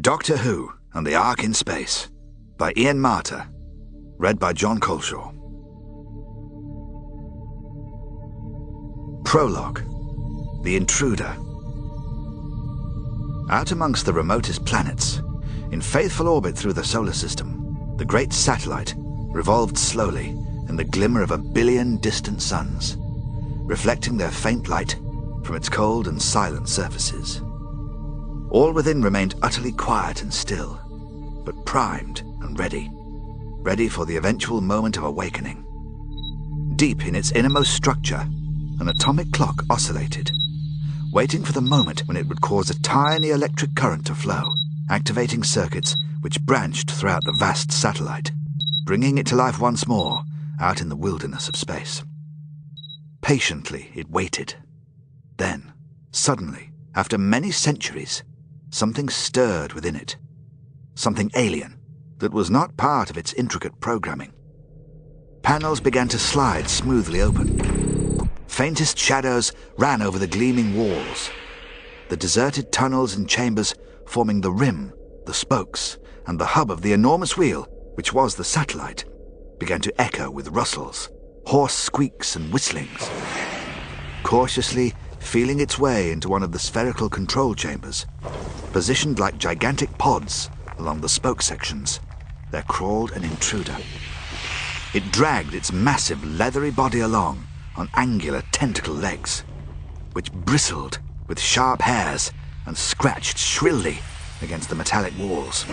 Doctor 0.00 0.36
Who 0.36 0.72
and 0.92 1.06
the 1.06 1.14
Ark 1.14 1.42
in 1.42 1.54
Space 1.54 2.08
by 2.58 2.72
Ian 2.76 2.98
Marter. 2.98 3.48
Read 4.18 4.38
by 4.38 4.52
Jon 4.52 4.78
Culshaw. 4.78 5.32
Prologue 9.24 9.80
The 10.64 10.76
Intruder. 10.76 11.34
Out 13.50 13.72
amongst 13.72 14.04
the 14.04 14.12
remotest 14.12 14.66
planets, 14.66 15.22
in 15.72 15.80
faithful 15.80 16.28
orbit 16.28 16.58
through 16.58 16.74
the 16.74 16.84
solar 16.84 17.14
system, 17.14 17.96
the 17.96 18.04
great 18.04 18.34
satellite 18.34 18.94
revolved 18.98 19.78
slowly 19.78 20.28
in 20.68 20.76
the 20.76 20.84
glimmer 20.84 21.22
of 21.22 21.30
a 21.30 21.38
billion 21.38 21.96
distant 21.98 22.42
suns, 22.42 22.96
reflecting 23.64 24.18
their 24.18 24.30
faint 24.30 24.68
light 24.68 24.96
from 25.42 25.56
its 25.56 25.70
cold 25.70 26.06
and 26.06 26.20
silent 26.20 26.68
surfaces. 26.68 27.40
All 28.50 28.72
within 28.72 29.02
remained 29.02 29.34
utterly 29.42 29.72
quiet 29.72 30.22
and 30.22 30.32
still, 30.32 30.80
but 31.44 31.66
primed 31.66 32.20
and 32.40 32.58
ready, 32.58 32.88
ready 32.92 33.88
for 33.88 34.06
the 34.06 34.16
eventual 34.16 34.60
moment 34.60 34.96
of 34.96 35.04
awakening. 35.04 35.62
Deep 36.76 37.06
in 37.06 37.14
its 37.14 37.32
innermost 37.32 37.74
structure, 37.74 38.26
an 38.80 38.88
atomic 38.88 39.32
clock 39.32 39.62
oscillated, 39.68 40.30
waiting 41.12 41.42
for 41.42 41.52
the 41.52 41.60
moment 41.60 42.02
when 42.06 42.16
it 42.16 42.26
would 42.28 42.40
cause 42.40 42.70
a 42.70 42.82
tiny 42.82 43.30
electric 43.30 43.74
current 43.74 44.06
to 44.06 44.14
flow, 44.14 44.44
activating 44.88 45.42
circuits 45.42 45.96
which 46.20 46.40
branched 46.42 46.90
throughout 46.90 47.22
the 47.24 47.36
vast 47.38 47.72
satellite, 47.72 48.30
bringing 48.84 49.18
it 49.18 49.26
to 49.26 49.36
life 49.36 49.60
once 49.60 49.86
more 49.86 50.22
out 50.60 50.80
in 50.80 50.88
the 50.88 50.96
wilderness 50.96 51.48
of 51.48 51.56
space. 51.56 52.04
Patiently 53.20 53.90
it 53.94 54.08
waited. 54.08 54.54
Then, 55.36 55.72
suddenly, 56.10 56.70
after 56.94 57.18
many 57.18 57.50
centuries, 57.50 58.22
something 58.70 59.08
stirred 59.08 59.72
within 59.72 59.96
it. 59.96 60.16
Something 60.94 61.30
alien 61.34 61.78
that 62.18 62.32
was 62.32 62.50
not 62.50 62.76
part 62.76 63.10
of 63.10 63.18
its 63.18 63.32
intricate 63.34 63.78
programming. 63.80 64.32
Panels 65.42 65.80
began 65.80 66.08
to 66.08 66.18
slide 66.18 66.68
smoothly 66.68 67.20
open. 67.20 68.28
Faintest 68.48 68.98
shadows 68.98 69.52
ran 69.78 70.02
over 70.02 70.18
the 70.18 70.26
gleaming 70.26 70.76
walls. 70.76 71.30
The 72.08 72.16
deserted 72.16 72.72
tunnels 72.72 73.14
and 73.14 73.28
chambers 73.28 73.74
forming 74.06 74.40
the 74.40 74.52
rim, 74.52 74.92
the 75.26 75.34
spokes, 75.34 75.98
and 76.26 76.38
the 76.38 76.46
hub 76.46 76.70
of 76.70 76.82
the 76.82 76.92
enormous 76.92 77.36
wheel, 77.36 77.68
which 77.94 78.12
was 78.12 78.34
the 78.34 78.44
satellite, 78.44 79.04
began 79.58 79.80
to 79.80 80.00
echo 80.00 80.30
with 80.30 80.48
rustles, 80.48 81.10
hoarse 81.46 81.74
squeaks, 81.74 82.36
and 82.36 82.52
whistlings. 82.52 83.10
Cautiously, 84.22 84.94
feeling 85.26 85.58
its 85.58 85.78
way 85.78 86.12
into 86.12 86.28
one 86.28 86.42
of 86.44 86.52
the 86.52 86.58
spherical 86.58 87.08
control 87.08 87.54
chambers. 87.54 88.06
Positioned 88.72 89.18
like 89.18 89.36
gigantic 89.36 89.90
pods 89.98 90.48
along 90.78 91.00
the 91.00 91.08
spoke 91.08 91.42
sections, 91.42 92.00
there 92.52 92.62
crawled 92.62 93.10
an 93.10 93.24
intruder. 93.24 93.76
It 94.94 95.10
dragged 95.10 95.52
its 95.52 95.72
massive 95.72 96.24
leathery 96.24 96.70
body 96.70 97.00
along 97.00 97.44
on 97.76 97.90
angular 97.94 98.42
tentacle 98.52 98.94
legs, 98.94 99.42
which 100.12 100.32
bristled 100.32 101.00
with 101.26 101.40
sharp 101.40 101.82
hairs 101.82 102.32
and 102.64 102.78
scratched 102.78 103.36
shrilly 103.36 103.98
against 104.42 104.68
the 104.68 104.76
metallic 104.76 105.12
walls. 105.18 105.66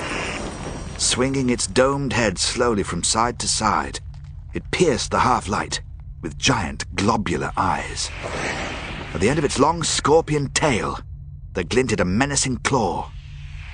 Swinging 0.98 1.50
its 1.50 1.68
domed 1.68 2.14
head 2.14 2.40
slowly 2.40 2.82
from 2.82 3.04
side 3.04 3.38
to 3.40 3.48
side, 3.48 4.00
it 4.54 4.72
pierced 4.72 5.12
the 5.12 5.20
half 5.20 5.48
light 5.48 5.82
with 6.22 6.40
giant 6.40 6.96
globular 6.96 7.52
eyes. 7.56 8.10
At 9.14 9.22
the 9.22 9.30
end 9.30 9.38
of 9.38 9.46
its 9.46 9.60
long 9.60 9.84
scorpion 9.84 10.50
tail, 10.50 11.00
there 11.54 11.64
glinted 11.64 12.00
a 12.00 12.06
menacing 12.06 12.58
claw, 12.58 13.12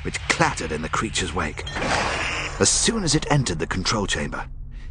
which 0.01 0.19
clattered 0.27 0.73
in 0.73 0.81
the 0.81 0.89
creature's 0.89 1.33
wake. 1.33 1.63
As 2.59 2.69
soon 2.69 3.05
as 3.05 3.15
it 3.15 3.25
entered 3.31 3.57
the 3.57 3.65
control 3.65 4.05
chamber, 4.05 4.45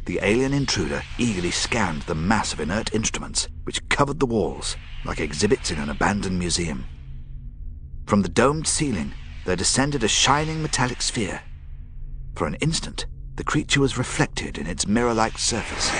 the 0.05 0.19
alien 0.23 0.53
intruder 0.53 1.03
eagerly 1.19 1.51
scanned 1.51 2.01
the 2.03 2.15
mass 2.15 2.51
of 2.51 2.59
inert 2.59 2.95
instruments 2.95 3.47
which 3.63 3.87
covered 3.89 4.19
the 4.19 4.25
walls 4.25 4.75
like 5.05 5.19
exhibits 5.19 5.69
in 5.69 5.77
an 5.77 5.89
abandoned 5.89 6.39
museum. 6.39 6.83
From 8.07 8.23
the 8.23 8.29
domed 8.29 8.65
ceiling, 8.65 9.13
there 9.45 9.55
descended 9.55 10.03
a 10.03 10.07
shining 10.07 10.63
metallic 10.63 11.03
sphere. 11.03 11.41
For 12.33 12.47
an 12.47 12.55
instant, 12.55 13.05
the 13.35 13.43
creature 13.43 13.81
was 13.81 13.99
reflected 13.99 14.57
in 14.57 14.65
its 14.65 14.87
mirror 14.87 15.13
like 15.13 15.37
surface. 15.37 15.91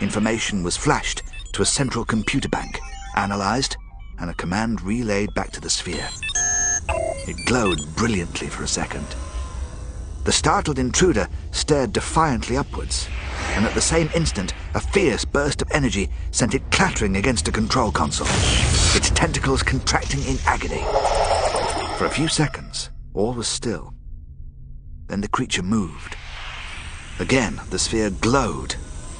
Information 0.00 0.64
was 0.64 0.76
flashed 0.76 1.22
to 1.52 1.62
a 1.62 1.66
central 1.66 2.04
computer 2.04 2.48
bank 2.48 2.80
analyzed, 3.16 3.76
and 4.18 4.30
a 4.30 4.34
command 4.34 4.82
relayed 4.82 5.32
back 5.34 5.50
to 5.52 5.60
the 5.60 5.70
sphere. 5.70 6.08
It 7.26 7.46
glowed 7.46 7.78
brilliantly 7.96 8.48
for 8.48 8.62
a 8.62 8.68
second. 8.68 9.06
The 10.24 10.32
startled 10.32 10.78
intruder 10.78 11.28
stared 11.52 11.92
defiantly 11.92 12.56
upwards, 12.56 13.08
and 13.54 13.64
at 13.64 13.74
the 13.74 13.80
same 13.80 14.10
instant, 14.14 14.52
a 14.74 14.80
fierce 14.80 15.24
burst 15.24 15.62
of 15.62 15.70
energy 15.70 16.10
sent 16.30 16.54
it 16.54 16.70
clattering 16.70 17.16
against 17.16 17.48
a 17.48 17.52
control 17.52 17.90
console, 17.90 18.26
its 18.96 19.10
tentacles 19.10 19.62
contracting 19.62 20.22
in 20.24 20.38
agony. 20.46 20.84
For 21.96 22.04
a 22.04 22.10
few 22.10 22.28
seconds, 22.28 22.90
all 23.14 23.34
was 23.34 23.48
still. 23.48 23.94
Then 25.06 25.20
the 25.20 25.28
creature 25.28 25.62
moved. 25.62 26.16
Again, 27.18 27.60
the 27.70 27.78
sphere 27.78 28.10
glowed, 28.10 28.74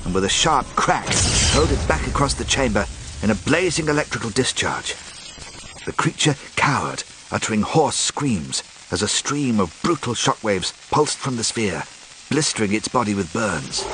and 0.05 0.15
with 0.15 0.25
a 0.25 0.29
sharp 0.29 0.67
crack, 0.77 1.07
hurled 1.53 1.73
it 1.73 1.89
back 1.89 2.07
across 2.07 2.35
the 2.35 2.45
chamber 2.45 2.85
in 3.23 3.31
a 3.31 3.35
blazing 3.35 3.89
electrical 3.89 4.31
discharge. 4.31 4.95
The 5.85 5.93
creature 5.93 6.35
cowered, 6.57 7.03
uttering 7.31 7.63
hoarse 7.63 7.97
screams 7.97 8.63
as 8.91 9.03
a 9.03 9.09
stream 9.09 9.61
of 9.61 9.79
brutal 9.83 10.15
shockwaves 10.15 10.73
pulsed 10.91 11.19
from 11.19 11.37
the 11.37 11.45
sphere, 11.45 11.83
blistering 12.31 12.73
its 12.73 12.89
body 12.89 13.15
with 13.15 13.33
burns. 13.33 13.85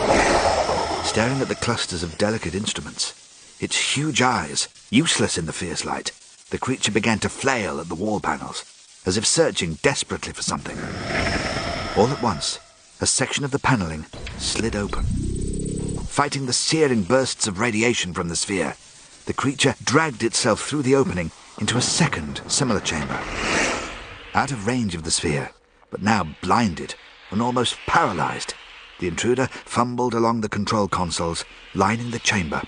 Staring 1.07 1.41
at 1.41 1.49
the 1.49 1.59
clusters 1.61 2.03
of 2.03 2.19
delicate 2.19 2.55
instruments, 2.55 3.15
its 3.61 3.95
huge 3.97 4.21
eyes 4.21 4.69
useless 4.91 5.39
in 5.39 5.47
the 5.47 5.53
fierce 5.53 5.85
light, 5.85 6.13
the 6.51 6.59
creature 6.59 6.93
began 6.93 7.19
to 7.19 7.29
flail 7.29 7.81
at 7.81 7.89
the 7.89 7.95
wall 7.95 8.21
panels, 8.21 8.65
as 9.07 9.17
if 9.17 9.27
searching 9.27 9.75
desperately 9.83 10.33
for 10.33 10.43
something. 10.43 10.77
All 11.97 12.09
at 12.09 12.23
once, 12.23 12.59
a 13.01 13.07
section 13.07 13.45
of 13.45 13.51
the 13.51 13.59
paneling 13.59 14.07
slid 14.39 14.77
open. 14.77 15.05
Fighting 15.05 16.47
the 16.47 16.53
searing 16.53 17.03
bursts 17.03 17.47
of 17.47 17.59
radiation 17.59 18.15
from 18.15 18.29
the 18.29 18.37
sphere, 18.37 18.77
the 19.27 19.33
creature 19.33 19.75
dragged 19.83 20.23
itself 20.23 20.61
through 20.61 20.83
the 20.83 20.95
opening 20.95 21.31
into 21.59 21.79
a 21.79 21.83
second 21.83 22.43
similar 22.47 22.81
chamber. 22.81 23.19
Out 24.35 24.51
of 24.51 24.67
range 24.67 24.95
of 24.95 25.05
the 25.05 25.11
sphere, 25.11 25.51
but 25.91 26.03
now 26.03 26.37
blinded 26.43 26.95
and 27.31 27.41
almost 27.41 27.77
paralyzed, 27.87 28.55
the 28.99 29.09
intruder 29.09 29.47
fumbled 29.47 30.15
along 30.15 30.41
the 30.41 30.49
control 30.49 30.89
consoles, 30.89 31.45
lining 31.75 32.11
the 32.11 32.19
chamber, 32.19 32.63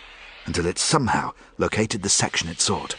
until 0.47 0.67
it 0.67 0.79
somehow 0.79 1.33
located 1.59 2.03
the 2.03 2.09
section 2.09 2.49
it 2.49 2.61
sought. 2.61 2.97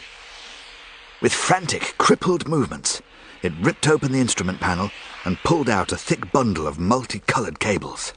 With 1.20 1.32
frantic, 1.32 1.94
crippled 1.98 2.46
movements, 2.46 3.02
it 3.42 3.52
ripped 3.60 3.88
open 3.88 4.12
the 4.12 4.20
instrument 4.20 4.60
panel 4.60 4.90
and 5.24 5.38
pulled 5.44 5.68
out 5.68 5.92
a 5.92 5.96
thick 5.96 6.30
bundle 6.32 6.66
of 6.66 6.78
multicolored 6.78 7.58
cables. 7.58 8.12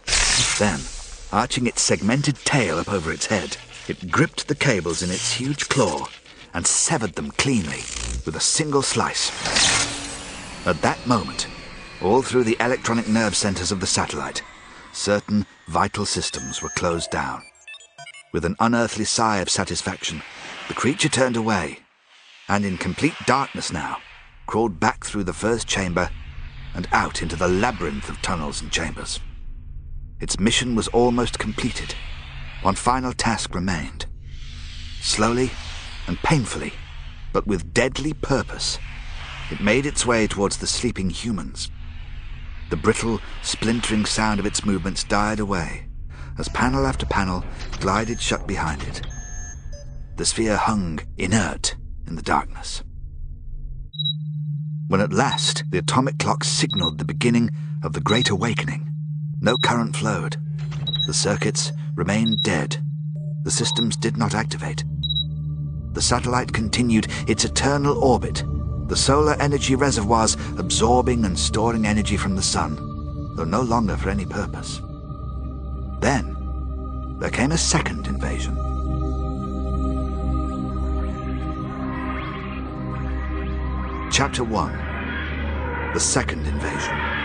Then, 0.60 0.80
arching 1.32 1.66
its 1.66 1.82
segmented 1.82 2.36
tail 2.38 2.78
up 2.78 2.92
over 2.92 3.12
its 3.12 3.26
head, 3.26 3.58
it 3.92 4.10
gripped 4.10 4.48
the 4.48 4.56
cables 4.56 5.04
in 5.04 5.12
its 5.12 5.34
huge 5.34 5.68
claw 5.68 6.08
and 6.54 6.66
severed 6.66 7.14
them 7.16 7.30
cleanly 7.32 7.82
with 8.26 8.36
a 8.38 8.40
single 8.40 8.82
slice. 8.82 9.30
At 10.66 10.82
that 10.82 11.06
moment, 11.06 11.48
all 12.02 12.22
through 12.22 12.46
the 12.46 12.56
electronic 12.62 13.10
nerve 13.10 13.36
centers 13.36 13.70
of 13.70 13.82
the 13.82 13.86
satellite, 13.86 14.44
certain 14.94 15.46
vital 15.68 16.06
systems 16.06 16.62
were 16.62 16.70
closed 16.70 17.12
down. 17.12 17.44
With 18.32 18.46
an 18.46 18.56
unearthly 18.62 19.04
sigh 19.04 19.40
of 19.40 19.50
satisfaction, 19.50 20.22
the 20.70 20.74
creature 20.74 21.10
turned 21.10 21.36
away, 21.36 21.80
and 22.48 22.64
in 22.64 22.78
complete 22.78 23.16
darkness 23.26 23.74
now, 23.74 23.98
crawled 24.48 24.80
back 24.80 25.04
through 25.04 25.26
the 25.26 25.34
first 25.34 25.68
chamber 25.68 26.10
and 26.74 26.88
out 26.94 27.22
into 27.22 27.36
the 27.36 27.50
labyrinth 27.50 28.08
of 28.08 28.22
tunnels 28.22 28.62
and 28.62 28.72
chambers. 28.72 29.20
Its 30.22 30.40
mission 30.40 30.76
was 30.76 30.88
almost 30.90 31.40
completed 31.40 31.94
one 32.62 32.76
final 32.76 33.14
task 33.14 33.56
remained. 33.56 34.06
Slowly 35.02 35.52
and 36.08 36.18
painfully, 36.20 36.74
but 37.34 37.48
with 37.48 37.74
deadly 37.74 38.14
purpose, 38.14 38.78
it 39.50 39.62
made 39.62 39.86
its 39.86 40.06
way 40.06 40.28
towards 40.28 40.58
the 40.58 40.68
sleeping 40.68 41.10
humans. 41.10 41.70
The 42.70 42.78
brittle, 42.78 43.20
splintering 43.42 44.06
sound 44.06 44.40
of 44.40 44.46
its 44.46 44.66
movements 44.66 45.04
died 45.04 45.40
away 45.40 45.88
as 46.38 46.50
panel 46.50 46.88
after 46.88 47.06
panel 47.06 47.44
glided 47.80 48.20
shut 48.20 48.48
behind 48.48 48.84
it. 48.84 49.02
The 50.16 50.26
sphere 50.26 50.58
hung 50.58 51.00
inert 51.18 51.76
in 52.08 52.16
the 52.16 52.22
darkness. 52.22 52.84
When 54.88 55.02
at 55.02 55.14
last 55.14 55.64
the 55.70 55.78
atomic 55.78 56.20
clock 56.20 56.44
signaled 56.44 56.98
the 56.98 57.06
beginning 57.06 57.50
of 57.84 57.94
the 57.94 58.02
Great 58.02 58.30
Awakening, 58.30 58.92
no 59.40 59.58
current 59.58 59.96
flowed. 59.96 60.38
The 61.08 61.14
circuits 61.14 61.72
remained 61.96 62.44
dead. 62.44 62.78
The 63.44 63.52
systems 63.52 63.98
did 63.98 64.18
not 64.18 64.36
activate. 64.36 64.84
The 65.94 66.02
satellite 66.02 66.54
continued 66.54 67.08
its 67.28 67.44
eternal 67.44 67.98
orbit, 68.04 68.44
the 68.88 68.96
solar 68.96 69.34
energy 69.42 69.76
reservoirs 69.76 70.36
absorbing 70.58 71.26
and 71.26 71.38
storing 71.38 71.86
energy 71.86 72.18
from 72.18 72.36
the 72.36 72.42
sun, 72.42 72.76
though 73.36 73.46
no 73.46 73.62
longer 73.62 73.98
for 73.98 74.10
any 74.10 74.26
purpose. 74.26 74.82
Then, 76.02 77.18
there 77.20 77.30
came 77.30 77.52
a 77.52 77.58
second 77.58 78.08
invasion. 78.08 78.56
Chapter 84.12 84.44
1 84.44 85.94
The 85.94 86.00
Second 86.00 86.46
Invasion. 86.46 87.21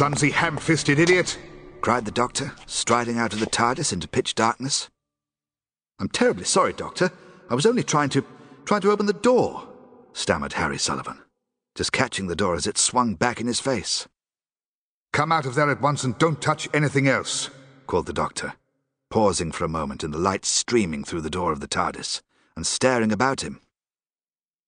Clumsy, 0.00 0.30
ham 0.30 0.56
fisted 0.56 0.98
idiot! 0.98 1.38
cried 1.82 2.06
the 2.06 2.10
doctor, 2.10 2.54
striding 2.64 3.18
out 3.18 3.34
of 3.34 3.38
the 3.38 3.44
TARDIS 3.44 3.92
into 3.92 4.08
pitch 4.08 4.34
darkness. 4.34 4.88
I'm 5.98 6.08
terribly 6.08 6.44
sorry, 6.44 6.72
Doctor. 6.72 7.12
I 7.50 7.54
was 7.54 7.66
only 7.66 7.82
trying 7.82 8.08
to 8.08 8.24
trying 8.64 8.80
to 8.80 8.92
open 8.92 9.04
the 9.04 9.12
door, 9.12 9.68
stammered 10.14 10.54
Harry 10.54 10.78
Sullivan, 10.78 11.18
just 11.74 11.92
catching 11.92 12.28
the 12.28 12.34
door 12.34 12.54
as 12.54 12.66
it 12.66 12.78
swung 12.78 13.14
back 13.14 13.42
in 13.42 13.46
his 13.46 13.60
face. 13.60 14.08
Come 15.12 15.32
out 15.32 15.44
of 15.44 15.54
there 15.54 15.70
at 15.70 15.82
once 15.82 16.02
and 16.02 16.16
don't 16.16 16.40
touch 16.40 16.66
anything 16.72 17.06
else, 17.06 17.50
called 17.86 18.06
the 18.06 18.14
doctor, 18.14 18.54
pausing 19.10 19.52
for 19.52 19.66
a 19.66 19.68
moment 19.68 20.02
in 20.02 20.12
the 20.12 20.18
light 20.18 20.46
streaming 20.46 21.04
through 21.04 21.20
the 21.20 21.28
door 21.28 21.52
of 21.52 21.60
the 21.60 21.68
TARDIS 21.68 22.22
and 22.56 22.66
staring 22.66 23.12
about 23.12 23.42
him. 23.42 23.60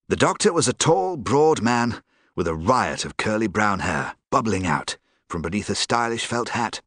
The 0.08 0.14
doctor 0.17 0.52
was 0.52 0.69
a 0.69 0.75
tall, 0.75 1.17
broad 1.17 1.62
man 1.62 2.02
with 2.37 2.46
a 2.46 2.55
riot 2.55 3.06
of 3.06 3.17
curly 3.17 3.46
brown 3.46 3.79
hair 3.79 4.17
bubbling 4.31 4.67
out 4.67 4.99
from 5.32 5.40
beneath 5.40 5.70
a 5.70 5.75
stylish 5.75 6.26
felt 6.26 6.50
hat. 6.50 6.82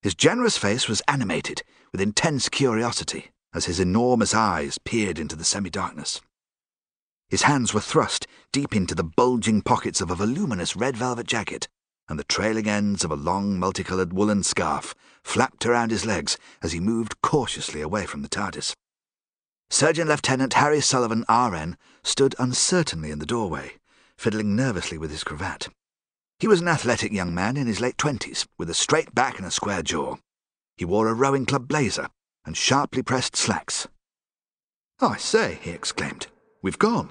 His 0.00 0.14
generous 0.14 0.56
face 0.56 0.88
was 0.88 1.02
animated 1.06 1.62
with 1.92 2.00
intense 2.00 2.48
curiosity 2.48 3.30
as 3.52 3.66
his 3.66 3.78
enormous 3.78 4.34
eyes 4.34 4.78
peered 4.78 5.18
into 5.18 5.36
the 5.36 5.44
semi-darkness. 5.44 6.22
His 7.28 7.42
hands 7.42 7.74
were 7.74 7.82
thrust 7.82 8.26
deep 8.52 8.74
into 8.74 8.94
the 8.94 9.04
bulging 9.04 9.60
pockets 9.60 10.00
of 10.00 10.10
a 10.10 10.14
voluminous 10.14 10.74
red 10.74 10.96
velvet 10.96 11.26
jacket, 11.26 11.68
and 12.08 12.18
the 12.18 12.24
trailing 12.24 12.66
ends 12.66 13.04
of 13.04 13.10
a 13.10 13.16
long 13.16 13.58
multicoloured 13.58 14.14
woolen 14.14 14.42
scarf 14.42 14.94
flapped 15.22 15.66
around 15.66 15.90
his 15.90 16.06
legs 16.06 16.38
as 16.62 16.72
he 16.72 16.80
moved 16.80 17.20
cautiously 17.20 17.82
away 17.82 18.06
from 18.06 18.22
the 18.22 18.30
TARDIS. 18.30 18.74
Surgeon 19.68 20.08
Lieutenant 20.08 20.54
Harry 20.54 20.80
Sullivan, 20.80 21.26
RN, 21.28 21.76
stood 22.02 22.34
uncertainly 22.38 23.10
in 23.10 23.18
the 23.18 23.26
doorway, 23.26 23.72
fiddling 24.16 24.56
nervously 24.56 24.96
with 24.96 25.10
his 25.10 25.22
cravat. 25.22 25.68
He 26.38 26.48
was 26.48 26.60
an 26.60 26.68
athletic 26.68 27.12
young 27.12 27.34
man 27.34 27.56
in 27.56 27.66
his 27.66 27.80
late 27.80 27.96
twenties, 27.96 28.46
with 28.58 28.68
a 28.68 28.74
straight 28.74 29.14
back 29.14 29.38
and 29.38 29.46
a 29.46 29.50
square 29.50 29.82
jaw. 29.82 30.16
He 30.76 30.84
wore 30.84 31.08
a 31.08 31.14
rowing 31.14 31.46
club 31.46 31.68
blazer 31.68 32.08
and 32.44 32.56
sharply 32.56 33.02
pressed 33.02 33.36
slacks. 33.36 33.88
I 35.00 35.16
say, 35.16 35.58
he 35.62 35.70
exclaimed, 35.70 36.26
we've 36.62 36.78
gone. 36.78 37.10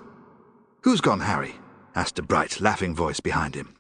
Who's 0.82 1.02
gone, 1.02 1.22
Harry? 1.22 1.56
asked 1.96 2.20
a 2.20 2.24
bright, 2.24 2.60
laughing 2.60 2.96
voice 2.96 3.20
behind 3.20 3.56
him. 3.56 3.76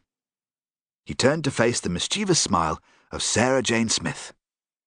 He 1.05 1.13
turned 1.13 1.43
to 1.43 1.51
face 1.51 1.79
the 1.79 1.89
mischievous 1.89 2.39
smile 2.39 2.79
of 3.11 3.21
Sarah 3.21 3.61
Jane 3.61 3.89
Smith, 3.89 4.33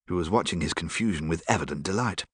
who 0.08 0.16
was 0.16 0.30
watching 0.30 0.60
his 0.60 0.74
confusion 0.74 1.28
with 1.28 1.44
evident 1.48 1.82
delight. 1.82 2.24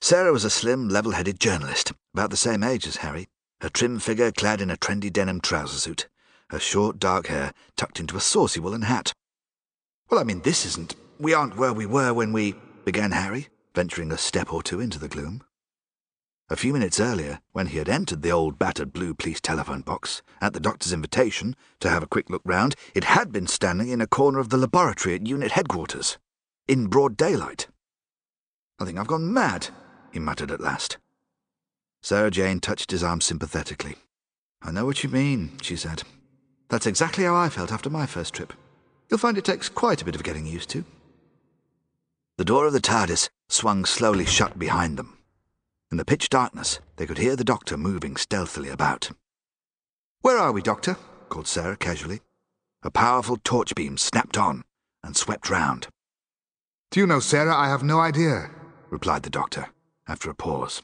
Sarah 0.00 0.32
was 0.32 0.44
a 0.44 0.50
slim, 0.50 0.88
level 0.88 1.12
headed 1.12 1.40
journalist, 1.40 1.92
about 2.14 2.30
the 2.30 2.36
same 2.36 2.62
age 2.62 2.86
as 2.86 2.96
Harry, 2.96 3.28
her 3.60 3.68
trim 3.68 3.98
figure 3.98 4.32
clad 4.32 4.60
in 4.60 4.70
a 4.70 4.76
trendy 4.76 5.12
denim 5.12 5.40
trouser 5.40 5.78
suit, 5.78 6.08
her 6.50 6.58
short 6.58 6.98
dark 6.98 7.28
hair 7.28 7.52
tucked 7.76 8.00
into 8.00 8.16
a 8.16 8.20
saucy 8.20 8.60
woolen 8.60 8.82
hat. 8.82 9.12
Well, 10.10 10.20
I 10.20 10.24
mean, 10.24 10.42
this 10.42 10.66
isn't. 10.66 10.96
We 11.18 11.32
aren't 11.32 11.56
where 11.56 11.72
we 11.72 11.86
were 11.86 12.12
when 12.12 12.32
we. 12.32 12.54
began 12.84 13.12
Harry, 13.12 13.48
venturing 13.74 14.10
a 14.10 14.18
step 14.18 14.52
or 14.52 14.62
two 14.62 14.80
into 14.80 14.98
the 14.98 15.08
gloom. 15.08 15.42
A 16.48 16.56
few 16.56 16.72
minutes 16.72 16.98
earlier, 16.98 17.38
when 17.52 17.68
he 17.68 17.78
had 17.78 17.88
entered 17.88 18.22
the 18.22 18.32
old 18.32 18.58
battered 18.58 18.92
blue 18.92 19.14
police 19.14 19.40
telephone 19.40 19.82
box, 19.82 20.22
at 20.40 20.52
the 20.52 20.58
doctor's 20.58 20.92
invitation, 20.92 21.54
to 21.78 21.88
have 21.88 22.02
a 22.02 22.08
quick 22.08 22.28
look 22.28 22.42
round, 22.44 22.74
it 22.92 23.04
had 23.04 23.30
been 23.30 23.46
standing 23.46 23.88
in 23.88 24.00
a 24.00 24.06
corner 24.08 24.40
of 24.40 24.48
the 24.48 24.56
laboratory 24.56 25.14
at 25.14 25.28
UNIT 25.28 25.52
headquarters, 25.52 26.18
in 26.66 26.88
broad 26.88 27.16
daylight. 27.16 27.68
I 28.80 28.84
think 28.84 28.98
I've 28.98 29.06
gone 29.06 29.32
mad, 29.32 29.68
he 30.12 30.18
muttered 30.18 30.50
at 30.50 30.60
last. 30.60 30.98
Sarah 32.02 32.32
Jane 32.32 32.58
touched 32.58 32.90
his 32.90 33.04
arm 33.04 33.20
sympathetically. 33.20 33.96
I 34.60 34.72
know 34.72 34.86
what 34.86 35.04
you 35.04 35.10
mean, 35.10 35.52
she 35.62 35.76
said. 35.76 36.02
That's 36.70 36.86
exactly 36.86 37.24
how 37.24 37.34
I 37.34 37.48
felt 37.48 37.72
after 37.72 37.90
my 37.90 38.06
first 38.06 38.32
trip. 38.32 38.52
You'll 39.10 39.18
find 39.18 39.36
it 39.36 39.44
takes 39.44 39.68
quite 39.68 40.00
a 40.00 40.04
bit 40.04 40.14
of 40.14 40.22
getting 40.22 40.46
used 40.46 40.70
to. 40.70 40.84
The 42.38 42.44
door 42.44 42.66
of 42.66 42.72
the 42.72 42.80
TARDIS 42.80 43.28
swung 43.48 43.84
slowly 43.84 44.24
shut 44.24 44.58
behind 44.58 44.96
them. 44.96 45.18
In 45.90 45.96
the 45.96 46.04
pitch 46.04 46.28
darkness, 46.28 46.78
they 46.96 47.06
could 47.06 47.18
hear 47.18 47.34
the 47.34 47.44
doctor 47.44 47.76
moving 47.76 48.16
stealthily 48.16 48.68
about. 48.68 49.10
Where 50.22 50.38
are 50.38 50.52
we, 50.52 50.62
Doctor? 50.62 50.96
called 51.28 51.48
Sarah 51.48 51.76
casually. 51.76 52.20
A 52.82 52.90
powerful 52.90 53.36
torch 53.42 53.74
beam 53.74 53.98
snapped 53.98 54.38
on 54.38 54.62
and 55.02 55.16
swept 55.16 55.50
round. 55.50 55.88
Do 56.92 57.00
you 57.00 57.06
know, 57.06 57.20
Sarah, 57.20 57.54
I 57.54 57.68
have 57.68 57.82
no 57.82 57.98
idea, 57.98 58.50
replied 58.90 59.24
the 59.24 59.30
doctor, 59.30 59.68
after 60.06 60.30
a 60.30 60.34
pause. 60.34 60.82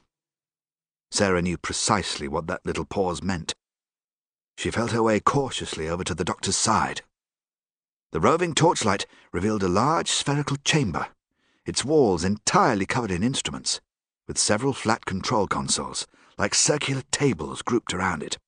Sarah 1.11 1.43
knew 1.43 1.57
precisely 1.57 2.27
what 2.27 2.49
that 2.49 2.67
little 2.67 2.85
pause 2.85 3.23
meant. 3.23 3.55
She 4.57 4.71
felt 4.71 4.93
her 4.93 5.03
way 5.03 5.21
cautiously 5.21 5.89
over 5.89 6.03
to 6.05 6.15
the 6.15 6.25
doctor's 6.25 6.57
side. 6.57 7.03
The 8.13 8.21
roving 8.21 8.55
torchlight 8.55 9.07
revealed 9.33 9.63
a 9.63 9.69
large 9.69 10.11
spherical 10.11 10.57
chamber, 10.65 11.09
its 11.67 11.85
walls 11.85 12.25
entirely 12.25 12.87
covered 12.87 13.11
in 13.11 13.23
instruments, 13.23 13.81
with 14.27 14.39
several 14.39 14.73
flat 14.73 15.05
control 15.05 15.47
consoles, 15.47 16.07
like 16.39 16.55
circular 16.55 17.03
tables 17.11 17.61
grouped 17.63 17.93
around 17.93 18.23
it. 18.23 18.39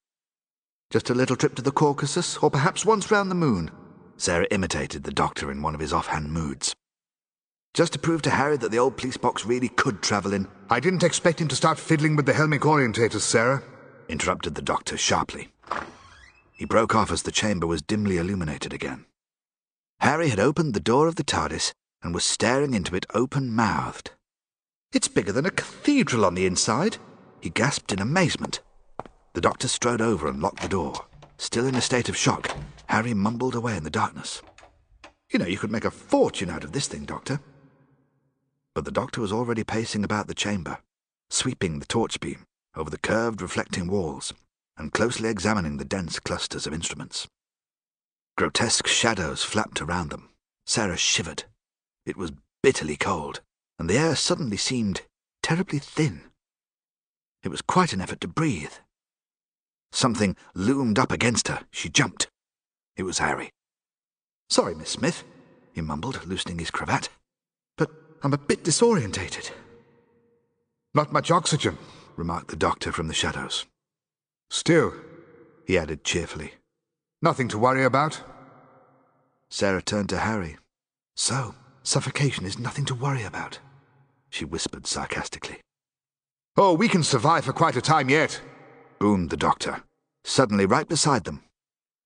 Just 0.91 1.11
a 1.11 1.15
little 1.15 1.37
trip 1.37 1.55
to 1.57 1.63
the 1.63 1.73
Caucasus, 1.73 2.39
or 2.39 2.51
perhaps 2.51 2.87
once 2.87 3.11
round 3.11 3.31
the 3.31 3.35
moon. 3.35 3.71
Sarah 4.17 4.47
imitated 4.51 5.05
the 5.05 5.13
doctor 5.13 5.51
in 5.51 5.61
one 5.61 5.75
of 5.75 5.81
his 5.81 5.93
offhand 5.93 6.33
moods. 6.33 6.75
Just 7.75 7.93
to 7.93 7.99
prove 7.99 8.23
to 8.23 8.31
Harry 8.31 8.57
that 8.57 8.71
the 8.71 8.79
old 8.79 8.97
police 8.97 9.19
box 9.19 9.45
really 9.45 9.69
could 9.69 10.03
travel 10.03 10.33
in. 10.33 10.49
I 10.71 10.81
didn't 10.81 11.03
expect 11.03 11.41
him 11.41 11.49
to 11.49 11.57
start 11.57 11.79
fiddling 11.79 12.17
with 12.17 12.27
the 12.27 12.33
helmic 12.33 12.61
orientators, 12.61 13.21
Sarah, 13.21 13.63
interrupted 14.09 14.55
the 14.55 14.63
doctor 14.63 14.97
sharply. 14.97 15.49
He 16.59 16.65
broke 16.65 16.93
off 16.93 17.13
as 17.13 17.23
the 17.23 17.31
chamber 17.31 17.69
was 17.69 17.83
dimly 17.83 18.17
illuminated 18.17 18.73
again. 18.73 19.07
Harry 20.01 20.29
had 20.29 20.41
opened 20.41 20.75
the 20.75 20.81
door 20.81 21.07
of 21.07 21.15
the 21.15 21.23
TARDIS 21.23 21.73
and 22.03 22.13
was 22.13 22.25
staring 22.25 22.75
into 22.75 22.97
it 22.97 23.07
open 23.15 23.55
mouthed. 23.55 24.11
It's 24.93 25.07
bigger 25.07 25.31
than 25.31 25.47
a 25.47 25.53
cathedral 25.53 26.25
on 26.25 26.35
the 26.35 26.47
inside, 26.47 26.97
he 27.41 27.49
gasped 27.49 27.93
in 27.93 28.01
amazement. 28.01 28.61
The 29.35 29.41
doctor 29.41 29.69
strode 29.69 30.01
over 30.01 30.27
and 30.27 30.43
locked 30.43 30.61
the 30.61 30.69
door. 30.69 31.07
Still 31.37 31.65
in 31.65 31.77
a 31.77 31.81
state 31.81 32.09
of 32.09 32.17
shock, 32.17 32.57
Harry 32.87 33.15
mumbled 33.15 33.55
away 33.55 33.77
in 33.77 33.85
the 33.85 33.91
darkness. 33.91 34.43
You 35.33 35.39
know, 35.39 35.47
you 35.47 35.59
could 35.59 35.71
make 35.71 35.85
a 35.85 35.93
fortune 35.93 36.51
out 36.51 36.65
of 36.65 36.73
this 36.73 36.89
thing, 36.89 37.05
Doctor. 37.05 37.39
But 38.75 38.85
the 38.85 38.91
doctor 38.91 39.21
was 39.21 39.33
already 39.33 39.63
pacing 39.63 40.03
about 40.03 40.27
the 40.27 40.35
chamber, 40.35 40.79
sweeping 41.31 41.79
the 41.79 41.87
torch 41.87 42.19
beam 42.19 42.47
over 42.75 42.91
the 42.91 42.99
curved, 42.99 43.43
reflecting 43.43 43.87
walls 43.87 44.33
and 44.79 44.93
closely 44.93 45.29
examining 45.29 45.77
the 45.77 45.85
dense 45.85 46.21
clusters 46.21 46.67
of 46.67 46.73
instruments. 46.73 47.29
Grotesque 48.37 48.87
shadows 48.87 49.43
flapped 49.43 49.83
around 49.83 50.11
them. 50.11 50.29
Sarah 50.65 50.97
shivered. 50.97 51.45
It 52.07 52.17
was 52.17 52.33
bitterly 52.63 52.97
cold, 52.97 53.41
and 53.79 53.91
the 53.91 53.99
air 53.99 54.15
suddenly 54.15 54.57
seemed 54.57 55.03
terribly 55.43 55.81
thin. 55.81 56.23
It 57.43 57.49
was 57.49 57.63
quite 57.63 57.93
an 57.93 58.01
effort 58.01 58.21
to 58.21 58.29
breathe. 58.29 58.73
Something 59.91 60.37
loomed 60.55 60.99
up 60.99 61.11
against 61.11 61.49
her. 61.49 61.63
She 61.71 61.89
jumped. 61.89 62.29
It 62.97 63.03
was 63.03 63.19
Harry. 63.19 63.51
Sorry, 64.51 64.75
Miss 64.75 64.91
Smith, 64.91 65.25
he 65.73 65.81
mumbled, 65.81 66.27
loosening 66.27 66.59
his 66.59 66.71
cravat, 66.71 67.09
but 67.77 67.91
I'm 68.23 68.33
a 68.33 68.39
bit 68.39 68.65
disorientated. 68.65 69.51
Not 70.95 71.13
much 71.13 71.31
oxygen, 71.31 71.79
remarked 72.17 72.49
the 72.49 72.57
doctor 72.57 72.93
from 72.93 73.09
the 73.09 73.15
shadows. 73.15 73.67
Still, 74.51 74.95
he 75.67 75.79
added 75.79 76.05
cheerfully, 76.05 76.55
nothing 77.21 77.49
to 77.49 77.59
worry 77.59 77.85
about. 77.85 78.23
Sarah 79.51 79.83
turned 79.83 80.09
to 80.11 80.19
Harry. 80.19 80.57
So, 81.17 81.55
suffocation 81.83 82.45
is 82.45 82.59
nothing 82.59 82.85
to 82.87 82.95
worry 82.95 83.25
about, 83.25 83.59
she 84.31 84.45
whispered 84.45 84.87
sarcastically. 84.87 85.61
Oh, 86.57 86.75
we 86.75 86.89
can 86.89 87.03
survive 87.03 87.45
for 87.45 87.53
quite 87.53 87.77
a 87.77 87.83
time 87.83 88.09
yet, 88.09 88.41
boomed 88.99 89.31
the 89.31 89.37
doctor, 89.37 89.83
suddenly 90.25 90.67
right 90.67 90.89
beside 90.89 91.25
them. 91.25 91.43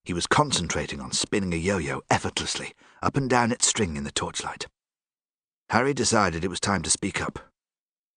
He 0.04 0.12
was 0.12 0.26
concentrating 0.26 1.00
on 1.00 1.12
spinning 1.12 1.54
a 1.54 1.56
yo-yo 1.56 2.02
effortlessly 2.11 2.75
up 3.02 3.16
and 3.16 3.30
down 3.30 3.52
its 3.52 3.66
string 3.66 3.96
in 3.96 4.04
the 4.04 4.11
torchlight. 4.11 4.66
Harry 5.70 5.94
decided 5.94 6.44
it 6.44 6.50
was 6.50 6.61
time 6.61 6.82
to 6.82 6.90
speak 6.90 7.22
up. 7.22 7.38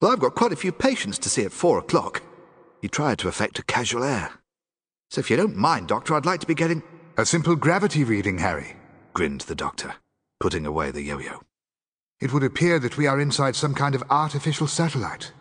Well, 0.02 0.12
I've 0.12 0.20
got 0.20 0.36
quite 0.36 0.52
a 0.52 0.58
few 0.58 0.72
patients 0.72 1.18
to 1.20 1.30
see 1.30 1.44
at 1.44 1.52
four 1.52 1.78
o'clock. 1.78 2.22
He 2.86 2.90
tried 2.90 3.18
to 3.18 3.28
affect 3.28 3.58
a 3.58 3.64
casual 3.64 4.04
air. 4.04 4.30
So 5.10 5.20
if 5.20 5.32
you 5.32 5.38
don't 5.38 5.56
mind, 5.56 5.88
Doctor, 5.88 6.14
I'd 6.14 6.28
like 6.28 6.40
to 6.42 6.46
be 6.46 6.54
getting... 6.54 6.84
A 7.18 7.26
simple 7.26 7.56
gravity 7.56 8.04
reading, 8.04 8.38
Harry, 8.38 8.76
grinned 9.12 9.42
the 9.42 9.56
doctor, 9.56 9.96
putting 10.40 10.68
away 10.68 10.92
the 10.92 11.02
yo-yo. 11.02 11.42
It 12.22 12.32
would 12.32 12.44
appear 12.44 12.78
that 12.78 12.96
we 12.96 13.08
are 13.08 13.20
inside 13.20 13.56
some 13.56 13.74
kind 13.74 13.96
of 13.96 14.04
artificial 14.12 14.68
satellite. 14.68 15.32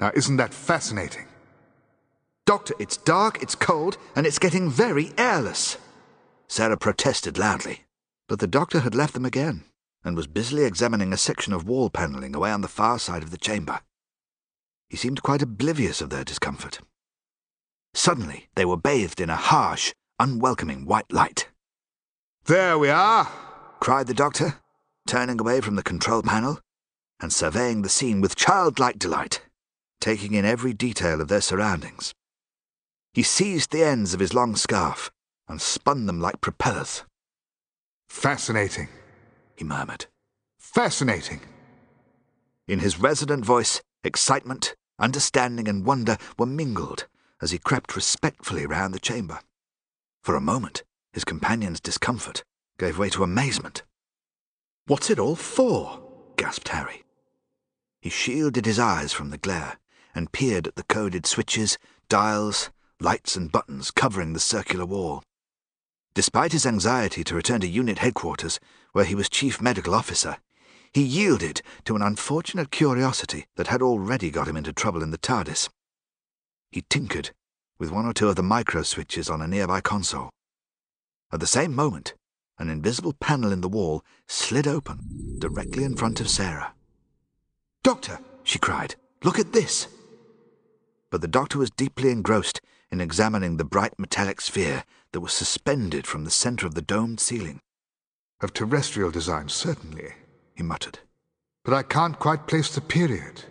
Now, 0.00 0.12
isn't 0.14 0.36
that 0.36 0.52
fascinating? 0.52 1.28
Doctor, 2.44 2.74
it's 2.78 2.98
dark, 2.98 3.42
it's 3.42 3.54
cold, 3.54 3.96
and 4.14 4.26
it's 4.26 4.38
getting 4.38 4.68
very 4.70 5.12
airless. 5.16 5.78
Sarah 6.46 6.76
protested 6.76 7.38
loudly, 7.38 7.84
but 8.28 8.38
the 8.38 8.46
doctor 8.46 8.80
had 8.80 8.94
left 8.94 9.14
them 9.14 9.24
again 9.24 9.64
and 10.04 10.14
was 10.14 10.26
busily 10.26 10.64
examining 10.64 11.14
a 11.14 11.16
section 11.16 11.54
of 11.54 11.66
wall 11.66 11.88
panelling 11.88 12.36
away 12.36 12.50
on 12.50 12.60
the 12.60 12.68
far 12.68 12.98
side 12.98 13.22
of 13.22 13.30
the 13.30 13.38
chamber. 13.38 13.80
He 14.92 14.98
seemed 14.98 15.22
quite 15.22 15.40
oblivious 15.40 16.02
of 16.02 16.10
their 16.10 16.22
discomfort. 16.22 16.80
Suddenly, 17.94 18.50
they 18.56 18.66
were 18.66 18.76
bathed 18.76 19.22
in 19.22 19.30
a 19.30 19.36
harsh, 19.36 19.94
unwelcoming 20.18 20.84
white 20.84 21.10
light. 21.10 21.48
There 22.44 22.76
we 22.76 22.90
are, 22.90 23.24
cried 23.80 24.06
the 24.06 24.12
doctor, 24.12 24.56
turning 25.06 25.40
away 25.40 25.62
from 25.62 25.76
the 25.76 25.82
control 25.82 26.22
panel 26.22 26.60
and 27.20 27.32
surveying 27.32 27.80
the 27.80 27.88
scene 27.88 28.20
with 28.20 28.36
childlike 28.36 28.98
delight, 28.98 29.40
taking 29.98 30.34
in 30.34 30.44
every 30.44 30.74
detail 30.74 31.22
of 31.22 31.28
their 31.28 31.40
surroundings. 31.40 32.12
He 33.14 33.22
seized 33.22 33.72
the 33.72 33.84
ends 33.84 34.12
of 34.12 34.20
his 34.20 34.34
long 34.34 34.56
scarf 34.56 35.10
and 35.48 35.62
spun 35.62 36.04
them 36.04 36.20
like 36.20 36.42
propellers. 36.42 37.04
Fascinating, 38.10 38.90
he 39.56 39.64
murmured. 39.64 40.04
Fascinating. 40.58 41.40
In 42.68 42.80
his 42.80 43.00
resonant 43.00 43.46
voice, 43.46 43.80
excitement, 44.04 44.74
understanding, 44.98 45.68
and 45.68 45.84
wonder 45.84 46.16
were 46.38 46.46
mingled 46.46 47.06
as 47.40 47.50
he 47.50 47.58
crept 47.58 47.96
respectfully 47.96 48.66
round 48.66 48.94
the 48.94 49.00
chamber. 49.00 49.40
For 50.22 50.36
a 50.36 50.40
moment, 50.40 50.84
his 51.12 51.24
companion's 51.24 51.80
discomfort 51.80 52.44
gave 52.78 52.98
way 52.98 53.10
to 53.10 53.24
amazement. 53.24 53.82
What's 54.86 55.10
it 55.10 55.18
all 55.18 55.36
for? 55.36 56.02
gasped 56.36 56.68
Harry. 56.68 57.04
He 58.00 58.10
shielded 58.10 58.66
his 58.66 58.78
eyes 58.78 59.12
from 59.12 59.30
the 59.30 59.38
glare 59.38 59.78
and 60.14 60.32
peered 60.32 60.66
at 60.66 60.76
the 60.76 60.84
coded 60.84 61.26
switches, 61.26 61.78
dials, 62.08 62.70
lights, 63.00 63.36
and 63.36 63.50
buttons 63.50 63.90
covering 63.90 64.32
the 64.32 64.40
circular 64.40 64.84
wall. 64.84 65.22
Despite 66.14 66.52
his 66.52 66.66
anxiety 66.66 67.24
to 67.24 67.34
return 67.34 67.60
to 67.60 67.68
UNIT 67.68 67.98
headquarters, 67.98 68.60
where 68.92 69.04
he 69.04 69.14
was 69.14 69.28
chief 69.28 69.62
medical 69.62 69.94
officer, 69.94 70.38
he 70.92 71.02
yielded 71.02 71.62
to 71.84 71.96
an 71.96 72.02
unfortunate 72.02 72.70
curiosity 72.70 73.46
that 73.56 73.68
had 73.68 73.82
already 73.82 74.30
got 74.30 74.48
him 74.48 74.56
into 74.56 74.72
trouble 74.72 75.02
in 75.02 75.10
the 75.10 75.18
TARDIS. 75.18 75.68
He 76.70 76.84
tinkered 76.88 77.30
with 77.78 77.90
one 77.90 78.06
or 78.06 78.12
two 78.12 78.28
of 78.28 78.36
the 78.36 78.42
micro 78.42 78.82
switches 78.82 79.30
on 79.30 79.40
a 79.40 79.48
nearby 79.48 79.80
console. 79.80 80.30
At 81.32 81.40
the 81.40 81.46
same 81.46 81.74
moment, 81.74 82.14
an 82.58 82.68
invisible 82.68 83.14
panel 83.14 83.52
in 83.52 83.62
the 83.62 83.68
wall 83.68 84.04
slid 84.28 84.68
open 84.68 85.38
directly 85.38 85.82
in 85.82 85.96
front 85.96 86.20
of 86.20 86.28
Sarah. 86.28 86.74
Doctor, 87.82 88.20
she 88.44 88.58
cried, 88.58 88.94
look 89.24 89.38
at 89.38 89.52
this. 89.52 89.88
But 91.10 91.22
the 91.22 91.28
doctor 91.28 91.58
was 91.58 91.70
deeply 91.70 92.10
engrossed 92.10 92.60
in 92.90 93.00
examining 93.00 93.56
the 93.56 93.64
bright 93.64 93.98
metallic 93.98 94.40
sphere 94.40 94.84
that 95.12 95.20
was 95.20 95.32
suspended 95.32 96.06
from 96.06 96.24
the 96.24 96.30
center 96.30 96.66
of 96.66 96.74
the 96.74 96.82
domed 96.82 97.18
ceiling. 97.18 97.60
Of 98.40 98.52
terrestrial 98.52 99.10
design, 99.10 99.48
certainly, 99.48 100.12
he 100.62 100.68
muttered. 100.68 101.00
But 101.64 101.74
I 101.74 101.82
can't 101.82 102.18
quite 102.18 102.46
place 102.46 102.72
the 102.72 102.80
period. 102.80 103.42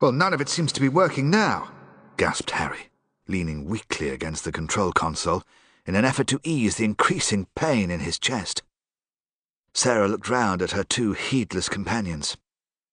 Well, 0.00 0.12
none 0.12 0.32
of 0.32 0.40
it 0.40 0.48
seems 0.48 0.72
to 0.72 0.80
be 0.80 0.88
working 0.88 1.28
now, 1.30 1.70
gasped 2.16 2.52
Harry, 2.52 2.90
leaning 3.26 3.66
weakly 3.66 4.08
against 4.08 4.44
the 4.44 4.52
control 4.52 4.92
console 4.92 5.42
in 5.84 5.94
an 5.94 6.04
effort 6.04 6.26
to 6.28 6.40
ease 6.42 6.76
the 6.76 6.84
increasing 6.84 7.46
pain 7.54 7.90
in 7.90 8.00
his 8.00 8.18
chest. 8.18 8.62
Sarah 9.74 10.08
looked 10.08 10.28
round 10.28 10.62
at 10.62 10.72
her 10.72 10.82
two 10.82 11.12
heedless 11.12 11.68
companions. 11.68 12.36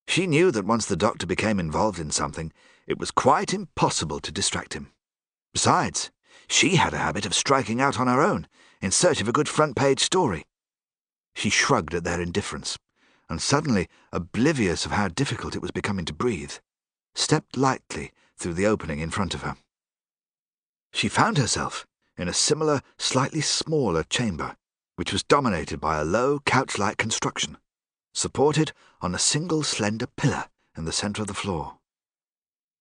She 0.07 0.27
knew 0.27 0.51
that 0.51 0.65
once 0.65 0.85
the 0.85 0.97
doctor 0.97 1.25
became 1.25 1.59
involved 1.59 1.99
in 1.99 2.11
something, 2.11 2.51
it 2.85 2.99
was 2.99 3.11
quite 3.11 3.53
impossible 3.53 4.19
to 4.19 4.31
distract 4.31 4.73
him. 4.73 4.91
Besides, 5.53 6.11
she 6.47 6.75
had 6.75 6.93
a 6.93 6.97
habit 6.97 7.25
of 7.25 7.33
striking 7.33 7.79
out 7.79 7.99
on 7.99 8.07
her 8.07 8.21
own 8.21 8.47
in 8.81 8.91
search 8.91 9.21
of 9.21 9.27
a 9.27 9.33
good 9.33 9.47
front 9.47 9.75
page 9.75 10.01
story. 10.01 10.45
She 11.33 11.49
shrugged 11.49 11.93
at 11.93 12.03
their 12.03 12.21
indifference, 12.21 12.77
and 13.29 13.41
suddenly, 13.41 13.87
oblivious 14.11 14.85
of 14.85 14.91
how 14.91 15.07
difficult 15.07 15.55
it 15.55 15.61
was 15.61 15.71
becoming 15.71 16.05
to 16.05 16.13
breathe, 16.13 16.53
stepped 17.13 17.57
lightly 17.57 18.11
through 18.37 18.53
the 18.53 18.67
opening 18.67 18.99
in 18.99 19.09
front 19.09 19.33
of 19.33 19.41
her. 19.41 19.55
She 20.91 21.09
found 21.09 21.37
herself 21.37 21.85
in 22.17 22.27
a 22.27 22.33
similar, 22.33 22.81
slightly 22.97 23.41
smaller 23.41 24.03
chamber, 24.03 24.55
which 24.95 25.11
was 25.11 25.23
dominated 25.23 25.79
by 25.79 25.99
a 25.99 26.05
low, 26.05 26.39
couch 26.45 26.77
like 26.77 26.97
construction, 26.97 27.57
supported 28.13 28.71
on 29.01 29.13
a 29.13 29.19
single 29.19 29.63
slender 29.63 30.07
pillar 30.07 30.45
in 30.77 30.85
the 30.85 30.91
centre 30.91 31.21
of 31.21 31.27
the 31.27 31.33
floor. 31.33 31.77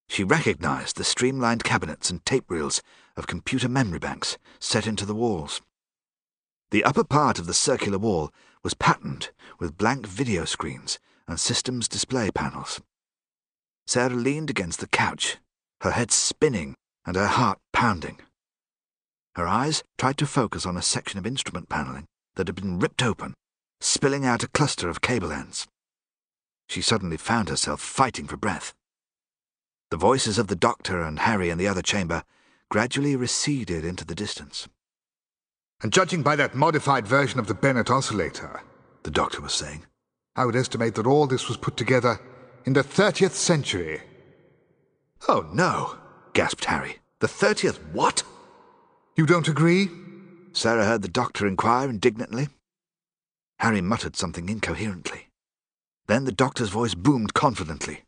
She 0.08 0.22
recognized 0.22 0.96
the 0.96 1.04
streamlined 1.04 1.64
cabinets 1.64 2.10
and 2.10 2.24
tape 2.24 2.44
reels 2.48 2.82
of 3.16 3.26
computer 3.26 3.68
memory 3.68 3.98
banks 3.98 4.38
set 4.60 4.86
into 4.86 5.06
the 5.06 5.14
walls. 5.14 5.60
The 6.70 6.84
upper 6.84 7.04
part 7.04 7.38
of 7.38 7.46
the 7.46 7.54
circular 7.54 7.98
wall 7.98 8.32
was 8.64 8.74
patterned 8.74 9.30
with 9.60 9.78
blank 9.78 10.06
video 10.06 10.44
screens 10.44 10.98
and 11.28 11.38
systems 11.38 11.86
display 11.86 12.30
panels. 12.30 12.80
Sarah 13.86 14.14
leaned 14.14 14.50
against 14.50 14.80
the 14.80 14.88
couch, 14.88 15.36
her 15.82 15.92
head 15.92 16.10
spinning 16.10 16.74
and 17.06 17.14
her 17.14 17.26
heart 17.26 17.58
pounding. 17.72 18.18
Her 19.36 19.46
eyes 19.46 19.82
tried 19.98 20.16
to 20.18 20.26
focus 20.26 20.64
on 20.64 20.76
a 20.76 20.82
section 20.82 21.18
of 21.18 21.26
instrument 21.26 21.68
paneling 21.68 22.06
that 22.36 22.48
had 22.48 22.56
been 22.56 22.78
ripped 22.78 23.02
open, 23.02 23.34
spilling 23.80 24.24
out 24.24 24.42
a 24.42 24.48
cluster 24.48 24.88
of 24.88 25.00
cable 25.00 25.30
ends. 25.30 25.66
She 26.68 26.80
suddenly 26.80 27.18
found 27.18 27.50
herself 27.50 27.80
fighting 27.80 28.26
for 28.26 28.36
breath. 28.36 28.74
The 29.90 29.96
voices 29.98 30.38
of 30.38 30.46
the 30.46 30.56
doctor 30.56 31.02
and 31.02 31.18
Harry 31.20 31.50
in 31.50 31.58
the 31.58 31.68
other 31.68 31.82
chamber 31.82 32.24
gradually 32.70 33.14
receded 33.14 33.84
into 33.84 34.04
the 34.04 34.14
distance. 34.14 34.68
And 35.84 35.92
judging 35.92 36.22
by 36.22 36.34
that 36.36 36.54
modified 36.54 37.06
version 37.06 37.38
of 37.38 37.46
the 37.46 37.52
Bennett 37.52 37.90
oscillator, 37.90 38.62
the 39.02 39.10
doctor 39.10 39.42
was 39.42 39.52
saying, 39.52 39.84
I 40.34 40.46
would 40.46 40.56
estimate 40.56 40.94
that 40.94 41.06
all 41.06 41.26
this 41.26 41.46
was 41.46 41.58
put 41.58 41.76
together 41.76 42.18
in 42.64 42.72
the 42.72 42.82
30th 42.82 43.32
century. 43.32 44.00
Oh, 45.28 45.46
no, 45.52 45.98
gasped 46.32 46.64
Harry. 46.64 47.00
The 47.20 47.26
30th 47.26 47.76
what? 47.92 48.22
You 49.14 49.26
don't 49.26 49.46
agree? 49.46 49.90
Sarah 50.54 50.86
heard 50.86 51.02
the 51.02 51.08
doctor 51.08 51.46
inquire 51.46 51.90
indignantly. 51.90 52.48
Harry 53.58 53.82
muttered 53.82 54.16
something 54.16 54.48
incoherently. 54.48 55.28
Then 56.06 56.24
the 56.24 56.32
doctor's 56.32 56.70
voice 56.70 56.94
boomed 56.94 57.34
confidently. 57.34 58.04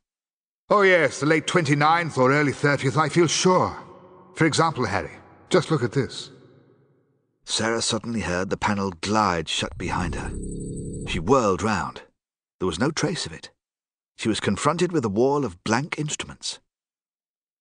Oh, 0.71 0.81
yes, 0.81 1.21
the 1.21 1.27
late 1.27 1.47
29th 1.47 2.17
or 2.17 2.33
early 2.33 2.53
30th, 2.53 2.97
I 2.97 3.11
feel 3.11 3.27
sure. 3.27 3.77
For 4.35 4.47
example, 4.47 4.87
Harry, 4.87 5.13
just 5.51 5.71
look 5.71 5.83
at 5.83 5.93
this. 5.93 6.31
Sarah 7.49 7.81
suddenly 7.81 8.21
heard 8.21 8.51
the 8.51 8.57
panel 8.57 8.91
glide 9.01 9.49
shut 9.49 9.79
behind 9.79 10.17
her. 10.17 10.31
She 11.09 11.21
whirled 11.21 11.63
round. 11.63 12.03
There 12.59 12.67
was 12.67 12.79
no 12.79 12.91
trace 12.91 13.25
of 13.25 13.33
it. 13.33 13.51
She 14.19 14.29
was 14.29 14.41
confronted 14.41 14.91
with 14.91 15.05
a 15.05 15.09
wall 15.09 15.45
of 15.45 15.63
blank 15.63 15.99
instruments. 15.99 16.59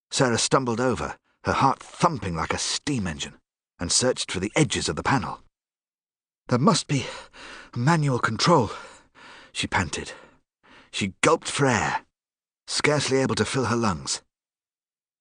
Sarah 0.09 0.39
stumbled 0.39 0.81
over, 0.81 1.17
her 1.43 1.53
heart 1.53 1.79
thumping 1.79 2.35
like 2.35 2.53
a 2.53 2.57
steam 2.57 3.05
engine, 3.05 3.35
and 3.79 3.91
searched 3.91 4.31
for 4.31 4.39
the 4.39 4.51
edges 4.55 4.89
of 4.89 4.95
the 4.95 5.03
panel. 5.03 5.39
There 6.47 6.59
must 6.59 6.87
be 6.87 7.05
manual 7.75 8.19
control, 8.19 8.71
she 9.51 9.67
panted. 9.67 10.13
She 10.91 11.13
gulped 11.21 11.47
for 11.47 11.67
air, 11.67 12.05
scarcely 12.67 13.17
able 13.17 13.35
to 13.35 13.45
fill 13.45 13.65
her 13.65 13.75
lungs. 13.75 14.23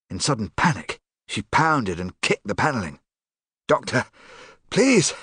In 0.09 0.21
sudden 0.21 0.53
panic, 0.57 1.01
she 1.29 1.43
pounded 1.43 2.01
and 2.01 2.21
kicked 2.23 2.47
the 2.47 2.55
panelling. 2.55 2.99
Doctor, 3.67 4.07
please! 4.75 5.15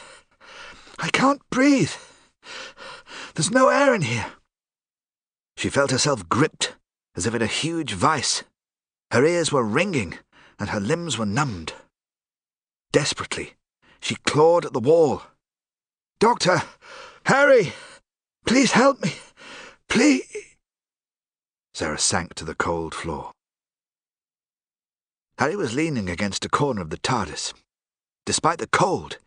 I 0.97 1.09
can't 1.09 1.41
breathe! 1.49 1.91
There's 3.35 3.51
no 3.51 3.67
air 3.67 3.93
in 3.93 4.03
here! 4.03 4.27
She 5.57 5.67
felt 5.67 5.91
herself 5.91 6.29
gripped 6.29 6.75
as 7.17 7.25
if 7.25 7.35
in 7.35 7.41
a 7.41 7.47
huge 7.47 7.91
vice. 7.91 8.43
Her 9.11 9.25
ears 9.25 9.51
were 9.51 9.65
ringing 9.65 10.17
and 10.57 10.69
her 10.69 10.79
limbs 10.79 11.17
were 11.17 11.25
numbed. 11.25 11.73
Desperately, 12.93 13.55
she 13.99 14.15
clawed 14.25 14.65
at 14.65 14.71
the 14.71 14.79
wall. 14.79 15.23
Doctor! 16.21 16.61
Harry! 17.25 17.73
Please 18.45 18.71
help 18.71 19.03
me! 19.03 19.15
Please! 19.89 20.55
Sarah 21.73 21.99
sank 21.99 22.35
to 22.35 22.45
the 22.45 22.55
cold 22.55 22.95
floor. 22.95 23.33
Harry 25.39 25.57
was 25.57 25.75
leaning 25.75 26.09
against 26.09 26.45
a 26.45 26.49
corner 26.49 26.81
of 26.81 26.89
the 26.89 26.97
TARDIS. 26.97 27.53
Despite 28.25 28.59
the 28.59 28.67
cold, 28.67 29.17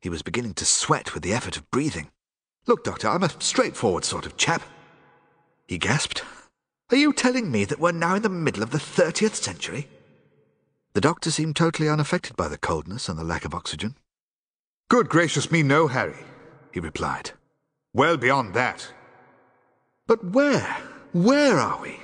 he 0.00 0.08
was 0.08 0.22
beginning 0.22 0.54
to 0.54 0.64
sweat 0.64 1.14
with 1.14 1.22
the 1.22 1.32
effort 1.32 1.56
of 1.56 1.70
breathing. 1.70 2.10
Look, 2.66 2.84
Doctor, 2.84 3.08
I'm 3.08 3.22
a 3.22 3.30
straightforward 3.40 4.04
sort 4.04 4.26
of 4.26 4.36
chap. 4.36 4.62
He 5.66 5.78
gasped. 5.78 6.22
Are 6.90 6.96
you 6.96 7.12
telling 7.12 7.50
me 7.50 7.64
that 7.64 7.80
we're 7.80 7.92
now 7.92 8.14
in 8.14 8.22
the 8.22 8.28
middle 8.28 8.62
of 8.62 8.70
the 8.70 8.78
30th 8.78 9.34
century? 9.34 9.88
The 10.94 11.00
doctor 11.00 11.30
seemed 11.30 11.56
totally 11.56 11.88
unaffected 11.88 12.36
by 12.36 12.48
the 12.48 12.58
coldness 12.58 13.08
and 13.08 13.18
the 13.18 13.24
lack 13.24 13.44
of 13.44 13.54
oxygen. 13.54 13.96
Good 14.88 15.08
gracious 15.08 15.50
me, 15.50 15.62
no, 15.62 15.86
Harry, 15.86 16.24
he 16.72 16.80
replied. 16.80 17.32
Well 17.92 18.16
beyond 18.16 18.54
that. 18.54 18.90
But 20.06 20.24
where? 20.24 20.76
Where 21.12 21.58
are 21.58 21.80
we? 21.80 22.00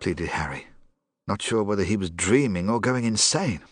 pleaded 0.00 0.28
Harry, 0.28 0.66
not 1.26 1.40
sure 1.40 1.62
whether 1.62 1.84
he 1.84 1.96
was 1.96 2.10
dreaming 2.10 2.68
or 2.68 2.80
going 2.80 3.04
insane. 3.04 3.62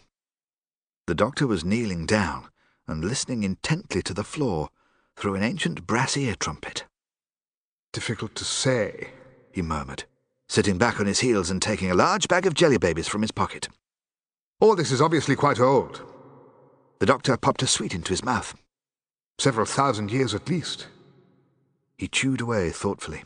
The 1.07 1.15
doctor 1.15 1.47
was 1.47 1.65
kneeling 1.65 2.07
down 2.07 2.49
and 2.87 3.05
listening 3.05 3.43
intently 3.43 4.03
to 4.03 4.15
the 4.15 4.25
floor 4.25 4.69
through 5.17 5.35
an 5.35 5.43
ancient 5.43 5.87
brass 5.87 6.17
ear 6.17 6.35
trumpet. 6.39 6.85
Difficult 7.93 8.35
to 8.37 8.45
say, 8.45 9.11
he 9.53 9.63
murmured, 9.63 10.05
sitting 10.49 10.79
back 10.79 11.01
on 11.01 11.07
his 11.07 11.21
heels 11.21 11.51
and 11.51 11.61
taking 11.61 11.91
a 11.91 11.95
large 11.95 12.29
bag 12.29 12.47
of 12.47 12.55
jelly 12.55 12.79
babies 12.79 13.09
from 13.09 13.23
his 13.23 13.33
pocket. 13.33 13.69
All 14.61 14.77
this 14.77 14.93
is 14.93 15.01
obviously 15.01 15.35
quite 15.35 15.59
old. 15.59 16.03
The 17.01 17.07
doctor 17.07 17.37
popped 17.37 17.63
a 17.63 17.67
sweet 17.67 17.95
into 17.95 18.11
his 18.11 18.25
mouth. 18.25 18.55
Several 19.39 19.67
thousand 19.67 20.13
years 20.13 20.35
at 20.35 20.49
least. 20.49 20.87
He 21.99 22.07
chewed 22.07 22.41
away 22.41 22.71
thoughtfully. 22.71 23.25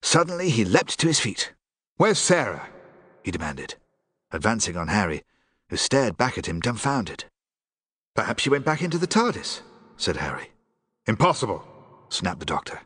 Suddenly 0.00 0.48
he 0.48 0.64
leapt 0.64 0.98
to 1.00 1.06
his 1.06 1.20
feet. 1.20 1.52
Where's 1.96 2.18
Sarah? 2.18 2.68
he 3.22 3.30
demanded, 3.30 3.74
advancing 4.30 4.76
on 4.76 4.88
Harry, 4.88 5.22
who 5.72 5.78
stared 5.78 6.18
back 6.18 6.36
at 6.36 6.44
him 6.44 6.60
dumbfounded. 6.60 7.24
Perhaps 8.14 8.42
she 8.42 8.50
went 8.50 8.62
back 8.62 8.82
into 8.82 8.98
the 8.98 9.06
TARDIS, 9.06 9.62
said 9.96 10.18
Harry. 10.18 10.50
Impossible, 11.06 11.64
snapped 12.10 12.40
the 12.40 12.44
doctor. 12.44 12.80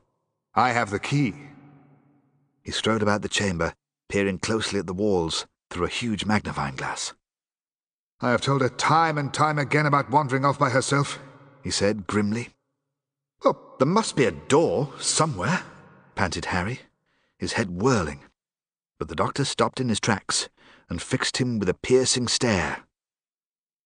I 0.55 0.71
have 0.71 0.91
the 0.91 1.01
key. 1.01 1.35
He 2.63 2.71
strode 2.71 3.03
about 3.03 3.23
the 3.23 3.29
chamber, 3.29 3.75
peering 4.09 4.39
closely 4.39 4.79
at 4.79 4.87
the 4.87 4.95
walls 4.95 5.47
through 5.69 5.85
a 5.87 5.89
huge 5.89 6.27
magnifying 6.27 6.77
glass. 6.77 7.13
I 8.21 8.31
have 8.31 8.41
told 8.41 8.61
her 8.61 8.69
time 8.69 9.19
and 9.19 9.35
time 9.35 9.59
again 9.59 9.87
about 9.87 10.13
wandering 10.13 10.45
off 10.45 10.61
by 10.61 10.71
herself, 10.71 11.19
he 11.65 11.73
said 11.73 12.07
grimly. 12.07 12.51
Well, 13.43 13.75
there 13.81 13.89
must 13.89 14.15
be 14.15 14.27
a 14.27 14.31
door 14.31 14.93
somewhere, 15.01 15.65
panted 16.15 16.45
Harry, 16.45 16.83
his 17.37 17.55
head 17.55 17.83
whirling. 17.83 18.21
But 18.97 19.09
the 19.09 19.17
doctor 19.17 19.45
stopped 19.45 19.81
in 19.81 19.89
his 19.89 19.99
tracks 19.99 20.49
and 20.89 21.03
fixed 21.03 21.39
him 21.39 21.59
with 21.59 21.69
a 21.69 21.75
piercing 21.75 22.29
stare. 22.29 22.85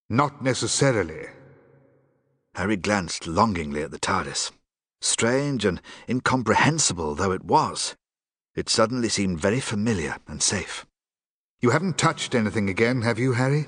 Not 0.08 0.42
necessarily. 0.42 1.26
Harry 2.54 2.76
glanced 2.76 3.26
longingly 3.26 3.82
at 3.82 3.90
the 3.90 3.98
TARDIS. 3.98 4.50
Strange 5.00 5.64
and 5.64 5.80
incomprehensible 6.08 7.14
though 7.14 7.32
it 7.32 7.44
was, 7.44 7.96
it 8.54 8.68
suddenly 8.68 9.08
seemed 9.08 9.40
very 9.40 9.60
familiar 9.60 10.16
and 10.26 10.42
safe. 10.42 10.84
You 11.60 11.70
haven't 11.70 11.96
touched 11.98 12.34
anything 12.34 12.68
again, 12.68 13.02
have 13.02 13.18
you, 13.18 13.32
Harry? 13.32 13.66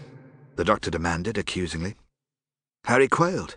The 0.56 0.64
doctor 0.64 0.90
demanded 0.90 1.38
accusingly. 1.38 1.94
Harry 2.84 3.08
quailed. 3.08 3.56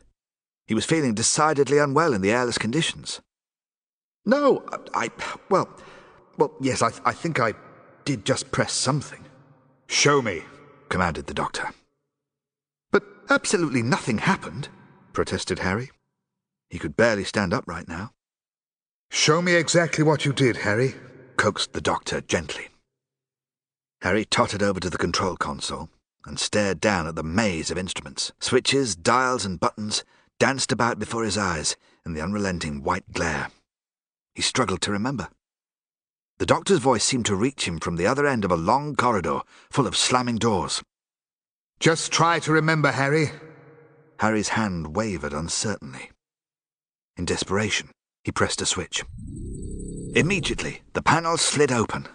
He 0.67 0.74
was 0.74 0.86
feeling 0.86 1.13
decidedly 1.13 1.77
unwell 1.77 2.13
in 2.13 2.22
the 2.22 2.32
airless 2.32 2.58
conditions. 2.58 3.22
No, 4.25 4.63
I. 4.94 5.10
Well, 5.50 5.70
well, 6.38 6.53
yes, 6.60 6.82
I, 6.82 6.91
I 7.03 7.13
think 7.13 7.39
I 7.39 7.53
did 8.05 8.25
just 8.25 8.51
press 8.51 8.74
something. 8.74 9.25
Show 9.88 10.22
me, 10.22 10.44
commanded 10.89 11.27
the 11.27 11.34
doctor. 11.34 11.70
But 12.92 13.04
absolutely 13.30 13.82
nothing 13.82 14.20
happened, 14.20 14.70
protested 15.13 15.60
Harry. 15.60 15.92
He 16.70 16.80
could 16.80 16.98
barely 16.98 17.24
stand 17.24 17.54
upright 17.54 17.88
now. 17.88 18.12
Show 19.10 19.42
me 19.42 19.54
exactly 19.56 20.04
what 20.04 20.25
you 20.25 20.34
did, 20.34 20.58
Harry, 20.58 20.96
coaxed 21.38 21.74
the 21.74 21.82
doctor 21.82 22.22
gently. 22.22 22.68
Harry 24.01 24.25
tottered 24.25 24.62
over 24.62 24.80
to 24.80 24.89
the 24.89 24.98
control 24.98 25.36
console 25.38 25.89
and 26.25 26.39
stared 26.39 26.82
down 26.82 27.08
at 27.08 27.15
the 27.15 27.24
maze 27.24 27.72
of 27.72 27.77
instruments. 27.77 28.32
Switches, 28.39 28.96
dials, 28.96 29.46
and 29.46 29.60
buttons 29.60 30.04
danced 30.39 30.72
about 30.72 31.00
before 31.00 31.24
his 31.24 31.38
eyes 31.38 31.75
in 32.06 32.13
the 32.13 32.22
unrelenting 32.22 32.84
white 32.84 33.12
glare. 33.13 33.50
He 34.34 34.42
struggled 34.42 34.82
to 34.82 34.92
remember. 34.92 35.30
The 36.38 36.46
doctor's 36.46 36.80
voice 36.80 37.04
seemed 37.04 37.25
to 37.27 37.36
reach 37.36 37.68
him 37.68 37.80
from 37.80 37.96
the 37.96 38.08
other 38.08 38.27
end 38.27 38.44
of 38.44 38.51
a 38.51 38.58
long 38.58 38.96
corridor 38.96 39.39
full 39.70 39.88
of 39.88 39.96
slamming 39.96 40.36
doors. 40.36 40.84
Just 41.80 42.12
try 42.12 42.39
to 42.39 42.51
remember, 42.51 42.91
Harry. 42.91 43.32
Harry's 44.19 44.50
hand 44.50 44.95
wavered 44.95 45.34
uncertainly. 45.34 46.12
In 47.15 47.26
desperation, 47.26 47.89
he 48.24 48.32
pressed 48.32 48.62
a 48.62 48.65
switch. 48.65 49.04
Immediately, 50.15 50.82
the 50.93 51.02
panel 51.02 51.38
slid 51.38 51.71
open. 51.71 52.08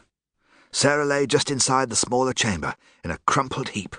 Sarah 0.72 1.04
lay 1.04 1.26
just 1.26 1.50
inside 1.50 1.88
the 1.88 1.96
smaller 1.96 2.32
chamber 2.32 2.74
in 3.02 3.10
a 3.10 3.18
crumpled 3.26 3.70
heap. 3.70 3.96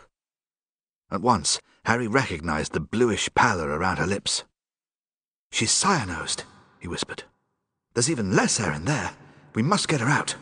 At 1.10 1.22
once, 1.22 1.60
Harry 1.86 2.08
recognized 2.08 2.74
the 2.74 2.80
bluish 2.80 3.30
pallor 3.34 3.70
around 3.70 3.98
her 3.98 4.08
lips. 4.08 4.44
She's 5.52 5.72
cyanosed, 5.72 6.44
he 6.80 6.88
whispered. 6.88 7.24
There's 7.94 8.10
even 8.10 8.36
less 8.36 8.60
air 8.60 8.72
in 8.72 8.86
there. 8.86 9.12
We 9.54 9.62
must 9.62 9.88
get 9.88 10.02
her 10.02 10.10
out. 10.10 10.36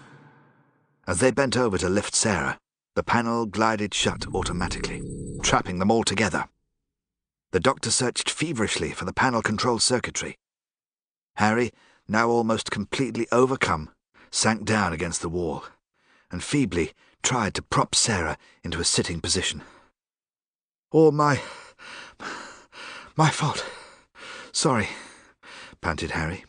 As 1.08 1.20
they 1.20 1.32
bent 1.32 1.58
over 1.58 1.78
to 1.78 1.90
lift 1.90 2.14
Sarah, 2.16 2.58
the 2.96 3.04
panel 3.04 3.46
glided 3.46 3.94
shut 3.94 4.28
automatically, 4.34 5.02
trapping 5.42 5.80
them 5.80 5.92
all 5.92 6.04
together. 6.04 6.46
The 7.52 7.60
doctor 7.60 7.90
searched 7.90 8.30
feverishly 8.30 8.92
for 8.92 9.06
the 9.06 9.14
panel 9.14 9.42
control 9.42 9.80
circuitry, 9.80 10.38
Harry, 11.40 11.72
now 12.06 12.28
almost 12.28 12.70
completely 12.70 13.26
overcome, 13.32 13.90
sank 14.30 14.66
down 14.66 14.92
against 14.92 15.22
the 15.22 15.30
wall 15.30 15.64
and 16.30 16.44
feebly 16.44 16.92
tried 17.24 17.54
to 17.54 17.62
prop 17.62 17.96
Sarah 17.96 18.38
into 18.62 18.82
a 18.82 18.84
sitting 18.84 19.22
position. 19.22 19.62
All 20.92 21.14
my... 21.14 21.40
my 23.16 23.30
fault. 23.30 23.66
Sorry, 24.52 24.90
panted 25.80 26.12
Harry. 26.12 26.44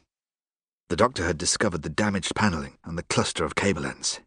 The 0.91 0.97
doctor 0.97 1.25
had 1.25 1.39
discovered 1.39 1.83
the 1.83 1.89
damaged 1.89 2.35
panelling 2.35 2.77
and 2.83 2.99
the 2.99 3.05
cluster 3.05 3.45
of 3.45 3.55
cable 3.55 3.87
ends. 3.87 4.19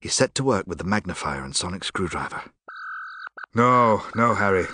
He 0.00 0.08
set 0.08 0.34
to 0.34 0.42
work 0.42 0.66
with 0.66 0.78
the 0.78 0.84
magnifier 0.84 1.44
and 1.44 1.54
sonic 1.54 1.84
screwdriver. 1.84 2.42
No, 3.54 4.02
no, 4.16 4.34
Harry. 4.34 4.66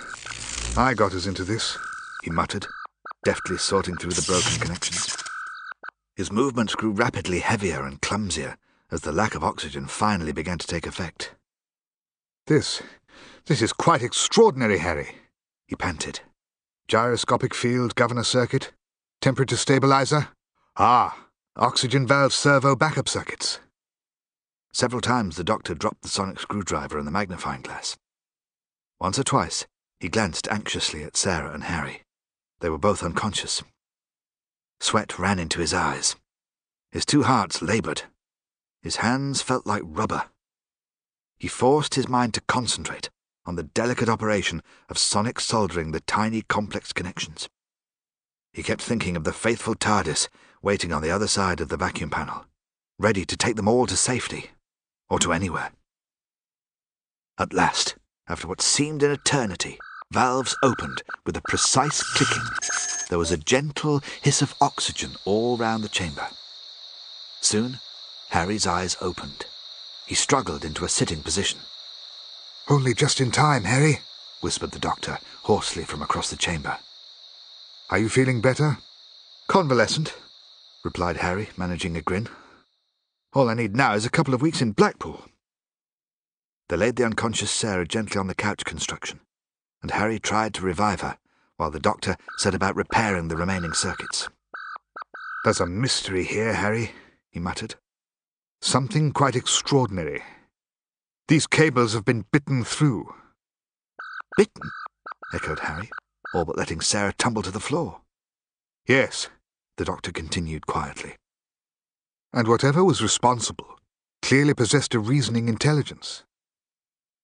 I 0.79 0.94
got 0.94 1.12
us 1.12 1.27
into 1.27 1.44
this, 1.44 1.77
he 2.24 2.31
muttered 2.31 2.66
deftly 3.22 3.59
sorting 3.59 3.98
through 3.98 4.12
the 4.12 4.24
broken 4.27 4.59
connections. 4.59 5.14
His 6.16 6.33
movements 6.33 6.74
grew 6.74 6.92
rapidly 6.92 7.40
heavier 7.40 7.85
and 7.85 8.01
clumsier 8.01 8.57
as 8.90 9.03
the 9.03 9.12
lack 9.12 9.35
of 9.35 9.44
oxygen 9.44 9.88
finally 9.88 10.33
began 10.33 10.57
to 10.57 10.66
take 10.66 10.87
effect. 10.87 11.35
This, 12.46 12.81
this 13.44 13.61
is 13.61 13.74
quite 13.74 14.03
extraordinary, 14.03 14.79
Harry, 14.79 15.16
he 15.66 15.77
panted. 15.77 16.20
Gyroscopic 16.88 17.55
field 17.55 17.94
governor 17.94 18.24
circuit, 18.24 18.72
temperature 19.20 19.59
stabilizer. 19.59 20.29
Ah, 20.81 21.27
oxygen 21.57 22.07
valve 22.07 22.33
servo 22.33 22.77
backup 22.77 23.09
circuits. 23.09 23.59
Several 24.73 25.01
times 25.01 25.35
the 25.35 25.43
doctor 25.43 25.75
dropped 25.75 26.03
the 26.03 26.09
sonic 26.09 26.38
screwdriver 26.38 26.97
and 26.97 27.05
the 27.05 27.11
magnifying 27.11 27.62
glass. 27.62 27.97
Once 29.01 29.19
or 29.19 29.25
twice 29.25 29.67
he 29.99 30.09
glanced 30.09 30.47
anxiously 30.47 31.03
at 31.03 31.17
Sarah 31.17 31.53
and 31.53 31.64
Harry. 31.64 32.03
They 32.61 32.71
were 32.71 32.79
both 32.79 33.03
unconscious. 33.03 33.61
Sweat 34.79 35.19
ran 35.19 35.41
into 35.41 35.59
his 35.59 35.75
eyes. 35.75 36.14
His 36.93 37.05
two 37.05 37.25
hearts 37.25 37.61
labored. 37.61 38.03
His 38.81 38.97
hands 38.97 39.43
felt 39.43 39.67
like 39.67 39.83
rubber. 39.85 40.27
He 41.41 41.49
forced 41.49 41.97
his 41.97 42.09
mind 42.09 42.35
to 42.35 42.41
concentrate 42.43 43.11
on 43.45 43.57
the 43.57 43.64
delicate 43.64 44.09
operation 44.09 44.62
of 44.88 44.97
sonic 44.97 45.41
soldering 45.41 45.91
the 45.91 46.01
tiny 46.03 46.43
complex 46.43 46.93
connections. 46.93 47.49
He 48.53 48.62
kept 48.62 48.81
thinking 48.81 49.17
of 49.17 49.25
the 49.25 49.33
faithful 49.33 49.75
TARDIS 49.75 50.29
waiting 50.62 50.92
on 50.92 51.03
the 51.03 51.11
other 51.11 51.29
side 51.29 51.61
of 51.61 51.68
the 51.68 51.77
vacuum 51.77 52.11
panel, 52.11 52.44
ready 52.99 53.25
to 53.25 53.37
take 53.37 53.57
them 53.57 53.68
all 53.68 53.87
to 53.87 53.97
safety, 53.97 54.51
or 55.09 55.18
to 55.18 55.33
anywhere. 55.33 55.71
At 57.38 57.53
last, 57.53 57.97
after 58.29 58.49
what 58.49 58.61
seemed 58.61 59.03
an 59.03 59.11
eternity, 59.11 59.79
Valves 60.11 60.57
opened 60.62 61.03
with 61.27 61.37
a 61.37 61.42
precise 61.42 62.03
clicking. 62.03 62.42
There 63.09 63.18
was 63.18 63.31
a 63.31 63.37
gentle 63.37 64.03
hiss 64.23 64.42
of 64.42 64.55
oxygen 64.61 65.12
all 65.25 65.57
round 65.57 65.85
the 65.85 65.88
chamber. 65.88 66.29
Soon, 67.40 67.79
Harry's 68.31 68.66
eyes 68.66 68.97
opened. 69.01 69.47
He 70.07 70.14
struggled 70.14 70.64
into 70.64 70.85
a 70.85 70.88
sitting 70.88 71.23
position. 71.23 71.61
Only 72.68 72.94
just 72.94 73.21
in 73.21 73.31
time, 73.31 73.64
Harry, 73.64 74.01
whispered 74.40 74.73
the 74.73 74.79
doctor 74.79 75.18
hoarsely 75.42 75.85
from 75.85 76.03
across 76.03 76.31
the 76.31 76.37
chamber. 76.37 76.79
Are 77.90 77.99
you 77.99 78.09
feeling 78.09 78.40
better? 78.40 78.79
Convalescent, 79.47 80.14
replied 80.88 81.18
Harry, 81.18 81.51
managing 81.55 81.96
a 81.98 82.03
grin. 82.03 82.29
All 83.35 83.51
I 83.51 83.55
need 83.55 83.77
now 83.77 83.92
is 83.92 84.07
a 84.07 84.11
couple 84.11 84.33
of 84.33 84.40
weeks 84.40 84.62
in 84.62 84.72
Blackpool. 84.72 85.27
They 86.70 86.79
laid 86.79 86.96
the 86.96 87.05
unconscious 87.05 87.51
Sarah 87.51 87.87
gently 87.87 88.18
on 88.18 88.27
the 88.27 88.35
couch 88.35 88.64
construction 88.64 89.20
and 89.83 89.90
Harry 89.90 90.18
tried 90.18 90.55
to 90.55 90.62
revive 90.62 91.01
her, 91.03 91.18
while 91.57 91.70
the 91.70 91.81
doctor 91.81 92.16
set 92.37 92.55
about 92.55 92.77
repairing 92.77 93.29
the 93.29 93.37
remaining 93.37 93.72
circuits. 93.72 94.29
There's 95.44 95.61
a 95.61 95.66
mystery 95.66 96.24
here, 96.24 96.55
Harry, 96.55 96.92
he 97.31 97.38
muttered. 97.38 97.77
Something 98.61 99.12
quite 99.12 99.37
extraordinary. 99.37 100.22
These 101.29 101.46
cables 101.46 101.94
have 101.94 102.05
been 102.05 102.24
bitten 102.33 102.64
through. 102.64 103.14
Bitten? 104.37 104.70
echoed 105.33 105.61
Harry, 105.61 105.90
all 106.35 106.44
but 106.44 106.57
letting 106.57 106.81
Sarah 106.81 107.12
tumble 107.12 107.42
to 107.42 107.51
the 107.51 107.61
floor. 107.61 108.01
Yes, 108.87 109.29
the 109.79 109.85
doctor 109.85 110.12
continued 110.12 110.67
quietly. 110.67 111.17
And 112.33 112.47
whatever 112.47 112.85
was 112.85 113.03
responsible 113.03 113.79
clearly 114.21 114.53
possessed 114.53 114.95
a 114.95 114.99
reasoning 114.99 115.49
intelligence. 115.49 116.25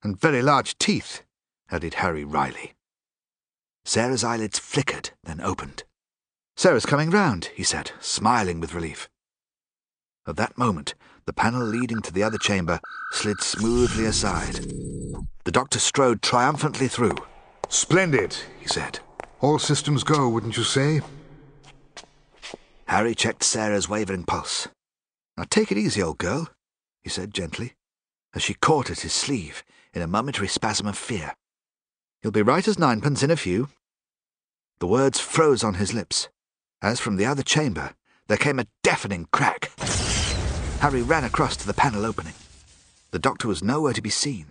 And 0.03 0.19
very 0.19 0.41
large 0.41 0.79
teeth, 0.79 1.23
added 1.71 1.95
Harry 1.95 2.25
wryly. 2.25 2.75
Sarah's 3.85 4.25
eyelids 4.25 4.59
flickered, 4.59 5.11
then 5.25 5.41
opened. 5.41 5.83
Sarah's 6.57 6.87
coming 6.87 7.11
round, 7.11 7.51
he 7.55 7.65
said, 7.65 7.91
smiling 8.01 8.61
with 8.61 8.75
relief. 8.75 9.09
At 10.27 10.37
that 10.37 10.57
moment, 10.57 10.95
the 11.27 11.33
panel 11.33 11.63
leading 11.63 12.01
to 12.03 12.13
the 12.13 12.23
other 12.23 12.39
chamber 12.39 12.81
slid 13.13 13.41
smoothly 13.41 14.07
aside. 14.07 14.61
The 15.45 15.53
doctor 15.53 15.79
strode 15.79 16.23
triumphantly 16.23 16.89
through. 16.89 17.17
Splendid, 17.69 18.37
he 18.61 18.69
said. 18.69 19.01
All 19.41 19.59
systems 19.59 20.05
go, 20.05 20.29
wouldn't 20.29 20.57
you 20.57 20.65
say? 20.65 21.01
Harry 22.87 23.15
checked 23.15 23.43
Sarah's 23.43 23.89
wavering 23.89 24.25
pulse. 24.25 24.69
Now 25.37 25.45
take 25.49 25.73
it 25.73 25.79
easy, 25.79 26.03
old 26.03 26.19
girl, 26.19 26.49
he 27.03 27.11
said 27.11 27.35
gently, 27.35 27.75
as 28.35 28.43
she 28.43 28.55
caught 28.55 28.91
at 28.91 29.01
his 29.01 29.13
sleeve 29.13 29.65
in 29.93 30.03
a 30.03 30.07
momentary 30.07 30.49
spasm 30.49 30.87
of 30.87 30.97
fear. 30.97 31.35
You'll 32.23 32.33
be 32.33 32.43
right 32.43 32.67
as 32.67 32.79
ninepence 32.79 33.23
in 33.23 33.31
a 33.31 33.37
few. 33.37 33.69
The 34.79 34.87
words 34.87 35.21
froze 35.21 35.65
on 35.65 35.75
his 35.75 35.93
lips, 35.95 36.29
as 36.83 37.01
from 37.01 37.17
the 37.17 37.27
other 37.27 37.43
chamber 37.43 37.95
there 38.29 38.37
came 38.37 38.59
a 38.59 38.67
deafening 38.83 39.29
crack. 39.33 39.71
Harry 40.81 41.03
ran 41.03 41.25
across 41.25 41.57
to 41.57 41.67
the 41.67 41.75
panel 41.75 42.05
opening. 42.05 42.35
The 43.11 43.19
doctor 43.19 43.49
was 43.49 43.63
nowhere 43.63 43.93
to 43.93 44.03
be 44.03 44.11
seen. 44.11 44.47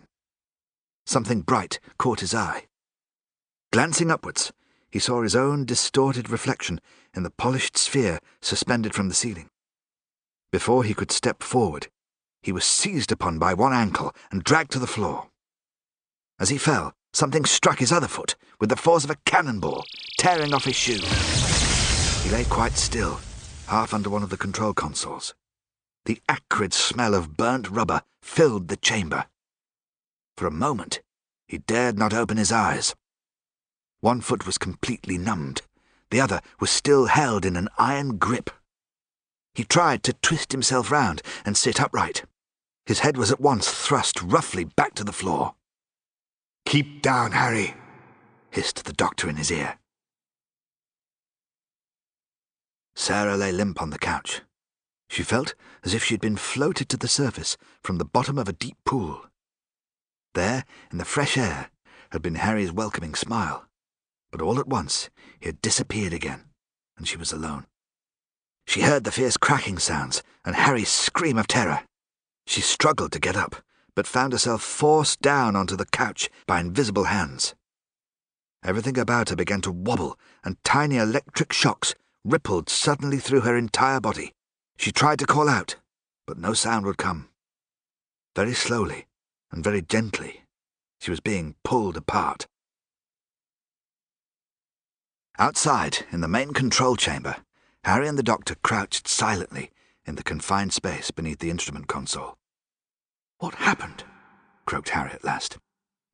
Something 1.06 1.41
bright 1.41 1.80
caught 1.98 2.22
his 2.22 2.34
eye. 2.34 2.65
Glancing 3.72 4.10
upwards, 4.10 4.54
he 4.89 5.00
saw 5.00 5.22
his 5.24 5.36
own 5.36 5.65
distorted 5.65 6.30
reflection 6.30 6.80
in 7.15 7.23
the 7.23 7.30
polished 7.30 7.78
sphere 7.78 8.19
suspended 8.41 8.93
from 8.93 9.10
the 9.10 9.15
ceiling. 9.15 9.49
Before 10.52 10.84
he 10.84 10.93
could 10.93 11.12
step 11.12 11.41
forward, 11.41 11.88
he 12.41 12.52
was 12.52 12.65
seized 12.65 13.12
upon 13.12 13.39
by 13.39 13.54
one 13.54 13.73
ankle 13.73 14.13
and 14.32 14.43
dragged 14.43 14.71
to 14.71 14.80
the 14.80 14.88
floor. 14.88 15.28
As 16.39 16.49
he 16.49 16.58
fell, 16.58 16.93
something 17.13 17.45
struck 17.45 17.80
his 17.80 17.91
other 17.91 18.08
foot 18.08 18.36
with 18.60 18.69
the 18.69 18.76
force 18.76 19.04
of 19.04 19.10
a 19.10 19.17
cannonball, 19.26 19.84
tearing 20.17 20.54
off 20.54 20.65
his 20.65 20.76
shoe. 20.76 20.99
He 22.23 22.30
lay 22.30 22.43
quite 22.45 22.73
still, 22.73 23.19
half 23.67 23.93
under 23.93 24.10
one 24.10 24.23
of 24.23 24.30
the 24.30 24.38
control 24.38 24.73
consoles. 24.73 25.34
The 26.06 26.21
acrid 26.28 26.73
smell 26.73 27.13
of 27.13 27.38
burnt 27.38 27.69
rubber 27.69 28.02
filled 28.21 28.67
the 28.67 28.78
chamber. 28.78 29.26
For 30.38 30.47
a 30.47 30.52
moment, 30.52 31.02
he 31.47 31.60
dared 31.60 31.97
not 31.97 32.13
open 32.13 32.38
his 32.38 32.52
eyes. 32.52 32.95
One 34.02 34.19
foot 34.19 34.45
was 34.45 34.58
completely 34.58 35.17
numbed, 35.17 35.62
the 36.13 36.21
other 36.21 36.41
was 36.60 36.69
still 36.69 37.08
held 37.08 37.43
in 37.43 37.56
an 37.56 37.67
iron 37.80 38.17
grip. 38.19 38.52
He 39.56 39.63
tried 39.63 40.04
to 40.04 40.13
twist 40.13 40.52
himself 40.52 40.91
round 40.91 41.23
and 41.43 41.58
sit 41.58 41.82
upright. 41.82 42.23
His 42.86 42.99
head 42.99 43.17
was 43.17 43.32
at 43.32 43.41
once 43.41 43.67
thrust 43.71 44.21
roughly 44.21 44.63
back 44.63 44.93
to 44.95 45.04
the 45.04 45.12
floor. 45.12 45.56
Keep 46.67 47.02
down, 47.02 47.32
Harry, 47.32 47.73
hissed 48.52 48.86
the 48.86 48.93
doctor 48.93 49.28
in 49.28 49.38
his 49.38 49.52
ear. 49.52 49.80
Sarah 52.95 53.36
lay 53.36 53.52
limp 53.52 53.82
on 53.82 53.89
the 53.89 53.97
couch. 53.97 54.41
She 55.10 55.23
felt 55.23 55.56
as 55.84 55.95
if 55.95 56.04
she 56.04 56.13
had 56.13 56.21
been 56.21 56.38
floated 56.38 56.89
to 56.89 56.97
the 56.97 57.08
surface 57.08 57.58
from 57.82 57.97
the 57.97 58.06
bottom 58.06 58.38
of 58.38 58.47
a 58.47 58.54
deep 58.54 58.78
pool. 58.86 59.26
There, 60.36 60.63
in 60.91 60.99
the 60.99 61.06
fresh 61.06 61.38
air, 61.38 61.71
had 62.12 62.21
been 62.21 62.36
Harry's 62.36 62.71
welcoming 62.71 63.15
smile, 63.15 63.65
but 64.34 64.41
all 64.41 64.60
at 64.60 64.67
once 64.67 65.12
he 65.39 65.46
had 65.46 65.62
disappeared 65.62 66.12
again, 66.12 66.46
and 66.98 67.08
she 67.08 67.17
was 67.17 67.32
alone. 67.32 67.67
She 68.65 68.82
heard 68.82 69.04
the 69.04 69.12
fierce 69.12 69.38
cracking 69.38 69.78
sounds 69.78 70.24
and 70.43 70.56
Harry's 70.56 70.89
scream 70.89 71.38
of 71.38 71.46
terror. 71.46 71.82
She 72.48 72.60
struggled 72.60 73.12
to 73.12 73.19
get 73.19 73.36
up, 73.36 73.58
but 73.96 74.08
found 74.08 74.34
herself 74.34 74.63
forced 74.63 75.22
down 75.22 75.56
onto 75.56 75.76
the 75.76 75.86
couch 75.86 76.32
by 76.48 76.60
invisible 76.60 77.04
hands. 77.04 77.54
Everything 78.65 78.98
about 78.98 79.30
her 79.30 79.36
began 79.36 79.62
to 79.62 79.72
wobble, 79.72 80.17
and 80.43 80.58
tiny 80.63 80.98
electric 80.98 81.54
shocks 81.54 81.93
rippled 82.24 82.69
suddenly 82.69 83.19
through 83.19 83.41
her 83.41 83.56
entire 83.56 84.00
body. 84.00 84.34
She 84.78 84.91
tried 84.91 85.19
to 85.19 85.28
call 85.28 85.48
out, 85.48 85.76
but 86.26 86.39
no 86.39 86.54
sound 86.54 86.88
would 86.88 86.98
come. 86.98 87.30
Very 88.36 88.56
slowly 88.56 89.06
and 89.52 89.63
very 89.63 89.84
gently, 89.84 90.46
she 91.00 91.12
was 91.12 91.19
being 91.19 91.54
pulled 91.63 91.98
apart. 91.98 92.48
Outside, 95.39 96.06
in 96.12 96.22
the 96.22 96.28
main 96.28 96.54
control 96.54 96.96
chamber, 96.96 97.38
Harry 97.86 98.08
and 98.08 98.17
the 98.17 98.24
doctor 98.24 98.56
crouched 98.63 99.08
silently 99.08 99.72
in 100.06 100.15
the 100.15 100.24
confined 100.24 100.74
space 100.74 101.10
beneath 101.10 101.39
the 101.39 101.50
instrument 101.50 101.88
console. 101.88 102.38
What 103.39 103.56
happened? 103.56 104.04
croaked 104.65 104.89
Harry 104.89 105.12
at 105.12 105.24
last, 105.24 105.58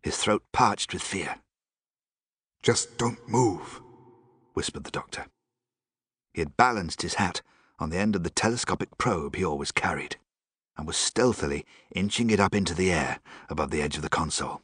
his 0.02 0.18
throat 0.18 0.44
parched 0.54 0.94
with 0.94 1.02
fear. 1.02 1.36
Just 2.64 2.98
don't 2.98 3.28
move, 3.28 3.82
whispered 4.54 4.86
the 4.86 4.92
doctor. 4.92 5.26
He 6.34 6.40
had 6.40 6.56
balanced 6.56 7.02
his 7.02 7.16
hat 7.16 7.42
on 7.78 7.90
the 7.90 7.98
end 7.98 8.16
of 8.16 8.24
the 8.24 8.30
telescopic 8.30 8.98
probe 8.98 9.36
he 9.36 9.44
always 9.44 9.74
carried, 9.74 10.16
and 10.78 10.88
was 10.88 10.96
stealthily 10.96 11.66
inching 11.94 12.30
it 12.30 12.40
up 12.40 12.56
into 12.56 12.74
the 12.74 12.92
air 12.92 13.20
above 13.50 13.70
the 13.70 13.82
edge 13.82 13.98
of 13.98 14.02
the 14.02 14.10
console. 14.10 14.62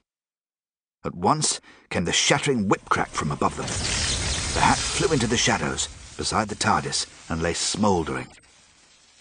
At 1.03 1.13
once 1.13 1.59
came 1.89 2.05
the 2.05 2.13
shattering 2.13 2.69
whip 2.69 2.85
crack 2.89 3.09
from 3.09 3.31
above 3.31 3.57
them. 3.57 4.14
The 4.55 4.61
hat 4.61 4.77
flew 4.77 5.11
into 5.11 5.27
the 5.27 5.35
shadows, 5.35 5.89
beside 6.15 6.47
the 6.47 6.55
TARDIS 6.55 7.07
and 7.27 7.41
lay 7.41 7.53
smouldering. 7.53 8.29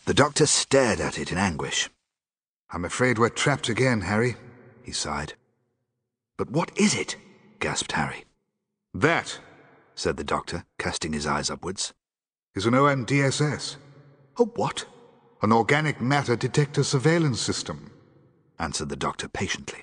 The 0.04 0.14
doctor 0.14 0.46
stared 0.46 1.00
at 1.00 1.18
it 1.18 1.32
in 1.32 1.38
anguish. 1.38 1.90
I'm 2.70 2.84
afraid 2.84 3.18
we're 3.18 3.30
trapped 3.30 3.68
again, 3.68 4.02
Harry, 4.02 4.36
he 4.84 4.92
sighed. 4.92 5.34
But 6.36 6.50
what 6.50 6.70
is 6.76 6.94
it? 6.94 7.16
gasped 7.58 7.90
Harry. 7.92 8.26
That, 8.94 9.40
said 9.96 10.18
the 10.18 10.22
doctor, 10.22 10.66
casting 10.78 11.12
his 11.12 11.26
eyes 11.26 11.50
upwards, 11.50 11.92
is 12.54 12.64
an 12.64 12.74
OMDSS. 12.74 13.74
A 14.36 14.44
what? 14.44 14.84
An 15.42 15.52
organic 15.52 16.00
matter 16.00 16.36
detector 16.36 16.84
surveillance 16.84 17.40
system, 17.40 17.90
answered 18.60 18.88
the 18.88 18.94
doctor 18.94 19.26
patiently. 19.26 19.80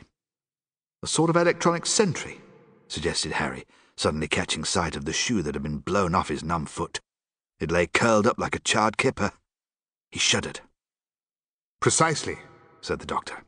A 1.03 1.07
sort 1.07 1.29
of 1.29 1.35
electronic 1.35 1.85
sentry, 1.85 2.39
suggested 2.87 3.33
Harry, 3.33 3.65
suddenly 3.95 4.27
catching 4.27 4.63
sight 4.63 4.95
of 4.95 5.05
the 5.05 5.13
shoe 5.13 5.41
that 5.41 5.55
had 5.55 5.63
been 5.63 5.79
blown 5.79 6.15
off 6.15 6.29
his 6.29 6.43
numb 6.43 6.65
foot. 6.65 6.99
It 7.59 7.71
lay 7.71 7.87
curled 7.87 8.25
up 8.25 8.39
like 8.39 8.55
a 8.55 8.59
charred 8.59 8.97
kipper. 8.97 9.31
He 10.11 10.19
shuddered. 10.19 10.61
Precisely, 11.79 12.39
said 12.81 12.99
the 12.99 13.05
doctor. 13.05 13.43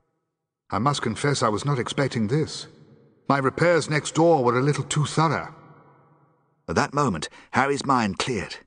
I 0.70 0.80
must 0.80 1.02
confess 1.02 1.44
I 1.44 1.50
was 1.50 1.66
not 1.66 1.80
expecting 1.80 2.28
this. 2.28 2.68
My 3.28 3.38
repairs 3.38 3.90
next 3.90 4.16
door 4.16 4.44
were 4.44 4.58
a 4.58 4.64
little 4.64 4.84
too 4.84 5.06
thorough. 5.06 5.54
At 6.68 6.76
that 6.76 6.94
moment, 6.94 7.30
Harry's 7.52 7.86
mind 7.86 8.20
cleared. 8.20 8.58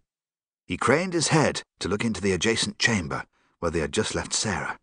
He 0.67 0.77
craned 0.77 1.15
his 1.15 1.29
head 1.29 1.62
to 1.79 1.89
look 1.89 2.05
into 2.05 2.21
the 2.21 2.33
adjacent 2.33 2.79
chamber 2.79 3.25
where 3.61 3.71
they 3.71 3.81
had 3.81 3.93
just 3.93 4.15
left 4.15 4.33
Sarah, 4.33 4.79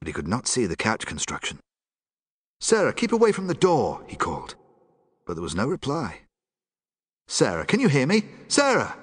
but 0.00 0.08
he 0.08 0.12
could 0.12 0.28
not 0.28 0.48
see 0.48 0.66
the 0.66 0.76
couch 0.76 1.06
construction. 1.06 1.60
Sarah, 2.60 2.92
keep 2.92 3.12
away 3.12 3.32
from 3.32 3.46
the 3.46 3.54
door, 3.54 4.02
he 4.06 4.16
called. 4.16 4.54
But 5.26 5.34
there 5.34 5.42
was 5.42 5.54
no 5.54 5.66
reply. 5.66 6.20
Sarah, 7.28 7.66
can 7.66 7.80
you 7.80 7.88
hear 7.88 8.06
me? 8.06 8.24
Sarah! 8.48 8.96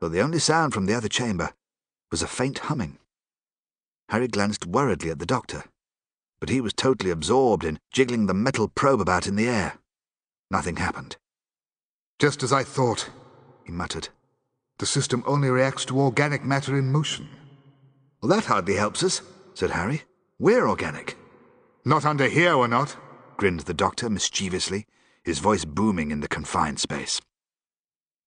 But 0.00 0.12
the 0.12 0.20
only 0.20 0.38
sound 0.38 0.72
from 0.72 0.86
the 0.86 0.94
other 0.94 1.08
chamber 1.08 1.52
was 2.10 2.22
a 2.22 2.28
faint 2.28 2.58
humming. 2.60 2.98
Harry 4.10 4.28
glanced 4.28 4.66
worriedly 4.66 5.10
at 5.10 5.18
the 5.18 5.26
doctor, 5.26 5.64
but 6.38 6.48
he 6.48 6.60
was 6.60 6.72
totally 6.72 7.10
absorbed 7.10 7.64
in 7.64 7.78
jiggling 7.92 8.26
the 8.26 8.34
metal 8.34 8.68
probe 8.68 9.00
about 9.00 9.26
in 9.26 9.36
the 9.36 9.48
air. 9.48 9.78
Nothing 10.50 10.76
happened. 10.76 11.16
Just 12.18 12.42
as 12.42 12.52
I 12.52 12.62
thought, 12.62 13.10
he 13.64 13.72
muttered. 13.72 14.08
The 14.78 14.86
system 14.86 15.24
only 15.26 15.48
reacts 15.48 15.84
to 15.86 16.00
organic 16.00 16.44
matter 16.44 16.78
in 16.78 16.92
motion. 16.92 17.28
Well, 18.20 18.28
that 18.30 18.44
hardly 18.44 18.76
helps 18.76 19.02
us, 19.02 19.22
said 19.54 19.70
Harry. 19.70 20.02
We're 20.38 20.68
organic. 20.68 21.16
Not 21.84 22.04
under 22.04 22.28
here, 22.28 22.56
we're 22.56 22.66
not, 22.66 22.96
grinned 23.36 23.60
the 23.60 23.74
doctor 23.74 24.08
mischievously 24.08 24.86
his 25.24 25.38
voice 25.38 25.64
booming 25.64 26.10
in 26.10 26.20
the 26.20 26.28
confined 26.28 26.78
space. 26.78 27.20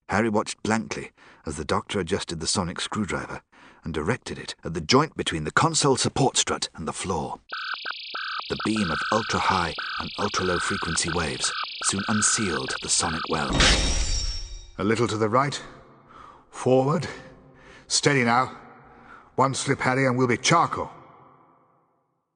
Harry 0.10 0.30
watched 0.30 0.62
blankly 0.64 1.12
as 1.46 1.58
the 1.58 1.66
doctor 1.66 2.00
adjusted 2.00 2.40
the 2.40 2.48
sonic 2.48 2.82
screwdriver 2.82 3.42
and 3.84 3.94
directed 3.94 4.38
it 4.40 4.56
at 4.64 4.74
the 4.74 4.82
joint 4.82 5.16
between 5.16 5.44
the 5.44 5.52
console 5.52 5.96
support 5.96 6.38
strut 6.38 6.70
and 6.76 6.88
the 6.88 6.94
floor. 6.94 7.40
The 8.50 8.58
beam 8.66 8.90
of 8.90 9.00
ultra-high 9.12 9.74
and 10.00 10.10
ultra-low 10.18 10.60
frequency 10.60 11.10
waves 11.14 11.52
soon 11.84 12.02
unsealed 12.08 12.74
the 12.82 12.90
sonic 12.90 13.22
well. 13.30 13.52
A 14.78 14.84
little 14.84 15.08
to 15.08 15.18
the 15.18 15.30
right. 15.30 15.62
Forward. 16.50 17.08
Steady 17.88 18.24
now. 18.24 18.58
One 19.36 19.54
slip, 19.54 19.82
Harry, 19.82 20.06
and 20.06 20.18
we'll 20.18 20.28
be 20.28 20.38
charcoal. 20.38 20.90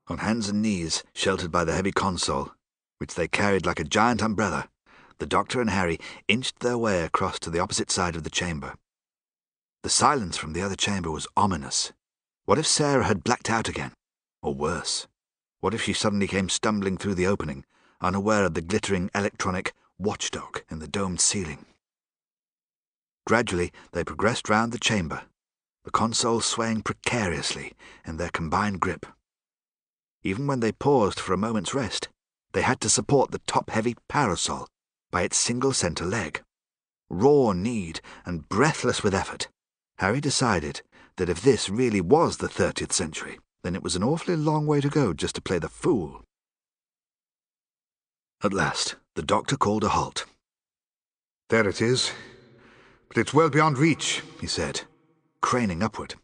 On 0.08 0.18
hands 0.20 0.50
and 0.50 0.62
knees, 0.62 1.04
sheltered 1.14 1.52
by 1.52 1.64
the 1.64 1.74
heavy 1.74 1.92
console, 1.92 2.52
which 3.02 3.16
they 3.16 3.28
carried 3.28 3.66
like 3.66 3.80
a 3.80 3.84
giant 3.84 4.22
umbrella, 4.22 4.70
the 5.18 5.26
doctor 5.26 5.60
and 5.60 5.72
Harry 5.72 5.98
inched 6.28 6.60
their 6.60 6.78
way 6.78 7.02
across 7.02 7.40
to 7.40 7.50
the 7.50 7.58
opposite 7.58 7.90
side 7.90 8.16
of 8.16 8.24
the 8.24 8.30
chamber. 8.30 8.76
The 9.82 9.90
silence 9.90 10.38
from 10.38 10.54
the 10.54 10.62
other 10.62 10.76
chamber 10.76 11.10
was 11.10 11.26
ominous, 11.36 11.94
What 12.46 12.60
if 12.60 12.68
Sarah 12.68 13.06
had 13.06 13.24
blacked 13.24 13.50
out 13.50 13.68
again? 13.68 13.94
Or 14.44 14.54
worse, 14.54 15.08
what 15.62 15.74
if 15.74 15.82
she 15.82 15.94
suddenly 15.94 16.28
came 16.28 16.48
stumbling 16.48 16.96
through 16.96 17.16
the 17.16 17.26
opening, 17.26 17.66
unaware 18.02 18.46
of 18.46 18.54
the 18.54 18.62
glittering 18.62 19.10
electronic 19.16 19.74
watchdog 19.98 20.62
in 20.70 20.78
the 20.78 20.88
domed 20.88 21.22
ceiling? 21.22 21.66
Gradually, 23.26 23.72
they 23.94 24.04
progressed 24.04 24.48
round 24.48 24.72
the 24.72 24.78
chamber, 24.78 25.24
the 25.86 25.92
console 25.92 26.40
swaying 26.40 26.84
precariously 26.84 27.74
in 28.06 28.18
their 28.18 28.30
combined 28.30 28.80
grip. 28.80 29.08
Even 30.22 30.46
when 30.46 30.60
they 30.60 30.72
paused 30.72 31.20
for 31.20 31.34
a 31.34 31.38
moment's 31.38 31.74
rest, 31.74 32.08
they 32.54 32.62
had 32.62 32.82
to 32.82 32.90
support 32.90 33.32
the 33.32 33.42
top-heavy 33.48 33.96
parasol 34.10 34.68
by 35.12 35.24
its 35.24 35.38
single 35.38 35.74
centre 35.74 36.06
leg. 36.06 36.42
Raw 37.10 37.52
kneed 37.52 38.02
and 38.26 38.48
breathless 38.48 39.04
with 39.04 39.14
effort, 39.14 39.50
Harry 39.98 40.22
decided 40.22 40.82
that 41.18 41.30
if 41.30 41.42
this 41.42 41.70
really 41.70 42.02
was 42.02 42.38
the 42.38 42.48
30th 42.48 42.92
century, 42.92 43.40
then 43.64 43.76
it 43.76 43.84
was 43.84 43.96
an 43.96 44.04
awfully 44.04 44.36
long 44.36 44.66
way 44.66 44.82
to 44.82 44.90
go 44.90 45.14
just 45.14 45.36
to 45.36 45.42
play 45.42 45.60
the 45.60 45.70
fool. 45.70 46.24
At 48.44 48.54
last, 48.54 48.96
the 49.16 49.22
doctor 49.22 49.58
called 49.58 49.84
a 49.84 49.90
halt. 49.90 50.26
There 51.50 51.68
it 51.68 51.82
is. 51.82 52.12
But 53.08 53.18
it's 53.18 53.34
well 53.34 53.50
beyond 53.50 53.78
reach, 53.78 54.24
he 54.40 54.48
said, 54.48 54.82
craning 55.42 55.84
upward. 55.84 56.16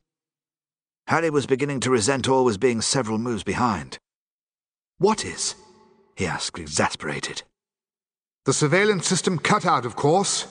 Harry 1.07 1.29
was 1.29 1.45
beginning 1.45 1.81
to 1.81 1.91
resent 1.91 2.27
always 2.27 2.57
being 2.57 2.81
several 2.81 3.17
moves 3.17 3.43
behind. 3.43 3.99
What 4.97 5.23
is? 5.23 5.53
He 6.17 6.25
asked, 6.25 6.57
exasperated. 6.57 7.43
The 8.45 8.53
surveillance 8.53 9.07
system 9.07 9.37
cut 9.37 9.65
out, 9.65 9.85
of 9.85 9.95
course, 9.95 10.47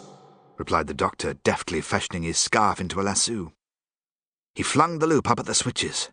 replied 0.59 0.87
the 0.87 0.95
doctor, 0.95 1.35
deftly 1.35 1.81
fashioning 1.81 2.23
his 2.23 2.39
scarf 2.39 2.81
into 2.81 3.01
a 3.01 3.03
lasso. 3.03 3.53
He 4.55 4.63
flung 4.63 5.01
the 5.01 5.09
loop 5.09 5.29
up 5.29 5.41
at 5.41 5.47
the 5.47 5.55
switches. 5.55 6.11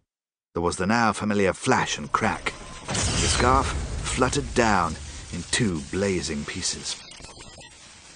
There 0.54 0.64
was 0.64 0.78
the 0.78 0.88
now 0.88 1.14
familiar 1.14 1.54
flash 1.54 1.98
and 1.98 2.12
crack. 2.12 2.52
The 2.88 3.30
scarf 3.30 3.68
fluttered 3.68 4.52
down 4.56 4.96
in 5.32 5.44
two 5.52 5.82
blazing 5.92 6.44
pieces. 6.46 7.02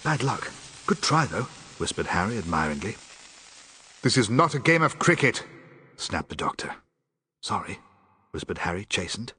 Bad 0.03 0.23
luck. 0.23 0.51
Good 0.87 1.01
try, 1.01 1.25
though, 1.25 1.47
whispered 1.77 2.07
Harry 2.07 2.37
admiringly. 2.37 2.95
This 4.01 4.17
is 4.17 4.29
not 4.29 4.55
a 4.55 4.59
game 4.59 4.81
of 4.81 4.99
cricket, 4.99 5.43
snapped 5.97 6.29
the 6.29 6.35
doctor. 6.35 6.75
Sorry, 7.41 7.79
whispered 8.31 8.59
Harry, 8.59 8.85
chastened. 8.85 9.33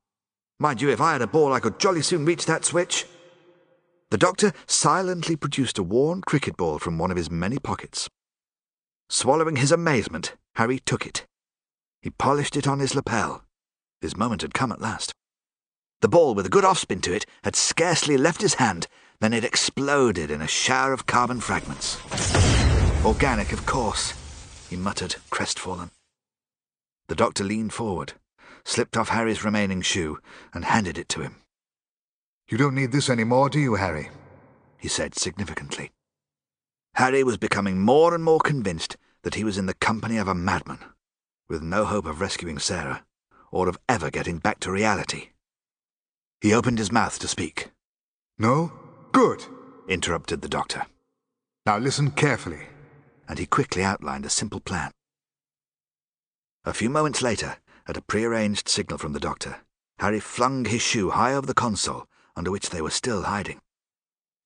Mind 0.61 0.83
you, 0.83 0.91
if 0.91 1.01
I 1.01 1.13
had 1.13 1.23
a 1.23 1.29
ball, 1.29 1.53
I 1.53 1.61
could 1.61 1.79
jolly 1.79 2.03
soon 2.03 2.25
reach 2.25 2.45
that 2.47 2.65
switch. 2.65 3.07
The 4.11 4.19
doctor 4.19 4.53
silently 4.67 5.37
produced 5.37 5.79
a 5.79 5.85
worn 5.85 6.21
cricket 6.23 6.57
ball 6.57 6.81
from 6.81 6.99
one 6.99 7.13
of 7.13 7.17
his 7.17 7.31
many 7.31 7.59
pockets. 7.59 8.09
Swallowing 9.09 9.57
his 9.57 9.71
amazement, 9.71 10.35
Harry 10.57 10.81
took 10.81 11.07
it. 11.07 11.27
He 12.03 12.11
polished 12.11 12.57
it 12.57 12.67
on 12.67 12.81
his 12.81 12.97
lapel. 12.97 13.45
His 14.01 14.17
moment 14.17 14.43
had 14.43 14.53
come 14.55 14.73
at 14.73 14.81
last. 14.81 15.13
The 16.01 16.09
ball, 16.09 16.35
with 16.35 16.47
a 16.47 16.51
good 16.51 16.65
offspin 16.65 17.03
to 17.03 17.13
it, 17.13 17.25
had 17.45 17.55
scarcely 17.55 18.17
left 18.17 18.43
his 18.43 18.55
hand, 18.55 18.89
then 19.21 19.33
it 19.33 19.45
exploded 19.45 20.31
in 20.31 20.43
a 20.43 20.49
shower 20.49 20.93
of 20.93 21.07
carbon 21.07 21.41
fragments. 21.41 21.99
Organic, 23.05 23.53
of 23.53 23.65
course, 23.65 24.13
he 24.69 24.77
muttered, 24.77 25.17
crestfallen. 25.31 25.91
The 27.09 27.15
doctor 27.15 27.45
leaned 27.45 27.73
forward, 27.73 28.15
slipped 28.65 28.97
off 28.97 29.09
Harry's 29.11 29.45
remaining 29.45 29.83
shoe, 29.83 30.19
and 30.53 30.65
handed 30.65 30.99
it 30.99 31.09
to 31.11 31.21
him. 31.21 31.37
You 32.49 32.59
don't 32.59 32.75
need 32.75 32.93
this 32.93 33.11
any 33.11 33.25
more, 33.25 33.49
do 33.49 33.59
you, 33.59 33.75
Harry? 33.75 34.11
he 34.79 34.89
said 34.89 35.15
significantly. 35.15 35.91
Harry 36.95 37.23
was 37.25 37.37
becoming 37.37 37.81
more 37.81 38.15
and 38.15 38.23
more 38.25 38.41
convinced 38.41 38.97
that 39.23 39.35
he 39.35 39.45
was 39.45 39.59
in 39.59 39.67
the 39.67 39.75
company 39.75 40.17
of 40.17 40.29
a 40.29 40.35
madman, 40.35 40.79
with 41.49 41.63
no 41.63 41.85
hope 41.85 42.07
of 42.07 42.21
rescuing 42.21 42.59
Sarah, 42.59 43.05
or 43.51 43.69
of 43.69 43.79
ever 43.89 44.11
getting 44.11 44.39
back 44.39 44.61
to 44.61 44.71
reality. 44.71 45.31
He 46.41 46.55
opened 46.55 46.79
his 46.79 46.93
mouth 46.93 47.19
to 47.19 47.29
speak. 47.29 47.71
No? 48.39 48.73
Good, 49.13 49.45
interrupted 49.89 50.43
the 50.43 50.49
doctor. 50.49 50.87
Now 51.67 51.79
listen 51.79 52.13
carefully. 52.13 52.67
And 53.29 53.39
he 53.39 53.45
quickly 53.45 53.83
outlined 53.83 54.25
a 54.25 54.31
simple 54.31 54.61
plan. 54.61 54.91
A 56.65 56.73
few 56.73 56.89
moments 56.89 57.21
later, 57.21 57.59
at 57.89 57.97
a 57.97 58.03
prearranged 58.03 58.69
signal 58.69 58.99
from 58.99 59.15
the 59.15 59.21
doctor, 59.21 59.57
Harry 59.99 60.21
flung 60.21 60.67
his 60.67 60.83
shoe 60.83 61.11
high 61.11 61.33
over 61.33 61.47
the 61.47 61.55
console 61.55 62.07
under 62.37 62.51
which 62.51 62.71
they 62.71 62.83
were 62.83 62.91
still 62.91 63.23
hiding. 63.23 63.61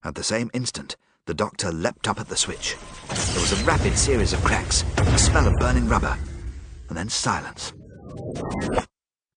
At 0.05 0.15
the 0.15 0.23
same 0.23 0.51
instant, 0.55 0.97
the 1.27 1.35
doctor 1.35 1.71
leapt 1.71 2.09
up 2.09 2.19
at 2.19 2.29
the 2.29 2.37
switch. 2.37 2.77
There 3.09 3.41
was 3.41 3.61
a 3.61 3.65
rapid 3.65 3.99
series 3.99 4.33
of 4.33 4.43
cracks, 4.43 4.85
a 4.97 5.19
smell 5.19 5.47
of 5.47 5.59
burning 5.59 5.89
rubber, 5.89 6.17
and 6.89 6.97
then 6.97 7.09
silence. 7.09 7.73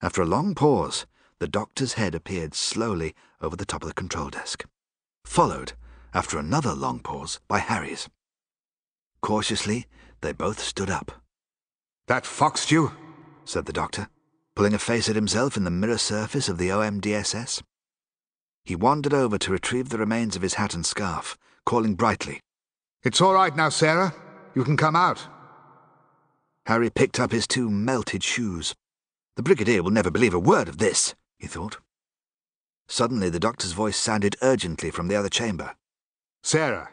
After 0.01 0.21
a 0.21 0.25
long 0.25 0.55
pause, 0.55 1.05
the 1.39 1.47
doctor's 1.47 1.93
head 1.93 2.15
appeared 2.15 2.53
slowly 2.53 3.13
over 3.41 3.55
the 3.55 3.65
top 3.65 3.81
of 3.81 3.87
the 3.87 3.93
control 3.93 4.29
desk, 4.29 4.65
followed, 5.25 5.73
after 6.13 6.37
another 6.37 6.73
long 6.73 6.99
pause, 6.99 7.39
by 7.47 7.59
Harry's. 7.59 8.07
Cautiously, 9.21 9.85
they 10.21 10.31
both 10.31 10.59
stood 10.59 10.89
up. 10.89 11.11
That 12.07 12.25
foxed 12.25 12.71
you? 12.71 12.91
Said 13.45 13.65
the 13.65 13.73
doctor, 13.73 14.09
pulling 14.55 14.73
a 14.73 14.79
face 14.79 15.07
at 15.07 15.15
himself 15.15 15.55
in 15.55 15.63
the 15.63 15.71
mirror 15.71 15.97
surface 15.97 16.49
of 16.49 16.57
the 16.57 16.69
OMDSS. 16.69 17.61
He 18.63 18.75
wandered 18.75 19.13
over 19.13 19.37
to 19.37 19.51
retrieve 19.51 19.89
the 19.89 19.97
remains 19.97 20.35
of 20.35 20.41
his 20.41 20.55
hat 20.55 20.73
and 20.73 20.85
scarf, 20.85 21.37
calling 21.65 21.95
brightly. 21.95 22.41
It's 23.03 23.21
all 23.21 23.35
right 23.35 23.55
now, 23.55 23.69
Sarah. 23.69 24.13
You 24.55 24.63
can 24.63 24.75
come 24.75 24.95
out. 24.95 25.27
Harry 26.65 26.89
picked 26.89 27.19
up 27.19 27.31
his 27.31 27.45
two 27.45 27.69
melted 27.69 28.23
shoes. 28.23 28.73
The 29.35 29.43
Brigadier 29.43 29.83
will 29.83 29.91
never 29.91 30.09
believe 30.09 30.33
a 30.33 30.39
word 30.39 30.67
of 30.67 30.79
this, 30.79 31.13
he 31.37 31.45
thought. 31.45 31.77
Suddenly 32.87 33.29
the 33.29 33.39
doctor's 33.39 33.73
voice 33.73 33.97
sounded 33.97 34.35
urgently 34.41 34.89
from 34.89 35.07
the 35.07 35.15
other 35.15 35.29
chamber. 35.29 35.75
Sarah! 36.41 36.89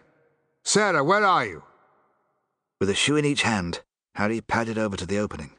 Sarah, 0.65 1.03
where 1.03 1.25
are 1.25 1.47
you? 1.47 1.63
With 2.81 2.91
a 2.91 2.95
shoe 2.95 3.17
in 3.17 3.25
each 3.25 3.43
hand, 3.43 3.81
Harry 4.17 4.41
padded 4.41 4.77
over 4.77 4.97
to 4.97 5.07
the 5.07 5.19
opening. 5.19 5.53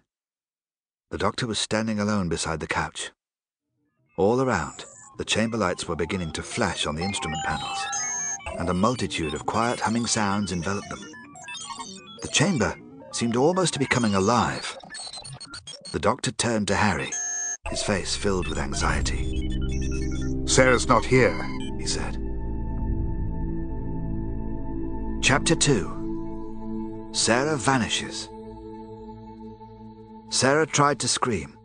The 1.14 1.20
doctor 1.20 1.46
was 1.46 1.60
standing 1.60 2.00
alone 2.00 2.28
beside 2.28 2.60
the 2.60 2.66
couch. 2.66 3.12
All 4.18 4.42
around, 4.42 4.86
the 5.20 5.24
chamber 5.24 5.58
lights 5.58 5.88
were 5.88 5.96
beginning 5.96 6.32
to 6.32 6.42
flash 6.42 6.88
on 6.88 6.96
the 6.96 7.04
instrument 7.04 7.40
panels, 7.46 7.78
and 8.58 8.68
a 8.68 8.74
multitude 8.74 9.36
of 9.36 9.46
quiet 9.46 9.80
humming 9.80 10.08
sounds 10.08 10.52
enveloped 10.52 10.90
them. 10.90 11.06
The 12.24 12.30
chamber 12.30 12.76
seemed 13.12 13.36
almost 13.36 13.74
to 13.74 13.80
be 13.80 13.86
coming 13.86 14.16
alive. 14.16 14.76
The 15.92 16.00
doctor 16.00 16.32
turned 16.32 16.68
to 16.70 16.76
Harry, 16.76 17.12
his 17.70 17.84
face 17.84 18.16
filled 18.16 18.48
with 18.48 18.58
anxiety. 18.58 19.52
Sarah's 20.48 20.88
not 20.88 21.06
here, 21.06 21.40
he 21.78 21.86
said. 21.86 22.18
Chapter 25.22 25.54
2 25.54 27.12
Sarah 27.12 27.56
Vanishes. 27.56 28.30
Sarah 30.34 30.66
tried 30.66 31.00
to 31.00 31.08
scream, 31.08 31.56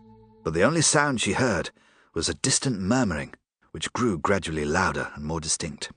but 0.45 0.53
the 0.53 0.63
only 0.63 0.83
sound 0.83 1.23
she 1.23 1.33
heard 1.33 1.71
was 2.13 2.29
a 2.29 2.35
distant 2.35 2.79
murmuring, 2.79 3.33
which 3.71 3.91
grew 3.95 4.19
gradually 4.19 4.67
louder 4.67 5.11
and 5.15 5.25
more 5.25 5.41
distinct. 5.41 5.91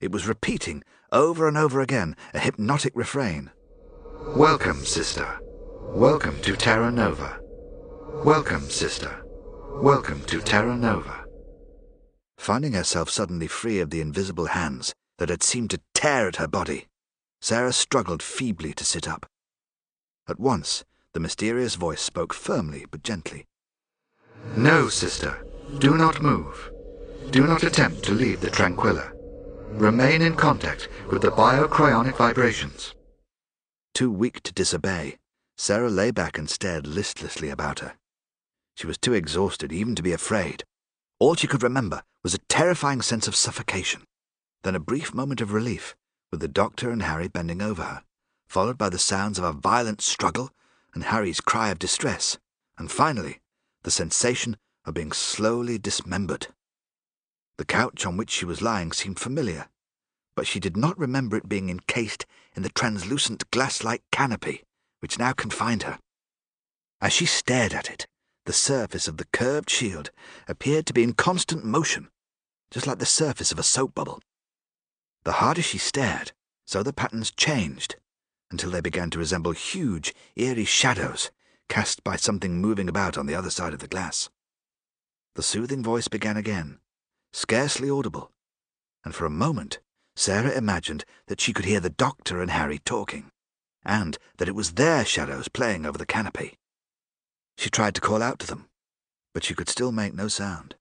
It 0.00 0.10
was 0.10 0.26
repeating 0.26 0.82
over 1.12 1.46
and 1.46 1.58
over 1.58 1.82
again 1.82 2.16
a 2.32 2.38
hypnotic 2.38 2.94
refrain. 2.96 3.50
Welcome, 4.34 4.86
sister. 4.86 5.38
Welcome 5.82 6.40
to 6.40 6.56
Terra 6.56 6.90
Nova. 6.90 7.38
Welcome, 8.24 8.62
sister. 8.70 9.22
Welcome 9.82 10.24
to 10.28 10.40
Terra 10.40 10.74
Nova. 10.74 11.26
Finding 12.38 12.72
herself 12.72 13.10
suddenly 13.10 13.48
free 13.48 13.80
of 13.80 13.90
the 13.90 14.00
invisible 14.00 14.46
hands 14.46 14.94
that 15.18 15.28
had 15.28 15.42
seemed 15.42 15.68
to 15.72 15.80
tear 15.92 16.26
at 16.26 16.36
her 16.36 16.48
body, 16.48 16.86
Sarah 17.42 17.74
struggled 17.74 18.22
feebly 18.22 18.72
to 18.72 18.82
sit 18.82 19.06
up. 19.06 19.26
At 20.26 20.40
once, 20.40 20.84
the 21.12 21.20
mysterious 21.20 21.74
voice 21.74 22.00
spoke 22.00 22.32
firmly 22.32 22.86
but 22.90 23.02
gently. 23.02 23.46
No, 24.56 24.88
sister, 24.88 25.44
do 25.78 25.96
not 25.96 26.22
move. 26.22 26.70
Do 27.30 27.46
not 27.46 27.62
attempt 27.62 28.02
to 28.04 28.12
leave 28.12 28.40
the 28.40 28.50
Tranquilla. 28.50 29.12
Remain 29.72 30.22
in 30.22 30.34
contact 30.34 30.88
with 31.10 31.22
the 31.22 31.30
biocryonic 31.30 32.16
vibrations. 32.16 32.94
Too 33.94 34.10
weak 34.10 34.42
to 34.42 34.52
disobey, 34.52 35.18
Sarah 35.56 35.90
lay 35.90 36.10
back 36.10 36.38
and 36.38 36.48
stared 36.48 36.86
listlessly 36.86 37.50
about 37.50 37.80
her. 37.80 37.94
She 38.74 38.86
was 38.86 38.98
too 38.98 39.12
exhausted 39.12 39.72
even 39.72 39.94
to 39.94 40.02
be 40.02 40.12
afraid. 40.12 40.64
All 41.18 41.34
she 41.34 41.46
could 41.46 41.62
remember 41.62 42.02
was 42.22 42.34
a 42.34 42.38
terrifying 42.48 43.02
sense 43.02 43.28
of 43.28 43.36
suffocation, 43.36 44.02
then 44.62 44.74
a 44.74 44.80
brief 44.80 45.12
moment 45.12 45.40
of 45.40 45.52
relief, 45.52 45.94
with 46.30 46.40
the 46.40 46.48
doctor 46.48 46.90
and 46.90 47.02
Harry 47.02 47.28
bending 47.28 47.60
over 47.60 47.82
her, 47.82 48.02
followed 48.48 48.78
by 48.78 48.88
the 48.88 48.98
sounds 48.98 49.38
of 49.38 49.44
a 49.44 49.52
violent 49.52 50.00
struggle 50.00 50.50
and 50.94 51.04
Harry's 51.04 51.40
cry 51.40 51.70
of 51.70 51.78
distress, 51.78 52.38
and 52.78 52.90
finally, 52.90 53.40
the 53.82 53.90
sensation 53.90 54.56
of 54.84 54.94
being 54.94 55.12
slowly 55.12 55.78
dismembered. 55.78 56.48
The 57.56 57.64
couch 57.64 58.06
on 58.06 58.16
which 58.16 58.30
she 58.30 58.44
was 58.44 58.62
lying 58.62 58.92
seemed 58.92 59.20
familiar, 59.20 59.68
but 60.34 60.46
she 60.46 60.60
did 60.60 60.76
not 60.76 60.98
remember 60.98 61.36
it 61.36 61.48
being 61.48 61.68
encased 61.68 62.24
in 62.56 62.62
the 62.62 62.70
translucent 62.70 63.50
glass-like 63.50 64.02
canopy 64.10 64.64
which 65.00 65.18
now 65.18 65.32
confined 65.32 65.82
her. 65.82 65.98
As 67.00 67.12
she 67.12 67.26
stared 67.26 67.72
at 67.72 67.90
it, 67.90 68.06
the 68.46 68.52
surface 68.52 69.08
of 69.08 69.16
the 69.16 69.26
curved 69.26 69.68
shield 69.68 70.10
appeared 70.46 70.86
to 70.86 70.92
be 70.92 71.02
in 71.02 71.14
constant 71.14 71.64
motion, 71.64 72.08
just 72.70 72.86
like 72.86 72.98
the 72.98 73.06
surface 73.06 73.52
of 73.52 73.58
a 73.58 73.62
soap 73.64 73.94
bubble. 73.94 74.20
The 75.24 75.32
harder 75.32 75.62
she 75.62 75.78
stared, 75.78 76.32
so 76.66 76.82
the 76.82 76.92
patterns 76.92 77.30
changed, 77.30 77.96
until 78.50 78.70
they 78.70 78.80
began 78.80 79.10
to 79.10 79.18
resemble 79.18 79.52
huge, 79.52 80.14
eerie 80.36 80.64
shadows 80.64 81.30
cast 81.68 82.02
by 82.02 82.16
something 82.16 82.60
moving 82.60 82.88
about 82.88 83.16
on 83.16 83.26
the 83.26 83.34
other 83.34 83.50
side 83.50 83.72
of 83.72 83.78
the 83.78 83.86
glass. 83.86 84.28
The 85.36 85.42
soothing 85.42 85.82
voice 85.82 86.08
began 86.08 86.36
again, 86.36 86.80
scarcely 87.32 87.88
audible, 87.88 88.32
and 89.04 89.14
for 89.14 89.24
a 89.24 89.30
moment 89.30 89.78
Sarah 90.16 90.50
imagined 90.50 91.04
that 91.28 91.40
she 91.40 91.52
could 91.52 91.64
hear 91.64 91.80
the 91.80 91.88
doctor 91.88 92.42
and 92.42 92.50
Harry 92.50 92.78
talking, 92.78 93.30
and 93.84 94.18
that 94.36 94.48
it 94.48 94.54
was 94.54 94.72
their 94.72 95.04
shadows 95.04 95.48
playing 95.48 95.86
over 95.86 95.96
the 95.96 96.04
canopy. 96.04 96.58
She 97.56 97.70
tried 97.70 97.94
to 97.94 98.00
call 98.00 98.22
out 98.22 98.38
to 98.40 98.46
them, 98.46 98.68
but 99.32 99.44
she 99.44 99.54
could 99.54 99.68
still 99.68 99.92
make 99.92 100.12
no 100.12 100.28
sound. 100.28 100.74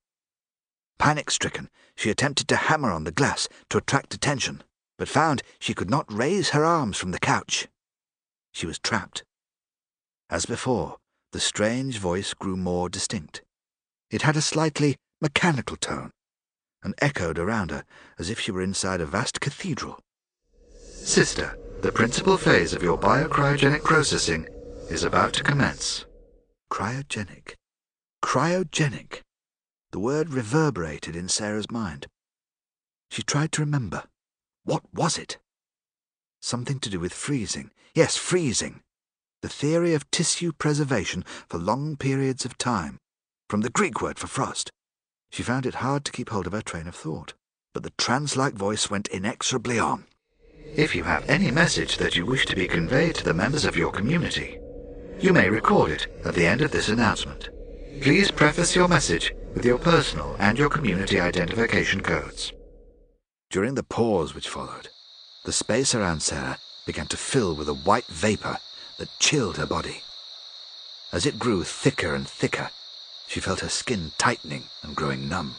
Panic 0.97 1.31
stricken, 1.31 1.69
she 1.95 2.09
attempted 2.09 2.47
to 2.49 2.55
hammer 2.55 2.91
on 2.91 3.03
the 3.03 3.11
glass 3.11 3.47
to 3.69 3.77
attract 3.77 4.13
attention, 4.13 4.63
but 4.99 5.07
found 5.07 5.41
she 5.59 5.73
could 5.73 5.89
not 5.89 6.13
raise 6.13 6.49
her 6.49 6.65
arms 6.65 6.97
from 6.97 7.11
the 7.11 7.19
couch. 7.19 7.69
She 8.51 8.67
was 8.67 8.77
trapped. 8.77 9.23
As 10.29 10.45
before, 10.45 10.97
the 11.31 11.39
strange 11.39 11.97
voice 11.97 12.33
grew 12.33 12.57
more 12.57 12.89
distinct. 12.89 13.41
It 14.11 14.23
had 14.23 14.35
a 14.35 14.41
slightly 14.41 14.97
mechanical 15.21 15.77
tone, 15.77 16.11
and 16.83 16.93
echoed 17.01 17.39
around 17.39 17.71
her 17.71 17.85
as 18.19 18.29
if 18.29 18.41
she 18.41 18.51
were 18.51 18.61
inside 18.61 18.99
a 18.99 19.05
vast 19.05 19.39
cathedral. 19.39 19.99
Sister, 20.73 21.57
the 21.81 21.93
principal 21.93 22.37
phase 22.37 22.73
of 22.73 22.83
your 22.83 22.97
biocryogenic 22.97 23.83
processing 23.85 24.47
is 24.89 25.05
about 25.05 25.31
to 25.33 25.43
commence. 25.43 26.05
Cryogenic. 26.69 27.53
Cryogenic. 28.21 29.21
The 29.91 29.99
word 29.99 30.29
reverberated 30.29 31.15
in 31.15 31.29
Sarah's 31.29 31.71
mind. 31.71 32.07
She 33.09 33.23
tried 33.23 33.53
to 33.53 33.61
remember. 33.61 34.03
What 34.69 34.83
was 34.93 35.17
it? 35.17 35.39
Something 36.43 36.77
to 36.81 36.91
do 36.91 36.99
with 36.99 37.11
freezing. 37.11 37.71
Yes, 37.95 38.17
freezing. 38.17 38.81
The 39.41 39.49
theory 39.49 39.95
of 39.95 40.11
tissue 40.11 40.51
preservation 40.51 41.25
for 41.47 41.57
long 41.57 41.97
periods 41.97 42.45
of 42.45 42.55
time, 42.55 42.99
from 43.49 43.61
the 43.61 43.71
Greek 43.71 43.99
word 43.99 44.19
for 44.19 44.27
frost. 44.27 44.69
She 45.31 45.41
found 45.41 45.65
it 45.65 45.81
hard 45.81 46.05
to 46.05 46.11
keep 46.11 46.29
hold 46.29 46.45
of 46.45 46.53
her 46.53 46.61
train 46.61 46.87
of 46.87 46.93
thought, 46.93 47.33
but 47.73 47.81
the 47.81 47.93
trance-like 47.97 48.53
voice 48.53 48.91
went 48.91 49.07
inexorably 49.07 49.79
on. 49.79 50.05
If 50.75 50.93
you 50.93 51.03
have 51.03 51.27
any 51.27 51.49
message 51.49 51.97
that 51.97 52.15
you 52.15 52.27
wish 52.27 52.45
to 52.45 52.55
be 52.55 52.67
conveyed 52.67 53.15
to 53.15 53.23
the 53.23 53.33
members 53.33 53.65
of 53.65 53.75
your 53.75 53.91
community, 53.91 54.59
you 55.19 55.33
may 55.33 55.49
record 55.49 55.89
it 55.89 56.05
at 56.23 56.35
the 56.35 56.45
end 56.45 56.61
of 56.61 56.69
this 56.69 56.89
announcement. 56.89 57.49
Please 58.03 58.29
preface 58.29 58.75
your 58.75 58.87
message 58.87 59.33
with 59.55 59.65
your 59.65 59.79
personal 59.79 60.35
and 60.37 60.59
your 60.59 60.69
community 60.69 61.19
identification 61.19 62.01
codes. 62.01 62.53
During 63.49 63.73
the 63.73 63.81
pause 63.81 64.35
which 64.35 64.47
followed, 64.47 64.89
the 65.43 65.51
space 65.51 65.95
around 65.95 66.21
Sarah 66.21 66.59
began 66.85 67.07
to 67.07 67.17
fill 67.17 67.55
with 67.55 67.67
a 67.67 67.73
white 67.73 68.05
vapor 68.05 68.59
that 68.97 69.17
chilled 69.17 69.57
her 69.57 69.65
body. 69.65 70.03
As 71.11 71.25
it 71.25 71.39
grew 71.39 71.63
thicker 71.63 72.13
and 72.13 72.29
thicker, 72.29 72.69
she 73.25 73.39
felt 73.39 73.61
her 73.61 73.69
skin 73.69 74.11
tightening 74.19 74.65
and 74.83 74.95
growing 74.95 75.27
numb. 75.27 75.55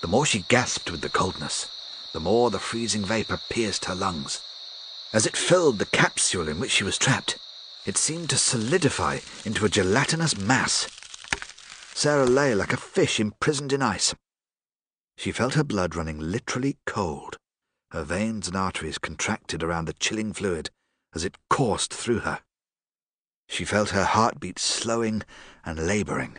The 0.00 0.08
more 0.08 0.26
she 0.26 0.44
gasped 0.48 0.90
with 0.90 1.00
the 1.00 1.08
coldness, 1.08 1.68
the 2.12 2.18
more 2.18 2.50
the 2.50 2.58
freezing 2.58 3.04
vapor 3.04 3.38
pierced 3.48 3.84
her 3.84 3.94
lungs. 3.94 4.40
As 5.12 5.24
it 5.24 5.36
filled 5.36 5.78
the 5.78 5.86
capsule 5.86 6.48
in 6.48 6.58
which 6.58 6.72
she 6.72 6.84
was 6.84 6.98
trapped, 6.98 7.38
it 7.86 7.96
seemed 7.96 8.28
to 8.30 8.36
solidify 8.36 9.20
into 9.44 9.64
a 9.64 9.68
gelatinous 9.68 10.36
mass. 10.36 10.88
Sarah 11.94 12.26
lay 12.26 12.56
like 12.56 12.72
a 12.72 12.76
fish 12.76 13.20
imprisoned 13.20 13.72
in 13.72 13.82
ice. 13.82 14.16
She 15.18 15.32
felt 15.32 15.54
her 15.54 15.64
blood 15.64 15.96
running 15.96 16.20
literally 16.20 16.78
cold. 16.86 17.38
Her 17.90 18.04
veins 18.04 18.46
and 18.46 18.56
arteries 18.56 18.98
contracted 18.98 19.64
around 19.64 19.86
the 19.86 19.92
chilling 19.94 20.32
fluid 20.32 20.70
as 21.12 21.24
it 21.24 21.36
coursed 21.50 21.92
through 21.92 22.20
her. 22.20 22.38
She 23.48 23.64
felt 23.64 23.90
her 23.90 24.04
heartbeat 24.04 24.60
slowing 24.60 25.24
and 25.64 25.86
labouring 25.88 26.38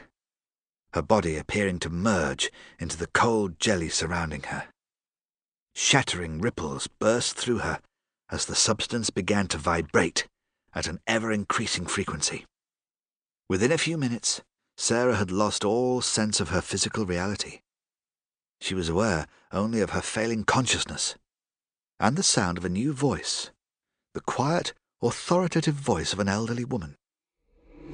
her 0.93 1.01
body 1.01 1.35
appearing 1.35 1.79
to 1.79 1.89
merge 1.89 2.51
into 2.79 2.95
the 2.95 3.07
cold 3.07 3.59
jelly 3.59 3.89
surrounding 3.89 4.43
her. 4.43 4.69
Shattering 5.75 6.39
ripples 6.39 6.87
burst 6.87 7.35
through 7.35 7.59
her 7.59 7.81
as 8.29 8.45
the 8.45 8.55
substance 8.55 9.09
began 9.09 9.47
to 9.49 9.57
vibrate 9.57 10.25
at 10.73 10.87
an 10.87 10.99
ever-increasing 11.05 11.85
frequency. 11.85 12.45
Within 13.49 13.71
a 13.71 13.77
few 13.77 13.97
minutes, 13.97 14.41
Sarah 14.77 15.17
had 15.17 15.31
lost 15.31 15.65
all 15.65 16.01
sense 16.01 16.39
of 16.39 16.49
her 16.49 16.61
physical 16.61 17.05
reality. 17.05 17.59
She 18.61 18.75
was 18.75 18.89
aware 18.89 19.25
only 19.51 19.81
of 19.81 19.91
her 19.91 20.01
failing 20.01 20.43
consciousness 20.43 21.15
and 21.99 22.15
the 22.15 22.23
sound 22.23 22.57
of 22.57 22.65
a 22.65 22.69
new 22.69 22.93
voice, 22.93 23.51
the 24.13 24.21
quiet, 24.21 24.73
authoritative 25.01 25.75
voice 25.75 26.13
of 26.13 26.19
an 26.19 26.29
elderly 26.29 26.65
woman. 26.65 26.95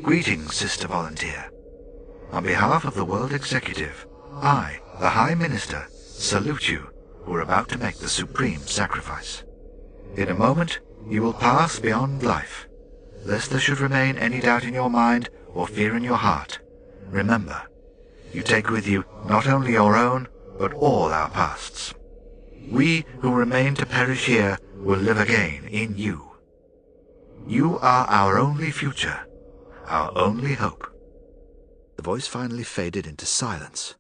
Greetings, 0.02 0.56
Sister 0.56 0.88
Volunteer. 0.88 1.50
On 2.32 2.44
behalf 2.44 2.86
of 2.86 2.96
the 2.96 3.06
World 3.06 3.34
Executive, 3.34 4.06
I, 4.34 4.80
the 5.00 5.10
High 5.10 5.36
Minister, 5.36 5.88
salute 5.90 6.70
you 6.70 6.90
who 7.24 7.34
are 7.36 7.42
about 7.42 7.70
to 7.70 7.78
make 7.78 7.98
the 7.98 8.10
supreme 8.10 8.60
sacrifice. 8.62 9.44
In 10.16 10.30
a 10.30 10.36
moment, 10.36 10.80
you 11.08 11.22
will 11.22 11.34
pass 11.34 11.80
beyond 11.80 12.24
life. 12.24 12.68
Lest 13.24 13.50
there 13.50 13.60
should 13.60 13.80
remain 13.80 14.18
any 14.18 14.40
doubt 14.40 14.64
in 14.64 14.74
your 14.74 14.90
mind 14.90 15.30
or 15.54 15.68
fear 15.68 15.96
in 15.96 16.04
your 16.04 16.18
heart, 16.18 16.60
remember, 17.10 17.64
you 18.34 18.44
take 18.44 18.70
with 18.70 18.88
you 18.88 19.06
not 19.28 19.48
only 19.48 19.72
your 19.72 19.96
own, 19.96 20.28
but 20.58 20.74
all 20.74 21.14
our 21.14 21.30
pasts. 21.30 21.94
We 22.70 23.06
who 23.20 23.34
remain 23.34 23.76
to 23.76 23.86
perish 23.86 24.26
here 24.26 24.58
will 24.76 25.00
live 25.00 25.20
again 25.20 25.66
in 25.66 25.98
you. 25.98 26.32
You 27.48 27.78
are 27.80 28.08
our 28.08 28.40
only 28.40 28.72
future, 28.72 29.28
our 29.86 30.12
only 30.18 30.54
hope. 30.54 30.92
The 31.96 32.02
voice 32.02 32.28
finally 32.28 32.64
faded 32.64 33.06
into 33.06 33.26
silence, 33.26 33.96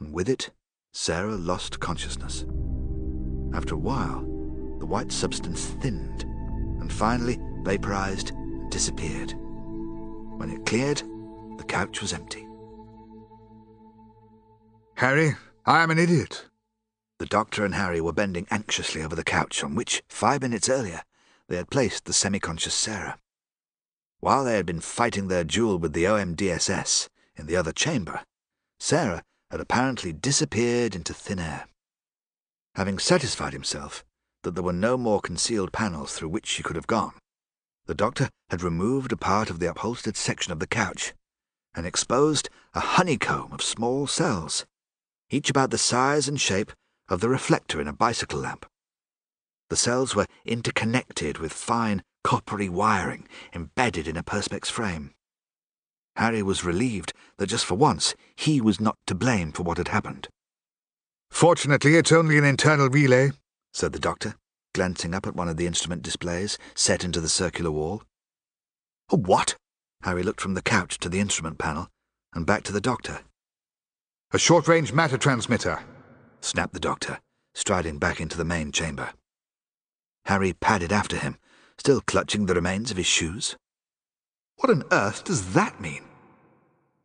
and 0.00 0.12
with 0.12 0.28
it, 0.28 0.50
Sarah 0.92 1.36
lost 1.36 1.78
consciousness. 1.78 2.46
After 3.52 3.74
a 3.74 3.78
while, 3.78 4.20
the 4.78 4.86
white 4.86 5.12
substance 5.12 5.66
thinned 5.66 6.22
and 6.80 6.92
finally 6.92 7.38
vaporized 7.62 8.30
and 8.30 8.70
disappeared. 8.70 9.34
When 9.36 10.50
it 10.50 10.66
cleared, 10.66 11.02
the 11.58 11.64
couch 11.64 12.00
was 12.00 12.12
empty. 12.12 12.46
Harry, 14.96 15.34
I 15.68 15.82
am 15.82 15.90
an 15.90 15.98
idiot. 15.98 16.44
The 17.18 17.26
doctor 17.26 17.64
and 17.64 17.74
Harry 17.74 18.00
were 18.00 18.12
bending 18.12 18.46
anxiously 18.52 19.02
over 19.02 19.16
the 19.16 19.24
couch 19.24 19.64
on 19.64 19.74
which, 19.74 20.04
five 20.08 20.40
minutes 20.40 20.68
earlier, 20.68 21.02
they 21.48 21.56
had 21.56 21.70
placed 21.70 22.04
the 22.04 22.12
semi-conscious 22.12 22.72
Sarah. 22.72 23.18
While 24.20 24.44
they 24.44 24.54
had 24.54 24.66
been 24.66 24.80
fighting 24.80 25.26
their 25.26 25.42
duel 25.42 25.80
with 25.80 25.92
the 25.92 26.04
OMDSS, 26.04 27.08
in 27.34 27.46
the 27.46 27.56
other 27.56 27.72
chamber, 27.72 28.22
Sarah 28.78 29.24
had 29.50 29.60
apparently 29.60 30.12
disappeared 30.12 30.94
into 30.94 31.12
thin 31.12 31.40
air. 31.40 31.66
Having 32.76 33.00
satisfied 33.00 33.52
himself 33.52 34.04
that 34.44 34.54
there 34.54 34.62
were 34.62 34.72
no 34.72 34.96
more 34.96 35.20
concealed 35.20 35.72
panels 35.72 36.14
through 36.14 36.28
which 36.28 36.46
she 36.46 36.62
could 36.62 36.76
have 36.76 36.86
gone, 36.86 37.14
the 37.86 37.94
doctor 37.94 38.30
had 38.50 38.62
removed 38.62 39.10
a 39.10 39.16
part 39.16 39.50
of 39.50 39.58
the 39.58 39.68
upholstered 39.68 40.16
section 40.16 40.52
of 40.52 40.60
the 40.60 40.68
couch 40.68 41.12
and 41.74 41.86
exposed 41.86 42.48
a 42.72 42.78
honeycomb 42.80 43.50
of 43.50 43.62
small 43.62 44.06
cells, 44.06 44.64
each 45.30 45.50
about 45.50 45.70
the 45.70 45.78
size 45.78 46.28
and 46.28 46.40
shape 46.40 46.72
of 47.08 47.20
the 47.20 47.28
reflector 47.28 47.80
in 47.80 47.88
a 47.88 47.92
bicycle 47.92 48.40
lamp. 48.40 48.66
The 49.68 49.76
cells 49.76 50.14
were 50.14 50.26
interconnected 50.44 51.38
with 51.38 51.52
fine 51.52 52.02
coppery 52.22 52.68
wiring 52.68 53.28
embedded 53.54 54.08
in 54.08 54.16
a 54.16 54.22
perspex 54.22 54.66
frame. 54.66 55.12
Harry 56.16 56.42
was 56.42 56.64
relieved 56.64 57.12
that 57.36 57.48
just 57.48 57.64
for 57.64 57.74
once 57.74 58.14
he 58.34 58.60
was 58.60 58.80
not 58.80 58.96
to 59.06 59.14
blame 59.14 59.52
for 59.52 59.62
what 59.62 59.78
had 59.78 59.88
happened. 59.88 60.28
Fortunately, 61.30 61.96
it's 61.96 62.12
only 62.12 62.38
an 62.38 62.44
internal 62.44 62.88
relay, 62.88 63.32
said 63.72 63.92
the 63.92 63.98
doctor, 63.98 64.34
glancing 64.74 65.14
up 65.14 65.26
at 65.26 65.36
one 65.36 65.48
of 65.48 65.56
the 65.56 65.66
instrument 65.66 66.02
displays 66.02 66.58
set 66.74 67.04
into 67.04 67.20
the 67.20 67.28
circular 67.28 67.70
wall. 67.70 68.02
A 69.10 69.16
what? 69.16 69.56
Harry 70.02 70.22
looked 70.22 70.40
from 70.40 70.54
the 70.54 70.62
couch 70.62 70.98
to 70.98 71.08
the 71.08 71.20
instrument 71.20 71.58
panel 71.58 71.88
and 72.32 72.46
back 72.46 72.62
to 72.64 72.72
the 72.72 72.80
doctor. 72.80 73.20
A 74.32 74.38
short-range 74.38 74.92
matter 74.92 75.16
transmitter, 75.16 75.84
snapped 76.40 76.72
the 76.72 76.80
doctor, 76.80 77.20
striding 77.54 77.98
back 77.98 78.20
into 78.20 78.36
the 78.36 78.44
main 78.44 78.72
chamber. 78.72 79.10
Harry 80.24 80.52
padded 80.52 80.92
after 80.92 81.16
him, 81.16 81.38
still 81.78 82.00
clutching 82.00 82.46
the 82.46 82.54
remains 82.54 82.90
of 82.90 82.96
his 82.96 83.06
shoes. 83.06 83.56
What 84.56 84.70
on 84.70 84.82
earth 84.90 85.22
does 85.22 85.52
that 85.54 85.80
mean? 85.80 86.02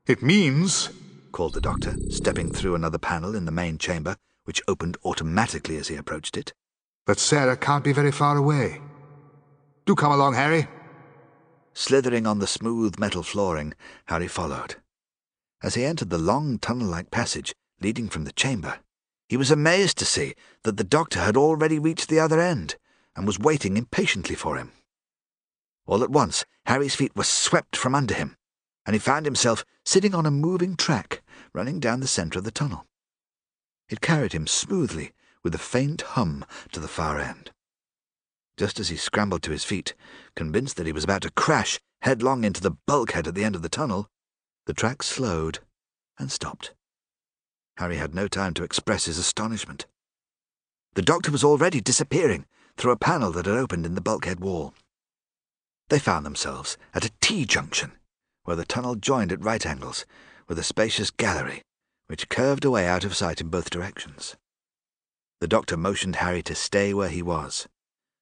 It 0.07 0.23
means, 0.23 0.89
called 1.31 1.53
the 1.53 1.61
doctor, 1.61 1.95
stepping 2.09 2.51
through 2.51 2.73
another 2.73 2.97
panel 2.97 3.35
in 3.35 3.45
the 3.45 3.51
main 3.51 3.77
chamber, 3.77 4.17
which 4.45 4.63
opened 4.67 4.97
automatically 5.05 5.77
as 5.77 5.89
he 5.89 5.95
approached 5.95 6.35
it, 6.37 6.53
that 7.05 7.19
Sarah 7.19 7.55
can't 7.55 7.83
be 7.83 7.93
very 7.93 8.11
far 8.11 8.35
away. 8.35 8.81
Do 9.85 9.93
come 9.93 10.11
along, 10.11 10.33
Harry. 10.33 10.67
Slithering 11.75 12.25
on 12.25 12.39
the 12.39 12.47
smooth 12.47 12.97
metal 12.97 13.21
flooring, 13.21 13.75
Harry 14.05 14.27
followed. 14.27 14.75
As 15.63 15.75
he 15.75 15.85
entered 15.85 16.09
the 16.09 16.17
long 16.17 16.57
tunnel 16.57 16.87
like 16.87 17.11
passage 17.11 17.53
leading 17.79 18.09
from 18.09 18.23
the 18.23 18.31
chamber, 18.31 18.79
he 19.29 19.37
was 19.37 19.51
amazed 19.51 19.97
to 19.99 20.05
see 20.05 20.35
that 20.63 20.77
the 20.77 20.83
doctor 20.83 21.19
had 21.19 21.37
already 21.37 21.79
reached 21.79 22.09
the 22.09 22.19
other 22.19 22.39
end 22.39 22.75
and 23.15 23.27
was 23.27 23.39
waiting 23.39 23.77
impatiently 23.77 24.35
for 24.35 24.57
him. 24.57 24.71
All 25.85 26.03
at 26.03 26.09
once, 26.09 26.45
Harry's 26.65 26.95
feet 26.95 27.15
were 27.15 27.23
swept 27.23 27.75
from 27.75 27.95
under 27.95 28.13
him, 28.13 28.37
and 28.85 28.93
he 28.93 28.99
found 28.99 29.25
himself 29.25 29.63
sitting 29.85 30.15
on 30.15 30.25
a 30.25 30.31
moving 30.31 30.75
track 30.75 31.21
running 31.53 31.79
down 31.79 31.99
the 31.99 32.07
centre 32.07 32.39
of 32.39 32.45
the 32.45 32.51
tunnel. 32.51 32.87
It 33.89 34.01
carried 34.01 34.33
him 34.33 34.47
smoothly, 34.47 35.11
with 35.43 35.53
a 35.55 35.59
faint 35.59 36.01
hum, 36.01 36.45
to 36.71 36.79
the 36.79 36.87
far 36.87 37.19
end. 37.19 37.51
Just 38.57 38.79
as 38.79 38.89
he 38.89 38.97
scrambled 38.97 39.43
to 39.43 39.51
his 39.51 39.63
feet, 39.63 39.95
convinced 40.35 40.77
that 40.77 40.85
he 40.85 40.91
was 40.91 41.03
about 41.03 41.23
to 41.23 41.31
crash 41.31 41.79
headlong 42.01 42.43
into 42.43 42.61
the 42.61 42.77
bulkhead 42.87 43.27
at 43.27 43.35
the 43.35 43.43
end 43.43 43.55
of 43.55 43.61
the 43.61 43.69
tunnel, 43.69 44.07
the 44.65 44.73
track 44.73 45.03
slowed 45.03 45.59
and 46.19 46.31
stopped. 46.31 46.73
Harry 47.77 47.97
had 47.97 48.13
no 48.13 48.27
time 48.27 48.53
to 48.53 48.63
express 48.63 49.05
his 49.05 49.17
astonishment. 49.17 49.85
The 50.93 51.01
doctor 51.01 51.31
was 51.31 51.43
already 51.43 51.81
disappearing 51.81 52.45
through 52.77 52.91
a 52.91 52.97
panel 52.97 53.31
that 53.31 53.45
had 53.45 53.55
opened 53.55 53.85
in 53.85 53.95
the 53.95 54.01
bulkhead 54.01 54.39
wall. 54.39 54.73
They 55.89 55.99
found 55.99 56.25
themselves 56.25 56.77
at 56.93 57.05
a 57.05 57.11
T-junction, 57.21 57.93
where 58.43 58.55
the 58.55 58.65
tunnel 58.65 58.95
joined 58.95 59.31
at 59.31 59.43
right 59.43 59.65
angles 59.65 60.05
with 60.47 60.59
a 60.59 60.63
spacious 60.63 61.11
gallery, 61.11 61.61
which 62.07 62.29
curved 62.29 62.65
away 62.65 62.87
out 62.87 63.03
of 63.03 63.15
sight 63.15 63.41
in 63.41 63.49
both 63.49 63.69
directions. 63.69 64.35
The 65.39 65.47
doctor 65.47 65.75
motioned 65.75 66.17
Harry 66.17 66.43
to 66.43 66.55
stay 66.55 66.93
where 66.93 67.09
he 67.09 67.21
was, 67.21 67.67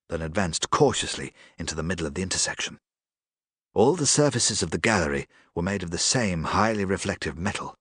then 0.09 0.21
advanced 0.21 0.69
cautiously 0.69 1.33
into 1.57 1.75
the 1.75 1.83
middle 1.83 2.07
of 2.07 2.13
the 2.13 2.21
intersection. 2.21 2.79
All 3.75 3.95
the 3.95 4.07
surfaces 4.07 4.63
of 4.63 4.71
the 4.71 4.79
gallery 4.79 5.27
were 5.53 5.61
made 5.61 5.83
of 5.83 5.91
the 5.91 5.97
same 5.97 6.43
highly 6.43 6.85
reflective 6.85 7.37
metal, 7.37 7.75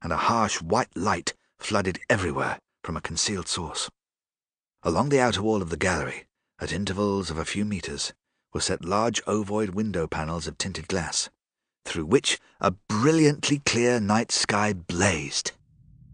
and 0.00 0.12
a 0.12 0.16
harsh 0.16 0.62
white 0.62 0.96
light 0.96 1.34
flooded 1.58 1.98
everywhere 2.08 2.60
from 2.84 2.96
a 2.96 3.00
concealed 3.00 3.48
source. 3.48 3.90
Along 4.84 5.08
the 5.08 5.20
outer 5.20 5.42
wall 5.42 5.62
of 5.62 5.70
the 5.70 5.76
gallery, 5.76 6.26
at 6.60 6.72
intervals 6.72 7.28
of 7.30 7.38
a 7.38 7.44
few 7.44 7.64
meters, 7.64 8.12
were 8.52 8.60
set 8.60 8.84
large 8.84 9.20
ovoid 9.26 9.70
window 9.70 10.06
panels 10.06 10.46
of 10.46 10.58
tinted 10.58 10.86
glass, 10.86 11.28
through 11.84 12.06
which 12.06 12.38
a 12.60 12.70
brilliantly 12.70 13.58
clear 13.58 13.98
night 13.98 14.30
sky 14.30 14.72
blazed. 14.72 15.52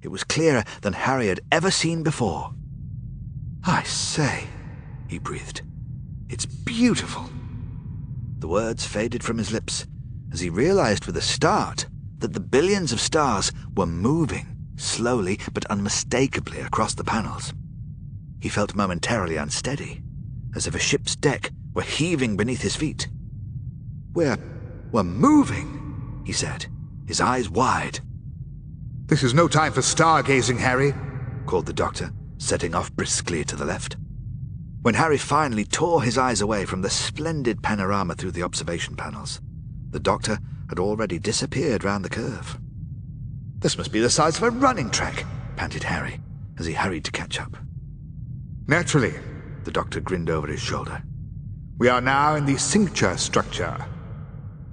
It 0.01 0.09
was 0.09 0.25
clearer 0.25 0.65
than 0.81 0.95
Harry 0.95 1.27
had 1.27 1.41
ever 1.53 1.71
seen 1.71 2.03
before. 2.03 2.55
I 3.65 3.83
say, 3.83 4.47
he 5.07 5.19
breathed, 5.19 5.61
it's 6.31 6.47
beautiful. 6.47 7.29
The 8.41 8.49
words 8.49 8.87
faded 8.87 9.23
from 9.23 9.37
his 9.37 9.53
lips 9.53 9.87
as 10.33 10.41
he 10.41 10.49
realized 10.49 11.05
with 11.05 11.17
a 11.17 11.23
start 11.23 11.87
that 12.19 12.33
the 12.33 12.41
billions 12.41 12.91
of 12.91 13.01
stars 13.01 13.53
were 13.77 13.87
moving, 13.87 14.57
slowly 14.77 15.39
but 15.53 15.67
unmistakably, 15.67 16.61
across 16.61 16.95
the 16.95 17.05
panels. 17.05 17.53
He 18.41 18.49
felt 18.49 18.75
momentarily 18.75 19.37
unsteady, 19.37 20.03
as 20.57 20.67
if 20.67 20.75
a 20.75 20.79
ship's 20.79 21.17
deck 21.17 21.51
were 21.75 21.83
heaving 21.83 22.39
beneath 22.39 22.63
his 22.63 22.77
feet. 22.77 23.09
We're, 24.15 24.39
we're 24.91 25.05
moving, 25.05 26.23
he 26.25 26.33
said, 26.33 26.67
his 27.07 27.21
eyes 27.21 27.51
wide. 27.51 28.01
This 29.05 29.23
is 29.23 29.35
no 29.35 29.49
time 29.49 29.73
for 29.73 29.83
stargazing, 29.83 30.59
Harry, 30.59 30.95
called 31.45 31.67
the 31.67 31.75
doctor, 31.75 32.11
setting 32.39 32.75
off 32.75 32.91
briskly 32.93 33.45
to 33.45 33.57
the 33.57 33.67
left. 33.67 33.97
When 34.83 34.95
Harry 34.95 35.19
finally 35.19 35.67
tore 35.67 36.03
his 36.03 36.17
eyes 36.17 36.41
away 36.41 36.65
from 36.65 36.81
the 36.81 36.89
splendid 36.89 37.63
panorama 37.63 38.15
through 38.15 38.31
the 38.31 38.43
observation 38.43 38.97
panels, 38.97 39.39
the 39.91 40.01
doctor 40.01 40.39
had 40.71 40.79
already 40.79 41.19
disappeared 41.19 41.85
round 41.85 42.03
the 42.03 42.09
curve. 42.09 42.59
This 43.59 43.77
must 43.77 43.93
be 43.93 44.01
the 44.01 44.09
size 44.09 44.39
of 44.39 44.43
a 44.43 44.51
running 44.51 44.89
track, 44.89 45.27
panted 45.57 45.83
Harry, 45.83 46.19
as 46.59 46.65
he 46.65 46.73
hurried 46.73 47.05
to 47.05 47.13
catch 47.13 47.39
up. 47.39 47.59
Naturally, 48.69 49.13
the 49.65 49.71
doctor 49.71 50.01
grinned 50.01 50.31
over 50.31 50.47
his 50.47 50.61
shoulder. 50.61 51.03
We 51.77 51.89
are 51.89 52.01
now 52.01 52.37
in 52.37 52.47
the 52.47 52.57
cincture 52.57 53.19
structure. 53.19 53.85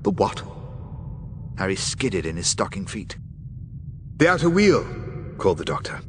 The 0.04 0.12
what? 0.12 0.42
Harry 1.58 1.76
skidded 1.76 2.26
in 2.26 2.38
his 2.38 2.48
stocking 2.48 2.86
feet. 2.86 3.18
The 4.16 4.30
outer 4.30 4.50
wheel, 4.50 4.88
called 5.38 5.58
the 5.58 5.66
doctor. 5.66 6.00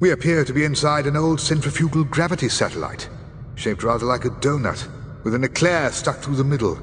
We 0.00 0.10
appear 0.10 0.44
to 0.44 0.52
be 0.52 0.64
inside 0.64 1.06
an 1.06 1.16
old 1.16 1.40
centrifugal 1.40 2.02
gravity 2.02 2.48
satellite 2.48 3.08
shaped 3.54 3.82
rather 3.82 4.06
like 4.06 4.24
a 4.24 4.30
donut, 4.30 4.88
with 5.24 5.34
an 5.34 5.44
eclair 5.44 5.90
stuck 5.90 6.18
through 6.18 6.36
the 6.36 6.44
middle, 6.44 6.76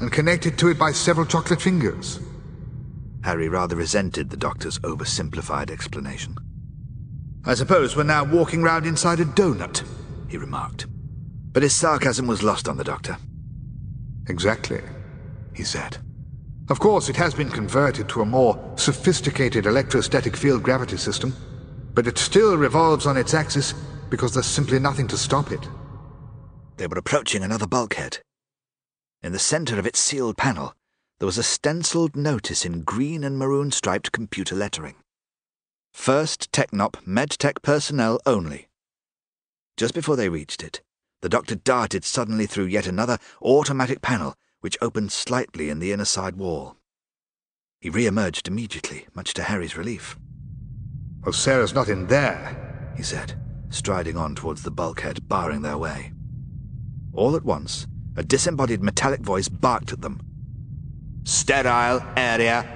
and 0.00 0.12
connected 0.12 0.58
to 0.58 0.68
it 0.68 0.78
by 0.78 0.92
several 0.92 1.26
chocolate 1.26 1.60
fingers. 1.60 2.20
Harry 3.22 3.48
rather 3.48 3.76
resented 3.76 4.30
the 4.30 4.36
doctor's 4.36 4.78
oversimplified 4.80 5.70
explanation. 5.70 6.36
I 7.44 7.54
suppose 7.54 7.96
we're 7.96 8.04
now 8.04 8.24
walking 8.24 8.62
round 8.62 8.86
inside 8.86 9.20
a 9.20 9.24
donut, 9.24 9.84
he 10.28 10.36
remarked. 10.36 10.86
But 11.52 11.62
his 11.62 11.74
sarcasm 11.74 12.26
was 12.26 12.42
lost 12.42 12.68
on 12.68 12.76
the 12.76 12.84
doctor. 12.84 13.16
Exactly, 14.28 14.80
he 15.54 15.64
said. 15.64 15.98
Of 16.68 16.78
course, 16.78 17.08
it 17.08 17.16
has 17.16 17.34
been 17.34 17.50
converted 17.50 18.08
to 18.10 18.20
a 18.20 18.26
more 18.26 18.72
sophisticated 18.76 19.66
electrostatic 19.66 20.36
field 20.36 20.62
gravity 20.62 20.96
system, 20.96 21.34
but 21.94 22.06
it 22.06 22.16
still 22.16 22.56
revolves 22.56 23.06
on 23.06 23.16
its 23.16 23.34
axis 23.34 23.74
because 24.08 24.32
there's 24.32 24.46
simply 24.46 24.78
nothing 24.78 25.08
to 25.08 25.16
stop 25.16 25.50
it. 25.50 25.66
They 26.80 26.86
were 26.86 26.96
approaching 26.96 27.42
another 27.42 27.66
bulkhead. 27.66 28.20
In 29.22 29.32
the 29.32 29.38
center 29.38 29.78
of 29.78 29.84
its 29.84 29.98
sealed 29.98 30.38
panel, 30.38 30.74
there 31.18 31.26
was 31.26 31.36
a 31.36 31.42
stenciled 31.42 32.16
notice 32.16 32.64
in 32.64 32.84
green 32.84 33.22
and 33.22 33.38
maroon 33.38 33.70
striped 33.70 34.12
computer 34.12 34.56
lettering. 34.56 34.94
First 35.92 36.50
Technop 36.52 36.92
MedTech 37.06 37.60
personnel 37.60 38.18
only. 38.24 38.68
Just 39.76 39.92
before 39.92 40.16
they 40.16 40.30
reached 40.30 40.62
it, 40.62 40.80
the 41.20 41.28
doctor 41.28 41.54
darted 41.54 42.02
suddenly 42.02 42.46
through 42.46 42.64
yet 42.64 42.86
another 42.86 43.18
automatic 43.42 44.00
panel 44.00 44.34
which 44.60 44.78
opened 44.80 45.12
slightly 45.12 45.68
in 45.68 45.80
the 45.80 45.92
inner 45.92 46.06
side 46.06 46.36
wall. 46.36 46.78
He 47.82 47.90
re-emerged 47.90 48.48
immediately, 48.48 49.06
much 49.12 49.34
to 49.34 49.42
Harry's 49.42 49.76
relief. 49.76 50.18
Well, 51.22 51.34
Sarah's 51.34 51.74
not 51.74 51.90
in 51.90 52.06
there, 52.06 52.94
he 52.96 53.02
said, 53.02 53.38
striding 53.68 54.16
on 54.16 54.34
towards 54.34 54.62
the 54.62 54.70
bulkhead, 54.70 55.28
barring 55.28 55.60
their 55.60 55.76
way. 55.76 56.14
All 57.12 57.34
at 57.34 57.44
once, 57.44 57.86
a 58.16 58.22
disembodied 58.22 58.82
metallic 58.82 59.20
voice 59.20 59.48
barked 59.48 59.92
at 59.92 60.00
them. 60.00 60.20
Sterile 61.24 62.02
area. 62.16 62.66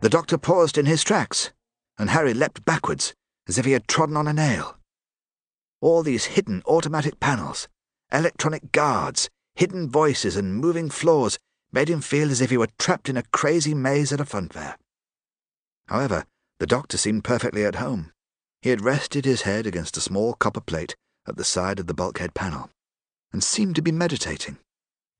The 0.00 0.08
doctor 0.08 0.38
paused 0.38 0.78
in 0.78 0.86
his 0.86 1.04
tracks, 1.04 1.52
and 1.98 2.10
Harry 2.10 2.32
leapt 2.32 2.64
backwards 2.64 3.14
as 3.46 3.58
if 3.58 3.64
he 3.64 3.72
had 3.72 3.88
trodden 3.88 4.16
on 4.16 4.26
a 4.26 4.32
nail. 4.32 4.78
All 5.80 6.02
these 6.02 6.26
hidden 6.26 6.62
automatic 6.66 7.20
panels, 7.20 7.68
electronic 8.12 8.72
guards, 8.72 9.28
hidden 9.54 9.88
voices, 9.90 10.36
and 10.36 10.56
moving 10.56 10.90
floors 10.90 11.38
made 11.72 11.88
him 11.88 12.00
feel 12.00 12.30
as 12.30 12.40
if 12.40 12.50
he 12.50 12.56
were 12.56 12.68
trapped 12.78 13.08
in 13.08 13.16
a 13.16 13.22
crazy 13.32 13.74
maze 13.74 14.12
at 14.12 14.20
a 14.20 14.24
funfair. 14.24 14.76
However, 15.88 16.24
the 16.58 16.66
doctor 16.66 16.96
seemed 16.96 17.24
perfectly 17.24 17.64
at 17.64 17.76
home. 17.76 18.12
He 18.62 18.70
had 18.70 18.80
rested 18.80 19.24
his 19.24 19.42
head 19.42 19.66
against 19.66 19.96
a 19.96 20.00
small 20.00 20.34
copper 20.34 20.60
plate 20.60 20.96
at 21.28 21.36
the 21.36 21.44
side 21.44 21.78
of 21.78 21.86
the 21.86 21.94
bulkhead 21.94 22.32
panel 22.34 22.70
and 23.32 23.42
seemed 23.42 23.76
to 23.76 23.82
be 23.82 23.92
meditating. 23.92 24.58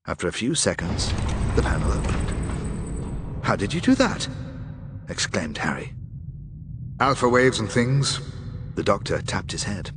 After 0.05 0.27
a 0.27 0.33
few 0.33 0.55
seconds, 0.55 1.11
the 1.55 1.61
panel 1.61 1.91
opened. 1.91 3.43
How 3.43 3.55
did 3.55 3.73
you 3.73 3.81
do 3.81 3.95
that? 3.95 4.27
exclaimed 5.09 5.57
Harry. 5.57 5.93
Alpha 6.99 7.29
waves 7.29 7.59
and 7.59 7.69
things. 7.69 8.19
The 8.75 8.83
doctor 8.83 9.21
tapped 9.21 9.51
his 9.51 9.63
head. 9.63 9.91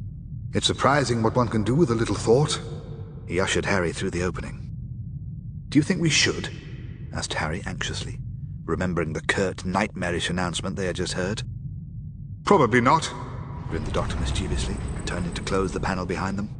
It's 0.53 0.67
surprising 0.67 1.23
what 1.23 1.37
one 1.37 1.49
can 1.49 1.63
do 1.63 1.75
with 1.75 1.91
a 1.91 1.95
little 1.95 2.15
thought. 2.15 2.61
He 3.27 3.41
ushered 3.41 3.65
Harry 3.65 3.93
through 3.93 4.11
the 4.11 4.23
opening. 4.23 4.71
Do 5.69 5.79
you 5.79 5.83
think 5.83 6.01
we 6.01 6.11
should? 6.11 6.51
asked 7.13 7.35
Harry 7.35 7.63
anxiously, 7.67 8.19
remembering 8.65 9.13
the 9.13 9.23
curt, 9.23 9.65
nightmarish 9.65 10.29
announcement 10.31 10.77
they 10.77 10.87
had 10.87 10.97
just 10.97 11.15
heard. 11.15 11.43
Probably 12.45 12.81
not, 12.81 13.11
grinned 13.69 13.87
the 13.87 13.93
doctor 13.93 14.17
mischievously, 14.17 14.77
turning 15.07 15.33
to 15.35 15.43
close 15.43 15.73
the 15.73 15.81
panel 15.81 16.07
behind 16.07 16.39
them. 16.39 16.60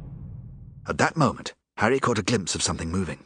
At 0.87 0.97
that 0.97 1.15
moment, 1.15 1.53
Harry 1.77 1.99
caught 1.99 2.17
a 2.17 2.23
glimpse 2.23 2.55
of 2.55 2.63
something 2.63 2.91
moving, 2.91 3.25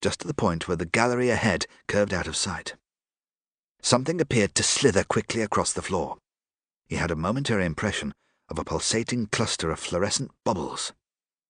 just 0.00 0.20
at 0.22 0.26
the 0.26 0.34
point 0.34 0.68
where 0.68 0.76
the 0.76 0.86
gallery 0.86 1.30
ahead 1.30 1.66
curved 1.88 2.12
out 2.12 2.26
of 2.26 2.36
sight. 2.36 2.74
Something 3.80 4.20
appeared 4.20 4.54
to 4.54 4.62
slither 4.62 5.04
quickly 5.04 5.42
across 5.42 5.72
the 5.72 5.82
floor. 5.82 6.18
He 6.86 6.96
had 6.96 7.10
a 7.10 7.16
momentary 7.16 7.64
impression 7.64 8.14
of 8.48 8.58
a 8.58 8.64
pulsating 8.64 9.26
cluster 9.26 9.70
of 9.70 9.80
fluorescent 9.80 10.30
bubbles 10.44 10.92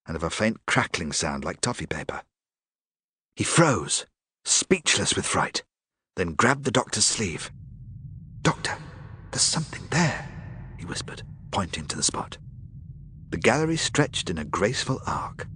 and 0.07 0.17
of 0.17 0.23
a 0.23 0.31
faint 0.31 0.59
crackling 0.67 1.13
sound 1.13 1.45
like 1.45 1.61
toffee 1.61 1.87
paper. 1.87 2.23
He 3.35 3.45
froze, 3.45 4.07
speechless 4.45 5.17
with 5.17 5.27
fright, 5.27 5.63
then 6.17 6.35
grabbed 6.35 6.65
the 6.65 6.71
doctor's 6.71 7.07
sleeve. 7.07 7.51
Doctor, 8.43 8.77
there's 9.31 9.43
something 9.43 9.83
there, 9.91 10.29
he 10.79 10.85
whispered, 10.85 11.23
pointing 11.51 11.87
to 11.87 11.97
the 11.97 12.03
spot. 12.03 12.39
The 13.33 13.39
gallery 13.39 13.79
stretched 13.79 14.29
in 14.29 14.37
a 14.37 14.45
graceful 14.45 15.01
arc. 15.07 15.49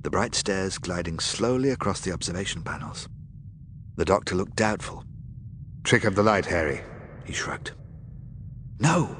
the 0.00 0.08
bright 0.08 0.34
stairs 0.34 0.78
gliding 0.78 1.18
slowly 1.18 1.68
across 1.68 2.00
the 2.00 2.12
observation 2.12 2.62
panels. 2.62 3.10
The 3.96 4.06
doctor 4.06 4.34
looked 4.34 4.56
doubtful. 4.56 5.04
Trick 5.84 6.04
of 6.04 6.14
the 6.14 6.22
light, 6.22 6.46
Harry. 6.46 6.80
He 7.26 7.34
shrugged. 7.34 7.72
No, 8.78 9.14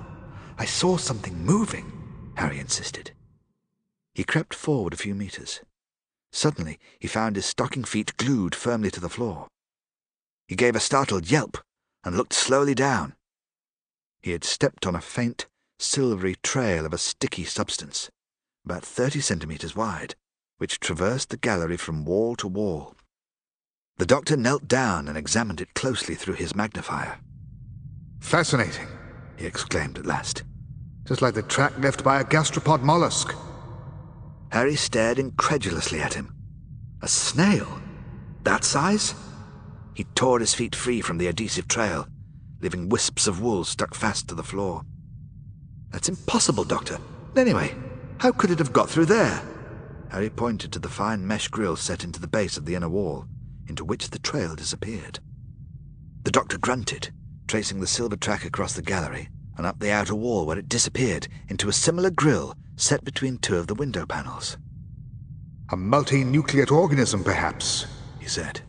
I 0.56 0.64
saw 0.64 0.96
something 0.96 1.44
moving, 1.44 2.32
Harry 2.36 2.58
insisted. 2.58 3.10
He 4.14 4.24
crept 4.24 4.54
forward 4.54 4.94
a 4.94 4.96
few 4.96 5.14
meters. 5.14 5.60
Suddenly, 6.32 6.78
he 6.98 7.06
found 7.06 7.36
his 7.36 7.44
stocking 7.44 7.84
feet 7.84 8.16
glued 8.16 8.54
firmly 8.54 8.90
to 8.92 9.00
the 9.00 9.10
floor. 9.10 9.46
He 10.48 10.56
gave 10.56 10.74
a 10.74 10.80
startled 10.80 11.30
yelp 11.30 11.58
and 12.02 12.16
looked 12.16 12.32
slowly 12.32 12.74
down. 12.74 13.14
He 14.22 14.30
had 14.30 14.42
stepped 14.42 14.86
on 14.86 14.96
a 14.96 15.02
faint, 15.02 15.48
silvery 15.80 16.36
trail 16.42 16.84
of 16.84 16.92
a 16.92 16.98
sticky 16.98 17.44
substance, 17.44 18.10
about 18.66 18.84
thirty 18.84 19.20
centimeters 19.20 19.74
wide, 19.74 20.14
which 20.58 20.78
traversed 20.78 21.30
the 21.30 21.38
gallery 21.38 21.76
from 21.76 22.04
wall 22.04 22.36
to 22.36 22.46
wall. 22.46 22.94
The 23.96 24.04
doctor 24.04 24.36
knelt 24.36 24.68
down 24.68 25.08
and 25.08 25.16
examined 25.16 25.60
it 25.60 25.74
closely 25.74 26.14
through 26.14 26.34
his 26.34 26.54
magnifier. 26.54 27.18
Fascinating, 28.20 28.88
he 29.38 29.46
exclaimed 29.46 29.98
at 29.98 30.06
last. 30.06 30.42
Just 31.04 31.22
like 31.22 31.34
the 31.34 31.42
track 31.42 31.72
left 31.78 32.04
by 32.04 32.20
a 32.20 32.24
gastropod 32.24 32.82
mollusk. 32.82 33.34
Harry 34.52 34.76
stared 34.76 35.18
incredulously 35.18 36.00
at 36.00 36.14
him. 36.14 36.34
A 37.02 37.08
snail? 37.08 37.80
That 38.44 38.64
size? 38.64 39.14
He 39.94 40.04
tore 40.14 40.40
his 40.40 40.54
feet 40.54 40.74
free 40.74 41.00
from 41.00 41.16
the 41.16 41.26
adhesive 41.26 41.68
trail, 41.68 42.06
leaving 42.60 42.90
wisps 42.90 43.26
of 43.26 43.40
wool 43.40 43.64
stuck 43.64 43.94
fast 43.94 44.28
to 44.28 44.34
the 44.34 44.42
floor. 44.42 44.82
That's 45.90 46.08
impossible, 46.08 46.64
Doctor. 46.64 46.98
Anyway, 47.36 47.74
how 48.18 48.32
could 48.32 48.50
it 48.50 48.58
have 48.58 48.72
got 48.72 48.88
through 48.88 49.06
there? 49.06 49.42
Harry 50.10 50.30
pointed 50.30 50.72
to 50.72 50.78
the 50.78 50.88
fine 50.88 51.26
mesh 51.26 51.48
grill 51.48 51.76
set 51.76 52.04
into 52.04 52.20
the 52.20 52.28
base 52.28 52.56
of 52.56 52.64
the 52.64 52.74
inner 52.74 52.88
wall, 52.88 53.26
into 53.68 53.84
which 53.84 54.10
the 54.10 54.18
trail 54.18 54.56
disappeared. 54.56 55.20
The 56.24 56.30
doctor 56.32 56.58
grunted, 56.58 57.10
tracing 57.46 57.80
the 57.80 57.86
silver 57.86 58.16
track 58.16 58.44
across 58.44 58.74
the 58.74 58.82
gallery 58.82 59.28
and 59.56 59.66
up 59.66 59.78
the 59.78 59.90
outer 59.90 60.14
wall 60.14 60.46
where 60.46 60.58
it 60.58 60.68
disappeared 60.68 61.28
into 61.48 61.68
a 61.68 61.72
similar 61.72 62.10
grill 62.10 62.54
set 62.76 63.04
between 63.04 63.38
two 63.38 63.56
of 63.56 63.66
the 63.66 63.74
window 63.74 64.06
panels. 64.06 64.56
A 65.70 65.76
multi-nucleate 65.76 66.72
organism, 66.72 67.22
perhaps, 67.22 67.86
he 68.18 68.26
said. 68.26 68.60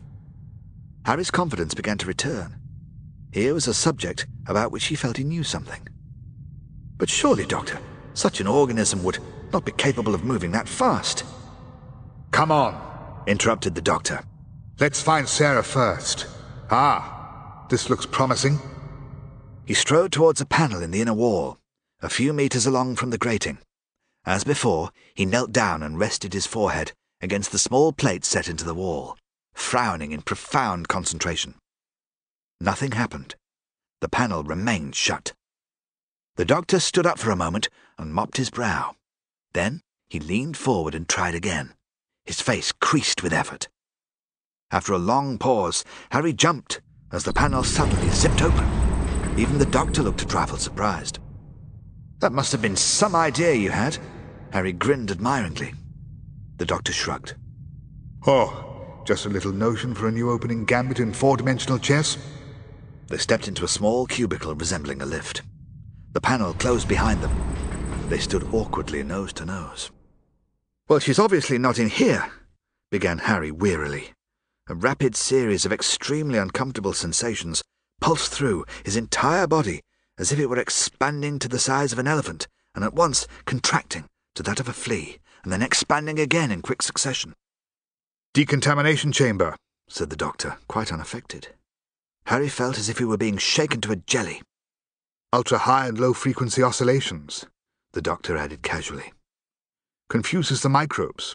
Harry's 1.04 1.30
confidence 1.30 1.74
began 1.74 1.98
to 1.98 2.06
return. 2.06 2.56
Here 3.32 3.54
was 3.54 3.66
a 3.66 3.74
subject 3.74 4.26
about 4.46 4.70
which 4.70 4.84
he 4.84 4.94
felt 4.94 5.16
he 5.16 5.24
knew 5.24 5.42
something. 5.42 5.88
But 6.98 7.08
surely, 7.10 7.46
Doctor, 7.46 7.78
such 8.14 8.40
an 8.40 8.46
organism 8.46 9.02
would 9.02 9.18
not 9.52 9.64
be 9.64 9.72
capable 9.72 10.14
of 10.14 10.24
moving 10.24 10.52
that 10.52 10.68
fast. 10.68 11.24
Come 12.30 12.50
on, 12.50 13.22
interrupted 13.26 13.74
the 13.74 13.82
doctor. 13.82 14.22
Let's 14.80 15.02
find 15.02 15.28
Sarah 15.28 15.62
first. 15.62 16.26
Ah, 16.70 17.66
this 17.68 17.90
looks 17.90 18.06
promising. 18.06 18.58
He 19.66 19.74
strode 19.74 20.12
towards 20.12 20.40
a 20.40 20.46
panel 20.46 20.82
in 20.82 20.90
the 20.90 21.00
inner 21.00 21.14
wall, 21.14 21.58
a 22.00 22.08
few 22.08 22.32
meters 22.32 22.66
along 22.66 22.96
from 22.96 23.10
the 23.10 23.18
grating. 23.18 23.58
As 24.24 24.44
before, 24.44 24.90
he 25.14 25.26
knelt 25.26 25.52
down 25.52 25.82
and 25.82 25.98
rested 25.98 26.32
his 26.32 26.46
forehead 26.46 26.92
against 27.20 27.52
the 27.52 27.58
small 27.58 27.92
plate 27.92 28.24
set 28.24 28.48
into 28.48 28.64
the 28.64 28.74
wall, 28.74 29.16
frowning 29.54 30.12
in 30.12 30.22
profound 30.22 30.88
concentration. 30.88 31.54
Nothing 32.60 32.92
happened. 32.92 33.36
The 34.00 34.08
panel 34.08 34.42
remained 34.42 34.94
shut. 34.94 35.32
The 36.36 36.44
doctor 36.46 36.80
stood 36.80 37.06
up 37.06 37.18
for 37.18 37.30
a 37.30 37.36
moment 37.36 37.68
and 37.98 38.14
mopped 38.14 38.38
his 38.38 38.48
brow. 38.48 38.96
Then 39.52 39.82
he 40.08 40.18
leaned 40.18 40.56
forward 40.56 40.94
and 40.94 41.06
tried 41.06 41.34
again, 41.34 41.74
his 42.24 42.40
face 42.40 42.72
creased 42.72 43.22
with 43.22 43.34
effort. 43.34 43.68
After 44.70 44.94
a 44.94 44.98
long 44.98 45.36
pause, 45.36 45.84
Harry 46.10 46.32
jumped 46.32 46.80
as 47.10 47.24
the 47.24 47.34
panel 47.34 47.62
suddenly 47.62 48.08
zipped 48.08 48.40
open. 48.40 48.66
Even 49.38 49.58
the 49.58 49.66
doctor 49.66 50.02
looked 50.02 50.22
a 50.22 50.26
trifle 50.26 50.56
surprised. 50.56 51.18
That 52.20 52.32
must 52.32 52.52
have 52.52 52.62
been 52.62 52.76
some 52.76 53.14
idea 53.14 53.52
you 53.52 53.70
had. 53.70 53.98
Harry 54.52 54.72
grinned 54.72 55.10
admiringly. 55.10 55.74
The 56.56 56.64
doctor 56.64 56.92
shrugged. 56.92 57.34
Oh, 58.26 59.02
just 59.06 59.26
a 59.26 59.30
little 59.30 59.52
notion 59.52 59.94
for 59.94 60.08
a 60.08 60.12
new 60.12 60.30
opening 60.30 60.64
gambit 60.64 61.00
in 61.00 61.12
four-dimensional 61.12 61.78
chess? 61.78 62.16
They 63.08 63.18
stepped 63.18 63.48
into 63.48 63.64
a 63.64 63.68
small 63.68 64.06
cubicle 64.06 64.54
resembling 64.54 65.02
a 65.02 65.06
lift. 65.06 65.42
The 66.12 66.20
panel 66.20 66.52
closed 66.52 66.88
behind 66.88 67.22
them. 67.22 67.34
They 68.08 68.18
stood 68.18 68.52
awkwardly 68.52 69.02
nose 69.02 69.32
to 69.34 69.46
nose. 69.46 69.90
Well, 70.86 70.98
she's 70.98 71.18
obviously 71.18 71.56
not 71.56 71.78
in 71.78 71.88
here, 71.88 72.30
began 72.90 73.18
Harry 73.18 73.50
wearily. 73.50 74.12
A 74.68 74.74
rapid 74.74 75.16
series 75.16 75.64
of 75.64 75.72
extremely 75.72 76.38
uncomfortable 76.38 76.92
sensations 76.92 77.62
pulsed 78.02 78.30
through 78.30 78.66
his 78.84 78.96
entire 78.96 79.46
body 79.46 79.80
as 80.18 80.30
if 80.32 80.38
it 80.38 80.48
were 80.50 80.58
expanding 80.58 81.38
to 81.38 81.48
the 81.48 81.58
size 81.58 81.92
of 81.92 81.98
an 81.98 82.06
elephant 82.06 82.46
and 82.74 82.84
at 82.84 82.94
once 82.94 83.26
contracting 83.46 84.04
to 84.34 84.42
that 84.42 84.60
of 84.60 84.68
a 84.68 84.72
flea 84.74 85.18
and 85.42 85.52
then 85.52 85.62
expanding 85.62 86.18
again 86.18 86.50
in 86.52 86.60
quick 86.60 86.82
succession. 86.82 87.32
Decontamination 88.34 89.12
chamber, 89.12 89.56
said 89.88 90.10
the 90.10 90.16
doctor, 90.16 90.58
quite 90.68 90.92
unaffected. 90.92 91.48
Harry 92.26 92.48
felt 92.48 92.78
as 92.78 92.88
if 92.90 92.98
he 92.98 93.04
were 93.04 93.16
being 93.16 93.38
shaken 93.38 93.80
to 93.80 93.92
a 93.92 93.96
jelly. 93.96 94.42
Ultra 95.34 95.56
high 95.56 95.86
and 95.86 95.98
low 95.98 96.12
frequency 96.12 96.62
oscillations, 96.62 97.46
the 97.94 98.02
doctor 98.02 98.36
added 98.36 98.62
casually. 98.62 99.14
Confuses 100.10 100.60
the 100.60 100.68
microbes. 100.68 101.34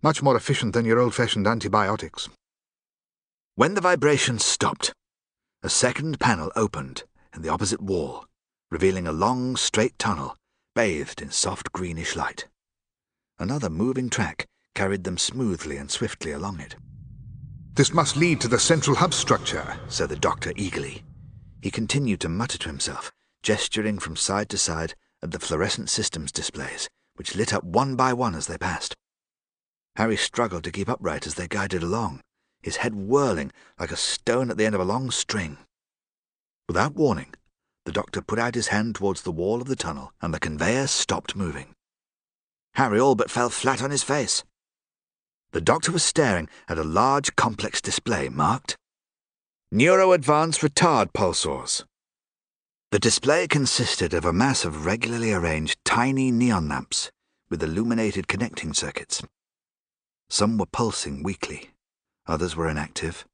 Much 0.00 0.22
more 0.22 0.36
efficient 0.36 0.74
than 0.74 0.84
your 0.84 1.00
old-fashioned 1.00 1.44
antibiotics. 1.44 2.28
When 3.56 3.74
the 3.74 3.80
vibrations 3.80 4.44
stopped, 4.44 4.92
a 5.64 5.68
second 5.68 6.20
panel 6.20 6.52
opened 6.54 7.02
in 7.34 7.42
the 7.42 7.48
opposite 7.48 7.80
wall, 7.80 8.26
revealing 8.70 9.08
a 9.08 9.12
long, 9.12 9.56
straight 9.56 9.98
tunnel 9.98 10.36
bathed 10.76 11.20
in 11.20 11.30
soft 11.30 11.72
greenish 11.72 12.14
light. 12.14 12.46
Another 13.40 13.70
moving 13.70 14.08
track 14.08 14.46
carried 14.76 15.02
them 15.02 15.18
smoothly 15.18 15.78
and 15.78 15.90
swiftly 15.90 16.30
along 16.30 16.60
it. 16.60 16.76
This 17.74 17.92
must 17.92 18.16
lead 18.16 18.40
to 18.42 18.48
the 18.48 18.60
central 18.60 18.94
hub 18.94 19.12
structure, 19.12 19.80
said 19.88 20.10
the 20.10 20.16
doctor 20.16 20.52
eagerly. 20.54 21.02
He 21.64 21.70
continued 21.70 22.20
to 22.20 22.28
mutter 22.28 22.58
to 22.58 22.68
himself, 22.68 23.10
gesturing 23.42 23.98
from 23.98 24.16
side 24.16 24.50
to 24.50 24.58
side 24.58 24.94
at 25.22 25.30
the 25.30 25.38
fluorescent 25.38 25.88
systems 25.88 26.30
displays, 26.30 26.90
which 27.14 27.34
lit 27.34 27.54
up 27.54 27.64
one 27.64 27.96
by 27.96 28.12
one 28.12 28.34
as 28.34 28.48
they 28.48 28.58
passed. 28.58 28.94
Harry 29.96 30.18
struggled 30.18 30.62
to 30.64 30.70
keep 30.70 30.90
upright 30.90 31.26
as 31.26 31.36
they 31.36 31.48
guided 31.48 31.82
along, 31.82 32.20
his 32.60 32.76
head 32.76 32.94
whirling 32.94 33.50
like 33.80 33.90
a 33.90 33.96
stone 33.96 34.50
at 34.50 34.58
the 34.58 34.66
end 34.66 34.74
of 34.74 34.80
a 34.82 34.84
long 34.84 35.10
string. 35.10 35.56
Without 36.68 36.96
warning, 36.96 37.32
the 37.86 37.92
doctor 37.92 38.20
put 38.20 38.38
out 38.38 38.56
his 38.56 38.68
hand 38.68 38.96
towards 38.96 39.22
the 39.22 39.32
wall 39.32 39.62
of 39.62 39.66
the 39.66 39.74
tunnel, 39.74 40.12
and 40.20 40.34
the 40.34 40.40
conveyor 40.40 40.86
stopped 40.86 41.34
moving. 41.34 41.74
Harry 42.74 43.00
all 43.00 43.14
but 43.14 43.30
fell 43.30 43.48
flat 43.48 43.80
on 43.80 43.90
his 43.90 44.02
face. 44.02 44.44
The 45.52 45.62
doctor 45.62 45.92
was 45.92 46.02
staring 46.02 46.50
at 46.68 46.76
a 46.76 46.84
large 46.84 47.36
complex 47.36 47.80
display 47.80 48.28
marked 48.28 48.76
Neuro 49.76 50.12
Advanced 50.12 50.60
Retard 50.60 51.12
Pulsars. 51.12 51.82
The 52.92 53.00
display 53.00 53.48
consisted 53.48 54.14
of 54.14 54.24
a 54.24 54.32
mass 54.32 54.64
of 54.64 54.86
regularly 54.86 55.32
arranged 55.32 55.84
tiny 55.84 56.30
neon 56.30 56.68
lamps 56.68 57.10
with 57.50 57.60
illuminated 57.60 58.28
connecting 58.28 58.72
circuits. 58.72 59.20
Some 60.30 60.58
were 60.58 60.66
pulsing 60.66 61.24
weakly, 61.24 61.70
others 62.24 62.54
were 62.54 62.68
inactive. 62.68 63.24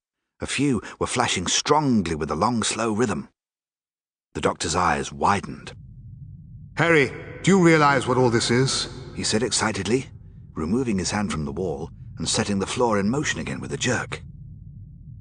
A 0.41 0.47
few 0.47 0.80
were 0.99 1.07
flashing 1.07 1.47
strongly 1.47 2.14
with 2.14 2.30
a 2.30 2.36
long, 2.36 2.62
slow 2.62 2.91
rhythm. 2.91 3.28
The 4.32 4.41
doctor's 4.41 4.74
eyes 4.74 5.12
widened. 5.12 5.74
Harry, 6.78 7.12
do 7.43 7.51
you 7.51 7.62
realize 7.62 8.07
what 8.07 8.16
all 8.16 8.30
this 8.30 8.51
is? 8.51 8.88
he 9.14 9.24
said 9.24 9.43
excitedly, 9.43 10.07
removing 10.55 10.99
his 10.99 11.11
hand 11.11 11.32
from 11.32 11.45
the 11.45 11.53
wall 11.53 11.91
and 12.16 12.26
setting 12.26 12.61
the 12.61 12.66
floor 12.66 12.99
in 12.99 13.11
motion 13.11 13.41
again 13.41 13.61
with 13.61 13.74
a 13.74 13.76
jerk. 13.76 14.22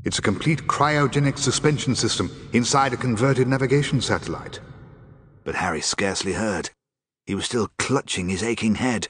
It's 0.05 0.19
a 0.19 0.21
complete 0.21 0.63
cryogenic 0.63 1.37
suspension 1.37 1.93
system 1.93 2.31
inside 2.53 2.93
a 2.93 2.97
converted 2.97 3.47
navigation 3.47 3.99
satellite. 3.99 4.61
But 5.43 5.55
Harry 5.55 5.81
scarcely 5.81 6.33
heard. 6.33 6.69
He 7.25 7.35
was 7.35 7.45
still 7.45 7.69
clutching 7.77 8.29
his 8.29 8.41
aching 8.41 8.75
head. 8.75 9.09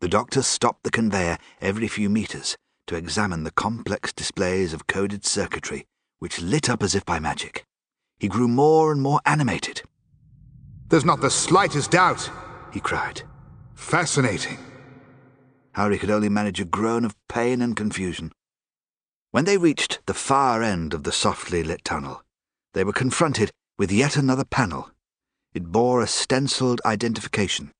The 0.00 0.08
doctor 0.08 0.42
stopped 0.42 0.82
the 0.82 0.90
conveyor 0.90 1.38
every 1.60 1.88
few 1.88 2.10
meters 2.10 2.56
to 2.88 2.96
examine 2.96 3.44
the 3.44 3.52
complex 3.52 4.12
displays 4.12 4.72
of 4.72 4.86
coded 4.86 5.24
circuitry, 5.24 5.86
which 6.18 6.40
lit 6.40 6.68
up 6.68 6.82
as 6.82 6.94
if 6.94 7.04
by 7.04 7.20
magic. 7.20 7.64
He 8.18 8.28
grew 8.28 8.48
more 8.48 8.90
and 8.90 9.00
more 9.00 9.20
animated. 9.24 9.82
There's 10.88 11.04
not 11.04 11.20
the 11.20 11.30
slightest 11.30 11.92
doubt, 11.92 12.28
he 12.72 12.80
cried. 12.80 13.22
Fascinating. 13.74 14.58
Harry 15.72 15.98
could 15.98 16.10
only 16.10 16.28
manage 16.28 16.60
a 16.60 16.64
groan 16.64 17.04
of 17.04 17.14
pain 17.28 17.62
and 17.62 17.76
confusion. 17.76 18.32
When 19.38 19.44
they 19.44 19.56
reached 19.56 20.00
the 20.06 20.14
far 20.14 20.64
end 20.64 20.92
of 20.92 21.04
the 21.04 21.12
softly 21.12 21.62
lit 21.62 21.84
tunnel, 21.84 22.24
they 22.74 22.82
were 22.82 22.92
confronted 22.92 23.52
with 23.78 23.92
yet 23.92 24.16
another 24.16 24.44
panel. 24.44 24.90
It 25.54 25.70
bore 25.70 26.00
a 26.02 26.08
stenciled 26.08 26.80
identification. 26.84 27.70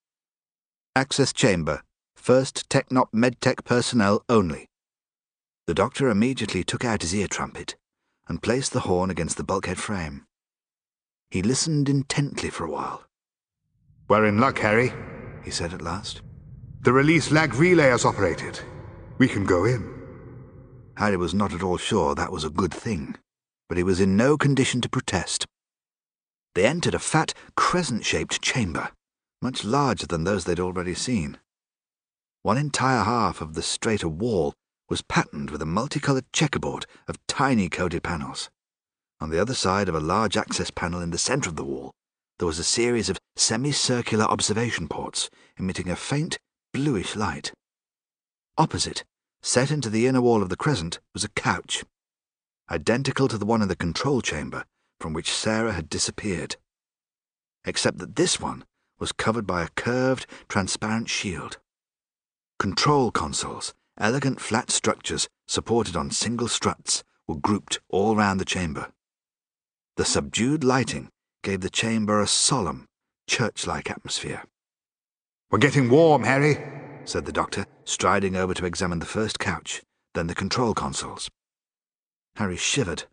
Access 0.95 1.33
chamber 1.33 1.83
First 2.15 2.69
Technop 2.69 3.11
MedTech 3.13 3.65
personnel 3.65 4.23
only. 4.29 4.69
The 5.67 5.75
doctor 5.75 6.09
immediately 6.09 6.63
took 6.63 6.85
out 6.85 7.03
his 7.03 7.13
ear 7.13 7.27
trumpet 7.27 7.75
and 8.29 8.41
placed 8.41 8.73
the 8.73 8.87
horn 8.87 9.11
against 9.11 9.37
the 9.37 9.43
bulkhead 9.43 9.79
frame. 9.79 10.27
He 11.29 11.43
listened 11.43 11.89
intently 11.89 12.51
for 12.51 12.67
a 12.67 12.71
while. 12.71 13.03
We're 14.07 14.27
in 14.27 14.39
luck, 14.39 14.61
Harry, 14.61 14.93
he 15.43 15.51
said 15.51 15.75
at 15.75 15.83
last. 15.83 16.23
The 16.83 16.93
release 16.93 17.33
lag 17.33 17.53
relay 17.55 17.89
has 17.89 18.05
operated. 18.05 18.61
We 19.19 19.27
can 19.27 19.45
go 19.45 19.65
in. 19.65 19.98
Harry 20.99 21.17
was 21.17 21.33
not 21.33 21.55
at 21.55 21.63
all 21.63 21.77
sure 21.77 22.17
that 22.17 22.33
was 22.33 22.43
a 22.43 22.51
good 22.51 22.75
thing, 22.75 23.15
but 23.69 23.79
he 23.79 23.85
was 23.85 24.01
in 24.01 24.17
no 24.17 24.37
condition 24.37 24.81
to 24.81 24.89
protest. 24.89 25.47
They 26.57 26.67
entered 26.67 26.93
a 26.93 26.99
fat, 26.99 27.35
crescent 27.57 28.05
shaped 28.05 28.43
chamber, 28.43 28.91
much 29.41 29.65
larger 29.65 30.09
than 30.09 30.25
those 30.25 30.45
they'd 30.45 30.59
already 30.59 30.95
seen. 30.95 31.39
One 32.43 32.59
entire 32.59 33.05
half 33.05 33.41
of 33.41 33.55
the 33.55 33.63
straighter 33.63 34.09
wall 34.09 34.55
was 34.89 35.03
patterned 35.03 35.51
with 35.51 35.63
a 35.63 35.67
multicoloured 35.67 36.33
checkerboard 36.33 36.85
of 37.07 37.25
tiny 37.29 37.69
coated 37.69 38.03
panels. 38.03 38.51
On 39.21 39.31
the 39.31 39.41
other 39.41 39.55
side 39.55 39.89
of 39.89 39.95
a 39.95 40.01
large 40.01 40.37
access 40.37 40.73
panel 40.73 41.01
in 41.01 41.11
the 41.11 41.17
centre 41.19 41.49
of 41.49 41.55
the 41.55 41.65
wall, 41.65 41.93
there 42.41 42.47
was 42.49 42.59
a 42.59 42.65
series 42.65 43.09
of 43.09 43.21
semicircular 43.37 44.25
observation 44.25 44.89
ports 44.89 45.31
emitting 45.59 45.89
a 45.89 45.95
faint, 45.95 46.39
bluish 46.73 47.15
light. 47.15 47.53
Opposite, 48.57 49.05
set 49.43 49.71
into 49.71 49.91
the 49.91 50.07
inner 50.07 50.21
wall 50.21 50.43
of 50.43 50.49
the 50.49 50.57
crescent, 50.57 51.01
was 51.15 51.25
a 51.25 51.31
couch, 51.31 51.85
identical 52.71 53.29
to 53.29 53.39
the 53.39 53.47
one 53.47 53.63
in 53.63 53.69
the 53.69 53.77
control 53.77 54.21
chamber 54.21 54.65
from 55.01 55.13
which 55.13 55.33
Sarah 55.33 55.73
had 55.73 55.89
disappeared, 55.89 56.57
except 57.65 57.99
that 57.99 58.17
this 58.17 58.41
one 58.41 58.65
was 58.99 59.13
covered 59.13 59.47
by 59.47 59.63
a 59.63 59.69
curved, 59.69 60.27
transparent 60.49 61.09
shield. 61.09 61.59
Control 62.59 63.11
consoles, 63.11 63.75
elegant 63.97 64.41
flat 64.41 64.71
structures 64.71 65.29
supported 65.47 65.97
on 65.97 66.11
single 66.11 66.49
struts, 66.49 67.05
were 67.29 67.37
grouped 67.37 67.79
all 67.89 68.17
round 68.17 68.41
the 68.41 68.45
chamber. 68.45 68.91
The 69.97 70.05
subdued 70.05 70.65
lighting 70.65 71.11
gave 71.43 71.61
the 71.61 71.71
chamber 71.71 72.21
a 72.21 72.27
solemn, 72.27 72.87
church-like 73.29 73.91
atmosphere. 73.91 74.45
We're 75.51 75.59
getting 75.59 75.89
warm, 75.89 76.25
Harry, 76.25 76.78
said 77.09 77.25
the 77.25 77.33
doctor, 77.33 77.65
striding 77.85 78.37
over 78.37 78.53
to 78.53 78.67
examine 78.67 78.99
the 78.99 79.07
first 79.07 79.39
couch, 79.39 79.83
then 80.15 80.27
the 80.27 80.35
control 80.35 80.75
consoles. 80.75 81.31
Harry 82.37 82.57
shivered. 82.57 83.05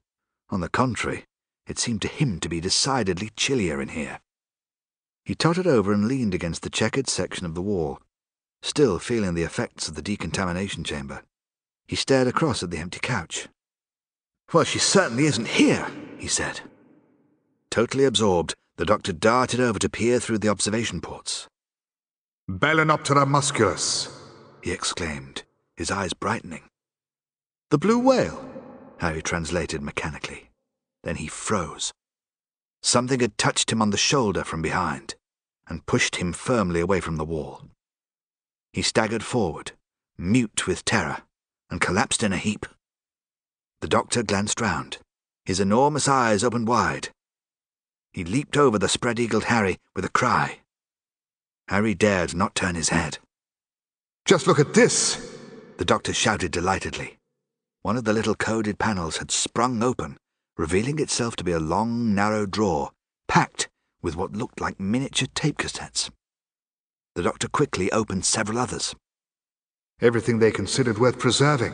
On 0.49 0.59
the 0.59 0.69
contrary, 0.69 1.23
it 1.65 1.79
seemed 1.79 2.01
to 2.01 2.09
him 2.09 2.39
to 2.41 2.49
be 2.49 2.59
decidedly 2.59 3.31
chillier 3.37 3.81
in 3.81 3.89
here. 3.89 4.19
He 5.23 5.33
tottered 5.33 5.65
over 5.65 5.93
and 5.93 6.07
leaned 6.07 6.33
against 6.33 6.61
the 6.61 6.69
checkered 6.69 7.07
section 7.07 7.45
of 7.45 7.55
the 7.55 7.61
wall, 7.61 7.99
still 8.61 8.99
feeling 8.99 9.33
the 9.33 9.43
effects 9.43 9.87
of 9.87 9.95
the 9.95 10.01
decontamination 10.01 10.83
chamber. 10.83 11.23
He 11.87 11.95
stared 11.95 12.27
across 12.27 12.61
at 12.61 12.71
the 12.71 12.77
empty 12.77 12.99
couch. 12.99 13.47
Well, 14.53 14.65
she 14.65 14.77
certainly 14.77 15.25
isn't 15.25 15.47
here, 15.47 15.87
he 16.17 16.27
said. 16.27 16.59
Totally 17.71 18.03
absorbed, 18.03 18.55
the 18.75 18.85
doctor 18.85 19.13
darted 19.13 19.61
over 19.61 19.79
to 19.79 19.89
peer 19.89 20.19
through 20.19 20.39
the 20.39 20.49
observation 20.49 20.99
ports. 20.99 21.47
Balaenoptera 22.49 23.25
musculus, 23.25 24.07
he 24.61 24.71
exclaimed, 24.71 25.43
his 25.75 25.89
eyes 25.89 26.13
brightening. 26.13 26.69
The 27.71 27.79
blue 27.79 27.97
whale, 27.97 28.47
Harry 28.99 29.23
translated 29.23 29.81
mechanically. 29.81 30.51
Then 31.03 31.15
he 31.15 31.27
froze. 31.27 31.91
Something 32.83 33.19
had 33.19 33.39
touched 33.39 33.71
him 33.71 33.81
on 33.81 33.89
the 33.89 33.97
shoulder 33.97 34.43
from 34.43 34.61
behind 34.61 35.15
and 35.67 35.87
pushed 35.87 36.17
him 36.17 36.33
firmly 36.33 36.79
away 36.79 37.01
from 37.01 37.17
the 37.17 37.25
wall. 37.25 37.63
He 38.73 38.83
staggered 38.83 39.23
forward, 39.23 39.71
mute 40.15 40.67
with 40.67 40.85
terror, 40.85 41.23
and 41.71 41.81
collapsed 41.81 42.21
in 42.21 42.31
a 42.31 42.37
heap. 42.37 42.67
The 43.81 43.87
doctor 43.87 44.21
glanced 44.21 44.61
round, 44.61 44.99
his 45.45 45.59
enormous 45.59 46.07
eyes 46.07 46.43
opened 46.43 46.67
wide. 46.67 47.09
He 48.13 48.23
leaped 48.23 48.55
over 48.55 48.77
the 48.77 48.87
spread-eagled 48.87 49.45
Harry 49.45 49.79
with 49.95 50.05
a 50.05 50.09
cry. 50.09 50.59
Harry 51.67 51.93
dared 51.93 52.35
not 52.35 52.55
turn 52.55 52.75
his 52.75 52.89
head. 52.89 53.17
Just 54.25 54.47
look 54.47 54.59
at 54.59 54.73
this! 54.73 55.37
The 55.77 55.85
doctor 55.85 56.13
shouted 56.13 56.51
delightedly. 56.51 57.17
One 57.81 57.97
of 57.97 58.03
the 58.03 58.13
little 58.13 58.35
coded 58.35 58.79
panels 58.79 59.17
had 59.17 59.31
sprung 59.31 59.83
open 59.83 60.17
revealing 60.57 60.99
itself 60.99 61.35
to 61.35 61.43
be 61.43 61.51
a 61.51 61.59
long, 61.59 62.15
narrow 62.15 62.45
drawer, 62.45 62.91
packed 63.27 63.67
with 64.01 64.15
what 64.15 64.33
looked 64.33 64.61
like 64.61 64.79
miniature 64.79 65.27
tape 65.35 65.57
cassettes. 65.57 66.09
The 67.15 67.23
doctor 67.23 67.47
quickly 67.47 67.91
opened 67.91 68.25
several 68.25 68.57
others. 68.57 68.95
Everything 70.01 70.39
they 70.39 70.51
considered 70.51 70.97
worth 70.97 71.19
preserving, 71.19 71.73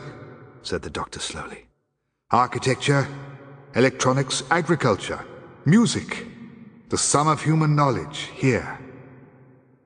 said 0.62 0.82
the 0.82 0.90
doctor 0.90 1.20
slowly. 1.20 1.66
Architecture, 2.30 3.06
electronics, 3.74 4.42
agriculture, 4.50 5.24
music, 5.64 6.26
the 6.88 6.98
sum 6.98 7.28
of 7.28 7.42
human 7.42 7.74
knowledge 7.76 8.30
here. 8.34 8.78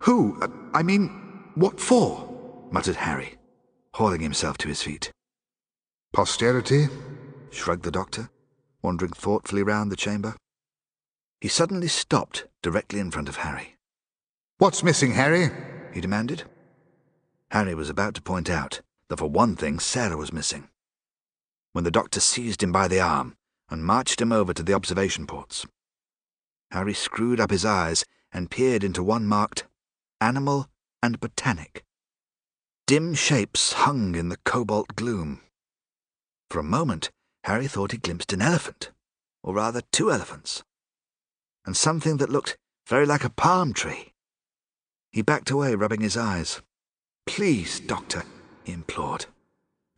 Who? 0.01 0.41
Uh, 0.41 0.49
I 0.75 0.83
mean, 0.83 1.09
what 1.55 1.81
for? 1.81 2.29
muttered 2.71 2.97
Harry, 2.97 3.37
hauling 3.95 4.21
himself 4.21 4.59
to 4.59 4.69
his 4.69 4.83
feet. 4.83 5.13
Posterity? 6.13 6.89
shrugged 7.51 7.85
the 7.85 7.91
doctor 7.91 8.31
wandering 8.87 9.11
thoughtfully 9.11 9.65
round 9.65 9.91
the 9.91 9.97
chamber. 9.97 10.37
He 11.41 11.49
suddenly 11.49 11.89
stopped 11.89 12.47
directly 12.63 13.01
in 13.01 13.11
front 13.11 13.29
of 13.29 13.39
Harry. 13.39 13.75
What's 14.59 14.85
missing, 14.85 15.13
Harry? 15.15 15.51
he 15.93 16.01
demanded. 16.01 16.45
Harry 17.51 17.75
was 17.75 17.91
about 17.91 18.15
to 18.15 18.23
point 18.23 18.49
out 18.49 18.81
that 19.09 19.19
for 19.19 19.29
one 19.29 19.57
thing 19.57 19.81
Sarah 19.81 20.17
was 20.17 20.33
missing, 20.33 20.69
when 21.73 21.83
the 21.83 21.91
doctor 21.91 22.21
seized 22.21 22.63
him 22.63 22.71
by 22.71 22.87
the 22.87 23.01
arm 23.01 23.37
and 23.69 23.85
marched 23.85 24.21
him 24.21 24.31
over 24.31 24.55
to 24.55 24.63
the 24.63 24.73
observation 24.75 25.27
ports. 25.27 25.67
Harry 26.71 26.95
screwed 26.95 27.41
up 27.41 27.51
his 27.51 27.65
eyes 27.65 28.05
and 28.33 28.53
peered 28.53 28.85
into 28.85 29.03
one 29.03 29.27
marked 29.27 29.65
Animal 30.21 30.69
and 31.03 31.21
Botanic. 31.21 31.85
Dim 32.87 33.15
shapes 33.15 33.73
hung 33.73 34.15
in 34.15 34.29
the 34.29 34.39
cobalt 34.45 34.97
gloom. 34.97 35.41
For 36.51 36.59
a 36.59 36.65
moment, 36.65 37.11
Harry 37.45 37.67
thought 37.67 37.93
he 37.93 37.99
glimpsed 37.99 38.33
an 38.33 38.41
elephant, 38.41 38.91
or 39.43 39.55
rather 39.55 39.83
two 39.93 40.11
elephants, 40.11 40.63
and 41.65 41.77
something 41.77 42.17
that 42.17 42.31
looked 42.31 42.57
very 42.89 43.05
like 43.05 43.25
a 43.25 43.31
palm 43.31 43.73
tree. 43.73 44.13
He 45.13 45.23
backed 45.23 45.51
away, 45.51 45.75
rubbing 45.75 46.01
his 46.01 46.17
eyes. 46.17 46.63
Please, 47.27 47.81
Doctor, 47.81 48.23
he 48.65 48.73
implored. 48.73 49.27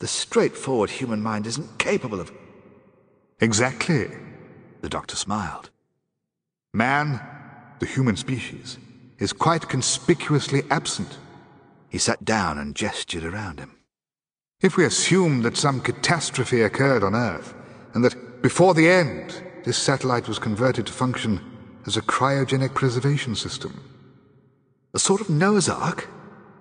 The 0.01 0.07
straightforward 0.07 0.91
human 0.91 1.23
mind 1.23 1.47
isn't 1.47 1.79
capable 1.79 2.21
of. 2.21 2.33
Exactly, 3.41 4.11
the 4.81 4.89
doctor 4.89 5.17
smiled. 5.17 5.71
Man, 6.73 7.21
the 7.81 7.87
human 7.87 8.17
species, 8.17 8.79
is 9.19 9.33
quite 9.33 9.69
conspicuously 9.69 10.63
absent. 10.71 11.19
He 11.89 11.99
sat 11.99 12.25
down 12.25 12.59
and 12.59 12.77
gestured 12.77 13.25
around 13.25 13.59
him. 13.59 13.77
If 14.61 14.77
we 14.77 14.85
assume 14.85 15.43
that 15.43 15.57
some 15.57 15.81
catastrophe 15.81 16.63
occurred 16.63 17.03
on 17.03 17.15
Earth, 17.15 17.55
and 17.95 18.05
that 18.05 18.43
before 18.43 18.75
the 18.75 18.89
end, 18.89 19.43
this 19.65 19.79
satellite 19.79 20.29
was 20.29 20.39
converted 20.39 20.87
to 20.87 20.93
function 20.93 21.41
as 21.87 21.97
a 21.97 22.03
cryogenic 22.03 22.75
preservation 22.75 23.35
system. 23.35 23.83
A 24.95 24.99
sort 24.99 25.21
of 25.21 25.31
Noah's 25.31 25.69
Ark? 25.69 26.09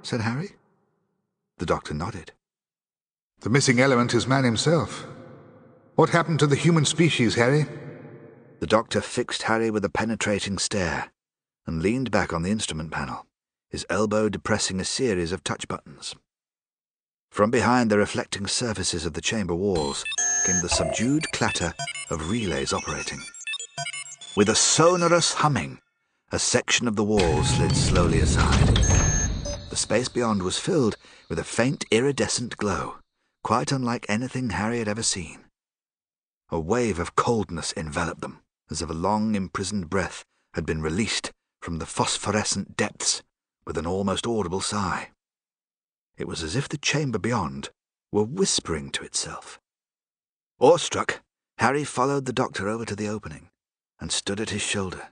said 0.02 0.22
Harry. 0.22 0.52
The 1.58 1.66
doctor 1.66 1.94
nodded. 1.94 2.32
The 3.42 3.50
missing 3.50 3.80
element 3.80 4.14
is 4.14 4.28
man 4.28 4.44
himself. 4.44 5.06
What 5.96 6.10
happened 6.10 6.40
to 6.40 6.48
the 6.48 6.56
human 6.56 6.86
species, 6.86 7.36
Harry? 7.36 7.66
The 8.60 8.68
doctor 8.68 9.02
fixed 9.02 9.44
Harry 9.44 9.70
with 9.70 9.86
a 9.86 9.90
penetrating 9.90 10.58
stare 10.58 11.12
and 11.68 11.84
leaned 11.84 12.10
back 12.10 12.32
on 12.32 12.42
the 12.42 12.50
instrument 12.50 12.92
panel, 12.92 13.28
his 13.70 13.86
elbow 13.90 14.30
depressing 14.30 14.80
a 14.80 14.86
series 14.86 15.34
of 15.34 15.44
touch 15.44 15.68
buttons. 15.68 16.16
From 17.30 17.52
behind 17.52 17.92
the 17.92 17.98
reflecting 17.98 18.48
surfaces 18.48 19.06
of 19.06 19.14
the 19.14 19.22
chamber 19.22 19.54
walls 19.54 20.04
came 20.46 20.62
the 20.62 20.70
subdued 20.70 21.30
clatter 21.34 21.74
of 22.10 22.32
relays 22.32 22.72
operating. 22.72 23.20
With 24.38 24.48
a 24.48 24.56
sonorous 24.56 25.34
humming, 25.34 25.80
a 26.32 26.40
section 26.40 26.88
of 26.88 26.96
the 26.96 27.04
wall 27.04 27.44
slid 27.44 27.76
slowly 27.76 28.22
aside. 28.22 28.78
The 29.70 29.76
space 29.76 30.08
beyond 30.08 30.44
was 30.44 30.58
filled 30.58 30.96
with 31.30 31.38
a 31.38 31.44
faint 31.44 31.86
iridescent 31.92 32.56
glow, 32.58 32.96
quite 33.44 33.72
unlike 33.72 34.06
anything 34.08 34.52
Harry 34.52 34.80
had 34.80 34.88
ever 34.88 35.04
seen. 35.04 35.46
A 36.50 36.60
wave 36.60 36.98
of 36.98 37.16
coldness 37.16 37.74
enveloped 37.76 38.22
them, 38.22 38.42
as 38.72 38.82
if 38.82 38.90
a 38.90 38.94
long 38.94 39.36
imprisoned 39.36 39.90
breath 39.90 40.24
had 40.54 40.66
been 40.66 40.82
released 40.82 41.34
from 41.62 41.80
the 41.80 41.86
phosphorescent 41.86 42.78
depths 42.78 43.24
with 43.66 43.78
an 43.78 43.86
almost 43.86 44.26
audible 44.26 44.62
sigh. 44.62 45.10
It 46.18 46.28
was 46.28 46.42
as 46.42 46.56
if 46.56 46.70
the 46.70 46.78
chamber 46.78 47.20
beyond 47.20 47.70
were 48.12 48.24
whispering 48.24 48.90
to 48.92 49.04
itself. 49.04 49.60
Awestruck, 50.60 51.22
Harry 51.60 51.84
followed 51.84 52.26
the 52.26 52.34
doctor 52.34 52.68
over 52.68 52.86
to 52.86 52.96
the 52.96 53.08
opening 53.08 53.50
and 54.00 54.12
stood 54.12 54.40
at 54.40 54.52
his 54.52 54.62
shoulder. 54.62 55.10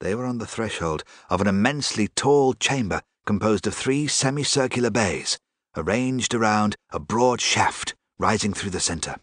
They 0.00 0.14
were 0.14 0.26
on 0.26 0.38
the 0.38 0.46
threshold 0.46 1.04
of 1.30 1.40
an 1.40 1.46
immensely 1.46 2.08
tall 2.08 2.54
chamber 2.54 3.02
composed 3.24 3.66
of 3.66 3.74
three 3.74 4.08
semicircular 4.08 4.90
bays 4.90 5.38
arranged 5.76 6.34
around 6.34 6.76
a 6.90 6.98
broad 6.98 7.40
shaft 7.40 7.94
rising 8.18 8.52
through 8.52 8.70
the 8.70 8.80
centre. 8.80 9.16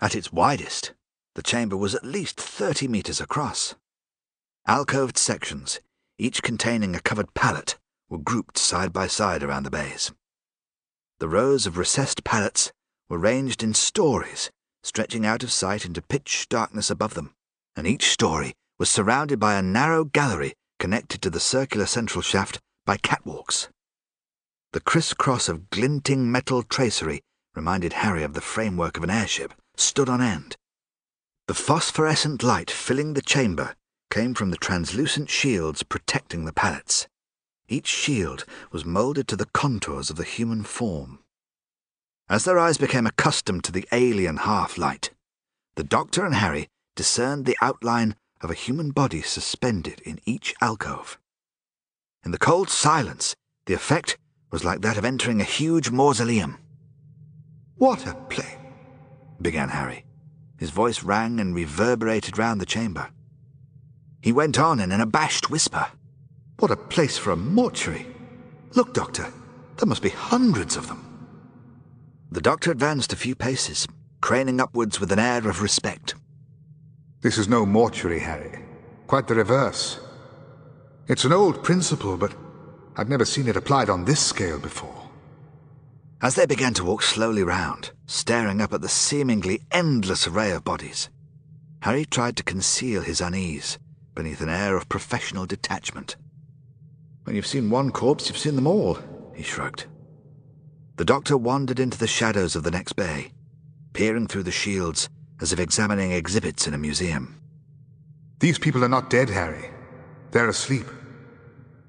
At 0.00 0.14
its 0.14 0.32
widest, 0.32 0.92
the 1.34 1.42
chamber 1.42 1.76
was 1.76 1.94
at 1.94 2.04
least 2.04 2.40
30 2.40 2.88
metres 2.88 3.20
across. 3.20 3.74
Alcoved 4.66 5.18
sections, 5.18 5.80
each 6.18 6.42
containing 6.42 6.96
a 6.96 7.00
covered 7.00 7.34
pallet, 7.34 7.78
were 8.08 8.18
grouped 8.18 8.56
side 8.56 8.92
by 8.92 9.06
side 9.06 9.42
around 9.42 9.64
the 9.64 9.70
bays. 9.70 10.12
The 11.18 11.28
rows 11.28 11.66
of 11.66 11.76
recessed 11.76 12.24
pallets 12.24 12.72
were 13.08 13.18
ranged 13.18 13.62
in 13.62 13.74
stories, 13.74 14.50
stretching 14.82 15.26
out 15.26 15.42
of 15.42 15.52
sight 15.52 15.84
into 15.84 16.00
pitch 16.00 16.48
darkness 16.48 16.90
above 16.90 17.14
them, 17.14 17.34
and 17.76 17.86
each 17.86 18.08
story 18.08 18.54
was 18.78 18.88
surrounded 18.90 19.38
by 19.38 19.54
a 19.54 19.62
narrow 19.62 20.04
gallery 20.04 20.54
connected 20.78 21.20
to 21.22 21.30
the 21.30 21.40
circular 21.40 21.86
central 21.86 22.22
shaft 22.22 22.58
by 22.86 22.96
catwalks. 22.96 23.68
The 24.72 24.80
crisscross 24.80 25.48
of 25.48 25.70
glinting 25.70 26.32
metal 26.32 26.62
tracery 26.62 27.20
reminded 27.54 27.92
Harry 27.92 28.22
of 28.22 28.32
the 28.34 28.40
framework 28.40 28.96
of 28.96 29.04
an 29.04 29.10
airship, 29.10 29.52
stood 29.76 30.08
on 30.08 30.20
end. 30.20 30.56
The 31.46 31.54
phosphorescent 31.54 32.42
light 32.42 32.70
filling 32.70 33.14
the 33.14 33.22
chamber 33.22 33.74
came 34.14 34.32
from 34.32 34.52
the 34.52 34.56
translucent 34.56 35.28
shields 35.28 35.82
protecting 35.82 36.44
the 36.44 36.52
pallets. 36.52 37.08
Each 37.68 37.88
shield 37.88 38.44
was 38.70 38.84
moulded 38.84 39.26
to 39.26 39.34
the 39.34 39.46
contours 39.46 40.08
of 40.08 40.14
the 40.14 40.22
human 40.22 40.62
form. 40.62 41.18
As 42.28 42.44
their 42.44 42.56
eyes 42.56 42.78
became 42.78 43.08
accustomed 43.08 43.64
to 43.64 43.72
the 43.72 43.88
alien 43.90 44.36
half 44.36 44.78
light, 44.78 45.10
the 45.74 45.82
Doctor 45.82 46.24
and 46.24 46.36
Harry 46.36 46.68
discerned 46.94 47.44
the 47.44 47.58
outline 47.60 48.14
of 48.40 48.52
a 48.52 48.60
human 48.64 48.92
body 48.92 49.20
suspended 49.20 50.00
in 50.02 50.20
each 50.24 50.54
alcove. 50.60 51.18
In 52.24 52.30
the 52.30 52.38
cold 52.38 52.70
silence, 52.70 53.34
the 53.66 53.74
effect 53.74 54.16
was 54.52 54.62
like 54.64 54.80
that 54.82 54.96
of 54.96 55.04
entering 55.04 55.40
a 55.40 55.52
huge 55.58 55.90
mausoleum. 55.90 56.58
What 57.74 58.06
a 58.06 58.14
play! 58.14 58.58
began 59.42 59.70
Harry. 59.70 60.04
His 60.56 60.70
voice 60.70 61.02
rang 61.02 61.40
and 61.40 61.52
reverberated 61.52 62.38
round 62.38 62.60
the 62.60 62.74
chamber. 62.76 63.10
He 64.24 64.32
went 64.32 64.58
on 64.58 64.80
in 64.80 64.90
an 64.90 65.02
abashed 65.02 65.50
whisper. 65.50 65.86
What 66.58 66.70
a 66.70 66.76
place 66.76 67.18
for 67.18 67.32
a 67.32 67.36
mortuary. 67.36 68.06
Look, 68.72 68.94
Doctor, 68.94 69.30
there 69.76 69.86
must 69.86 70.00
be 70.00 70.08
hundreds 70.08 70.78
of 70.78 70.88
them. 70.88 71.28
The 72.30 72.40
doctor 72.40 72.70
advanced 72.70 73.12
a 73.12 73.16
few 73.16 73.34
paces, 73.34 73.86
craning 74.22 74.62
upwards 74.62 74.98
with 74.98 75.12
an 75.12 75.18
air 75.18 75.46
of 75.46 75.60
respect. 75.60 76.14
This 77.20 77.36
is 77.36 77.50
no 77.50 77.66
mortuary, 77.66 78.20
Harry. 78.20 78.64
Quite 79.08 79.28
the 79.28 79.34
reverse. 79.34 80.00
It's 81.06 81.26
an 81.26 81.32
old 81.34 81.62
principle, 81.62 82.16
but 82.16 82.34
I've 82.96 83.10
never 83.10 83.26
seen 83.26 83.46
it 83.46 83.58
applied 83.58 83.90
on 83.90 84.06
this 84.06 84.20
scale 84.20 84.58
before. 84.58 85.10
As 86.22 86.34
they 86.34 86.46
began 86.46 86.72
to 86.74 86.84
walk 86.84 87.02
slowly 87.02 87.42
round, 87.42 87.90
staring 88.06 88.62
up 88.62 88.72
at 88.72 88.80
the 88.80 88.88
seemingly 88.88 89.60
endless 89.70 90.26
array 90.26 90.52
of 90.52 90.64
bodies, 90.64 91.10
Harry 91.82 92.06
tried 92.06 92.38
to 92.38 92.42
conceal 92.42 93.02
his 93.02 93.20
unease 93.20 93.76
beneath 94.14 94.40
an 94.40 94.48
air 94.48 94.76
of 94.76 94.88
professional 94.88 95.46
detachment. 95.46 96.16
When 97.24 97.34
you've 97.34 97.46
seen 97.46 97.70
one 97.70 97.90
corpse, 97.90 98.28
you've 98.28 98.38
seen 98.38 98.56
them 98.56 98.66
all, 98.66 98.98
he 99.34 99.42
shrugged. 99.42 99.86
The 100.96 101.04
doctor 101.04 101.36
wandered 101.36 101.80
into 101.80 101.98
the 101.98 102.06
shadows 102.06 102.54
of 102.54 102.62
the 102.62 102.70
next 102.70 102.92
bay, 102.92 103.32
peering 103.92 104.26
through 104.26 104.44
the 104.44 104.52
shields 104.52 105.08
as 105.40 105.52
if 105.52 105.58
examining 105.58 106.12
exhibits 106.12 106.66
in 106.66 106.74
a 106.74 106.78
museum. 106.78 107.40
These 108.38 108.58
people 108.58 108.84
are 108.84 108.88
not 108.88 109.10
dead, 109.10 109.30
Harry. 109.30 109.70
They're 110.30 110.48
asleep. 110.48 110.86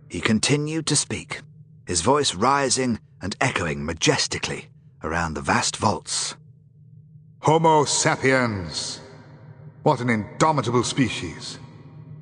He 0.09 0.21
continued 0.21 0.87
to 0.87 0.95
speak, 0.95 1.41
his 1.85 2.01
voice 2.01 2.33
rising 2.33 2.99
and 3.21 3.35
echoing 3.41 3.85
majestically 3.85 4.69
around 5.03 5.33
the 5.33 5.41
vast 5.41 5.77
vaults. 5.77 6.35
Homo 7.41 7.85
sapiens! 7.85 8.99
What 9.83 9.99
an 9.99 10.09
indomitable 10.09 10.83
species! 10.83 11.59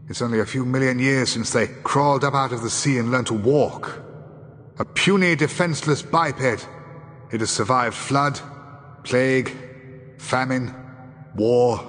It's 0.09 0.21
only 0.21 0.39
a 0.39 0.45
few 0.45 0.65
million 0.65 0.99
years 0.99 1.29
since 1.29 1.51
they 1.51 1.67
crawled 1.67 2.23
up 2.23 2.33
out 2.33 2.51
of 2.51 2.61
the 2.61 2.69
sea 2.69 2.97
and 2.97 3.09
learned 3.09 3.27
to 3.27 3.33
walk. 3.33 4.01
A 4.79 4.85
puny, 4.85 5.35
defenseless 5.35 6.01
biped. 6.01 6.67
It 7.31 7.39
has 7.39 7.49
survived 7.49 7.95
flood, 7.95 8.39
plague, 9.03 9.55
famine, 10.19 10.75
war. 11.35 11.79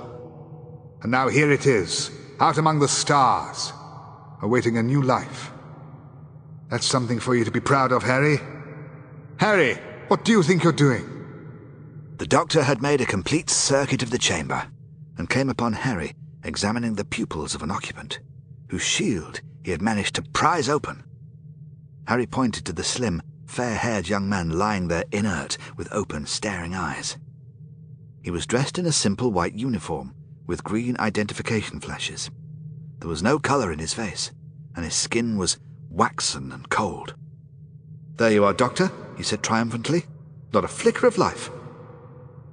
And 1.03 1.11
now 1.11 1.29
here 1.29 1.51
it 1.51 1.67
is, 1.67 2.11
out 2.41 2.57
among 2.57 2.79
the 2.79 2.89
stars, 2.89 3.73
awaiting 4.43 4.79
a 4.79 4.83
new 4.83 5.03
life. 5.03 5.51
That's 6.71 6.87
something 6.87 7.19
for 7.19 7.35
you 7.35 7.45
to 7.45 7.51
be 7.51 7.61
proud 7.61 7.93
of, 7.93 8.03
Harry. 8.05 8.39
Harry, 9.39 9.75
what 10.09 10.25
do 10.25 10.33
you 10.33 10.43
think 10.43 10.63
you're 10.63 10.73
doing? 10.73 11.11
The 12.17 12.27
doctor 12.27 12.63
had 12.63 12.81
made 12.81 13.01
a 13.01 13.07
complete 13.07 13.51
circuit 13.51 14.03
of 14.03 14.11
the 14.11 14.19
chamber 14.19 14.69
and 15.19 15.29
came 15.29 15.51
upon 15.51 15.73
Harry 15.73 16.15
examining 16.45 16.95
the 16.95 17.05
pupils 17.05 17.55
of 17.55 17.63
an 17.63 17.71
occupant, 17.71 18.21
whose 18.69 18.83
shield 18.83 19.41
he 19.65 19.71
had 19.71 19.83
managed 19.83 20.15
to 20.15 20.23
prise 20.23 20.69
open. 20.69 21.03
Harry 22.07 22.27
pointed 22.27 22.65
to 22.67 22.73
the 22.73 22.85
slim, 22.85 23.23
fair-haired 23.47 24.09
young 24.09 24.29
man 24.29 24.51
lying 24.51 24.89
there 24.89 25.05
inert 25.11 25.57
with 25.77 25.93
open, 25.93 26.27
staring 26.27 26.75
eyes. 26.75 27.17
He 28.23 28.31
was 28.31 28.47
dressed 28.47 28.79
in 28.79 28.87
a 28.87 28.93
simple 28.93 29.31
white 29.31 29.55
uniform 29.55 30.15
with 30.47 30.65
green 30.65 30.97
identification 30.99 31.81
flashes. 31.81 32.31
There 33.01 33.09
was 33.09 33.23
no 33.23 33.39
colour 33.39 33.73
in 33.73 33.79
his 33.79 33.95
face, 33.95 34.31
and 34.77 34.85
his 34.85 34.95
skin 34.95 35.39
was 35.39 35.59
waxen 35.91 36.53
and 36.53 36.69
cold. 36.69 37.15
There 38.17 38.31
you 38.31 38.45
are, 38.45 38.53
Doctor, 38.53 38.91
he 39.17 39.23
said 39.23 39.43
triumphantly. 39.43 40.05
Not 40.53 40.65
a 40.65 40.69
flicker 40.69 41.07
of 41.07 41.19
life. 41.19 41.51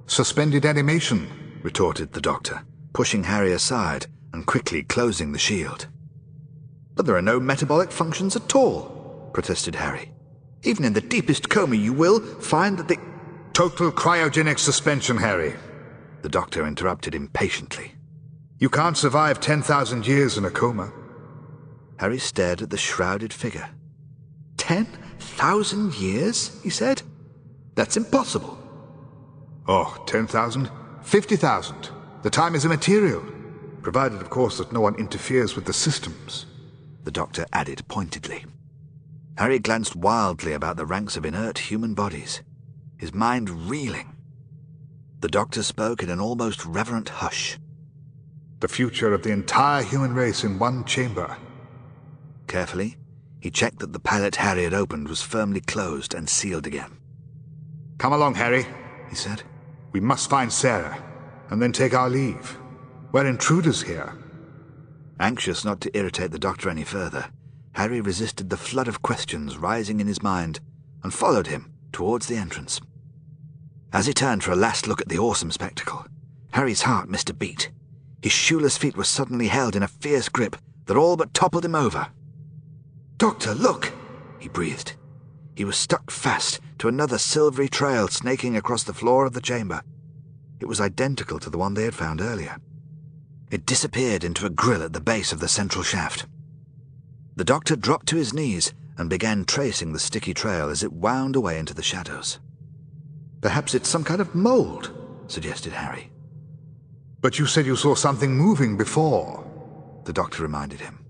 Suspended 0.06 0.66
animation, 0.66 1.28
retorted 1.62 2.12
the 2.12 2.20
doctor, 2.20 2.64
pushing 2.92 3.24
Harry 3.24 3.52
aside 3.52 4.06
and 4.32 4.46
quickly 4.46 4.82
closing 4.82 5.32
the 5.32 5.38
shield. 5.38 5.86
But 6.94 7.06
there 7.06 7.16
are 7.16 7.22
no 7.22 7.40
metabolic 7.40 7.90
functions 7.90 8.36
at 8.36 8.54
all, 8.54 9.30
protested 9.32 9.74
Harry. 9.74 10.12
Even 10.62 10.84
in 10.84 10.92
the 10.92 11.00
deepest 11.00 11.48
coma, 11.48 11.76
you 11.76 11.92
will 11.92 12.20
find 12.20 12.78
that 12.78 12.88
the. 12.88 12.98
Total 13.52 13.92
cryogenic 13.92 14.58
suspension, 14.58 15.18
Harry, 15.18 15.54
the 16.22 16.28
doctor 16.30 16.66
interrupted 16.66 17.14
impatiently. 17.14 17.92
You 18.58 18.70
can't 18.70 18.96
survive 18.96 19.40
10,000 19.40 20.06
years 20.06 20.38
in 20.38 20.44
a 20.46 20.50
coma. 20.50 20.90
Harry 21.98 22.18
stared 22.18 22.62
at 22.62 22.70
the 22.70 22.78
shrouded 22.78 23.32
figure. 23.32 23.68
10,000 24.56 25.94
years? 25.96 26.62
he 26.62 26.70
said. 26.70 27.02
That's 27.74 27.96
impossible. 27.96 28.58
Oh, 29.68 30.02
10,000? 30.06 30.70
50,000? 31.02 31.90
The 32.22 32.30
time 32.30 32.54
is 32.54 32.64
immaterial, 32.64 33.24
provided, 33.82 34.20
of 34.20 34.30
course, 34.30 34.58
that 34.58 34.72
no 34.72 34.80
one 34.80 34.94
interferes 34.94 35.56
with 35.56 35.64
the 35.64 35.72
systems. 35.72 36.46
The 37.02 37.10
doctor 37.10 37.46
added 37.52 37.82
pointedly. 37.88 38.44
Harry 39.38 39.58
glanced 39.58 39.96
wildly 39.96 40.52
about 40.52 40.76
the 40.76 40.86
ranks 40.86 41.16
of 41.16 41.26
inert 41.26 41.58
human 41.58 41.94
bodies, 41.94 42.42
his 42.96 43.12
mind 43.12 43.50
reeling. 43.68 44.14
The 45.18 45.28
doctor 45.28 45.64
spoke 45.64 46.00
in 46.00 46.10
an 46.10 46.20
almost 46.20 46.64
reverent 46.64 47.08
hush. 47.08 47.58
The 48.60 48.68
future 48.68 49.12
of 49.12 49.24
the 49.24 49.32
entire 49.32 49.82
human 49.82 50.14
race 50.14 50.44
in 50.44 50.60
one 50.60 50.84
chamber. 50.84 51.36
Carefully, 52.46 52.98
he 53.40 53.50
checked 53.50 53.80
that 53.80 53.92
the 53.92 53.98
pallet 53.98 54.36
Harry 54.36 54.62
had 54.62 54.74
opened 54.74 55.08
was 55.08 55.22
firmly 55.22 55.60
closed 55.60 56.14
and 56.14 56.28
sealed 56.28 56.68
again. 56.68 56.98
Come 57.98 58.12
along, 58.12 58.36
Harry, 58.36 58.64
he 59.10 59.16
said. 59.16 59.42
We 59.90 59.98
must 59.98 60.30
find 60.30 60.52
Sarah, 60.52 61.02
and 61.50 61.60
then 61.60 61.72
take 61.72 61.94
our 61.94 62.08
leave. 62.08 62.58
We're 63.12 63.26
intruders 63.26 63.82
here. 63.82 64.14
Anxious 65.20 65.64
not 65.64 65.80
to 65.82 65.96
irritate 65.96 66.30
the 66.30 66.38
doctor 66.38 66.68
any 66.68 66.84
further, 66.84 67.26
Harry 67.72 68.00
resisted 68.00 68.50
the 68.50 68.56
flood 68.56 68.88
of 68.88 69.02
questions 69.02 69.56
rising 69.56 70.00
in 70.00 70.06
his 70.06 70.22
mind 70.22 70.60
and 71.02 71.12
followed 71.12 71.46
him 71.46 71.72
towards 71.92 72.26
the 72.26 72.36
entrance. 72.36 72.80
As 73.92 74.06
he 74.06 74.14
turned 74.14 74.42
for 74.42 74.52
a 74.52 74.56
last 74.56 74.86
look 74.86 75.00
at 75.00 75.08
the 75.08 75.18
awesome 75.18 75.50
spectacle, 75.50 76.06
Harry's 76.52 76.82
heart 76.82 77.08
missed 77.08 77.30
a 77.30 77.34
beat. 77.34 77.70
His 78.22 78.32
shoeless 78.32 78.78
feet 78.78 78.96
were 78.96 79.04
suddenly 79.04 79.48
held 79.48 79.76
in 79.76 79.82
a 79.82 79.88
fierce 79.88 80.28
grip 80.28 80.56
that 80.86 80.96
all 80.96 81.16
but 81.16 81.34
toppled 81.34 81.64
him 81.64 81.74
over. 81.74 82.08
Doctor, 83.18 83.54
look! 83.54 83.92
he 84.38 84.48
breathed. 84.48 84.94
He 85.54 85.64
was 85.64 85.76
stuck 85.76 86.10
fast 86.10 86.60
to 86.78 86.88
another 86.88 87.18
silvery 87.18 87.68
trail 87.68 88.08
snaking 88.08 88.56
across 88.56 88.82
the 88.82 88.94
floor 88.94 89.26
of 89.26 89.34
the 89.34 89.40
chamber. 89.40 89.82
It 90.62 90.68
was 90.68 90.80
identical 90.80 91.40
to 91.40 91.50
the 91.50 91.58
one 91.58 91.74
they 91.74 91.82
had 91.82 91.92
found 91.92 92.20
earlier. 92.20 92.56
It 93.50 93.66
disappeared 93.66 94.22
into 94.22 94.46
a 94.46 94.50
grill 94.50 94.84
at 94.84 94.92
the 94.92 95.00
base 95.00 95.32
of 95.32 95.40
the 95.40 95.48
central 95.48 95.82
shaft. 95.82 96.26
The 97.34 97.44
doctor 97.44 97.74
dropped 97.74 98.06
to 98.10 98.16
his 98.16 98.32
knees 98.32 98.72
and 98.96 99.10
began 99.10 99.44
tracing 99.44 99.92
the 99.92 99.98
sticky 99.98 100.34
trail 100.34 100.70
as 100.70 100.84
it 100.84 100.92
wound 100.92 101.34
away 101.34 101.58
into 101.58 101.74
the 101.74 101.82
shadows. 101.82 102.38
Perhaps 103.40 103.74
it's 103.74 103.88
some 103.88 104.04
kind 104.04 104.20
of 104.20 104.36
mold, 104.36 104.92
suggested 105.26 105.72
Harry. 105.72 106.12
But 107.20 107.40
you 107.40 107.46
said 107.46 107.66
you 107.66 107.74
saw 107.74 107.96
something 107.96 108.36
moving 108.36 108.76
before, 108.76 109.44
the 110.04 110.12
doctor 110.12 110.44
reminded 110.44 110.78
him. 110.78 111.04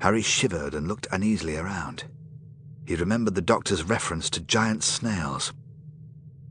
Harry 0.00 0.22
shivered 0.22 0.74
and 0.74 0.88
looked 0.88 1.06
uneasily 1.12 1.56
around. 1.56 2.02
He 2.84 2.96
remembered 2.96 3.36
the 3.36 3.42
doctor's 3.42 3.84
reference 3.84 4.28
to 4.30 4.40
giant 4.40 4.82
snails. 4.82 5.52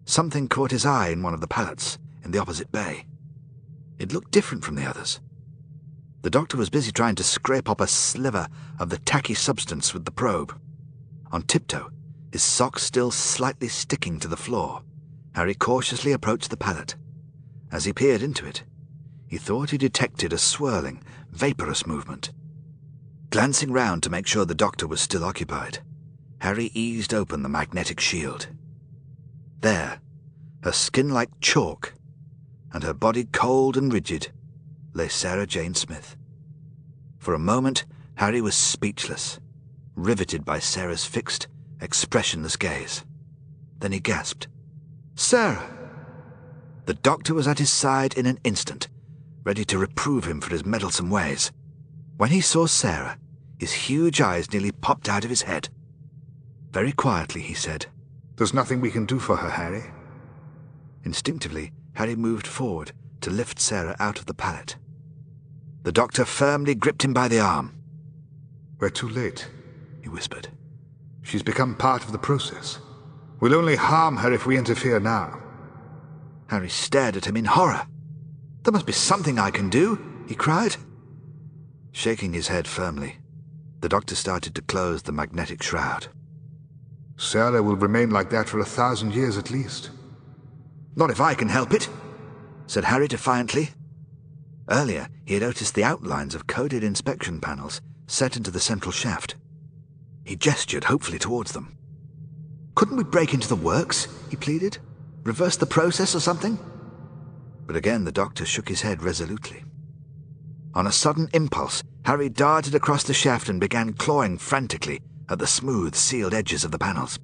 Something 0.06 0.48
caught 0.48 0.72
his 0.72 0.86
eye 0.86 1.10
in 1.10 1.24
one 1.24 1.34
of 1.34 1.42
the 1.42 1.48
pallets 1.48 1.98
in 2.24 2.32
the 2.32 2.40
opposite 2.40 2.72
bay. 2.72 3.06
It 4.00 4.14
looked 4.14 4.32
different 4.32 4.64
from 4.64 4.76
the 4.76 4.86
others. 4.86 5.20
The 6.22 6.30
doctor 6.30 6.58
was 6.58 6.70
busy 6.70 6.92
trying 6.92 7.16
to 7.16 7.24
scrape 7.24 7.70
up 7.70 7.82
a 7.82 7.88
sliver 7.88 8.48
of 8.80 8.90
the 8.90 8.98
tacky 9.00 9.34
substance 9.34 9.94
with 9.94 10.06
the 10.06 10.12
probe. 10.12 10.56
On 11.32 11.42
tiptoe, 11.42 11.92
his 12.32 12.44
socks 12.44 12.84
still 12.84 13.12
slightly 13.12 13.68
sticking 13.68 14.20
to 14.20 14.28
the 14.28 14.38
floor, 14.38 14.84
Harry 15.34 15.56
cautiously 15.56 16.12
approached 16.12 16.50
the 16.50 16.58
pallet. 16.58 16.96
As 17.72 17.86
he 17.86 17.94
peered 17.94 18.22
into 18.22 18.46
it, 18.46 18.64
he 19.28 19.38
thought 19.38 19.70
he 19.70 19.78
detected 19.78 20.34
a 20.34 20.38
swirling, 20.38 21.02
vaporous 21.32 21.88
movement. 21.88 22.32
Glancing 23.30 23.72
round 23.72 24.04
to 24.04 24.10
make 24.10 24.28
sure 24.28 24.46
the 24.46 24.54
doctor 24.54 24.88
was 24.88 25.00
still 25.00 25.24
occupied, 25.24 25.80
Harry 26.40 26.70
eased 26.74 27.14
open 27.14 27.44
the 27.44 27.50
magnetic 27.50 28.00
shield. 28.00 28.48
There, 29.62 30.00
her 30.64 30.72
skin 30.72 31.10
like 31.10 31.30
chalk, 31.40 31.94
and 32.74 32.84
her 32.84 32.94
body 32.94 33.26
cold 33.26 33.78
and 33.78 33.92
rigid, 33.92 34.30
lay 34.94 35.08
Sarah 35.08 35.48
Jane 35.48 35.74
Smith. 35.74 36.16
For 37.18 37.34
a 37.34 37.40
moment, 37.40 37.86
Harry 38.16 38.42
was 38.42 38.56
speechless, 38.56 39.40
riveted 39.96 40.46
by 40.46 40.60
Sarah's 40.60 41.06
fixed, 41.06 41.48
expressionless 41.80 42.56
gaze. 42.56 43.04
Then 43.80 43.92
he 43.92 44.00
gasped, 44.00 44.48
Sarah! 45.16 45.78
The 46.86 46.94
doctor 46.94 47.34
was 47.34 47.48
at 47.48 47.60
his 47.60 47.70
side 47.70 48.16
in 48.16 48.26
an 48.26 48.40
instant, 48.44 48.88
ready 49.44 49.66
to 49.66 49.78
reprove 49.78 50.26
him 50.26 50.42
for 50.42 50.52
his 50.52 50.66
meddlesome 50.66 51.10
ways. 51.10 51.52
When 52.18 52.30
he 52.30 52.42
saw 52.42 52.66
Sarah, 52.68 53.18
his 53.60 53.72
huge 53.72 54.22
eyes 54.22 54.52
nearly 54.52 54.72
popped 54.72 55.10
out 55.10 55.24
of 55.24 55.30
his 55.30 55.44
head. 55.44 55.70
Very 56.72 56.92
quietly, 56.92 57.42
he 57.42 57.54
said, 57.54 57.86
There's 58.36 58.54
nothing 58.54 58.82
we 58.82 58.92
can 58.92 59.06
do 59.06 59.20
for 59.20 59.36
her, 59.36 59.50
Harry. 59.50 59.84
Instinctively, 61.04 61.72
Harry 61.94 62.16
moved 62.16 62.48
forward 62.48 62.92
to 63.22 63.30
lift 63.30 63.60
Sarah 63.60 63.96
out 64.00 64.20
of 64.20 64.26
the 64.26 64.34
pallet. 64.34 64.76
The 65.84 65.92
doctor 65.92 66.26
firmly 66.26 66.76
gripped 66.76 67.04
him 67.04 67.14
by 67.14 67.28
the 67.28 67.40
arm. 67.40 67.74
We're 68.80 68.90
too 68.90 69.10
late, 69.10 69.48
he 70.02 70.10
whispered. 70.10 70.50
She's 71.22 71.44
become 71.44 71.76
part 71.76 72.04
of 72.04 72.12
the 72.12 72.18
process. 72.18 72.80
We'll 73.40 73.56
only 73.56 73.76
harm 73.76 74.18
her 74.18 74.32
if 74.32 74.46
we 74.46 74.58
interfere 74.58 75.00
now. 75.00 75.42
Harry 76.48 76.70
stared 76.70 77.18
at 77.18 77.26
him 77.26 77.38
in 77.38 77.46
horror. 77.46 77.88
There 78.64 78.72
must 78.72 78.86
be 78.86 78.94
something 78.94 79.40
I 79.40 79.52
can 79.52 79.70
do, 79.70 80.00
he 80.28 80.36
cried. 80.36 80.76
Shaking 81.92 82.34
his 82.34 82.48
head 82.48 82.68
firmly, 82.68 83.18
the 83.82 83.90
doctor 83.90 84.16
started 84.16 84.54
to 84.56 84.62
close 84.62 85.04
the 85.04 85.12
magnetic 85.12 85.64
shroud. 85.64 86.08
Sarah 87.18 87.64
will 87.64 87.76
remain 87.76 88.12
like 88.12 88.30
that 88.30 88.50
for 88.50 88.60
a 88.60 88.66
thousand 88.66 89.14
years 89.14 89.38
at 89.38 89.52
least. 89.52 89.90
Not 90.96 91.10
if 91.10 91.22
I 91.22 91.34
can 91.34 91.50
help 91.50 91.74
it, 91.74 91.90
said 92.68 92.86
Harry 92.86 93.08
defiantly. 93.08 93.70
Earlier, 94.70 95.08
he 95.26 95.34
had 95.34 95.44
noticed 95.44 95.76
the 95.76 95.84
outlines 95.84 96.36
of 96.36 96.48
coded 96.48 96.84
inspection 96.84 97.40
panels 97.40 97.82
set 98.08 98.38
into 98.38 98.52
the 98.52 98.60
central 98.60 98.92
shaft. 98.92 99.36
He 100.24 100.36
gestured 100.36 100.86
hopefully 100.86 101.20
towards 101.20 101.54
them. 101.54 101.78
Couldn't 102.76 102.98
we 102.98 103.04
break 103.04 103.34
into 103.34 103.48
the 103.48 103.56
works? 103.56 104.08
he 104.30 104.36
pleaded. 104.36 104.78
Reverse 105.24 105.58
the 105.58 105.66
process 105.66 106.16
or 106.16 106.20
something? 106.20 106.58
But 107.66 107.76
again 107.76 108.04
the 108.04 108.12
doctor 108.12 108.46
shook 108.46 108.70
his 108.70 108.82
head 108.82 109.04
resolutely. 109.04 109.64
On 110.74 110.88
a 110.88 110.92
sudden 110.92 111.30
impulse, 111.34 111.84
Harry 112.06 112.30
darted 112.30 112.76
across 112.76 113.04
the 113.04 113.14
shaft 113.14 113.50
and 113.50 113.60
began 113.60 113.94
clawing 113.94 114.38
frantically 114.38 115.02
at 115.30 115.40
the 115.40 115.48
smooth, 115.48 115.96
sealed 115.96 116.34
edges 116.34 116.64
of 116.64 116.72
the 116.72 116.80
panels. 116.80 117.20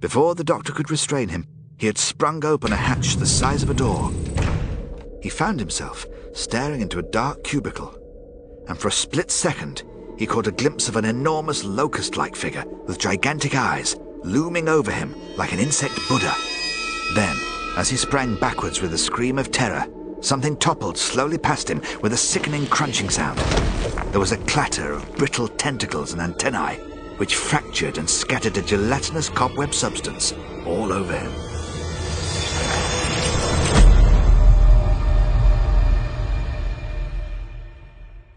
Before 0.00 0.34
the 0.34 0.44
doctor 0.44 0.72
could 0.72 0.90
restrain 0.90 1.28
him, 1.28 1.46
he 1.78 1.86
had 1.86 1.98
sprung 1.98 2.44
open 2.44 2.72
a 2.72 2.76
hatch 2.76 3.16
the 3.16 3.26
size 3.26 3.62
of 3.62 3.70
a 3.70 3.74
door. 3.74 4.10
He 5.22 5.28
found 5.28 5.58
himself 5.60 6.06
staring 6.32 6.80
into 6.80 6.98
a 6.98 7.02
dark 7.02 7.44
cubicle, 7.44 7.96
and 8.68 8.78
for 8.78 8.88
a 8.88 8.92
split 8.92 9.30
second, 9.30 9.82
he 10.16 10.26
caught 10.26 10.46
a 10.46 10.52
glimpse 10.52 10.88
of 10.88 10.96
an 10.96 11.04
enormous 11.04 11.64
locust 11.64 12.16
like 12.16 12.36
figure 12.36 12.64
with 12.86 12.98
gigantic 12.98 13.54
eyes 13.54 13.96
looming 14.24 14.68
over 14.68 14.90
him 14.90 15.14
like 15.36 15.52
an 15.52 15.58
insect 15.58 15.98
Buddha. 16.08 16.34
Then, 17.14 17.36
as 17.76 17.90
he 17.90 17.96
sprang 17.96 18.36
backwards 18.36 18.80
with 18.80 18.94
a 18.94 18.98
scream 18.98 19.38
of 19.38 19.50
terror, 19.50 19.86
something 20.20 20.56
toppled 20.56 20.96
slowly 20.96 21.38
past 21.38 21.68
him 21.68 21.82
with 22.02 22.12
a 22.12 22.16
sickening 22.16 22.66
crunching 22.66 23.10
sound. 23.10 23.38
There 24.12 24.20
was 24.20 24.32
a 24.32 24.38
clatter 24.38 24.92
of 24.92 25.16
brittle 25.16 25.48
tentacles 25.48 26.12
and 26.12 26.22
antennae, 26.22 26.76
which 27.16 27.34
fractured 27.34 27.98
and 27.98 28.08
scattered 28.08 28.56
a 28.56 28.62
gelatinous 28.62 29.28
cobweb 29.28 29.74
substance 29.74 30.32
all 30.64 30.92
over 30.92 31.16
him. 31.16 31.51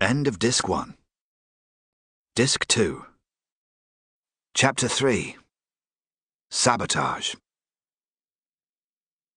End 0.01 0.27
of 0.27 0.37
Disc 0.37 0.67
1. 0.67 0.95
Disc 2.35 2.67
2. 2.67 3.05
Chapter 4.53 4.87
3 4.87 5.35
Sabotage. 6.51 7.35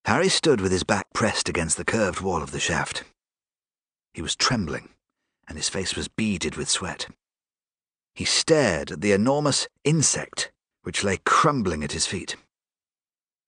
Harry 0.05 0.29
stood 0.29 0.61
with 0.61 0.71
his 0.71 0.83
back 0.83 1.07
pressed 1.13 1.49
against 1.49 1.75
the 1.77 1.85
curved 1.85 2.21
wall 2.21 2.43
of 2.43 2.51
the 2.51 2.59
shaft. 2.59 3.03
He 4.13 4.21
was 4.21 4.35
trembling, 4.35 4.89
and 5.47 5.57
his 5.57 5.69
face 5.69 5.95
was 5.95 6.07
beaded 6.07 6.55
with 6.55 6.69
sweat. 6.69 7.07
He 8.13 8.25
stared 8.25 8.91
at 8.91 9.01
the 9.01 9.11
enormous 9.11 9.67
insect 9.83 10.51
which 10.83 11.03
lay 11.03 11.17
crumbling 11.25 11.83
at 11.83 11.93
his 11.93 12.05
feet. 12.05 12.35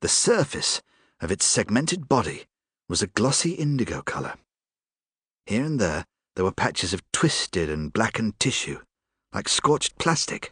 The 0.01 0.07
surface 0.07 0.81
of 1.21 1.31
its 1.31 1.45
segmented 1.45 2.09
body 2.09 2.45
was 2.89 3.01
a 3.01 3.07
glossy 3.07 3.51
indigo 3.51 4.01
colour. 4.01 4.33
Here 5.45 5.63
and 5.63 5.79
there 5.79 6.05
there 6.35 6.45
were 6.45 6.51
patches 6.51 6.93
of 6.93 7.03
twisted 7.11 7.69
and 7.69 7.93
blackened 7.93 8.39
tissue, 8.39 8.79
like 9.33 9.47
scorched 9.47 9.97
plastic. 9.97 10.51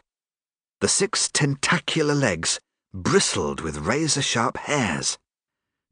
The 0.80 0.88
six 0.88 1.28
tentacular 1.28 2.14
legs 2.14 2.60
bristled 2.94 3.60
with 3.60 3.78
razor 3.78 4.22
sharp 4.22 4.56
hairs. 4.56 5.18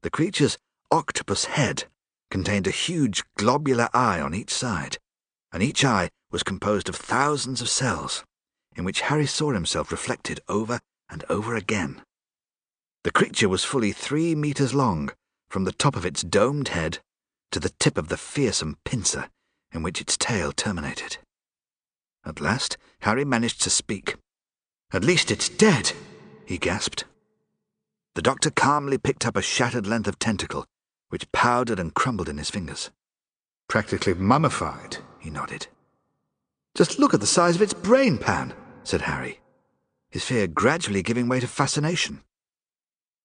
The 0.03 0.11
creature's 0.11 0.59
octopus 0.91 1.47
head 1.47 1.85
contained 2.31 2.67
a 2.67 2.73
huge 2.73 3.25
globular 3.37 3.89
eye 3.93 4.21
on 4.21 4.35
each 4.35 4.51
side, 4.51 4.99
and 5.53 5.63
each 5.63 5.85
eye 5.85 6.11
was 6.31 6.43
composed 6.43 6.89
of 6.89 6.97
thousands 6.97 7.61
of 7.61 7.69
cells, 7.69 8.25
in 8.77 8.85
which 8.85 9.03
Harry 9.03 9.27
saw 9.27 9.53
himself 9.53 9.91
reflected 9.91 10.41
over 10.49 10.81
and 11.11 11.25
over 11.29 11.57
again. 11.57 12.03
The 13.05 13.13
creature 13.13 13.49
was 13.49 13.65
fully 13.65 13.93
three 13.93 14.35
meters 14.35 14.75
long, 14.75 15.11
from 15.49 15.65
the 15.65 15.73
top 15.73 15.97
of 15.97 16.05
its 16.05 16.23
domed 16.23 16.69
head 16.69 16.99
to 17.53 17.61
the 17.61 17.73
tip 17.79 17.97
of 17.97 18.09
the 18.09 18.17
fearsome 18.17 18.77
pincer 18.85 19.29
in 19.73 19.83
which 19.83 20.01
its 20.01 20.17
tail 20.17 20.53
terminated. 20.53 21.19
At 22.25 22.41
last, 22.41 22.77
Harry 23.01 23.25
managed 23.25 23.63
to 23.63 23.71
speak. 23.71 24.17
At 24.93 25.05
least 25.05 25.31
it's 25.31 25.49
dead, 25.49 25.93
he 26.47 26.59
gasped. 26.59 27.05
The 28.15 28.23
doctor 28.23 28.51
calmly 28.51 28.99
picked 28.99 29.27
up 29.27 29.37
a 29.37 29.43
shattered 29.43 29.87
length 29.87 30.09
of 30.09 30.19
tentacle, 30.19 30.67
which 31.09 31.31
powdered 31.33 31.79
and 31.79 31.95
crumbled 31.95 32.29
in 32.29 32.39
his 32.39 32.51
fingers. 32.51 32.91
Practically 33.69 34.15
mummified, 34.15 34.99
he 35.19 35.31
nodded. 35.31 35.69
Just 36.75 36.99
look 36.99 37.15
at 37.15 37.21
the 37.21 37.27
size 37.27 37.57
of 37.57 37.63
its 37.63 37.75
brain 37.75 38.19
pan, 38.19 38.55
said 38.83 39.03
Harry, 39.03 39.41
his 40.11 40.25
fear 40.25 40.47
gradually 40.47 41.03
giving 41.03 41.29
way 41.29 41.41
to 41.41 41.47
fascination. 41.47 42.23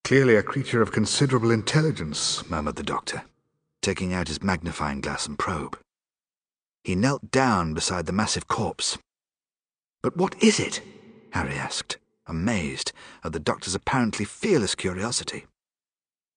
Clearly 0.03 0.35
a 0.35 0.43
creature 0.43 0.81
of 0.81 0.91
considerable 0.91 1.49
intelligence, 1.49 2.49
murmured 2.49 2.75
the 2.75 2.83
doctor, 2.83 3.23
taking 3.81 4.13
out 4.13 4.27
his 4.27 4.43
magnifying 4.43 4.99
glass 4.99 5.25
and 5.25 5.39
probe. 5.39 5.79
He 6.83 6.93
knelt 6.93 7.31
down 7.31 7.73
beside 7.73 8.05
the 8.05 8.11
massive 8.11 8.49
corpse. 8.49 8.97
But 10.01 10.17
what 10.17 10.35
is 10.43 10.59
it? 10.59 10.81
Harry 11.31 11.55
asked, 11.55 11.97
amazed 12.27 12.91
at 13.23 13.31
the 13.31 13.39
doctor's 13.39 13.75
apparently 13.75 14.25
fearless 14.25 14.75
curiosity. 14.75 15.45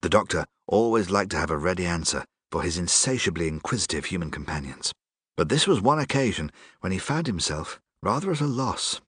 The 0.03 0.09
doctor 0.09 0.45
always 0.69 1.11
liked 1.11 1.33
to 1.33 1.39
have 1.39 1.51
a 1.51 1.59
ready 1.59 1.87
answer 1.87 2.25
for 2.53 2.63
his 2.63 2.79
insatiably 2.79 3.49
inquisitive 3.49 4.05
human 4.05 4.31
companions, 4.31 4.93
but 5.37 5.49
this 5.49 5.67
was 5.67 5.81
one 5.81 5.99
occasion 5.99 6.53
when 6.81 6.93
he 6.93 6.99
found 6.99 7.27
himself 7.27 7.81
rather 8.01 8.31
at 8.31 8.41
a 8.41 8.47
loss. 8.47 9.01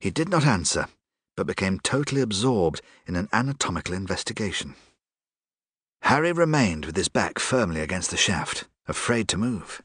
He 0.00 0.10
did 0.10 0.28
not 0.28 0.44
answer, 0.44 0.88
but 1.36 1.46
became 1.46 1.80
totally 1.80 2.20
absorbed 2.20 2.82
in 3.06 3.16
an 3.16 3.28
anatomical 3.32 3.94
investigation. 3.94 4.74
Harry 6.02 6.32
remained 6.32 6.84
with 6.84 6.96
his 6.96 7.08
back 7.08 7.38
firmly 7.38 7.80
against 7.80 8.10
the 8.10 8.16
shaft, 8.16 8.68
afraid 8.86 9.28
to 9.28 9.38
move. 9.38 9.82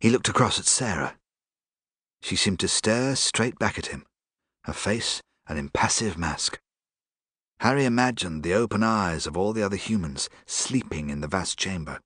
He 0.00 0.10
looked 0.10 0.28
across 0.28 0.58
at 0.58 0.66
Sarah. 0.66 1.16
She 2.20 2.36
seemed 2.36 2.60
to 2.60 2.68
stare 2.68 3.16
straight 3.16 3.58
back 3.58 3.78
at 3.78 3.86
him, 3.86 4.04
her 4.64 4.72
face 4.72 5.22
an 5.46 5.56
impassive 5.56 6.16
mask. 6.16 6.58
Harry 7.60 7.84
imagined 7.84 8.42
the 8.42 8.54
open 8.54 8.82
eyes 8.82 9.26
of 9.26 9.36
all 9.36 9.52
the 9.52 9.62
other 9.62 9.76
humans 9.76 10.28
sleeping 10.46 11.10
in 11.10 11.20
the 11.20 11.28
vast 11.28 11.58
chamber, 11.58 12.00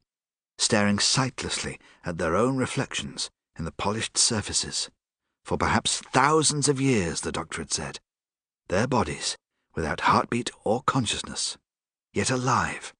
staring 0.59 0.99
sightlessly 0.99 1.79
at 2.05 2.19
their 2.19 2.37
own 2.37 2.57
reflections 2.57 3.31
in 3.59 3.65
the 3.65 3.73
polished 3.73 4.19
surfaces, 4.19 4.91
for 5.45 5.57
perhaps 5.57 6.01
thousands 6.13 6.69
of 6.69 6.81
years, 6.81 7.23
the 7.23 7.33
doctor 7.33 7.63
had 7.63 7.73
said. 7.73 8.01
Their 8.69 8.87
bodies, 8.87 9.37
without 9.75 10.03
heartbeat 10.03 10.51
or 10.63 10.83
consciousness, 10.83 11.57
yet 12.13 12.31
alive. 12.31 12.93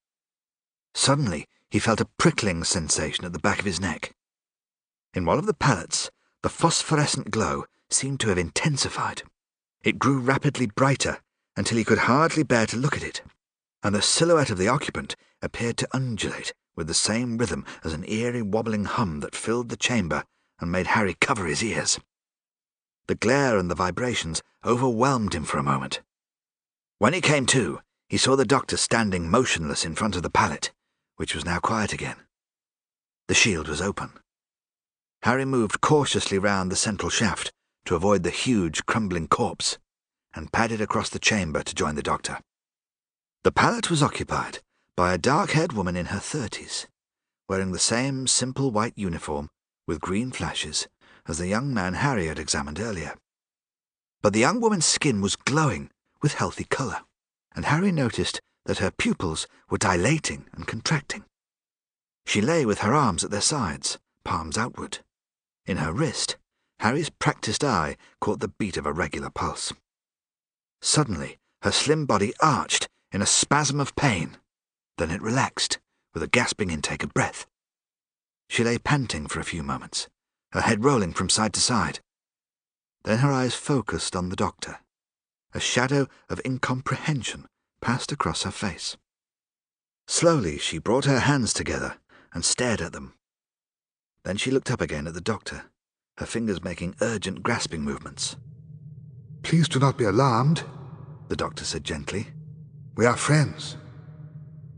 Suddenly, 0.95 1.47
he 1.71 1.79
felt 1.79 2.01
a 2.01 2.09
prickling 2.19 2.65
sensation 2.65 3.25
at 3.25 3.33
the 3.33 3.39
back 3.39 3.59
of 3.59 3.67
his 3.67 3.81
neck. 3.81 4.15
In 5.13 5.25
one 5.25 5.39
of 5.39 5.47
the 5.47 5.55
pallets, 5.55 6.11
the 6.43 6.49
phosphorescent 6.49 7.31
glow 7.31 7.67
seemed 7.91 8.21
to 8.21 8.29
have 8.29 8.39
intensified. 8.39 9.23
It 9.83 9.99
grew 9.99 10.19
rapidly 10.19 10.67
brighter 10.67 11.21
until 11.57 11.77
he 11.77 11.85
could 11.85 11.99
hardly 11.99 12.43
bear 12.43 12.67
to 12.67 12.77
look 12.77 12.97
at 12.97 13.03
it, 13.03 13.23
and 13.83 13.95
the 13.95 14.03
silhouette 14.03 14.51
of 14.51 14.59
the 14.59 14.69
occupant 14.69 15.17
appeared 15.43 15.77
to 15.79 15.89
undulate 15.93 16.55
with 16.77 16.87
the 16.87 16.95
same 16.95 17.37
rhythm 17.37 17.67
as 17.85 17.93
an 17.93 18.09
eerie 18.09 18.43
wobbling 18.43 18.85
hum 18.85 19.21
that 19.21 19.35
filled 19.35 19.69
the 19.69 19.77
chamber 19.77 20.25
and 20.61 20.73
made 20.73 20.89
Harry 20.89 21.15
cover 21.21 21.47
his 21.47 21.63
ears. 21.63 21.99
The 23.09 23.15
glare 23.15 23.57
and 23.57 23.71
the 23.71 23.75
vibrations 23.75 24.43
overwhelmed 24.65 25.35
him 25.35 25.45
for 25.45 25.57
a 25.57 25.63
moment. 25.63 26.03
When 26.99 27.15
he 27.15 27.23
came 27.23 27.47
to, 27.47 27.81
he 28.09 28.19
saw 28.19 28.37
the 28.37 28.45
doctor 28.45 28.77
standing 28.77 29.31
motionless 29.31 29.85
in 29.85 29.95
front 29.95 30.15
of 30.15 30.23
the 30.23 30.31
pallet, 30.31 30.73
which 31.17 31.35
was 31.35 31.45
now 31.45 31.59
quiet 31.59 31.95
again. 31.95 32.17
The 33.27 33.35
shield 33.35 33.67
was 33.67 33.81
open. 33.81 34.11
Harry 35.23 35.47
moved 35.47 35.81
cautiously 35.81 36.39
round 36.39 36.71
the 36.71 36.77
central 36.77 37.09
shaft 37.09 37.51
to 37.87 37.97
avoid 37.97 38.25
the 38.25 38.31
huge, 38.31 38.85
crumbling 38.85 39.27
corpse, 39.27 39.79
and 40.35 40.53
padded 40.53 40.83
across 40.83 41.09
the 41.09 41.19
chamber 41.19 41.63
to 41.63 41.75
join 41.75 41.95
the 41.95 42.03
doctor. 42.03 42.39
The 43.43 43.53
pallet 43.53 43.89
was 43.89 44.03
occupied 44.03 44.59
by 44.97 45.15
a 45.15 45.19
dark-haired 45.19 45.73
woman 45.73 45.97
in 45.97 46.07
her 46.07 46.19
thirties, 46.19 46.87
wearing 47.49 47.73
the 47.73 47.79
same 47.79 48.27
simple 48.27 48.71
white 48.71 48.97
uniform 48.97 49.49
with 49.87 50.01
green 50.01 50.31
flashes 50.31 50.87
as 51.29 51.39
the 51.39 51.47
young 51.47 51.73
man 51.73 51.95
Harry 51.95 52.27
had 52.27 52.39
examined 52.39 52.81
earlier. 52.81 53.15
But 54.23 54.33
the 54.33 54.41
young 54.41 54.61
woman's 54.61 54.87
skin 54.87 55.21
was 55.21 55.37
glowing 55.37 55.91
with 56.23 56.35
healthy 56.35 56.65
colour, 56.65 57.03
and 57.55 57.67
Harry 57.67 57.93
noticed 57.93 58.41
that 58.65 58.79
her 58.79 58.91
pupils 58.91 59.47
were 59.71 59.79
dilating 59.79 60.47
and 60.53 60.67
contracting. 60.67 61.25
She 62.27 62.41
lay 62.41 62.67
with 62.67 62.81
her 62.81 62.95
arms 62.95 63.23
at 63.23 63.31
their 63.31 63.41
sides, 63.41 63.99
palms 64.25 64.59
outward. 64.59 64.99
In 65.67 65.77
her 65.79 65.93
wrist, 65.93 66.37
Harry's 66.81 67.11
practised 67.11 67.65
eye 67.65 67.97
caught 68.21 68.41
the 68.41 68.49
beat 68.59 68.77
of 68.77 68.87
a 68.87 68.93
regular 68.93 69.31
pulse. 69.31 69.73
Suddenly, 70.81 71.39
her 71.63 71.73
slim 71.73 72.07
body 72.07 72.35
arched 72.41 72.89
in 73.13 73.23
a 73.23 73.27
spasm 73.27 73.81
of 73.81 73.97
pain. 73.97 74.37
Then 74.97 75.11
it 75.11 75.23
relaxed, 75.23 75.79
with 76.15 76.23
a 76.23 76.29
gasping 76.29 76.71
intake 76.71 77.03
of 77.03 77.15
breath. 77.15 77.47
She 78.49 78.65
lay 78.65 78.79
panting 78.79 79.27
for 79.27 79.41
a 79.41 79.45
few 79.45 79.63
moments, 79.63 80.09
her 80.53 80.63
head 80.63 80.85
rolling 80.85 81.13
from 81.13 81.29
side 81.29 81.53
to 81.55 81.61
side. 81.61 82.01
Then 83.05 83.19
her 83.19 83.31
eyes 83.31 83.55
focused 83.55 84.17
on 84.17 84.29
the 84.29 84.37
doctor. 84.37 84.79
A 85.55 85.61
shadow 85.61 86.09
of 86.29 86.41
incomprehension 86.45 87.47
passed 87.81 88.13
across 88.13 88.43
her 88.43 88.51
face. 88.51 88.97
Slowly 90.07 90.59
she 90.59 90.79
brought 90.79 91.05
her 91.05 91.21
hands 91.21 91.53
together 91.53 91.97
and 92.33 92.45
stared 92.45 92.81
at 92.81 92.93
them. 92.93 93.15
Then 94.25 94.37
she 94.37 94.51
looked 94.51 94.71
up 94.71 94.81
again 94.81 95.07
at 95.07 95.15
the 95.15 95.21
doctor, 95.21 95.65
her 96.19 96.27
fingers 96.27 96.63
making 96.63 96.97
urgent 97.01 97.43
grasping 97.43 97.83
movements. 97.83 98.37
Please 99.43 99.69
do 99.69 99.79
not 99.79 99.97
be 99.97 100.05
alarmed, 100.05 100.65
the 101.29 101.37
doctor 101.37 101.65
said 101.65 101.85
gently. 101.85 102.29
We 102.97 103.07
are 103.07 103.17
friends. 103.17 103.77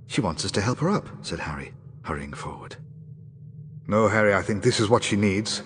She 0.07 0.21
wants 0.21 0.45
us 0.45 0.51
to 0.53 0.61
help 0.61 0.81
her 0.81 0.91
up, 0.91 1.09
said 1.23 1.41
Harry, 1.41 1.73
hurrying 2.03 2.33
forward. 2.33 2.77
No, 3.91 4.07
Harry, 4.07 4.33
I 4.33 4.43
think 4.43 4.63
this 4.63 4.79
is 4.79 4.89
what 4.89 5.03
she 5.03 5.17
needs. 5.17 5.65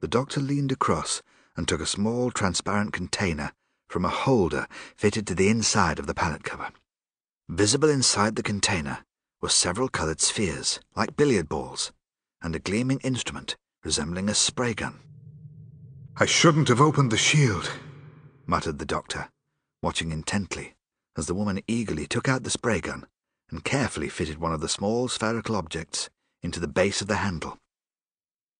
The 0.00 0.08
doctor 0.08 0.42
leaned 0.42 0.72
across 0.72 1.22
and 1.56 1.66
took 1.66 1.80
a 1.80 1.86
small 1.86 2.30
transparent 2.30 2.92
container 2.92 3.52
from 3.88 4.04
a 4.04 4.10
holder 4.10 4.66
fitted 4.94 5.26
to 5.26 5.34
the 5.34 5.48
inside 5.48 5.98
of 5.98 6.06
the 6.06 6.12
pallet 6.12 6.44
cover. 6.44 6.68
Visible 7.48 7.88
inside 7.88 8.36
the 8.36 8.42
container 8.42 9.06
were 9.40 9.48
several 9.48 9.88
coloured 9.88 10.20
spheres, 10.20 10.80
like 10.94 11.16
billiard 11.16 11.48
balls, 11.48 11.92
and 12.42 12.54
a 12.54 12.58
gleaming 12.58 13.00
instrument 13.00 13.56
resembling 13.84 14.28
a 14.28 14.34
spray 14.34 14.74
gun. 14.74 14.98
I 16.18 16.26
shouldn't 16.26 16.68
have 16.68 16.82
opened 16.82 17.10
the 17.10 17.16
shield, 17.16 17.72
muttered 18.46 18.78
the 18.78 18.84
doctor, 18.84 19.30
watching 19.80 20.12
intently 20.12 20.74
as 21.16 21.26
the 21.26 21.34
woman 21.34 21.62
eagerly 21.66 22.06
took 22.06 22.28
out 22.28 22.42
the 22.42 22.50
spray 22.50 22.82
gun 22.82 23.06
and 23.50 23.64
carefully 23.64 24.10
fitted 24.10 24.36
one 24.36 24.52
of 24.52 24.60
the 24.60 24.68
small 24.68 25.08
spherical 25.08 25.56
objects 25.56 26.10
into 26.42 26.60
the 26.60 26.68
base 26.68 27.00
of 27.00 27.08
the 27.08 27.16
handle. 27.16 27.58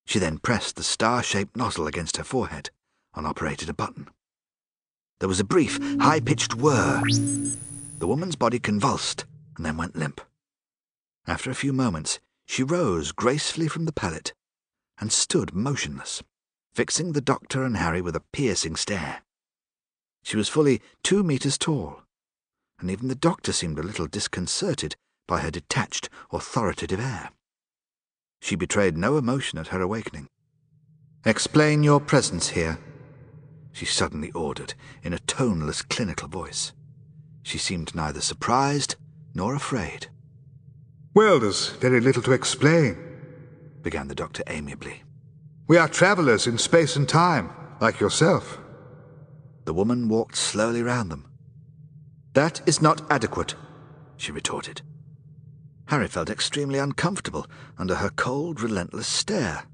She 0.06 0.18
then 0.18 0.38
pressed 0.38 0.76
the 0.76 0.82
star-shaped 0.82 1.56
nozzle 1.56 1.86
against 1.86 2.16
her 2.16 2.24
forehead 2.24 2.70
and 3.14 3.26
operated 3.26 3.68
a 3.68 3.74
button. 3.74 4.08
There 5.20 5.28
was 5.28 5.40
a 5.40 5.44
brief, 5.44 5.78
high-pitched 6.00 6.54
whir. 6.54 7.02
The 7.98 8.06
woman's 8.06 8.36
body 8.36 8.58
convulsed 8.58 9.26
and 9.56 9.66
then 9.66 9.76
went 9.76 9.96
limp. 9.96 10.20
After 11.26 11.50
a 11.50 11.54
few 11.54 11.72
moments, 11.72 12.18
she 12.46 12.62
rose 12.62 13.12
gracefully 13.12 13.68
from 13.68 13.84
the 13.84 13.92
pallet 13.92 14.32
and 14.98 15.12
stood 15.12 15.54
motionless, 15.54 16.22
fixing 16.72 17.12
the 17.12 17.20
doctor 17.20 17.62
and 17.62 17.76
Harry 17.76 18.00
with 18.00 18.16
a 18.16 18.22
piercing 18.32 18.76
stare. 18.76 19.22
She 20.22 20.36
was 20.36 20.48
fully 20.48 20.80
two 21.02 21.22
meters 21.22 21.56
tall, 21.56 22.02
and 22.80 22.90
even 22.90 23.08
the 23.08 23.14
doctor 23.14 23.52
seemed 23.52 23.78
a 23.78 23.82
little 23.82 24.06
disconcerted 24.06 24.96
by 25.28 25.40
her 25.40 25.50
detached, 25.50 26.08
authoritative 26.32 27.00
air. 27.00 27.30
She 28.40 28.56
betrayed 28.56 28.96
no 28.96 29.16
emotion 29.16 29.58
at 29.58 29.68
her 29.68 29.80
awakening. 29.80 30.28
Explain 31.24 31.82
your 31.82 32.00
presence 32.00 32.48
here, 32.48 32.78
she 33.72 33.84
suddenly 33.84 34.30
ordered 34.32 34.74
in 35.02 35.12
a 35.12 35.18
toneless, 35.20 35.82
clinical 35.82 36.28
voice. 36.28 36.72
She 37.42 37.58
seemed 37.58 37.94
neither 37.94 38.20
surprised 38.20 38.96
nor 39.34 39.54
afraid. 39.54 40.08
Well, 41.14 41.40
there's 41.40 41.70
very 41.70 42.00
little 42.00 42.22
to 42.22 42.32
explain, 42.32 42.96
began 43.82 44.08
the 44.08 44.14
doctor 44.14 44.42
amiably. 44.46 45.02
We 45.68 45.76
are 45.76 45.88
travelers 45.88 46.46
in 46.46 46.58
space 46.58 46.96
and 46.96 47.08
time, 47.08 47.50
like 47.80 48.00
yourself. 48.00 48.58
The 49.64 49.74
woman 49.74 50.08
walked 50.08 50.36
slowly 50.36 50.82
round 50.82 51.10
them. 51.10 51.26
That 52.32 52.60
is 52.66 52.82
not 52.82 53.08
adequate, 53.10 53.54
she 54.16 54.32
retorted. 54.32 54.82
Harry 55.90 56.06
felt 56.06 56.30
extremely 56.30 56.78
uncomfortable 56.78 57.48
under 57.76 57.96
her 57.96 58.10
cold, 58.10 58.60
relentless 58.60 59.08
stare. 59.08 59.64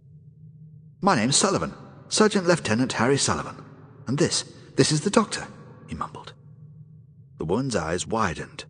My 1.03 1.15
name's 1.15 1.37
Sullivan, 1.37 1.75
Surgeon 2.09 2.47
Lieutenant 2.47 2.95
Harry 2.95 3.19
Sullivan. 3.19 3.63
And 4.07 4.17
this, 4.17 4.51
this 4.77 4.91
is 4.91 5.03
the 5.03 5.11
doctor, 5.11 5.47
he 5.87 5.95
mumbled. 5.95 6.33
The 7.37 7.45
woman's 7.45 7.77
eyes 7.77 8.07
widened. 8.07 8.65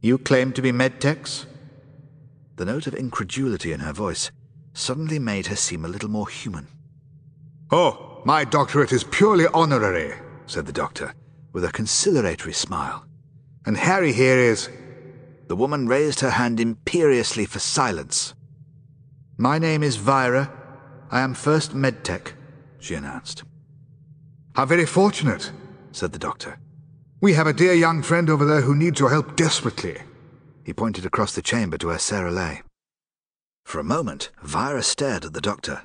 You 0.00 0.16
claim 0.16 0.54
to 0.54 0.62
be 0.62 0.72
medtechs? 0.72 1.44
The 2.56 2.64
note 2.64 2.86
of 2.86 2.94
incredulity 2.94 3.72
in 3.72 3.80
her 3.80 3.92
voice 3.92 4.30
suddenly 4.72 5.18
made 5.18 5.48
her 5.48 5.56
seem 5.56 5.84
a 5.84 5.88
little 5.88 6.08
more 6.08 6.28
human. 6.30 6.68
Oh, 7.70 8.22
my 8.24 8.44
doctorate 8.44 8.92
is 8.92 9.04
purely 9.04 9.44
honorary, 9.52 10.14
said 10.46 10.64
the 10.64 10.72
doctor, 10.72 11.12
with 11.52 11.66
a 11.66 11.70
conciliatory 11.70 12.54
smile. 12.54 13.04
And 13.66 13.76
Harry 13.76 14.14
here 14.14 14.38
is. 14.38 14.70
The 15.52 15.56
woman 15.56 15.86
raised 15.86 16.20
her 16.20 16.30
hand 16.30 16.60
imperiously 16.60 17.44
for 17.44 17.58
silence. 17.58 18.32
My 19.36 19.58
name 19.58 19.82
is 19.82 19.96
Vira. 19.96 20.50
I 21.10 21.20
am 21.20 21.34
First 21.34 21.74
Medtech, 21.74 22.32
she 22.78 22.94
announced. 22.94 23.44
How 24.56 24.64
very 24.64 24.86
fortunate, 24.86 25.52
said 25.90 26.12
the 26.12 26.18
doctor. 26.18 26.58
We 27.20 27.34
have 27.34 27.46
a 27.46 27.52
dear 27.52 27.74
young 27.74 28.02
friend 28.02 28.30
over 28.30 28.46
there 28.46 28.62
who 28.62 28.74
needs 28.74 28.98
your 28.98 29.10
help 29.10 29.36
desperately. 29.36 29.98
He 30.64 30.72
pointed 30.72 31.04
across 31.04 31.34
the 31.34 31.42
chamber 31.42 31.76
to 31.76 31.88
where 31.88 31.98
Sarah 31.98 32.32
lay. 32.32 32.62
For 33.66 33.78
a 33.78 33.84
moment, 33.84 34.30
Vira 34.42 34.82
stared 34.82 35.26
at 35.26 35.34
the 35.34 35.42
doctor, 35.42 35.82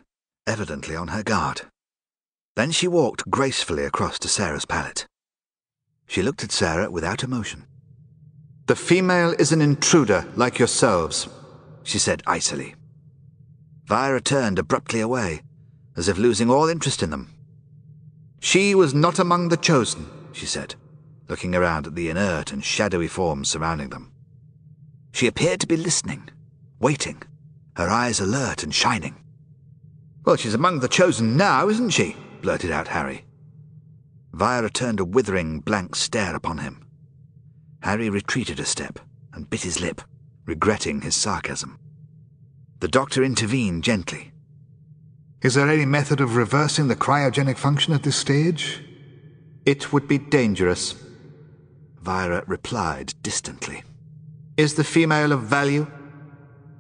evidently 0.48 0.96
on 0.96 1.10
her 1.10 1.24
guard. 1.24 1.64
Then 2.56 2.72
she 2.72 2.88
walked 2.88 3.30
gracefully 3.30 3.84
across 3.84 4.18
to 4.20 4.30
Sarah's 4.30 4.64
pallet. 4.64 5.08
She 6.06 6.22
looked 6.24 6.46
at 6.46 6.54
Sarah 6.54 6.90
without 6.90 7.22
emotion. 7.22 7.66
The 8.68 8.76
female 8.76 9.34
is 9.40 9.54
an 9.54 9.62
intruder 9.62 10.26
like 10.36 10.60
yourselves, 10.60 11.30
she 11.84 11.98
said 11.98 12.22
icily. 12.28 12.76
Vira 13.86 14.20
turned 14.20 14.60
abruptly 14.60 15.00
away, 15.00 15.42
as 15.96 16.10
if 16.10 16.18
losing 16.18 16.50
all 16.50 16.68
interest 16.68 17.02
in 17.02 17.10
them. 17.10 17.34
She 18.42 18.76
was 18.76 18.94
not 18.94 19.20
among 19.20 19.48
the 19.48 19.56
chosen, 19.56 20.10
she 20.34 20.46
said, 20.46 20.76
looking 21.30 21.56
around 21.56 21.88
at 21.88 21.96
the 21.96 22.10
inert 22.10 22.52
and 22.52 22.62
shadowy 22.62 23.08
forms 23.08 23.50
surrounding 23.50 23.88
them. 23.88 24.12
She 25.14 25.28
appeared 25.28 25.62
to 25.62 25.68
be 25.68 25.78
listening, 25.78 26.30
waiting, 26.78 27.24
her 27.78 27.88
eyes 27.88 28.20
alert 28.20 28.64
and 28.64 28.76
shining. 28.76 29.16
Well, 30.26 30.36
she's 30.36 30.54
among 30.54 30.82
the 30.82 30.90
chosen 30.90 31.38
now, 31.38 31.70
isn't 31.70 31.92
she? 31.92 32.18
blurted 32.42 32.72
out 32.72 32.90
Harry. 32.90 33.24
Vira 34.34 34.70
turned 34.70 35.00
a 35.00 35.06
withering, 35.06 35.62
blank 35.62 35.96
stare 35.96 36.36
upon 36.36 36.58
him. 36.58 36.87
Harry 37.82 38.10
retreated 38.10 38.60
a 38.60 38.66
step 38.66 39.00
and 39.34 39.50
bit 39.50 39.62
his 39.62 39.80
lip, 39.80 40.02
regretting 40.46 41.02
his 41.02 41.16
sarcasm. 41.16 41.80
The 42.80 42.88
doctor 42.88 43.24
intervened 43.24 43.84
gently. 43.84 44.32
Is 45.42 45.54
there 45.54 45.70
any 45.70 45.86
method 45.86 46.20
of 46.20 46.36
reversing 46.36 46.88
the 46.88 46.96
cryogenic 46.96 47.58
function 47.58 47.94
at 47.94 48.04
this 48.04 48.16
stage? 48.16 48.84
It 49.66 49.94
would 49.94 50.08
be 50.08 50.18
dangerous, 50.18 50.96
Vira 52.02 52.44
replied 52.48 53.14
distantly. 53.22 53.84
Is 54.56 54.76
the 54.76 54.84
female 54.84 55.32
of 55.32 55.44
value? 55.44 55.88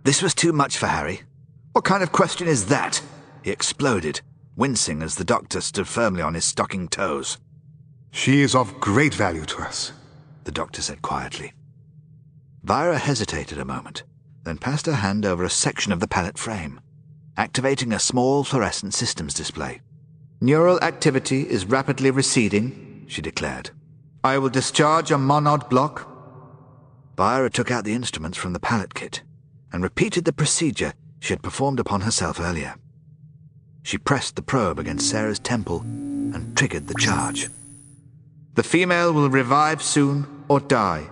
This 0.03 0.21
was 0.21 0.33
too 0.33 0.53
much 0.53 0.77
for 0.77 0.87
Harry. 0.87 1.21
What 1.73 1.83
kind 1.83 2.01
of 2.01 2.11
question 2.11 2.47
is 2.47 2.67
that? 2.67 3.01
He 3.43 3.51
exploded, 3.51 4.21
wincing 4.55 5.03
as 5.03 5.15
the 5.15 5.23
doctor 5.23 5.61
stood 5.61 5.87
firmly 5.87 6.21
on 6.21 6.33
his 6.33 6.45
stocking 6.45 6.87
toes. 6.87 7.37
She 8.11 8.41
is 8.41 8.55
of 8.55 8.79
great 8.79 9.13
value 9.13 9.45
to 9.45 9.57
us, 9.61 9.91
the 10.47 10.51
doctor 10.53 10.81
said 10.81 11.01
quietly. 11.01 11.51
Vira 12.63 12.97
hesitated 12.97 13.59
a 13.59 13.65
moment, 13.65 14.03
then 14.43 14.57
passed 14.57 14.85
her 14.85 14.93
hand 14.93 15.25
over 15.25 15.43
a 15.43 15.49
section 15.49 15.91
of 15.91 15.99
the 15.99 16.07
pallet 16.07 16.37
frame, 16.37 16.79
activating 17.35 17.91
a 17.91 17.99
small 17.99 18.45
fluorescent 18.45 18.93
systems 18.93 19.33
display. 19.33 19.81
Neural 20.39 20.79
activity 20.81 21.41
is 21.41 21.65
rapidly 21.65 22.11
receding, 22.11 23.03
she 23.09 23.21
declared. 23.21 23.71
I 24.23 24.37
will 24.37 24.47
discharge 24.47 25.11
a 25.11 25.15
monod 25.15 25.69
block. 25.69 26.07
Vira 27.17 27.49
took 27.49 27.69
out 27.69 27.83
the 27.83 27.93
instruments 27.93 28.37
from 28.37 28.53
the 28.53 28.59
pallet 28.59 28.93
kit 28.93 29.23
and 29.73 29.83
repeated 29.83 30.23
the 30.23 30.31
procedure 30.31 30.93
she 31.19 31.33
had 31.33 31.43
performed 31.43 31.81
upon 31.81 32.01
herself 32.01 32.39
earlier. 32.39 32.75
She 33.83 33.97
pressed 33.97 34.37
the 34.37 34.41
probe 34.41 34.79
against 34.79 35.09
Sarah's 35.09 35.39
temple 35.39 35.81
and 35.81 36.55
triggered 36.55 36.87
the 36.87 36.95
charge. 36.97 37.49
The 38.53 38.63
female 38.63 39.11
will 39.11 39.29
revive 39.29 39.83
soon 39.83 40.36
or 40.47 40.59
die, 40.59 41.09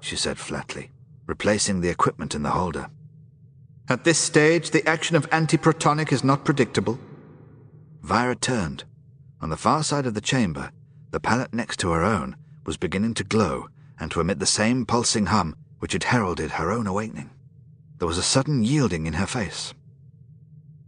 she 0.00 0.16
said 0.16 0.38
flatly, 0.38 0.90
replacing 1.26 1.80
the 1.80 1.88
equipment 1.88 2.34
in 2.34 2.42
the 2.42 2.50
holder. 2.50 2.88
At 3.88 4.04
this 4.04 4.18
stage, 4.18 4.70
the 4.70 4.86
action 4.88 5.14
of 5.16 5.30
antiprotonic 5.30 6.12
is 6.12 6.24
not 6.24 6.44
predictable. 6.44 6.98
Vira 8.02 8.34
turned. 8.34 8.84
On 9.40 9.50
the 9.50 9.56
far 9.56 9.82
side 9.82 10.06
of 10.06 10.14
the 10.14 10.20
chamber, 10.20 10.70
the 11.10 11.20
pallet 11.20 11.54
next 11.54 11.78
to 11.80 11.90
her 11.90 12.02
own 12.02 12.36
was 12.64 12.76
beginning 12.76 13.14
to 13.14 13.24
glow 13.24 13.68
and 13.98 14.10
to 14.10 14.20
emit 14.20 14.38
the 14.38 14.46
same 14.46 14.84
pulsing 14.84 15.26
hum 15.26 15.54
which 15.78 15.92
had 15.92 16.04
heralded 16.04 16.52
her 16.52 16.70
own 16.70 16.86
awakening. 16.86 17.30
There 17.98 18.08
was 18.08 18.18
a 18.18 18.22
sudden 18.22 18.64
yielding 18.64 19.06
in 19.06 19.14
her 19.14 19.26
face. 19.26 19.72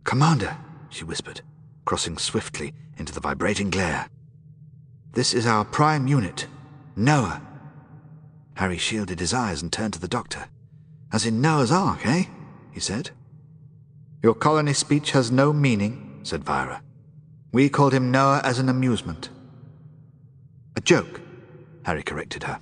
Commander, 0.04 0.56
she 0.88 1.04
whispered, 1.04 1.42
crossing 1.84 2.18
swiftly 2.18 2.74
into 2.96 3.12
the 3.12 3.20
vibrating 3.20 3.70
glare. 3.70 4.08
This 5.12 5.34
is 5.34 5.46
our 5.46 5.64
prime 5.64 6.06
unit, 6.06 6.46
Noah. 6.96 7.42
Harry 8.58 8.76
shielded 8.76 9.20
his 9.20 9.32
eyes 9.32 9.62
and 9.62 9.72
turned 9.72 9.92
to 9.92 10.00
the 10.00 10.08
doctor. 10.08 10.46
As 11.12 11.24
in 11.24 11.40
Noah's 11.40 11.70
Ark, 11.70 12.04
eh? 12.04 12.24
he 12.72 12.80
said. 12.80 13.10
Your 14.20 14.34
colony 14.34 14.72
speech 14.72 15.12
has 15.12 15.30
no 15.30 15.52
meaning, 15.52 16.18
said 16.24 16.42
Vira. 16.42 16.82
We 17.52 17.68
called 17.68 17.94
him 17.94 18.10
Noah 18.10 18.40
as 18.42 18.58
an 18.58 18.68
amusement. 18.68 19.28
A 20.74 20.80
joke, 20.80 21.20
Harry 21.84 22.02
corrected 22.02 22.42
her. 22.42 22.58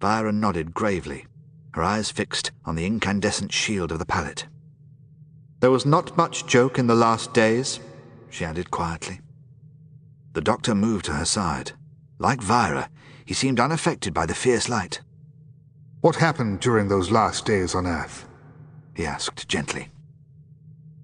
Vira 0.00 0.32
nodded 0.32 0.72
gravely, 0.72 1.26
her 1.74 1.82
eyes 1.82 2.10
fixed 2.10 2.52
on 2.64 2.74
the 2.74 2.86
incandescent 2.86 3.52
shield 3.52 3.92
of 3.92 3.98
the 3.98 4.06
pallet. 4.06 4.46
There 5.60 5.70
was 5.70 5.84
not 5.84 6.16
much 6.16 6.46
joke 6.46 6.78
in 6.78 6.86
the 6.86 6.94
last 6.94 7.34
days, 7.34 7.80
she 8.30 8.46
added 8.46 8.70
quietly. 8.70 9.20
The 10.32 10.40
doctor 10.40 10.74
moved 10.74 11.04
to 11.04 11.12
her 11.12 11.26
side. 11.26 11.72
Like 12.18 12.40
Vira, 12.40 12.88
he 13.26 13.34
seemed 13.34 13.60
unaffected 13.60 14.14
by 14.14 14.24
the 14.24 14.34
fierce 14.34 14.68
light. 14.68 15.00
What 16.00 16.16
happened 16.16 16.60
during 16.60 16.88
those 16.88 17.10
last 17.10 17.44
days 17.44 17.74
on 17.74 17.86
Earth? 17.86 18.26
he 18.94 19.04
asked 19.04 19.48
gently. 19.48 19.90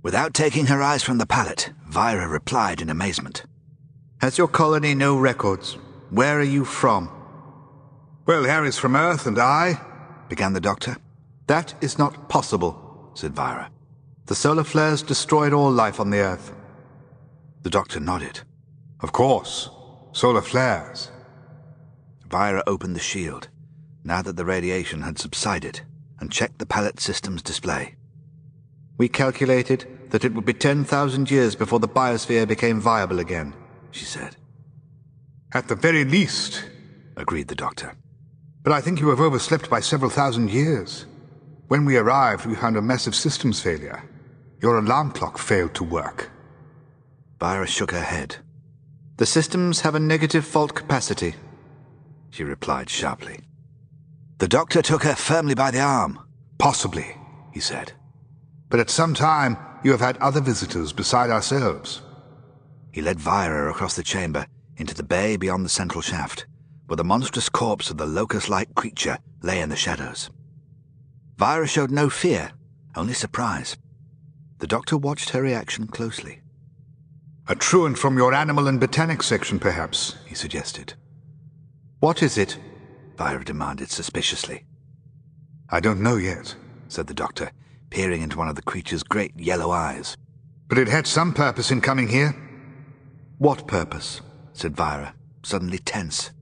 Without 0.02 0.32
taking 0.32 0.66
her 0.66 0.82
eyes 0.82 1.02
from 1.02 1.18
the 1.18 1.26
pallet, 1.26 1.72
Vira 1.86 2.26
replied 2.26 2.80
in 2.80 2.88
amazement. 2.88 3.44
Has 4.20 4.38
your 4.38 4.48
colony 4.48 4.94
no 4.94 5.18
records? 5.18 5.76
Where 6.10 6.38
are 6.38 6.44
you 6.44 6.64
from? 6.64 7.10
Well, 8.24 8.44
Harry's 8.44 8.78
from 8.78 8.96
Earth, 8.96 9.26
and 9.26 9.38
I, 9.38 9.80
began 10.28 10.52
the 10.52 10.60
doctor. 10.60 10.96
That 11.48 11.74
is 11.80 11.98
not 11.98 12.28
possible, 12.28 13.10
said 13.14 13.34
Vira. 13.34 13.70
The 14.26 14.34
solar 14.34 14.64
flares 14.64 15.02
destroyed 15.02 15.52
all 15.52 15.70
life 15.70 15.98
on 15.98 16.10
the 16.10 16.20
Earth. 16.20 16.54
The 17.62 17.70
doctor 17.70 18.00
nodded. 18.00 18.40
Of 19.00 19.12
course. 19.12 19.68
Solar 20.12 20.42
flares. 20.42 21.10
Vira 22.32 22.62
opened 22.66 22.96
the 22.96 23.00
shield, 23.00 23.48
now 24.04 24.22
that 24.22 24.36
the 24.36 24.44
radiation 24.46 25.02
had 25.02 25.18
subsided, 25.18 25.82
and 26.18 26.32
checked 26.32 26.58
the 26.58 26.64
pallet 26.64 26.98
system's 26.98 27.42
display. 27.42 27.94
We 28.96 29.10
calculated 29.10 29.86
that 30.08 30.24
it 30.24 30.32
would 30.32 30.46
be 30.46 30.54
10,000 30.54 31.30
years 31.30 31.54
before 31.54 31.78
the 31.78 31.88
biosphere 31.88 32.48
became 32.48 32.80
viable 32.80 33.20
again, 33.20 33.52
she 33.90 34.06
said. 34.06 34.36
At 35.52 35.68
the 35.68 35.74
very 35.74 36.06
least, 36.06 36.64
agreed 37.18 37.48
the 37.48 37.54
doctor. 37.54 37.94
But 38.62 38.72
I 38.72 38.80
think 38.80 39.00
you 39.00 39.10
have 39.10 39.20
overslept 39.20 39.68
by 39.68 39.80
several 39.80 40.10
thousand 40.10 40.50
years. 40.50 41.04
When 41.68 41.84
we 41.84 41.98
arrived, 41.98 42.46
we 42.46 42.54
found 42.54 42.78
a 42.78 42.82
massive 42.82 43.14
systems 43.14 43.60
failure. 43.60 44.02
Your 44.62 44.78
alarm 44.78 45.10
clock 45.10 45.36
failed 45.36 45.74
to 45.74 45.84
work. 45.84 46.30
Vira 47.38 47.66
shook 47.66 47.90
her 47.90 48.00
head. 48.00 48.36
The 49.18 49.26
systems 49.26 49.82
have 49.82 49.94
a 49.94 50.00
negative 50.00 50.46
fault 50.46 50.74
capacity, 50.74 51.34
she 52.32 52.42
replied 52.42 52.90
sharply. 52.90 53.38
The 54.38 54.48
doctor 54.48 54.82
took 54.82 55.04
her 55.04 55.14
firmly 55.14 55.54
by 55.54 55.70
the 55.70 55.80
arm. 55.80 56.18
Possibly, 56.58 57.16
he 57.52 57.60
said. 57.60 57.92
But 58.68 58.80
at 58.80 58.90
some 58.90 59.14
time, 59.14 59.56
you 59.84 59.90
have 59.92 60.00
had 60.00 60.16
other 60.16 60.40
visitors 60.40 60.92
beside 60.92 61.30
ourselves. 61.30 62.02
He 62.90 63.02
led 63.02 63.20
Vira 63.20 63.70
across 63.70 63.94
the 63.94 64.02
chamber 64.02 64.46
into 64.78 64.94
the 64.94 65.02
bay 65.02 65.36
beyond 65.36 65.64
the 65.64 65.68
central 65.70 66.00
shaft, 66.00 66.46
where 66.86 66.96
the 66.96 67.04
monstrous 67.04 67.48
corpse 67.48 67.90
of 67.90 67.98
the 67.98 68.06
locust-like 68.06 68.74
creature 68.74 69.18
lay 69.42 69.60
in 69.60 69.68
the 69.68 69.76
shadows. 69.76 70.30
Vira 71.36 71.66
showed 71.66 71.90
no 71.90 72.08
fear, 72.08 72.52
only 72.96 73.12
surprise. 73.12 73.76
The 74.58 74.66
doctor 74.66 74.96
watched 74.96 75.30
her 75.30 75.42
reaction 75.42 75.86
closely. 75.86 76.40
A 77.46 77.54
truant 77.54 77.98
from 77.98 78.16
your 78.16 78.32
animal 78.32 78.68
and 78.68 78.80
botanic 78.80 79.22
section, 79.22 79.58
perhaps, 79.58 80.16
he 80.26 80.34
suggested. 80.34 80.94
What 82.02 82.20
is 82.20 82.36
it? 82.36 82.58
Vira 83.16 83.44
demanded 83.44 83.88
suspiciously. 83.88 84.64
I 85.70 85.78
don't 85.78 86.00
know 86.00 86.16
yet, 86.16 86.56
said 86.88 87.06
the 87.06 87.14
doctor, 87.14 87.52
peering 87.90 88.22
into 88.22 88.36
one 88.36 88.48
of 88.48 88.56
the 88.56 88.62
creature's 88.62 89.04
great 89.04 89.38
yellow 89.38 89.70
eyes. 89.70 90.16
But 90.66 90.78
it 90.78 90.88
had 90.88 91.06
some 91.06 91.32
purpose 91.32 91.70
in 91.70 91.80
coming 91.80 92.08
here. 92.08 92.34
What 93.38 93.68
purpose? 93.68 94.20
said 94.52 94.76
Vira, 94.76 95.14
suddenly 95.44 95.78
tense, 95.78 96.32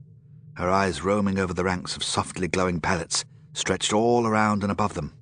her 0.55 0.67
eyes 0.67 1.03
roaming 1.03 1.37
over 1.37 1.53
the 1.53 1.63
ranks 1.63 1.95
of 1.95 2.03
softly 2.03 2.47
glowing 2.47 2.81
pallets 2.81 3.23
stretched 3.53 3.93
all 3.93 4.25
around 4.25 4.63
and 4.63 4.71
above 4.71 4.95
them. 4.95 5.13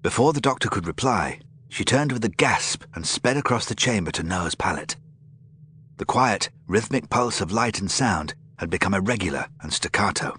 Before 0.00 0.32
the 0.32 0.40
doctor 0.40 0.70
could 0.70 0.86
reply, 0.86 1.40
she 1.68 1.84
turned 1.84 2.12
with 2.12 2.24
a 2.24 2.30
gasp 2.30 2.84
and 2.94 3.06
sped 3.06 3.36
across 3.36 3.66
the 3.66 3.74
chamber 3.74 4.10
to 4.12 4.22
Noah's 4.22 4.54
pallet. 4.54 4.96
The 5.98 6.06
quiet, 6.06 6.48
rhythmic 6.66 7.10
pulse 7.10 7.42
of 7.42 7.52
light 7.52 7.78
and 7.78 7.90
sound 7.90 8.34
had 8.58 8.70
become 8.70 8.94
irregular 8.94 9.46
and 9.60 9.72
staccato. 9.72 10.36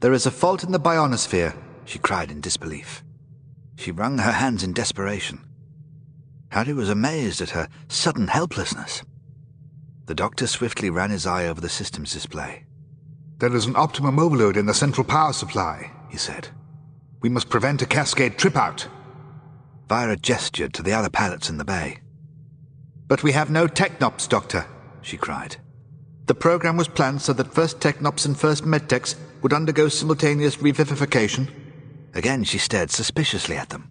There 0.00 0.12
is 0.12 0.26
a 0.26 0.30
fault 0.30 0.64
in 0.64 0.72
the 0.72 0.80
bionosphere, 0.80 1.56
she 1.84 1.98
cried 1.98 2.30
in 2.30 2.40
disbelief. 2.40 3.02
She 3.76 3.90
wrung 3.90 4.18
her 4.18 4.32
hands 4.32 4.62
in 4.62 4.72
desperation. 4.72 5.40
Harry 6.50 6.72
was 6.72 6.88
amazed 6.88 7.40
at 7.40 7.50
her 7.50 7.68
sudden 7.88 8.28
helplessness. 8.28 9.02
The 10.06 10.14
doctor 10.14 10.46
swiftly 10.46 10.90
ran 10.90 11.10
his 11.10 11.26
eye 11.26 11.46
over 11.46 11.60
the 11.60 11.68
system's 11.68 12.12
display. 12.12 12.64
There 13.38 13.54
is 13.54 13.66
an 13.66 13.76
optimum 13.76 14.18
overload 14.18 14.56
in 14.56 14.66
the 14.66 14.74
central 14.74 15.04
power 15.04 15.32
supply, 15.32 15.90
he 16.10 16.16
said. 16.16 16.48
We 17.20 17.28
must 17.28 17.48
prevent 17.48 17.82
a 17.82 17.86
cascade 17.86 18.38
trip 18.38 18.56
out. 18.56 18.86
Vira 19.88 20.16
gestured 20.16 20.74
to 20.74 20.82
the 20.82 20.92
other 20.92 21.10
pallets 21.10 21.50
in 21.50 21.56
the 21.56 21.64
bay. 21.64 21.98
But 23.08 23.22
we 23.22 23.32
have 23.32 23.50
no 23.50 23.66
Technops, 23.66 24.28
Doctor, 24.28 24.66
she 25.02 25.16
cried. 25.16 25.56
The 26.26 26.34
program 26.34 26.76
was 26.76 26.88
planned 26.88 27.20
so 27.20 27.32
that 27.34 27.52
first 27.52 27.80
Technops 27.80 28.24
and 28.24 28.38
first 28.38 28.64
Medtechs 28.64 29.14
would 29.42 29.52
undergo 29.52 29.88
simultaneous 29.88 30.56
revivification. 30.56 31.48
Again 32.14 32.44
she 32.44 32.58
stared 32.58 32.90
suspiciously 32.90 33.56
at 33.56 33.68
them. 33.68 33.90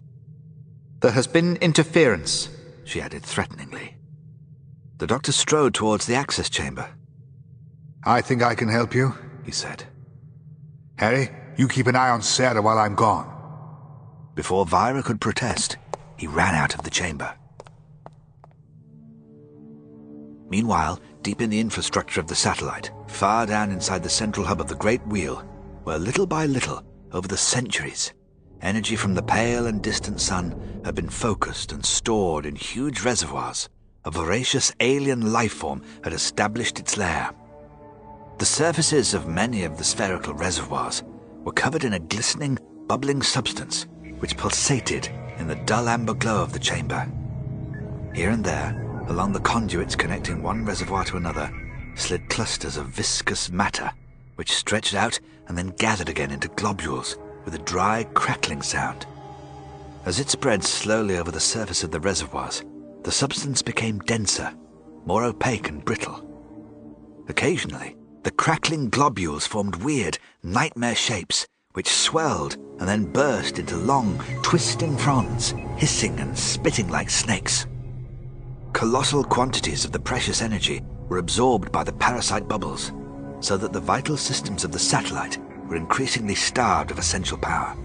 There 1.00 1.12
has 1.12 1.26
been 1.26 1.56
interference, 1.56 2.48
she 2.84 3.00
added 3.00 3.22
threateningly. 3.22 3.96
The 4.98 5.06
doctor 5.06 5.32
strode 5.32 5.74
towards 5.74 6.06
the 6.06 6.14
access 6.14 6.48
chamber. 6.48 6.88
I 8.04 8.20
think 8.20 8.42
I 8.42 8.54
can 8.54 8.68
help 8.68 8.94
you, 8.94 9.14
he 9.44 9.52
said. 9.52 9.84
Harry, 10.96 11.30
you 11.56 11.68
keep 11.68 11.86
an 11.86 11.96
eye 11.96 12.10
on 12.10 12.22
Sarah 12.22 12.62
while 12.62 12.78
I'm 12.78 12.94
gone. 12.94 13.30
Before 14.34 14.66
Vira 14.66 15.02
could 15.02 15.20
protest, 15.20 15.76
he 16.16 16.26
ran 16.26 16.54
out 16.54 16.74
of 16.74 16.82
the 16.82 16.90
chamber. 16.90 17.34
Meanwhile, 20.48 21.00
deep 21.24 21.40
in 21.40 21.48
the 21.48 21.58
infrastructure 21.58 22.20
of 22.20 22.26
the 22.26 22.34
satellite, 22.34 22.92
far 23.08 23.46
down 23.46 23.72
inside 23.72 24.02
the 24.02 24.10
central 24.10 24.46
hub 24.46 24.60
of 24.60 24.68
the 24.68 24.74
Great 24.76 25.04
Wheel, 25.06 25.36
where 25.82 25.98
little 25.98 26.26
by 26.26 26.44
little, 26.44 26.84
over 27.12 27.26
the 27.26 27.36
centuries, 27.36 28.12
energy 28.60 28.94
from 28.94 29.14
the 29.14 29.22
pale 29.22 29.66
and 29.66 29.82
distant 29.82 30.20
sun 30.20 30.82
had 30.84 30.94
been 30.94 31.08
focused 31.08 31.72
and 31.72 31.84
stored 31.84 32.44
in 32.44 32.54
huge 32.54 33.02
reservoirs. 33.02 33.70
A 34.04 34.10
voracious 34.10 34.70
alien 34.80 35.32
life 35.32 35.54
form 35.54 35.82
had 36.04 36.12
established 36.12 36.78
its 36.78 36.98
lair. 36.98 37.30
The 38.38 38.44
surfaces 38.44 39.14
of 39.14 39.26
many 39.26 39.64
of 39.64 39.78
the 39.78 39.84
spherical 39.84 40.34
reservoirs 40.34 41.02
were 41.42 41.52
covered 41.52 41.84
in 41.84 41.94
a 41.94 41.98
glistening, 41.98 42.58
bubbling 42.86 43.22
substance 43.22 43.86
which 44.18 44.36
pulsated 44.36 45.08
in 45.38 45.48
the 45.48 45.56
dull 45.64 45.88
amber 45.88 46.12
glow 46.12 46.42
of 46.42 46.52
the 46.52 46.58
chamber. 46.58 47.10
Here 48.14 48.28
and 48.28 48.44
there, 48.44 48.83
along 49.08 49.32
the 49.32 49.40
conduits 49.40 49.96
connecting 49.96 50.42
one 50.42 50.64
reservoir 50.64 51.04
to 51.04 51.16
another, 51.16 51.50
slid 51.94 52.28
clusters 52.28 52.76
of 52.76 52.86
viscous 52.86 53.50
matter 53.50 53.90
which 54.36 54.54
stretched 54.54 54.94
out 54.94 55.18
and 55.48 55.56
then 55.56 55.68
gathered 55.78 56.08
again 56.08 56.30
into 56.30 56.48
globules 56.48 57.16
with 57.44 57.54
a 57.54 57.58
dry, 57.58 58.04
crackling 58.14 58.62
sound. 58.62 59.06
As 60.04 60.20
it 60.20 60.28
spread 60.30 60.64
slowly 60.64 61.18
over 61.18 61.30
the 61.30 61.40
surface 61.40 61.84
of 61.84 61.90
the 61.90 62.00
reservoirs, 62.00 62.64
the 63.02 63.12
substance 63.12 63.62
became 63.62 63.98
denser, 64.00 64.52
more 65.06 65.24
opaque 65.24 65.68
and 65.68 65.84
brittle. 65.84 66.28
Occasionally, 67.28 67.96
the 68.22 68.30
crackling 68.30 68.88
globules 68.88 69.46
formed 69.46 69.76
weird, 69.76 70.18
nightmare 70.42 70.94
shapes 70.94 71.46
which 71.72 71.88
swelled 71.88 72.54
and 72.78 72.88
then 72.88 73.04
burst 73.04 73.58
into 73.58 73.76
long, 73.76 74.22
twisting 74.42 74.96
fronds, 74.96 75.54
hissing 75.76 76.18
and 76.20 76.36
spitting 76.38 76.88
like 76.88 77.10
snakes. 77.10 77.66
Colossal 78.74 79.22
quantities 79.22 79.84
of 79.84 79.92
the 79.92 80.00
precious 80.00 80.42
energy 80.42 80.82
were 81.08 81.18
absorbed 81.18 81.70
by 81.70 81.84
the 81.84 81.92
parasite 81.92 82.48
bubbles, 82.48 82.90
so 83.38 83.56
that 83.56 83.72
the 83.72 83.78
vital 83.78 84.16
systems 84.16 84.64
of 84.64 84.72
the 84.72 84.80
satellite 84.80 85.38
were 85.68 85.76
increasingly 85.76 86.34
starved 86.34 86.90
of 86.90 86.98
essential 86.98 87.38
power. 87.38 87.76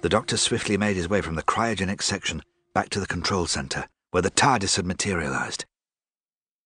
The 0.00 0.08
doctor 0.08 0.36
swiftly 0.36 0.76
made 0.76 0.94
his 0.94 1.08
way 1.08 1.20
from 1.20 1.34
the 1.34 1.42
cryogenic 1.42 2.00
section 2.00 2.42
back 2.74 2.90
to 2.90 3.00
the 3.00 3.08
control 3.08 3.46
center, 3.46 3.88
where 4.12 4.22
the 4.22 4.30
TARDIS 4.30 4.76
had 4.76 4.86
materialized. 4.86 5.64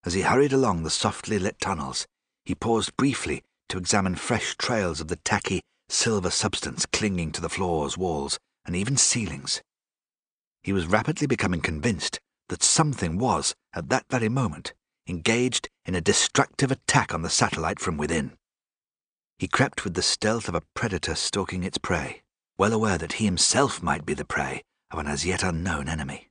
As 0.05 0.13
he 0.13 0.21
hurried 0.21 0.53
along 0.53 0.83
the 0.83 0.91
softly 0.91 1.39
lit 1.39 1.59
tunnels, 1.59 2.07
he 2.45 2.55
paused 2.55 2.99
briefly 2.99 3.43
to 3.71 3.79
examine 3.79 4.15
fresh 4.15 4.55
trails 4.57 5.01
of 5.01 5.09
the 5.09 5.17
tacky, 5.17 5.63
silver 5.89 6.31
substance 6.31 6.85
clinging 6.85 7.33
to 7.33 7.41
the 7.41 7.49
floors, 7.49 7.97
walls, 7.97 8.39
and 8.67 8.77
even 8.77 8.99
ceilings. 8.99 9.63
He 10.63 10.75
was 10.75 10.87
rapidly 10.87 11.27
becoming 11.27 11.63
convinced 11.63 12.21
that 12.49 12.63
something 12.63 13.19
was, 13.19 13.55
at 13.75 13.89
that 13.89 14.07
very 14.11 14.29
moment, 14.29 14.75
engaged 15.09 15.69
in 15.85 15.95
a 15.95 16.01
destructive 16.01 16.71
attack 16.71 17.13
on 17.13 17.23
the 17.23 17.31
satellite 17.31 17.81
from 17.81 17.97
within. 17.97 18.33
He 19.39 19.49
crept 19.49 19.85
with 19.85 19.95
the 19.95 20.03
stealth 20.03 20.49
of 20.49 20.55
a 20.55 20.63
predator 20.75 21.15
stalking 21.15 21.65
its 21.65 21.79
prey, 21.79 22.23
well 22.57 22.73
aware 22.73 22.99
that 22.99 23.15
he 23.15 23.25
himself 23.25 23.83
might 23.83 24.07
be 24.07 24.15
the 24.15 24.25
prey 24.25 24.63
of 24.91 24.99
an 24.99 25.07
as 25.07 25.27
yet 25.27 25.43
unknown 25.43 25.89
enemy. 25.89 26.29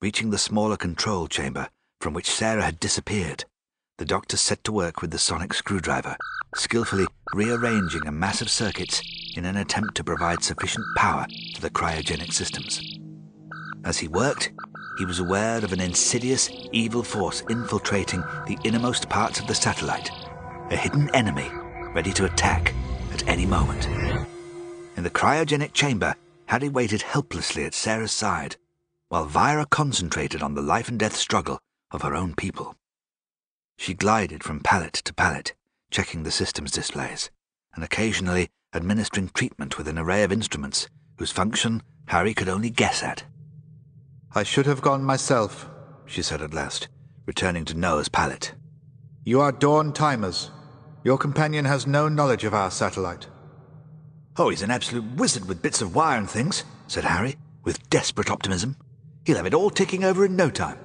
Reaching 0.00 0.30
the 0.30 0.38
smaller 0.38 0.76
control 0.76 1.26
chamber 1.26 1.68
from 2.00 2.14
which 2.14 2.30
Sarah 2.30 2.62
had 2.62 2.80
disappeared, 2.80 3.44
the 3.98 4.04
doctor 4.04 4.36
set 4.36 4.62
to 4.64 4.72
work 4.72 5.02
with 5.02 5.10
the 5.10 5.18
sonic 5.18 5.52
screwdriver, 5.52 6.16
skillfully 6.54 7.06
rearranging 7.34 8.06
a 8.06 8.12
mass 8.12 8.40
of 8.40 8.48
circuits 8.48 9.02
in 9.36 9.44
an 9.44 9.56
attempt 9.56 9.96
to 9.96 10.04
provide 10.04 10.42
sufficient 10.42 10.86
power 10.96 11.26
to 11.54 11.60
the 11.60 11.70
cryogenic 11.70 12.32
systems. 12.32 12.80
As 13.84 13.98
he 13.98 14.08
worked, 14.08 14.52
he 14.98 15.04
was 15.04 15.20
aware 15.20 15.58
of 15.64 15.72
an 15.72 15.80
insidious, 15.80 16.50
evil 16.72 17.04
force 17.04 17.44
infiltrating 17.48 18.20
the 18.48 18.58
innermost 18.64 19.08
parts 19.08 19.38
of 19.38 19.46
the 19.46 19.54
satellite, 19.54 20.10
a 20.70 20.76
hidden 20.76 21.08
enemy 21.14 21.48
ready 21.94 22.12
to 22.12 22.24
attack 22.24 22.74
at 23.12 23.26
any 23.28 23.46
moment. 23.46 23.86
In 24.96 25.04
the 25.04 25.10
cryogenic 25.10 25.72
chamber, 25.72 26.16
Harry 26.46 26.68
waited 26.68 27.02
helplessly 27.02 27.64
at 27.64 27.74
Sarah's 27.74 28.10
side, 28.10 28.56
while 29.08 29.24
Vira 29.24 29.66
concentrated 29.66 30.42
on 30.42 30.54
the 30.54 30.62
life 30.62 30.88
and 30.88 30.98
death 30.98 31.14
struggle 31.14 31.60
of 31.92 32.02
her 32.02 32.16
own 32.16 32.34
people. 32.34 32.74
She 33.76 33.94
glided 33.94 34.42
from 34.42 34.58
pallet 34.58 34.94
to 34.94 35.14
pallet, 35.14 35.54
checking 35.92 36.24
the 36.24 36.32
system's 36.32 36.72
displays, 36.72 37.30
and 37.72 37.84
occasionally 37.84 38.50
administering 38.74 39.28
treatment 39.28 39.78
with 39.78 39.86
an 39.86 39.96
array 39.96 40.24
of 40.24 40.32
instruments 40.32 40.88
whose 41.18 41.30
function 41.30 41.84
Harry 42.06 42.34
could 42.34 42.48
only 42.48 42.70
guess 42.70 43.04
at. 43.04 43.22
I 44.34 44.42
should 44.42 44.66
have 44.66 44.82
gone 44.82 45.02
myself, 45.02 45.68
she 46.04 46.20
said 46.20 46.42
at 46.42 46.52
last, 46.52 46.88
returning 47.24 47.64
to 47.66 47.74
Noah's 47.74 48.08
pallet. 48.08 48.52
You 49.24 49.40
are 49.40 49.52
Dawn 49.52 49.92
Timers. 49.92 50.50
Your 51.02 51.16
companion 51.16 51.64
has 51.64 51.86
no 51.86 52.08
knowledge 52.08 52.44
of 52.44 52.52
our 52.52 52.70
satellite. 52.70 53.26
Oh, 54.36 54.50
he's 54.50 54.62
an 54.62 54.70
absolute 54.70 55.16
wizard 55.16 55.46
with 55.46 55.62
bits 55.62 55.80
of 55.80 55.94
wire 55.94 56.18
and 56.18 56.28
things, 56.28 56.64
said 56.86 57.04
Harry, 57.04 57.36
with 57.64 57.88
desperate 57.90 58.30
optimism. 58.30 58.76
He'll 59.24 59.36
have 59.36 59.46
it 59.46 59.54
all 59.54 59.70
ticking 59.70 60.04
over 60.04 60.24
in 60.24 60.36
no 60.36 60.50
time. 60.50 60.78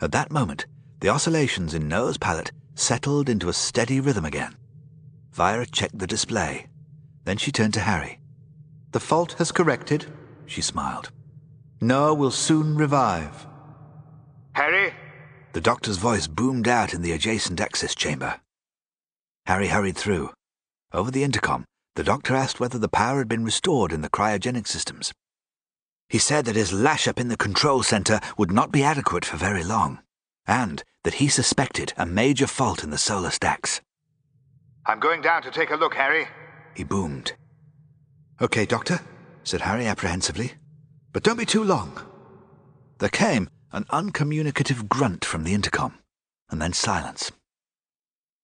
At 0.00 0.12
that 0.12 0.30
moment, 0.30 0.66
the 1.00 1.08
oscillations 1.08 1.74
in 1.74 1.88
Noah's 1.88 2.18
pallet 2.18 2.52
settled 2.74 3.28
into 3.28 3.48
a 3.48 3.52
steady 3.52 4.00
rhythm 4.00 4.24
again. 4.24 4.56
Vira 5.32 5.66
checked 5.66 5.98
the 5.98 6.06
display. 6.06 6.66
Then 7.24 7.38
she 7.38 7.52
turned 7.52 7.74
to 7.74 7.80
Harry. 7.80 8.20
The 8.92 9.00
fault 9.00 9.32
has 9.38 9.52
corrected, 9.52 10.06
she 10.46 10.62
smiled. 10.62 11.10
Noah 11.80 12.14
will 12.14 12.30
soon 12.30 12.76
revive. 12.76 13.46
Harry? 14.54 14.94
The 15.52 15.60
doctor's 15.60 15.98
voice 15.98 16.26
boomed 16.26 16.68
out 16.68 16.94
in 16.94 17.02
the 17.02 17.12
adjacent 17.12 17.60
access 17.60 17.94
chamber. 17.94 18.40
Harry 19.46 19.68
hurried 19.68 19.96
through. 19.96 20.30
Over 20.92 21.10
the 21.10 21.22
intercom, 21.22 21.64
the 21.94 22.04
doctor 22.04 22.34
asked 22.34 22.60
whether 22.60 22.78
the 22.78 22.88
power 22.88 23.18
had 23.18 23.28
been 23.28 23.44
restored 23.44 23.92
in 23.92 24.00
the 24.00 24.10
cryogenic 24.10 24.66
systems. 24.66 25.12
He 26.08 26.18
said 26.18 26.44
that 26.44 26.56
his 26.56 26.72
lash 26.72 27.06
up 27.08 27.18
in 27.18 27.28
the 27.28 27.36
control 27.36 27.82
center 27.82 28.20
would 28.38 28.52
not 28.52 28.72
be 28.72 28.82
adequate 28.82 29.24
for 29.24 29.36
very 29.36 29.64
long, 29.64 30.00
and 30.46 30.82
that 31.04 31.14
he 31.14 31.28
suspected 31.28 31.92
a 31.96 32.06
major 32.06 32.46
fault 32.46 32.84
in 32.84 32.90
the 32.90 32.98
solar 32.98 33.30
stacks. 33.30 33.80
I'm 34.86 35.00
going 35.00 35.20
down 35.20 35.42
to 35.42 35.50
take 35.50 35.70
a 35.70 35.76
look, 35.76 35.94
Harry, 35.94 36.28
he 36.74 36.84
boomed. 36.84 37.32
Okay, 38.40 38.66
Doctor, 38.66 39.00
said 39.42 39.62
Harry 39.62 39.86
apprehensively. 39.86 40.52
But 41.16 41.22
don't 41.22 41.38
be 41.38 41.46
too 41.46 41.64
long. 41.64 41.98
There 42.98 43.08
came 43.08 43.48
an 43.72 43.86
uncommunicative 43.88 44.86
grunt 44.86 45.24
from 45.24 45.44
the 45.44 45.54
intercom, 45.54 45.94
and 46.50 46.60
then 46.60 46.74
silence. 46.74 47.32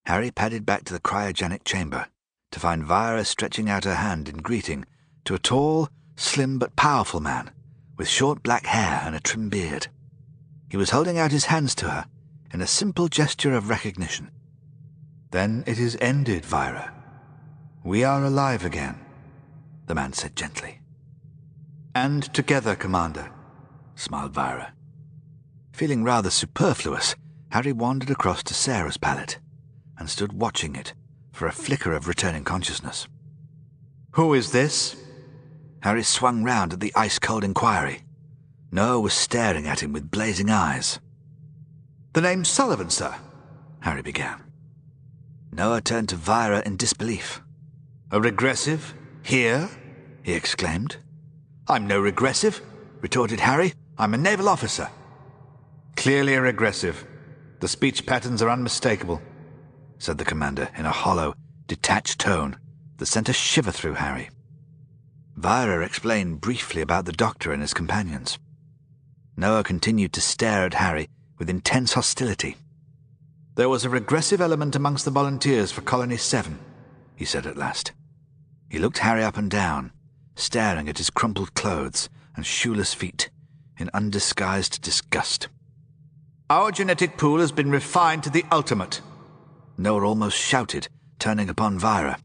Harry 0.06 0.30
padded 0.30 0.64
back 0.64 0.84
to 0.84 0.94
the 0.94 0.98
cryogenic 0.98 1.64
chamber 1.64 2.06
to 2.50 2.58
find 2.58 2.82
Vira 2.82 3.26
stretching 3.26 3.68
out 3.68 3.84
her 3.84 3.96
hand 3.96 4.26
in 4.26 4.38
greeting 4.38 4.86
to 5.26 5.34
a 5.34 5.38
tall, 5.38 5.90
slim 6.16 6.58
but 6.58 6.74
powerful 6.74 7.20
man 7.20 7.50
with 7.98 8.08
short 8.08 8.42
black 8.42 8.64
hair 8.64 9.02
and 9.04 9.14
a 9.14 9.20
trim 9.20 9.50
beard. 9.50 9.88
He 10.70 10.78
was 10.78 10.92
holding 10.92 11.18
out 11.18 11.30
his 11.30 11.44
hands 11.52 11.74
to 11.74 11.90
her 11.90 12.06
in 12.54 12.62
a 12.62 12.66
simple 12.66 13.08
gesture 13.08 13.52
of 13.52 13.68
recognition. 13.68 14.30
Then 15.30 15.62
it 15.66 15.78
is 15.78 15.98
ended, 16.00 16.46
Vira. 16.46 16.90
We 17.84 18.02
are 18.02 18.24
alive 18.24 18.64
again, 18.64 18.98
the 19.84 19.94
man 19.94 20.14
said 20.14 20.34
gently. 20.34 20.81
And 21.94 22.32
together, 22.32 22.74
Commander, 22.74 23.30
smiled 23.96 24.32
Vira. 24.32 24.72
Feeling 25.72 26.04
rather 26.04 26.30
superfluous, 26.30 27.14
Harry 27.50 27.72
wandered 27.72 28.10
across 28.10 28.42
to 28.44 28.54
Sarah's 28.54 28.96
pallet 28.96 29.38
and 29.98 30.08
stood 30.08 30.32
watching 30.32 30.74
it 30.74 30.94
for 31.32 31.46
a 31.46 31.52
flicker 31.52 31.92
of 31.92 32.08
returning 32.08 32.44
consciousness. 32.44 33.08
Who 34.12 34.34
is 34.34 34.52
this? 34.52 34.96
Harry 35.82 36.02
swung 36.02 36.44
round 36.44 36.72
at 36.72 36.80
the 36.80 36.92
ice 36.94 37.18
cold 37.18 37.44
inquiry. 37.44 38.02
Noah 38.70 39.00
was 39.00 39.12
staring 39.12 39.66
at 39.66 39.82
him 39.82 39.92
with 39.92 40.10
blazing 40.10 40.48
eyes. 40.48 40.98
The 42.14 42.20
name's 42.20 42.48
Sullivan, 42.48 42.90
sir, 42.90 43.14
Harry 43.80 44.02
began. 44.02 44.42
Noah 45.50 45.82
turned 45.82 46.08
to 46.10 46.16
Vira 46.16 46.62
in 46.64 46.76
disbelief. 46.76 47.42
A 48.10 48.20
regressive? 48.20 48.94
Here? 49.22 49.68
he 50.22 50.32
exclaimed. 50.32 50.96
I'm 51.68 51.86
no 51.86 52.00
regressive, 52.00 52.60
retorted 53.00 53.38
Harry. 53.38 53.74
I'm 53.96 54.14
a 54.14 54.18
naval 54.18 54.48
officer. 54.48 54.88
Clearly 55.96 56.34
a 56.34 56.40
regressive. 56.40 57.06
The 57.60 57.68
speech 57.68 58.04
patterns 58.04 58.42
are 58.42 58.50
unmistakable, 58.50 59.22
said 59.98 60.18
the 60.18 60.24
commander 60.24 60.70
in 60.76 60.86
a 60.86 60.90
hollow, 60.90 61.34
detached 61.68 62.18
tone 62.18 62.56
that 62.96 63.06
sent 63.06 63.28
a 63.28 63.32
shiver 63.32 63.70
through 63.70 63.94
Harry. 63.94 64.30
Vira 65.36 65.84
explained 65.84 66.40
briefly 66.40 66.82
about 66.82 67.04
the 67.04 67.12
doctor 67.12 67.52
and 67.52 67.62
his 67.62 67.74
companions. 67.74 68.38
Noah 69.36 69.62
continued 69.62 70.12
to 70.14 70.20
stare 70.20 70.64
at 70.64 70.74
Harry 70.74 71.08
with 71.38 71.48
intense 71.48 71.92
hostility. 71.92 72.56
There 73.54 73.68
was 73.68 73.84
a 73.84 73.90
regressive 73.90 74.40
element 74.40 74.74
amongst 74.74 75.04
the 75.04 75.10
volunteers 75.12 75.70
for 75.70 75.82
Colony 75.82 76.16
7, 76.16 76.58
he 77.14 77.24
said 77.24 77.46
at 77.46 77.56
last. 77.56 77.92
He 78.68 78.78
looked 78.78 78.98
Harry 78.98 79.22
up 79.22 79.36
and 79.36 79.50
down, 79.50 79.92
staring 80.34 80.88
at 80.88 80.98
his 80.98 81.10
crumpled 81.10 81.54
clothes 81.54 82.08
and 82.36 82.46
shoeless 82.46 82.94
feet 82.94 83.30
in 83.78 83.90
undisguised 83.94 84.80
disgust. 84.82 85.48
Our 86.50 86.70
genetic 86.70 87.16
pool 87.16 87.40
has 87.40 87.52
been 87.52 87.70
refined 87.70 88.22
to 88.24 88.30
the 88.30 88.44
ultimate, 88.52 89.00
Noah 89.78 90.06
almost 90.06 90.36
shouted, 90.36 90.88
turning 91.18 91.48
upon 91.48 91.78
Vira. 91.78 92.18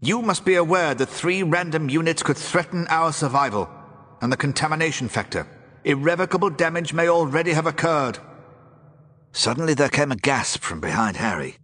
You 0.00 0.22
must 0.22 0.44
be 0.44 0.54
aware 0.54 0.94
that 0.94 1.08
three 1.08 1.42
random 1.42 1.88
units 1.88 2.22
could 2.22 2.36
threaten 2.36 2.86
our 2.88 3.12
survival, 3.12 3.68
and 4.20 4.30
the 4.30 4.36
contamination 4.36 5.08
factor. 5.08 5.46
Irrevocable 5.84 6.50
damage 6.50 6.92
may 6.92 7.08
already 7.08 7.52
have 7.52 7.66
occurred. 7.66 8.18
Suddenly 9.32 9.74
there 9.74 9.88
came 9.88 10.12
a 10.12 10.16
gasp 10.16 10.62
from 10.62 10.80
behind 10.80 11.16
Harry. 11.16 11.56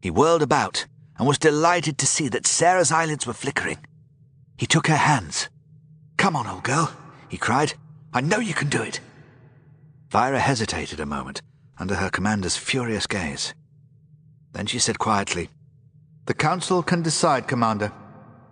He 0.00 0.10
whirled 0.10 0.42
about 0.42 0.86
and 1.18 1.26
was 1.26 1.38
delighted 1.38 1.98
to 1.98 2.06
see 2.06 2.28
that 2.28 2.46
Sarah's 2.46 2.92
eyelids 2.92 3.26
were 3.26 3.32
flickering. 3.32 3.78
He 4.62 4.66
took 4.68 4.86
her 4.86 4.94
hands. 4.94 5.48
Come 6.16 6.36
on, 6.36 6.46
old 6.46 6.62
girl, 6.62 6.92
he 7.28 7.36
cried. 7.36 7.74
I 8.14 8.20
know 8.20 8.38
you 8.38 8.54
can 8.54 8.68
do 8.68 8.80
it. 8.80 9.00
Vira 10.08 10.38
hesitated 10.38 11.00
a 11.00 11.04
moment 11.04 11.42
under 11.78 11.96
her 11.96 12.08
commander's 12.08 12.56
furious 12.56 13.08
gaze. 13.08 13.54
Then 14.52 14.66
she 14.66 14.78
said 14.78 15.00
quietly, 15.00 15.50
The 16.26 16.34
Council 16.34 16.80
can 16.84 17.02
decide, 17.02 17.48
Commander, 17.48 17.90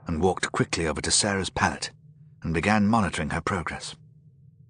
and 0.08 0.20
walked 0.20 0.50
quickly 0.50 0.88
over 0.88 1.00
to 1.00 1.12
Sarah's 1.12 1.48
pallet 1.48 1.92
and 2.42 2.52
began 2.52 2.88
monitoring 2.88 3.30
her 3.30 3.40
progress. 3.40 3.94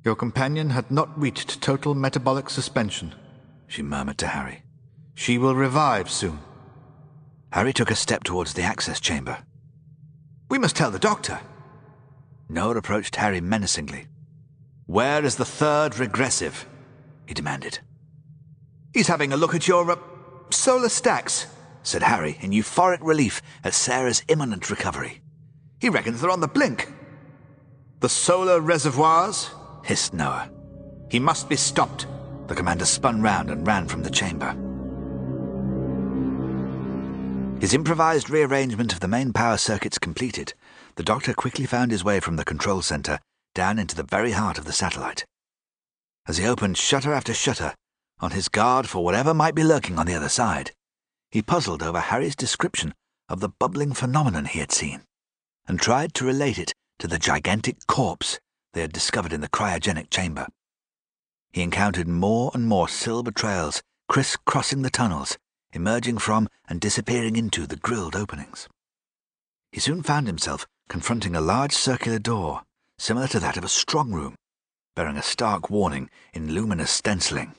Your 0.05 0.17
companion 0.17 0.69
had 0.69 0.91
not 0.91 1.19
reached 1.19 1.63
total 1.63 1.95
metabolic 1.95 2.51
suspension, 2.51 3.15
she 3.67 3.81
murmured 3.81 4.19
to 4.19 4.27
Harry. 4.27 4.63
She 5.15 5.39
will 5.39 5.55
revive 5.55 6.11
soon. 6.11 6.41
Harry 7.51 7.73
took 7.73 7.91
a 7.91 7.95
step 7.95 8.25
towards 8.25 8.53
the 8.53 8.63
access 8.63 9.01
chamber. 9.01 9.39
We 10.51 10.59
must 10.59 10.77
tell 10.77 10.91
the 10.91 10.99
doctor. 10.99 11.41
Noah 12.49 12.77
approached 12.77 13.17
Harry 13.17 13.41
menacingly. 13.41 14.09
Where 14.87 15.25
is 15.25 15.37
the 15.37 15.45
third 15.45 15.99
regressive? 15.99 16.67
he 17.27 17.35
demanded. 17.35 17.79
He's 18.93 19.07
having 19.07 19.33
a 19.33 19.37
look 19.37 19.55
at 19.55 19.69
your 19.69 19.89
uh, 19.89 19.97
solar 20.51 20.89
stacks, 20.89 21.47
said 21.85 22.03
Harry 22.03 22.37
in 22.41 22.51
euphoric 22.51 22.99
relief 23.01 23.41
at 23.63 23.73
Sarah's 23.73 24.25
imminent 24.27 24.69
recovery. 24.69 25.23
He 25.81 25.89
reckons 25.89 26.21
they're 26.21 26.31
on 26.31 26.41
the 26.41 26.49
blink. 26.49 26.93
The 28.01 28.09
solar 28.09 28.61
reservoirs? 28.61 29.51
hissed 29.85 30.13
Noah. 30.13 30.51
He 31.09 31.21
must 31.21 31.49
be 31.49 31.57
stopped. 31.57 32.09
The 32.49 32.57
commander 32.57 32.85
spun 32.85 33.23
round 33.23 33.51
and 33.51 33.65
ran 33.65 33.87
from 33.87 34.03
the 34.03 34.11
chamber. 34.11 34.57
His 37.61 37.75
improvised 37.75 38.31
rearrangement 38.31 38.93
of 38.93 39.01
the 39.01 39.09
main 39.09 39.33
power 39.33 39.57
circuits 39.57 39.99
completed, 39.99 40.55
the 40.97 41.03
doctor 41.03 41.35
quickly 41.35 41.67
found 41.67 41.91
his 41.91 42.03
way 42.03 42.19
from 42.19 42.37
the 42.37 42.45
control 42.45 42.83
center 42.83 43.19
down 43.55 43.79
into 43.79 43.95
the 43.95 44.03
very 44.03 44.33
heart 44.33 44.59
of 44.59 44.65
the 44.65 44.73
satellite. 44.73 45.25
As 46.27 46.39
he 46.39 46.47
opened 46.47 46.79
shutter 46.79 47.13
after 47.13 47.35
shutter, 47.35 47.75
on 48.21 48.33
his 48.33 48.49
guard 48.49 48.89
for 48.89 49.05
whatever 49.05 49.35
might 49.35 49.55
be 49.55 49.65
lurking 49.65 49.99
on 49.99 50.07
the 50.07 50.15
other 50.15 50.29
side, 50.29 50.73
he 51.31 51.43
puzzled 51.43 51.83
over 51.83 52.01
Harry's 52.01 52.37
description 52.37 52.95
of 53.29 53.41
the 53.41 53.49
bubbling 53.49 53.93
phenomenon 53.93 54.47
he 54.47 54.59
had 54.59 54.73
seen, 54.73 55.03
and 55.69 55.81
tried 55.81 56.15
to 56.15 56.25
relate 56.25 56.59
it 56.59 56.73
to 56.99 57.07
the 57.07 57.19
gigantic 57.19 57.87
corpse 57.87 58.39
they 58.73 58.81
had 58.81 58.93
discovered 58.93 59.33
in 59.33 59.41
the 59.41 59.49
cryogenic 59.49 60.11
chamber 60.11 60.47
he 61.53 61.63
encountered 61.63 62.09
more 62.09 62.51
and 62.55 62.69
more 62.69 62.89
silver 62.89 63.31
trails 63.31 63.83
criss-crossing 64.09 64.83
the 64.83 64.91
tunnels, 64.91 65.37
emerging 65.73 66.19
from 66.19 66.49
and 66.69 66.81
disappearing 66.81 67.37
into 67.37 67.67
the 67.67 67.77
grilled 67.77 68.17
openings. 68.17 68.69
He 69.73 69.81
soon 69.81 70.03
found 70.03 70.27
himself 70.27 70.67
confronting 70.89 71.37
a 71.37 71.41
large 71.41 71.73
circular 71.73 72.19
door, 72.19 72.63
similar 72.99 73.29
to 73.29 73.41
that 73.41 73.57
of 73.57 73.65
a 73.65 73.69
strong 73.69 74.13
room, 74.13 74.35
bearing 74.97 75.17
a 75.17 75.23
stark 75.23 75.71
warning 75.71 76.11
in 76.33 76.53
luminous 76.53 76.91
stenciling. 76.91 77.55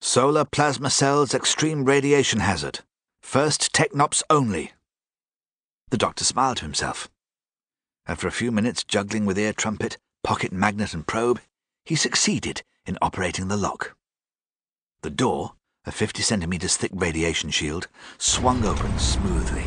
Solar 0.00 0.44
plasma 0.44 0.90
cells 0.90 1.34
extreme 1.34 1.84
radiation 1.84 2.40
hazard. 2.40 2.80
First 3.22 3.72
technops 3.72 4.22
only. 4.30 4.72
The 5.90 5.98
doctor 5.98 6.24
smiled 6.24 6.58
to 6.58 6.64
himself. 6.64 7.08
After 8.06 8.26
a 8.26 8.32
few 8.32 8.52
minutes 8.52 8.84
juggling 8.84 9.26
with 9.26 9.38
ear 9.38 9.52
trumpet, 9.52 9.98
pocket 10.22 10.52
magnet, 10.52 10.94
and 10.94 11.06
probe, 11.06 11.40
he 11.84 11.94
succeeded 11.94 12.62
in 12.86 12.98
operating 13.02 13.48
the 13.48 13.56
lock. 13.56 13.96
The 15.02 15.10
door, 15.10 15.52
a 15.88 15.90
50 15.90 16.22
centimeters 16.22 16.76
thick 16.76 16.90
radiation 16.94 17.48
shield, 17.48 17.88
swung 18.18 18.62
open 18.66 18.96
smoothly. 18.98 19.64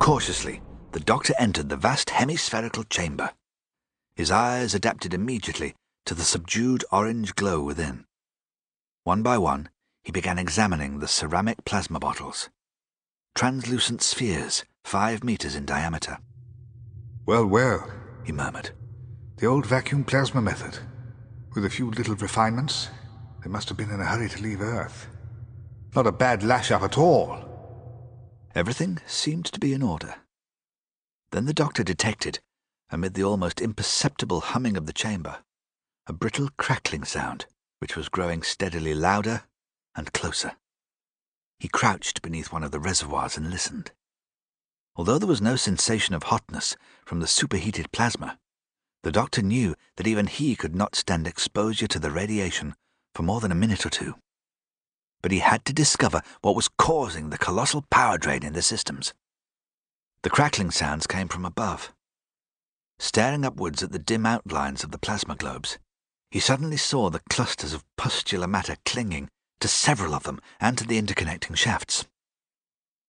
Cautiously, 0.00 0.60
the 0.90 0.98
doctor 0.98 1.32
entered 1.38 1.68
the 1.68 1.76
vast 1.76 2.10
hemispherical 2.10 2.82
chamber. 2.84 3.30
His 4.16 4.32
eyes 4.32 4.74
adapted 4.74 5.14
immediately 5.14 5.76
to 6.06 6.14
the 6.14 6.24
subdued 6.24 6.84
orange 6.90 7.36
glow 7.36 7.62
within. 7.62 8.06
One 9.04 9.22
by 9.22 9.38
one, 9.38 9.68
he 10.02 10.10
began 10.10 10.38
examining 10.38 10.98
the 10.98 11.08
ceramic 11.08 11.64
plasma 11.64 12.00
bottles. 12.00 12.50
Translucent 13.36 14.02
spheres, 14.02 14.64
five 14.82 15.22
meters 15.22 15.54
in 15.54 15.64
diameter. 15.64 16.18
Well, 17.24 17.46
well, 17.46 17.88
he 18.24 18.32
murmured. 18.32 18.70
The 19.36 19.46
old 19.46 19.64
vacuum 19.64 20.02
plasma 20.04 20.42
method. 20.42 20.78
With 21.54 21.64
a 21.64 21.70
few 21.70 21.90
little 21.90 22.16
refinements, 22.16 22.88
they 23.44 23.50
must 23.50 23.68
have 23.68 23.76
been 23.76 23.90
in 23.90 24.00
a 24.00 24.06
hurry 24.06 24.28
to 24.30 24.42
leave 24.42 24.62
Earth. 24.62 25.06
Not 25.94 26.06
a 26.06 26.12
bad 26.12 26.42
lash 26.42 26.70
up 26.70 26.82
at 26.82 26.96
all. 26.96 27.44
Everything 28.54 29.00
seemed 29.06 29.44
to 29.46 29.60
be 29.60 29.74
in 29.74 29.82
order. 29.82 30.14
Then 31.30 31.44
the 31.44 31.52
doctor 31.52 31.84
detected, 31.84 32.40
amid 32.90 33.12
the 33.12 33.22
almost 33.22 33.60
imperceptible 33.60 34.40
humming 34.40 34.78
of 34.78 34.86
the 34.86 34.94
chamber, 34.94 35.40
a 36.06 36.14
brittle 36.14 36.48
crackling 36.56 37.04
sound 37.04 37.44
which 37.80 37.96
was 37.96 38.08
growing 38.08 38.42
steadily 38.42 38.94
louder 38.94 39.42
and 39.94 40.14
closer. 40.14 40.52
He 41.58 41.68
crouched 41.68 42.22
beneath 42.22 42.50
one 42.50 42.64
of 42.64 42.70
the 42.70 42.80
reservoirs 42.80 43.36
and 43.36 43.50
listened. 43.50 43.92
Although 44.96 45.18
there 45.18 45.28
was 45.28 45.42
no 45.42 45.56
sensation 45.56 46.14
of 46.14 46.24
hotness 46.24 46.76
from 47.04 47.20
the 47.20 47.26
superheated 47.26 47.92
plasma, 47.92 48.38
the 49.02 49.12
doctor 49.12 49.42
knew 49.42 49.74
that 49.96 50.06
even 50.06 50.28
he 50.28 50.56
could 50.56 50.74
not 50.74 50.96
stand 50.96 51.26
exposure 51.26 51.88
to 51.88 51.98
the 51.98 52.10
radiation 52.10 52.74
for 53.14 53.22
more 53.22 53.40
than 53.40 53.52
a 53.52 53.56
minute 53.56 53.86
or 53.86 53.90
two. 53.90 54.14
But 55.22 55.32
he 55.32 55.38
had 55.38 55.64
to 55.64 55.72
discover 55.72 56.20
what 56.42 56.56
was 56.56 56.68
causing 56.68 57.30
the 57.30 57.38
colossal 57.38 57.84
power 57.90 58.18
drain 58.18 58.42
in 58.42 58.52
the 58.52 58.62
systems. 58.62 59.14
The 60.22 60.30
crackling 60.30 60.70
sounds 60.70 61.06
came 61.06 61.28
from 61.28 61.44
above. 61.44 61.92
Staring 62.98 63.44
upwards 63.44 63.82
at 63.82 63.92
the 63.92 63.98
dim 63.98 64.26
outlines 64.26 64.84
of 64.84 64.90
the 64.90 64.98
plasma 64.98 65.34
globes, 65.36 65.78
he 66.30 66.40
suddenly 66.40 66.76
saw 66.76 67.10
the 67.10 67.22
clusters 67.30 67.72
of 67.72 67.84
pustular 67.96 68.46
matter 68.46 68.76
clinging 68.84 69.28
to 69.60 69.68
several 69.68 70.14
of 70.14 70.24
them 70.24 70.40
and 70.60 70.76
to 70.78 70.86
the 70.86 71.00
interconnecting 71.00 71.56
shafts. 71.56 72.06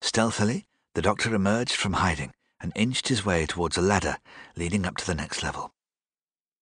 Stealthily, 0.02 0.66
the 0.94 1.02
doctor 1.02 1.34
emerged 1.34 1.76
from 1.76 1.94
hiding 1.94 2.32
and 2.62 2.72
inched 2.76 3.08
his 3.08 3.26
way 3.26 3.46
towards 3.46 3.78
a 3.78 3.82
ladder 3.82 4.18
leading 4.56 4.86
up 4.86 4.98
to 4.98 5.06
the 5.06 5.16
next 5.16 5.44
level. 5.44 5.72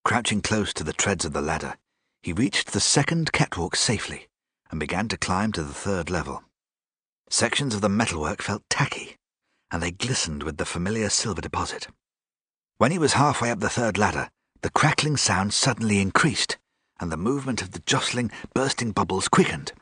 Crouching 0.04 0.42
close 0.42 0.74
to 0.74 0.84
the 0.84 0.94
treads 0.94 1.26
of 1.26 1.34
the 1.34 1.42
ladder, 1.42 1.76
he 2.24 2.32
reached 2.32 2.72
the 2.72 2.80
second 2.80 3.34
catwalk 3.34 3.76
safely 3.76 4.30
and 4.72 4.80
began 4.80 5.10
to 5.10 5.18
climb 5.18 5.52
to 5.52 5.62
the 5.62 5.74
third 5.74 6.10
level. 6.10 6.42
Sections 7.30 7.76
of 7.76 7.82
the 7.82 7.90
metalwork 7.90 8.42
felt 8.42 8.64
tacky, 8.70 9.18
and 9.70 9.84
they 9.84 9.92
glistened 9.92 10.42
with 10.42 10.56
the 10.56 10.66
familiar 10.66 11.10
silver 11.10 11.42
deposit. 11.42 11.88
When 12.78 12.92
he 12.92 12.98
was 12.98 13.14
halfway 13.14 13.52
up 13.52 13.60
the 13.60 13.70
third 13.70 13.98
ladder, 13.98 14.30
the 14.62 14.70
crackling 14.70 15.18
sound 15.18 15.54
suddenly 15.54 16.00
increased, 16.00 16.58
and 16.98 17.12
the 17.12 17.18
movement 17.18 17.62
of 17.62 17.72
the 17.72 17.84
jostling, 17.86 18.32
bursting 18.54 18.94
bubbles 18.94 19.28
quickened. 19.28 19.74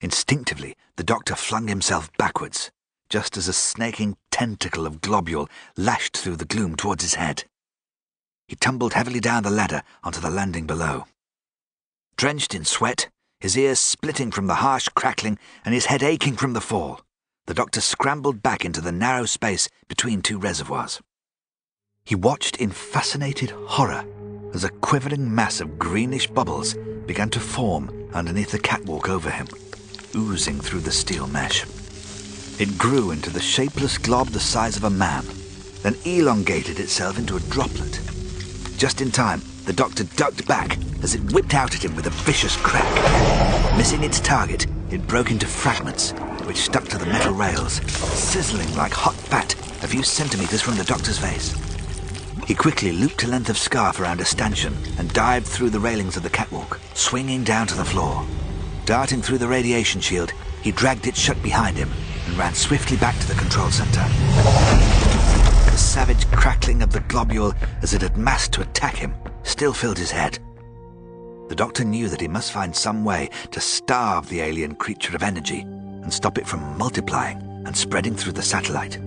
Instinctively, 0.00 0.76
the 0.94 1.02
doctor 1.02 1.34
flung 1.34 1.66
himself 1.66 2.12
backwards, 2.16 2.70
just 3.08 3.36
as 3.36 3.48
a 3.48 3.52
snaking 3.52 4.16
tentacle 4.30 4.86
of 4.86 5.00
globule 5.00 5.48
lashed 5.76 6.16
through 6.16 6.36
the 6.36 6.44
gloom 6.44 6.76
towards 6.76 7.02
his 7.02 7.14
head. 7.14 7.42
He 8.46 8.54
tumbled 8.54 8.92
heavily 8.92 9.20
down 9.20 9.42
the 9.42 9.50
ladder 9.50 9.82
onto 10.04 10.20
the 10.20 10.30
landing 10.30 10.66
below. 10.66 11.06
Drenched 12.16 12.54
in 12.54 12.64
sweat, 12.64 13.08
his 13.40 13.56
ears 13.56 13.78
splitting 13.78 14.30
from 14.30 14.46
the 14.46 14.56
harsh 14.56 14.88
crackling 14.88 15.38
and 15.64 15.74
his 15.74 15.86
head 15.86 16.02
aching 16.02 16.36
from 16.36 16.52
the 16.52 16.60
fall, 16.60 17.00
the 17.46 17.54
doctor 17.54 17.80
scrambled 17.80 18.42
back 18.42 18.64
into 18.64 18.80
the 18.80 18.92
narrow 18.92 19.26
space 19.26 19.68
between 19.88 20.22
two 20.22 20.38
reservoirs. 20.38 21.00
He 22.04 22.14
watched 22.14 22.56
in 22.56 22.70
fascinated 22.70 23.50
horror 23.50 24.04
as 24.54 24.64
a 24.64 24.70
quivering 24.70 25.34
mass 25.34 25.60
of 25.60 25.78
greenish 25.78 26.28
bubbles 26.28 26.74
began 27.06 27.30
to 27.30 27.40
form 27.40 27.90
underneath 28.14 28.52
the 28.52 28.58
catwalk 28.58 29.08
over 29.08 29.30
him, 29.30 29.48
oozing 30.14 30.60
through 30.60 30.80
the 30.80 30.92
steel 30.92 31.26
mesh. 31.26 31.64
It 32.60 32.78
grew 32.78 33.10
into 33.10 33.30
the 33.30 33.40
shapeless 33.40 33.98
glob 33.98 34.28
the 34.28 34.40
size 34.40 34.76
of 34.76 34.84
a 34.84 34.90
man, 34.90 35.24
then 35.82 35.96
elongated 36.04 36.78
itself 36.78 37.18
into 37.18 37.36
a 37.36 37.40
droplet 37.40 38.00
just 38.76 39.00
in 39.00 39.10
time, 39.10 39.40
the 39.64 39.72
doctor 39.72 40.04
ducked 40.16 40.46
back 40.46 40.78
as 41.02 41.14
it 41.14 41.32
whipped 41.32 41.54
out 41.54 41.74
at 41.74 41.84
him 41.84 41.96
with 41.96 42.06
a 42.06 42.10
vicious 42.10 42.56
crack. 42.56 43.76
Missing 43.76 44.04
its 44.04 44.20
target, 44.20 44.66
it 44.90 45.06
broke 45.06 45.30
into 45.30 45.46
fragments, 45.46 46.12
which 46.44 46.58
stuck 46.58 46.84
to 46.88 46.98
the 46.98 47.06
metal 47.06 47.32
rails, 47.32 47.74
sizzling 47.86 48.74
like 48.76 48.92
hot 48.92 49.14
fat 49.14 49.54
a 49.82 49.88
few 49.88 50.02
centimeters 50.02 50.60
from 50.60 50.76
the 50.76 50.84
doctor's 50.84 51.18
face. 51.18 51.54
He 52.46 52.54
quickly 52.54 52.92
looped 52.92 53.24
a 53.24 53.26
length 53.26 53.48
of 53.48 53.56
scarf 53.56 54.00
around 54.00 54.20
a 54.20 54.24
stanchion 54.24 54.76
and 54.98 55.12
dived 55.12 55.46
through 55.46 55.70
the 55.70 55.80
railings 55.80 56.16
of 56.16 56.22
the 56.22 56.30
catwalk, 56.30 56.78
swinging 56.92 57.42
down 57.42 57.66
to 57.68 57.74
the 57.74 57.84
floor. 57.84 58.24
Darting 58.84 59.22
through 59.22 59.38
the 59.38 59.48
radiation 59.48 60.00
shield, 60.00 60.32
he 60.62 60.72
dragged 60.72 61.06
it 61.06 61.16
shut 61.16 61.42
behind 61.42 61.76
him 61.76 61.90
and 62.26 62.36
ran 62.36 62.54
swiftly 62.54 62.98
back 62.98 63.18
to 63.18 63.28
the 63.28 63.34
control 63.34 63.70
center. 63.70 64.02
The 65.70 65.76
savage 65.76 66.26
crackling 66.32 66.82
of 66.82 66.92
the 66.92 67.00
globule 67.00 67.54
as 67.82 67.94
it 67.94 68.02
had 68.02 68.18
massed 68.18 68.52
to 68.52 68.60
attack 68.60 68.96
him 68.96 69.14
still 69.44 69.72
filled 69.72 69.98
his 69.98 70.10
head. 70.10 70.38
The 71.48 71.54
doctor 71.54 71.84
knew 71.84 72.08
that 72.08 72.20
he 72.20 72.28
must 72.28 72.52
find 72.52 72.74
some 72.74 73.04
way 73.04 73.30
to 73.52 73.60
starve 73.60 74.28
the 74.28 74.40
alien 74.40 74.74
creature 74.74 75.14
of 75.14 75.22
energy 75.22 75.60
and 75.60 76.12
stop 76.12 76.38
it 76.38 76.46
from 76.46 76.76
multiplying 76.76 77.38
and 77.64 77.76
spreading 77.76 78.16
through 78.16 78.32
the 78.32 78.42
satellite. 78.42 78.98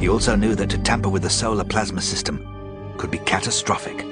He 0.00 0.08
also 0.08 0.36
knew 0.36 0.54
that 0.54 0.70
to 0.70 0.78
tamper 0.78 1.08
with 1.08 1.22
the 1.22 1.30
solar 1.30 1.64
plasma 1.64 2.02
system 2.02 2.94
could 2.98 3.10
be 3.10 3.18
catastrophic. 3.18 4.04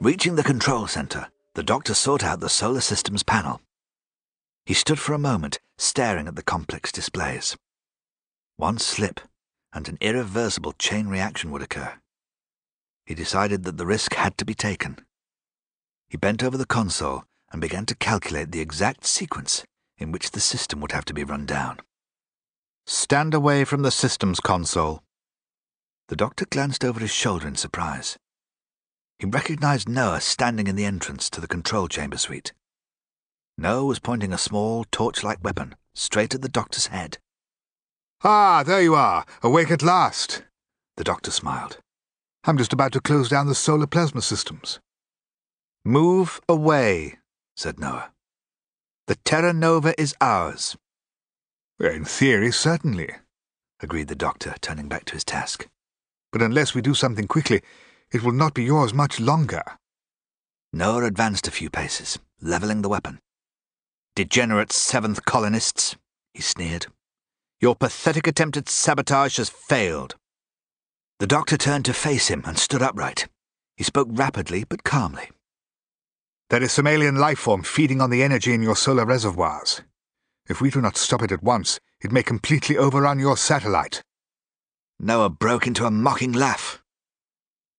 Reaching 0.00 0.36
the 0.36 0.44
control 0.44 0.86
center, 0.86 1.28
the 1.54 1.62
doctor 1.62 1.94
sought 1.94 2.22
out 2.22 2.40
the 2.40 2.48
solar 2.48 2.82
system's 2.82 3.22
panel. 3.22 3.60
He 4.66 4.74
stood 4.74 4.98
for 4.98 5.14
a 5.14 5.18
moment, 5.18 5.58
staring 5.78 6.28
at 6.28 6.36
the 6.36 6.42
complex 6.42 6.92
displays. 6.92 7.56
One 8.56 8.78
slip, 8.78 9.20
and 9.72 9.88
an 9.88 9.98
irreversible 10.00 10.72
chain 10.72 11.08
reaction 11.08 11.50
would 11.50 11.62
occur. 11.62 11.94
He 13.06 13.14
decided 13.14 13.62
that 13.62 13.76
the 13.76 13.86
risk 13.86 14.14
had 14.14 14.36
to 14.36 14.44
be 14.44 14.54
taken. 14.54 14.98
He 16.08 16.16
bent 16.16 16.42
over 16.42 16.58
the 16.58 16.66
console 16.66 17.24
and 17.52 17.60
began 17.60 17.86
to 17.86 17.94
calculate 17.94 18.50
the 18.50 18.60
exact 18.60 19.06
sequence 19.06 19.64
in 19.96 20.10
which 20.12 20.32
the 20.32 20.40
system 20.40 20.80
would 20.80 20.92
have 20.92 21.04
to 21.06 21.14
be 21.14 21.24
run 21.24 21.46
down. 21.46 21.78
Stand 22.84 23.32
away 23.32 23.64
from 23.64 23.82
the 23.82 23.90
systems 23.90 24.40
console. 24.40 25.02
The 26.08 26.16
doctor 26.16 26.46
glanced 26.46 26.84
over 26.84 27.00
his 27.00 27.10
shoulder 27.10 27.48
in 27.48 27.54
surprise. 27.54 28.18
He 29.18 29.26
recognized 29.26 29.88
Noah 29.88 30.20
standing 30.20 30.66
in 30.66 30.76
the 30.76 30.84
entrance 30.84 31.30
to 31.30 31.40
the 31.40 31.48
control 31.48 31.88
chamber 31.88 32.18
suite. 32.18 32.52
Noah 33.56 33.86
was 33.86 33.98
pointing 33.98 34.32
a 34.32 34.38
small, 34.38 34.84
torch-like 34.90 35.42
weapon 35.42 35.74
straight 35.94 36.34
at 36.34 36.42
the 36.42 36.48
doctor's 36.48 36.88
head. 36.88 37.18
Ah, 38.22 38.62
there 38.62 38.82
you 38.82 38.94
are, 38.94 39.24
awake 39.42 39.70
at 39.70 39.82
last. 39.82 40.42
The 40.96 41.04
doctor 41.04 41.30
smiled. 41.30 41.78
I'm 42.48 42.56
just 42.56 42.72
about 42.72 42.92
to 42.92 43.00
close 43.00 43.28
down 43.28 43.48
the 43.48 43.56
solar 43.56 43.88
plasma 43.88 44.22
systems. 44.22 44.78
Move 45.84 46.40
away, 46.48 47.18
said 47.56 47.80
Noah. 47.80 48.12
The 49.08 49.16
Terra 49.16 49.52
Nova 49.52 50.00
is 50.00 50.14
ours. 50.20 50.76
In 51.80 52.04
theory, 52.04 52.52
certainly, 52.52 53.10
agreed 53.80 54.06
the 54.06 54.14
doctor, 54.14 54.54
turning 54.60 54.88
back 54.88 55.06
to 55.06 55.14
his 55.14 55.24
task. 55.24 55.68
But 56.30 56.40
unless 56.40 56.72
we 56.72 56.82
do 56.82 56.94
something 56.94 57.26
quickly, 57.26 57.62
it 58.12 58.22
will 58.22 58.32
not 58.32 58.54
be 58.54 58.62
yours 58.62 58.94
much 58.94 59.18
longer. 59.18 59.64
Noah 60.72 61.04
advanced 61.04 61.48
a 61.48 61.50
few 61.50 61.68
paces, 61.68 62.16
levelling 62.40 62.82
the 62.82 62.88
weapon. 62.88 63.18
Degenerate 64.14 64.72
seventh 64.72 65.24
colonists, 65.24 65.96
he 66.32 66.42
sneered. 66.42 66.86
Your 67.60 67.74
pathetic 67.74 68.28
attempt 68.28 68.56
at 68.56 68.68
sabotage 68.68 69.36
has 69.38 69.48
failed. 69.48 70.14
The 71.18 71.26
doctor 71.26 71.56
turned 71.56 71.86
to 71.86 71.94
face 71.94 72.28
him 72.28 72.42
and 72.44 72.58
stood 72.58 72.82
upright. 72.82 73.26
He 73.76 73.84
spoke 73.84 74.08
rapidly 74.10 74.64
but 74.68 74.84
calmly. 74.84 75.30
There 76.50 76.62
is 76.62 76.72
some 76.72 76.86
alien 76.86 77.16
life 77.16 77.38
form 77.38 77.62
feeding 77.62 78.02
on 78.02 78.10
the 78.10 78.22
energy 78.22 78.52
in 78.52 78.62
your 78.62 78.76
solar 78.76 79.06
reservoirs. 79.06 79.80
If 80.46 80.60
we 80.60 80.70
do 80.70 80.80
not 80.80 80.96
stop 80.96 81.22
it 81.22 81.32
at 81.32 81.42
once, 81.42 81.80
it 82.02 82.12
may 82.12 82.22
completely 82.22 82.76
overrun 82.76 83.18
your 83.18 83.36
satellite. 83.36 84.02
Noah 85.00 85.30
broke 85.30 85.66
into 85.66 85.86
a 85.86 85.90
mocking 85.90 86.32
laugh. 86.32 86.82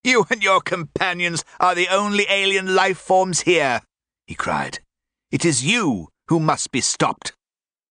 You 0.03 0.25
and 0.29 0.41
your 0.43 0.59
companions 0.59 1.45
are 1.59 1.75
the 1.75 1.89
only 1.89 2.25
alien 2.29 2.73
life 2.73 2.97
forms 2.97 3.41
here, 3.41 3.81
he 4.25 4.35
cried. 4.35 4.79
It 5.31 5.45
is 5.45 5.63
you 5.63 6.09
who 6.27 6.39
must 6.39 6.71
be 6.71 6.81
stopped. 6.81 7.33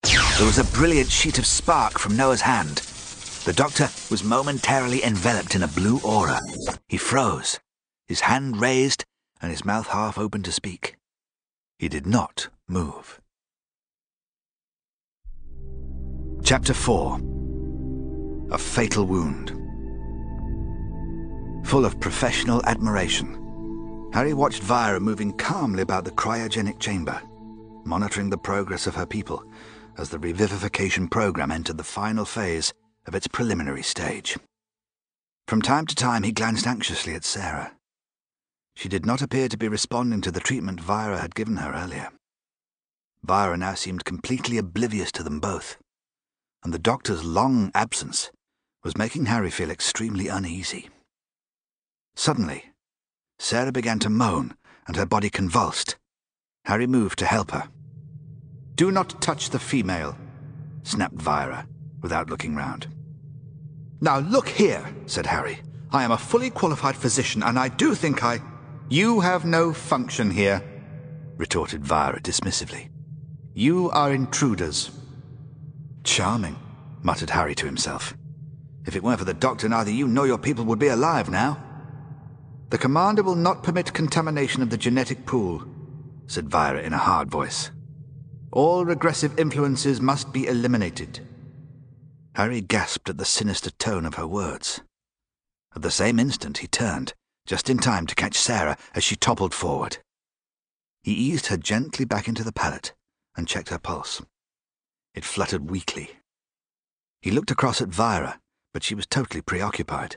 There 0.03 0.47
was 0.47 0.59
a 0.59 0.77
brilliant 0.77 1.11
sheet 1.11 1.39
of 1.39 1.47
spark 1.47 1.99
from 1.99 2.17
Noah's 2.17 2.43
hand. 2.43 2.83
The 3.47 3.53
doctor 3.53 3.89
was 4.11 4.25
momentarily 4.25 5.05
enveloped 5.05 5.55
in 5.55 5.63
a 5.63 5.69
blue 5.69 6.01
aura. 6.01 6.41
He 6.89 6.97
froze, 6.97 7.61
his 8.09 8.23
hand 8.23 8.61
raised 8.61 9.05
and 9.41 9.53
his 9.53 9.65
mouth 9.65 9.87
half 9.87 10.19
open 10.19 10.43
to 10.43 10.51
speak. 10.51 10.97
He 11.79 11.89
did 11.89 12.09
not 12.09 12.49
move. 12.67 13.21
Chapter 16.43 16.75
4 16.75 17.21
A 18.51 18.59
Fatal 18.59 19.07
Wound 19.07 19.51
Full 21.69 21.85
of 21.85 22.01
professional 22.01 22.67
admiration, 22.67 24.11
Harry 24.13 24.35
watched 24.35 24.65
Vira 24.65 24.99
moving 24.99 25.33
calmly 25.37 25.83
about 25.83 26.05
the 26.05 26.11
cryogenic 26.11 26.81
chamber, 26.81 27.23
monitoring 27.85 28.29
the 28.29 28.39
progress 28.39 28.89
of 28.89 28.97
her 28.97 29.07
people 29.07 29.45
as 29.99 30.11
the 30.11 30.19
revivification 30.19 31.09
program 31.09 31.53
entered 31.53 31.79
the 31.79 31.85
final 31.85 32.25
phase 32.25 32.75
of 33.07 33.15
its 33.15 33.29
preliminary 33.29 33.83
stage. 33.83 34.37
From 35.49 35.63
time 35.63 35.87
to 35.87 35.95
time, 35.95 36.25
he 36.25 36.33
glanced 36.33 36.67
anxiously 36.67 37.15
at 37.15 37.25
Sarah. 37.25 37.73
She 38.75 38.89
did 38.89 39.07
not 39.07 39.23
appear 39.23 39.49
to 39.49 39.57
be 39.57 39.69
responding 39.69 40.21
to 40.23 40.31
the 40.31 40.41
treatment 40.41 40.81
Vira 40.81 41.19
had 41.19 41.35
given 41.35 41.57
her 41.57 41.73
earlier. 41.73 42.11
Vira 43.23 43.57
now 43.57 43.75
seemed 43.75 44.05
completely 44.05 44.59
oblivious 44.59 45.11
to 45.13 45.23
them 45.23 45.41
both, 45.41 45.77
and 46.63 46.75
the 46.75 46.79
doctor's 46.79 47.25
long 47.25 47.71
absence 47.75 48.31
was 48.85 48.97
making 48.97 49.27
Harry 49.27 49.51
feel 49.51 49.71
extremely 49.71 50.29
uneasy. 50.29 50.91
Suddenly, 52.17 52.73
Sarah 53.39 53.73
began 53.73 53.99
to 54.01 54.11
moan 54.11 54.55
and 54.87 54.97
her 54.97 55.07
body 55.07 55.31
convulsed. 55.31 55.97
Harry 56.65 56.87
moved 56.87 57.19
to 57.19 57.27
help 57.27 57.51
her. 57.53 57.69
Do 58.75 58.91
not 58.91 59.21
touch 59.23 59.51
the 59.51 59.59
female, 59.59 60.17
snapped 60.83 61.21
Vira, 61.21 61.67
without 62.03 62.31
looking 62.31 62.55
round. 62.55 62.89
Now 64.01 64.19
look 64.19 64.49
here, 64.49 64.87
said 65.07 65.27
Harry. 65.27 65.61
I 65.91 66.05
am 66.05 66.13
a 66.13 66.19
fully 66.19 66.51
qualified 66.51 66.97
physician, 66.97 67.43
and 67.43 67.59
I 67.59 67.69
do 67.69 67.95
think 67.95 68.23
I. 68.23 68.41
You 68.89 69.21
have 69.21 69.45
no 69.45 69.73
function 69.73 70.31
here, 70.31 70.63
retorted 71.37 71.85
Vira 71.85 72.21
dismissively. 72.21 72.91
You 73.55 73.91
are 73.91 74.13
intruders. 74.13 74.91
Charming, 76.05 76.57
muttered 77.03 77.31
Harry 77.31 77.55
to 77.55 77.67
himself. 77.67 78.15
If 78.85 78.95
it 78.95 79.03
weren't 79.03 79.19
for 79.19 79.25
the 79.25 79.35
doctor, 79.35 79.69
neither 79.69 79.91
you 79.91 80.07
nor 80.07 80.27
your 80.27 80.39
people 80.39 80.65
would 80.67 80.79
be 80.79 80.89
alive 80.89 81.31
now. 81.31 81.63
The 82.71 82.79
commander 82.79 83.23
will 83.23 83.35
not 83.35 83.63
permit 83.63 83.95
contamination 83.95 84.63
of 84.63 84.71
the 84.71 84.77
genetic 84.77 85.25
pool, 85.25 85.65
said 86.27 86.49
Vira 86.49 86.83
in 86.83 86.93
a 86.93 86.99
hard 86.99 87.31
voice. 87.31 87.71
All 88.53 88.85
regressive 88.85 89.39
influences 89.39 90.01
must 90.01 90.33
be 90.33 90.47
eliminated. 90.47 91.21
Harry 92.37 92.61
gasped 92.61 93.09
at 93.09 93.17
the 93.17 93.25
sinister 93.25 93.71
tone 93.71 94.05
of 94.05 94.17
her 94.17 94.27
words. 94.27 94.83
At 95.75 95.81
the 95.81 95.91
same 95.91 96.19
instant, 96.19 96.59
he 96.59 96.67
turned, 96.67 97.15
just 97.47 97.71
in 97.71 97.79
time 97.79 98.07
to 98.07 98.15
catch 98.15 98.37
Sarah 98.37 98.77
as 98.95 99.03
she 99.03 99.17
toppled 99.17 99.55
forward. 99.55 99.97
He 101.03 101.15
eased 101.15 101.47
her 101.47 101.57
gently 101.57 102.05
back 102.05 102.29
into 102.29 102.45
the 102.45 102.53
pallet 102.53 102.93
and 103.39 103.49
checked 103.49 103.71
her 103.71 103.79
pulse. 103.79 104.21
It 105.15 105.25
fluttered 105.25 105.71
weakly. 105.71 106.11
He 107.23 107.31
looked 107.31 107.51
across 107.51 107.81
at 107.81 107.89
Vira, 107.89 108.39
but 108.75 108.83
she 108.83 108.95
was 108.95 109.07
totally 109.07 109.41
preoccupied. 109.41 110.17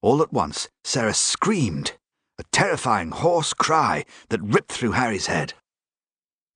All 0.00 0.22
at 0.22 0.32
once, 0.32 0.70
Sarah 0.82 1.12
screamed, 1.12 1.92
a 2.38 2.44
terrifying 2.52 3.10
hoarse 3.10 3.52
cry 3.52 4.06
that 4.30 4.40
ripped 4.40 4.72
through 4.72 4.92
Harry's 4.92 5.26
head. 5.26 5.52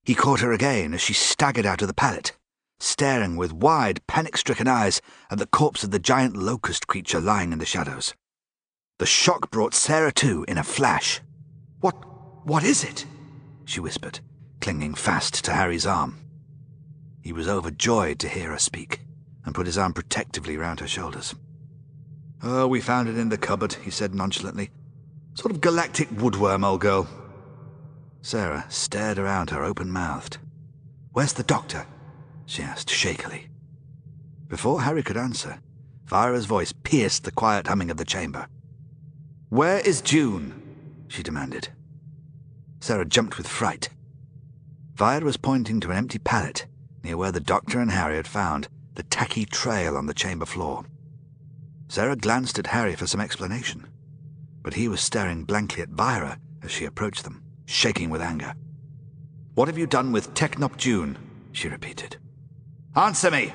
He 0.03 0.15
caught 0.15 0.41
her 0.41 0.53
again 0.53 0.95
as 0.95 1.03
she 1.03 1.13
staggered 1.13 1.67
out 1.67 1.83
of 1.83 1.89
the 1.89 1.95
pallet, 1.95 2.33
staring 2.79 3.37
with 3.37 3.53
wide, 3.53 4.07
panic-stricken 4.07 4.69
eyes 4.69 5.01
at 5.31 5.39
the 5.39 5.47
corpse 5.47 5.85
of 5.85 5.91
the 5.91 5.99
giant 5.99 6.37
locust 6.37 6.87
creature 6.87 7.21
lying 7.21 7.53
in 7.53 7.59
the 7.59 7.65
shadows. 7.65 8.15
The 8.99 9.07
shock 9.07 9.51
brought 9.51 9.75
Sarah 9.75 10.13
to 10.13 10.45
in 10.49 10.59
a 10.59 10.63
flash. 10.63 11.21
What... 11.81 11.95
what 12.47 12.65
is 12.65 12.85
it? 12.85 13.05
she 13.65 13.81
whispered, 13.81 14.21
clinging 14.61 14.95
fast 14.95 15.45
to 15.45 15.53
Harry's 15.53 15.87
arm. 15.87 16.19
He 17.21 17.33
was 17.33 17.49
overjoyed 17.49 18.19
to 18.21 18.29
hear 18.29 18.51
her 18.51 18.59
speak, 18.59 19.01
and 19.45 19.55
put 19.55 19.67
his 19.67 19.77
arm 19.77 19.93
protectively 19.93 20.57
round 20.57 20.81
her 20.81 20.89
shoulders. 20.89 21.35
Oh, 22.43 22.67
we 22.67 22.81
found 22.81 23.09
it 23.09 23.19
in 23.19 23.29
the 23.29 23.39
cupboard, 23.39 23.75
he 23.75 23.91
said 23.91 24.15
nonchalantly. 24.15 24.71
Sort 25.35 25.53
of 25.53 25.61
galactic 25.61 26.09
woodworm, 26.11 26.65
old 26.65 26.81
girl. 26.81 27.09
Sarah 28.23 28.65
stared 28.69 29.19
around 29.19 29.51
her 29.51 29.63
open-mouthed. 29.63 30.39
Where's 31.13 31.33
the 31.33 31.43
doctor? 31.43 31.87
She 32.47 32.63
asked 32.63 32.91
shakily. 32.91 33.49
Before 34.49 34.83
Harry 34.83 35.03
could 35.03 35.17
answer, 35.17 35.59
Vira's 36.07 36.47
voice 36.47 36.73
pierced 36.73 37.25
the 37.25 37.33
quiet 37.33 37.67
humming 37.67 37.91
of 37.91 37.97
the 37.97 38.05
chamber. 38.05 38.47
Where 39.49 39.81
is 39.81 40.01
Dune? 40.01 40.63
she 41.09 41.23
demanded. 41.23 41.69
Sarah 42.81 43.05
jumped 43.05 43.37
with 43.37 43.49
fright. 43.49 43.91
Vira 44.95 45.25
was 45.25 45.37
pointing 45.37 45.81
to 45.81 45.91
an 45.91 45.97
empty 45.97 46.19
pallet 46.19 46.67
near 47.03 47.17
where 47.17 47.33
the 47.33 47.41
doctor 47.41 47.81
and 47.81 47.91
Harry 47.91 48.17
had 48.17 48.27
found 48.27 48.69
the 48.95 49.03
tacky 49.03 49.45
trail 49.45 49.97
on 49.97 50.07
the 50.07 50.15
chamber 50.15 50.47
floor. 50.47 50.85
Sarah 51.89 52.17
glanced 52.17 52.59
at 52.59 52.69
Harry 52.69 52.95
for 52.95 53.07
some 53.07 53.21
explanation, 53.21 53.87
but 54.63 54.75
he 54.75 54.89
was 54.89 55.01
staring 55.01 55.45
blankly 55.45 55.83
at 55.83 55.91
Vira 55.91 56.39
as 56.63 56.71
she 56.71 56.85
approached 56.85 57.25
them 57.25 57.43
shaking 57.67 58.11
with 58.11 58.23
anger. 58.23 58.55
What 59.55 59.69
have 59.69 59.79
you 59.79 59.87
done 59.87 60.13
with 60.13 60.35
Technop 60.35 60.77
Dune? 60.77 61.19
she 61.53 61.69
repeated. 61.69 62.17
Answer 62.97 63.31
me! 63.31 63.53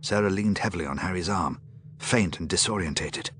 Sarah 0.00 0.30
leaned 0.30 0.58
heavily 0.58 0.84
on 0.84 0.98
Harry's 0.98 1.28
arm, 1.28 1.60
faint 2.00 2.40
and 2.40 2.48
disorientated. 2.48 3.30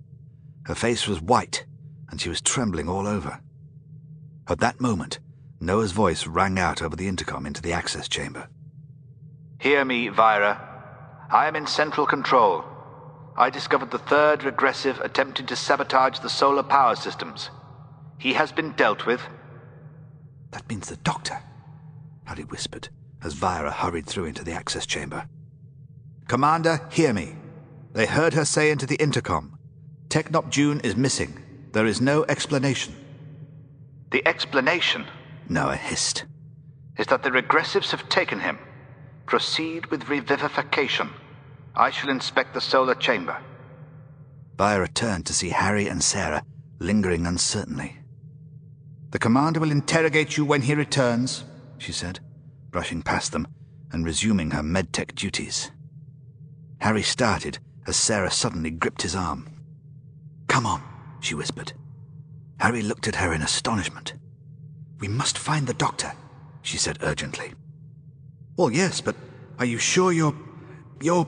Her 0.66 0.76
face 0.76 1.08
was 1.08 1.20
white, 1.20 1.64
and 2.08 2.20
she 2.20 2.28
was 2.28 2.40
trembling 2.40 2.88
all 2.88 3.04
over. 3.08 3.40
At 4.48 4.60
that 4.60 4.80
moment, 4.80 5.18
Noah's 5.60 5.90
voice 5.90 6.28
rang 6.28 6.56
out 6.56 6.82
over 6.82 6.94
the 6.94 7.08
intercom 7.08 7.46
into 7.46 7.60
the 7.60 7.72
access 7.72 8.06
chamber. 8.06 8.48
Hear 9.58 9.84
me, 9.84 10.06
Vira. 10.06 10.60
I 11.30 11.48
am 11.48 11.56
in 11.56 11.66
central 11.66 12.06
control. 12.06 12.64
I 13.36 13.50
discovered 13.50 13.90
the 13.90 13.98
third 13.98 14.44
regressive 14.44 15.00
attempting 15.00 15.46
to 15.46 15.56
sabotage 15.56 16.20
the 16.20 16.30
solar 16.30 16.62
power 16.62 16.94
systems. 16.94 17.50
He 18.18 18.34
has 18.34 18.52
been 18.52 18.70
dealt 18.72 19.04
with. 19.04 19.20
That 20.52 20.68
means 20.68 20.88
the 20.88 20.96
doctor, 20.96 21.42
Harry 22.24 22.44
whispered 22.44 22.88
as 23.22 23.34
Vira 23.34 23.70
hurried 23.70 24.06
through 24.06 24.26
into 24.26 24.44
the 24.44 24.52
access 24.52 24.86
chamber. 24.86 25.28
Commander, 26.28 26.80
hear 26.90 27.12
me. 27.12 27.34
They 27.92 28.06
heard 28.06 28.34
her 28.34 28.44
say 28.44 28.70
into 28.70 28.86
the 28.86 28.96
intercom 28.96 29.58
Technop 30.08 30.50
Dune 30.50 30.80
is 30.80 30.96
missing. 30.96 31.42
There 31.72 31.86
is 31.86 32.00
no 32.00 32.24
explanation. 32.28 32.94
The 34.10 34.26
explanation, 34.26 35.06
Noah 35.48 35.76
hissed, 35.76 36.24
is 36.98 37.06
that 37.08 37.22
the 37.22 37.30
regressives 37.30 37.90
have 37.90 38.08
taken 38.08 38.40
him. 38.40 38.58
Proceed 39.26 39.86
with 39.86 40.04
revivification. 40.04 41.10
I 41.74 41.90
shall 41.90 42.10
inspect 42.10 42.54
the 42.54 42.60
solar 42.60 42.94
chamber. 42.94 43.36
Vira 44.56 44.88
turned 44.88 45.26
to 45.26 45.34
see 45.34 45.50
Harry 45.50 45.88
and 45.88 46.02
Sarah 46.02 46.42
lingering 46.78 47.26
uncertainly. 47.26 47.98
The 49.10 49.18
commander 49.18 49.60
will 49.60 49.70
interrogate 49.70 50.36
you 50.36 50.44
when 50.44 50.62
he 50.62 50.74
returns, 50.74 51.44
she 51.78 51.92
said, 51.92 52.20
brushing 52.76 53.00
past 53.00 53.32
them 53.32 53.48
and 53.90 54.04
resuming 54.04 54.50
her 54.50 54.60
medtech 54.60 55.14
duties. 55.14 55.70
Harry 56.78 57.02
started 57.02 57.58
as 57.86 57.96
Sarah 57.96 58.30
suddenly 58.30 58.70
gripped 58.70 59.00
his 59.00 59.16
arm. 59.16 59.48
Come 60.46 60.66
on, 60.66 60.82
she 61.20 61.34
whispered. 61.34 61.72
Harry 62.60 62.82
looked 62.82 63.08
at 63.08 63.14
her 63.14 63.32
in 63.32 63.40
astonishment. 63.40 64.12
We 65.00 65.08
must 65.08 65.38
find 65.38 65.66
the 65.66 65.72
doctor, 65.72 66.12
she 66.60 66.76
said 66.76 66.98
urgently. 67.00 67.54
Well, 68.58 68.70
yes, 68.70 69.00
but 69.00 69.16
are 69.58 69.64
you 69.64 69.78
sure 69.78 70.12
you're. 70.12 70.36
you're. 71.00 71.26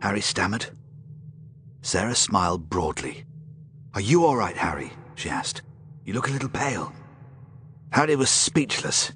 Harry 0.00 0.22
stammered. 0.22 0.64
Sarah 1.82 2.14
smiled 2.14 2.70
broadly. 2.70 3.26
Are 3.92 4.00
you 4.00 4.24
all 4.24 4.38
right, 4.38 4.56
Harry? 4.56 4.92
she 5.14 5.28
asked. 5.28 5.60
You 6.06 6.14
look 6.14 6.30
a 6.30 6.32
little 6.32 6.48
pale. 6.48 6.90
Harry 7.90 8.16
was 8.16 8.30
speechless. 8.30 9.12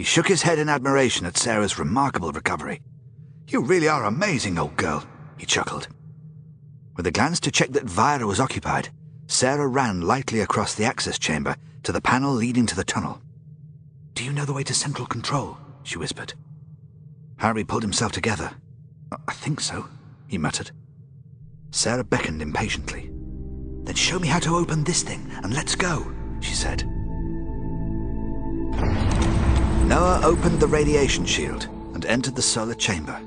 He 0.00 0.04
shook 0.04 0.28
his 0.28 0.40
head 0.40 0.58
in 0.58 0.70
admiration 0.70 1.26
at 1.26 1.36
Sarah's 1.36 1.78
remarkable 1.78 2.32
recovery. 2.32 2.80
You 3.48 3.60
really 3.60 3.86
are 3.86 4.06
amazing, 4.06 4.58
old 4.58 4.74
girl, 4.78 5.04
he 5.36 5.44
chuckled. 5.44 5.88
With 6.96 7.06
a 7.06 7.10
glance 7.10 7.38
to 7.40 7.50
check 7.50 7.68
that 7.72 7.84
Vira 7.84 8.26
was 8.26 8.40
occupied, 8.40 8.88
Sarah 9.26 9.66
ran 9.66 10.00
lightly 10.00 10.40
across 10.40 10.74
the 10.74 10.86
access 10.86 11.18
chamber 11.18 11.54
to 11.82 11.92
the 11.92 12.00
panel 12.00 12.32
leading 12.32 12.64
to 12.64 12.74
the 12.74 12.82
tunnel. 12.82 13.20
Do 14.14 14.24
you 14.24 14.32
know 14.32 14.46
the 14.46 14.54
way 14.54 14.62
to 14.62 14.72
central 14.72 15.06
control? 15.06 15.58
she 15.82 15.98
whispered. 15.98 16.32
Harry 17.36 17.62
pulled 17.62 17.82
himself 17.82 18.10
together. 18.10 18.52
I 19.28 19.34
think 19.34 19.60
so, 19.60 19.86
he 20.28 20.38
muttered. 20.38 20.70
Sarah 21.72 22.04
beckoned 22.04 22.40
impatiently. 22.40 23.10
Then 23.84 23.96
show 23.96 24.18
me 24.18 24.28
how 24.28 24.38
to 24.38 24.56
open 24.56 24.82
this 24.82 25.02
thing 25.02 25.30
and 25.42 25.52
let's 25.52 25.74
go, 25.74 26.10
she 26.40 26.54
said. 26.54 26.84
Noah 29.90 30.20
opened 30.22 30.60
the 30.60 30.68
radiation 30.68 31.26
shield 31.26 31.64
and 31.94 32.06
entered 32.06 32.36
the 32.36 32.42
solar 32.42 32.76
chamber. 32.76 33.20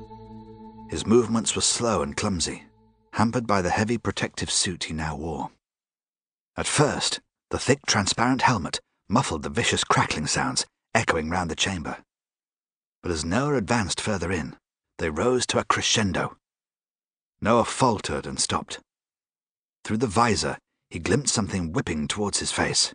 His 0.90 1.06
movements 1.06 1.58
were 1.58 1.62
slow 1.62 2.02
and 2.02 2.16
clumsy, 2.16 2.64
hampered 3.12 3.46
by 3.46 3.62
the 3.62 3.70
heavy 3.70 3.98
protective 3.98 4.50
suit 4.50 4.86
he 4.86 4.94
now 4.94 5.18
wore. 5.18 5.50
At 6.56 6.66
first, 6.66 7.20
the 7.50 7.60
thick, 7.60 7.86
transparent 7.86 8.44
helmet 8.44 8.80
muffled 9.10 9.44
the 9.44 9.50
vicious 9.50 9.84
crackling 9.84 10.26
sounds 10.26 10.66
echoing 10.96 11.30
round 11.30 11.52
the 11.52 11.56
chamber. 11.58 11.98
But 13.02 13.12
as 13.12 13.26
Noah 13.26 13.56
advanced 13.56 14.00
further 14.00 14.32
in, 14.32 14.56
they 15.00 15.10
rose 15.10 15.46
to 15.48 15.60
a 15.60 15.66
crescendo. 15.66 16.38
Noah 17.42 17.66
faltered 17.66 18.26
and 18.26 18.40
stopped. 18.40 18.80
Through 19.84 19.98
the 19.98 20.08
visor, 20.08 20.58
he 20.90 21.00
glimpsed 21.00 21.34
something 21.34 21.74
whipping 21.74 22.08
towards 22.08 22.40
his 22.40 22.54
face. 22.54 22.94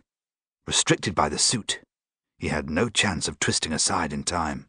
Restricted 0.65 1.13
by 1.13 1.29
the 1.29 1.37
suit, 1.37 1.81
he 2.39 2.47
had 2.47 2.69
no 2.69 2.89
chance 2.89 3.27
of 3.27 3.37
twisting 3.39 3.73
aside 3.73 4.13
in 4.13 4.23
time. 4.23 4.65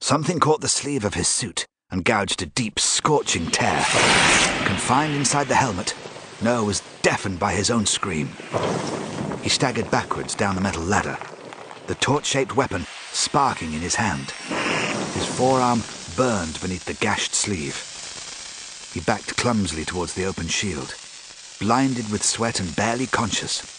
Something 0.00 0.38
caught 0.38 0.60
the 0.60 0.68
sleeve 0.68 1.04
of 1.04 1.14
his 1.14 1.26
suit 1.26 1.66
and 1.90 2.04
gouged 2.04 2.42
a 2.42 2.46
deep, 2.46 2.78
scorching 2.78 3.46
tear. 3.46 3.84
Confined 4.64 5.14
inside 5.14 5.48
the 5.48 5.54
helmet, 5.54 5.94
Noah 6.42 6.64
was 6.64 6.82
deafened 7.02 7.40
by 7.40 7.52
his 7.52 7.70
own 7.70 7.86
scream. 7.86 8.28
He 9.42 9.48
staggered 9.48 9.90
backwards 9.90 10.34
down 10.34 10.54
the 10.54 10.60
metal 10.60 10.82
ladder, 10.82 11.16
the 11.86 11.94
torch-shaped 11.94 12.54
weapon 12.54 12.86
sparking 13.12 13.72
in 13.72 13.80
his 13.80 13.94
hand. 13.94 14.30
His 15.14 15.24
forearm 15.24 15.82
burned 16.16 16.60
beneath 16.60 16.84
the 16.84 16.94
gashed 16.94 17.34
sleeve. 17.34 17.82
He 18.92 19.00
backed 19.00 19.36
clumsily 19.36 19.86
towards 19.86 20.12
the 20.12 20.26
open 20.26 20.48
shield, 20.48 20.94
blinded 21.58 22.10
with 22.12 22.22
sweat 22.22 22.60
and 22.60 22.76
barely 22.76 23.06
conscious. 23.06 23.77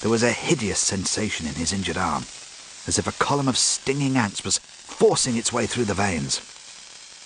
There 0.00 0.10
was 0.10 0.22
a 0.22 0.30
hideous 0.30 0.78
sensation 0.78 1.48
in 1.48 1.54
his 1.54 1.72
injured 1.72 1.96
arm, 1.96 2.22
as 2.86 3.00
if 3.00 3.08
a 3.08 3.24
column 3.24 3.48
of 3.48 3.58
stinging 3.58 4.16
ants 4.16 4.44
was 4.44 4.58
forcing 4.58 5.36
its 5.36 5.52
way 5.52 5.66
through 5.66 5.86
the 5.86 5.94
veins. 5.94 6.38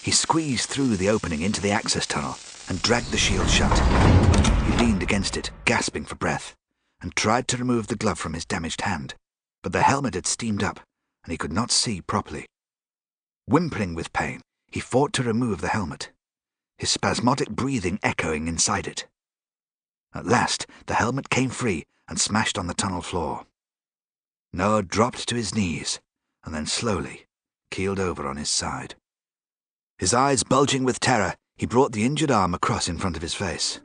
He 0.02 0.10
squeezed 0.10 0.70
through 0.70 0.96
the 0.96 1.10
opening 1.10 1.42
into 1.42 1.60
the 1.60 1.70
access 1.70 2.06
tunnel 2.06 2.38
and 2.70 2.80
dragged 2.80 3.10
the 3.10 3.18
shield 3.18 3.50
shut. 3.50 3.78
He 4.64 4.76
leaned 4.78 5.02
against 5.02 5.36
it, 5.36 5.50
gasping 5.66 6.06
for 6.06 6.14
breath, 6.14 6.56
and 7.02 7.14
tried 7.14 7.46
to 7.48 7.58
remove 7.58 7.88
the 7.88 7.96
glove 7.96 8.18
from 8.18 8.32
his 8.32 8.46
damaged 8.46 8.80
hand, 8.80 9.16
but 9.62 9.72
the 9.72 9.82
helmet 9.82 10.14
had 10.14 10.26
steamed 10.26 10.62
up, 10.62 10.80
and 11.24 11.30
he 11.30 11.36
could 11.36 11.52
not 11.52 11.70
see 11.70 12.00
properly. 12.00 12.46
Whimpering 13.44 13.94
with 13.94 14.14
pain, 14.14 14.40
he 14.70 14.80
fought 14.80 15.12
to 15.12 15.22
remove 15.22 15.60
the 15.60 15.68
helmet, 15.68 16.10
his 16.78 16.88
spasmodic 16.88 17.50
breathing 17.50 18.00
echoing 18.02 18.48
inside 18.48 18.86
it. 18.86 19.06
At 20.14 20.26
last, 20.26 20.66
the 20.86 20.94
helmet 20.94 21.28
came 21.28 21.50
free 21.50 21.84
and 22.08 22.20
smashed 22.20 22.58
on 22.58 22.66
the 22.66 22.74
tunnel 22.74 23.02
floor. 23.02 23.46
Noah 24.52 24.82
dropped 24.82 25.28
to 25.28 25.34
his 25.34 25.54
knees 25.54 26.00
and 26.44 26.54
then 26.54 26.66
slowly 26.66 27.26
keeled 27.70 27.98
over 27.98 28.26
on 28.26 28.36
his 28.36 28.50
side. 28.50 28.94
His 29.98 30.12
eyes 30.12 30.42
bulging 30.42 30.84
with 30.84 31.00
terror, 31.00 31.34
he 31.56 31.66
brought 31.66 31.92
the 31.92 32.04
injured 32.04 32.30
arm 32.30 32.54
across 32.54 32.88
in 32.88 32.98
front 32.98 33.16
of 33.16 33.22
his 33.22 33.34
face. 33.34 33.80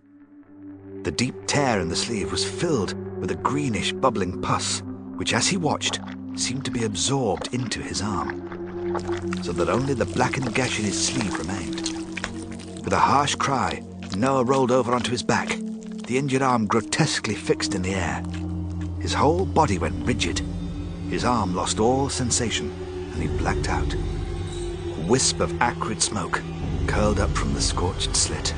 The 1.03 1.11
deep 1.11 1.35
tear 1.47 1.79
in 1.79 1.87
the 1.87 1.95
sleeve 1.95 2.31
was 2.31 2.43
filled 2.43 2.95
with 3.19 3.31
a 3.31 3.35
greenish, 3.35 3.93
bubbling 3.93 4.41
pus, 4.41 4.81
which, 5.15 5.33
as 5.33 5.47
he 5.47 5.57
watched, 5.57 5.99
seemed 6.35 6.65
to 6.65 6.71
be 6.71 6.83
absorbed 6.83 7.53
into 7.53 7.81
his 7.81 8.01
arm, 8.01 8.41
so 9.43 9.53
that 9.53 9.69
only 9.69 9.93
the 9.93 10.05
blackened 10.05 10.53
gash 10.53 10.79
in 10.79 10.85
his 10.85 11.07
sleeve 11.07 11.37
remained. 11.37 12.83
With 12.83 12.93
a 12.93 12.99
harsh 12.99 13.35
cry, 13.35 13.81
Noah 14.15 14.43
rolled 14.43 14.71
over 14.71 14.93
onto 14.93 15.11
his 15.11 15.23
back 15.23 15.57
the 16.07 16.17
injured 16.17 16.41
arm 16.41 16.65
grotesquely 16.65 17.35
fixed 17.35 17.75
in 17.75 17.81
the 17.81 17.93
air. 17.93 18.23
His 19.01 19.13
whole 19.13 19.45
body 19.45 19.77
went 19.77 20.05
rigid. 20.05 20.41
His 21.09 21.25
arm 21.25 21.53
lost 21.53 21.81
all 21.81 22.07
sensation, 22.07 22.71
and 23.13 23.21
he 23.21 23.27
blacked 23.37 23.69
out. 23.69 23.93
A 23.93 25.05
wisp 25.05 25.41
of 25.41 25.61
acrid 25.61 26.01
smoke 26.01 26.41
curled 26.87 27.19
up 27.19 27.29
from 27.31 27.53
the 27.53 27.61
scorched 27.61 28.15
slit. 28.15 28.53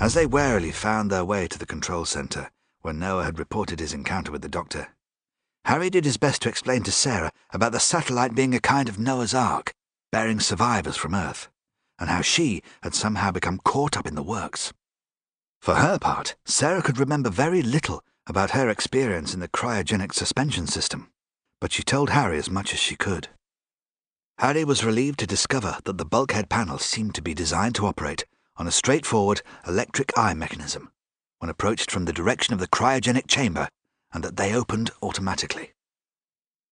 As 0.00 0.14
they 0.14 0.26
warily 0.26 0.70
found 0.70 1.10
their 1.10 1.24
way 1.24 1.48
to 1.48 1.58
the 1.58 1.66
control 1.66 2.04
center, 2.04 2.52
where 2.82 2.94
Noah 2.94 3.24
had 3.24 3.40
reported 3.40 3.80
his 3.80 3.92
encounter 3.92 4.30
with 4.30 4.42
the 4.42 4.48
doctor, 4.48 4.86
Harry 5.64 5.90
did 5.90 6.04
his 6.04 6.16
best 6.16 6.42
to 6.42 6.48
explain 6.48 6.84
to 6.84 6.92
Sarah 6.92 7.32
about 7.50 7.72
the 7.72 7.80
satellite 7.80 8.36
being 8.36 8.54
a 8.54 8.60
kind 8.60 8.88
of 8.88 9.00
Noah's 9.00 9.34
Ark, 9.34 9.74
bearing 10.12 10.38
survivors 10.38 10.96
from 10.96 11.16
Earth 11.16 11.48
and 11.98 12.08
how 12.08 12.20
she 12.20 12.62
had 12.82 12.94
somehow 12.94 13.30
become 13.30 13.60
caught 13.64 13.96
up 13.96 14.06
in 14.06 14.14
the 14.14 14.22
works. 14.22 14.72
For 15.60 15.76
her 15.76 15.98
part, 15.98 16.36
Sarah 16.44 16.82
could 16.82 16.98
remember 16.98 17.30
very 17.30 17.62
little 17.62 18.04
about 18.26 18.50
her 18.52 18.68
experience 18.68 19.34
in 19.34 19.40
the 19.40 19.48
cryogenic 19.48 20.12
suspension 20.12 20.66
system, 20.66 21.10
but 21.60 21.72
she 21.72 21.82
told 21.82 22.10
Harry 22.10 22.38
as 22.38 22.50
much 22.50 22.72
as 22.72 22.78
she 22.78 22.94
could. 22.94 23.28
Harry 24.38 24.64
was 24.64 24.84
relieved 24.84 25.18
to 25.18 25.26
discover 25.26 25.78
that 25.84 25.98
the 25.98 26.04
bulkhead 26.04 26.48
panels 26.48 26.84
seemed 26.84 27.14
to 27.14 27.22
be 27.22 27.34
designed 27.34 27.74
to 27.74 27.86
operate 27.86 28.24
on 28.56 28.68
a 28.68 28.72
straightforward 28.72 29.42
electric 29.66 30.16
eye 30.16 30.34
mechanism 30.34 30.90
when 31.38 31.50
approached 31.50 31.90
from 31.90 32.04
the 32.04 32.12
direction 32.12 32.52
of 32.54 32.60
the 32.60 32.68
cryogenic 32.68 33.26
chamber 33.26 33.68
and 34.12 34.22
that 34.22 34.36
they 34.36 34.54
opened 34.54 34.90
automatically. 35.02 35.72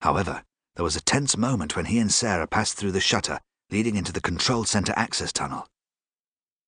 However, 0.01 0.45
there 0.75 0.85
was 0.85 0.97
a 0.97 1.01
tense 1.01 1.37
moment 1.37 1.75
when 1.75 1.87
he 1.87 1.99
and 1.99 2.13
Sarah 2.13 2.47
passed 2.47 2.77
through 2.77 2.93
the 2.93 3.01
shutter 3.01 3.41
leading 3.71 3.97
into 3.97 4.13
the 4.13 4.21
control 4.21 4.65
center 4.65 4.93
access 4.97 5.33
tunnel. 5.33 5.67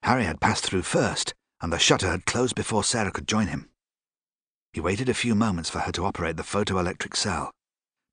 Harry 0.03 0.25
had 0.25 0.41
passed 0.41 0.65
through 0.65 0.83
first, 0.83 1.35
and 1.61 1.73
the 1.73 1.79
shutter 1.79 2.09
had 2.09 2.27
closed 2.27 2.55
before 2.55 2.85
Sarah 2.85 3.11
could 3.11 3.29
join 3.29 3.49
him. 3.49 3.69
He 4.73 4.81
waited 4.81 5.09
a 5.09 5.15
few 5.15 5.35
moments 5.35 5.71
for 5.71 5.81
her 5.81 5.93
to 5.93 6.05
operate 6.05 6.37
the 6.37 6.43
photoelectric 6.43 7.17
cell, 7.17 7.51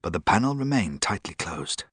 but 0.02 0.14
the 0.14 0.20
panel 0.20 0.56
remained 0.56 1.02
tightly 1.02 1.34
closed. 1.34 1.84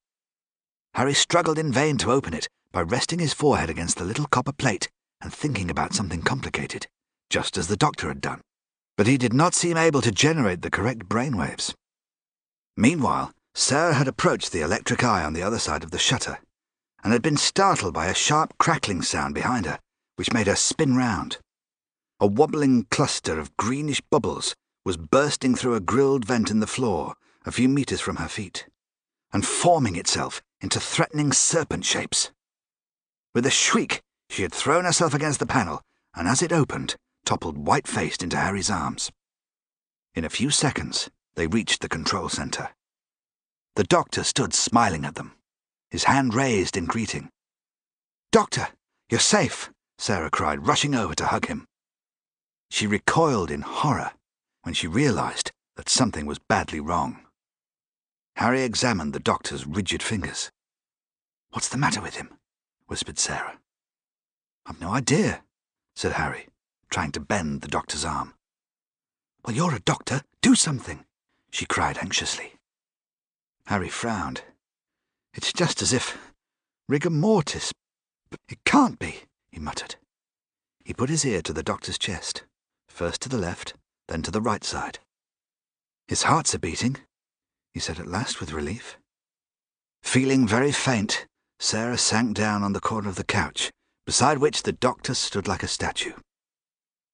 Harry 0.94 1.14
struggled 1.14 1.58
in 1.58 1.72
vain 1.72 1.96
to 1.98 2.12
open 2.12 2.34
it 2.34 2.48
by 2.70 2.82
resting 2.82 3.18
his 3.18 3.32
forehead 3.32 3.70
against 3.70 3.96
the 3.96 4.04
little 4.04 4.26
copper 4.26 4.52
plate 4.52 4.88
and 5.20 5.32
thinking 5.32 5.70
about 5.70 5.94
something 5.94 6.22
complicated, 6.22 6.86
just 7.30 7.56
as 7.56 7.68
the 7.68 7.76
doctor 7.76 8.08
had 8.08 8.20
done. 8.20 8.40
But 8.96 9.06
he 9.06 9.16
did 9.16 9.32
not 9.32 9.54
seem 9.54 9.76
able 9.76 10.02
to 10.02 10.10
generate 10.10 10.62
the 10.62 10.70
correct 10.70 11.08
brainwaves. 11.08 11.74
Meanwhile, 12.76 13.32
Sarah 13.54 13.94
had 13.94 14.08
approached 14.08 14.52
the 14.52 14.62
electric 14.62 15.04
eye 15.04 15.24
on 15.24 15.32
the 15.32 15.42
other 15.42 15.58
side 15.58 15.82
of 15.84 15.90
the 15.90 15.98
shutter 15.98 16.38
and 17.02 17.12
had 17.12 17.22
been 17.22 17.36
startled 17.36 17.94
by 17.94 18.06
a 18.06 18.14
sharp 18.14 18.56
crackling 18.58 19.02
sound 19.02 19.34
behind 19.34 19.66
her, 19.66 19.78
which 20.16 20.32
made 20.32 20.46
her 20.46 20.56
spin 20.56 20.96
round. 20.96 21.38
A 22.20 22.26
wobbling 22.26 22.86
cluster 22.90 23.38
of 23.38 23.56
greenish 23.56 24.00
bubbles 24.10 24.54
was 24.84 24.96
bursting 24.96 25.54
through 25.54 25.74
a 25.74 25.80
grilled 25.80 26.24
vent 26.24 26.50
in 26.50 26.60
the 26.60 26.66
floor 26.66 27.14
a 27.44 27.52
few 27.52 27.68
meters 27.68 28.00
from 28.00 28.16
her 28.16 28.28
feet, 28.28 28.66
and 29.32 29.46
forming 29.46 29.96
itself 29.96 30.42
into 30.60 30.78
threatening 30.78 31.32
serpent 31.32 31.84
shapes. 31.84 32.30
With 33.34 33.46
a 33.46 33.50
shriek, 33.50 34.00
she 34.28 34.42
had 34.42 34.52
thrown 34.52 34.84
herself 34.84 35.14
against 35.14 35.40
the 35.40 35.46
panel, 35.46 35.82
and 36.14 36.28
as 36.28 36.42
it 36.42 36.52
opened, 36.52 36.96
toppled 37.24 37.58
white 37.58 37.88
faced 37.88 38.22
into 38.22 38.36
Harry's 38.36 38.70
arms. 38.70 39.10
In 40.14 40.24
a 40.24 40.30
few 40.30 40.50
seconds, 40.50 41.10
they 41.34 41.46
reached 41.46 41.80
the 41.80 41.88
control 41.88 42.28
center. 42.28 42.70
The 43.74 43.84
doctor 43.84 44.22
stood 44.22 44.52
smiling 44.52 45.04
at 45.04 45.14
them, 45.14 45.32
his 45.92 46.04
hand 46.04 46.32
raised 46.32 46.74
in 46.74 46.86
greeting. 46.86 47.28
Doctor, 48.32 48.68
you're 49.10 49.20
safe, 49.20 49.70
Sarah 49.98 50.30
cried, 50.30 50.66
rushing 50.66 50.94
over 50.94 51.14
to 51.14 51.26
hug 51.26 51.48
him. 51.48 51.66
She 52.70 52.86
recoiled 52.86 53.50
in 53.50 53.60
horror 53.60 54.12
when 54.62 54.72
she 54.72 54.86
realized 54.86 55.52
that 55.76 55.90
something 55.90 56.24
was 56.24 56.38
badly 56.38 56.80
wrong. 56.80 57.18
Harry 58.36 58.62
examined 58.62 59.12
the 59.12 59.20
doctor's 59.20 59.66
rigid 59.66 60.02
fingers. 60.02 60.50
What's 61.50 61.68
the 61.68 61.76
matter 61.76 62.00
with 62.00 62.16
him? 62.16 62.38
whispered 62.86 63.18
Sarah. 63.18 63.58
I've 64.64 64.80
no 64.80 64.92
idea, 64.92 65.42
said 65.94 66.12
Harry, 66.12 66.46
trying 66.88 67.12
to 67.12 67.20
bend 67.20 67.60
the 67.60 67.68
doctor's 67.68 68.06
arm. 68.06 68.32
Well, 69.44 69.54
you're 69.54 69.74
a 69.74 69.80
doctor. 69.80 70.22
Do 70.40 70.54
something, 70.54 71.04
she 71.50 71.66
cried 71.66 71.98
anxiously. 71.98 72.54
Harry 73.66 73.90
frowned. 73.90 74.40
It's 75.34 75.52
just 75.52 75.82
as 75.82 75.92
if 75.92 76.18
rigor 76.88 77.10
mortis. 77.10 77.72
But 78.30 78.40
it 78.48 78.64
can't 78.64 78.98
be, 78.98 79.24
he 79.50 79.60
muttered. 79.60 79.96
He 80.84 80.94
put 80.94 81.10
his 81.10 81.24
ear 81.24 81.42
to 81.42 81.52
the 81.52 81.62
doctor's 81.62 81.98
chest, 81.98 82.44
first 82.88 83.20
to 83.22 83.28
the 83.28 83.38
left, 83.38 83.74
then 84.08 84.22
to 84.22 84.30
the 84.30 84.40
right 84.40 84.64
side. 84.64 84.98
His 86.08 86.24
heart's 86.24 86.54
a 86.54 86.58
beating, 86.58 86.96
he 87.72 87.80
said 87.80 87.98
at 87.98 88.06
last 88.06 88.40
with 88.40 88.52
relief. 88.52 88.98
Feeling 90.02 90.46
very 90.46 90.72
faint, 90.72 91.26
Sarah 91.60 91.98
sank 91.98 92.34
down 92.36 92.62
on 92.62 92.72
the 92.72 92.80
corner 92.80 93.08
of 93.08 93.16
the 93.16 93.24
couch, 93.24 93.70
beside 94.04 94.38
which 94.38 94.64
the 94.64 94.72
doctor 94.72 95.14
stood 95.14 95.46
like 95.46 95.62
a 95.62 95.68
statue. 95.68 96.14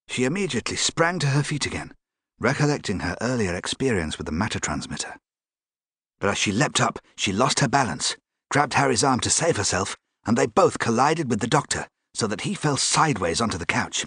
She 0.08 0.24
immediately 0.24 0.76
sprang 0.76 1.18
to 1.18 1.28
her 1.28 1.42
feet 1.42 1.66
again, 1.66 1.92
recollecting 2.38 3.00
her 3.00 3.16
earlier 3.20 3.54
experience 3.54 4.16
with 4.16 4.26
the 4.26 4.32
matter 4.32 4.58
transmitter. 4.58 5.16
But 6.20 6.30
as 6.30 6.38
she 6.38 6.52
leapt 6.52 6.80
up, 6.80 6.98
she 7.16 7.32
lost 7.32 7.60
her 7.60 7.68
balance, 7.68 8.16
grabbed 8.50 8.74
Harry's 8.74 9.04
arm 9.04 9.20
to 9.20 9.30
save 9.30 9.56
herself, 9.56 9.96
and 10.26 10.36
they 10.36 10.46
both 10.46 10.78
collided 10.78 11.30
with 11.30 11.40
the 11.40 11.46
doctor, 11.46 11.86
so 12.14 12.26
that 12.26 12.42
he 12.42 12.54
fell 12.54 12.76
sideways 12.76 13.40
onto 13.40 13.58
the 13.58 13.66
couch. 13.66 14.06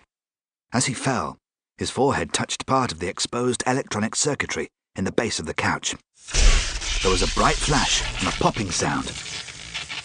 As 0.74 0.86
he 0.86 0.94
fell, 0.94 1.38
his 1.78 1.90
forehead 1.90 2.34
touched 2.34 2.66
part 2.66 2.92
of 2.92 3.00
the 3.00 3.08
exposed 3.08 3.64
electronic 3.66 4.16
circuitry 4.16 4.70
in 4.96 5.04
the 5.04 5.12
base 5.12 5.40
of 5.40 5.46
the 5.46 5.54
couch. 5.54 5.96
There 7.02 7.12
was 7.12 7.24
a 7.24 7.34
bright 7.34 7.56
flash 7.56 8.04
and 8.20 8.28
a 8.28 8.38
popping 8.38 8.70
sound. 8.70 9.06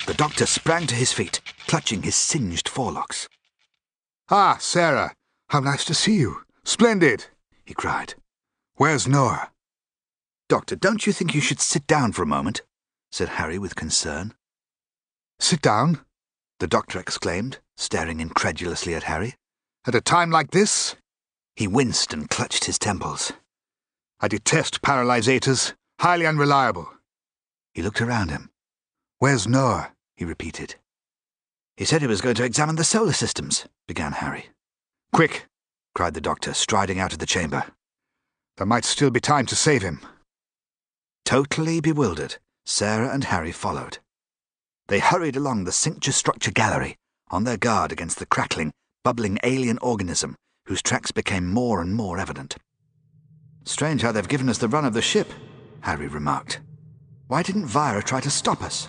The 0.07 0.15
doctor 0.15 0.47
sprang 0.47 0.87
to 0.87 0.95
his 0.95 1.13
feet, 1.13 1.41
clutching 1.67 2.03
his 2.03 2.15
singed 2.15 2.69
forelocks. 2.69 3.29
Ah, 4.31 4.57
Sarah, 4.61 5.13
how 5.49 5.61
nice 5.61 5.85
to 5.85 5.95
see 5.95 6.15
you. 6.15 6.43
Splendid, 6.65 7.27
he 7.65 7.75
cried. 7.75 8.15
Where's 8.77 9.07
Noah? 9.07 9.51
Doctor, 10.49 10.77
don't 10.77 11.07
you 11.07 11.13
think 11.13 11.35
you 11.35 11.41
should 11.41 11.61
sit 11.61 11.87
down 11.87 12.13
for 12.13 12.23
a 12.23 12.27
moment? 12.27 12.63
said 13.11 13.31
Harry 13.31 13.59
with 13.59 13.75
concern. 13.75 14.35
Sit 15.41 15.61
down? 15.61 16.01
The 16.61 16.67
doctor 16.67 16.99
exclaimed, 16.99 17.59
staring 17.77 18.21
incredulously 18.21 18.95
at 18.95 19.05
Harry. 19.05 19.35
At 19.87 19.95
a 19.95 20.01
time 20.01 20.31
like 20.31 20.53
this? 20.53 20.97
He 21.57 21.67
winced 21.67 22.13
and 22.13 22.31
clutched 22.31 22.65
his 22.65 22.79
temples. 22.79 23.33
I 24.21 24.29
detest 24.29 24.83
paralyzators. 24.83 25.75
Highly 26.01 26.27
unreliable. 26.27 26.91
He 27.75 27.83
looked 27.83 28.01
around 28.01 28.31
him. 28.31 28.51
Where's 29.19 29.49
Noah? 29.49 29.93
he 30.17 30.25
repeated. 30.25 30.77
He 31.77 31.85
said 31.85 32.01
he 32.01 32.07
was 32.07 32.21
going 32.21 32.37
to 32.37 32.45
examine 32.45 32.77
the 32.77 32.85
solar 32.85 33.13
systems, 33.13 33.67
began 33.87 34.13
Harry. 34.13 34.47
Quick, 35.13 35.47
cried 35.95 36.15
the 36.15 36.21
doctor, 36.21 36.55
striding 36.55 36.99
out 36.99 37.13
of 37.13 37.19
the 37.19 37.27
chamber. 37.27 37.65
There 38.57 38.67
might 38.67 38.85
still 38.85 39.11
be 39.11 39.21
time 39.21 39.47
to 39.47 39.57
save 39.57 39.83
him. 39.83 40.01
Totally 41.27 41.81
bewildered, 41.81 42.37
Sarah 42.65 43.13
and 43.13 43.25
Harry 43.25 43.51
followed. 43.51 43.99
They 44.87 45.01
hurried 45.01 45.35
along 45.35 45.65
the 45.65 45.73
cincture 45.73 46.13
structure 46.13 46.53
gallery, 46.53 46.95
on 47.33 47.43
their 47.43 47.57
guard 47.57 47.91
against 47.91 48.21
the 48.21 48.27
crackling, 48.27 48.71
bubbling 49.03 49.41
alien 49.43 49.79
organism 49.79 50.37
whose 50.67 50.83
tracks 50.83 51.11
became 51.11 51.53
more 51.53 51.83
and 51.83 51.97
more 51.97 52.21
evident. 52.21 52.55
Strange 53.65 54.03
how 54.03 54.13
they've 54.13 54.29
given 54.29 54.49
us 54.49 54.59
the 54.59 54.69
run 54.69 54.85
of 54.85 54.95
the 54.95 55.03
ship, 55.03 55.27
Harry 55.81 56.07
remarked. 56.07 56.61
Why 57.27 57.43
didn't 57.43 57.67
Vira 57.67 58.05
try 58.05 58.21
to 58.21 58.31
stop 58.31 58.63
us? 58.63 58.89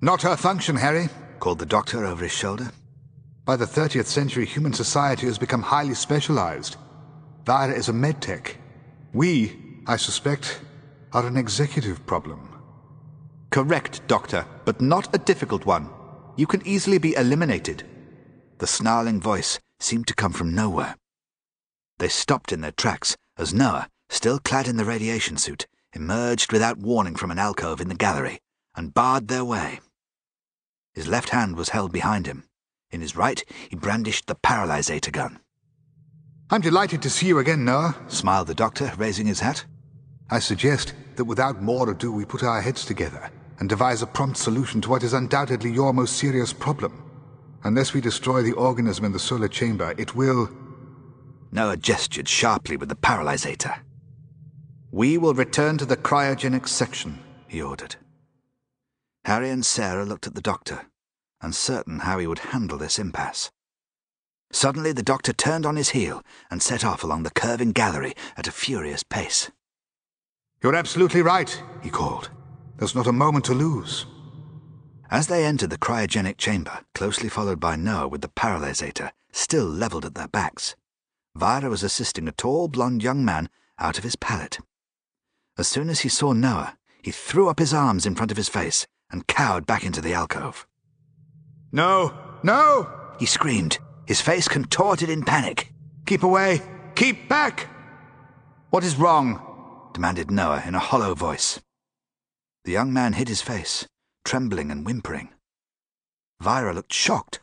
Not 0.00 0.22
her 0.22 0.36
function, 0.36 0.76
Harry, 0.76 1.08
called 1.40 1.58
the 1.58 1.66
doctor 1.66 2.04
over 2.04 2.22
his 2.22 2.32
shoulder. 2.32 2.70
By 3.44 3.56
the 3.56 3.64
30th 3.64 4.06
century, 4.06 4.46
human 4.46 4.72
society 4.72 5.26
has 5.26 5.38
become 5.38 5.62
highly 5.62 5.94
specialized. 5.94 6.76
Vira 7.44 7.74
is 7.74 7.88
a 7.88 7.92
medtech. 7.92 8.54
We, 9.12 9.80
I 9.84 9.96
suspect, 9.96 10.60
are 11.14 11.26
an 11.26 11.36
executive 11.36 12.04
problem. 12.06 12.50
Correct, 13.50 14.06
Doctor, 14.08 14.44
but 14.64 14.80
not 14.80 15.14
a 15.14 15.18
difficult 15.18 15.64
one. 15.64 15.88
You 16.36 16.48
can 16.48 16.66
easily 16.66 16.98
be 16.98 17.14
eliminated. 17.14 17.84
The 18.58 18.66
snarling 18.66 19.20
voice 19.20 19.60
seemed 19.78 20.08
to 20.08 20.14
come 20.14 20.32
from 20.32 20.54
nowhere. 20.54 20.96
They 21.98 22.08
stopped 22.08 22.52
in 22.52 22.62
their 22.62 22.72
tracks 22.72 23.16
as 23.38 23.54
Noah, 23.54 23.88
still 24.10 24.40
clad 24.40 24.66
in 24.66 24.76
the 24.76 24.84
radiation 24.84 25.36
suit, 25.36 25.68
emerged 25.92 26.52
without 26.52 26.78
warning 26.78 27.14
from 27.14 27.30
an 27.30 27.38
alcove 27.38 27.80
in 27.80 27.88
the 27.88 27.94
gallery 27.94 28.40
and 28.74 28.92
barred 28.92 29.28
their 29.28 29.44
way. 29.44 29.78
His 30.94 31.06
left 31.06 31.28
hand 31.30 31.56
was 31.56 31.68
held 31.68 31.92
behind 31.92 32.26
him. 32.26 32.44
In 32.90 33.00
his 33.00 33.16
right, 33.16 33.44
he 33.68 33.76
brandished 33.76 34.26
the 34.26 34.34
paralysator 34.34 35.12
gun. 35.12 35.38
I'm 36.50 36.60
delighted 36.60 37.02
to 37.02 37.10
see 37.10 37.28
you 37.28 37.38
again, 37.38 37.64
Noah, 37.64 37.96
smiled 38.08 38.48
the 38.48 38.54
doctor, 38.54 38.92
raising 38.96 39.26
his 39.26 39.40
hat. 39.40 39.64
I 40.30 40.40
suggest 40.40 40.94
that 41.16 41.24
without 41.24 41.62
more 41.62 41.90
ado 41.90 42.12
we 42.12 42.24
put 42.24 42.42
our 42.42 42.60
heads 42.60 42.84
together 42.84 43.30
and 43.58 43.68
devise 43.68 44.02
a 44.02 44.06
prompt 44.06 44.36
solution 44.36 44.80
to 44.80 44.90
what 44.90 45.02
is 45.02 45.12
undoubtedly 45.12 45.70
your 45.70 45.92
most 45.92 46.16
serious 46.16 46.52
problem. 46.52 47.02
Unless 47.64 47.94
we 47.94 48.00
destroy 48.00 48.42
the 48.42 48.52
organism 48.52 49.04
in 49.04 49.12
the 49.12 49.18
solar 49.18 49.48
chamber, 49.48 49.94
it 49.96 50.14
will... 50.14 50.50
Noah 51.50 51.76
gestured 51.76 52.28
sharply 52.28 52.76
with 52.76 52.88
the 52.88 52.96
paralysator. 52.96 53.78
We 54.90 55.18
will 55.18 55.34
return 55.34 55.78
to 55.78 55.86
the 55.86 55.96
cryogenic 55.96 56.68
section, 56.68 57.20
he 57.46 57.62
ordered. 57.62 57.96
Harry 59.24 59.50
and 59.50 59.64
Sarah 59.64 60.04
looked 60.04 60.26
at 60.26 60.34
the 60.34 60.42
doctor, 60.42 60.82
uncertain 61.40 62.00
how 62.00 62.18
he 62.18 62.26
would 62.26 62.40
handle 62.40 62.76
this 62.76 62.98
impasse. 62.98 63.50
Suddenly 64.52 64.92
the 64.92 65.02
doctor 65.02 65.32
turned 65.32 65.64
on 65.64 65.76
his 65.76 65.90
heel 65.90 66.22
and 66.50 66.62
set 66.62 66.84
off 66.84 67.02
along 67.02 67.22
the 67.22 67.30
curving 67.30 67.72
gallery 67.72 68.14
at 68.36 68.46
a 68.46 68.52
furious 68.52 69.02
pace. 69.02 69.50
You're 70.64 70.74
absolutely 70.74 71.20
right, 71.20 71.62
he 71.82 71.90
called. 71.90 72.30
There's 72.78 72.94
not 72.94 73.06
a 73.06 73.12
moment 73.12 73.44
to 73.44 73.52
lose. 73.52 74.06
As 75.10 75.26
they 75.26 75.44
entered 75.44 75.68
the 75.68 75.76
cryogenic 75.76 76.38
chamber, 76.38 76.80
closely 76.94 77.28
followed 77.28 77.60
by 77.60 77.76
Noah 77.76 78.08
with 78.08 78.22
the 78.22 78.28
paralysator 78.28 79.10
still 79.30 79.66
levelled 79.66 80.06
at 80.06 80.14
their 80.14 80.26
backs, 80.26 80.74
Vira 81.36 81.68
was 81.68 81.82
assisting 81.82 82.26
a 82.26 82.32
tall, 82.32 82.68
blond 82.68 83.02
young 83.02 83.22
man 83.22 83.50
out 83.78 83.98
of 83.98 84.04
his 84.04 84.16
pallet. 84.16 84.58
As 85.58 85.68
soon 85.68 85.90
as 85.90 86.00
he 86.00 86.08
saw 86.08 86.32
Noah, 86.32 86.78
he 87.02 87.10
threw 87.10 87.50
up 87.50 87.58
his 87.58 87.74
arms 87.74 88.06
in 88.06 88.14
front 88.14 88.30
of 88.30 88.38
his 88.38 88.48
face 88.48 88.86
and 89.10 89.26
cowered 89.26 89.66
back 89.66 89.84
into 89.84 90.00
the 90.00 90.14
alcove. 90.14 90.66
No! 91.72 92.14
No! 92.42 92.88
He 93.18 93.26
screamed, 93.26 93.80
his 94.06 94.22
face 94.22 94.48
contorted 94.48 95.10
in 95.10 95.24
panic. 95.24 95.74
Keep 96.06 96.22
away! 96.22 96.62
Keep 96.94 97.28
back! 97.28 97.68
What 98.70 98.82
is 98.82 98.96
wrong? 98.96 99.53
Demanded 99.94 100.30
Noah 100.30 100.62
in 100.66 100.74
a 100.74 100.80
hollow 100.80 101.14
voice. 101.14 101.60
The 102.64 102.72
young 102.72 102.92
man 102.92 103.14
hid 103.14 103.28
his 103.28 103.40
face, 103.40 103.86
trembling 104.24 104.70
and 104.70 104.84
whimpering. 104.84 105.30
Vira 106.42 106.74
looked 106.74 106.92
shocked. 106.92 107.40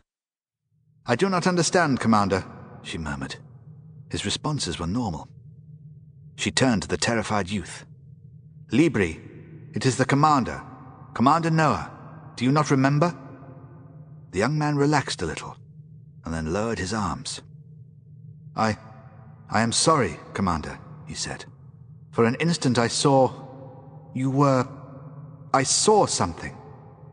I 1.08 1.16
do 1.16 1.30
not 1.30 1.48
understand, 1.48 2.00
Commander, 2.00 2.44
she 2.84 2.98
murmured. 2.98 3.38
His 4.12 4.26
responses 4.26 4.78
were 4.78 4.86
normal. 4.86 5.30
She 6.36 6.52
turned 6.52 6.84
to 6.84 6.88
the 6.88 6.98
terrified 6.98 7.50
youth. 7.50 7.86
Libri, 8.72 9.20
It 9.74 9.86
is 9.86 9.96
the 9.96 10.06
commander. 10.06 10.62
Commander 11.14 11.50
Noah. 11.50 11.90
Do 12.36 12.44
you 12.44 12.52
not 12.52 12.70
remember? 12.70 13.18
The 14.32 14.40
young 14.40 14.58
man 14.58 14.76
relaxed 14.76 15.22
a 15.22 15.26
little, 15.26 15.56
and 16.26 16.34
then 16.34 16.52
lowered 16.52 16.80
his 16.80 16.94
arms. 16.94 17.42
I. 18.56 18.78
I 19.50 19.62
am 19.62 19.72
sorry, 19.72 20.20
Commander, 20.34 20.80
he 21.06 21.14
said. 21.14 21.46
For 22.12 22.26
an 22.26 22.36
instant 22.36 22.78
I 22.78 22.88
saw. 22.88 23.32
You 24.14 24.30
were. 24.30 24.68
I 25.54 25.64
saw 25.64 26.06
something. 26.06 26.58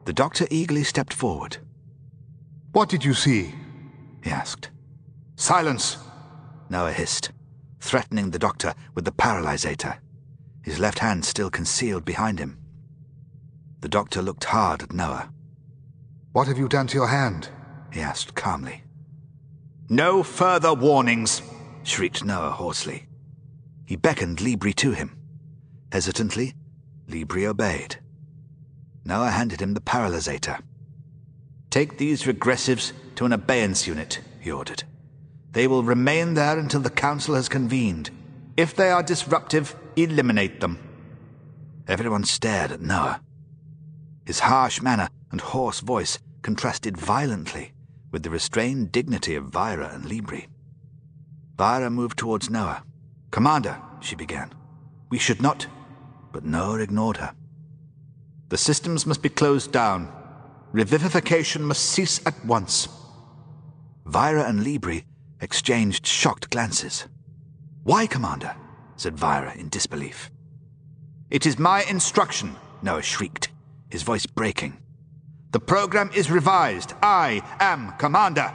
The 0.05 0.13
doctor 0.13 0.47
eagerly 0.51 0.85
stepped 0.85 1.13
forward. 1.13 1.59
What 2.73 2.89
did 2.89 3.05
you 3.05 3.15
see? 3.15 3.55
he 4.23 4.31
asked. 4.31 4.71
Silence! 5.37 5.99
Noah 6.69 6.93
hissed, 6.93 7.31
threatening 7.81 8.31
the 8.31 8.39
doctor 8.39 8.75
with 8.95 9.05
the 9.05 9.13
paralysator, 9.13 9.99
his 10.63 10.79
left 10.79 10.99
hand 10.99 11.25
still 11.25 11.51
concealed 11.51 12.05
behind 12.05 12.39
him. 12.39 12.59
The 13.81 13.89
doctor 13.89 14.21
looked 14.21 14.45
hard 14.45 14.83
at 14.83 14.93
Noah. 14.93 15.31
What 16.33 16.49
have 16.49 16.59
you 16.59 16.69
done 16.69 16.89
to 16.89 16.97
your 16.97 17.09
hand? 17.09 17.49
he 17.93 18.01
asked 18.01 18.35
calmly. 18.35 18.83
No 19.89 20.23
further 20.23 20.75
warnings, 20.75 21.41
shrieked 21.85 22.25
Noah 22.25 22.51
hoarsely. 22.51 23.08
He 23.89 23.97
beckoned 23.97 24.43
Libri 24.43 24.75
to 24.75 24.91
him. 24.91 25.17
Hesitantly, 25.91 26.53
Libri 27.07 27.47
obeyed. 27.47 27.97
Noah 29.03 29.31
handed 29.31 29.63
him 29.63 29.73
the 29.73 29.81
paralysator. 29.81 30.61
Take 31.71 31.97
these 31.97 32.25
regressives 32.25 32.93
to 33.15 33.25
an 33.25 33.33
abeyance 33.33 33.87
unit, 33.87 34.21
he 34.41 34.51
ordered. 34.51 34.85
They 35.53 35.67
will 35.67 35.85
remain 35.85 36.35
there 36.35 36.59
until 36.59 36.83
the 36.83 36.91
council 36.91 37.35
has 37.35 37.49
convened. 37.49 38.11
If 38.59 38.77
they 38.77 38.91
are 38.91 39.03
disruptive, 39.03 39.75
eliminate 39.97 40.61
them. 40.61 40.79
Everyone 41.89 42.25
stared 42.25 42.71
at 42.71 42.83
Noah. 42.83 43.23
His 44.27 44.41
harsh 44.41 44.83
manner 44.83 45.09
and 45.33 45.41
hoarse 45.41 45.81
voice 45.81 46.19
contrasted 46.43 46.99
violently 46.99 47.73
with 48.11 48.23
the 48.23 48.29
restrained 48.29 48.93
dignity 48.93 49.35
of 49.35 49.47
Vira 49.47 49.89
and 49.95 50.05
Libri. 50.05 50.47
Vira 51.57 51.89
moved 51.89 52.19
towards 52.19 52.51
Noah. 52.51 52.83
Commander, 53.31 53.81
she 54.01 54.17
began, 54.17 54.53
we 55.11 55.19
should 55.19 55.43
not. 55.43 55.67
But 56.33 56.45
Noah 56.45 56.81
ignored 56.81 57.17
her. 57.19 57.35
The 58.49 58.59
systems 58.59 59.07
must 59.07 59.23
be 59.23 59.29
closed 59.29 59.73
down. 59.73 60.13
Revivification 60.73 61.63
must 61.63 61.85
cease 61.85 62.21
at 62.27 62.45
once. 62.45 62.89
Vira 64.05 64.45
and 64.45 64.63
Libri 64.63 65.05
exchanged 65.41 66.07
shocked 66.07 66.51
glances. 66.51 67.07
Why, 67.85 68.07
Commander? 68.07 68.55
said 68.97 69.17
Vira 69.17 69.55
in 69.57 69.69
disbelief. 69.69 70.31
It 71.31 71.47
is 71.47 71.59
my 71.59 71.85
instruction, 71.85 72.57
Noah 72.83 73.03
shrieked, 73.03 73.51
his 73.91 74.03
voice 74.03 74.27
breaking. 74.27 74.79
The 75.53 75.61
program 75.61 76.11
is 76.15 76.31
revised. 76.31 76.93
I 77.03 77.43
am 77.61 77.93
Commander. 77.99 78.53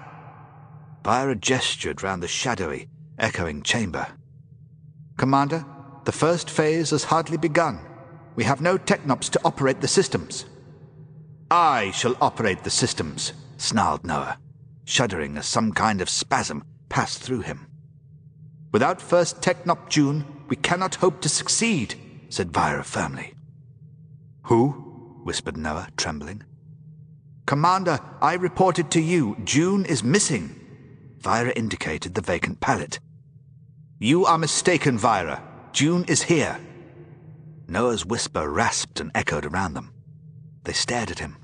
Vira 1.03 1.35
gestured 1.35 2.03
round 2.03 2.21
the 2.21 2.27
shadowy, 2.27 2.87
echoing 3.17 3.63
chamber. 3.63 4.07
Commander, 5.17 5.65
the 6.05 6.11
first 6.11 6.49
phase 6.49 6.89
has 6.89 7.05
hardly 7.05 7.37
begun. 7.37 7.79
We 8.35 8.43
have 8.43 8.61
no 8.61 8.77
technops 8.77 9.29
to 9.31 9.41
operate 9.45 9.81
the 9.81 9.87
systems. 9.87 10.45
I 11.51 11.91
shall 11.91 12.17
operate 12.19 12.63
the 12.63 12.69
systems, 12.69 13.33
snarled 13.57 14.03
Noah, 14.03 14.39
shuddering 14.85 15.37
as 15.37 15.45
some 15.45 15.71
kind 15.71 16.01
of 16.01 16.09
spasm 16.09 16.63
passed 16.89 17.21
through 17.21 17.41
him. 17.41 17.67
Without 18.71 19.01
first 19.01 19.41
Technop 19.41 19.87
June, 19.89 20.25
we 20.47 20.55
cannot 20.55 20.95
hope 20.95 21.21
to 21.21 21.29
succeed, 21.29 21.95
said 22.29 22.51
Vira 22.51 22.83
firmly. 22.83 23.35
Who? 24.43 25.21
whispered 25.23 25.57
Noah, 25.57 25.89
trembling. 25.95 26.43
Commander, 27.45 27.99
I 28.21 28.33
reported 28.33 28.89
to 28.91 29.01
you 29.01 29.37
June 29.43 29.85
is 29.85 30.03
missing. 30.03 30.59
Vira 31.19 31.51
indicated 31.51 32.15
the 32.15 32.21
vacant 32.21 32.59
pallet. 32.59 32.99
You 34.03 34.25
are 34.25 34.37
mistaken, 34.37 34.97
Vira. 34.97 35.41
June 35.71 36.03
is 36.09 36.23
here. 36.23 36.59
Noah's 37.69 38.05
whisper 38.05 38.49
rasped 38.49 38.99
and 38.99 39.09
echoed 39.15 39.45
around 39.45 39.75
them. 39.75 39.93
They 40.65 40.73
stared 40.73 41.09
at 41.09 41.19
him. 41.19 41.37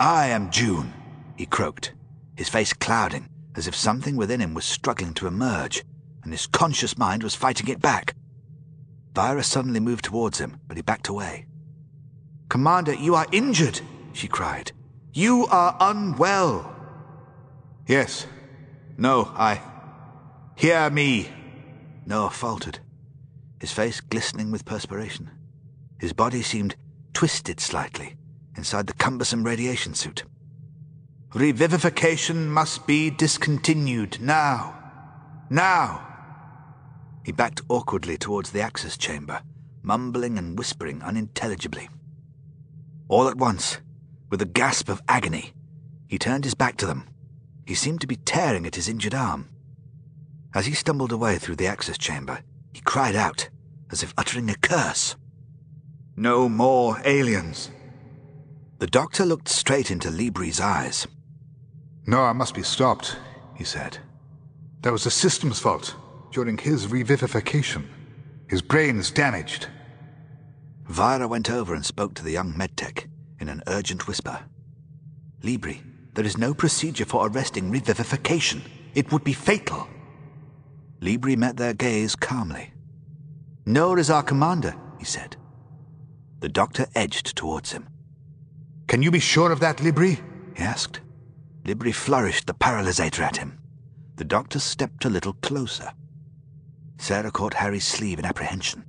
I 0.00 0.28
am 0.28 0.50
June, 0.50 0.94
he 1.36 1.44
croaked, 1.44 1.92
his 2.38 2.48
face 2.48 2.72
clouding 2.72 3.28
as 3.54 3.68
if 3.68 3.76
something 3.76 4.16
within 4.16 4.40
him 4.40 4.54
was 4.54 4.64
struggling 4.64 5.12
to 5.12 5.26
emerge, 5.26 5.84
and 6.22 6.32
his 6.32 6.46
conscious 6.46 6.96
mind 6.96 7.22
was 7.22 7.34
fighting 7.34 7.68
it 7.68 7.82
back. 7.82 8.14
Vira 9.14 9.42
suddenly 9.42 9.78
moved 9.78 10.06
towards 10.06 10.38
him, 10.38 10.60
but 10.68 10.78
he 10.78 10.82
backed 10.82 11.08
away. 11.08 11.44
Commander, 12.48 12.94
you 12.94 13.14
are 13.14 13.26
injured, 13.30 13.78
she 14.14 14.26
cried. 14.26 14.72
You 15.12 15.46
are 15.50 15.76
unwell. 15.80 16.74
Yes. 17.86 18.26
No, 18.96 19.30
I. 19.36 19.60
Hear 20.56 20.88
me. 20.88 21.28
Noah 22.08 22.30
faltered, 22.30 22.78
his 23.60 23.70
face 23.70 24.00
glistening 24.00 24.50
with 24.50 24.64
perspiration. 24.64 25.30
His 26.00 26.14
body 26.14 26.40
seemed 26.40 26.74
twisted 27.12 27.60
slightly 27.60 28.16
inside 28.56 28.86
the 28.86 28.94
cumbersome 28.94 29.44
radiation 29.44 29.92
suit. 29.92 30.24
Revivification 31.34 32.46
must 32.46 32.86
be 32.86 33.10
discontinued 33.10 34.22
now. 34.22 34.74
Now! 35.50 36.06
He 37.26 37.32
backed 37.32 37.60
awkwardly 37.68 38.16
towards 38.16 38.52
the 38.52 38.62
access 38.62 38.96
chamber, 38.96 39.42
mumbling 39.82 40.38
and 40.38 40.58
whispering 40.58 41.02
unintelligibly. 41.02 41.90
All 43.08 43.28
at 43.28 43.36
once, 43.36 43.80
with 44.30 44.40
a 44.40 44.46
gasp 44.46 44.88
of 44.88 45.02
agony, 45.08 45.52
he 46.06 46.18
turned 46.18 46.44
his 46.44 46.54
back 46.54 46.78
to 46.78 46.86
them. 46.86 47.06
He 47.66 47.74
seemed 47.74 48.00
to 48.00 48.06
be 48.06 48.16
tearing 48.16 48.64
at 48.64 48.76
his 48.76 48.88
injured 48.88 49.14
arm. 49.14 49.50
As 50.54 50.66
he 50.66 50.72
stumbled 50.72 51.12
away 51.12 51.38
through 51.38 51.56
the 51.56 51.66
access 51.66 51.98
chamber, 51.98 52.40
he 52.72 52.80
cried 52.80 53.14
out, 53.14 53.48
as 53.90 54.02
if 54.02 54.14
uttering 54.16 54.48
a 54.50 54.54
curse. 54.54 55.16
No 56.16 56.48
more 56.48 56.98
aliens. 57.04 57.70
The 58.78 58.86
doctor 58.86 59.24
looked 59.24 59.48
straight 59.48 59.90
into 59.90 60.10
Libri's 60.10 60.60
eyes. 60.60 61.06
Noah 62.06 62.34
must 62.34 62.54
be 62.54 62.62
stopped, 62.62 63.16
he 63.54 63.64
said. 63.64 63.98
There 64.82 64.92
was 64.92 65.06
a 65.06 65.10
systems 65.10 65.58
fault 65.58 65.94
during 66.32 66.56
his 66.56 66.86
revivification. 66.86 67.86
His 68.48 68.62
brain 68.62 68.98
is 68.98 69.10
damaged. 69.10 69.66
Vira 70.86 71.28
went 71.28 71.50
over 71.50 71.74
and 71.74 71.84
spoke 71.84 72.14
to 72.14 72.24
the 72.24 72.30
young 72.30 72.54
medtech 72.54 73.08
in 73.40 73.48
an 73.48 73.62
urgent 73.66 74.06
whisper. 74.06 74.40
Libri, 75.42 75.82
there 76.14 76.24
is 76.24 76.38
no 76.38 76.54
procedure 76.54 77.04
for 77.04 77.28
arresting 77.28 77.70
revivification. 77.70 78.62
It 78.94 79.12
would 79.12 79.22
be 79.22 79.34
fatal. 79.34 79.86
Libri 81.00 81.36
met 81.36 81.56
their 81.56 81.74
gaze 81.74 82.16
calmly. 82.16 82.72
Noah 83.66 83.98
is 83.98 84.10
our 84.10 84.22
commander, 84.22 84.74
he 84.98 85.04
said. 85.04 85.36
The 86.40 86.48
doctor 86.48 86.86
edged 86.94 87.36
towards 87.36 87.72
him. 87.72 87.88
Can 88.86 89.02
you 89.02 89.10
be 89.10 89.20
sure 89.20 89.52
of 89.52 89.60
that, 89.60 89.82
Libri? 89.82 90.18
he 90.56 90.62
asked. 90.62 91.00
Libri 91.64 91.92
flourished 91.92 92.46
the 92.46 92.54
paralysator 92.54 93.20
at 93.20 93.36
him. 93.36 93.58
The 94.16 94.24
doctor 94.24 94.58
stepped 94.58 95.04
a 95.04 95.10
little 95.10 95.34
closer. 95.34 95.92
Sarah 96.98 97.30
caught 97.30 97.54
Harry's 97.54 97.86
sleeve 97.86 98.18
in 98.18 98.24
apprehension. 98.24 98.84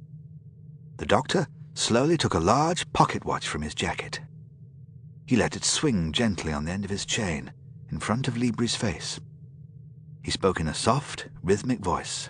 The 0.97 1.05
doctor 1.05 1.47
slowly 1.73 2.17
took 2.17 2.33
a 2.33 2.39
large 2.39 2.91
pocket 2.93 3.25
watch 3.25 3.47
from 3.47 3.61
his 3.61 3.75
jacket. 3.75 4.19
He 5.25 5.35
let 5.35 5.55
it 5.55 5.63
swing 5.63 6.11
gently 6.11 6.51
on 6.51 6.65
the 6.65 6.71
end 6.71 6.85
of 6.85 6.89
his 6.89 7.05
chain 7.05 7.51
in 7.91 7.99
front 7.99 8.27
of 8.27 8.37
Libri's 8.37 8.75
face. 8.75 9.19
He 10.21 10.31
spoke 10.31 10.59
in 10.59 10.67
a 10.67 10.73
soft, 10.73 11.27
rhythmic 11.43 11.79
voice. 11.79 12.29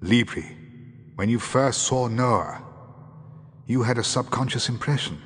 Libri, 0.00 0.56
when 1.14 1.28
you 1.28 1.38
first 1.38 1.82
saw 1.82 2.08
Noah, 2.08 2.62
you 3.66 3.82
had 3.82 3.98
a 3.98 4.04
subconscious 4.04 4.68
impression 4.68 5.20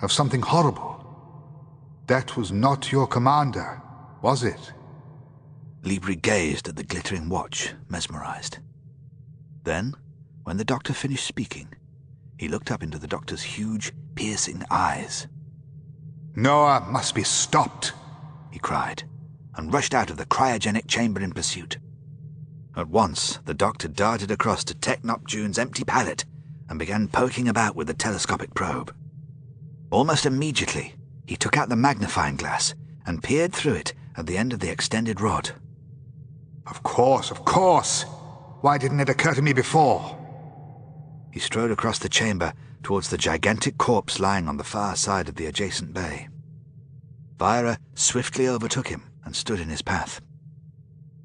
of 0.00 0.12
something 0.12 0.42
horrible. 0.42 0.92
That 2.06 2.36
was 2.36 2.52
not 2.52 2.92
your 2.92 3.06
commander, 3.06 3.82
was 4.22 4.42
it? 4.42 4.72
Libri 5.82 6.16
gazed 6.16 6.68
at 6.68 6.76
the 6.76 6.84
glittering 6.84 7.28
watch, 7.28 7.74
mesmerized. 7.88 8.58
Then, 9.64 9.94
when 10.44 10.56
the 10.56 10.64
doctor 10.64 10.92
finished 10.92 11.26
speaking, 11.26 11.68
he 12.38 12.48
looked 12.48 12.70
up 12.70 12.82
into 12.82 12.98
the 12.98 13.06
doctor's 13.06 13.42
huge, 13.42 13.92
piercing 14.14 14.62
eyes. 14.70 15.26
Noah 16.34 16.86
must 16.90 17.14
be 17.14 17.22
stopped, 17.22 17.92
he 18.50 18.58
cried, 18.58 19.04
and 19.56 19.72
rushed 19.72 19.94
out 19.94 20.10
of 20.10 20.16
the 20.16 20.26
cryogenic 20.26 20.86
chamber 20.86 21.20
in 21.20 21.32
pursuit. 21.32 21.78
At 22.76 22.88
once, 22.88 23.38
the 23.46 23.54
doctor 23.54 23.88
darted 23.88 24.30
across 24.30 24.62
to 24.64 24.74
Technop 24.74 25.26
June's 25.26 25.58
empty 25.58 25.82
pallet 25.82 26.24
and 26.68 26.78
began 26.78 27.08
poking 27.08 27.48
about 27.48 27.74
with 27.74 27.86
the 27.86 27.94
telescopic 27.94 28.54
probe. 28.54 28.94
Almost 29.90 30.26
immediately, 30.26 30.94
he 31.26 31.36
took 31.36 31.56
out 31.56 31.70
the 31.70 31.76
magnifying 31.76 32.36
glass 32.36 32.74
and 33.06 33.22
peered 33.22 33.52
through 33.52 33.74
it 33.74 33.94
at 34.16 34.26
the 34.26 34.36
end 34.36 34.52
of 34.52 34.60
the 34.60 34.70
extended 34.70 35.20
rod. 35.20 35.50
Of 36.66 36.82
course, 36.82 37.30
of 37.30 37.44
course. 37.44 38.04
Why 38.60 38.76
didn't 38.76 39.00
it 39.00 39.08
occur 39.08 39.34
to 39.34 39.42
me 39.42 39.52
before? 39.52 40.18
He 41.32 41.40
strode 41.40 41.70
across 41.70 41.98
the 41.98 42.08
chamber 42.08 42.52
towards 42.82 43.08
the 43.08 43.18
gigantic 43.18 43.78
corpse 43.78 44.20
lying 44.20 44.48
on 44.48 44.56
the 44.56 44.64
far 44.64 44.96
side 44.96 45.28
of 45.28 45.36
the 45.36 45.46
adjacent 45.46 45.94
bay. 45.94 46.28
Vira 47.38 47.78
swiftly 47.94 48.48
overtook 48.48 48.88
him 48.88 49.04
and 49.26 49.36
stood 49.36 49.60
in 49.60 49.68
his 49.68 49.82
path. 49.82 50.22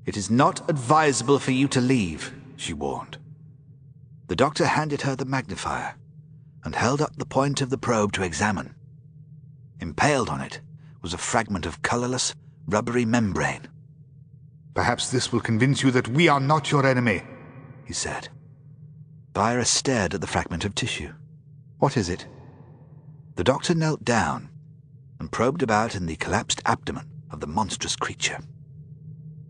It 0.05 0.17
is 0.17 0.29
not 0.29 0.67
advisable 0.69 1.39
for 1.39 1.51
you 1.51 1.67
to 1.69 1.79
leave, 1.79 2.33
she 2.57 2.73
warned. 2.73 3.17
The 4.27 4.35
doctor 4.35 4.65
handed 4.65 5.03
her 5.03 5.15
the 5.15 5.25
magnifier 5.25 5.95
and 6.65 6.75
held 6.75 7.01
up 7.01 7.15
the 7.15 7.25
point 7.25 7.61
of 7.61 7.69
the 7.69 7.77
probe 7.77 8.11
to 8.13 8.23
examine. 8.23 8.75
Impaled 9.79 10.29
on 10.29 10.41
it 10.41 10.59
was 11.01 11.13
a 11.13 11.17
fragment 11.17 11.65
of 11.65 11.81
colorless, 11.83 12.35
rubbery 12.67 13.05
membrane. 13.05 13.67
Perhaps 14.73 15.11
this 15.11 15.31
will 15.31 15.39
convince 15.39 15.83
you 15.83 15.91
that 15.91 16.07
we 16.07 16.27
are 16.27 16.39
not 16.39 16.71
your 16.71 16.85
enemy, 16.85 17.23
he 17.85 17.93
said. 17.93 18.29
Vira 19.35 19.65
stared 19.65 20.13
at 20.15 20.21
the 20.21 20.27
fragment 20.27 20.65
of 20.65 20.73
tissue. 20.73 21.13
What 21.77 21.97
is 21.97 22.09
it? 22.09 22.25
The 23.35 23.43
doctor 23.43 23.75
knelt 23.75 24.03
down 24.03 24.49
and 25.19 25.31
probed 25.31 25.61
about 25.61 25.95
in 25.95 26.07
the 26.07 26.15
collapsed 26.15 26.61
abdomen 26.65 27.10
of 27.31 27.39
the 27.39 27.47
monstrous 27.47 27.95
creature. 27.95 28.39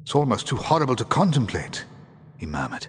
It's 0.02 0.16
almost 0.16 0.48
too 0.48 0.56
horrible 0.56 0.96
to 0.96 1.06
contemplate, 1.06 1.86
he 2.38 2.46
murmured. 2.46 2.88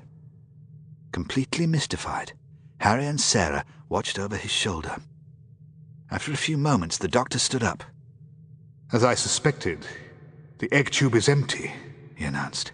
Completely 1.13 1.67
mystified, 1.67 2.33
Harry 2.79 3.07
and 3.07 3.21
Sarah 3.21 3.65
watched 3.89 4.19
over 4.19 4.37
his 4.37 4.51
shoulder. 4.51 4.97
After 6.11 6.33
a 6.33 6.37
few 6.37 6.59
moments, 6.59 6.99
the 6.99 7.09
doctor 7.09 7.39
stood 7.39 7.63
up. 7.63 7.85
As 8.93 9.05
I 9.05 9.15
suspected, 9.15 9.87
the 10.59 10.73
egg 10.73 10.91
tube 10.91 11.15
is 11.15 11.29
empty, 11.29 11.73
he 12.15 12.25
announced. 12.25 12.73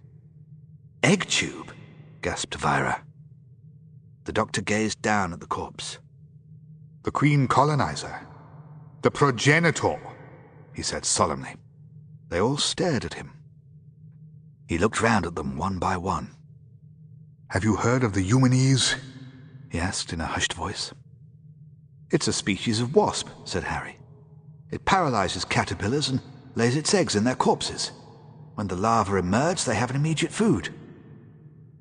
Egg 1.02 1.26
tube? 1.26 1.72
gasped 2.22 2.54
Vira. 2.54 3.02
The 4.24 4.32
doctor 4.32 4.60
gazed 4.60 5.00
down 5.00 5.32
at 5.32 5.40
the 5.40 5.46
corpse. 5.46 5.98
The 7.04 7.10
queen 7.10 7.48
colonizer. 7.48 8.26
The 9.02 9.10
progenitor, 9.10 10.00
he 10.74 10.82
said 10.82 11.04
solemnly. 11.04 11.54
They 12.28 12.40
all 12.40 12.58
stared 12.58 13.04
at 13.04 13.14
him. 13.14 13.32
He 14.66 14.78
looked 14.78 15.00
round 15.00 15.24
at 15.24 15.34
them 15.34 15.56
one 15.56 15.78
by 15.78 15.96
one. 15.96 16.34
Have 17.48 17.64
you 17.64 17.76
heard 17.76 18.04
of 18.04 18.12
the 18.12 18.22
Eumenes? 18.22 18.96
he 19.70 19.78
asked 19.78 20.12
in 20.12 20.20
a 20.20 20.26
hushed 20.26 20.52
voice. 20.52 20.92
It's 22.10 22.28
a 22.28 22.32
species 22.32 22.80
of 22.80 22.94
wasp, 22.94 23.28
said 23.44 23.64
Harry. 23.64 23.96
It 24.70 24.84
paralyzes 24.84 25.46
caterpillars 25.46 26.10
and 26.10 26.20
lays 26.54 26.76
its 26.76 26.92
eggs 26.92 27.16
in 27.16 27.24
their 27.24 27.34
corpses. 27.34 27.92
When 28.54 28.68
the 28.68 28.76
larvae 28.76 29.18
emerge, 29.18 29.64
they 29.64 29.76
have 29.76 29.90
an 29.90 29.96
immediate 29.96 30.32
food. 30.32 30.74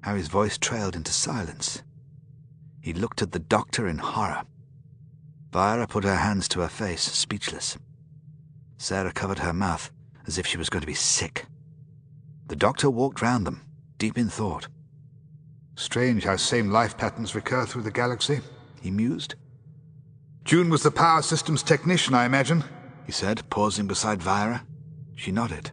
Harry's 0.01 0.29
voice 0.29 0.57
trailed 0.57 0.95
into 0.95 1.11
silence. 1.11 1.81
He 2.79 2.93
looked 2.93 3.21
at 3.21 3.33
the 3.33 3.39
doctor 3.39 3.87
in 3.87 3.97
horror. 3.97 4.43
Vira 5.51 5.87
put 5.87 6.05
her 6.05 6.15
hands 6.15 6.47
to 6.49 6.61
her 6.61 6.69
face, 6.69 7.01
speechless. 7.01 7.77
Sarah 8.77 9.11
covered 9.11 9.39
her 9.39 9.53
mouth 9.53 9.91
as 10.27 10.37
if 10.37 10.45
she 10.45 10.57
was 10.57 10.69
going 10.69 10.81
to 10.81 10.87
be 10.87 10.93
sick. 10.93 11.45
The 12.47 12.55
doctor 12.55 12.89
walked 12.89 13.21
round 13.21 13.47
them, 13.47 13.61
deep 13.97 14.17
in 14.17 14.29
thought. 14.29 14.67
Strange 15.75 16.23
how 16.23 16.35
same 16.35 16.69
life 16.69 16.97
patterns 16.97 17.33
recur 17.33 17.65
through 17.65 17.83
the 17.83 17.91
galaxy, 17.91 18.41
he 18.81 18.91
mused. 18.91 19.35
June 20.43 20.69
was 20.69 20.83
the 20.83 20.91
power 20.91 21.21
systems 21.21 21.63
technician, 21.63 22.13
I 22.13 22.25
imagine, 22.25 22.63
he 23.05 23.11
said, 23.11 23.49
pausing 23.49 23.87
beside 23.87 24.21
Vira. 24.21 24.65
She 25.15 25.31
nodded. 25.31 25.71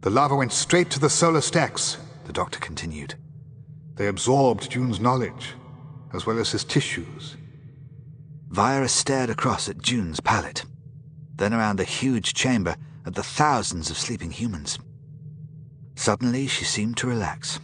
The 0.00 0.10
larva 0.10 0.36
went 0.36 0.52
straight 0.52 0.90
to 0.90 1.00
the 1.00 1.10
solar 1.10 1.40
stacks, 1.40 1.98
the 2.24 2.32
doctor 2.32 2.58
continued. 2.58 3.14
They 3.96 4.06
absorbed 4.06 4.70
June's 4.70 5.00
knowledge, 5.00 5.54
as 6.14 6.26
well 6.26 6.38
as 6.38 6.52
his 6.52 6.64
tissues. 6.64 7.36
Vira 8.48 8.88
stared 8.88 9.30
across 9.30 9.68
at 9.68 9.82
June's 9.82 10.20
pallet, 10.20 10.64
then 11.36 11.52
around 11.52 11.76
the 11.76 11.84
huge 11.84 12.34
chamber 12.34 12.76
at 13.06 13.14
the 13.14 13.22
thousands 13.22 13.90
of 13.90 13.98
sleeping 13.98 14.30
humans. 14.30 14.78
Suddenly, 15.96 16.46
she 16.46 16.64
seemed 16.64 16.96
to 16.98 17.06
relax. 17.06 17.60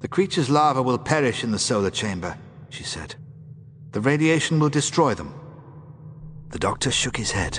The 0.00 0.08
creature's 0.08 0.48
larvae 0.48 0.80
will 0.80 0.98
perish 0.98 1.44
in 1.44 1.50
the 1.50 1.58
solar 1.58 1.90
chamber, 1.90 2.36
she 2.70 2.84
said. 2.84 3.14
The 3.92 4.00
radiation 4.00 4.58
will 4.58 4.70
destroy 4.70 5.14
them. 5.14 5.34
The 6.50 6.58
doctor 6.58 6.90
shook 6.90 7.16
his 7.16 7.30
head. 7.30 7.58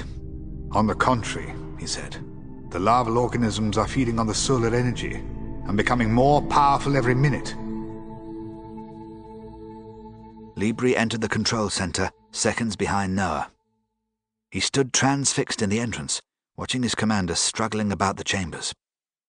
On 0.71 0.87
the 0.87 0.95
contrary, 0.95 1.53
he 1.79 1.85
said, 1.85 2.17
the 2.69 2.79
larval 2.79 3.17
organisms 3.17 3.77
are 3.77 3.87
feeding 3.87 4.17
on 4.17 4.27
the 4.27 4.33
solar 4.33 4.73
energy 4.73 5.15
and 5.15 5.75
becoming 5.75 6.13
more 6.13 6.41
powerful 6.43 6.95
every 6.95 7.13
minute. 7.13 7.53
Libri 10.55 10.95
entered 10.95 11.21
the 11.21 11.29
control 11.29 11.69
center, 11.69 12.11
seconds 12.31 12.75
behind 12.75 13.15
Noah. 13.15 13.51
He 14.51 14.59
stood 14.59 14.93
transfixed 14.93 15.61
in 15.61 15.69
the 15.69 15.79
entrance, 15.79 16.21
watching 16.61 16.83
his 16.83 16.93
commander 16.93 17.33
struggling 17.33 17.91
about 17.91 18.17
the 18.17 18.23
chambers 18.23 18.71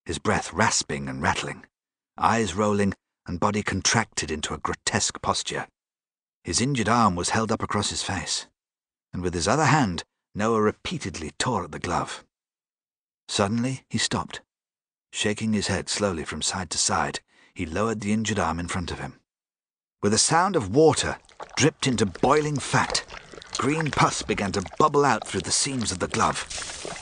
his 0.04 0.18
breath 0.18 0.52
rasping 0.52 1.09
and 1.09 1.22
rattling, 1.22 1.64
eyes 2.18 2.54
rolling 2.54 2.92
and 3.26 3.40
body 3.40 3.62
contracted 3.62 4.30
into 4.30 4.52
a 4.52 4.59
grotesque 4.59 5.22
posture. 5.22 5.66
His 6.44 6.60
injured 6.60 6.90
arm 6.90 7.16
was 7.16 7.30
held 7.30 7.50
up 7.50 7.62
across 7.62 7.88
his 7.88 8.02
face, 8.02 8.48
and 9.14 9.22
with 9.22 9.32
his 9.32 9.48
other 9.48 9.64
hand, 9.64 10.02
Noah 10.34 10.60
repeatedly 10.60 11.30
tore 11.38 11.64
at 11.64 11.72
the 11.72 11.78
glove. 11.78 12.22
Suddenly, 13.28 13.84
he 13.88 13.96
stopped. 13.96 14.42
Shaking 15.12 15.54
his 15.54 15.68
head 15.68 15.88
slowly 15.88 16.24
from 16.24 16.42
side 16.42 16.68
to 16.70 16.78
side, 16.78 17.20
he 17.54 17.64
lowered 17.64 18.00
the 18.00 18.12
injured 18.12 18.40
arm 18.40 18.59
in 18.59 18.68
front 18.68 18.90
of 18.90 18.98
him. 18.98 19.20
With 20.02 20.12
a 20.12 20.18
sound 20.18 20.54
of 20.54 20.74
water 20.74 21.16
dripped 21.56 21.86
into 21.86 22.04
boiling 22.04 22.59
fat, 22.59 23.04
green 23.58 23.90
pus 23.90 24.22
began 24.22 24.52
to 24.52 24.64
bubble 24.78 25.04
out 25.04 25.26
through 25.26 25.42
the 25.42 25.50
seams 25.50 25.92
of 25.92 25.98
the 25.98 26.08
glove, 26.08 26.40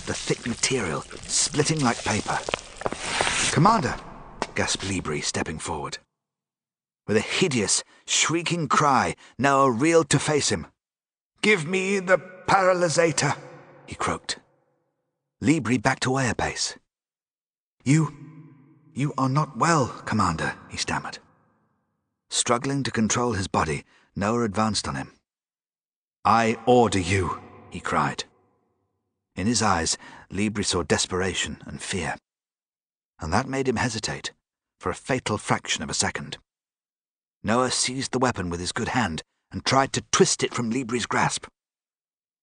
the 0.07 0.15
thick 0.15 0.47
material 0.47 1.03
splitting 1.27 1.81
like 1.81 2.03
paper. 2.05 2.39
Commander, 3.53 3.97
gasped 4.55 4.89
Libri, 4.89 5.21
stepping 5.21 5.59
forward. 5.59 5.99
With 7.07 7.17
a 7.17 7.21
hideous, 7.21 7.83
shrieking 8.07 8.69
cry, 8.69 9.17
Noah 9.39 9.71
reeled 9.71 10.11
to 10.11 10.19
face 10.19 10.51
him. 10.51 10.67
Give 11.43 11.67
me 11.67 11.99
the 11.99 12.19
paralysator, 12.19 13.37
he 13.87 13.95
croaked. 13.95 14.39
Libri 15.41 15.79
backed 15.79 16.05
away 16.05 16.29
a 16.29 16.35
pace. 16.35 16.77
You. 17.85 18.15
you 18.93 19.15
are 19.17 19.29
not 19.29 19.57
well, 19.57 19.89
Commander, 20.05 20.55
he 20.69 20.77
stammered. 20.77 21.19
Struggling 22.29 22.83
to 22.83 22.91
control 22.91 23.33
his 23.33 23.49
body, 23.49 23.85
Noah 24.15 24.43
advanced 24.43 24.87
on 24.87 24.97
him. 24.97 25.13
I 26.25 26.59
order 26.67 26.99
you, 26.99 27.41
he 27.71 27.81
cried. 27.81 28.25
In 29.37 29.47
his 29.47 29.63
eyes, 29.63 29.97
Libri 30.31 30.65
saw 30.65 30.83
desperation 30.83 31.59
and 31.67 31.81
fear 31.81 32.17
and 33.21 33.33
that 33.33 33.49
made 33.49 33.69
him 33.69 33.77
hesitate 33.77 34.33
for 34.79 34.91
a 34.91 34.95
fatal 34.95 35.37
fraction 35.37 35.83
of 35.83 35.91
a 35.91 35.95
second. 35.95 36.39
Noah 37.43 37.71
seized 37.71 38.13
the 38.13 38.19
weapon 38.19 38.51
with 38.51 38.61
his 38.61 38.73
good 38.73 38.89
hand 38.89 39.23
and 39.53 39.65
tried 39.65 39.93
to 39.93 40.05
twist 40.11 40.43
it 40.43 40.55
from 40.55 40.71
Libri's 40.71 41.07
grasp. 41.07 41.47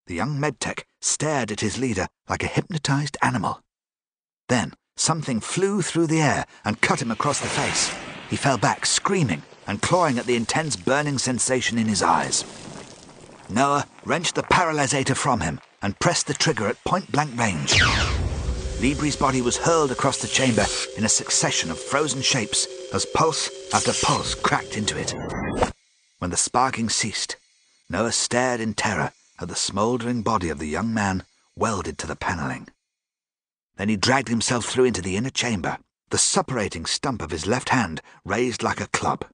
The 0.05 0.15
young 0.15 0.39
medtech 0.39 0.83
stared 1.01 1.51
at 1.51 1.61
his 1.61 1.77
leader 1.77 2.07
like 2.29 2.43
a 2.43 2.47
hypnotized 2.47 3.17
animal. 3.21 3.61
Then 4.49 4.73
something 4.95 5.39
flew 5.39 5.81
through 5.81 6.07
the 6.07 6.21
air 6.21 6.45
and 6.63 6.81
cut 6.81 7.01
him 7.01 7.11
across 7.11 7.39
the 7.39 7.47
face. 7.47 7.93
He 8.29 8.35
fell 8.35 8.57
back, 8.57 8.85
screaming 8.85 9.41
and 9.65 9.81
clawing 9.81 10.17
at 10.17 10.25
the 10.25 10.35
intense 10.35 10.75
burning 10.75 11.17
sensation 11.17 11.77
in 11.77 11.87
his 11.87 12.03
eyes. 12.03 12.45
Noah 13.49 13.85
wrenched 14.05 14.35
the 14.35 14.43
paralysator 14.43 15.15
from 15.15 15.39
him 15.39 15.59
and 15.81 15.99
pressed 15.99 16.27
the 16.27 16.33
trigger 16.33 16.67
at 16.67 16.83
point 16.83 17.11
blank 17.11 17.37
range. 17.39 17.79
Libri's 18.79 19.15
body 19.15 19.41
was 19.41 19.57
hurled 19.57 19.91
across 19.91 20.17
the 20.19 20.27
chamber 20.27 20.65
in 20.97 21.05
a 21.05 21.09
succession 21.09 21.71
of 21.71 21.79
frozen 21.79 22.21
shapes 22.21 22.67
as 22.93 23.05
pulse 23.05 23.49
after 23.73 23.91
pulse 24.05 24.35
cracked 24.35 24.77
into 24.77 24.99
it. 24.99 25.13
When 26.19 26.29
the 26.29 26.37
sparking 26.37 26.89
ceased, 26.89 27.37
Noah 27.89 28.11
stared 28.11 28.59
in 28.59 28.73
terror 28.73 29.13
at 29.39 29.47
the 29.47 29.55
smouldering 29.55 30.21
body 30.21 30.49
of 30.49 30.59
the 30.59 30.67
young 30.67 30.93
man 30.93 31.23
welded 31.55 31.97
to 31.99 32.07
the 32.07 32.15
paneling. 32.15 32.67
Then 33.77 33.89
he 33.89 33.95
dragged 33.95 34.27
himself 34.27 34.65
through 34.65 34.85
into 34.85 35.01
the 35.01 35.15
inner 35.15 35.29
chamber, 35.29 35.77
the 36.09 36.17
suppurating 36.17 36.85
stump 36.85 37.21
of 37.21 37.31
his 37.31 37.45
left 37.47 37.69
hand 37.69 38.01
raised 38.25 38.63
like 38.63 38.81
a 38.81 38.87
club. 38.87 39.25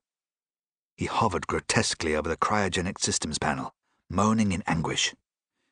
He 0.96 1.06
hovered 1.06 1.48
grotesquely 1.48 2.16
over 2.16 2.30
the 2.30 2.38
cryogenic 2.38 3.00
systems 3.00 3.40
panel, 3.40 3.74
moaning 4.10 4.52
in 4.52 4.64
anguish. 4.68 5.14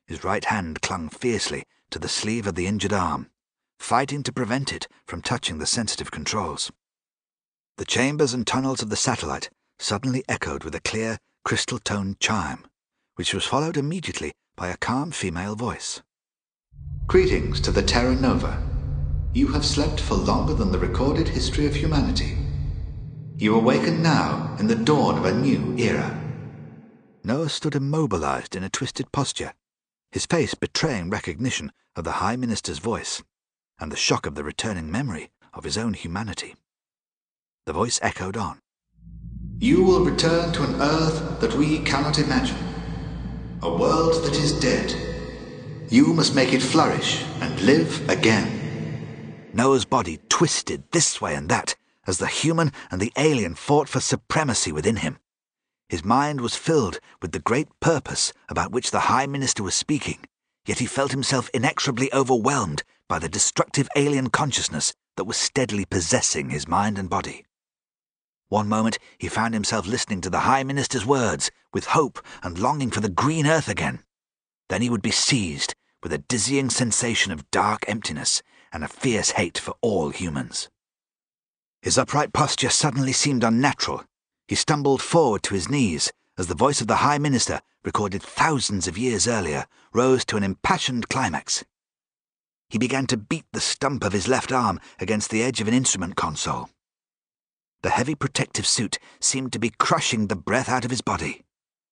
His 0.07 0.23
right 0.23 0.45
hand 0.45 0.81
clung 0.81 1.09
fiercely 1.09 1.65
to 1.89 1.99
the 1.99 2.09
sleeve 2.09 2.47
of 2.47 2.55
the 2.55 2.67
injured 2.67 2.93
arm, 2.93 3.29
fighting 3.79 4.23
to 4.23 4.33
prevent 4.33 4.71
it 4.71 4.87
from 5.05 5.21
touching 5.21 5.57
the 5.57 5.65
sensitive 5.65 6.11
controls. 6.11 6.71
The 7.77 7.85
chambers 7.85 8.33
and 8.33 8.45
tunnels 8.45 8.81
of 8.81 8.89
the 8.89 8.95
satellite 8.95 9.49
suddenly 9.79 10.23
echoed 10.29 10.63
with 10.63 10.75
a 10.75 10.81
clear, 10.81 11.17
crystal 11.43 11.79
toned 11.79 12.19
chime, 12.19 12.65
which 13.15 13.33
was 13.33 13.45
followed 13.45 13.77
immediately 13.77 14.33
by 14.55 14.67
a 14.67 14.77
calm 14.77 15.11
female 15.11 15.55
voice. 15.55 16.01
Greetings 17.07 17.59
to 17.61 17.71
the 17.71 17.81
Terra 17.81 18.15
Nova. 18.15 18.61
You 19.33 19.47
have 19.47 19.65
slept 19.65 19.99
for 19.99 20.15
longer 20.15 20.53
than 20.53 20.71
the 20.71 20.79
recorded 20.79 21.27
history 21.27 21.65
of 21.65 21.75
humanity. 21.75 22.37
You 23.37 23.55
awaken 23.55 24.03
now 24.03 24.55
in 24.59 24.67
the 24.67 24.75
dawn 24.75 25.17
of 25.17 25.25
a 25.25 25.33
new 25.33 25.75
era. 25.77 26.20
Noah 27.23 27.49
stood 27.49 27.75
immobilized 27.75 28.55
in 28.55 28.63
a 28.63 28.69
twisted 28.69 29.11
posture, 29.11 29.53
his 30.11 30.25
face 30.25 30.55
betraying 30.55 31.09
recognition 31.09 31.71
of 31.95 32.03
the 32.03 32.13
High 32.13 32.35
Minister's 32.35 32.79
voice 32.79 33.21
and 33.79 33.91
the 33.91 33.95
shock 33.97 34.25
of 34.25 34.33
the 34.33 34.43
returning 34.43 34.91
memory 34.91 35.29
of 35.53 35.63
his 35.63 35.77
own 35.77 35.93
humanity. 35.93 36.55
The 37.65 37.73
voice 37.73 37.99
echoed 38.01 38.37
on. 38.37 38.59
You 39.59 39.83
will 39.83 40.03
return 40.03 40.51
to 40.53 40.63
an 40.63 40.81
earth 40.81 41.39
that 41.41 41.53
we 41.53 41.79
cannot 41.79 42.17
imagine, 42.17 42.57
a 43.61 43.69
world 43.69 44.23
that 44.25 44.35
is 44.35 44.59
dead. 44.59 44.95
You 45.89 46.13
must 46.13 46.33
make 46.33 46.53
it 46.53 46.61
flourish 46.61 47.23
and 47.39 47.61
live 47.61 48.09
again. 48.09 49.45
Noah's 49.53 49.85
body 49.85 50.19
twisted 50.29 50.83
this 50.91 51.21
way 51.21 51.35
and 51.35 51.49
that 51.49 51.75
as 52.07 52.17
the 52.17 52.27
human 52.27 52.71
and 52.89 52.99
the 52.99 53.13
alien 53.15 53.53
fought 53.53 53.87
for 53.87 53.99
supremacy 53.99 54.71
within 54.71 54.95
him. 54.95 55.19
His 55.91 56.05
mind 56.05 56.39
was 56.39 56.55
filled 56.55 57.01
with 57.21 57.33
the 57.33 57.39
great 57.39 57.67
purpose 57.81 58.31
about 58.47 58.71
which 58.71 58.91
the 58.91 59.11
High 59.11 59.25
Minister 59.25 59.61
was 59.61 59.75
speaking, 59.75 60.19
yet 60.65 60.79
he 60.79 60.85
felt 60.85 61.11
himself 61.11 61.49
inexorably 61.53 62.09
overwhelmed 62.13 62.83
by 63.09 63.19
the 63.19 63.27
destructive 63.27 63.89
alien 63.97 64.29
consciousness 64.29 64.93
that 65.17 65.25
was 65.25 65.35
steadily 65.35 65.83
possessing 65.83 66.49
his 66.49 66.65
mind 66.65 66.97
and 66.97 67.09
body. 67.09 67.43
One 68.47 68.69
moment 68.69 68.99
he 69.17 69.27
found 69.27 69.53
himself 69.53 69.85
listening 69.85 70.21
to 70.21 70.29
the 70.29 70.47
High 70.47 70.63
Minister's 70.63 71.05
words 71.05 71.51
with 71.73 71.87
hope 71.87 72.25
and 72.41 72.57
longing 72.57 72.91
for 72.91 73.01
the 73.01 73.09
green 73.09 73.45
earth 73.45 73.67
again. 73.67 74.05
Then 74.69 74.81
he 74.81 74.89
would 74.89 75.01
be 75.01 75.11
seized 75.11 75.75
with 76.01 76.13
a 76.13 76.19
dizzying 76.19 76.69
sensation 76.69 77.33
of 77.33 77.51
dark 77.51 77.83
emptiness 77.89 78.41
and 78.71 78.85
a 78.85 78.87
fierce 78.87 79.31
hate 79.31 79.57
for 79.57 79.75
all 79.81 80.11
humans. 80.11 80.69
His 81.81 81.97
upright 81.97 82.31
posture 82.31 82.69
suddenly 82.69 83.11
seemed 83.11 83.43
unnatural. 83.43 84.05
He 84.51 84.55
stumbled 84.55 85.01
forward 85.01 85.43
to 85.43 85.53
his 85.53 85.69
knees 85.69 86.11
as 86.37 86.47
the 86.47 86.55
voice 86.55 86.81
of 86.81 86.87
the 86.87 86.97
High 87.07 87.19
Minister, 87.19 87.61
recorded 87.85 88.21
thousands 88.21 88.85
of 88.85 88.97
years 88.97 89.25
earlier, 89.25 89.65
rose 89.93 90.25
to 90.25 90.35
an 90.35 90.43
impassioned 90.43 91.07
climax. 91.07 91.63
He 92.67 92.77
began 92.77 93.07
to 93.07 93.15
beat 93.15 93.45
the 93.53 93.61
stump 93.61 94.03
of 94.03 94.11
his 94.11 94.27
left 94.27 94.51
arm 94.51 94.81
against 94.99 95.29
the 95.29 95.41
edge 95.41 95.61
of 95.61 95.69
an 95.69 95.73
instrument 95.73 96.17
console. 96.17 96.69
The 97.81 97.91
heavy 97.91 98.13
protective 98.13 98.67
suit 98.67 98.99
seemed 99.21 99.53
to 99.53 99.57
be 99.57 99.69
crushing 99.69 100.27
the 100.27 100.35
breath 100.35 100.67
out 100.67 100.83
of 100.83 100.91
his 100.91 100.99
body. 100.99 101.45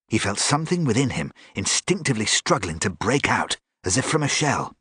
He 0.09 0.17
felt 0.17 0.37
something 0.37 0.83
within 0.83 1.11
him 1.11 1.31
instinctively 1.55 2.25
struggling 2.25 2.79
to 2.79 2.89
break 2.89 3.29
out, 3.29 3.55
as 3.85 3.95
if 3.97 4.03
from 4.03 4.21
a 4.21 4.27
shell. 4.27 4.75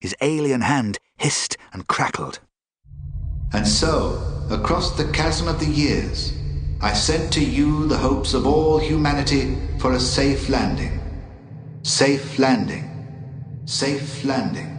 His 0.00 0.16
alien 0.22 0.62
hand 0.62 0.98
hissed 1.18 1.58
and 1.74 1.86
crackled. 1.88 2.40
And 3.52 3.68
so, 3.68 4.46
across 4.50 4.96
the 4.96 5.12
chasm 5.12 5.46
of 5.46 5.60
the 5.60 5.66
years, 5.66 6.37
I 6.80 6.92
sent 6.92 7.32
to 7.32 7.44
you 7.44 7.88
the 7.88 7.96
hopes 7.96 8.34
of 8.34 8.46
all 8.46 8.78
humanity 8.78 9.58
for 9.80 9.94
a 9.94 10.00
safe 10.00 10.48
landing. 10.48 11.00
Safe 11.82 12.38
landing. 12.38 13.64
Safe 13.64 14.24
landing. 14.24 14.78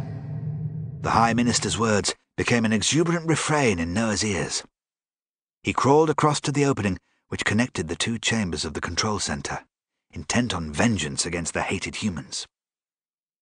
The 1.02 1.10
High 1.10 1.34
Minister's 1.34 1.78
words 1.78 2.16
became 2.38 2.64
an 2.64 2.72
exuberant 2.72 3.28
refrain 3.28 3.80
in 3.80 3.94
Noah's 3.94 4.24
ears. 4.24 4.64
He 5.62 5.74
crawled 5.74 6.10
across 6.10 6.40
to 6.42 6.54
the 6.54 6.64
opening 6.64 7.00
which 7.28 7.44
connected 7.44 7.90
the 7.90 7.98
two 7.98 8.18
chambers 8.18 8.64
of 8.64 8.74
the 8.74 8.82
control 8.82 9.20
center, 9.20 9.66
intent 10.10 10.54
on 10.54 10.72
vengeance 10.72 11.26
against 11.26 11.54
the 11.54 11.64
hated 11.64 11.98
humans. 11.98 12.48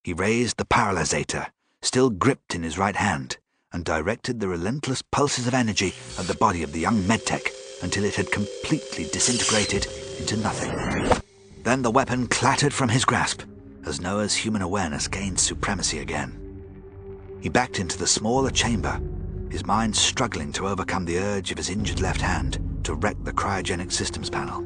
He 0.04 0.14
raised 0.14 0.58
the 0.58 0.66
paralysator, 0.66 1.52
still 1.84 2.10
gripped 2.10 2.56
in 2.56 2.64
his 2.64 2.78
right 2.78 2.96
hand, 2.96 3.38
and 3.72 3.86
directed 3.86 4.40
the 4.40 4.48
relentless 4.48 5.04
pulses 5.04 5.46
of 5.46 5.54
energy 5.54 5.94
at 6.18 6.26
the 6.26 6.34
body 6.34 6.64
of 6.64 6.72
the 6.72 6.80
young 6.80 7.04
medtech 7.04 7.52
until 7.82 8.04
it 8.04 8.16
had 8.16 8.32
completely 8.32 9.06
disintegrated 9.06 9.88
into 10.20 10.38
nothing. 10.38 11.22
Then 11.64 11.82
the 11.82 11.92
weapon 11.92 12.28
clattered 12.28 12.74
from 12.74 12.90
his 12.90 13.06
grasp 13.06 13.44
as 13.86 14.02
Noah's 14.02 14.36
human 14.36 14.62
awareness 14.62 15.08
gained 15.08 15.40
supremacy 15.40 16.00
again. 16.00 16.44
He 17.42 17.50
backed 17.50 17.80
into 17.80 17.98
the 17.98 18.08
smaller 18.08 18.50
chamber, 18.50 19.00
his 19.50 19.66
mind 19.66 19.96
struggling 19.96 20.52
to 20.54 20.68
overcome 20.68 21.06
the 21.06 21.20
urge 21.20 21.52
of 21.52 21.58
his 21.58 21.70
injured 21.70 22.02
left 22.02 22.22
hand 22.22 22.60
to 22.84 22.96
wreck 22.96 23.16
the 23.24 23.32
cryogenic 23.32 23.92
systems 23.92 24.30
panel. 24.30 24.66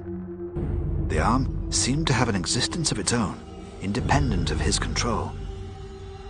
The 1.08 1.20
arm 1.20 1.72
seemed 1.72 2.08
to 2.08 2.14
have 2.14 2.30
an 2.30 2.36
existence 2.36 2.92
of 2.92 3.00
its 3.00 3.14
own, 3.14 3.40
independent 3.82 4.50
of 4.50 4.60
his 4.60 4.80
control. 4.80 5.32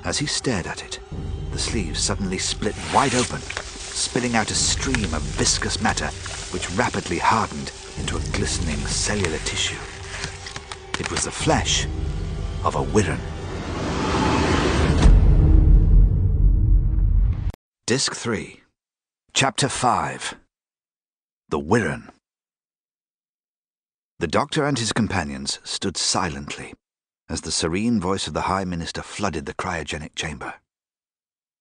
As 0.04 0.18
he 0.18 0.26
stared 0.26 0.68
at 0.68 0.84
it, 0.84 1.00
the 1.52 1.60
sleeve 1.60 1.98
suddenly 1.98 2.40
split 2.40 2.76
wide 2.94 3.14
open, 3.14 3.40
spilling 3.42 4.36
out 4.36 4.52
a 4.52 4.56
stream 4.56 5.14
of 5.14 5.22
viscous 5.22 5.82
matter 5.82 6.10
which 6.52 6.70
rapidly 6.72 7.18
hardened 7.18 7.72
into 7.98 8.18
a 8.18 8.32
glistening 8.32 8.78
cellular 8.88 9.38
tissue. 9.40 9.80
It 11.00 11.10
was 11.10 11.24
the 11.24 11.32
flesh 11.32 11.86
of 12.64 12.76
a 12.76 12.84
Wirrn. 12.84 13.20
Disc 17.86 18.16
3, 18.16 18.62
Chapter 19.34 19.68
5 19.68 20.36
The 21.50 21.60
Wirrn. 21.60 22.12
The 24.20 24.28
doctor 24.28 24.66
and 24.66 24.78
his 24.78 24.94
companions 24.94 25.60
stood 25.64 25.98
silently 25.98 26.74
as 27.28 27.42
the 27.42 27.52
serene 27.52 28.00
voice 28.00 28.28
of 28.28 28.34
the 28.34 28.42
High 28.42 28.66
Minister 28.66 29.02
flooded 29.02 29.46
the 29.46 29.54
cryogenic 29.54 30.16
chamber. 30.16 30.56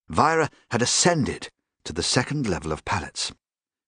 Vira 0.09 0.51
had 0.73 0.83
ascended 0.83 1.49
to 1.85 1.93
the 1.93 2.03
second 2.03 2.49
level 2.49 2.73
of 2.73 2.85
pallets, 2.85 3.33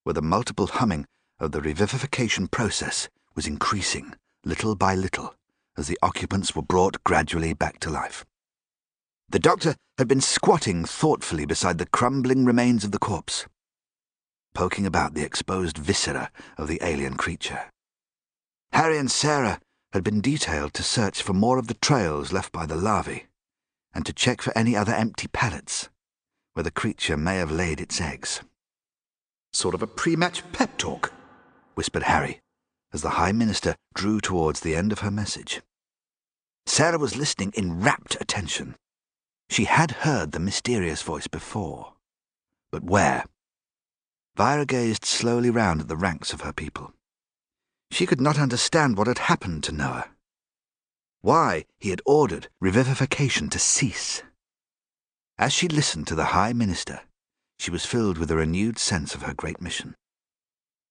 where 0.05 0.15
the 0.15 0.23
multiple 0.23 0.67
humming 0.67 1.07
of 1.39 1.53
the 1.53 1.61
revivification 1.61 2.51
process 2.51 3.09
was 3.35 3.47
increasing 3.47 4.15
little 4.45 4.75
by 4.75 4.95
little 4.95 5.35
as 5.77 5.87
the 5.87 5.99
occupants 6.03 6.55
were 6.55 6.63
brought 6.63 7.03
gradually 7.05 7.55
back 7.55 7.79
to 7.81 7.91
life. 7.91 8.25
The 9.29 9.39
doctor 9.39 9.77
had 9.97 10.09
been 10.09 10.21
squatting 10.21 10.85
thoughtfully 10.85 11.47
beside 11.47 11.79
the 11.79 11.87
crumbling 11.87 12.45
remains 12.45 12.85
of 12.85 12.93
the 12.93 12.99
corpse, 12.99 13.47
poking 14.55 14.85
about 14.85 15.15
the 15.15 15.25
exposed 15.25 15.79
viscera 15.79 16.31
of 16.59 16.69
the 16.69 16.81
alien 16.83 17.17
creature. 17.17 17.71
Harry 18.73 18.99
and 18.99 19.11
Sarah 19.11 19.61
had 19.93 20.05
been 20.05 20.21
detailed 20.21 20.75
to 20.75 20.83
search 20.83 21.23
for 21.23 21.33
more 21.33 21.59
of 21.59 21.67
the 21.67 21.75
trails 21.75 22.33
left 22.33 22.53
by 22.53 22.67
the 22.67 22.77
larvae, 22.77 23.27
and 23.95 24.05
to 24.07 24.13
check 24.13 24.43
for 24.43 24.57
any 24.57 24.77
other 24.77 24.93
empty 24.93 25.29
pallets 25.29 25.89
where 26.55 26.63
the 26.63 26.71
creature 26.71 27.17
may 27.17 27.37
have 27.37 27.51
laid 27.51 27.81
its 27.81 28.01
eggs. 28.01 28.43
Sort 29.53 29.75
of 29.75 29.83
a 29.83 29.87
pre-match 29.87 30.43
pep 30.53 30.79
talk, 30.79 31.13
whispered 31.75 32.05
Harry, 32.05 32.41
as 32.93 33.03
the 33.03 33.11
High 33.11 33.33
Minister 33.33 33.77
drew 33.95 34.21
towards 34.21 34.61
the 34.61 34.75
end 34.75 34.93
of 34.93 35.01
her 35.01 35.11
message. 35.11 35.61
Sarah 36.67 36.99
was 36.99 37.17
listening 37.17 37.53
in 37.55 37.83
rapt 37.83 38.17
attention. 38.21 38.77
She 39.51 39.65
had 39.65 39.91
heard 39.91 40.33
the 40.33 40.41
mysterious 40.41 41.03
voice 41.03 41.27
before. 41.27 41.95
But 42.71 42.85
where? 42.85 43.27
Vira 44.37 44.65
gazed 44.65 45.05
slowly 45.05 45.51
round 45.51 45.83
at 45.83 45.89
the 45.89 45.97
ranks 45.97 46.33
of 46.33 46.41
her 46.41 46.53
people. 46.53 46.95
She 47.91 48.07
could 48.07 48.21
not 48.21 48.39
understand 48.39 48.97
what 48.97 49.07
had 49.07 49.19
happened 49.19 49.65
to 49.65 49.73
Noah. 49.73 50.09
Why 51.21 51.67
he 51.79 51.91
had 51.91 52.01
ordered 52.07 52.49
revivification 52.63 53.51
to 53.51 53.59
cease. 53.59 54.23
As 55.37 55.53
she 55.53 55.69
listened 55.69 56.07
to 56.07 56.15
the 56.15 56.33
High 56.33 56.55
Minister, 56.55 57.01
she 57.63 57.71
was 57.71 57.87
filled 57.87 58.19
with 58.19 58.29
a 58.29 58.35
renewed 58.35 58.77
sense 58.77 59.15
of 59.15 59.23
her 59.23 59.33
great 59.33 59.61
mission. 59.61 59.95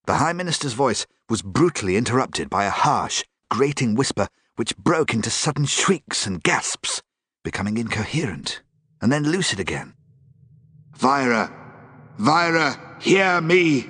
The 0.05 0.15
High 0.15 0.31
Minister's 0.31 0.71
voice 0.71 1.05
was 1.27 1.41
brutally 1.41 1.97
interrupted 1.97 2.49
by 2.49 2.63
a 2.63 2.69
harsh, 2.69 3.25
grating 3.49 3.93
whisper 3.93 4.29
which 4.55 4.77
broke 4.77 5.13
into 5.13 5.29
sudden 5.29 5.65
shrieks 5.65 6.25
and 6.25 6.41
gasps, 6.41 7.01
becoming 7.43 7.77
incoherent, 7.77 8.61
and 9.01 9.11
then 9.11 9.23
lucid 9.23 9.59
again. 9.59 9.95
Vira, 10.95 11.51
Vira, 12.17 12.79
hear 13.01 13.41
me! 13.41 13.85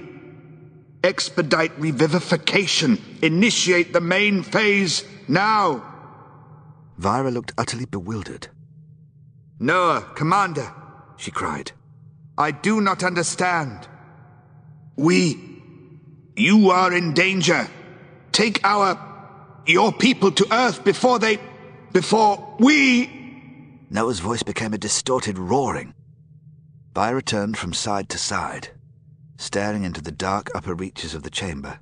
Expedite 1.03 1.79
revivification. 1.79 2.99
Initiate 3.21 3.93
the 3.93 4.01
main 4.01 4.41
phase 4.41 5.03
now. 5.27 5.83
Vira 6.97 7.29
looked 7.29 7.53
utterly 7.59 7.85
bewildered. 7.85 8.47
Noah, 9.59 10.01
Commander, 10.15 10.73
she 11.17 11.29
cried. 11.29 11.73
I 12.41 12.51
do 12.51 12.81
not 12.81 13.03
understand. 13.03 13.87
We. 14.97 15.39
You 16.35 16.71
are 16.71 16.91
in 16.91 17.13
danger. 17.13 17.67
Take 18.31 18.59
our. 18.63 18.99
your 19.65 19.93
people 19.93 20.31
to 20.31 20.47
Earth 20.51 20.83
before 20.83 21.19
they. 21.19 21.39
before 21.93 22.55
we. 22.59 23.09
Noah's 23.89 24.19
voice 24.19 24.43
became 24.43 24.73
a 24.73 24.77
distorted 24.77 25.37
roaring. 25.37 25.93
Vira 26.93 27.21
turned 27.21 27.57
from 27.57 27.73
side 27.73 28.09
to 28.09 28.17
side 28.17 28.69
staring 29.41 29.83
into 29.83 30.01
the 30.01 30.11
dark 30.11 30.49
upper 30.53 30.75
reaches 30.75 31.15
of 31.15 31.23
the 31.23 31.29
chamber, 31.29 31.79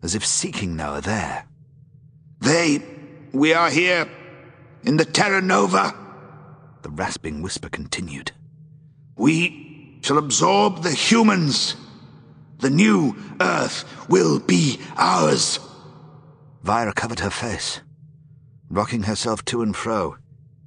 as 0.00 0.14
if 0.14 0.24
seeking 0.24 0.76
Noah 0.76 1.00
there. 1.00 1.44
They. 2.40 2.82
We 3.32 3.52
are 3.52 3.68
here. 3.68 4.08
In 4.84 4.96
the 4.96 5.04
Terra 5.04 5.42
Nova. 5.42 5.94
The 6.82 6.90
rasping 6.90 7.42
whisper 7.42 7.68
continued. 7.68 8.32
We 9.16 9.69
shall 10.02 10.18
absorb 10.18 10.82
the 10.82 10.92
humans. 10.92 11.76
The 12.58 12.70
new 12.70 13.16
Earth 13.40 13.84
will 14.08 14.38
be 14.38 14.78
ours. 14.96 15.58
Vira 16.62 16.92
covered 16.92 17.20
her 17.20 17.30
face. 17.30 17.80
rocking 18.70 19.02
herself 19.02 19.44
to 19.46 19.62
and 19.62 19.74
fro, 19.76 20.16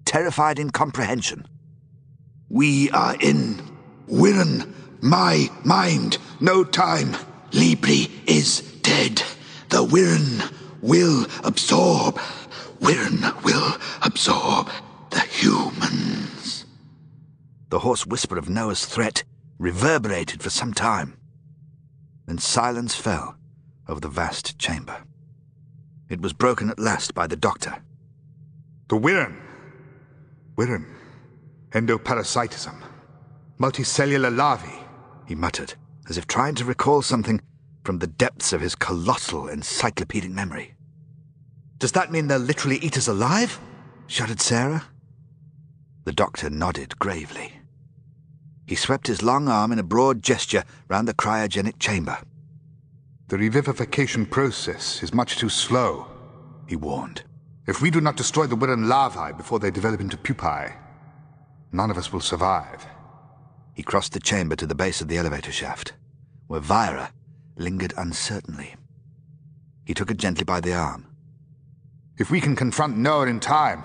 terrified 0.05 0.59
in 0.59 0.69
comprehension. 0.69 1.47
We 2.49 2.91
are 2.91 3.15
in 3.19 3.61
Wirrn, 4.07 4.71
my 5.01 5.49
mind, 5.63 6.17
no 6.39 6.63
time. 6.63 7.15
Libri 7.53 8.11
is 8.27 8.61
dead. 8.81 9.23
The 9.69 9.83
Wirrn 9.85 10.51
will 10.81 11.25
absorb. 11.43 12.19
Wirrn 12.81 13.43
will 13.43 13.77
absorb 14.01 14.69
the 15.11 15.21
humans. 15.21 16.42
The 17.73 17.79
hoarse 17.79 18.05
whisper 18.05 18.37
of 18.37 18.49
Noah's 18.49 18.85
threat 18.85 19.23
reverberated 19.57 20.43
for 20.43 20.51
some 20.51 20.75
time. 20.75 21.17
Then 22.27 22.37
silence 22.37 22.93
fell 22.93 23.35
over 23.87 23.99
the 23.99 24.09
vast 24.09 24.59
chamber. 24.59 25.01
It 26.07 26.21
was 26.21 26.33
broken 26.33 26.69
at 26.69 26.77
last 26.77 27.15
by 27.15 27.25
the 27.25 27.35
doctor. 27.35 27.81
The 28.89 28.97
Wirrn. 28.97 29.41
Wirrn. 30.55 30.85
Endoparasitism. 31.71 32.79
Multicellular 33.59 34.37
larvae, 34.37 34.85
he 35.25 35.33
muttered, 35.33 35.73
as 36.07 36.15
if 36.15 36.27
trying 36.27 36.53
to 36.53 36.65
recall 36.65 37.01
something 37.01 37.41
from 37.83 37.97
the 37.97 38.05
depths 38.05 38.53
of 38.53 38.61
his 38.61 38.75
colossal 38.75 39.47
encyclopedic 39.47 40.29
memory. 40.29 40.75
Does 41.79 41.93
that 41.93 42.11
mean 42.11 42.27
they'll 42.27 42.37
literally 42.37 42.77
eat 42.77 42.99
us 42.99 43.07
alive? 43.07 43.59
shuddered 44.05 44.41
Sarah. 44.41 44.83
The 46.03 46.13
doctor 46.13 46.51
nodded 46.51 46.99
gravely. 46.99 47.53
He 48.65 48.75
swept 48.75 49.07
his 49.07 49.21
long 49.21 49.47
arm 49.47 49.71
in 49.71 49.79
a 49.79 49.83
broad 49.83 50.21
gesture 50.21 50.63
round 50.87 51.07
the 51.07 51.13
cryogenic 51.13 51.79
chamber. 51.79 52.17
The 53.27 53.37
revivification 53.37 54.29
process 54.29 55.01
is 55.03 55.13
much 55.13 55.37
too 55.37 55.49
slow, 55.49 56.07
he 56.67 56.75
warned. 56.75 57.23
If 57.65 57.81
we 57.81 57.91
do 57.91 58.01
not 58.01 58.17
destroy 58.17 58.47
the 58.47 58.55
Wirrn 58.55 58.87
larvae 58.87 59.33
before 59.33 59.59
they 59.59 59.71
develop 59.71 60.01
into 60.01 60.17
pupae, 60.17 60.73
none 61.71 61.89
of 61.89 61.97
us 61.97 62.11
will 62.11 62.21
survive. 62.21 62.85
He 63.73 63.83
crossed 63.83 64.13
the 64.13 64.19
chamber 64.19 64.55
to 64.57 64.67
the 64.67 64.75
base 64.75 65.01
of 65.01 65.07
the 65.07 65.17
elevator 65.17 65.51
shaft, 65.51 65.93
where 66.47 66.59
Vira 66.59 67.11
lingered 67.55 67.93
uncertainly. 67.97 68.75
He 69.85 69.93
took 69.93 70.09
her 70.09 70.15
gently 70.15 70.43
by 70.43 70.59
the 70.59 70.73
arm. 70.73 71.07
If 72.17 72.29
we 72.29 72.39
can 72.39 72.55
confront 72.55 72.97
Noah 72.97 73.27
in 73.27 73.39
time, 73.39 73.83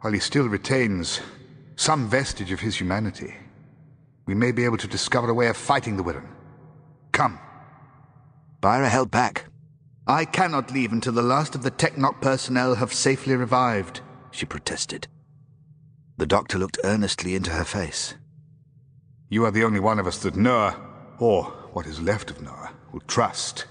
while 0.00 0.12
he 0.12 0.20
still 0.20 0.48
retains 0.48 1.20
some 1.76 2.08
vestige 2.08 2.52
of 2.52 2.60
his 2.60 2.76
humanity, 2.80 3.34
we 4.32 4.38
may 4.38 4.50
be 4.50 4.64
able 4.64 4.78
to 4.78 4.88
discover 4.88 5.28
a 5.28 5.34
way 5.34 5.48
of 5.48 5.58
fighting 5.58 5.98
the 5.98 6.02
Wirrn. 6.02 6.26
Come. 7.12 7.38
Vira 8.62 8.88
held 8.88 9.10
back. 9.10 9.44
I 10.06 10.24
cannot 10.24 10.72
leave 10.72 10.90
until 10.90 11.12
the 11.12 11.20
last 11.20 11.54
of 11.54 11.62
the 11.62 11.70
Technop 11.70 12.22
personnel 12.22 12.76
have 12.76 12.94
safely 12.94 13.36
revived, 13.36 14.00
she 14.30 14.46
protested. 14.46 15.06
The 16.16 16.24
doctor 16.24 16.56
looked 16.56 16.78
earnestly 16.82 17.34
into 17.34 17.50
her 17.50 17.64
face. 17.64 18.14
You 19.28 19.44
are 19.44 19.50
the 19.50 19.64
only 19.64 19.80
one 19.80 19.98
of 19.98 20.06
us 20.06 20.16
that 20.20 20.34
Noah, 20.34 20.80
or 21.18 21.44
what 21.74 21.86
is 21.86 22.00
left 22.00 22.30
of 22.30 22.40
Noah, 22.40 22.72
will 22.90 23.00
trust. 23.00 23.66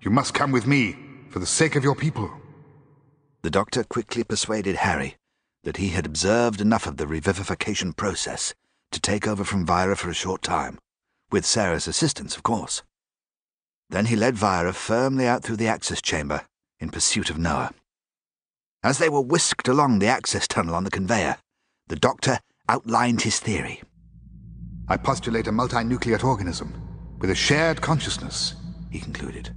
You 0.00 0.12
must 0.12 0.32
come 0.32 0.52
with 0.52 0.64
me, 0.64 0.94
for 1.28 1.40
the 1.40 1.46
sake 1.60 1.74
of 1.74 1.82
your 1.82 1.96
people. 1.96 2.30
The 3.42 3.50
doctor 3.50 3.82
quickly 3.82 4.22
persuaded 4.22 4.76
Harry 4.76 5.16
that 5.64 5.78
he 5.78 5.88
had 5.88 6.06
observed 6.06 6.60
enough 6.60 6.86
of 6.86 6.98
the 6.98 7.06
revivification 7.06 7.96
process 7.96 8.54
to 8.90 9.00
take 9.00 9.26
over 9.26 9.44
from 9.44 9.66
Vira 9.66 9.96
for 9.96 10.10
a 10.10 10.14
short 10.14 10.42
time, 10.42 10.78
with 11.30 11.44
Sarah's 11.44 11.86
assistance, 11.88 12.36
of 12.36 12.42
course. 12.42 12.82
Then 13.90 14.06
he 14.06 14.16
led 14.16 14.36
Vira 14.36 14.72
firmly 14.72 15.26
out 15.26 15.42
through 15.42 15.56
the 15.56 15.68
access 15.68 16.02
chamber 16.02 16.42
in 16.80 16.90
pursuit 16.90 17.30
of 17.30 17.38
Noah. 17.38 17.72
As 18.82 18.98
they 18.98 19.08
were 19.08 19.20
whisked 19.20 19.68
along 19.68 19.98
the 19.98 20.06
access 20.06 20.46
tunnel 20.46 20.74
on 20.74 20.84
the 20.84 20.90
conveyor, 20.90 21.36
the 21.88 21.96
doctor 21.96 22.38
outlined 22.68 23.22
his 23.22 23.40
theory. 23.40 23.82
I 24.88 24.96
postulate 24.96 25.46
a 25.46 25.52
multinucleate 25.52 26.24
organism 26.24 26.72
with 27.18 27.30
a 27.30 27.34
shared 27.34 27.80
consciousness, 27.80 28.54
he 28.90 29.00
concluded. 29.00 29.54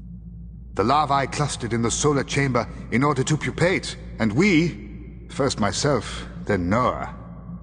The 0.73 0.83
larvae 0.83 1.27
clustered 1.27 1.73
in 1.73 1.81
the 1.81 1.91
solar 1.91 2.23
chamber 2.23 2.67
in 2.91 3.03
order 3.03 3.23
to 3.23 3.37
pupate, 3.37 3.97
and 4.19 4.33
we, 4.33 5.27
first 5.29 5.59
myself, 5.59 6.25
then 6.45 6.69
Noah, 6.69 7.15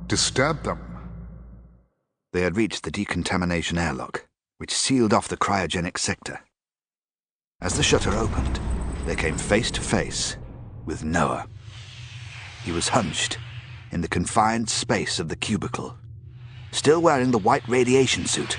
disturbed 0.07 0.65
them. 0.65 0.79
They 2.33 2.43
had 2.43 2.57
reached 2.57 2.83
the 2.83 2.91
decontamination 2.91 3.79
airlock, 3.79 4.27
which 4.59 4.75
sealed 4.75 5.15
off 5.15 5.29
the 5.29 5.37
cryogenic 5.37 5.97
sector. 5.97 6.41
As 7.61 7.75
the 7.77 7.83
shutter 7.83 8.15
opened, 8.15 8.61
they 9.07 9.17
came 9.17 9.39
face 9.39 9.71
to 9.71 9.81
face 9.81 10.37
with 10.85 11.05
Noah. 11.05 11.47
He 12.65 12.71
was 12.71 12.89
hunched 12.89 13.39
in 13.91 14.03
the 14.03 14.09
confined 14.09 14.69
space 14.69 15.19
of 15.19 15.29
the 15.29 15.37
cubicle, 15.37 15.97
still 16.71 17.01
wearing 17.01 17.31
the 17.31 17.39
white 17.39 17.67
radiation 17.67 18.27
suit, 18.27 18.59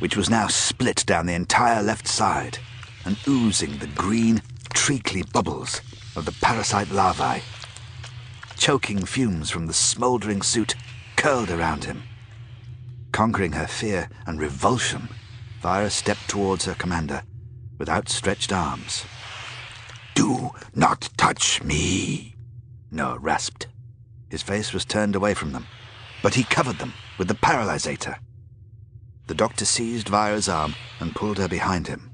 which 0.00 0.16
was 0.16 0.28
now 0.28 0.48
split 0.48 1.04
down 1.06 1.26
the 1.26 1.34
entire 1.34 1.82
left 1.82 2.08
side 2.08 2.58
and 3.04 3.16
oozing 3.28 3.78
the 3.78 3.86
green, 3.86 4.42
treacly 4.74 5.22
bubbles 5.32 5.80
of 6.16 6.24
the 6.24 6.36
parasite 6.42 6.90
larvae. 6.90 7.42
Choking 8.56 9.06
fumes 9.06 9.48
from 9.48 9.68
the 9.68 9.72
smouldering 9.72 10.42
suit 10.42 10.74
curled 11.16 11.50
around 11.50 11.84
him. 11.84 12.02
Conquering 13.12 13.52
her 13.52 13.66
fear 13.66 14.08
and 14.26 14.40
revulsion, 14.40 15.08
Vira 15.62 15.90
stepped 15.90 16.28
towards 16.28 16.64
her 16.64 16.74
commander 16.74 17.22
with 17.78 17.88
outstretched 17.88 18.52
arms. 18.52 19.04
Do 20.14 20.50
not 20.74 21.08
touch 21.16 21.62
me, 21.62 22.34
Noah 22.90 23.18
rasped. 23.18 23.66
His 24.28 24.42
face 24.42 24.72
was 24.72 24.84
turned 24.84 25.14
away 25.14 25.34
from 25.34 25.52
them, 25.52 25.66
but 26.22 26.34
he 26.34 26.44
covered 26.44 26.78
them 26.78 26.92
with 27.18 27.28
the 27.28 27.34
paralysator. 27.34 28.18
The 29.26 29.34
doctor 29.34 29.64
seized 29.64 30.08
Vira's 30.08 30.48
arm 30.48 30.74
and 31.00 31.14
pulled 31.14 31.38
her 31.38 31.48
behind 31.48 31.88
him. 31.88 32.10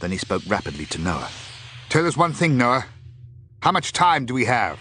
Then 0.00 0.10
he 0.10 0.18
spoke 0.18 0.42
rapidly 0.46 0.86
to 0.86 1.00
Noah. 1.00 1.30
Tell 1.88 2.06
us 2.06 2.16
one 2.16 2.32
thing, 2.32 2.56
Noah. 2.56 2.86
How 3.62 3.72
much 3.72 3.92
time 3.92 4.26
do 4.26 4.34
we 4.34 4.46
have? 4.46 4.78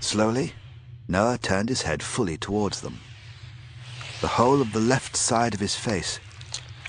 Slowly, 0.00 0.52
Noah 1.08 1.38
turned 1.38 1.68
his 1.68 1.82
head 1.82 2.02
fully 2.02 2.36
towards 2.36 2.80
them. 2.80 3.00
The 4.20 4.26
whole 4.26 4.60
of 4.60 4.72
the 4.72 4.80
left 4.80 5.16
side 5.16 5.54
of 5.54 5.60
his 5.60 5.76
face 5.76 6.18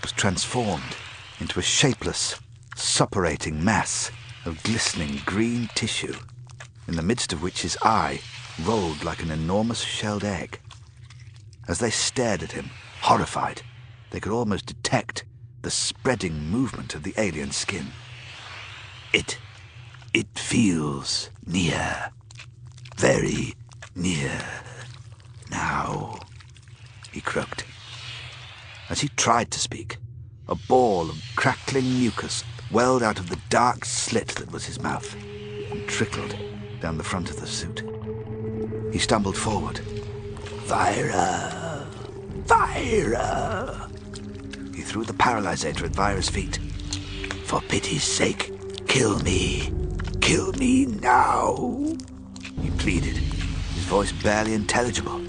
was 0.01 0.11
transformed 0.11 0.95
into 1.39 1.60
a 1.60 1.64
shapeless, 1.64 2.39
suppurating 2.76 3.64
mass 3.64 4.10
of 4.45 4.64
glistening 4.64 5.22
green 5.27 5.69
tissue, 5.76 6.15
in 6.88 6.95
the 6.95 7.03
midst 7.03 7.31
of 7.31 7.43
which 7.43 7.61
his 7.61 7.77
eye 7.84 8.19
rolled 8.64 9.03
like 9.03 9.22
an 9.22 9.30
enormous 9.30 9.81
shelled 9.81 10.23
egg. 10.23 10.60
As 11.68 11.77
they 11.77 11.91
stared 11.91 12.41
at 12.41 12.53
him, 12.53 12.72
horrified, 13.01 13.61
they 14.10 14.19
could 14.19 14.31
almost 14.31 14.65
detect 14.65 15.23
the 15.61 15.69
spreading 15.69 16.49
movement 16.49 16.95
of 16.95 17.03
the 17.03 17.14
alien 17.15 17.51
skin. 17.51 17.88
It. 19.14 19.38
it 20.15 20.27
feels 20.34 21.30
near. 21.45 22.10
Very 22.97 23.53
near. 23.95 24.41
Now, 25.51 26.15
he 27.11 27.22
croaked. 27.22 27.65
As 28.90 29.02
he 29.02 29.10
tried 29.10 29.52
to 29.52 29.60
speak, 29.60 29.98
a 30.48 30.56
ball 30.56 31.10
of 31.10 31.22
crackling 31.36 31.99
mucus 31.99 32.44
welled 32.72 33.03
out 33.03 33.19
of 33.19 33.30
the 33.30 33.40
dark 33.49 33.86
slit 33.86 34.30
that 34.30 34.52
was 34.52 34.65
his 34.65 34.81
mouth 34.81 35.15
and 35.72 35.88
trickled 35.88 36.36
down 36.81 36.98
the 36.98 37.03
front 37.03 37.30
of 37.30 37.40
the 37.40 37.48
suit. 37.48 37.84
He 38.91 38.99
stumbled 38.99 39.38
forward. 39.38 39.80
Vira! 40.65 41.88
Vira! 42.45 43.90
He 44.76 44.81
threw 44.81 45.03
the 45.03 45.14
paralysator 45.14 45.84
at 45.84 45.95
Vira's 45.95 46.30
feet. 46.30 46.57
For 47.45 47.61
pity's 47.61 48.03
sake, 48.03 48.52
kill 48.88 49.19
me. 49.19 49.73
Kill 50.22 50.53
me 50.53 50.86
now. 50.86 51.56
He 52.61 52.69
pleaded, 52.77 53.18
his 53.18 53.86
voice 53.86 54.11
barely 54.11 54.53
intelligible. 54.53 55.22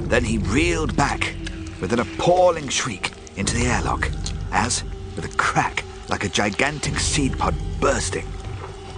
Then 0.00 0.24
he 0.24 0.38
reeled 0.38 0.96
back 0.96 1.34
with 1.80 1.92
an 1.92 2.00
appalling 2.00 2.68
shriek 2.68 3.12
into 3.36 3.56
the 3.56 3.66
airlock 3.66 4.10
as, 4.52 4.84
with 5.16 5.24
a 5.24 5.36
crack 5.36 5.84
like 6.08 6.24
a 6.24 6.28
gigantic 6.28 6.98
seed 6.98 7.38
pod 7.38 7.54
bursting, 7.80 8.26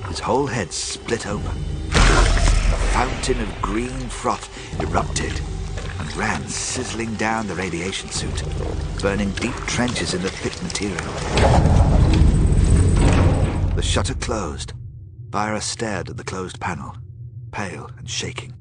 his 0.08 0.20
whole 0.20 0.46
head 0.46 0.72
split 0.72 1.26
open. 1.26 1.56
A 1.92 2.82
fountain 2.92 3.40
of 3.40 3.62
green 3.62 4.08
froth 4.08 4.48
erupted 4.80 5.40
and 5.98 6.16
ran 6.16 6.46
sizzling 6.48 7.14
down 7.14 7.46
the 7.46 7.54
radiation 7.54 8.10
suit, 8.10 8.42
burning 9.00 9.30
deep 9.32 9.54
trenches 9.66 10.14
in 10.14 10.22
the 10.22 10.30
thick 10.30 10.60
material. 10.62 10.96
The 13.74 13.82
shutter 13.82 14.14
closed. 14.14 14.72
Vira 15.30 15.60
stared 15.60 16.10
at 16.10 16.16
the 16.16 16.24
closed 16.24 16.58
panel, 16.58 16.96
pale 17.52 17.88
and 17.96 18.10
shaking. 18.10 18.52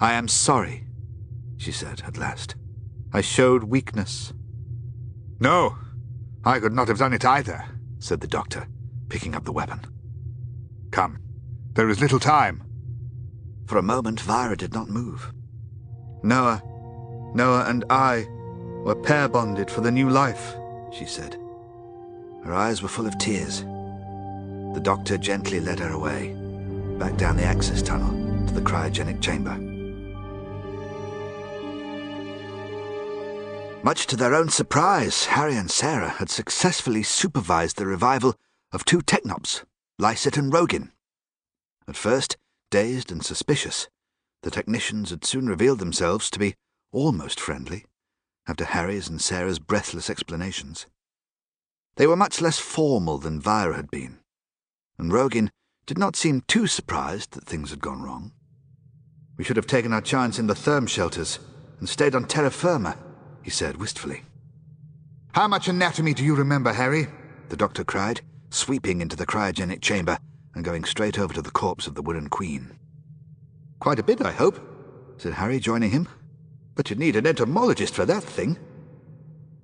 I 0.00 0.14
am 0.14 0.26
sorry, 0.26 0.85
she 1.56 1.72
said 1.72 2.02
at 2.06 2.18
last. 2.18 2.54
I 3.12 3.20
showed 3.20 3.64
weakness. 3.64 4.32
No, 5.40 5.76
I 6.44 6.60
could 6.60 6.72
not 6.72 6.88
have 6.88 6.98
done 6.98 7.12
it 7.12 7.24
either, 7.24 7.64
said 7.98 8.20
the 8.20 8.26
doctor, 8.26 8.66
picking 9.08 9.34
up 9.34 9.44
the 9.44 9.52
weapon. 9.52 9.80
Come, 10.90 11.18
There 11.74 11.88
is 11.88 12.00
little 12.00 12.20
time. 12.20 12.62
For 13.66 13.78
a 13.78 13.82
moment, 13.82 14.20
Vira 14.20 14.56
did 14.56 14.72
not 14.72 14.88
move. 14.88 15.32
Noah, 16.22 16.62
Noah 17.34 17.66
and 17.68 17.84
I 17.90 18.26
were 18.84 18.94
pair 18.94 19.28
bonded 19.28 19.70
for 19.70 19.80
the 19.80 19.90
new 19.90 20.08
life, 20.08 20.54
she 20.92 21.04
said. 21.04 21.34
Her 22.44 22.54
eyes 22.54 22.80
were 22.80 22.88
full 22.88 23.06
of 23.06 23.18
tears. 23.18 23.62
The 24.74 24.80
doctor 24.82 25.18
gently 25.18 25.58
led 25.60 25.80
her 25.80 25.90
away, 25.90 26.34
back 26.98 27.16
down 27.16 27.36
the 27.36 27.44
access 27.44 27.82
tunnel 27.82 28.46
to 28.46 28.54
the 28.54 28.60
cryogenic 28.60 29.20
chamber. 29.20 29.58
Much 33.82 34.06
to 34.06 34.16
their 34.16 34.34
own 34.34 34.48
surprise, 34.48 35.26
Harry 35.26 35.56
and 35.56 35.70
Sarah 35.70 36.08
had 36.08 36.28
successfully 36.28 37.02
supervised 37.02 37.76
the 37.76 37.86
revival 37.86 38.34
of 38.72 38.84
two 38.84 38.98
Technops, 38.98 39.64
Lycett 39.98 40.36
and 40.36 40.52
Rogin. 40.52 40.90
At 41.86 41.96
first, 41.96 42.36
dazed 42.70 43.12
and 43.12 43.24
suspicious, 43.24 43.88
the 44.42 44.50
technicians 44.50 45.10
had 45.10 45.24
soon 45.24 45.46
revealed 45.46 45.78
themselves 45.78 46.30
to 46.30 46.38
be 46.38 46.54
almost 46.92 47.38
friendly, 47.38 47.84
after 48.48 48.64
Harry's 48.64 49.08
and 49.08 49.20
Sarah's 49.20 49.58
breathless 49.58 50.10
explanations. 50.10 50.86
They 51.96 52.06
were 52.06 52.16
much 52.16 52.40
less 52.40 52.58
formal 52.58 53.18
than 53.18 53.40
Vira 53.40 53.76
had 53.76 53.90
been, 53.90 54.18
and 54.98 55.12
Rogin 55.12 55.50
did 55.86 55.96
not 55.98 56.16
seem 56.16 56.42
too 56.42 56.66
surprised 56.66 57.32
that 57.32 57.44
things 57.44 57.70
had 57.70 57.80
gone 57.80 58.02
wrong. 58.02 58.32
We 59.36 59.44
should 59.44 59.56
have 59.56 59.66
taken 59.66 59.92
our 59.92 60.00
chance 60.00 60.38
in 60.38 60.48
the 60.48 60.54
therm 60.54 60.88
shelters 60.88 61.38
and 61.78 61.88
stayed 61.88 62.14
on 62.14 62.24
terra 62.24 62.50
firma, 62.50 62.96
he 63.46 63.50
said 63.52 63.76
wistfully. 63.76 64.24
How 65.32 65.46
much 65.46 65.68
anatomy 65.68 66.14
do 66.14 66.24
you 66.24 66.34
remember, 66.34 66.72
Harry? 66.72 67.06
The 67.48 67.56
doctor 67.56 67.84
cried, 67.84 68.20
sweeping 68.50 69.00
into 69.00 69.14
the 69.14 69.24
cryogenic 69.24 69.80
chamber 69.80 70.18
and 70.56 70.64
going 70.64 70.82
straight 70.82 71.16
over 71.16 71.32
to 71.32 71.42
the 71.42 71.52
corpse 71.52 71.86
of 71.86 71.94
the 71.94 72.02
Wirrn 72.02 72.28
Queen. 72.28 72.76
Quite 73.78 74.00
a 74.00 74.02
bit, 74.02 74.20
I 74.20 74.32
hope, 74.32 74.58
said 75.18 75.34
Harry, 75.34 75.60
joining 75.60 75.90
him. 75.90 76.08
But 76.74 76.90
you'd 76.90 76.98
need 76.98 77.14
an 77.14 77.24
entomologist 77.24 77.94
for 77.94 78.04
that 78.04 78.24
thing. 78.24 78.58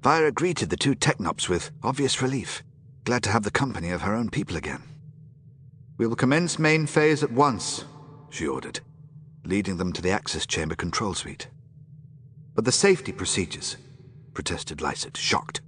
Vira 0.01 0.31
greeted 0.31 0.71
the 0.71 0.77
two 0.77 0.95
technops 0.95 1.49
with 1.49 1.73
obvious 1.83 2.23
relief, 2.23 2.63
glad 3.03 3.25
to 3.25 3.31
have 3.31 3.43
the 3.43 3.51
company 3.51 3.91
of 3.91 4.03
her 4.03 4.15
own 4.15 4.31
people 4.31 4.55
again. 4.55 4.85
We 5.99 6.07
will 6.07 6.15
commence 6.15 6.57
main 6.57 6.87
phase 6.87 7.25
at 7.25 7.33
once, 7.33 7.85
she 8.31 8.47
ordered, 8.47 8.79
leading 9.45 9.79
them 9.79 9.93
to 9.95 10.03
the 10.03 10.13
access 10.13 10.47
chamber 10.47 10.77
control 10.77 11.15
suite. 11.15 11.49
But 12.55 12.65
the 12.65 12.73
safety 12.73 13.13
procedures, 13.13 13.77
protested 14.35 14.81
Lycett, 14.81 15.17
shocked. 15.17 15.61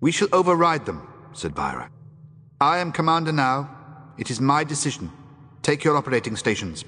We 0.00 0.10
shall 0.10 0.28
override 0.32 0.84
them, 0.86 1.06
said 1.32 1.54
Vira. 1.54 1.90
I 2.60 2.78
am 2.78 2.92
commander 2.92 3.32
now. 3.32 3.70
It 4.18 4.30
is 4.30 4.40
my 4.40 4.64
decision. 4.64 5.12
Take 5.62 5.84
your 5.84 5.96
operating 5.96 6.36
stations. 6.36 6.84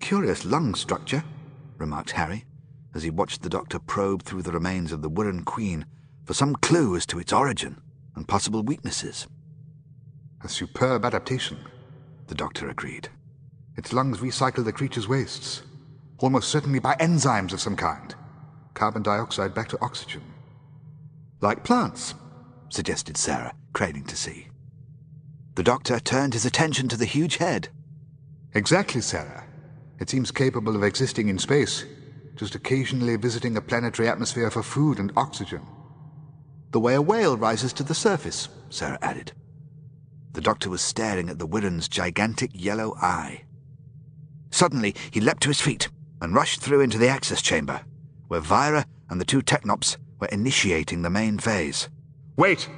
Curious 0.00 0.44
lung 0.44 0.74
structure, 0.74 1.22
remarked 1.76 2.12
Harry, 2.12 2.44
as 2.94 3.02
he 3.02 3.10
watched 3.10 3.42
the 3.42 3.48
doctor 3.48 3.78
probe 3.78 4.22
through 4.22 4.42
the 4.42 4.52
remains 4.52 4.92
of 4.92 5.02
the 5.02 5.10
Wirrn 5.10 5.44
Queen 5.44 5.86
for 6.24 6.34
some 6.34 6.56
clue 6.56 6.96
as 6.96 7.06
to 7.06 7.18
its 7.18 7.32
origin 7.32 7.80
and 8.16 8.26
possible 8.26 8.62
weaknesses. 8.62 9.26
A 10.42 10.48
superb 10.48 11.04
adaptation, 11.04 11.58
the 12.26 12.34
doctor 12.34 12.68
agreed. 12.68 13.08
Its 13.76 13.92
lungs 13.92 14.18
recycle 14.18 14.64
the 14.64 14.72
creature's 14.72 15.08
wastes 15.08 15.62
almost 16.18 16.48
certainly 16.48 16.78
by 16.78 16.94
enzymes 16.96 17.52
of 17.52 17.60
some 17.60 17.76
kind. 17.76 18.14
Carbon 18.74 19.02
dioxide 19.02 19.54
back 19.54 19.68
to 19.68 19.80
oxygen. 19.80 20.22
Like 21.40 21.64
plants, 21.64 22.14
suggested 22.68 23.16
Sarah, 23.16 23.54
craning 23.72 24.04
to 24.06 24.16
see. 24.16 24.48
The 25.54 25.62
doctor 25.62 25.98
turned 26.00 26.34
his 26.34 26.46
attention 26.46 26.88
to 26.88 26.96
the 26.96 27.04
huge 27.04 27.36
head. 27.36 27.68
Exactly, 28.54 29.00
Sarah. 29.00 29.44
It 30.00 30.08
seems 30.08 30.30
capable 30.30 30.76
of 30.76 30.82
existing 30.82 31.28
in 31.28 31.38
space, 31.38 31.84
just 32.36 32.54
occasionally 32.54 33.16
visiting 33.16 33.56
a 33.56 33.60
planetary 33.60 34.08
atmosphere 34.08 34.50
for 34.50 34.62
food 34.62 34.98
and 34.98 35.12
oxygen. 35.16 35.66
The 36.70 36.80
way 36.80 36.94
a 36.94 37.02
whale 37.02 37.36
rises 37.36 37.72
to 37.74 37.82
the 37.82 37.94
surface, 37.94 38.48
Sarah 38.68 38.98
added. 39.02 39.32
The 40.32 40.40
doctor 40.40 40.70
was 40.70 40.82
staring 40.82 41.28
at 41.28 41.38
the 41.38 41.48
Wirrn's 41.48 41.88
gigantic 41.88 42.50
yellow 42.54 42.94
eye. 42.96 43.44
Suddenly, 44.50 44.94
he 45.10 45.20
leapt 45.20 45.42
to 45.42 45.48
his 45.48 45.60
feet 45.60 45.88
and 46.20 46.34
rushed 46.34 46.60
through 46.60 46.80
into 46.80 46.98
the 46.98 47.08
access 47.08 47.42
chamber, 47.42 47.80
where 48.28 48.40
Vira 48.40 48.86
and 49.10 49.20
the 49.20 49.24
two 49.24 49.40
Technops 49.40 49.96
were 50.20 50.28
initiating 50.28 51.02
the 51.02 51.10
main 51.10 51.38
phase. 51.38 51.88
Wait! 52.36 52.68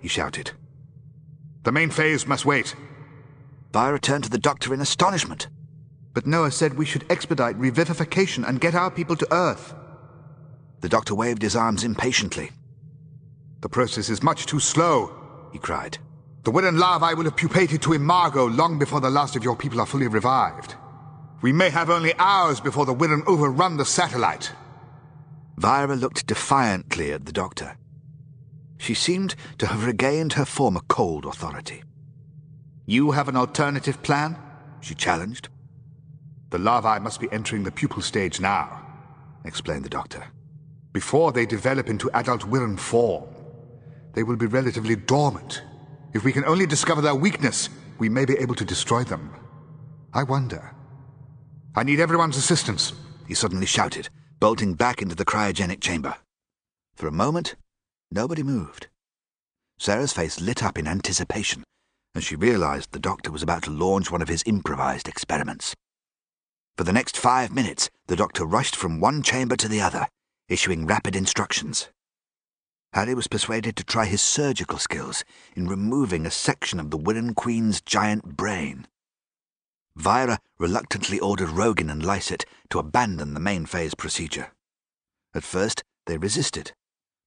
he 0.00 0.08
shouted. 0.08 0.52
The 1.64 1.72
main 1.72 1.90
phase 1.90 2.26
must 2.26 2.46
wait. 2.46 2.74
Vira 3.72 3.98
turned 3.98 4.24
to 4.24 4.30
the 4.30 4.38
doctor 4.38 4.72
in 4.72 4.80
astonishment. 4.80 5.48
But 6.14 6.26
Noah 6.26 6.50
said 6.50 6.76
we 6.76 6.86
should 6.86 7.04
expedite 7.10 7.58
revivification 7.58 8.48
and 8.48 8.60
get 8.60 8.74
our 8.74 8.90
people 8.90 9.16
to 9.16 9.34
Earth. 9.34 9.74
The 10.80 10.88
doctor 10.88 11.14
waved 11.14 11.42
his 11.42 11.56
arms 11.56 11.84
impatiently. 11.84 12.50
The 13.60 13.68
process 13.68 14.08
is 14.08 14.22
much 14.22 14.46
too 14.46 14.60
slow, 14.60 15.12
he 15.52 15.58
cried. 15.58 15.98
The 16.44 16.52
Wirrn 16.52 16.78
larvae 16.78 17.14
will 17.14 17.24
have 17.24 17.36
pupated 17.36 17.82
to 17.82 17.92
imago 17.92 18.46
long 18.46 18.78
before 18.78 19.00
the 19.00 19.10
last 19.10 19.36
of 19.36 19.44
your 19.44 19.56
people 19.56 19.80
are 19.80 19.86
fully 19.86 20.06
revived. 20.06 20.76
We 21.40 21.52
may 21.52 21.70
have 21.70 21.88
only 21.88 22.14
hours 22.18 22.60
before 22.60 22.84
the 22.84 22.94
Wirrn 22.94 23.22
overrun 23.26 23.76
the 23.76 23.84
satellite. 23.84 24.52
Vira 25.56 25.94
looked 25.94 26.26
defiantly 26.26 27.12
at 27.12 27.26
the 27.26 27.32
doctor. 27.32 27.76
She 28.76 28.94
seemed 28.94 29.36
to 29.58 29.66
have 29.66 29.86
regained 29.86 30.32
her 30.32 30.44
former 30.44 30.80
cold 30.88 31.26
authority. 31.26 31.84
You 32.86 33.12
have 33.12 33.28
an 33.28 33.36
alternative 33.36 34.02
plan? 34.02 34.36
she 34.80 34.94
challenged. 34.94 35.48
The 36.50 36.58
larvae 36.58 37.00
must 37.00 37.20
be 37.20 37.28
entering 37.30 37.62
the 37.62 37.70
pupal 37.70 38.02
stage 38.02 38.40
now, 38.40 38.84
explained 39.44 39.84
the 39.84 39.90
doctor. 39.90 40.24
Before 40.92 41.30
they 41.30 41.46
develop 41.46 41.88
into 41.88 42.10
adult 42.14 42.42
Wirrn 42.42 42.78
form, 42.78 43.24
they 44.14 44.22
will 44.24 44.36
be 44.36 44.46
relatively 44.46 44.96
dormant. 44.96 45.62
If 46.14 46.24
we 46.24 46.32
can 46.32 46.44
only 46.46 46.66
discover 46.66 47.00
their 47.00 47.14
weakness, 47.14 47.68
we 47.98 48.08
may 48.08 48.24
be 48.24 48.38
able 48.38 48.54
to 48.56 48.64
destroy 48.64 49.04
them. 49.04 49.34
I 50.14 50.22
wonder 50.22 50.72
I 51.74 51.82
need 51.84 52.00
everyone's 52.00 52.36
assistance, 52.36 52.92
he 53.26 53.34
suddenly 53.34 53.66
shouted, 53.66 54.08
bolting 54.40 54.74
back 54.74 55.02
into 55.02 55.14
the 55.14 55.24
cryogenic 55.24 55.80
chamber. 55.80 56.16
For 56.94 57.06
a 57.06 57.12
moment, 57.12 57.54
nobody 58.10 58.42
moved. 58.42 58.88
Sarah's 59.78 60.12
face 60.12 60.40
lit 60.40 60.62
up 60.62 60.78
in 60.78 60.88
anticipation 60.88 61.64
as 62.18 62.24
she 62.24 62.36
realized 62.36 62.90
the 62.90 62.98
doctor 62.98 63.30
was 63.30 63.42
about 63.42 63.62
to 63.62 63.70
launch 63.70 64.10
one 64.10 64.20
of 64.20 64.28
his 64.28 64.42
improvised 64.44 65.08
experiments. 65.08 65.74
For 66.76 66.84
the 66.84 66.92
next 66.92 67.16
five 67.16 67.52
minutes, 67.52 67.90
the 68.08 68.16
doctor 68.16 68.44
rushed 68.44 68.76
from 68.76 69.00
one 69.00 69.22
chamber 69.22 69.56
to 69.56 69.68
the 69.68 69.80
other, 69.80 70.08
issuing 70.48 70.86
rapid 70.86 71.14
instructions. 71.14 71.88
Harry 72.92 73.14
was 73.14 73.28
persuaded 73.28 73.76
to 73.76 73.84
try 73.84 74.06
his 74.06 74.22
surgical 74.22 74.78
skills 74.78 75.24
in 75.54 75.68
removing 75.68 76.26
a 76.26 76.30
section 76.30 76.80
of 76.80 76.90
the 76.90 76.98
Wirrn 76.98 77.34
Queen's 77.34 77.80
giant 77.80 78.36
brain. 78.36 78.86
Vira 79.98 80.38
reluctantly 80.58 81.18
ordered 81.18 81.48
Rogin 81.48 81.90
and 81.90 82.04
Lycett 82.04 82.46
to 82.70 82.78
abandon 82.78 83.34
the 83.34 83.40
main 83.40 83.66
phase 83.66 83.94
procedure. 83.94 84.52
At 85.34 85.42
first, 85.42 85.82
they 86.06 86.16
resisted, 86.16 86.72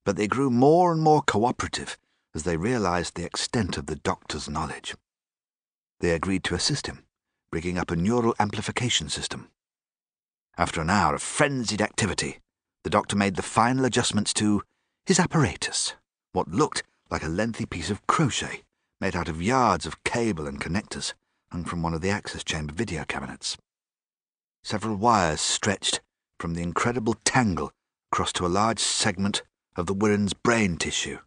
but 0.06 0.15
they 0.15 0.27
grew 0.27 0.49
more 0.49 0.93
and 0.93 1.02
more 1.02 1.22
cooperative 1.22 1.98
as 2.34 2.43
they 2.43 2.56
realized 2.56 3.15
the 3.15 3.26
extent 3.26 3.77
of 3.77 3.88
the 3.88 3.98
doctor's 3.98 4.48
knowledge. 4.48 4.95
They 5.99 6.11
agreed 6.11 6.45
to 6.45 6.56
assist 6.56 6.88
him, 6.88 7.03
rigging 7.52 7.77
up 7.77 7.91
a 7.91 7.98
neural 7.98 8.35
amplification 8.39 9.10
system. 9.10 9.49
After 10.57 10.80
an 10.80 10.89
hour 10.89 11.14
of 11.14 11.22
frenzied 11.22 11.81
activity, 11.81 12.39
the 12.85 12.89
doctor 12.89 13.18
made 13.18 13.35
the 13.35 13.41
final 13.41 13.84
adjustments 13.84 14.34
to 14.35 14.64
his 15.06 15.19
apparatus, 15.19 15.95
what 16.31 16.48
looked 16.48 16.84
like 17.10 17.23
a 17.23 17.27
lengthy 17.27 17.65
piece 17.65 17.89
of 17.89 18.07
crochet 18.07 18.64
made 19.02 19.15
out 19.15 19.27
of 19.27 19.41
yards 19.41 19.85
of 19.85 20.02
cable 20.06 20.48
and 20.48 20.61
connectors 20.61 21.14
hung 21.52 21.65
from 21.65 21.82
one 21.82 21.94
of 21.94 22.02
the 22.02 22.10
access 22.10 22.44
chamber 22.44 22.73
video 22.73 23.03
cabinets. 23.03 23.57
Several 24.64 24.95
wires 24.95 25.41
stretched 25.41 26.02
from 26.40 26.53
the 26.53 26.61
incredible 26.61 27.15
tangle 27.26 27.72
across 28.11 28.32
to 28.34 28.45
a 28.45 28.48
large 28.48 28.80
segment 28.80 29.44
of 29.76 29.86
the 29.86 29.94
Wirrn's 29.94 30.34
brain 30.34 30.78
tissue. 30.78 31.19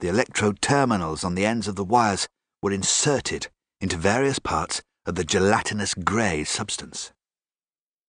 The 0.00 0.08
electrode 0.08 0.60
terminals 0.60 1.24
on 1.24 1.34
the 1.34 1.46
ends 1.46 1.68
of 1.68 1.76
the 1.76 1.84
wires 1.84 2.28
were 2.62 2.72
inserted 2.72 3.48
into 3.80 3.96
various 3.96 4.38
parts 4.38 4.82
of 5.06 5.14
the 5.14 5.24
gelatinous 5.24 5.94
grey 5.94 6.44
substance. 6.44 7.12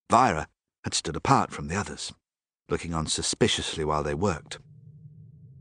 Vira 0.09 0.47
had 0.83 0.93
stood 0.93 1.15
apart 1.15 1.51
from 1.51 1.67
the 1.67 1.75
others, 1.75 2.13
looking 2.69 2.93
on 2.93 3.07
suspiciously 3.07 3.83
while 3.83 4.03
they 4.03 4.13
worked. 4.13 4.59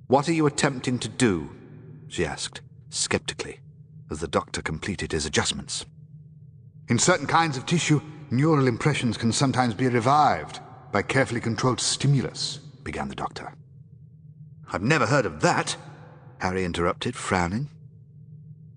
What 0.07 0.29
are 0.29 0.33
you 0.33 0.47
attempting 0.47 0.99
to 1.01 1.09
do? 1.09 1.51
she 2.09 2.25
asked, 2.25 2.61
sceptically 2.91 3.61
as 4.15 4.21
the 4.21 4.29
doctor 4.29 4.63
completed 4.63 5.11
his 5.11 5.27
adjustments. 5.27 5.85
In 6.89 7.01
certain 7.01 7.27
kinds 7.27 7.57
of 7.57 7.67
tissue, 7.67 8.01
neural 8.31 8.69
impressions 8.69 9.17
can 9.17 9.33
sometimes 9.33 9.75
be 9.75 9.89
revived 9.89 10.61
by 10.93 11.03
carefully 11.03 11.41
controlled 11.41 11.81
stimulus, 11.81 12.59
began 12.85 13.09
the 13.09 13.17
doctor. 13.17 13.53
I've 14.73 14.83
never 14.83 15.07
heard 15.07 15.27
of 15.27 15.41
that, 15.41 15.77
Harry 16.39 16.65
interrupted, 16.65 17.17
frowning. 17.17 17.71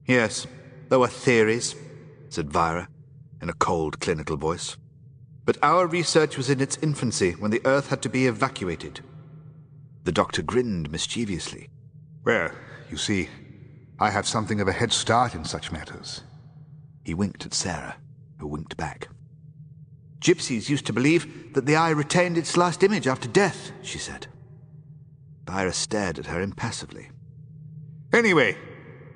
Yes, 0.07 0.47
there 0.89 0.97
were 0.97 1.07
theories, 1.07 1.75
said 2.29 2.51
Vira, 2.51 2.89
in 3.39 3.49
a 3.49 3.53
cold, 3.53 3.99
clinical 3.99 4.37
voice. 4.37 4.75
But 5.45 5.59
our 5.61 5.85
research 5.85 6.35
was 6.35 6.49
in 6.49 6.61
its 6.61 6.79
infancy 6.81 7.33
when 7.33 7.51
the 7.51 7.61
Earth 7.63 7.89
had 7.89 8.01
to 8.01 8.09
be 8.09 8.25
evacuated. 8.25 9.01
The 10.03 10.11
doctor 10.11 10.41
grinned 10.41 10.89
mischievously. 10.91 11.69
Well, 12.25 12.49
you 12.89 12.97
see, 12.97 13.29
I 13.99 14.11
have 14.11 14.27
something 14.27 14.61
of 14.61 14.67
a 14.67 14.73
head 14.73 14.91
start 14.91 15.33
in 15.33 15.43
such 15.43 15.71
matters. 15.71 16.21
He 17.03 17.13
winked 17.13 17.45
at 17.45 17.53
Sarah, 17.53 17.95
who 18.39 18.47
winked 18.47 18.77
back. 18.77 19.07
Gypsies 20.19 20.69
used 20.69 20.85
to 20.85 20.93
believe 20.93 21.53
that 21.53 21.65
the 21.65 21.75
eye 21.75 21.89
retained 21.89 22.37
its 22.37 22.57
last 22.57 22.83
image 22.83 23.07
after 23.07 23.27
death, 23.27 23.71
she 23.81 23.97
said. 23.97 24.27
Vira 25.47 25.73
stared 25.73 26.19
at 26.19 26.27
her 26.27 26.41
impassively. 26.41 27.09
Anyway, 28.13 28.57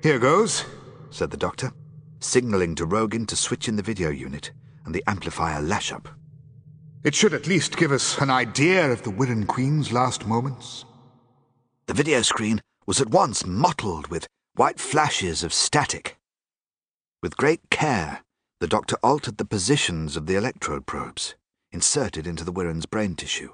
here 0.02 0.18
goes, 0.18 0.64
said 1.10 1.30
the 1.30 1.36
doctor, 1.36 1.72
signaling 2.18 2.74
to 2.74 2.86
Rogin 2.86 3.26
to 3.28 3.36
switch 3.36 3.68
in 3.68 3.76
the 3.76 3.82
video 3.82 4.10
unit 4.10 4.50
and 4.84 4.94
the 4.94 5.04
amplifier 5.06 5.60
lash 5.60 5.92
up. 5.92 6.08
It 7.04 7.14
should 7.14 7.34
at 7.34 7.46
least 7.46 7.76
give 7.76 7.92
us 7.92 8.18
an 8.18 8.30
idea 8.30 8.90
of 8.90 9.02
the 9.02 9.10
Wirrn 9.10 9.46
Queen's 9.46 9.92
last 9.92 10.26
moments. 10.26 10.84
The 11.86 11.94
video 11.94 12.22
screen 12.22 12.60
was 12.86 13.00
at 13.00 13.10
once 13.10 13.44
mottled 13.44 14.08
with 14.08 14.26
white 14.54 14.78
flashes 14.78 15.42
of 15.42 15.52
static. 15.52 16.18
With 17.22 17.36
great 17.36 17.70
care, 17.70 18.22
the 18.60 18.66
doctor 18.66 18.96
altered 19.02 19.38
the 19.38 19.44
positions 19.44 20.16
of 20.16 20.26
the 20.26 20.36
electrode 20.36 20.86
probes, 20.86 21.34
inserted 21.70 22.26
into 22.26 22.44
the 22.44 22.52
Wirrn's 22.52 22.86
brain 22.86 23.14
tissue. 23.14 23.52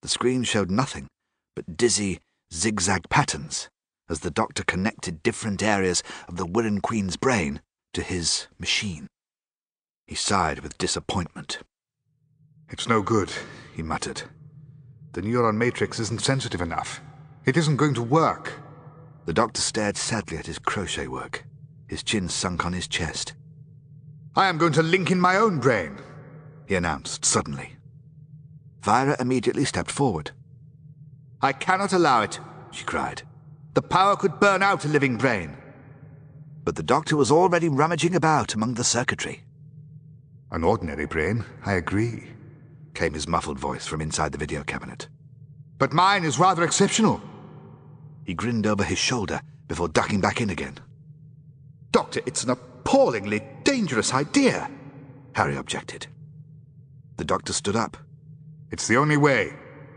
The 0.00 0.08
screen 0.08 0.44
showed 0.44 0.70
nothing 0.70 1.08
but 1.54 1.76
dizzy, 1.76 2.20
zigzag 2.52 3.08
patterns 3.08 3.68
as 4.08 4.20
the 4.20 4.30
doctor 4.30 4.64
connected 4.64 5.22
different 5.22 5.62
areas 5.62 6.02
of 6.28 6.36
the 6.36 6.46
Wirrn 6.46 6.80
Queen's 6.80 7.16
brain 7.16 7.60
to 7.92 8.02
his 8.02 8.48
machine. 8.58 9.06
He 10.06 10.14
sighed 10.14 10.60
with 10.60 10.78
disappointment. 10.78 11.58
It's 12.68 12.88
no 12.88 13.02
good, 13.02 13.32
he 13.74 13.82
muttered. 13.82 14.22
The 15.12 15.22
neuron 15.22 15.56
matrix 15.56 16.00
isn't 16.00 16.22
sensitive 16.22 16.60
enough. 16.60 17.00
It 17.44 17.56
isn't 17.56 17.76
going 17.76 17.94
to 17.94 18.02
work. 18.02 18.54
The 19.24 19.32
doctor 19.32 19.60
stared 19.60 19.96
sadly 19.96 20.36
at 20.36 20.46
his 20.46 20.58
crochet 20.58 21.06
work, 21.06 21.44
his 21.86 22.02
chin 22.02 22.28
sunk 22.28 22.66
on 22.66 22.72
his 22.72 22.88
chest. 22.88 23.34
I 24.34 24.48
am 24.48 24.58
going 24.58 24.72
to 24.72 24.82
link 24.82 25.10
in 25.10 25.20
my 25.20 25.36
own 25.36 25.60
brain, 25.60 25.98
he 26.66 26.74
announced 26.74 27.24
suddenly. 27.24 27.76
Vira 28.82 29.16
immediately 29.20 29.64
stepped 29.64 29.90
forward. 29.90 30.32
I 31.40 31.52
cannot 31.52 31.92
allow 31.92 32.22
it, 32.22 32.40
she 32.72 32.84
cried. 32.84 33.22
The 33.74 33.82
power 33.82 34.16
could 34.16 34.40
burn 34.40 34.62
out 34.62 34.84
a 34.84 34.88
living 34.88 35.16
brain. 35.16 35.56
But 36.64 36.76
the 36.76 36.82
doctor 36.82 37.16
was 37.16 37.30
already 37.30 37.68
rummaging 37.68 38.14
about 38.14 38.54
among 38.54 38.74
the 38.74 38.84
circuitry. 38.84 39.44
An 40.50 40.64
ordinary 40.64 41.06
brain, 41.06 41.44
I 41.64 41.74
agree, 41.74 42.24
came 42.94 43.14
his 43.14 43.28
muffled 43.28 43.58
voice 43.58 43.86
from 43.86 44.00
inside 44.00 44.32
the 44.32 44.38
video 44.38 44.64
cabinet. 44.64 45.08
But 45.78 45.92
mine 45.92 46.24
is 46.24 46.38
rather 46.38 46.64
exceptional. 46.64 47.22
He 48.24 48.34
grinned 48.34 48.66
over 48.66 48.84
his 48.84 48.98
shoulder 48.98 49.40
before 49.68 49.88
ducking 49.88 50.20
back 50.20 50.40
in 50.40 50.50
again. 50.50 50.78
Doctor, 51.90 52.20
it's 52.26 52.44
an 52.44 52.50
appallingly 52.50 53.42
dangerous 53.64 54.14
idea, 54.14 54.70
Harry 55.34 55.56
objected. 55.56 56.06
The 57.16 57.24
doctor 57.24 57.52
stood 57.52 57.76
up. 57.76 57.96
It's 58.70 58.88
the 58.88 58.96
only 58.96 59.16
way, 59.16 59.54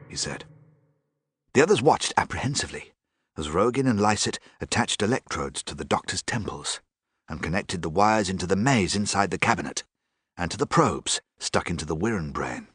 he 0.10 0.16
said. 0.16 0.44
The 1.54 1.62
others 1.62 1.82
watched 1.82 2.14
apprehensively 2.18 2.92
as 3.38 3.50
Rogin 3.50 3.90
and 3.90 4.00
Lycett 4.00 4.40
attached 4.62 5.02
electrodes 5.02 5.64
to 5.64 5.76
the 5.76 5.86
doctor's 5.86 6.22
temples 6.22 6.82
and 7.28 7.42
connected 7.42 7.82
the 7.82 7.90
wires 7.90 8.30
into 8.30 8.48
the 8.48 8.56
maze 8.56 8.96
inside 8.96 9.32
the 9.32 9.38
cabinet 9.38 9.84
and 10.38 10.52
to 10.52 10.58
the 10.58 10.68
probes 10.68 11.22
stuck 11.40 11.70
into 11.70 11.86
the 11.86 11.96
Wirrn 11.96 12.32
brain. 12.32 12.68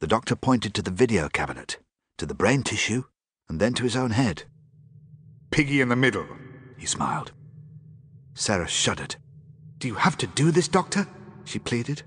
The 0.00 0.06
doctor 0.06 0.36
pointed 0.36 0.74
to 0.74 0.82
the 0.82 0.90
video 0.90 1.28
cabinet, 1.28 1.78
to 2.18 2.26
the 2.26 2.34
brain 2.34 2.62
tissue, 2.62 3.04
and 3.48 3.60
then 3.60 3.74
to 3.74 3.84
his 3.84 3.96
own 3.96 4.10
head. 4.10 4.44
Piggy 5.50 5.80
in 5.80 5.88
the 5.88 5.96
middle, 5.96 6.26
he 6.78 6.86
smiled. 6.86 7.32
Sarah 8.34 8.68
shuddered. 8.68 9.16
Do 9.78 9.88
you 9.88 9.94
have 9.94 10.16
to 10.18 10.26
do 10.26 10.50
this, 10.50 10.68
Doctor? 10.68 11.06
she 11.44 11.58
pleaded. 11.58 12.02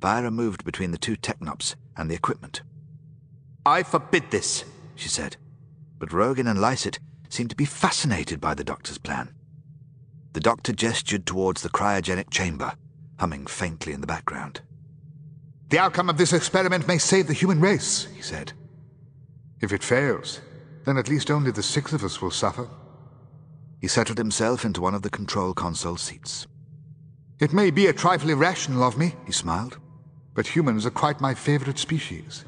Vira 0.00 0.30
moved 0.30 0.64
between 0.64 0.90
the 0.90 0.98
two 0.98 1.16
technops 1.16 1.76
and 1.96 2.10
the 2.10 2.14
equipment. 2.14 2.62
I 3.64 3.82
forbid 3.82 4.30
this, 4.30 4.64
she 4.94 5.08
said, 5.08 5.36
but 5.98 6.10
Rogin 6.10 6.50
and 6.50 6.60
Lycett 6.60 6.98
seemed 7.30 7.50
to 7.50 7.56
be 7.56 7.64
fascinated 7.64 8.40
by 8.40 8.54
the 8.54 8.64
doctor's 8.64 8.98
plan. 8.98 9.32
The 10.34 10.40
doctor 10.40 10.72
gestured 10.72 11.26
towards 11.26 11.62
the 11.62 11.70
cryogenic 11.70 12.30
chamber, 12.30 12.74
humming 13.18 13.46
faintly 13.46 13.92
in 13.92 14.00
the 14.00 14.06
background. 14.06 14.60
The 15.70 15.78
outcome 15.78 16.10
of 16.10 16.18
this 16.18 16.32
experiment 16.32 16.86
may 16.86 16.98
save 16.98 17.26
the 17.26 17.32
human 17.32 17.60
race, 17.60 18.06
he 18.14 18.20
said. 18.20 18.52
If 19.64 19.72
it 19.72 19.82
fails, 19.82 20.42
then 20.84 20.98
at 20.98 21.08
least 21.08 21.30
only 21.30 21.50
the 21.50 21.62
six 21.62 21.94
of 21.94 22.04
us 22.04 22.20
will 22.20 22.30
suffer. 22.30 22.68
He 23.80 23.88
settled 23.88 24.18
himself 24.18 24.62
into 24.62 24.82
one 24.82 24.94
of 24.94 25.00
the 25.00 25.08
control 25.08 25.54
console 25.54 25.96
seats. 25.96 26.46
It 27.40 27.54
may 27.54 27.70
be 27.70 27.86
a 27.86 27.94
trifle 27.94 28.28
irrational 28.28 28.82
of 28.84 28.98
me, 28.98 29.14
he 29.24 29.32
smiled, 29.32 29.78
but 30.34 30.48
humans 30.48 30.84
are 30.84 30.90
quite 30.90 31.22
my 31.22 31.32
favorite 31.32 31.78
species. 31.78 32.44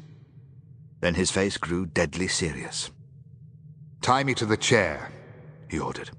Then 0.99 1.15
his 1.15 1.31
face 1.31 1.57
grew 1.57 1.87
deadly 1.87 2.27
serious. 2.27 2.91
Tie 4.03 4.23
me 4.23 4.35
to 4.35 4.45
the 4.45 4.55
chair, 4.55 5.11
he 5.71 5.79
ordered. 5.79 6.11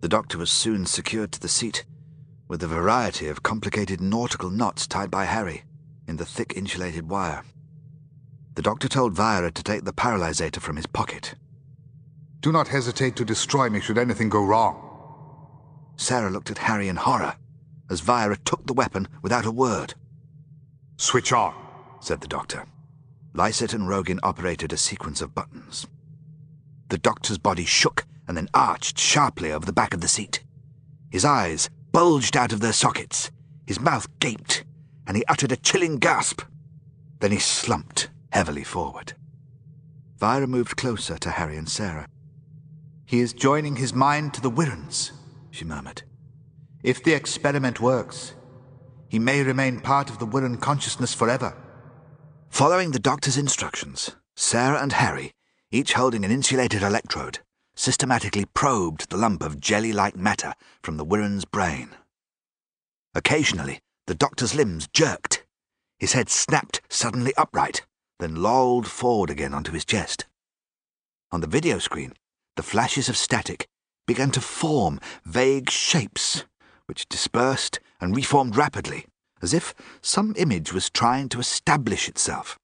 The 0.00 0.08
doctor 0.08 0.38
was 0.38 0.50
soon 0.50 0.86
secured 0.86 1.30
to 1.32 1.40
the 1.40 1.46
seat, 1.46 1.84
with 2.48 2.62
a 2.62 2.66
variety 2.66 3.28
of 3.28 3.42
complicated 3.42 4.00
nautical 4.00 4.48
knots 4.48 4.86
tied 4.86 5.10
by 5.10 5.26
Harry 5.26 5.64
in 6.06 6.16
the 6.16 6.24
thick 6.24 6.54
insulated 6.56 7.10
wire. 7.10 7.44
The 8.54 8.62
doctor 8.62 8.88
told 8.88 9.14
Vira 9.14 9.50
to 9.50 9.62
take 9.62 9.84
the 9.84 9.92
paralysator 9.92 10.60
from 10.60 10.76
his 10.76 10.86
pocket. 10.86 11.34
Do 12.40 12.50
not 12.50 12.68
hesitate 12.68 13.16
to 13.16 13.24
destroy 13.24 13.70
me 13.70 13.80
should 13.80 13.98
anything 13.98 14.28
go 14.28 14.44
wrong. 14.44 14.86
Sarah 15.96 16.30
looked 16.30 16.50
at 16.50 16.58
Harry 16.58 16.88
in 16.88 16.96
horror 16.96 17.36
as 17.90 18.00
Vira 18.00 18.36
took 18.36 18.66
the 18.66 18.72
weapon 18.72 19.08
without 19.20 19.44
a 19.44 19.50
word. 19.50 19.94
Switch 20.96 21.32
on, 21.32 21.54
said 22.00 22.20
the 22.20 22.28
doctor. 22.28 22.64
Lycett 23.34 23.74
and 23.74 23.88
Rogin 23.88 24.18
operated 24.22 24.72
a 24.72 24.76
sequence 24.76 25.20
of 25.20 25.34
buttons. 25.34 25.86
The 26.88 26.98
doctor's 26.98 27.38
body 27.38 27.64
shook 27.64 28.04
and 28.26 28.36
then 28.36 28.48
arched 28.54 28.98
sharply 28.98 29.52
over 29.52 29.66
the 29.66 29.72
back 29.72 29.92
of 29.94 30.00
the 30.00 30.08
seat. 30.08 30.42
His 31.10 31.24
eyes 31.24 31.68
bulged 31.92 32.36
out 32.36 32.52
of 32.52 32.60
their 32.60 32.72
sockets, 32.72 33.30
his 33.66 33.80
mouth 33.80 34.08
gaped, 34.20 34.64
and 35.06 35.16
he 35.16 35.24
uttered 35.26 35.52
a 35.52 35.56
chilling 35.56 35.98
gasp. 35.98 36.42
Then 37.18 37.32
he 37.32 37.38
slumped 37.38 38.08
heavily 38.32 38.64
forward. 38.64 39.14
Vira 40.18 40.46
moved 40.46 40.76
closer 40.76 41.16
to 41.18 41.30
Harry 41.30 41.56
and 41.56 41.68
Sarah. 41.68 42.06
He 43.06 43.20
is 43.20 43.32
joining 43.32 43.76
his 43.76 43.94
mind 43.94 44.34
to 44.34 44.40
the 44.40 44.50
Wirrns, 44.50 45.12
she 45.50 45.64
murmured. 45.64 46.02
If 46.82 47.02
the 47.02 47.14
experiment 47.14 47.80
works, 47.80 48.34
he 49.08 49.18
may 49.18 49.42
remain 49.42 49.80
part 49.80 50.08
of 50.08 50.18
the 50.18 50.26
Wirrn 50.26 50.60
consciousness 50.60 51.12
forever. 51.12 51.56
Following 52.48 52.92
the 52.92 52.98
doctor's 52.98 53.36
instructions, 53.36 54.14
Sarah 54.36 54.80
and 54.80 54.92
Harry, 54.92 55.32
each 55.70 55.94
holding 55.94 56.24
an 56.24 56.30
insulated 56.30 56.82
electrode, 56.82 57.40
systematically 57.74 58.44
probed 58.44 59.10
the 59.10 59.16
lump 59.16 59.42
of 59.42 59.60
jelly-like 59.60 60.16
matter 60.16 60.54
from 60.82 60.96
the 60.96 61.04
Wirrn's 61.04 61.44
brain. 61.44 61.90
Occasionally, 63.14 63.80
the 64.06 64.14
doctor's 64.14 64.54
limbs 64.54 64.88
jerked. 64.92 65.44
His 65.98 66.12
head 66.12 66.28
snapped 66.28 66.80
suddenly 66.88 67.34
upright, 67.36 67.82
then 68.20 68.36
lolled 68.36 68.86
forward 68.86 69.30
again 69.30 69.52
onto 69.52 69.72
his 69.72 69.84
chest. 69.84 70.26
On 71.32 71.40
the 71.40 71.46
video 71.46 71.78
screen, 71.78 72.12
the 72.56 72.62
flashes 72.62 73.08
of 73.08 73.16
static 73.16 73.66
began 74.06 74.30
to 74.32 74.40
form 74.40 75.00
vague 75.24 75.70
shapes, 75.70 76.44
which 76.86 77.08
dispersed 77.08 77.80
and 78.00 78.16
reformed 78.16 78.56
rapidly, 78.56 79.06
as 79.42 79.54
if 79.54 79.74
some 80.02 80.34
image 80.36 80.72
was 80.72 80.90
trying 80.90 81.28
to 81.28 81.38
establish 81.38 82.08
itself. 82.08 82.58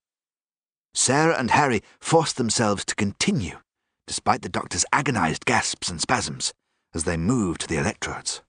Sarah 0.95 1.39
and 1.39 1.51
Harry 1.51 1.83
forced 2.01 2.37
themselves 2.37 2.85
to 2.85 2.95
continue, 2.95 3.59
despite 4.07 4.43
the 4.43 4.49
doctor's 4.49 4.85
agonized 4.93 5.45
gasps 5.45 5.89
and 5.89 6.01
spasms, 6.01 6.53
as 6.95 7.05
they 7.05 7.17
moved 7.17 7.69
the 7.69 7.79
electrodes. 7.79 8.43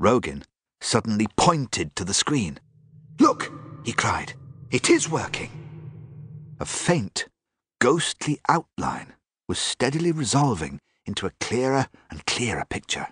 Rogin 0.00 0.42
suddenly 0.80 1.26
pointed 1.36 1.96
to 1.96 2.04
the 2.04 2.14
screen. 2.14 2.58
Look, 3.18 3.50
he 3.84 3.92
cried. 3.92 4.34
It 4.70 4.90
is 4.90 5.08
working. 5.08 5.65
A 6.58 6.64
faint, 6.64 7.28
ghostly 7.80 8.40
outline 8.48 9.14
was 9.46 9.58
steadily 9.58 10.10
resolving 10.10 10.80
into 11.04 11.26
a 11.26 11.32
clearer 11.38 11.88
and 12.10 12.24
clearer 12.24 12.64
picture. 12.68 13.08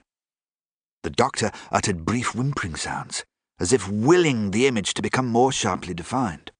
The 1.02 1.10
doctor 1.10 1.52
uttered 1.70 2.06
brief 2.06 2.34
whimpering 2.34 2.74
sounds, 2.74 3.24
as 3.60 3.72
if 3.72 3.86
willing 3.86 4.50
the 4.50 4.66
image 4.66 4.94
to 4.94 5.02
become 5.02 5.26
more 5.26 5.52
sharply 5.52 5.92
defined. 5.92 6.52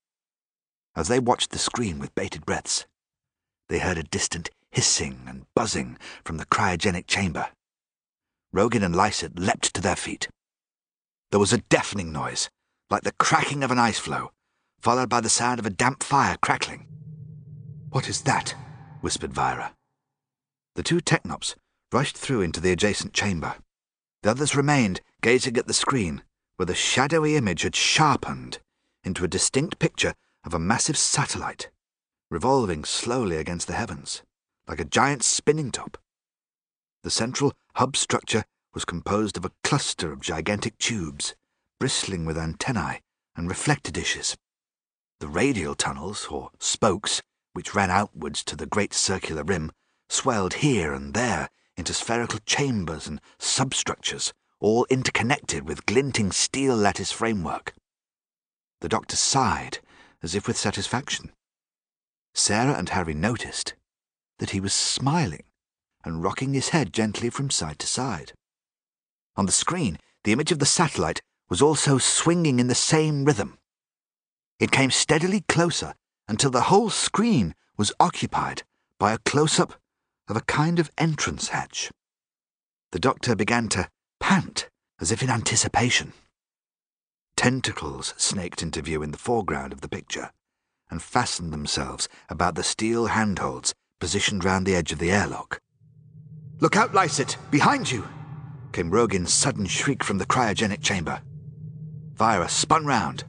As 0.94 1.08
they 1.08 1.18
watched 1.18 1.50
the 1.50 1.58
screen 1.58 1.98
with 1.98 2.14
bated 2.14 2.44
breaths, 2.44 2.86
they 3.68 3.78
heard 3.78 3.96
a 3.96 4.02
distant 4.02 4.50
hissing 4.70 5.22
and 5.26 5.46
buzzing 5.54 5.96
from 6.24 6.36
the 6.36 6.46
cryogenic 6.46 7.06
chamber. 7.06 7.48
Rogin 8.54 8.84
and 8.84 8.94
Lycett 8.94 9.38
leapt 9.38 9.72
to 9.74 9.80
their 9.80 9.96
feet. 9.96 10.28
There 11.30 11.40
was 11.40 11.52
a 11.52 11.58
deafening 11.58 12.12
noise, 12.12 12.50
like 12.90 13.02
the 13.02 13.12
cracking 13.12 13.64
of 13.64 13.70
an 13.70 13.78
ice 13.78 13.98
floe, 13.98 14.30
followed 14.84 15.08
by 15.08 15.22
the 15.22 15.30
sound 15.30 15.58
of 15.58 15.64
a 15.64 15.70
damp 15.70 16.02
fire 16.02 16.36
crackling. 16.42 16.86
What 17.88 18.06
is 18.06 18.20
that? 18.22 18.54
whispered 19.00 19.32
Vira. 19.32 19.72
The 20.74 20.82
two 20.82 21.00
technops 21.00 21.54
rushed 21.90 22.18
through 22.18 22.42
into 22.42 22.60
the 22.60 22.70
adjacent 22.70 23.14
chamber. 23.14 23.54
The 24.22 24.30
others 24.30 24.54
remained 24.54 25.00
gazing 25.22 25.56
at 25.56 25.66
the 25.66 25.72
screen, 25.72 26.22
where 26.56 26.66
the 26.66 26.74
shadowy 26.74 27.34
image 27.34 27.62
had 27.62 27.74
sharpened 27.74 28.58
into 29.02 29.24
a 29.24 29.28
distinct 29.28 29.78
picture 29.78 30.12
of 30.44 30.52
a 30.52 30.58
massive 30.58 30.98
satellite, 30.98 31.70
revolving 32.30 32.84
slowly 32.84 33.38
against 33.38 33.66
the 33.66 33.72
heavens, 33.72 34.22
like 34.68 34.80
a 34.80 34.84
giant 34.84 35.22
spinning 35.22 35.70
top. 35.70 35.96
The 37.04 37.10
central 37.10 37.54
hub 37.76 37.96
structure 37.96 38.44
was 38.74 38.84
composed 38.84 39.38
of 39.38 39.46
a 39.46 39.52
cluster 39.62 40.12
of 40.12 40.20
gigantic 40.20 40.76
tubes, 40.76 41.34
bristling 41.80 42.26
with 42.26 42.36
antennae 42.36 43.00
and 43.34 43.48
reflector 43.48 43.90
dishes. 43.90 44.36
The 45.24 45.30
radial 45.30 45.74
tunnels, 45.74 46.26
or 46.26 46.50
spokes, 46.60 47.22
which 47.54 47.74
ran 47.74 47.90
outwards 47.90 48.44
to 48.44 48.56
the 48.56 48.66
great 48.66 48.92
circular 48.92 49.42
rim, 49.42 49.72
swelled 50.10 50.60
here 50.60 50.92
and 50.92 51.14
there 51.14 51.48
into 51.78 51.94
spherical 51.94 52.40
chambers 52.44 53.06
and 53.06 53.22
substructures, 53.38 54.34
all 54.60 54.86
interconnected 54.90 55.66
with 55.66 55.86
glinting 55.86 56.30
steel 56.30 56.76
lattice 56.76 57.10
framework. 57.10 57.72
The 58.82 58.90
doctor 58.90 59.16
sighed, 59.16 59.78
as 60.22 60.34
if 60.34 60.46
with 60.46 60.58
satisfaction. 60.58 61.32
Sarah 62.34 62.74
and 62.74 62.90
Harry 62.90 63.14
noticed 63.14 63.72
that 64.40 64.50
he 64.50 64.60
was 64.60 64.74
smiling 64.74 65.44
and 66.04 66.22
rocking 66.22 66.52
his 66.52 66.68
head 66.68 66.92
gently 66.92 67.30
from 67.30 67.48
side 67.48 67.78
to 67.78 67.86
side. 67.86 68.34
On 69.36 69.46
the 69.46 69.52
screen, 69.52 69.96
the 70.24 70.32
image 70.32 70.52
of 70.52 70.58
the 70.58 70.66
satellite 70.66 71.22
was 71.48 71.62
also 71.62 71.96
swinging 71.96 72.60
in 72.60 72.66
the 72.66 72.74
same 72.74 73.24
rhythm. 73.24 73.56
It 74.58 74.70
came 74.70 74.90
steadily 74.90 75.42
closer 75.48 75.94
until 76.28 76.50
the 76.50 76.62
whole 76.62 76.90
screen 76.90 77.54
was 77.76 77.92
occupied 77.98 78.62
by 78.98 79.12
a 79.12 79.18
close-up 79.18 79.74
of 80.28 80.36
a 80.36 80.42
kind 80.42 80.78
of 80.78 80.90
entrance 80.96 81.48
hatch. 81.48 81.90
The 82.92 82.98
doctor 82.98 83.34
began 83.34 83.68
to 83.70 83.88
pant 84.20 84.68
as 85.00 85.10
if 85.10 85.22
in 85.22 85.30
anticipation. 85.30 86.12
Tentacles 87.36 88.14
snaked 88.16 88.62
into 88.62 88.80
view 88.80 89.02
in 89.02 89.10
the 89.10 89.18
foreground 89.18 89.72
of 89.72 89.80
the 89.80 89.88
picture 89.88 90.30
and 90.88 91.02
fastened 91.02 91.52
themselves 91.52 92.08
about 92.28 92.54
the 92.54 92.62
steel 92.62 93.06
handholds 93.06 93.74
positioned 93.98 94.44
round 94.44 94.66
the 94.66 94.76
edge 94.76 94.92
of 94.92 94.98
the 94.98 95.10
airlock. 95.10 95.60
Look 96.60 96.76
out, 96.76 96.94
Lycett! 96.94 97.36
Behind 97.50 97.90
you! 97.90 98.06
came 98.72 98.90
Rogin's 98.90 99.32
sudden 99.32 99.66
shriek 99.66 100.04
from 100.04 100.18
the 100.18 100.26
cryogenic 100.26 100.82
chamber. 100.82 101.20
Vira 102.14 102.48
spun 102.48 102.86
round. 102.86 103.24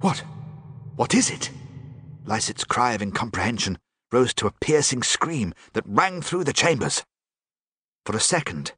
What? 0.00 0.24
What 0.96 1.14
is 1.14 1.30
it? 1.30 1.50
Lycett's 2.24 2.64
cry 2.64 2.94
of 2.94 3.02
incomprehension 3.02 3.78
rose 4.12 4.32
to 4.34 4.46
a 4.46 4.52
piercing 4.60 5.02
scream 5.02 5.52
that 5.74 5.86
rang 5.86 6.22
through 6.22 6.44
the 6.44 6.52
chambers. 6.52 7.04
For 8.06 8.16
a 8.16 8.20
second, 8.20 8.72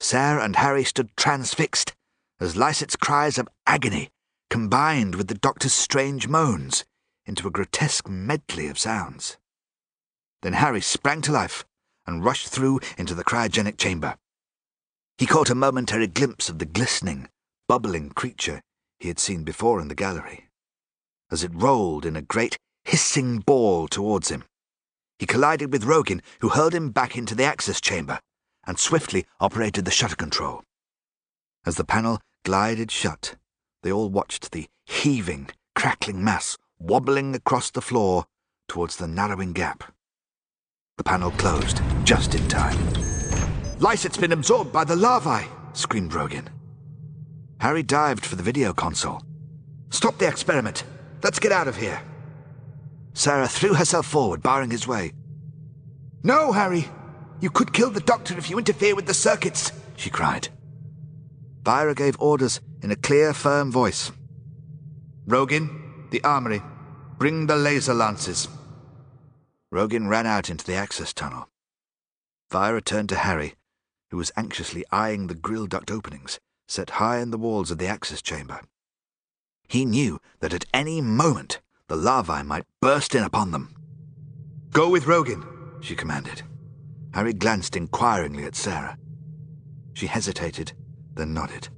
Sarah 0.00 0.44
and 0.44 0.56
Harry 0.56 0.84
stood 0.84 1.16
transfixed 1.16 1.94
as 2.40 2.56
Lycett's 2.56 2.96
cries 2.96 3.38
of 3.38 3.48
agony 3.66 4.10
combined 4.50 5.14
with 5.14 5.28
the 5.28 5.34
doctor's 5.34 5.72
strange 5.72 6.28
moans 6.28 6.84
into 7.24 7.48
a 7.48 7.50
grotesque 7.50 8.08
medley 8.08 8.68
of 8.68 8.78
sounds. 8.78 9.38
Then 10.42 10.52
Harry 10.52 10.82
sprang 10.82 11.22
to 11.22 11.32
life 11.32 11.64
and 12.06 12.24
rushed 12.24 12.48
through 12.48 12.80
into 12.98 13.14
the 13.14 13.24
cryogenic 13.24 13.78
chamber. 13.78 14.16
He 15.18 15.26
caught 15.26 15.50
a 15.50 15.54
momentary 15.54 16.06
glimpse 16.06 16.48
of 16.48 16.58
the 16.58 16.66
glistening, 16.66 17.28
bubbling 17.66 18.10
creature 18.10 18.60
he 19.00 19.08
had 19.08 19.18
seen 19.18 19.42
before 19.42 19.80
in 19.80 19.88
the 19.88 19.94
gallery. 19.94 20.45
As 21.30 21.42
it 21.42 21.50
rolled 21.54 22.06
in 22.06 22.16
a 22.16 22.22
great 22.22 22.56
hissing 22.84 23.38
ball 23.40 23.88
towards 23.88 24.30
him, 24.30 24.44
he 25.18 25.26
collided 25.26 25.72
with 25.72 25.84
Rogin, 25.84 26.20
who 26.40 26.50
hurled 26.50 26.74
him 26.74 26.90
back 26.90 27.16
into 27.16 27.34
the 27.34 27.44
access 27.44 27.80
chamber 27.80 28.20
and 28.66 28.78
swiftly 28.78 29.24
operated 29.40 29.84
the 29.84 29.90
shutter 29.90 30.16
control. 30.16 30.62
As 31.64 31.76
the 31.76 31.84
panel 31.84 32.20
glided 32.44 32.90
shut, 32.90 33.36
they 33.82 33.90
all 33.90 34.10
watched 34.10 34.52
the 34.52 34.66
heaving, 34.84 35.48
crackling 35.74 36.22
mass 36.22 36.56
wobbling 36.78 37.34
across 37.34 37.70
the 37.70 37.80
floor 37.80 38.24
towards 38.68 38.96
the 38.96 39.08
narrowing 39.08 39.52
gap. 39.52 39.84
The 40.98 41.04
panel 41.04 41.30
closed, 41.32 41.80
just 42.04 42.34
in 42.34 42.46
time. 42.48 42.78
Lycett's 43.78 44.16
been 44.16 44.32
absorbed 44.32 44.72
by 44.72 44.84
the 44.84 44.96
larvae, 44.96 45.46
screamed 45.72 46.12
Rogin. 46.12 46.48
Harry 47.60 47.82
dived 47.82 48.24
for 48.24 48.36
the 48.36 48.42
video 48.42 48.72
console. 48.72 49.22
Stop 49.90 50.18
the 50.18 50.28
experiment. 50.28 50.84
Let's 51.22 51.38
get 51.38 51.52
out 51.52 51.68
of 51.68 51.76
here. 51.76 52.00
Sarah 53.14 53.48
threw 53.48 53.74
herself 53.74 54.06
forward, 54.06 54.42
barring 54.42 54.70
his 54.70 54.86
way. 54.86 55.12
No, 56.22 56.52
Harry. 56.52 56.86
You 57.40 57.50
could 57.50 57.72
kill 57.72 57.90
the 57.90 58.00
doctor 58.00 58.36
if 58.38 58.48
you 58.50 58.58
interfere 58.58 58.94
with 58.94 59.06
the 59.06 59.14
circuits, 59.14 59.72
she 59.96 60.10
cried. 60.10 60.48
Vira 61.64 61.94
gave 61.94 62.20
orders 62.20 62.60
in 62.82 62.90
a 62.90 62.96
clear, 62.96 63.32
firm 63.32 63.70
voice. 63.72 64.12
Rogin, 65.26 66.10
the 66.10 66.22
armory. 66.24 66.62
Bring 67.18 67.46
the 67.46 67.56
laser 67.56 67.94
lances. 67.94 68.48
Rogin 69.72 70.08
ran 70.08 70.26
out 70.26 70.48
into 70.48 70.64
the 70.64 70.74
access 70.74 71.12
tunnel. 71.12 71.48
Vira 72.50 72.80
turned 72.80 73.08
to 73.08 73.16
Harry, 73.16 73.54
who 74.10 74.16
was 74.16 74.32
anxiously 74.36 74.84
eyeing 74.92 75.26
the 75.26 75.34
grill 75.34 75.66
duct 75.66 75.90
openings 75.90 76.38
set 76.68 76.90
high 76.90 77.18
in 77.18 77.30
the 77.30 77.38
walls 77.38 77.70
of 77.70 77.78
the 77.78 77.86
access 77.86 78.20
chamber. 78.20 78.60
He 79.68 79.84
knew 79.84 80.20
that 80.40 80.54
at 80.54 80.66
any 80.72 81.00
moment 81.00 81.60
the 81.88 81.96
larvae 81.96 82.42
might 82.42 82.64
burst 82.80 83.14
in 83.14 83.22
upon 83.22 83.50
them. 83.50 83.74
Go 84.70 84.88
with 84.88 85.04
Rogin, 85.04 85.44
she 85.80 85.94
commanded. 85.94 86.42
Harry 87.14 87.32
glanced 87.32 87.76
inquiringly 87.76 88.44
at 88.44 88.56
Sarah. 88.56 88.98
She 89.94 90.06
hesitated, 90.06 90.72
then 91.14 91.32
nodded. 91.32 91.68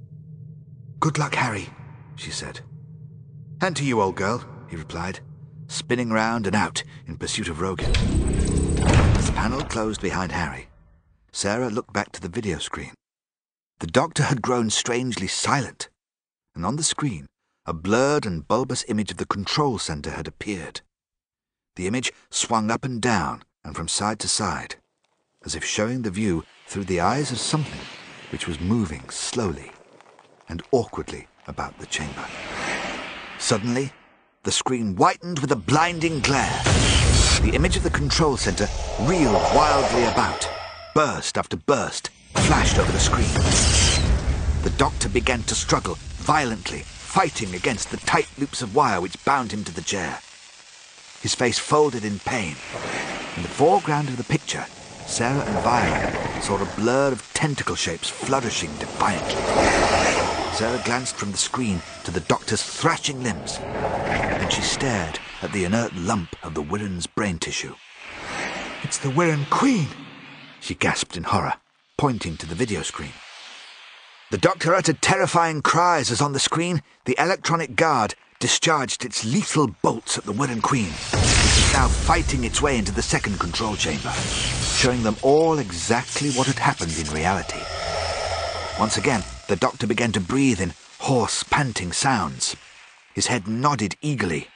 Good 0.99 1.17
luck, 1.17 1.35
Harry, 1.35 1.69
she 2.15 2.31
said. 2.31 2.59
And 3.61 3.75
to 3.77 3.85
you, 3.85 4.01
old 4.01 4.15
girl, 4.15 4.43
he 4.69 4.75
replied, 4.75 5.21
spinning 5.67 6.09
round 6.09 6.45
and 6.45 6.55
out 6.55 6.83
in 7.07 7.17
pursuit 7.17 7.47
of 7.47 7.57
Rogin. 7.57 7.95
As 9.17 9.27
the 9.27 9.33
panel 9.33 9.61
closed 9.61 10.01
behind 10.01 10.31
Harry, 10.31 10.67
Sarah 11.31 11.69
looked 11.69 11.93
back 11.93 12.11
to 12.11 12.21
the 12.21 12.27
video 12.27 12.57
screen. 12.57 12.93
The 13.79 13.87
doctor 13.87 14.23
had 14.23 14.41
grown 14.41 14.69
strangely 14.69 15.27
silent, 15.27 15.89
and 16.53 16.65
on 16.65 16.75
the 16.75 16.83
screen, 16.83 17.27
a 17.65 17.73
blurred 17.73 18.25
and 18.25 18.47
bulbous 18.47 18.83
image 18.87 19.11
of 19.11 19.17
the 19.17 19.25
control 19.25 19.77
center 19.77 20.11
had 20.11 20.27
appeared. 20.27 20.81
The 21.75 21.87
image 21.87 22.11
swung 22.29 22.71
up 22.71 22.83
and 22.83 23.01
down 23.01 23.43
and 23.63 23.75
from 23.75 23.87
side 23.87 24.19
to 24.19 24.27
side, 24.27 24.75
as 25.45 25.55
if 25.55 25.63
showing 25.63 26.01
the 26.01 26.11
view 26.11 26.43
through 26.67 26.85
the 26.85 26.99
eyes 26.99 27.31
of 27.31 27.39
something 27.39 27.81
which 28.31 28.47
was 28.47 28.59
moving 28.59 29.09
slowly 29.09 29.71
and 30.47 30.63
awkwardly 30.71 31.27
about 31.47 31.77
the 31.79 31.85
chamber. 31.85 32.25
Suddenly, 33.37 33.91
the 34.43 34.51
screen 34.51 34.95
whitened 34.95 35.39
with 35.39 35.51
a 35.51 35.55
blinding 35.55 36.19
glare. 36.21 36.61
The 37.41 37.51
image 37.53 37.77
of 37.77 37.83
the 37.83 37.89
control 37.89 38.37
center 38.37 38.67
reeled 39.01 39.33
wildly 39.55 40.05
about. 40.05 40.49
Burst 40.95 41.37
after 41.37 41.57
burst 41.57 42.09
flashed 42.33 42.79
over 42.79 42.91
the 42.91 42.99
screen. 42.99 43.29
The 44.63 44.77
doctor 44.77 45.07
began 45.07 45.43
to 45.43 45.55
struggle 45.55 45.95
violently, 45.99 46.83
fighting 47.09 47.55
against 47.55 47.89
the 47.89 47.97
tight 47.97 48.27
loops 48.37 48.61
of 48.61 48.75
wire 48.75 49.01
which 49.01 49.25
bound 49.25 49.51
him 49.51 49.63
to 49.63 49.73
the 49.73 49.81
chair. 49.81 50.19
His 51.23 51.33
face 51.33 51.57
folded 51.57 52.05
in 52.05 52.19
pain. 52.19 52.55
In 53.35 53.41
the 53.41 53.49
foreground 53.49 54.09
of 54.09 54.17
the 54.17 54.23
picture, 54.23 54.63
Sarah 55.07 55.43
and 55.43 55.59
Violet 55.63 56.43
saw 56.43 56.61
a 56.61 56.75
blur 56.75 57.11
of 57.11 57.27
tentacle 57.33 57.75
shapes 57.75 58.09
flourishing 58.09 58.69
defiantly. 58.77 59.41
Sarah 60.55 60.79
glanced 60.85 61.15
from 61.15 61.31
the 61.31 61.37
screen 61.37 61.81
to 62.03 62.11
the 62.11 62.19
doctor's 62.19 62.61
thrashing 62.61 63.23
limbs. 63.23 63.57
Then 63.57 64.49
she 64.51 64.61
stared 64.61 65.19
at 65.41 65.51
the 65.51 65.63
inert 65.63 65.95
lump 65.95 66.35
of 66.43 66.53
the 66.53 66.61
Wirrn's 66.61 67.07
brain 67.07 67.39
tissue. 67.39 67.73
It's 68.83 68.99
the 68.99 69.09
Wirrn 69.09 69.49
Queen, 69.49 69.87
she 70.59 70.75
gasped 70.75 71.17
in 71.17 71.23
horror, 71.23 71.55
pointing 71.97 72.37
to 72.37 72.45
the 72.45 72.55
video 72.55 72.83
screen. 72.83 73.13
The 74.31 74.37
doctor 74.37 74.75
uttered 74.75 75.01
terrifying 75.01 75.63
cries 75.63 76.11
as 76.11 76.21
on 76.21 76.33
the 76.33 76.39
screen 76.39 76.83
the 77.05 77.15
electronic 77.17 77.75
guard 77.75 78.13
discharged 78.39 79.03
its 79.03 79.25
lethal 79.25 79.75
bolts 79.81 80.19
at 80.19 80.25
the 80.25 80.33
Wirrn 80.33 80.61
Queen, 80.61 80.91
which 80.91 81.73
now 81.73 81.87
fighting 81.87 82.43
its 82.43 82.61
way 82.61 82.77
into 82.77 82.91
the 82.91 83.01
second 83.01 83.39
control 83.39 83.75
chamber, 83.75 84.11
showing 84.11 85.01
them 85.01 85.15
all 85.23 85.57
exactly 85.57 86.29
what 86.33 86.45
had 86.45 86.59
happened 86.59 86.95
in 86.99 87.11
reality. 87.11 87.57
Once 88.79 88.97
again, 88.97 89.23
the 89.47 89.55
doctor 89.55 89.87
began 89.87 90.11
to 90.11 90.19
breathe 90.19 90.61
in 90.61 90.73
hoarse, 90.99 91.41
panting 91.41 91.91
sounds. 91.91 92.55
His 93.15 93.25
head 93.25 93.47
nodded 93.47 93.95
eagerly, 93.99 94.47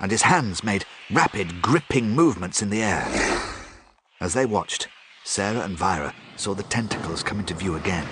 and 0.00 0.10
his 0.10 0.22
hands 0.22 0.64
made 0.64 0.84
rapid, 1.12 1.62
gripping 1.62 2.10
movements 2.10 2.60
in 2.60 2.70
the 2.70 2.82
air. 2.82 3.06
As 4.20 4.34
they 4.34 4.46
watched, 4.46 4.88
Sarah 5.22 5.60
and 5.60 5.78
Vira 5.78 6.12
saw 6.34 6.54
the 6.54 6.64
tentacles 6.64 7.22
come 7.22 7.38
into 7.38 7.54
view 7.54 7.76
again. 7.76 8.08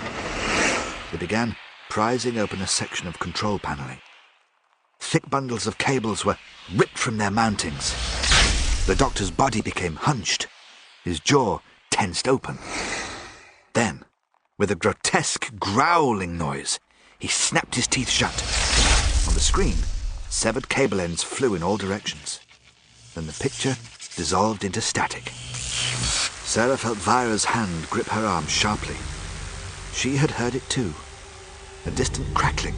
They 1.11 1.19
began 1.19 1.57
prizing 1.89 2.39
open 2.39 2.61
a 2.61 2.66
section 2.66 3.09
of 3.09 3.19
control 3.19 3.59
paneling. 3.59 3.99
Thick 5.01 5.28
bundles 5.28 5.66
of 5.66 5.78
cables 5.78 6.24
were 6.24 6.39
ripped 6.74 6.99
from 6.99 7.19
their 7.19 7.31
mountings. 7.31 7.97
The 8.87 8.95
doctor's 8.95 9.31
body 9.31 9.61
became 9.61 9.97
hunched, 9.97 10.47
his 11.05 11.19
jaw 11.19 11.59
tensed 11.91 12.28
open. 12.28 12.59
Then, 13.73 14.05
with 14.59 14.70
a 14.70 14.77
grotesque 14.77 15.53
growling 15.59 16.39
noise, 16.39 16.78
he 17.19 17.28
snapped 17.28 17.74
his 17.74 17.87
teeth 17.87 18.09
shut. 18.09 18.35
On 19.28 19.35
the 19.35 19.41
screen, 19.41 19.77
severed 20.28 20.69
cable 20.69 21.01
ends 21.01 21.23
flew 21.23 21.55
in 21.55 21.62
all 21.62 21.77
directions. 21.77 22.41
Then 23.15 23.27
the 23.27 23.32
picture 23.32 23.77
dissolved 24.16 24.65
into 24.65 24.81
static. 24.81 25.31
Sarah 25.31 26.77
felt 26.77 26.99
Vira's 26.99 27.45
hand 27.45 27.89
grip 27.91 28.07
her 28.07 28.24
arm 28.24 28.47
sharply. 28.47 28.97
She 29.93 30.17
had 30.17 30.31
heard 30.31 30.55
it 30.55 30.69
too. 30.69 30.93
A 31.87 31.91
distant 31.91 32.33
crackling, 32.35 32.75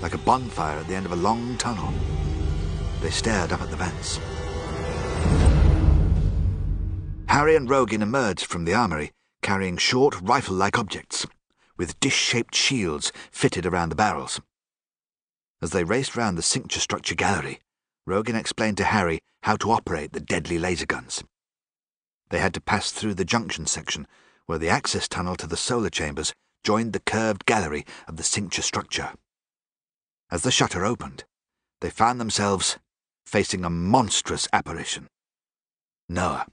like 0.00 0.14
a 0.14 0.18
bonfire 0.18 0.78
at 0.78 0.86
the 0.86 0.94
end 0.94 1.06
of 1.06 1.12
a 1.12 1.16
long 1.16 1.56
tunnel. 1.56 1.92
They 3.00 3.10
stared 3.10 3.52
up 3.52 3.60
at 3.60 3.70
the 3.70 3.76
vents. 3.76 4.18
Harry 7.28 7.56
and 7.56 7.68
Rogin 7.68 8.02
emerged 8.02 8.46
from 8.46 8.64
the 8.64 8.74
armory, 8.74 9.10
carrying 9.42 9.76
short 9.76 10.20
rifle-like 10.20 10.78
objects, 10.78 11.26
with 11.76 11.98
dish-shaped 12.00 12.54
shields 12.54 13.12
fitted 13.30 13.66
around 13.66 13.88
the 13.88 13.96
barrels. 13.96 14.40
As 15.60 15.70
they 15.70 15.84
raced 15.84 16.16
round 16.16 16.38
the 16.38 16.42
cincture 16.42 16.80
structure 16.80 17.14
gallery, 17.14 17.60
Rogin 18.08 18.38
explained 18.38 18.76
to 18.76 18.84
Harry 18.84 19.20
how 19.42 19.56
to 19.56 19.70
operate 19.70 20.12
the 20.12 20.20
deadly 20.20 20.58
laser 20.58 20.86
guns. 20.86 21.24
They 22.30 22.38
had 22.38 22.54
to 22.54 22.60
pass 22.60 22.90
through 22.90 23.14
the 23.14 23.24
junction 23.24 23.66
section, 23.66 24.06
where 24.46 24.58
the 24.58 24.68
access 24.68 25.08
tunnel 25.08 25.36
to 25.36 25.46
the 25.46 25.56
solar 25.56 25.90
chambers 25.90 26.32
joined 26.64 26.92
the 26.92 27.00
curved 27.00 27.46
gallery 27.46 27.84
of 28.08 28.16
the 28.16 28.22
cincture 28.22 28.62
structure. 28.62 29.12
As 30.30 30.42
the 30.42 30.50
shutter 30.50 30.84
opened, 30.84 31.24
they 31.80 31.90
found 31.90 32.20
themselves 32.20 32.78
facing 33.26 33.64
a 33.64 33.70
monstrous 33.70 34.48
apparition. 34.52 35.08
Noah, 36.08 36.46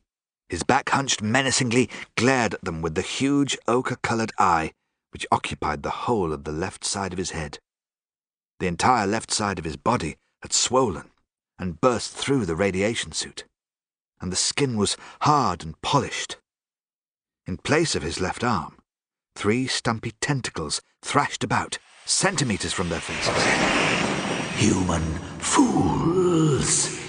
his 0.50 0.64
back 0.64 0.90
hunched 0.90 1.22
menacingly, 1.22 1.90
glared 2.18 2.54
at 2.54 2.64
them 2.64 2.82
with 2.82 2.96
the 2.96 3.02
huge 3.02 3.58
ochre-coloured 3.68 4.32
eye 4.38 4.72
which 5.12 5.28
occupied 5.32 5.84
the 5.84 5.90
whole 5.90 6.34
of 6.34 6.44
the 6.46 6.52
left 6.52 6.84
side 6.84 7.14
of 7.14 7.18
his 7.18 7.32
head. 7.32 7.60
The 8.60 8.68
entire 8.68 9.08
left 9.08 9.32
side 9.32 9.60
of 9.60 9.66
his 9.66 9.78
body 9.78 10.18
had 10.42 10.54
swollen 10.54 11.12
and 11.60 11.80
burst 11.80 12.14
through 12.14 12.46
the 12.46 12.56
radiation 12.56 13.12
suit, 13.12 13.46
and 14.20 14.32
the 14.32 14.38
skin 14.38 14.78
was 14.78 14.98
hard 15.22 15.64
and 15.64 15.80
polished. 15.82 16.38
In 17.48 17.58
place 17.58 17.96
of 17.96 18.04
his 18.04 18.22
left 18.22 18.44
arm, 18.44 18.78
three 19.36 19.66
stumpy 19.66 20.12
tentacles 20.22 20.82
thrashed 21.02 21.44
about, 21.44 21.80
centimetres 22.06 22.72
from 22.72 22.90
their 22.90 23.00
faces. 23.00 23.36
Human 24.58 25.02
fools! 25.40 27.00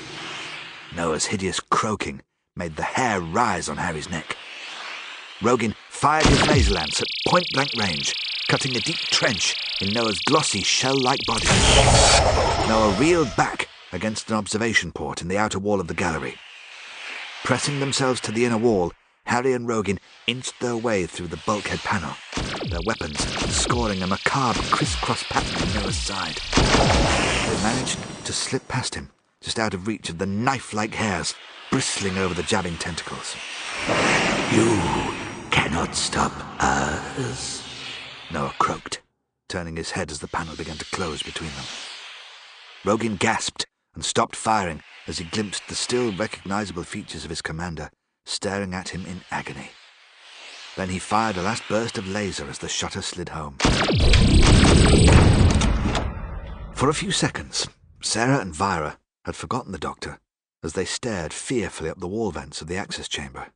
Noah's 0.96 1.26
hideous 1.26 1.60
croaking 1.60 2.22
made 2.56 2.76
the 2.76 2.82
hair 2.82 3.20
rise 3.20 3.68
on 3.68 3.76
Harry's 3.76 4.08
neck. 4.08 4.36
Rogin 5.40 5.74
fired 5.90 6.26
his 6.26 6.46
laser 6.46 6.74
lance 6.74 7.00
at 7.00 7.08
point-blank 7.28 7.70
range, 7.78 8.14
cutting 8.48 8.74
a 8.76 8.80
deep 8.80 8.96
trench 8.96 9.54
in 9.82 9.92
Noah's 9.92 10.20
glossy, 10.20 10.62
shell-like 10.62 11.20
body. 11.26 11.48
Noah 12.68 12.96
reeled 12.98 13.34
back 13.36 13.68
against 13.92 14.30
an 14.30 14.36
observation 14.36 14.92
port 14.92 15.20
in 15.20 15.28
the 15.28 15.38
outer 15.38 15.58
wall 15.58 15.80
of 15.80 15.88
the 15.88 15.94
gallery. 15.94 16.36
Pressing 17.44 17.80
themselves 17.80 18.20
to 18.20 18.32
the 18.32 18.46
inner 18.46 18.58
wall, 18.58 18.92
Harry 19.32 19.54
and 19.54 19.66
Rogin 19.66 19.98
inched 20.26 20.60
their 20.60 20.76
way 20.76 21.06
through 21.06 21.28
the 21.28 21.40
bulkhead 21.46 21.78
panel, 21.78 22.14
their 22.68 22.82
weapons 22.84 23.18
scoring 23.50 24.02
a 24.02 24.06
macabre 24.06 24.60
crisscross 24.70 25.22
pattern 25.24 25.68
in 25.68 25.74
Noah's 25.74 25.96
side. 25.96 26.36
They 26.54 27.62
managed 27.62 27.98
to 28.26 28.32
slip 28.32 28.68
past 28.68 28.94
him, 28.94 29.10
just 29.40 29.58
out 29.58 29.72
of 29.72 29.86
reach 29.86 30.10
of 30.10 30.18
the 30.18 30.26
knife-like 30.26 30.94
hairs 30.94 31.34
bristling 31.70 32.18
over 32.18 32.34
the 32.34 32.42
jabbing 32.42 32.76
tentacles. 32.76 33.34
You 34.52 34.78
cannot 35.50 35.94
stop 35.94 36.32
us, 36.62 37.62
Noah 38.30 38.54
croaked, 38.58 39.00
turning 39.48 39.76
his 39.76 39.92
head 39.92 40.10
as 40.10 40.18
the 40.18 40.28
panel 40.28 40.56
began 40.56 40.76
to 40.76 40.84
close 40.84 41.22
between 41.22 41.50
them. 41.52 41.64
Rogin 42.84 43.18
gasped 43.18 43.66
and 43.94 44.04
stopped 44.04 44.36
firing 44.36 44.82
as 45.06 45.16
he 45.16 45.24
glimpsed 45.24 45.68
the 45.68 45.74
still 45.74 46.12
recognizable 46.12 46.84
features 46.84 47.24
of 47.24 47.30
his 47.30 47.40
commander 47.40 47.90
staring 48.24 48.74
at 48.74 48.90
him 48.90 49.04
in 49.06 49.22
agony. 49.30 49.70
Then 50.76 50.88
he 50.88 50.98
fired 50.98 51.36
a 51.36 51.42
last 51.42 51.62
burst 51.68 51.98
of 51.98 52.08
laser 52.08 52.48
as 52.48 52.58
the 52.58 52.68
shutter 52.68 53.02
slid 53.02 53.30
home. 53.30 53.56
For 56.74 56.88
a 56.88 56.94
few 56.94 57.10
seconds, 57.10 57.68
Sarah 58.00 58.40
and 58.40 58.54
Vira 58.54 58.98
had 59.24 59.36
forgotten 59.36 59.72
the 59.72 59.78
doctor 59.78 60.18
as 60.62 60.72
they 60.72 60.84
stared 60.84 61.32
fearfully 61.32 61.90
up 61.90 62.00
the 62.00 62.08
wall 62.08 62.30
vents 62.30 62.60
of 62.60 62.68
the 62.68 62.76
access 62.76 63.08
chamber. 63.08 63.48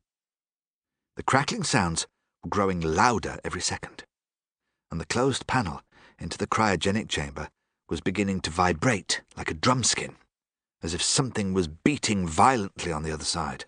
The 1.16 1.22
crackling 1.22 1.64
sounds 1.64 2.06
were 2.42 2.50
growing 2.50 2.80
louder 2.80 3.38
every 3.42 3.60
second, 3.60 4.04
and 4.90 5.00
the 5.00 5.06
closed 5.06 5.46
panel 5.46 5.82
into 6.18 6.38
the 6.38 6.46
cryogenic 6.46 7.08
chamber 7.08 7.48
was 7.88 8.00
beginning 8.00 8.40
to 8.40 8.50
vibrate 8.50 9.22
like 9.36 9.50
a 9.50 9.54
drumskin 9.54 10.16
as 10.82 10.94
if 10.94 11.02
something 11.02 11.52
was 11.52 11.68
beating 11.68 12.28
violently 12.28 12.92
on 12.92 13.02
the 13.02 13.10
other 13.12 13.24
side. 13.24 13.64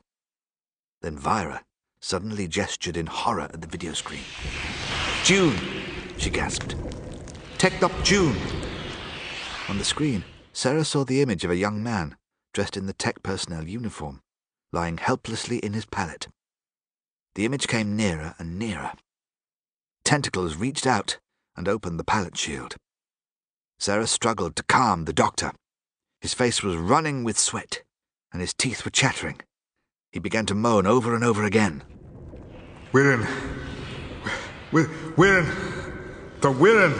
Then 1.01 1.17
Vira 1.17 1.65
suddenly 2.01 2.49
gestured 2.49 2.97
in 2.97 3.07
horror 3.07 3.43
at 3.53 3.61
the 3.61 3.67
video 3.67 3.93
screen. 3.93 4.23
Dune, 5.25 5.57
she 6.17 6.31
gasped. 6.31 6.75
Technop 7.59 8.05
Dune. 8.05 8.37
On 9.69 9.79
the 9.79 9.85
screen, 9.85 10.25
Sarah 10.53 10.85
saw 10.85 11.05
the 11.05 11.21
image 11.21 11.45
of 11.45 11.51
a 11.51 11.57
young 11.57 11.83
man 11.83 12.17
dressed 12.53 12.77
in 12.77 12.87
the 12.87 12.93
tech 12.93 13.23
personnel 13.23 13.69
uniform, 13.69 14.21
lying 14.73 14.99
helplessly 14.99 15.59
in 15.59 15.73
his 15.73 15.87
pallet. 15.87 16.29
The 17.35 17.45
image 17.45 17.69
came 17.69 17.95
nearer 17.95 18.35
and 18.39 18.59
nearer. 18.59 18.93
Tentacles 20.05 20.57
reached 20.57 20.87
out 20.87 21.19
and 21.57 21.69
opened 21.69 22.01
the 22.01 22.05
pallet 22.05 22.37
shield. 22.37 22.77
Sarah 23.79 24.07
struggled 24.07 24.57
to 24.57 24.65
calm 24.65 25.05
the 25.05 25.13
doctor. 25.13 25.53
His 26.21 26.35
face 26.35 26.63
was 26.63 26.77
running 26.77 27.23
with 27.23 27.39
sweat, 27.39 27.83
and 28.33 28.41
his 28.41 28.55
teeth 28.55 28.85
were 28.85 28.91
chattering. 28.91 29.41
He 30.13 30.19
began 30.19 30.47
to 30.47 30.55
moan 30.55 30.87
over 30.87 31.15
and 31.15 31.23
over 31.23 31.45
again. 31.45 31.83
We're 32.93 33.13
in. 33.13 33.27
We're, 34.73 34.91
we're 35.17 35.39
in. 35.41 35.47
The 36.41 36.53
Wirrn. 36.53 36.95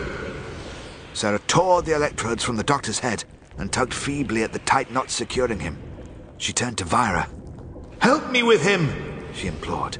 Sarah 1.15 1.39
tore 1.41 1.83
the 1.83 1.95
electrodes 1.95 2.45
from 2.45 2.57
the 2.57 2.63
doctor's 2.63 2.99
head 2.99 3.25
and 3.57 3.73
tugged 3.73 3.95
feebly 3.95 4.43
at 4.43 4.53
the 4.53 4.59
tight 4.61 4.91
knots 4.91 5.15
securing 5.15 5.61
him. 5.61 5.79
She 6.37 6.53
turned 6.53 6.79
to 6.79 6.85
Vira. 6.85 7.29
Help 8.01 8.31
me 8.31 8.43
with 8.43 8.63
him, 8.63 9.25
she 9.35 9.49
implored. 9.49 9.99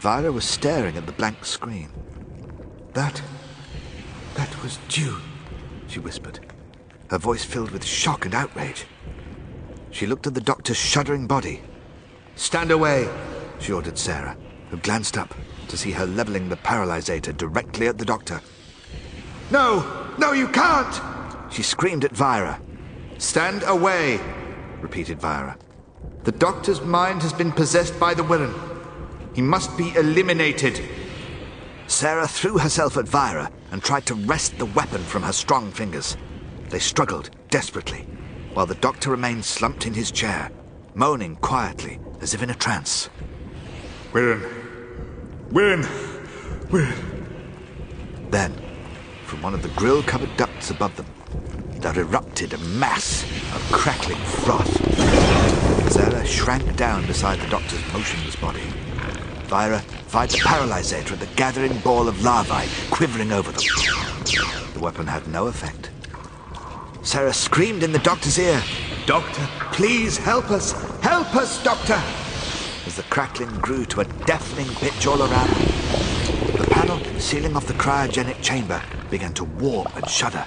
Vira 0.00 0.30
was 0.30 0.44
staring 0.44 0.96
at 0.96 1.06
the 1.06 1.12
blank 1.12 1.44
screen. 1.44 1.90
That. 2.92 3.20
that 4.34 4.62
was 4.62 4.78
Dune, 4.88 5.22
she 5.88 5.98
whispered 5.98 6.40
her 7.10 7.18
voice 7.18 7.44
filled 7.44 7.70
with 7.70 7.84
shock 7.84 8.24
and 8.24 8.34
outrage. 8.34 8.86
She 9.90 10.06
looked 10.06 10.26
at 10.26 10.34
the 10.34 10.40
doctor's 10.40 10.76
shuddering 10.76 11.26
body. 11.28 11.62
Stand 12.36 12.70
away, 12.70 13.08
she 13.60 13.72
ordered 13.72 13.96
Sarah, 13.96 14.36
who 14.70 14.76
glanced 14.78 15.16
up 15.16 15.34
to 15.68 15.76
see 15.76 15.92
her 15.92 16.06
leveling 16.06 16.48
the 16.48 16.56
paralysator 16.56 17.36
directly 17.36 17.86
at 17.86 17.98
the 17.98 18.04
doctor. 18.04 18.40
No, 19.50 20.14
no, 20.18 20.32
you 20.32 20.48
can't! 20.48 21.00
She 21.52 21.62
screamed 21.62 22.04
at 22.04 22.16
Vira. 22.16 22.60
Stand 23.18 23.62
away, 23.66 24.18
repeated 24.80 25.20
Vira. 25.20 25.56
The 26.24 26.32
doctor's 26.32 26.80
mind 26.80 27.22
has 27.22 27.32
been 27.32 27.52
possessed 27.52 27.98
by 28.00 28.14
the 28.14 28.24
Wirrn. 28.24 28.54
He 29.34 29.42
must 29.42 29.76
be 29.76 29.94
eliminated. 29.94 30.80
Sarah 31.86 32.26
threw 32.26 32.58
herself 32.58 32.96
at 32.96 33.08
Vira 33.08 33.50
and 33.70 33.82
tried 33.82 34.06
to 34.06 34.14
wrest 34.14 34.58
the 34.58 34.66
weapon 34.66 35.02
from 35.02 35.22
her 35.22 35.32
strong 35.32 35.70
fingers. 35.70 36.16
They 36.70 36.78
struggled 36.78 37.30
desperately, 37.50 38.06
while 38.54 38.66
the 38.66 38.74
doctor 38.76 39.10
remained 39.10 39.44
slumped 39.44 39.86
in 39.86 39.94
his 39.94 40.10
chair, 40.10 40.50
moaning 40.94 41.36
quietly 41.36 42.00
as 42.24 42.32
if 42.32 42.42
in 42.42 42.48
a 42.48 42.54
trance. 42.54 43.10
We're 44.14 44.32
in. 44.32 44.42
We're 45.52 45.74
in. 45.74 45.86
We're 46.70 46.86
in. 46.90 48.30
Then, 48.30 48.54
from 49.24 49.42
one 49.42 49.52
of 49.52 49.62
the 49.62 49.68
grill-covered 49.68 50.34
ducts 50.38 50.70
above 50.70 50.96
them, 50.96 51.04
there 51.80 51.98
erupted 51.98 52.54
a 52.54 52.58
mass 52.58 53.24
of 53.54 53.60
crackling 53.70 54.16
froth. 54.16 54.72
Sarah 55.92 56.24
shrank 56.24 56.74
down 56.76 57.06
beside 57.06 57.40
the 57.40 57.48
doctor's 57.48 57.84
motionless 57.92 58.36
body. 58.36 58.64
Vira 59.44 59.80
fired 59.80 60.30
the 60.30 60.38
paralysator 60.38 61.12
at 61.12 61.20
the 61.20 61.26
gathering 61.36 61.78
ball 61.80 62.08
of 62.08 62.24
larvae 62.24 62.70
quivering 62.90 63.32
over 63.32 63.52
them. 63.52 63.64
The 64.72 64.80
weapon 64.80 65.06
had 65.06 65.28
no 65.28 65.48
effect. 65.48 65.90
Sarah 67.04 67.34
screamed 67.34 67.82
in 67.82 67.92
the 67.92 67.98
doctor's 68.00 68.38
ear. 68.38 68.62
Doctor, 69.06 69.46
please 69.72 70.16
help 70.16 70.50
us! 70.50 70.72
Help 71.02 71.36
us, 71.36 71.62
Doctor! 71.62 72.00
as 72.86 72.96
the 72.96 73.02
crackling 73.04 73.54
grew 73.60 73.84
to 73.86 74.00
a 74.00 74.04
deafening 74.26 74.68
pitch 74.76 75.06
all 75.06 75.20
around. 75.20 75.48
The 76.58 76.66
panel 76.70 76.98
sealing 77.18 77.56
off 77.56 77.66
the 77.66 77.74
cryogenic 77.74 78.42
chamber 78.42 78.82
began 79.10 79.32
to 79.34 79.44
warp 79.44 79.94
and 79.96 80.08
shudder. 80.08 80.44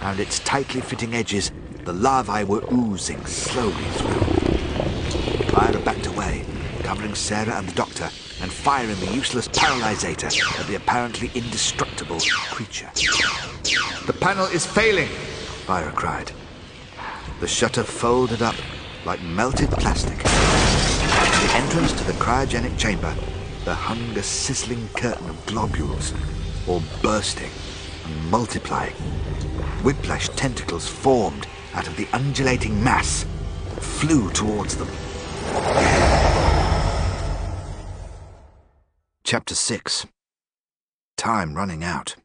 Around 0.00 0.20
its 0.20 0.38
tightly 0.40 0.80
fitting 0.80 1.14
edges, 1.14 1.50
the 1.84 1.92
larvae 1.92 2.44
were 2.44 2.64
oozing 2.72 3.24
slowly 3.26 3.84
through. 3.92 5.46
Clara 5.48 5.80
backed 5.80 6.06
away, 6.06 6.44
covering 6.82 7.14
Sarah 7.14 7.58
and 7.58 7.68
the 7.68 7.74
doctor, 7.74 8.10
and 8.40 8.50
firing 8.50 8.98
the 9.00 9.12
useless 9.12 9.48
paralyzator 9.48 10.60
at 10.60 10.66
the 10.66 10.76
apparently 10.76 11.30
indestructible 11.34 12.20
creature. 12.50 12.90
The 14.06 14.16
panel 14.18 14.46
is 14.46 14.64
failing, 14.64 15.10
Vira 15.70 15.92
cried. 15.92 16.32
The 17.38 17.46
shutter 17.46 17.84
folded 17.84 18.42
up 18.42 18.56
like 19.04 19.22
melted 19.22 19.70
plastic. 19.70 20.18
At 20.26 21.46
the 21.46 21.58
entrance 21.58 21.92
to 21.92 22.02
the 22.02 22.12
cryogenic 22.14 22.76
chamber, 22.76 23.14
there 23.64 23.76
hung 23.76 24.00
a 24.16 24.22
sizzling 24.24 24.88
curtain 24.96 25.30
of 25.30 25.46
globules, 25.46 26.12
all 26.66 26.82
bursting 27.02 27.52
and 28.04 28.30
multiplying. 28.32 28.96
Whiplash 29.84 30.28
tentacles 30.30 30.88
formed 30.88 31.46
out 31.72 31.86
of 31.86 31.96
the 31.96 32.08
undulating 32.12 32.82
mass 32.82 33.24
flew 33.78 34.28
towards 34.32 34.74
them. 34.76 34.88
Chapter 39.22 39.54
6 39.54 40.04
Time 41.16 41.54
running 41.54 41.84
out. 41.84 42.16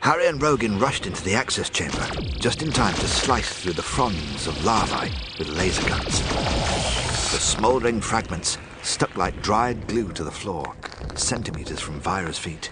Harry 0.00 0.26
and 0.26 0.40
Rogin 0.40 0.80
rushed 0.80 1.06
into 1.06 1.22
the 1.22 1.34
access 1.34 1.68
chamber, 1.68 2.08
just 2.38 2.62
in 2.62 2.72
time 2.72 2.94
to 2.94 3.06
slice 3.06 3.52
through 3.52 3.74
the 3.74 3.82
fronds 3.82 4.46
of 4.46 4.64
larvae 4.64 5.10
with 5.38 5.54
laser 5.58 5.82
guns. 5.82 6.20
The 7.32 7.38
smouldering 7.38 8.00
fragments 8.00 8.56
stuck 8.82 9.14
like 9.18 9.42
dried 9.42 9.86
glue 9.86 10.10
to 10.12 10.24
the 10.24 10.30
floor, 10.30 10.74
centimeters 11.14 11.80
from 11.80 12.00
Vira's 12.00 12.38
feet. 12.38 12.70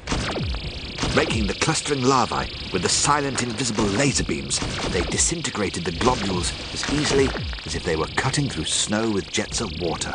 Raking 1.15 1.47
the 1.47 1.55
clustering 1.55 2.03
larvae 2.03 2.51
with 2.73 2.81
the 2.81 2.89
silent 2.89 3.43
invisible 3.43 3.85
laser 3.85 4.25
beams, 4.25 4.59
they 4.91 5.03
disintegrated 5.03 5.85
the 5.85 5.93
globules 5.93 6.55
as 6.73 6.91
easily 6.95 7.29
as 7.67 7.75
if 7.75 7.85
they 7.85 7.97
were 7.97 8.09
cutting 8.17 8.49
through 8.49 8.65
snow 8.65 9.11
with 9.11 9.31
jets 9.31 9.61
of 9.61 9.83
water. 9.83 10.15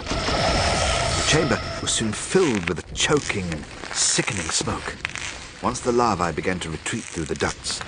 The 1.16 1.28
chamber 1.30 1.60
was 1.80 1.92
soon 1.92 2.12
filled 2.12 2.68
with 2.68 2.80
a 2.80 2.96
choking 2.96 3.54
and 3.54 3.64
sickening 3.94 4.50
smoke. 4.50 4.96
Once 5.64 5.80
the 5.80 5.94
larvae 5.94 6.36
began 6.36 6.60
to 6.60 6.70
retreat 6.70 7.04
through 7.04 7.24
the 7.24 7.36
ducts, 7.36 7.80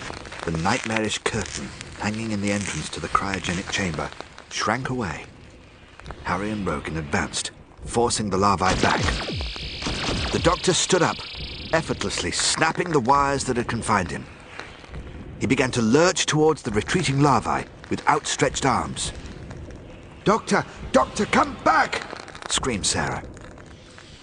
the 0.46 0.52
nightmarish 0.64 1.18
curtain 1.18 1.68
hanging 2.00 2.32
in 2.32 2.40
the 2.40 2.50
entrance 2.50 2.88
to 2.88 3.02
the 3.02 3.10
cryogenic 3.10 3.70
chamber 3.70 4.10
shrank 4.50 4.90
away. 4.90 5.26
Harry 6.24 6.52
and 6.52 6.66
Rogin 6.66 6.98
advanced, 6.98 7.52
forcing 7.84 8.30
the 8.30 8.38
larvae 8.38 8.82
back. 8.82 9.02
The 10.32 10.40
doctor 10.42 10.74
stood 10.74 11.02
up, 11.02 11.18
effortlessly 11.74 12.32
snapping 12.32 12.92
the 12.92 13.02
wires 13.02 13.44
that 13.44 13.58
had 13.58 13.68
confined 13.68 14.10
him. 14.10 14.26
He 15.42 15.46
began 15.46 15.72
to 15.72 15.82
lurch 15.82 16.26
towards 16.26 16.62
the 16.62 16.72
retreating 16.72 17.20
larvae 17.20 17.68
with 17.90 18.08
outstretched 18.08 18.66
arms. 18.66 19.12
Doctor, 20.24 20.64
doctor, 20.94 21.26
come 21.26 21.58
back! 21.66 22.02
screamed 22.50 22.86
Sarah. 22.86 23.22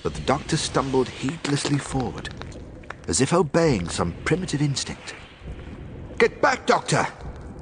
But 0.03 0.15
the 0.15 0.23
doctor 0.23 0.57
stumbled 0.57 1.11
heedlessly 1.11 1.77
forward, 1.77 2.31
as 3.09 3.20
if 3.20 3.33
obeying 3.33 3.89
some 3.89 4.15
primitive 4.24 4.62
instinct. 4.62 5.15
Get 6.19 6.41
back, 6.41 6.66
doctor! 6.66 7.07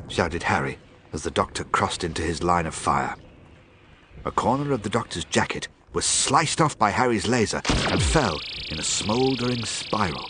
shouted 0.08 0.42
Harry 0.44 0.78
as 1.12 1.22
the 1.22 1.30
doctor 1.30 1.64
crossed 1.64 2.04
into 2.04 2.22
his 2.22 2.42
line 2.42 2.66
of 2.66 2.74
fire. 2.74 3.16
A 4.24 4.30
corner 4.30 4.72
of 4.72 4.82
the 4.82 4.90
doctor's 4.90 5.24
jacket 5.24 5.68
was 5.92 6.04
sliced 6.04 6.60
off 6.60 6.78
by 6.78 6.90
Harry's 6.90 7.26
laser 7.26 7.62
and 7.88 8.02
fell 8.02 8.38
in 8.70 8.78
a 8.78 8.82
smouldering 8.82 9.64
spiral. 9.64 10.28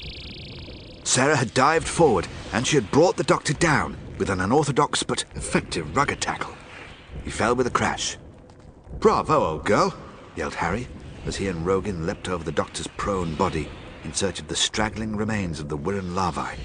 Sarah 1.05 1.37
had 1.37 1.55
dived 1.55 1.89
forward 1.89 2.29
and 2.53 2.67
she 2.67 2.77
had 2.77 2.91
brought 2.91 3.17
the 3.17 3.25
doctor 3.25 3.53
down 3.53 3.97
with 4.19 4.31
an 4.31 4.41
unorthodox 4.41 5.03
but 5.03 5.25
effective 5.35 5.97
rugger 5.97 6.15
tackle. 6.15 6.55
He 7.25 7.31
fell 7.31 7.55
with 7.55 7.67
a 7.67 7.71
crash. 7.71 8.17
Bravo, 9.01 9.45
old 9.45 9.65
girl, 9.65 9.95
yelled 10.37 10.55
Harry 10.55 10.87
as 11.27 11.37
he 11.37 11.49
and 11.49 11.67
Rogin 11.67 12.07
leapt 12.07 12.29
over 12.29 12.45
the 12.45 12.53
doctor's 12.53 12.87
prone 12.87 13.35
body 13.35 13.69
in 14.05 14.15
search 14.15 14.41
of 14.41 14.49
the 14.49 14.57
straggling 14.57 15.17
remains 15.17 15.61
of 15.61 15.69
the 15.69 15.77
Wirrn 15.77 16.15
larvae, 16.15 16.59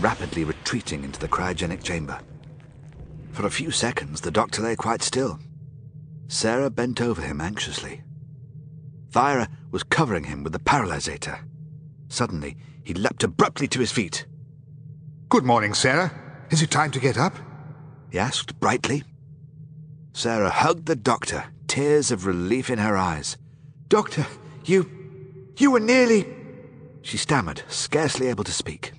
rapidly 0.00 0.44
retreating 0.44 1.04
into 1.04 1.20
the 1.20 1.28
cryogenic 1.28 1.82
chamber. 1.82 2.18
For 3.32 3.46
a 3.46 3.50
few 3.50 3.70
seconds, 3.70 4.20
the 4.20 4.30
doctor 4.30 4.62
lay 4.62 4.76
quite 4.76 5.02
still. 5.02 5.38
Sarah 6.28 6.70
bent 6.70 7.00
over 7.00 7.22
him 7.22 7.40
anxiously. 7.40 8.02
Vira 9.10 9.48
was 9.70 9.82
covering 9.82 10.24
him 10.24 10.42
with 10.42 10.52
the 10.52 10.58
paralyzator. 10.58 11.40
Suddenly, 12.08 12.56
he 12.82 12.94
leapt 12.94 13.24
abruptly 13.24 13.68
to 13.68 13.80
his 13.80 13.92
feet. 13.92 14.26
Good 15.28 15.44
morning, 15.44 15.74
Sarah. 15.74 16.12
Is 16.50 16.62
it 16.62 16.70
time 16.70 16.90
to 16.92 17.00
get 17.00 17.18
up? 17.18 17.34
He 18.10 18.18
asked 18.18 18.60
brightly. 18.60 19.04
Sarah 20.12 20.50
hugged 20.50 20.86
the 20.86 20.96
doctor, 20.96 21.44
tears 21.66 22.10
of 22.10 22.26
relief 22.26 22.70
in 22.70 22.78
her 22.78 22.96
eyes. 22.96 23.36
Doctor, 23.88 24.26
you. 24.64 24.88
you 25.58 25.70
were 25.70 25.80
nearly. 25.80 26.35
She 27.06 27.18
stammered, 27.18 27.62
scarcely 27.68 28.26
able 28.26 28.42
to 28.42 28.50
speak. 28.50 28.92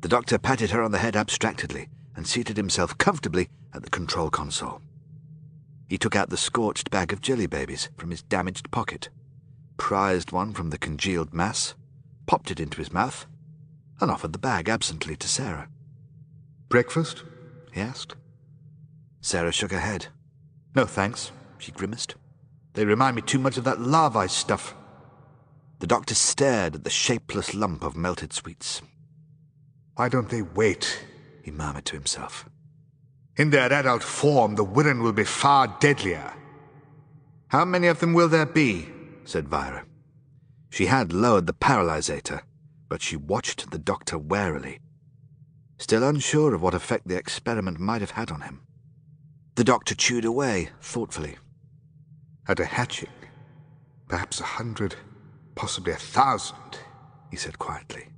The 0.00 0.08
doctor 0.08 0.38
patted 0.38 0.70
her 0.70 0.82
on 0.82 0.92
the 0.92 0.98
head 0.98 1.14
abstractedly 1.14 1.90
and 2.16 2.26
seated 2.26 2.56
himself 2.56 2.96
comfortably 2.96 3.50
at 3.74 3.82
the 3.82 3.90
control 3.90 4.30
console. 4.30 4.80
He 5.90 5.98
took 5.98 6.16
out 6.16 6.30
the 6.30 6.38
scorched 6.38 6.90
bag 6.90 7.12
of 7.12 7.20
jelly 7.20 7.46
babies 7.46 7.90
from 7.98 8.10
his 8.10 8.22
damaged 8.22 8.70
pocket, 8.70 9.10
prized 9.76 10.32
one 10.32 10.54
from 10.54 10.70
the 10.70 10.78
congealed 10.78 11.34
mass, 11.34 11.74
popped 12.24 12.50
it 12.50 12.58
into 12.58 12.78
his 12.78 12.94
mouth, 12.94 13.26
and 14.00 14.10
offered 14.10 14.32
the 14.32 14.38
bag 14.38 14.70
absently 14.70 15.16
to 15.16 15.28
Sarah. 15.28 15.68
Breakfast? 16.70 17.24
he 17.74 17.82
asked. 17.82 18.14
Sarah 19.20 19.52
shook 19.52 19.72
her 19.72 19.80
head. 19.80 20.06
No 20.74 20.86
thanks, 20.86 21.30
she 21.58 21.72
grimaced. 21.72 22.14
They 22.72 22.86
remind 22.86 23.16
me 23.16 23.22
too 23.22 23.38
much 23.38 23.58
of 23.58 23.64
that 23.64 23.82
larvae 23.82 24.28
stuff. 24.28 24.74
The 25.80 25.86
doctor 25.86 26.14
stared 26.14 26.74
at 26.74 26.84
the 26.84 26.90
shapeless 26.90 27.54
lump 27.54 27.82
of 27.82 27.96
melted 27.96 28.34
sweets. 28.34 28.82
Why 29.96 30.10
don't 30.10 30.28
they 30.28 30.42
wait? 30.42 31.06
he 31.42 31.50
murmured 31.50 31.86
to 31.86 31.96
himself. 31.96 32.44
In 33.36 33.48
their 33.48 33.72
adult 33.72 34.02
form, 34.02 34.56
the 34.56 34.64
Wirrn 34.64 35.02
will 35.02 35.14
be 35.14 35.24
far 35.24 35.78
deadlier. 35.80 36.34
How 37.48 37.64
many 37.64 37.86
of 37.86 38.00
them 38.00 38.12
will 38.12 38.28
there 38.28 38.44
be? 38.44 38.88
said 39.24 39.48
Vira. 39.48 39.86
She 40.68 40.86
had 40.86 41.14
lowered 41.14 41.46
the 41.46 41.54
paralyzator, 41.54 42.42
but 42.90 43.00
she 43.00 43.16
watched 43.16 43.70
the 43.70 43.78
doctor 43.78 44.18
warily, 44.18 44.80
still 45.78 46.04
unsure 46.04 46.54
of 46.54 46.60
what 46.60 46.74
effect 46.74 47.08
the 47.08 47.16
experiment 47.16 47.80
might 47.80 48.02
have 48.02 48.12
had 48.12 48.30
on 48.30 48.42
him. 48.42 48.60
The 49.54 49.64
doctor 49.64 49.94
chewed 49.94 50.26
away 50.26 50.68
thoughtfully. 50.82 51.38
At 52.46 52.60
a 52.60 52.66
hatching, 52.66 53.08
perhaps 54.08 54.40
a 54.40 54.44
hundred, 54.44 54.96
possibly 55.60 55.92
a 55.92 55.96
thousand, 55.96 56.78
he 57.30 57.36
said 57.36 57.58
quietly. 57.58 58.08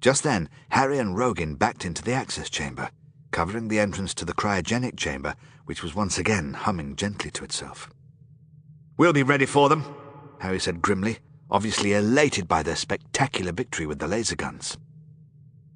Just 0.00 0.22
then, 0.22 0.48
Harry 0.70 0.96
and 0.96 1.14
Rogin 1.14 1.58
backed 1.58 1.84
into 1.84 2.02
the 2.02 2.14
access 2.14 2.48
chamber, 2.48 2.88
covering 3.32 3.68
the 3.68 3.78
entrance 3.78 4.14
to 4.14 4.24
the 4.24 4.32
cryogenic 4.32 4.96
chamber, 4.96 5.34
which 5.66 5.82
was 5.82 5.94
once 5.94 6.16
again 6.16 6.54
humming 6.54 6.96
gently 6.96 7.30
to 7.32 7.44
itself. 7.44 7.90
We'll 8.96 9.12
be 9.12 9.22
ready 9.22 9.44
for 9.44 9.68
them, 9.68 9.94
Harry 10.38 10.58
said 10.58 10.80
grimly, 10.80 11.18
obviously 11.50 11.92
elated 11.92 12.48
by 12.48 12.62
their 12.62 12.76
spectacular 12.76 13.52
victory 13.52 13.84
with 13.84 13.98
the 13.98 14.08
laser 14.08 14.36
guns. 14.36 14.78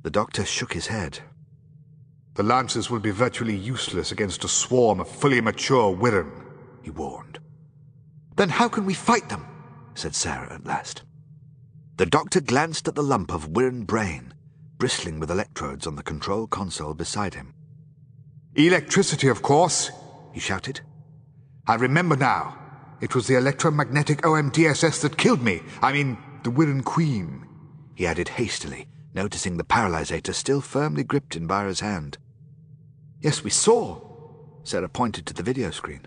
The 0.05 0.11
doctor 0.11 0.47
shook 0.47 0.73
his 0.73 0.87
head. 0.87 1.19
The 2.33 2.45
Lancers 2.45 2.89
will 2.89 3.01
be 3.01 3.11
virtually 3.11 3.55
useless 3.55 4.11
against 4.11 4.43
a 4.43 4.49
swarm 4.49 5.01
of 5.01 5.09
fully 5.09 5.43
mature 5.43 5.95
Wirrn, 5.95 6.33
he 6.81 6.89
warned. 6.89 7.41
Then 8.37 8.49
how 8.49 8.71
can 8.71 8.87
we 8.87 8.95
fight 8.95 9.29
them? 9.29 9.52
Said 9.95 10.15
Sarah 10.15 10.55
at 10.55 10.65
last. 10.65 11.03
The 11.97 12.07
doctor 12.07 12.41
glanced 12.41 12.89
at 12.89 12.95
the 12.95 13.03
lump 13.03 13.33
of 13.33 13.51
Wirrn 13.51 13.87
brain, 13.87 14.35
bristling 14.79 15.21
with 15.21 15.31
electrodes 15.31 15.87
on 15.87 15.97
the 15.97 16.03
control 16.03 16.47
console 16.47 16.95
beside 16.95 17.35
him. 17.35 17.55
Electricity, 18.55 19.29
of 19.29 19.43
course, 19.43 19.91
he 20.33 20.41
shouted. 20.41 20.81
I 21.67 21.77
remember 21.77 22.17
now. 22.17 22.59
It 23.01 23.15
was 23.15 23.27
the 23.27 23.37
electromagnetic 23.37 24.23
OMDSS 24.23 25.01
that 25.03 25.17
killed 25.17 25.43
me. 25.43 25.61
I 25.81 25.93
mean, 25.93 26.19
the 26.45 26.51
Wirrn 26.51 26.83
Queen, 26.85 27.47
he 27.95 28.07
added 28.07 28.29
hastily, 28.29 28.87
noticing 29.15 29.57
the 29.57 29.65
paralyzator 29.65 30.35
still 30.35 30.61
firmly 30.61 31.05
gripped 31.05 31.37
in 31.37 31.47
Vira's 31.47 31.81
hand. 31.81 32.19
Yes, 33.21 33.45
we 33.45 33.51
saw, 33.51 34.01
Sarah 34.65 34.89
pointed 34.89 35.27
to 35.27 35.35
the 35.35 35.43
video 35.43 35.71
screen. 35.71 36.07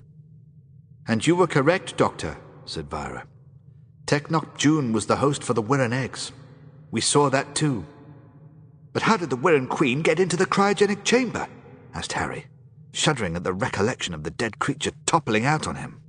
And 1.08 1.26
you 1.26 1.36
were 1.36 1.48
correct, 1.48 1.98
Doctor, 1.98 2.38
said 2.66 2.90
Vira. 2.90 3.28
Technop 4.06 4.58
Dune 4.58 4.94
was 4.94 5.08
the 5.08 5.16
host 5.16 5.44
for 5.44 5.54
the 5.54 5.64
Wirrn 5.64 5.92
eggs. 5.92 6.32
We 6.92 7.02
saw 7.02 7.30
that 7.32 7.56
too. 7.56 7.86
But 8.94 9.02
how 9.02 9.18
did 9.18 9.32
the 9.32 9.38
Wirrn 9.38 9.68
Queen 9.68 10.04
get 10.04 10.20
into 10.20 10.38
the 10.38 10.46
cryogenic 10.46 11.04
chamber? 11.04 11.48
asked 11.94 12.14
Harry, 12.14 12.46
shuddering 12.94 13.36
at 13.36 13.44
the 13.44 13.54
recollection 13.54 14.14
of 14.14 14.24
the 14.24 14.30
dead 14.30 14.60
creature 14.60 14.92
toppling 15.06 15.46
out 15.46 15.68
on 15.68 15.76
him. 15.76 16.02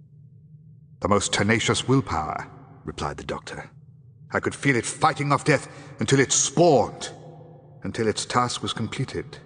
The 1.01 1.09
most 1.09 1.33
tenacious 1.33 1.89
willpower, 1.89 2.47
replied 2.85 3.17
the 3.17 3.25
doctor. 3.25 3.71
I 4.33 4.41
could 4.41 4.55
feel 4.55 4.77
it 4.77 4.85
fighting 4.85 5.33
off 5.33 5.45
death 5.45 5.69
until 5.99 6.21
it 6.21 6.33
spawned, 6.33 7.11
until 7.83 8.09
its 8.09 8.27
task 8.27 8.63
was 8.63 8.73
completed. 8.73 9.39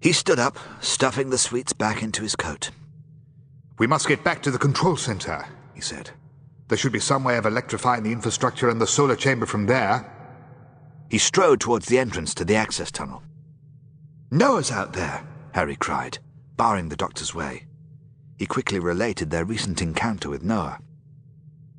He 0.00 0.12
stood 0.12 0.38
up, 0.38 0.56
stuffing 0.80 1.30
the 1.30 1.38
sweets 1.38 1.72
back 1.72 2.02
into 2.02 2.22
his 2.22 2.36
coat. 2.36 2.70
We 3.78 3.86
must 3.86 4.08
get 4.08 4.22
back 4.22 4.42
to 4.42 4.50
the 4.50 4.58
control 4.58 4.96
center, 4.96 5.46
he 5.74 5.80
said. 5.80 6.10
There 6.70 6.78
should 6.78 6.92
be 6.92 7.00
some 7.00 7.24
way 7.24 7.36
of 7.36 7.46
electrifying 7.46 8.04
the 8.04 8.12
infrastructure 8.12 8.68
and 8.70 8.80
the 8.80 8.86
solar 8.86 9.16
chamber 9.16 9.44
from 9.44 9.66
there. 9.66 10.06
He 11.10 11.18
strode 11.18 11.60
towards 11.60 11.86
the 11.86 11.98
entrance 11.98 12.32
to 12.34 12.44
the 12.44 12.54
access 12.54 12.92
tunnel. 12.92 13.24
Noah's 14.30 14.70
out 14.70 14.92
there, 14.92 15.26
Harry 15.52 15.74
cried, 15.74 16.18
barring 16.56 16.88
the 16.88 16.94
doctor's 16.94 17.34
way. 17.34 17.66
He 18.38 18.46
quickly 18.46 18.78
related 18.78 19.30
their 19.30 19.44
recent 19.44 19.82
encounter 19.82 20.30
with 20.30 20.44
Noah. 20.44 20.78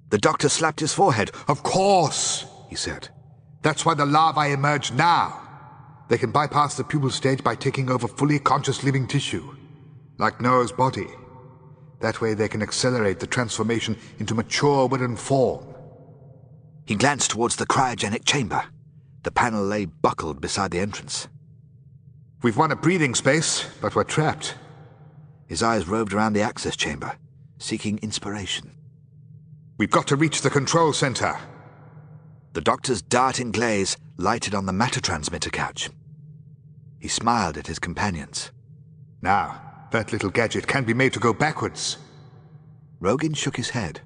The 0.09 0.17
doctor 0.17 0.49
slapped 0.49 0.81
his 0.81 0.93
forehead. 0.93 1.31
Of 1.47 1.63
course, 1.63 2.45
he 2.69 2.75
said. 2.75 3.07
That's 3.61 3.85
why 3.85 3.93
the 3.93 4.05
larvae 4.05 4.51
emerge 4.51 4.91
now. 4.91 5.41
They 6.09 6.17
can 6.17 6.31
bypass 6.31 6.75
the 6.75 6.83
pupal 6.83 7.13
stage 7.13 7.45
by 7.45 7.55
taking 7.55 7.89
over 7.89 8.09
fully 8.09 8.39
conscious 8.39 8.83
living 8.83 9.07
tissue, 9.07 9.55
like 10.17 10.41
Noah's 10.41 10.73
body. 10.73 11.07
That 12.01 12.19
way 12.19 12.33
they 12.33 12.47
can 12.47 12.61
accelerate 12.61 13.19
the 13.19 13.27
transformation 13.27 13.97
into 14.19 14.35
mature 14.35 14.89
Wirrn 14.89 15.17
form. 15.17 15.65
He 16.85 16.95
glanced 16.95 17.31
towards 17.31 17.55
the 17.55 17.67
cryogenic 17.67 18.25
chamber. 18.25 18.63
The 19.23 19.31
panel 19.31 19.63
lay 19.63 19.85
buckled 19.85 20.41
beside 20.41 20.71
the 20.71 20.79
entrance. 20.79 21.27
We've 22.41 22.57
won 22.57 22.71
a 22.71 22.75
breathing 22.75 23.13
space, 23.13 23.67
but 23.81 23.95
we're 23.95 24.03
trapped. 24.03 24.55
His 25.47 25.61
eyes 25.61 25.87
roved 25.87 26.11
around 26.11 26.33
the 26.33 26.41
access 26.41 26.75
chamber, 26.75 27.13
seeking 27.59 27.99
inspiration. 27.99 28.71
We've 29.77 29.91
got 29.91 30.07
to 30.07 30.15
reach 30.15 30.41
the 30.41 30.49
control 30.49 30.93
center. 30.93 31.37
The 32.53 32.61
doctor's 32.61 33.01
darting 33.01 33.51
glaze 33.51 33.95
lighted 34.17 34.55
on 34.55 34.65
the 34.65 34.73
matter 34.73 34.99
transmitter 34.99 35.51
couch. 35.51 35.91
He 36.99 37.07
smiled 37.07 37.57
at 37.57 37.67
his 37.67 37.79
companions. 37.79 38.51
Now, 39.21 39.70
that 39.91 40.11
little 40.11 40.29
gadget 40.29 40.67
can 40.67 40.83
be 40.83 40.93
made 40.93 41.13
to 41.13 41.19
go 41.19 41.33
backwards. 41.33 41.97
Rogin 43.01 43.35
shook 43.35 43.57
his 43.57 43.69
head. 43.69 44.01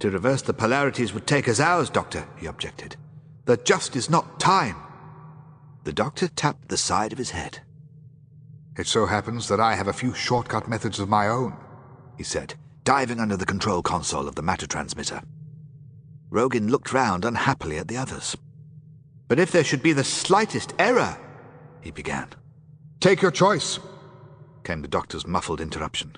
To 0.00 0.10
reverse 0.10 0.42
the 0.42 0.54
polarities 0.54 1.14
would 1.14 1.26
take 1.26 1.48
us 1.48 1.60
hours, 1.60 1.90
Doctor, 1.90 2.26
he 2.38 2.46
objected. 2.46 2.96
There 3.46 3.56
just 3.56 3.96
is 3.96 4.10
not 4.10 4.40
time. 4.40 4.76
The 5.84 5.92
doctor 5.92 6.28
tapped 6.28 6.68
the 6.68 6.76
side 6.76 7.12
of 7.12 7.18
his 7.18 7.30
head. 7.30 7.60
It 8.76 8.86
so 8.86 9.06
happens 9.06 9.48
that 9.48 9.60
I 9.60 9.76
have 9.76 9.88
a 9.88 9.92
few 9.92 10.14
shortcut 10.14 10.68
methods 10.68 10.98
of 10.98 11.08
my 11.08 11.28
own, 11.28 11.56
he 12.16 12.24
said, 12.24 12.54
diving 12.82 13.20
under 13.20 13.36
the 13.36 13.46
control 13.46 13.82
console 13.82 14.26
of 14.26 14.34
the 14.34 14.42
matter 14.42 14.66
transmitter. 14.66 15.20
Rogin 16.30 16.70
looked 16.70 16.92
round 16.92 17.24
unhappily 17.24 17.78
at 17.78 17.86
the 17.86 17.96
others. 17.96 18.36
But 19.28 19.38
if 19.38 19.52
there 19.52 19.64
should 19.64 19.82
be 19.82 19.92
the 19.92 20.04
slightest 20.04 20.74
error, 20.78 21.16
he 21.80 21.90
began. 21.90 22.28
Take 23.00 23.22
your 23.22 23.30
choice, 23.30 23.78
came 24.64 24.82
the 24.82 24.88
doctor's 24.88 25.26
muffled 25.26 25.60
interruption. 25.60 26.16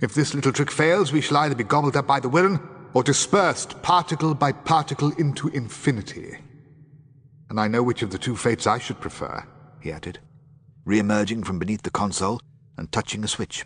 If 0.00 0.14
this 0.14 0.34
little 0.34 0.52
trick 0.52 0.70
fails, 0.70 1.12
we 1.12 1.20
shall 1.20 1.38
either 1.38 1.54
be 1.54 1.64
gobbled 1.64 1.96
up 1.96 2.06
by 2.06 2.20
the 2.20 2.28
Wirrn 2.28 2.60
or 2.94 3.02
dispersed 3.02 3.80
particle 3.82 4.34
by 4.34 4.52
particle 4.52 5.12
into 5.18 5.48
infinity. 5.48 6.38
And 7.50 7.58
I 7.58 7.68
know 7.68 7.82
which 7.82 8.02
of 8.02 8.10
the 8.10 8.18
two 8.18 8.36
fates 8.36 8.66
I 8.66 8.78
should 8.78 9.00
prefer, 9.00 9.44
he 9.80 9.90
added, 9.90 10.18
re-emerging 10.84 11.44
from 11.44 11.58
beneath 11.58 11.82
the 11.82 11.90
console 11.90 12.40
and 12.76 12.90
touching 12.92 13.24
a 13.24 13.28
switch. 13.28 13.64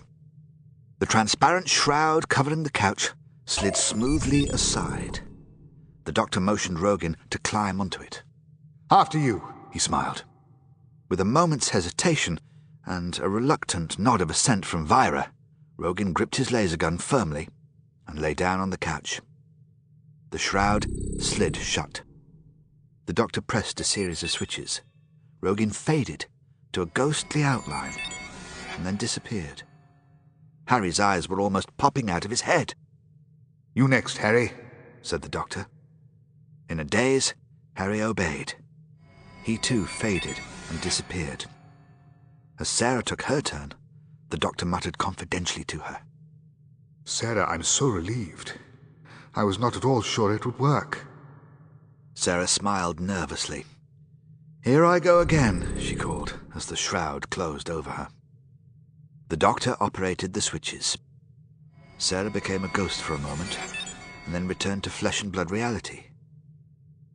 The 1.00 1.06
transparent 1.06 1.68
shroud 1.68 2.28
covering 2.28 2.62
the 2.62 2.70
couch 2.70 3.10
slid 3.44 3.76
smoothly 3.76 4.46
aside. 4.48 5.20
The 6.04 6.12
doctor 6.12 6.40
motioned 6.40 6.78
Rogin 6.78 7.16
to 7.30 7.38
climb 7.38 7.80
onto 7.80 8.00
it. 8.00 8.22
After 8.90 9.18
you, 9.18 9.42
he 9.72 9.78
smiled. 9.78 10.24
With 11.08 11.20
a 11.20 11.24
moment's 11.24 11.70
hesitation, 11.70 12.40
and 12.86 13.18
a 13.20 13.28
reluctant 13.28 13.98
nod 13.98 14.20
of 14.20 14.30
assent 14.30 14.64
from 14.64 14.86
Vira, 14.86 15.32
Rogin 15.78 16.12
gripped 16.12 16.36
his 16.36 16.52
laser 16.52 16.76
gun 16.76 16.98
firmly 16.98 17.48
and 18.06 18.18
lay 18.18 18.34
down 18.34 18.60
on 18.60 18.70
the 18.70 18.78
couch. 18.78 19.20
The 20.30 20.38
shroud 20.38 20.86
slid 21.20 21.56
shut. 21.56 22.02
The 23.06 23.12
doctor 23.12 23.40
pressed 23.40 23.80
a 23.80 23.84
series 23.84 24.22
of 24.22 24.30
switches. 24.30 24.80
Rogin 25.42 25.74
faded 25.74 26.26
to 26.72 26.82
a 26.82 26.86
ghostly 26.86 27.42
outline 27.42 27.94
and 28.76 28.86
then 28.86 28.96
disappeared. 28.96 29.62
Harry's 30.66 31.00
eyes 31.00 31.28
were 31.28 31.40
almost 31.40 31.76
popping 31.76 32.08
out 32.08 32.24
of 32.24 32.30
his 32.30 32.42
head. 32.42 32.74
You 33.74 33.88
next, 33.88 34.18
Harry, 34.18 34.52
said 35.02 35.22
the 35.22 35.28
doctor. 35.28 35.66
In 36.68 36.80
a 36.80 36.84
daze, 36.84 37.34
Harry 37.74 38.00
obeyed. 38.00 38.54
He 39.42 39.58
too 39.58 39.84
faded 39.84 40.38
and 40.70 40.80
disappeared. 40.80 41.44
As 42.58 42.68
Sarah 42.68 43.02
took 43.02 43.22
her 43.22 43.40
turn, 43.40 43.74
the 44.28 44.38
doctor 44.38 44.64
muttered 44.64 44.98
confidentially 44.98 45.64
to 45.64 45.80
her. 45.80 46.00
Sarah, 47.04 47.48
I'm 47.48 47.62
so 47.62 47.88
relieved. 47.88 48.54
I 49.34 49.44
was 49.44 49.58
not 49.58 49.76
at 49.76 49.84
all 49.84 50.02
sure 50.02 50.34
it 50.34 50.46
would 50.46 50.58
work. 50.58 51.06
Sarah 52.14 52.46
smiled 52.46 53.00
nervously. 53.00 53.64
Here 54.62 54.84
I 54.84 55.00
go 55.00 55.20
again, 55.20 55.74
she 55.78 55.96
called, 55.96 56.38
as 56.54 56.66
the 56.66 56.76
shroud 56.76 57.30
closed 57.30 57.68
over 57.68 57.90
her. 57.90 58.08
The 59.28 59.36
doctor 59.36 59.76
operated 59.80 60.34
the 60.34 60.40
switches. 60.40 60.96
Sarah 61.98 62.30
became 62.30 62.64
a 62.64 62.68
ghost 62.68 63.00
for 63.00 63.14
a 63.14 63.18
moment, 63.18 63.58
and 64.24 64.34
then 64.34 64.46
returned 64.46 64.84
to 64.84 64.90
flesh 64.90 65.22
and 65.22 65.32
blood 65.32 65.50
reality. 65.50 66.04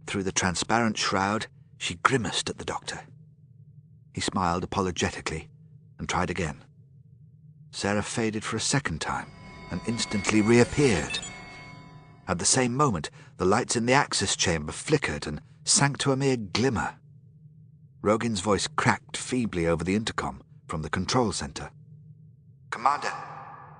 Through 0.08 0.24
the 0.24 0.32
transparent 0.32 0.98
shroud, 0.98 1.48
she 1.78 1.96
grimaced 1.96 2.50
at 2.50 2.58
the 2.58 2.66
doctor. 2.66 3.02
He 4.18 4.22
smiled 4.22 4.64
apologetically 4.64 5.48
and 6.00 6.10
tried 6.10 6.32
again. 6.32 6.64
Sarah 7.70 8.02
faded 8.02 8.44
for 8.44 8.58
a 8.58 8.60
second 8.60 9.00
time 9.00 9.28
and 9.70 9.80
instantly 9.86 10.42
reappeared. 10.42 11.20
At 12.28 12.40
the 12.40 12.44
same 12.44 12.76
moment, 12.76 13.12
the 13.38 13.46
lights 13.46 13.76
in 13.76 13.86
the 13.86 13.94
access 13.94 14.36
chamber 14.36 14.72
flickered 14.72 15.28
and 15.28 15.40
sank 15.66 16.00
to 16.00 16.12
a 16.12 16.18
mere 16.18 16.36
glimmer. 16.36 16.96
Rogin's 18.02 18.40
voice 18.40 18.66
cracked 18.66 19.16
feebly 19.16 19.68
over 19.68 19.84
the 19.84 19.94
intercom 19.94 20.42
from 20.68 20.82
the 20.82 20.90
control 20.90 21.32
center. 21.32 21.70
Commander, 22.72 23.14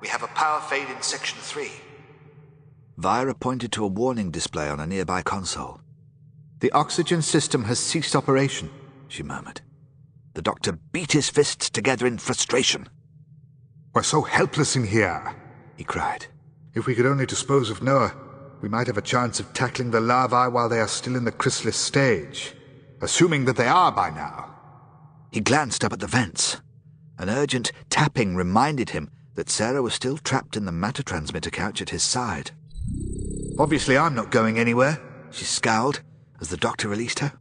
we 0.02 0.08
have 0.08 0.22
a 0.22 0.28
power 0.28 0.62
fade 0.62 0.88
in 0.88 1.02
Section 1.02 1.40
3. 1.40 1.72
Vira 2.96 3.34
pointed 3.34 3.72
to 3.72 3.84
a 3.84 3.88
warning 3.88 4.30
display 4.30 4.70
on 4.70 4.80
a 4.80 4.86
nearby 4.86 5.24
console. 5.24 5.82
The 6.60 6.72
oxygen 6.74 7.24
system 7.24 7.64
has 7.64 7.80
ceased 7.80 8.16
operation, 8.16 8.70
she 9.08 9.24
murmured. 9.24 9.62
The 10.38 10.44
doctor 10.44 10.74
beat 10.74 11.14
his 11.14 11.32
fists 11.32 11.68
together 11.68 12.06
in 12.06 12.20
frustration. 12.20 12.90
We're 13.96 14.04
so 14.04 14.22
helpless 14.22 14.76
in 14.76 14.86
here, 14.86 15.36
he 15.78 15.84
cried. 15.84 16.28
If 16.76 16.86
we 16.86 16.94
could 16.94 17.08
only 17.08 17.26
dispose 17.26 17.72
of 17.72 17.82
Noah, 17.82 18.14
we 18.62 18.70
might 18.70 18.86
have 18.86 19.00
a 19.00 19.02
chance 19.02 19.40
of 19.40 19.52
tackling 19.54 19.90
the 19.90 20.00
larvae 20.00 20.54
while 20.54 20.70
they 20.70 20.80
are 20.80 20.88
still 20.88 21.16
in 21.16 21.26
the 21.26 21.32
chrysalis 21.32 21.76
stage, 21.76 22.54
assuming 23.02 23.46
that 23.46 23.56
they 23.56 23.66
are 23.66 23.92
by 23.92 24.12
now. 24.12 24.54
He 25.32 25.40
glanced 25.40 25.84
up 25.84 25.92
at 25.92 26.02
the 26.02 26.06
vents. 26.06 26.62
An 27.18 27.32
urgent 27.32 27.72
tapping 27.90 28.36
reminded 28.36 28.92
him 28.92 29.10
that 29.34 29.50
Sarah 29.50 29.82
was 29.82 29.96
still 29.96 30.20
trapped 30.20 30.56
in 30.56 30.66
the 30.66 30.72
matter 30.72 31.02
transmitter 31.02 31.50
couch 31.50 31.82
at 31.82 31.90
his 31.90 32.04
side. 32.04 32.52
Obviously, 33.58 33.98
I'm 33.98 34.14
not 34.14 34.30
going 34.30 34.60
anywhere, 34.60 35.02
she 35.32 35.46
scowled 35.46 36.04
as 36.40 36.50
the 36.50 36.58
doctor 36.58 36.88
released 36.88 37.22
her. 37.22 37.34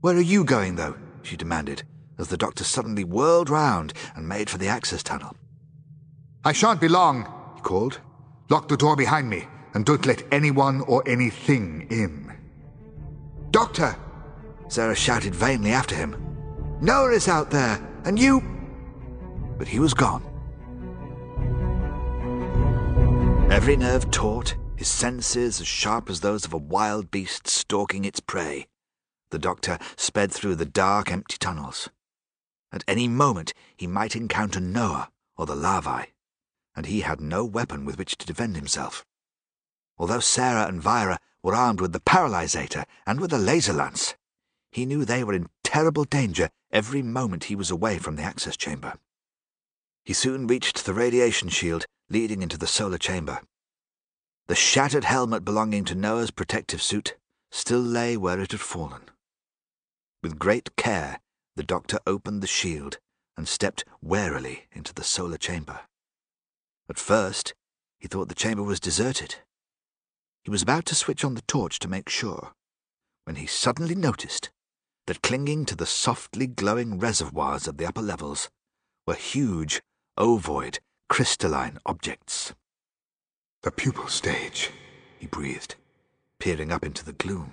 Where 0.00 0.14
are 0.14 0.20
you 0.20 0.44
going, 0.44 0.76
though? 0.76 0.94
She 1.22 1.36
demanded, 1.36 1.82
as 2.18 2.28
the 2.28 2.36
doctor 2.36 2.64
suddenly 2.64 3.04
whirled 3.04 3.50
round 3.50 3.92
and 4.14 4.28
made 4.28 4.50
for 4.50 4.58
the 4.58 4.68
access 4.68 5.02
tunnel. 5.02 5.36
I 6.44 6.52
shan't 6.52 6.80
be 6.80 6.88
long, 6.88 7.28
he 7.56 7.60
called. 7.60 8.00
Lock 8.48 8.68
the 8.68 8.76
door 8.76 8.96
behind 8.96 9.28
me, 9.28 9.46
and 9.74 9.84
don't 9.84 10.06
let 10.06 10.22
anyone 10.32 10.80
or 10.82 11.02
anything 11.06 11.86
in. 11.90 12.32
Doctor! 13.50 13.96
Sarah 14.68 14.94
shouted 14.94 15.34
vainly 15.34 15.72
after 15.72 15.94
him. 15.94 16.16
Noah 16.80 17.12
is 17.12 17.28
out 17.28 17.50
there, 17.50 17.80
and 18.04 18.18
you... 18.18 18.42
But 19.58 19.68
he 19.68 19.80
was 19.80 19.94
gone. 19.94 20.22
Every 23.50 23.76
nerve 23.76 24.10
taut, 24.10 24.54
his 24.76 24.88
senses 24.88 25.60
as 25.60 25.66
sharp 25.66 26.08
as 26.08 26.20
those 26.20 26.44
of 26.44 26.52
a 26.52 26.58
wild 26.58 27.10
beast 27.10 27.48
stalking 27.48 28.04
its 28.04 28.20
prey. 28.20 28.66
The 29.30 29.38
doctor 29.38 29.78
sped 29.96 30.32
through 30.32 30.54
the 30.54 30.64
dark, 30.64 31.10
empty 31.10 31.36
tunnels. 31.38 31.90
At 32.72 32.84
any 32.88 33.08
moment 33.08 33.52
he 33.76 33.86
might 33.86 34.16
encounter 34.16 34.60
Noah 34.60 35.10
or 35.36 35.46
the 35.46 35.54
larvae, 35.54 36.12
and 36.74 36.86
he 36.86 37.00
had 37.00 37.20
no 37.20 37.44
weapon 37.44 37.84
with 37.84 37.98
which 37.98 38.16
to 38.18 38.26
defend 38.26 38.56
himself. 38.56 39.04
Although 39.98 40.20
Sarah 40.20 40.66
and 40.66 40.82
Vira 40.82 41.18
were 41.42 41.54
armed 41.54 41.80
with 41.80 41.92
the 41.92 42.00
paralysator 42.00 42.84
and 43.06 43.20
with 43.20 43.32
a 43.32 43.38
laser 43.38 43.72
lance, 43.72 44.14
he 44.70 44.86
knew 44.86 45.04
they 45.04 45.24
were 45.24 45.34
in 45.34 45.48
terrible 45.64 46.04
danger 46.04 46.50
every 46.70 47.02
moment 47.02 47.44
he 47.44 47.56
was 47.56 47.70
away 47.70 47.98
from 47.98 48.16
the 48.16 48.22
access 48.22 48.56
chamber. 48.56 48.94
He 50.04 50.12
soon 50.12 50.46
reached 50.46 50.84
the 50.84 50.94
radiation 50.94 51.48
shield 51.48 51.84
leading 52.08 52.42
into 52.42 52.56
the 52.56 52.66
solar 52.66 52.98
chamber. 52.98 53.40
The 54.46 54.54
shattered 54.54 55.04
helmet 55.04 55.44
belonging 55.44 55.84
to 55.86 55.94
Noah's 55.94 56.30
protective 56.30 56.80
suit 56.80 57.16
still 57.50 57.80
lay 57.80 58.16
where 58.16 58.40
it 58.40 58.52
had 58.52 58.60
fallen. 58.60 59.02
With 60.22 60.38
great 60.38 60.74
care, 60.76 61.20
the 61.54 61.62
doctor 61.62 61.98
opened 62.06 62.42
the 62.42 62.46
shield 62.46 62.98
and 63.36 63.46
stepped 63.46 63.84
warily 64.02 64.66
into 64.72 64.92
the 64.92 65.04
solar 65.04 65.38
chamber. 65.38 65.80
At 66.88 66.98
first, 66.98 67.54
he 67.98 68.08
thought 68.08 68.28
the 68.28 68.34
chamber 68.34 68.62
was 68.62 68.80
deserted. 68.80 69.36
He 70.42 70.50
was 70.50 70.62
about 70.62 70.86
to 70.86 70.94
switch 70.94 71.24
on 71.24 71.34
the 71.34 71.42
torch 71.42 71.78
to 71.80 71.88
make 71.88 72.08
sure, 72.08 72.52
when 73.24 73.36
he 73.36 73.46
suddenly 73.46 73.94
noticed 73.94 74.50
that 75.06 75.22
clinging 75.22 75.64
to 75.66 75.76
the 75.76 75.86
softly 75.86 76.46
glowing 76.46 76.98
reservoirs 76.98 77.68
of 77.68 77.76
the 77.76 77.86
upper 77.86 78.02
levels 78.02 78.50
were 79.06 79.14
huge, 79.14 79.82
ovoid, 80.16 80.80
crystalline 81.08 81.78
objects. 81.86 82.54
The 83.62 83.70
pupil 83.70 84.08
stage, 84.08 84.70
he 85.18 85.26
breathed, 85.26 85.76
peering 86.38 86.72
up 86.72 86.84
into 86.84 87.04
the 87.04 87.12
gloom. 87.12 87.52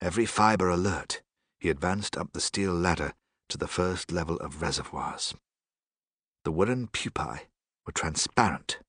Every 0.00 0.26
fibre 0.26 0.68
alert, 0.68 1.22
he 1.62 1.70
advanced 1.70 2.16
up 2.18 2.32
the 2.32 2.40
steel 2.40 2.74
ladder 2.74 3.12
to 3.48 3.56
the 3.56 3.68
first 3.68 4.10
level 4.10 4.36
of 4.38 4.60
reservoirs. 4.60 5.32
The 6.42 6.50
Wirrn 6.50 6.88
pupae 6.90 7.42
were 7.86 7.92
transparent, 7.92 8.80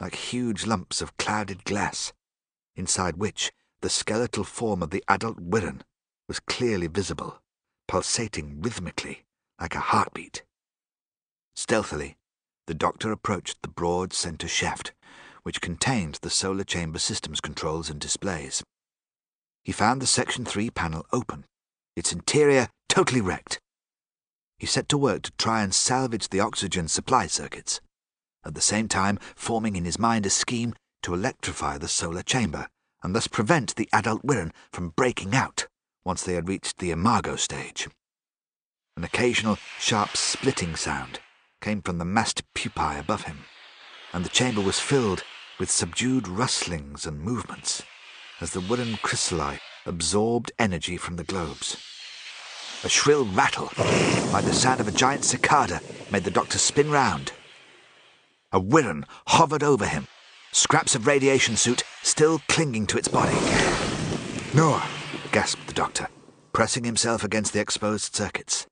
like 0.00 0.14
huge 0.14 0.66
lumps 0.66 1.02
of 1.02 1.18
clouded 1.18 1.64
glass, 1.64 2.14
inside 2.74 3.18
which 3.18 3.52
the 3.82 3.90
skeletal 3.90 4.42
form 4.42 4.82
of 4.82 4.88
the 4.88 5.04
adult 5.06 5.36
Wirrn 5.36 5.82
was 6.28 6.40
clearly 6.40 6.86
visible, 6.86 7.42
pulsating 7.86 8.62
rhythmically 8.62 9.26
like 9.60 9.74
a 9.74 9.80
heartbeat. 9.80 10.44
Stealthily, 11.54 12.16
the 12.68 12.74
doctor 12.74 13.12
approached 13.12 13.60
the 13.60 13.68
broad 13.68 14.14
center 14.14 14.48
shaft, 14.48 14.94
which 15.42 15.60
contained 15.60 16.20
the 16.22 16.30
solar 16.30 16.64
chamber 16.64 16.98
systems 16.98 17.42
controls 17.42 17.90
and 17.90 18.00
displays. 18.00 18.62
He 19.62 19.72
found 19.72 20.00
the 20.00 20.06
Section 20.06 20.46
3 20.46 20.70
panel 20.70 21.04
open, 21.12 21.44
its 21.96 22.12
interior 22.12 22.68
totally 22.88 23.20
wrecked. 23.20 23.60
He 24.58 24.66
set 24.66 24.88
to 24.90 24.98
work 24.98 25.22
to 25.22 25.32
try 25.38 25.62
and 25.62 25.74
salvage 25.74 26.28
the 26.28 26.40
oxygen 26.40 26.88
supply 26.88 27.26
circuits, 27.26 27.80
at 28.44 28.54
the 28.54 28.60
same 28.60 28.88
time 28.88 29.18
forming 29.34 29.76
in 29.76 29.84
his 29.84 29.98
mind 29.98 30.26
a 30.26 30.30
scheme 30.30 30.74
to 31.02 31.14
electrify 31.14 31.78
the 31.78 31.88
solar 31.88 32.22
chamber 32.22 32.68
and 33.02 33.14
thus 33.14 33.26
prevent 33.26 33.74
the 33.74 33.88
adult 33.92 34.22
Wirrn 34.22 34.52
from 34.72 34.90
breaking 34.90 35.34
out 35.34 35.66
once 36.04 36.22
they 36.22 36.34
had 36.34 36.48
reached 36.48 36.78
the 36.78 36.90
imago 36.90 37.36
stage. 37.36 37.88
An 38.96 39.04
occasional 39.04 39.58
sharp 39.78 40.16
splitting 40.16 40.76
sound 40.76 41.20
came 41.60 41.82
from 41.82 41.98
the 41.98 42.04
massed 42.04 42.42
pupae 42.54 42.98
above 42.98 43.24
him, 43.24 43.44
and 44.12 44.24
the 44.24 44.28
chamber 44.28 44.60
was 44.60 44.78
filled 44.78 45.24
with 45.58 45.70
subdued 45.70 46.28
rustlings 46.28 47.06
and 47.06 47.20
movements 47.20 47.82
as 48.40 48.52
the 48.52 48.60
Wirrn 48.60 48.98
chrysali 48.98 49.58
absorbed 49.86 50.52
energy 50.58 50.96
from 50.96 51.16
the 51.16 51.24
globes. 51.24 51.76
A 52.84 52.88
shrill 52.88 53.24
rattle, 53.26 53.70
like 54.32 54.44
the 54.44 54.52
sound 54.52 54.80
of 54.80 54.88
a 54.88 54.92
giant 54.92 55.24
cicada, 55.24 55.80
made 56.10 56.24
the 56.24 56.30
doctor 56.30 56.58
spin 56.58 56.90
round. 56.90 57.32
A 58.52 58.60
Wirrn 58.60 59.04
hovered 59.28 59.62
over 59.62 59.86
him, 59.86 60.08
scraps 60.50 60.94
of 60.94 61.06
radiation 61.06 61.56
suit 61.56 61.84
still 62.02 62.40
clinging 62.48 62.86
to 62.88 62.98
its 62.98 63.08
body. 63.08 63.38
Noah, 64.54 64.86
gasped 65.30 65.66
the 65.66 65.72
doctor, 65.72 66.08
pressing 66.52 66.84
himself 66.84 67.24
against 67.24 67.52
the 67.52 67.60
exposed 67.60 68.14
circuits. 68.14 68.66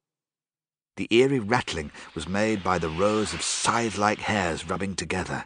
The 0.97 1.09
eerie 1.11 1.39
rattling 1.39 1.93
was 2.15 2.29
made 2.29 2.63
by 2.63 2.79
the 2.79 2.91
rows 2.91 3.33
of 3.33 3.43
scythe 3.43 3.97
like 3.97 4.19
hairs 4.19 4.69
rubbing 4.69 4.97
together. 4.97 5.45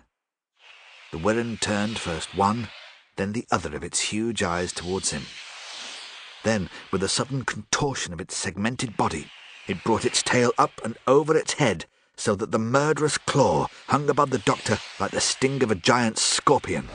The 1.12 1.18
Wirrn 1.18 1.58
turned 1.60 1.98
first 1.98 2.34
one, 2.36 2.68
then 3.16 3.32
the 3.32 3.46
other 3.52 3.76
of 3.76 3.84
its 3.84 4.00
huge 4.00 4.42
eyes 4.42 4.72
towards 4.72 5.12
him. 5.12 5.22
Then, 6.44 6.68
with 6.92 7.02
a 7.02 7.08
sudden 7.08 7.44
contortion 7.44 8.12
of 8.12 8.20
its 8.20 8.36
segmented 8.36 8.96
body, 8.96 9.26
it 9.66 9.82
brought 9.82 10.04
its 10.04 10.22
tail 10.22 10.52
up 10.58 10.72
and 10.84 10.96
over 11.06 11.36
its 11.36 11.54
head 11.54 11.86
so 12.16 12.34
that 12.36 12.52
the 12.52 12.58
murderous 12.58 13.18
claw 13.18 13.66
hung 13.88 14.08
above 14.08 14.30
the 14.30 14.38
doctor 14.38 14.78
like 15.00 15.10
the 15.10 15.20
sting 15.20 15.62
of 15.62 15.70
a 15.70 15.74
giant 15.74 16.18
scorpion. 16.18 16.86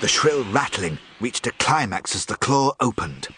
The 0.00 0.08
shrill 0.08 0.44
rattling 0.44 0.98
reached 1.20 1.46
a 1.46 1.52
climax 1.52 2.14
as 2.14 2.26
the 2.26 2.36
claw 2.36 2.74
opened. 2.80 3.28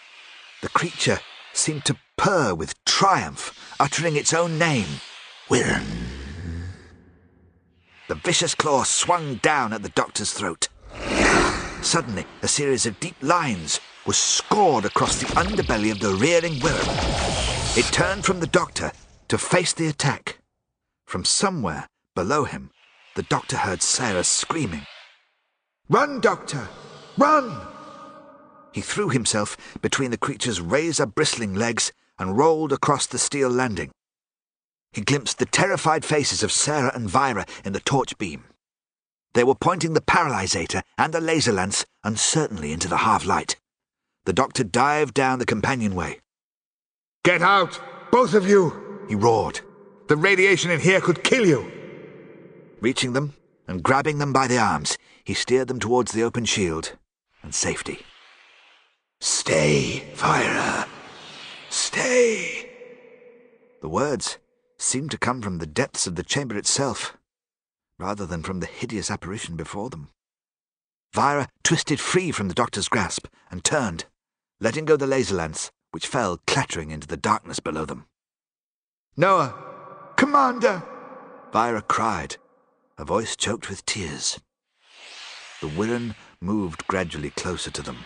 The 0.61 0.69
creature 0.69 1.19
seemed 1.53 1.85
to 1.85 1.97
purr 2.17 2.53
with 2.53 2.83
triumph, 2.83 3.75
uttering 3.79 4.17
its 4.17 4.33
own 4.33 4.59
name, 4.59 4.99
Wirrn. 5.49 5.85
The 8.09 8.15
vicious 8.15 8.55
claw 8.55 8.83
swung 8.83 9.35
down 9.35 9.71
at 9.71 9.83
the 9.83 9.89
doctor's 9.89 10.33
throat. 10.33 10.67
Suddenly, 11.81 12.25
a 12.41 12.47
series 12.47 12.85
of 12.85 12.99
deep 12.99 13.15
lines 13.21 13.79
was 14.07 14.17
scored 14.17 14.85
across 14.85 15.19
the 15.19 15.25
underbelly 15.35 15.91
of 15.91 15.99
the 15.99 16.13
rearing 16.13 16.53
Wirrn. 16.61 17.77
It 17.77 17.85
turned 17.91 18.23
from 18.23 18.39
the 18.39 18.47
doctor 18.47 18.93
to 19.27 19.37
face 19.37 19.73
the 19.73 19.87
attack. 19.87 20.39
From 21.05 21.25
somewhere 21.25 21.89
below 22.15 22.45
him, 22.45 22.71
the 23.15 23.23
doctor 23.23 23.57
heard 23.57 23.81
Sarah 23.81 24.23
screaming. 24.23 24.87
Run, 25.89 26.21
Doctor! 26.21 26.69
Run! 27.17 27.67
He 28.71 28.79
threw 28.79 29.09
himself 29.09 29.57
between 29.81 30.11
the 30.11 30.17
creature's 30.17 30.61
razor 30.61 31.05
bristling 31.05 31.53
legs 31.53 31.91
and 32.17 32.37
rolled 32.37 32.71
across 32.71 33.07
the 33.07 33.19
steel 33.19 33.49
landing. 33.49 33.91
He 34.93 35.01
glimpsed 35.01 35.37
the 35.37 35.45
terrified 35.45 36.05
faces 36.05 36.43
of 36.43 36.51
Sarah 36.51 36.91
and 36.95 37.09
Vira 37.09 37.45
in 37.65 37.73
the 37.73 37.81
torch 37.81 38.17
beam. 38.17 38.45
They 39.33 39.43
were 39.43 39.55
pointing 39.55 39.93
the 39.93 40.01
paralysator 40.01 40.81
and 40.97 41.13
the 41.13 41.21
laser 41.21 41.51
lance 41.51 41.85
uncertainly 42.03 42.71
into 42.71 42.87
the 42.87 42.97
half 42.97 43.25
light. 43.25 43.57
The 44.27 44.33
doctor 44.33 44.65
dived 44.65 45.13
down 45.13 45.39
the 45.39 45.45
companionway. 45.45 46.19
Get 47.23 47.41
out, 47.41 47.79
both 48.11 48.33
of 48.33 48.45
you! 48.45 49.05
He 49.07 49.15
roared. 49.15 49.61
The 50.09 50.17
radiation 50.17 50.69
in 50.69 50.81
here 50.81 50.99
could 50.99 51.23
kill 51.23 51.45
you. 51.45 51.71
Reaching 52.81 53.13
them 53.13 53.35
and 53.69 53.81
grabbing 53.81 54.17
them 54.17 54.33
by 54.33 54.47
the 54.47 54.57
arms, 54.57 54.97
he 55.23 55.33
steered 55.33 55.69
them 55.69 55.79
towards 55.79 56.11
the 56.11 56.23
open 56.23 56.43
shield 56.43 56.97
and 57.41 57.55
safety. 57.55 58.01
Stay, 59.21 60.03
Vira. 60.15 60.89
Stay. 61.69 62.69
The 63.81 63.87
words 63.87 64.39
seemed 64.77 65.11
to 65.11 65.17
come 65.17 65.41
from 65.41 65.59
the 65.59 65.65
depths 65.65 66.05
of 66.05 66.17
the 66.17 66.23
chamber 66.23 66.57
itself, 66.57 67.15
rather 67.97 68.25
than 68.25 68.43
from 68.43 68.59
the 68.59 68.67
hideous 68.67 69.09
apparition 69.09 69.55
before 69.55 69.89
them. 69.89 70.09
Vira 71.13 71.47
twisted 71.63 72.01
free 72.01 72.33
from 72.33 72.49
the 72.49 72.53
doctor's 72.53 72.89
grasp 72.89 73.27
and 73.49 73.63
turned, 73.63 74.03
letting 74.59 74.85
go 74.85 74.97
the 74.97 75.07
laser 75.07 75.35
lance, 75.35 75.71
which 75.91 76.07
fell 76.07 76.39
clattering 76.47 76.91
into 76.91 77.07
the 77.07 77.17
darkness 77.17 77.59
below 77.59 77.85
them. 77.85 78.05
Noah, 79.15 79.53
Commander! 80.15 80.83
Vira 81.53 81.81
cried, 81.81 82.37
her 82.97 83.05
voice 83.05 83.35
choked 83.35 83.69
with 83.69 83.85
tears. 83.85 84.39
The 85.61 85.67
Wirrn 85.67 86.15
moved 86.41 86.87
gradually 86.87 87.29
closer 87.29 87.71
to 87.71 87.81
them, 87.81 87.97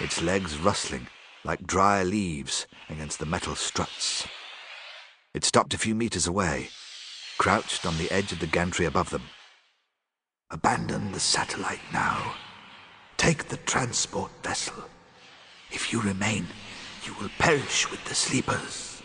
its 0.00 0.20
legs 0.20 0.58
rustling 0.58 1.06
like 1.44 1.66
dry 1.66 2.02
leaves 2.02 2.66
against 2.88 3.20
the 3.20 3.26
metal 3.26 3.54
struts. 3.54 4.26
It 5.32 5.44
stopped 5.44 5.74
a 5.74 5.78
few 5.78 5.94
meters 5.94 6.26
away, 6.26 6.70
crouched 7.38 7.86
on 7.86 7.96
the 7.96 8.10
edge 8.10 8.32
of 8.32 8.40
the 8.40 8.46
gantry 8.46 8.86
above 8.86 9.10
them. 9.10 9.22
Abandon 10.50 11.12
the 11.12 11.20
satellite 11.20 11.80
now. 11.92 12.34
Take 13.16 13.48
the 13.48 13.56
transport 13.58 14.30
vessel. 14.42 14.74
If 15.70 15.92
you 15.92 16.00
remain, 16.00 16.46
you 17.04 17.14
will 17.20 17.30
perish 17.38 17.90
with 17.90 18.04
the 18.04 18.14
sleepers. 18.14 19.02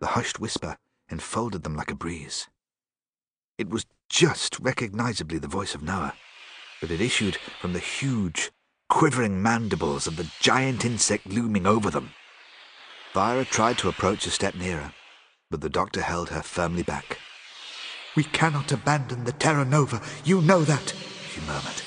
The 0.00 0.08
hushed 0.08 0.40
whisper 0.40 0.76
enfolded 1.08 1.62
them 1.62 1.76
like 1.76 1.90
a 1.90 1.96
breeze. 1.96 2.48
It 3.58 3.68
was 3.68 3.86
just 4.08 4.58
recognizably 4.58 5.38
the 5.38 5.48
voice 5.48 5.74
of 5.74 5.82
Noah, 5.82 6.14
but 6.80 6.90
it 6.90 7.00
issued 7.00 7.36
from 7.60 7.72
the 7.72 7.78
huge, 7.78 8.50
quivering 8.88 9.42
mandibles 9.42 10.06
of 10.06 10.16
the 10.16 10.30
giant 10.40 10.84
insect 10.84 11.26
looming 11.26 11.66
over 11.66 11.90
them. 11.90 12.10
Vira 13.14 13.44
tried 13.44 13.78
to 13.78 13.88
approach 13.88 14.26
a 14.26 14.30
step 14.30 14.54
nearer, 14.54 14.92
but 15.50 15.60
the 15.60 15.70
doctor 15.70 16.00
held 16.00 16.30
her 16.30 16.42
firmly 16.42 16.82
back. 16.82 17.18
We 18.16 18.24
cannot 18.24 18.72
abandon 18.72 19.24
the 19.24 19.32
Terra 19.32 19.64
Nova. 19.64 20.02
You 20.24 20.40
know 20.40 20.62
that, 20.64 20.94
she 21.30 21.40
murmured. 21.42 21.82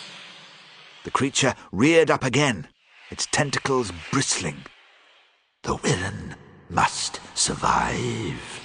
The 1.04 1.12
creature 1.12 1.54
reared 1.72 2.10
up 2.10 2.24
again, 2.24 2.68
its 3.16 3.28
tentacles 3.28 3.94
bristling. 4.12 4.58
The 5.64 5.78
Wirrn 5.78 6.36
must 6.70 7.22
survive. 7.34 8.60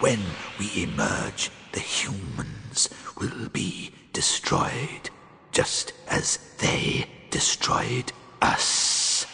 When 0.00 0.20
we 0.58 0.82
emerge, 0.82 1.50
the 1.72 1.80
humans 1.80 2.90
will 3.18 3.48
be 3.48 3.92
destroyed, 4.12 5.08
just 5.50 5.94
as 6.08 6.36
they 6.58 7.06
destroyed 7.30 8.12
us. 8.42 9.24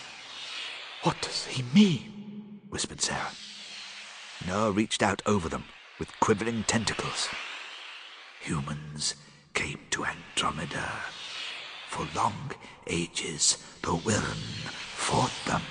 What 1.02 1.20
does 1.20 1.46
he 1.46 1.64
mean? 1.74 2.60
whispered 2.70 3.00
Sarah. 3.00 3.32
Noah 4.46 4.70
reached 4.70 5.02
out 5.02 5.22
over 5.26 5.48
them 5.48 5.64
with 5.98 6.20
quivering 6.20 6.62
tentacles. 6.68 7.28
Humans 8.42 9.16
came 9.54 9.80
to 9.90 10.04
Andromeda 10.04 10.88
For 11.88 12.06
long 12.14 12.52
ages, 12.86 13.58
the 13.82 13.90
Wirrn 13.96 14.38
fought 14.94 15.32
them. 15.46 15.62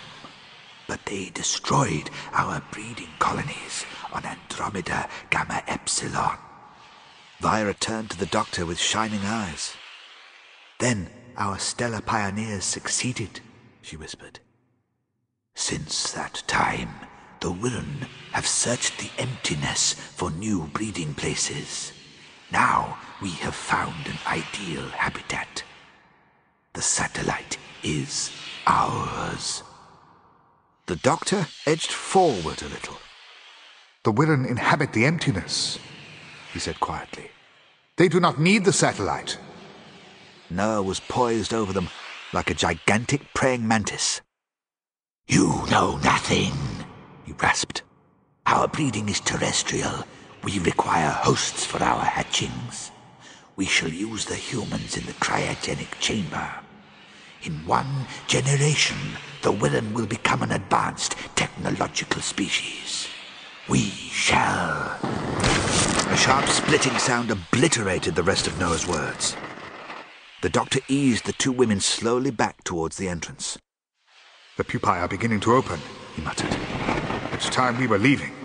But 0.87 1.05
they 1.05 1.29
destroyed 1.29 2.09
our 2.33 2.61
breeding 2.71 3.09
colonies 3.19 3.85
on 4.11 4.25
Andromeda 4.25 5.09
Gamma 5.29 5.63
Epsilon. 5.67 6.37
Vira 7.39 7.73
turned 7.73 8.11
to 8.11 8.19
the 8.19 8.25
doctor 8.25 8.65
with 8.65 8.79
shining 8.79 9.21
eyes. 9.25 9.73
Then 10.79 11.09
our 11.37 11.57
stellar 11.59 12.01
pioneers 12.01 12.65
succeeded, 12.65 13.39
she 13.81 13.95
whispered. 13.95 14.39
Since 15.55 16.11
that 16.11 16.43
time, 16.47 16.89
the 17.39 17.51
Wirrn 17.51 18.07
have 18.31 18.45
searched 18.45 18.99
the 18.99 19.09
emptiness 19.17 19.93
for 19.93 20.29
new 20.29 20.67
breeding 20.73 21.13
places. 21.13 21.93
Now 22.51 22.97
we 23.21 23.29
have 23.29 23.55
found 23.55 24.07
an 24.07 24.17
ideal 24.27 24.87
habitat. 24.89 25.63
The 26.73 26.81
satellite 26.81 27.57
is 27.83 28.31
ours. 28.65 29.63
The 30.85 30.95
doctor 30.95 31.47
edged 31.65 31.91
forward 31.91 32.61
a 32.61 32.69
little. 32.69 32.97
The 34.03 34.11
Wirrn 34.13 34.45
inhabit 34.47 34.93
the 34.93 35.05
emptiness, 35.05 35.79
he 36.53 36.59
said 36.59 36.79
quietly. 36.79 37.29
They 37.97 38.07
do 38.07 38.19
not 38.19 38.39
need 38.39 38.65
the 38.65 38.73
satellite. 38.73 39.37
Noah 40.49 40.81
was 40.81 40.99
poised 41.01 41.53
over 41.53 41.73
them 41.73 41.89
like 42.33 42.49
a 42.49 42.53
gigantic 42.53 43.33
praying 43.33 43.67
mantis. 43.67 44.21
You 45.27 45.63
know 45.69 45.97
nothing, 45.97 46.53
he 47.25 47.33
rasped. 47.33 47.83
Our 48.45 48.67
breeding 48.67 49.09
is 49.09 49.19
terrestrial. 49.19 50.05
We 50.43 50.59
require 50.59 51.09
hosts 51.09 51.65
for 51.65 51.83
our 51.83 52.03
hatchings. 52.03 52.90
We 53.61 53.67
shall 53.67 53.89
use 53.89 54.25
the 54.25 54.33
humans 54.33 54.97
in 54.97 55.05
the 55.05 55.13
cryogenic 55.13 55.99
chamber. 55.99 56.49
In 57.43 57.63
one 57.67 58.07
generation, 58.25 58.97
the 59.43 59.53
Wirrn 59.53 59.93
will 59.93 60.07
become 60.07 60.41
an 60.41 60.51
advanced 60.51 61.15
technological 61.35 62.23
species. 62.23 63.07
We 63.69 63.81
shall. 63.81 64.97
A 65.03 66.17
sharp 66.17 66.47
splitting 66.47 66.97
sound 66.97 67.29
obliterated 67.29 68.15
the 68.15 68.23
rest 68.23 68.47
of 68.47 68.59
Noah's 68.59 68.87
words. 68.87 69.35
The 70.41 70.49
doctor 70.49 70.79
eased 70.87 71.27
the 71.27 71.33
two 71.33 71.51
women 71.51 71.81
slowly 71.81 72.31
back 72.31 72.63
towards 72.63 72.97
the 72.97 73.09
entrance. 73.09 73.59
The 74.57 74.63
pupae 74.63 75.01
are 75.01 75.07
beginning 75.07 75.41
to 75.41 75.53
open, 75.53 75.79
he 76.15 76.23
muttered. 76.23 76.57
It's 77.31 77.47
time 77.47 77.77
we 77.77 77.85
were 77.85 77.99
leaving. 77.99 78.40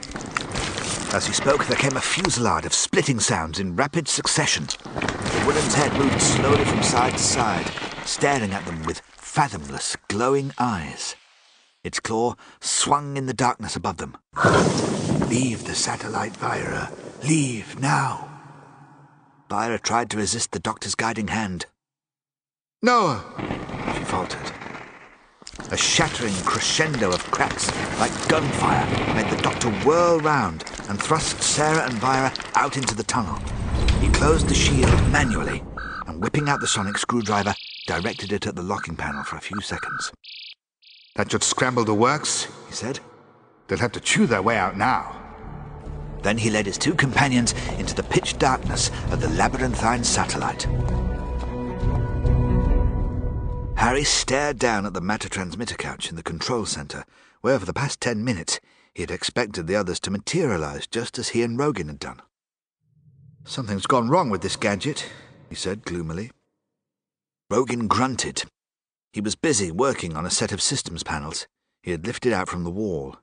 As 1.17 1.27
he 1.27 1.33
spoke, 1.33 1.65
there 1.65 1.79
came 1.79 1.97
a 1.97 2.01
fusillade 2.03 2.67
of 2.67 2.75
splitting 2.75 3.21
sounds 3.21 3.59
in 3.59 3.75
rapid 3.75 4.07
succession. 4.07 4.65
The 4.67 5.45
Wirrn's 5.47 5.73
head 5.73 5.91
moved 5.95 6.21
slowly 6.21 6.63
from 6.67 6.83
side 6.83 7.15
to 7.15 7.19
side, 7.19 7.73
staring 8.05 8.53
at 8.53 8.67
them 8.67 8.83
with 8.83 9.01
fathomless, 9.17 9.97
glowing 10.09 10.53
eyes. 10.59 11.17
Its 11.83 12.01
claw 12.01 12.35
swung 12.61 13.17
in 13.17 13.25
the 13.25 13.33
darkness 13.33 13.75
above 13.75 13.97
them. 13.97 14.19
Leave 15.31 15.65
the 15.65 15.75
satellite, 15.75 16.37
Vira. 16.37 16.93
Leave 17.27 17.81
now. 17.81 18.29
Vira 19.49 19.79
tried 19.79 20.11
to 20.11 20.19
resist 20.19 20.53
the 20.53 20.59
doctor's 20.59 20.95
guiding 20.95 21.29
hand. 21.29 21.65
Noah, 22.83 23.25
she 23.97 24.05
faltered. 24.05 24.66
A 25.73 25.77
shattering 25.77 26.35
crescendo 26.45 27.11
of 27.11 27.29
cracks, 27.33 27.69
like 27.99 28.29
gunfire, 28.29 28.87
made 29.17 29.29
the 29.29 29.43
doctor 29.43 29.69
whirl 29.85 30.21
round 30.21 30.65
and 30.89 31.03
thrust 31.03 31.43
Sarah 31.43 31.85
and 31.85 31.95
Vira 31.95 32.33
out 32.55 32.77
into 32.77 32.95
the 32.95 33.03
tunnel. 33.03 33.37
He 34.01 34.09
closed 34.11 34.49
the 34.49 34.55
shield 34.55 34.93
manually 35.11 35.65
and, 36.07 36.23
whipping 36.23 36.49
out 36.49 36.61
the 36.61 36.69
sonic 36.69 36.99
screwdriver, 36.99 37.55
directed 37.89 38.33
it 38.33 38.47
at 38.47 38.55
the 38.55 38.63
locking 38.63 38.95
panel 38.95 39.25
for 39.25 39.37
a 39.37 39.41
few 39.41 39.61
seconds. 39.61 40.13
That 41.17 41.33
should 41.33 41.43
scramble 41.43 41.85
the 41.85 41.95
works, 41.95 42.47
he 42.69 42.73
said. 42.73 43.01
They'll 43.67 43.79
have 43.79 43.93
to 43.93 44.01
chew 44.01 44.27
their 44.27 44.43
way 44.43 44.57
out 44.57 44.77
now. 44.77 45.21
Then 46.23 46.39
he 46.39 46.49
led 46.49 46.67
his 46.67 46.79
two 46.79 46.95
companions 46.95 47.55
into 47.79 47.95
the 47.95 48.05
pitch 48.05 48.39
darkness 48.39 48.91
of 49.11 49.21
the 49.21 49.31
labyrinthine 49.31 50.05
satellite. 50.05 50.69
Harry 53.77 54.05
stared 54.05 54.59
down 54.59 54.87
at 54.87 54.95
the 54.95 55.01
matter 55.01 55.29
transmitter 55.29 55.77
couch 55.77 56.09
in 56.11 56.17
the 56.17 56.23
control 56.23 56.67
center, 56.67 57.05
where 57.43 57.59
for 57.59 57.67
the 57.67 57.73
past 57.73 58.01
ten 58.01 58.25
minutes 58.25 58.59
he 58.95 59.03
had 59.03 59.11
expected 59.11 59.67
the 59.67 59.77
others 59.77 60.01
to 60.01 60.11
materialize 60.11 60.87
just 60.87 61.19
as 61.19 61.29
he 61.29 61.43
and 61.43 61.59
Rogin 61.59 61.87
had 61.87 61.99
done. 61.99 62.21
Something's 63.45 63.87
gone 63.87 64.09
wrong 64.09 64.31
with 64.31 64.41
this 64.41 64.57
gadget, 64.57 65.09
he 65.49 65.55
said 65.55 65.85
gloomily. 65.85 66.31
Rogin 67.51 67.87
grunted. 67.87 68.45
He 69.13 69.21
was 69.21 69.37
busy 69.37 69.71
working 69.71 70.17
on 70.17 70.27
a 70.27 70.31
set 70.31 70.53
of 70.53 70.61
systems 70.63 71.03
panels 71.03 71.47
he 71.83 71.93
had 71.93 72.07
lifted 72.07 72.33
out 72.33 72.49
from 72.49 72.65
the 72.65 72.71
wall. 72.71 73.17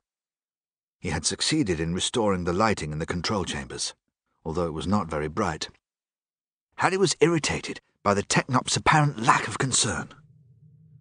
He 1.02 1.10
had 1.10 1.26
succeeded 1.26 1.82
in 1.82 1.94
restoring 1.94 2.46
the 2.46 2.54
lighting 2.54 2.94
in 2.94 3.00
the 3.00 3.06
control 3.06 3.44
chambers, 3.44 3.94
although 4.46 4.68
it 4.68 4.74
was 4.74 4.88
not 4.88 5.10
very 5.10 5.28
bright. 5.28 5.70
Harry 6.78 6.96
was 6.96 7.18
irritated 7.20 7.82
by 8.04 8.14
the 8.14 8.24
Technop's 8.24 8.78
apparent 8.78 9.20
lack 9.20 9.48
of 9.48 9.58
concern. 9.58 10.14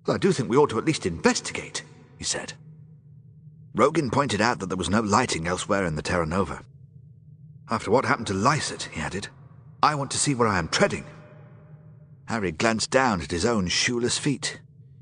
I 0.09 0.19
do 0.19 0.33
think 0.33 0.49
we 0.49 0.57
ought 0.57 0.71
to 0.71 0.79
at 0.79 0.85
least 0.85 1.07
investigate, 1.07 1.85
he 2.19 2.25
said. 2.25 2.55
Rogin 3.77 4.11
pointed 4.11 4.41
out 4.41 4.59
that 4.59 4.67
there 4.67 4.77
was 4.77 4.91
no 4.91 5.01
lighting 5.01 5.47
elsewhere 5.47 5.87
in 5.87 5.95
the 5.95 6.03
Terra 6.03 6.27
Nova. 6.27 6.65
After 7.71 7.91
what 7.91 8.05
happened 8.05 8.27
to 8.27 8.35
Lycett, 8.35 8.89
he 8.93 9.01
added, 9.01 9.29
I 9.83 9.95
want 9.95 10.11
to 10.11 10.19
see 10.19 10.35
where 10.35 10.49
I 10.49 10.59
am 10.59 10.69
treading. 10.69 11.05
Harry 12.27 12.53
glanced 12.53 12.91
down 12.91 13.21
at 13.21 13.31
his 13.31 13.45
own 13.45 13.69
shoeless 13.69 14.19
feet. 14.19 14.61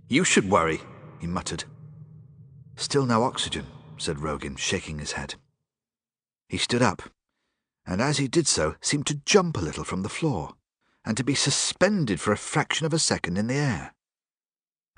You 0.08 0.24
should 0.24 0.50
worry, 0.50 0.80
he 1.18 1.26
muttered. 1.26 1.64
Still 2.76 3.06
no 3.06 3.24
oxygen, 3.24 3.66
said 3.98 4.18
Rogin, 4.18 4.56
shaking 4.56 4.98
his 4.98 5.12
head. 5.12 5.34
He 6.48 6.58
stood 6.58 6.82
up, 6.82 7.02
and 7.86 8.00
as 8.00 8.18
he 8.18 8.28
did 8.28 8.46
so, 8.46 8.76
seemed 8.80 9.06
to 9.06 9.20
jump 9.26 9.56
a 9.56 9.62
little 9.62 9.84
from 9.84 10.02
the 10.02 10.08
floor, 10.08 10.54
and 11.04 11.16
to 11.16 11.24
be 11.24 11.34
suspended 11.34 12.20
for 12.20 12.32
a 12.32 12.36
fraction 12.36 12.86
of 12.86 12.92
a 12.92 12.98
second 12.98 13.36
in 13.36 13.46
the 13.46 13.54
air. 13.54 13.94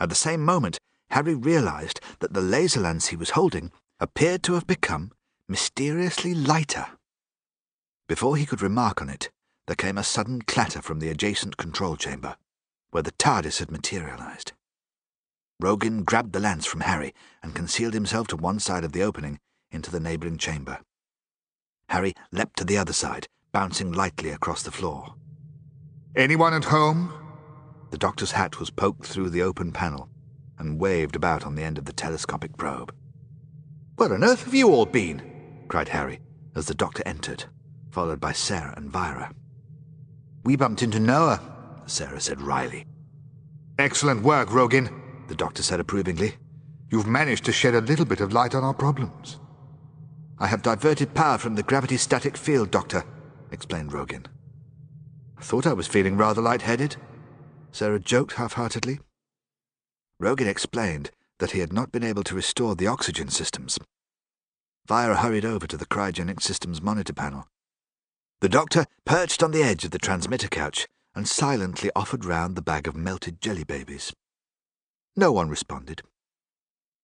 At 0.02 0.08
the 0.08 0.16
same 0.16 0.44
moment, 0.44 0.80
Harry 1.10 1.36
realized 1.36 2.00
that 2.18 2.34
the 2.34 2.40
laser 2.40 2.80
lance 2.80 3.06
he 3.06 3.16
was 3.16 3.30
holding 3.30 3.70
appeared 4.00 4.42
to 4.42 4.54
have 4.54 4.66
become 4.66 5.12
mysteriously 5.46 6.34
lighter. 6.34 6.86
Before 8.08 8.36
he 8.36 8.44
could 8.44 8.62
remark 8.62 9.00
on 9.00 9.08
it, 9.08 9.30
there 9.68 9.76
came 9.76 9.96
a 9.96 10.02
sudden 10.02 10.42
clatter 10.42 10.82
from 10.82 10.98
the 10.98 11.08
adjacent 11.08 11.56
control 11.56 11.96
chamber, 11.96 12.34
where 12.90 13.04
the 13.04 13.12
TARDIS 13.12 13.60
had 13.60 13.70
materialized. 13.70 14.50
Rogin 15.62 16.04
grabbed 16.04 16.32
the 16.32 16.40
lance 16.40 16.66
from 16.66 16.80
Harry 16.80 17.14
and 17.40 17.54
concealed 17.54 17.94
himself 17.94 18.26
to 18.26 18.36
one 18.36 18.58
side 18.58 18.82
of 18.82 18.90
the 18.90 19.04
opening 19.04 19.38
into 19.70 19.92
the 19.92 20.00
neighbouring 20.00 20.36
chamber. 20.36 20.80
Harry 21.90 22.12
leapt 22.32 22.56
to 22.56 22.64
the 22.64 22.76
other 22.76 22.92
side, 22.92 23.28
bouncing 23.52 23.92
lightly 23.92 24.30
across 24.30 24.64
the 24.64 24.72
floor. 24.72 25.14
Anyone 26.16 26.54
at 26.54 26.64
home? 26.64 27.21
The 27.92 27.98
doctor's 27.98 28.32
hat 28.32 28.58
was 28.58 28.70
poked 28.70 29.06
through 29.06 29.28
the 29.28 29.42
open 29.42 29.70
panel 29.70 30.08
and 30.58 30.80
waved 30.80 31.14
about 31.14 31.44
on 31.44 31.56
the 31.56 31.62
end 31.62 31.76
of 31.76 31.84
the 31.84 31.92
telescopic 31.92 32.56
probe. 32.56 32.92
Where 33.96 34.14
on 34.14 34.24
earth 34.24 34.44
have 34.44 34.54
you 34.54 34.70
all 34.70 34.86
been? 34.86 35.20
cried 35.68 35.90
Harry 35.90 36.20
as 36.54 36.64
the 36.64 36.74
doctor 36.74 37.02
entered, 37.04 37.44
followed 37.90 38.18
by 38.18 38.32
Sarah 38.32 38.72
and 38.78 38.90
Vira. 38.90 39.34
We 40.42 40.56
bumped 40.56 40.82
into 40.82 41.00
Noah, 41.00 41.42
Sarah 41.84 42.18
said 42.18 42.40
wryly. 42.40 42.86
Excellent 43.78 44.22
work, 44.22 44.48
Rogin, 44.48 44.88
the 45.28 45.34
doctor 45.34 45.62
said 45.62 45.78
approvingly. 45.78 46.36
You've 46.88 47.06
managed 47.06 47.44
to 47.44 47.52
shed 47.52 47.74
a 47.74 47.82
little 47.82 48.06
bit 48.06 48.22
of 48.22 48.32
light 48.32 48.54
on 48.54 48.64
our 48.64 48.74
problems. 48.74 49.38
I 50.38 50.46
have 50.46 50.62
diverted 50.62 51.12
power 51.12 51.36
from 51.36 51.56
the 51.56 51.62
gravity 51.62 51.98
static 51.98 52.38
field, 52.38 52.70
Doctor, 52.70 53.04
explained 53.50 53.92
Rogin. 53.92 54.24
I 55.36 55.42
thought 55.42 55.66
I 55.66 55.74
was 55.74 55.86
feeling 55.86 56.16
rather 56.16 56.40
light-headed. 56.40 56.96
Sarah 57.72 57.98
joked 57.98 58.34
half-heartedly. 58.34 59.00
Rogin 60.20 60.46
explained 60.46 61.10
that 61.38 61.52
he 61.52 61.60
had 61.60 61.72
not 61.72 61.90
been 61.90 62.04
able 62.04 62.22
to 62.22 62.34
restore 62.34 62.76
the 62.76 62.86
oxygen 62.86 63.28
systems. 63.28 63.78
Vira 64.86 65.16
hurried 65.16 65.44
over 65.44 65.66
to 65.66 65.76
the 65.76 65.86
cryogenic 65.86 66.40
systems 66.42 66.82
monitor 66.82 67.12
panel. 67.12 67.48
The 68.40 68.48
doctor 68.48 68.86
perched 69.04 69.42
on 69.42 69.52
the 69.52 69.62
edge 69.62 69.84
of 69.84 69.90
the 69.90 69.98
transmitter 69.98 70.48
couch 70.48 70.86
and 71.14 71.26
silently 71.26 71.90
offered 71.96 72.24
round 72.24 72.56
the 72.56 72.62
bag 72.62 72.86
of 72.86 72.94
melted 72.94 73.40
jelly 73.40 73.64
babies. 73.64 74.12
No 75.16 75.32
one 75.32 75.48
responded. 75.48 76.02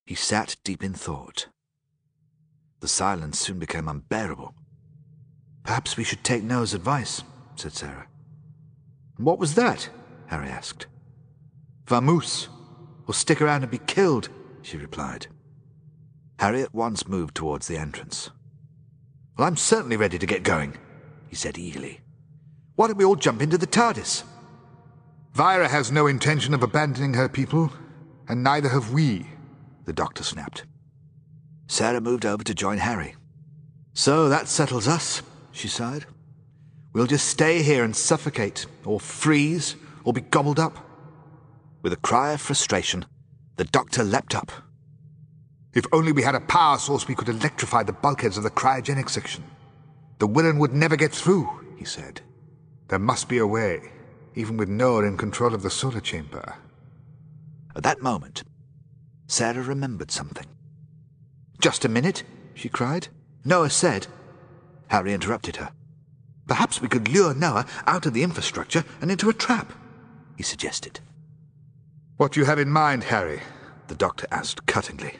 He 0.04 0.14
sat 0.14 0.56
deep 0.64 0.82
in 0.82 0.94
thought. 0.94 1.48
The 2.80 2.88
silence 2.88 3.38
soon 3.38 3.58
became 3.58 3.88
unbearable. 3.88 4.54
Perhaps 5.64 5.96
we 5.96 6.04
should 6.04 6.24
take 6.24 6.42
Noah's 6.42 6.74
advice, 6.74 7.22
said 7.56 7.72
Sarah. 7.72 8.06
What 9.16 9.38
was 9.38 9.54
that? 9.54 9.90
Harry 10.28 10.48
asked. 10.48 10.86
Vamoose, 11.86 12.48
or 13.06 13.14
stick 13.14 13.40
around 13.40 13.62
and 13.62 13.70
be 13.70 13.78
killed, 13.78 14.28
she 14.62 14.76
replied. 14.76 15.26
Harry 16.38 16.62
at 16.62 16.74
once 16.74 17.08
moved 17.08 17.34
towards 17.34 17.66
the 17.66 17.76
entrance. 17.76 18.30
Well, 19.36 19.46
I'm 19.48 19.56
certainly 19.56 19.96
ready 19.96 20.18
to 20.18 20.26
get 20.26 20.42
going, 20.42 20.76
he 21.28 21.36
said 21.36 21.58
eagerly. 21.58 22.00
Why 22.76 22.86
don't 22.86 22.96
we 22.96 23.04
all 23.04 23.16
jump 23.16 23.42
into 23.42 23.58
the 23.58 23.66
TARDIS? 23.66 24.22
Vira 25.32 25.68
has 25.68 25.90
no 25.90 26.06
intention 26.06 26.54
of 26.54 26.62
abandoning 26.62 27.14
her 27.14 27.28
people, 27.28 27.72
and 28.28 28.42
neither 28.42 28.68
have 28.68 28.92
we, 28.92 29.26
the 29.84 29.92
doctor 29.92 30.22
snapped. 30.22 30.64
Sarah 31.66 32.00
moved 32.00 32.26
over 32.26 32.44
to 32.44 32.54
join 32.54 32.78
Harry. 32.78 33.14
So 33.94 34.28
that 34.28 34.48
settles 34.48 34.86
us, 34.86 35.22
she 35.52 35.68
sighed. 35.68 36.06
We'll 36.92 37.06
just 37.06 37.28
stay 37.28 37.62
here 37.62 37.84
and 37.84 37.94
suffocate, 37.94 38.66
or 38.84 39.00
freeze, 39.00 39.76
or 40.04 40.12
be 40.12 40.20
gobbled 40.20 40.58
up. 40.58 40.78
With 41.82 41.92
a 41.92 41.96
cry 41.96 42.32
of 42.32 42.40
frustration, 42.40 43.06
the 43.56 43.64
doctor 43.64 44.04
leapt 44.04 44.34
up. 44.34 44.50
If 45.74 45.86
only 45.92 46.12
we 46.12 46.22
had 46.22 46.34
a 46.34 46.40
power 46.40 46.78
source 46.78 47.06
we 47.06 47.14
could 47.14 47.28
electrify 47.28 47.82
the 47.82 47.92
bulkheads 47.92 48.36
of 48.36 48.42
the 48.42 48.50
cryogenic 48.50 49.08
section. 49.08 49.44
The 50.18 50.26
Wirrn 50.26 50.58
would 50.58 50.72
never 50.72 50.96
get 50.96 51.12
through, 51.12 51.48
he 51.76 51.84
said. 51.84 52.20
There 52.88 52.98
must 52.98 53.28
be 53.28 53.38
a 53.38 53.46
way, 53.46 53.92
even 54.34 54.56
with 54.56 54.68
Noah 54.68 55.04
in 55.04 55.16
control 55.16 55.54
of 55.54 55.62
the 55.62 55.70
solar 55.70 56.00
chamber. 56.00 56.56
At 57.76 57.82
that 57.84 58.02
moment, 58.02 58.42
Sarah 59.26 59.62
remembered 59.62 60.10
something. 60.10 60.46
Just 61.60 61.84
a 61.84 61.88
minute, 61.88 62.24
she 62.54 62.68
cried. 62.68 63.08
Noah 63.44 63.70
said. 63.70 64.06
Harry 64.88 65.12
interrupted 65.12 65.56
her. 65.56 65.70
Perhaps 66.46 66.80
we 66.80 66.88
could 66.88 67.08
lure 67.08 67.34
Noah 67.34 67.66
out 67.86 68.06
of 68.06 68.14
the 68.14 68.22
infrastructure 68.22 68.84
and 69.00 69.10
into 69.10 69.28
a 69.28 69.34
trap, 69.34 69.72
he 70.38 70.44
suggested. 70.44 71.00
What 72.16 72.32
do 72.32 72.40
you 72.40 72.46
have 72.46 72.60
in 72.60 72.70
mind, 72.70 73.04
Harry? 73.04 73.42
the 73.88 73.96
doctor 73.96 74.26
asked 74.30 74.66
cuttingly. 74.66 75.16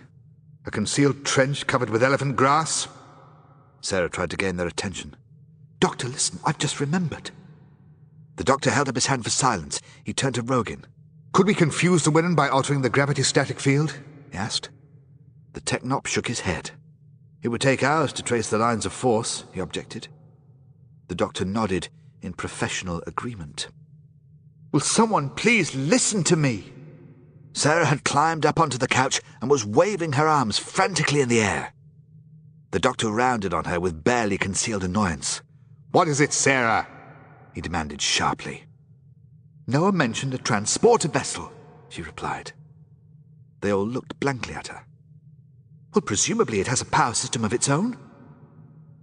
A 0.65 0.71
concealed 0.71 1.25
trench 1.25 1.67
covered 1.67 1.91
with 1.91 2.05
elephant 2.05 2.37
grass? 2.37 2.87
Sarah 3.81 4.09
tried 4.09 4.31
to 4.31 4.37
gain 4.37 4.57
their 4.57 4.69
attention. 4.69 5.17
Doctor, 5.81 6.07
listen, 6.09 6.39
I've 6.45 6.59
just 6.59 6.79
remembered. 6.79 7.33
The 8.37 8.45
doctor 8.45 8.71
held 8.71 8.89
up 8.89 8.95
his 8.95 9.07
hand 9.07 9.25
for 9.25 9.31
silence. 9.31 9.81
He 10.05 10.13
turned 10.13 10.37
to 10.37 10.43
Rogin. 10.43 10.85
Could 11.33 11.49
we 11.49 11.55
confuse 11.55 12.05
the 12.05 12.13
Wirrn 12.13 12.37
by 12.37 12.49
altering 12.49 12.83
the 12.83 12.91
gravity 12.91 13.25
static 13.25 13.59
field? 13.59 13.99
he 14.31 14.39
asked. 14.39 14.69
The 15.55 15.61
Technop 15.61 16.07
shook 16.07 16.29
his 16.29 16.41
head. 16.41 16.71
It 17.43 17.49
would 17.49 17.61
take 17.61 17.83
hours 17.83 18.13
to 18.13 18.23
trace 18.23 18.51
the 18.51 18.59
lines 18.59 18.87
of 18.87 18.93
force, 18.93 19.45
he 19.53 19.59
objected. 19.59 20.07
The 21.09 21.17
doctor 21.17 21.45
nodded 21.45 21.89
in 22.23 22.35
professional 22.35 23.03
agreement. 23.07 23.69
Will 24.71 24.81
someone 24.81 25.31
please 25.31 25.75
listen 25.75 26.23
to 26.25 26.37
me? 26.37 26.73
Sarah 27.55 27.87
had 27.87 28.05
climbed 28.05 28.45
up 28.45 28.61
onto 28.61 28.79
the 28.79 28.87
couch 28.87 29.21
and 29.41 29.51
was 29.51 29.65
waving 29.65 30.13
her 30.13 30.29
arms 30.29 30.59
frantically 30.59 31.21
in 31.21 31.29
the 31.29 31.41
air. 31.41 31.73
The 32.71 32.79
doctor 32.79 33.11
rounded 33.11 33.55
on 33.55 33.65
her 33.65 33.81
with 33.81 34.05
barely 34.05 34.37
concealed 34.37 34.85
annoyance. 34.85 35.41
What 35.91 36.07
is 36.07 36.21
it, 36.21 36.33
Sarah? 36.33 36.87
he 37.55 37.63
demanded 37.63 38.03
sharply. 38.03 38.65
Noah 39.67 39.93
mentioned 39.93 40.35
a 40.35 40.39
transporter 40.39 41.09
vessel, 41.09 41.51
she 41.89 42.03
replied. 42.03 42.53
They 43.63 43.73
all 43.73 43.87
looked 43.87 44.21
blankly 44.21 44.55
at 44.55 44.69
her. 44.69 44.85
Well, 45.95 46.03
presumably 46.03 46.61
it 46.61 46.67
has 46.67 46.83
a 46.83 46.87
power 46.87 47.15
system 47.15 47.45
of 47.45 47.55
its 47.55 47.69
own. 47.69 47.97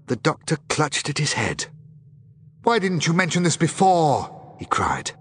The 0.06 0.16
doctor 0.16 0.58
clutched 0.70 1.10
at 1.10 1.18
his 1.18 1.34
head. 1.34 1.66
Why 2.64 2.78
didn't 2.78 3.08
you 3.08 3.14
mention 3.14 3.42
this 3.42 3.58
before? 3.58 4.56
he 4.60 4.66
cried. 4.66 5.12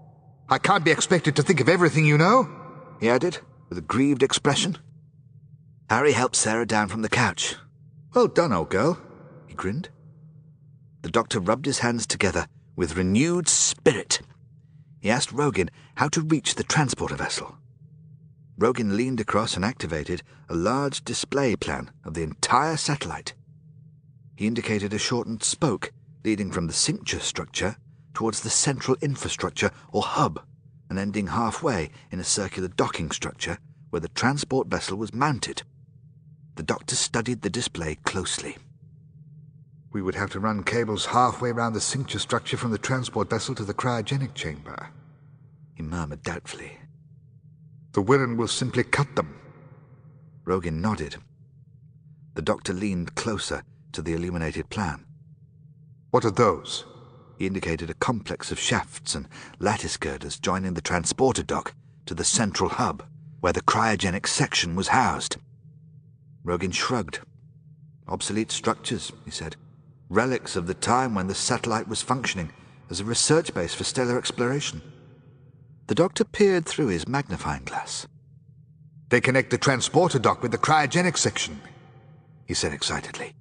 I 0.47 0.59
can't 0.59 0.85
be 0.85 0.91
expected 0.91 1.35
to 1.35 1.43
think 1.43 1.59
of 1.59 1.69
everything 1.69 2.05
you 2.05 2.17
know, 2.17 2.49
he 2.99 3.09
added, 3.09 3.39
with 3.67 3.79
a 3.79 3.81
grieved 3.81 4.21
expression. 4.21 4.77
Harry 5.89 6.11
helped 6.11 6.35
Sarah 6.35 6.67
down 6.67 6.87
from 6.87 7.01
the 7.01 7.09
couch. 7.09 7.55
Well 8.13 8.27
done, 8.27 8.53
old 8.53 8.69
girl, 8.69 8.99
he 9.47 9.55
grinned. 9.55 9.89
The 11.01 11.09
doctor 11.09 11.39
rubbed 11.39 11.65
his 11.65 11.79
hands 11.79 12.05
together 12.05 12.47
with 12.75 12.95
renewed 12.95 13.47
spirit. 13.47 14.21
He 14.99 15.09
asked 15.09 15.35
Rogin 15.35 15.69
how 15.95 16.09
to 16.09 16.21
reach 16.21 16.55
the 16.55 16.63
transporter 16.63 17.15
vessel. 17.15 17.57
Rogin 18.59 18.95
leaned 18.95 19.19
across 19.19 19.55
and 19.55 19.65
activated 19.65 20.23
a 20.49 20.55
large 20.55 21.03
display 21.03 21.55
plan 21.55 21.91
of 22.03 22.13
the 22.13 22.23
entire 22.23 22.77
satellite. 22.77 23.33
He 24.35 24.47
indicated 24.47 24.93
a 24.93 24.97
shortened 24.97 25.43
spoke 25.43 25.91
leading 26.23 26.51
from 26.51 26.67
the 26.67 26.73
cincture 26.73 27.19
structure 27.19 27.77
towards 28.15 28.41
the 28.41 28.49
central 28.49 28.97
infrastructure 29.01 29.69
or 29.91 30.01
hub, 30.01 30.41
and 30.89 30.97
ending 30.97 31.27
halfway 31.27 31.91
in 32.09 32.19
a 32.19 32.23
circular 32.23 32.67
docking 32.67 33.11
structure 33.11 33.59
where 33.91 33.99
the 33.99 34.09
transport 34.09 34.67
vessel 34.67 34.97
was 34.97 35.13
mounted. 35.13 35.61
The 36.55 36.63
doctor 36.63 36.95
studied 36.95 37.41
the 37.41 37.49
display 37.49 37.95
closely. 38.03 38.57
We 39.91 40.01
would 40.01 40.15
have 40.15 40.31
to 40.31 40.39
run 40.39 40.63
cables 40.63 41.05
halfway 41.05 41.51
round 41.51 41.75
the 41.75 41.81
cincture 41.81 42.19
structure 42.19 42.57
from 42.57 42.71
the 42.71 42.77
transport 42.77 43.29
vessel 43.29 43.55
to 43.55 43.63
the 43.63 43.73
cryogenic 43.73 44.33
chamber, 44.33 44.89
he 45.75 45.83
murmured 45.83 46.23
doubtfully. 46.23 46.79
The 47.91 48.01
Wirrn 48.01 48.37
will 48.37 48.47
simply 48.47 48.83
cut 48.83 49.15
them. 49.15 49.39
Rogin 50.45 50.81
nodded. 50.81 51.17
The 52.33 52.41
doctor 52.41 52.73
leaned 52.73 53.15
closer 53.15 53.63
to 53.93 54.01
the 54.01 54.13
illuminated 54.13 54.69
plan. 54.69 55.05
What 56.11 56.25
are 56.25 56.31
those? 56.31 56.85
He 57.37 57.47
indicated 57.47 57.89
a 57.89 57.95
complex 57.95 58.51
of 58.51 58.59
shafts 58.59 59.15
and 59.15 59.27
lattice 59.59 59.97
girders 59.97 60.39
joining 60.39 60.73
the 60.73 60.81
transporter 60.81 61.43
dock 61.43 61.73
to 62.05 62.13
the 62.13 62.23
central 62.23 62.69
hub, 62.69 63.03
where 63.41 63.53
the 63.53 63.61
cryogenic 63.61 64.27
section 64.27 64.75
was 64.75 64.89
housed. 64.89 65.37
Rogin 66.45 66.73
shrugged. 66.73 67.19
Obsolete 68.07 68.51
structures, 68.51 69.11
he 69.25 69.31
said. 69.31 69.55
Relics 70.09 70.55
of 70.55 70.67
the 70.67 70.73
time 70.73 71.15
when 71.15 71.27
the 71.27 71.35
satellite 71.35 71.87
was 71.87 72.01
functioning 72.01 72.51
as 72.89 72.99
a 72.99 73.05
research 73.05 73.53
base 73.53 73.73
for 73.73 73.83
stellar 73.83 74.17
exploration. 74.17 74.81
The 75.87 75.95
doctor 75.95 76.23
peered 76.23 76.65
through 76.65 76.87
his 76.87 77.07
magnifying 77.07 77.63
glass. 77.63 78.07
They 79.09 79.21
connect 79.21 79.49
the 79.49 79.57
transporter 79.57 80.19
dock 80.19 80.41
with 80.41 80.51
the 80.51 80.57
cryogenic 80.57 81.17
section, 81.17 81.61
he 82.45 82.53
said 82.53 82.73
excitedly. 82.73 83.33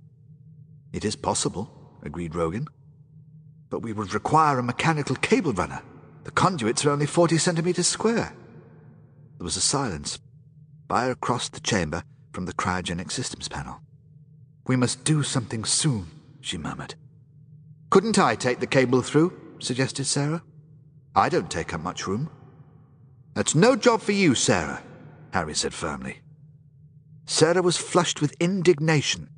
It 0.92 1.05
is 1.05 1.16
possible, 1.16 1.70
agreed 2.02 2.32
Rogin. 2.32 2.66
But 3.74 3.82
we 3.82 3.92
would 3.92 4.14
require 4.14 4.60
a 4.60 4.62
mechanical 4.62 5.16
cable 5.16 5.52
runner. 5.52 5.82
The 6.22 6.30
conduits 6.30 6.86
are 6.86 6.90
only 6.90 7.06
40 7.06 7.38
centimeters 7.38 7.88
square. 7.88 8.32
There 9.36 9.44
was 9.44 9.56
a 9.56 9.60
silence. 9.60 10.20
Vira 10.88 11.16
crossed 11.16 11.54
the 11.54 11.60
chamber 11.60 12.04
from 12.32 12.46
the 12.46 12.52
cryogenic 12.52 13.10
systems 13.10 13.48
panel. 13.48 13.80
We 14.68 14.76
must 14.76 15.02
do 15.02 15.24
something 15.24 15.64
soon, 15.64 16.06
she 16.40 16.56
murmured. 16.56 16.94
Couldn't 17.90 18.16
I 18.16 18.36
take 18.36 18.60
the 18.60 18.68
cable 18.68 19.02
through? 19.02 19.32
suggested 19.58 20.04
Sarah. 20.04 20.44
I 21.16 21.28
don't 21.28 21.50
take 21.50 21.74
up 21.74 21.80
much 21.80 22.06
room. 22.06 22.30
That's 23.34 23.56
no 23.56 23.74
job 23.74 24.02
for 24.02 24.12
you, 24.12 24.36
Sarah, 24.36 24.84
Harry 25.32 25.56
said 25.56 25.74
firmly. 25.74 26.20
Sarah 27.26 27.60
was 27.60 27.76
flushed 27.76 28.20
with 28.20 28.36
indignation. 28.38 29.30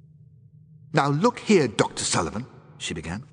Now 0.93 1.09
look 1.09 1.39
here, 1.39 1.69
Dr. 1.69 2.05
Sullivan, 2.05 2.45
she 2.77 2.93
began. 2.93 3.25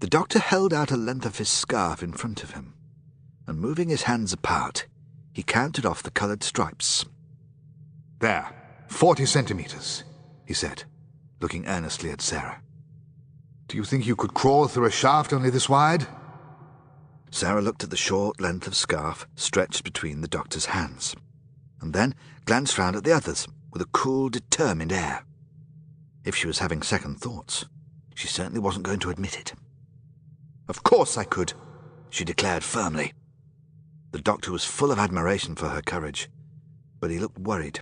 The 0.00 0.06
doctor 0.06 0.38
held 0.38 0.74
out 0.74 0.90
a 0.90 0.96
length 0.96 1.24
of 1.24 1.38
his 1.38 1.48
scarf 1.48 2.02
in 2.02 2.12
front 2.12 2.42
of 2.42 2.50
him, 2.50 2.74
and 3.46 3.58
moving 3.58 3.88
his 3.88 4.02
hands 4.02 4.32
apart, 4.32 4.86
he 5.32 5.42
counted 5.42 5.86
off 5.86 6.02
the 6.02 6.10
coloured 6.10 6.42
stripes. 6.42 7.06
There, 8.18 8.50
forty 8.88 9.24
centimeters, 9.24 10.04
he 10.44 10.52
said, 10.52 10.84
looking 11.40 11.66
earnestly 11.66 12.10
at 12.10 12.20
Sarah. 12.20 12.60
Do 13.68 13.76
you 13.76 13.84
think 13.84 14.06
you 14.06 14.16
could 14.16 14.34
crawl 14.34 14.68
through 14.68 14.84
a 14.84 14.90
shaft 14.90 15.32
only 15.32 15.50
this 15.50 15.68
wide? 15.68 16.06
Sarah 17.30 17.62
looked 17.62 17.82
at 17.82 17.90
the 17.90 17.96
short 17.96 18.40
length 18.40 18.66
of 18.66 18.76
scarf 18.76 19.26
stretched 19.34 19.82
between 19.82 20.20
the 20.20 20.28
doctor's 20.28 20.66
hands, 20.66 21.16
and 21.80 21.92
then 21.94 22.14
glanced 22.44 22.78
round 22.78 22.96
at 22.96 23.04
the 23.04 23.12
others 23.12 23.48
with 23.72 23.82
a 23.82 23.88
cool, 23.92 24.28
determined 24.28 24.92
air. 24.92 25.24
If 26.24 26.34
she 26.36 26.46
was 26.46 26.58
having 26.58 26.82
second 26.82 27.16
thoughts, 27.16 27.64
she 28.14 28.28
certainly 28.28 28.60
wasn't 28.60 28.84
going 28.84 29.00
to 29.00 29.10
admit 29.10 29.38
it. 29.38 29.52
Of 30.68 30.82
course 30.82 31.16
I 31.16 31.24
could, 31.24 31.52
she 32.10 32.24
declared 32.24 32.64
firmly. 32.64 33.12
The 34.10 34.20
doctor 34.20 34.50
was 34.50 34.64
full 34.64 34.90
of 34.90 34.98
admiration 34.98 35.54
for 35.54 35.68
her 35.68 35.82
courage, 35.82 36.28
but 37.00 37.10
he 37.10 37.18
looked 37.18 37.38
worried. 37.38 37.80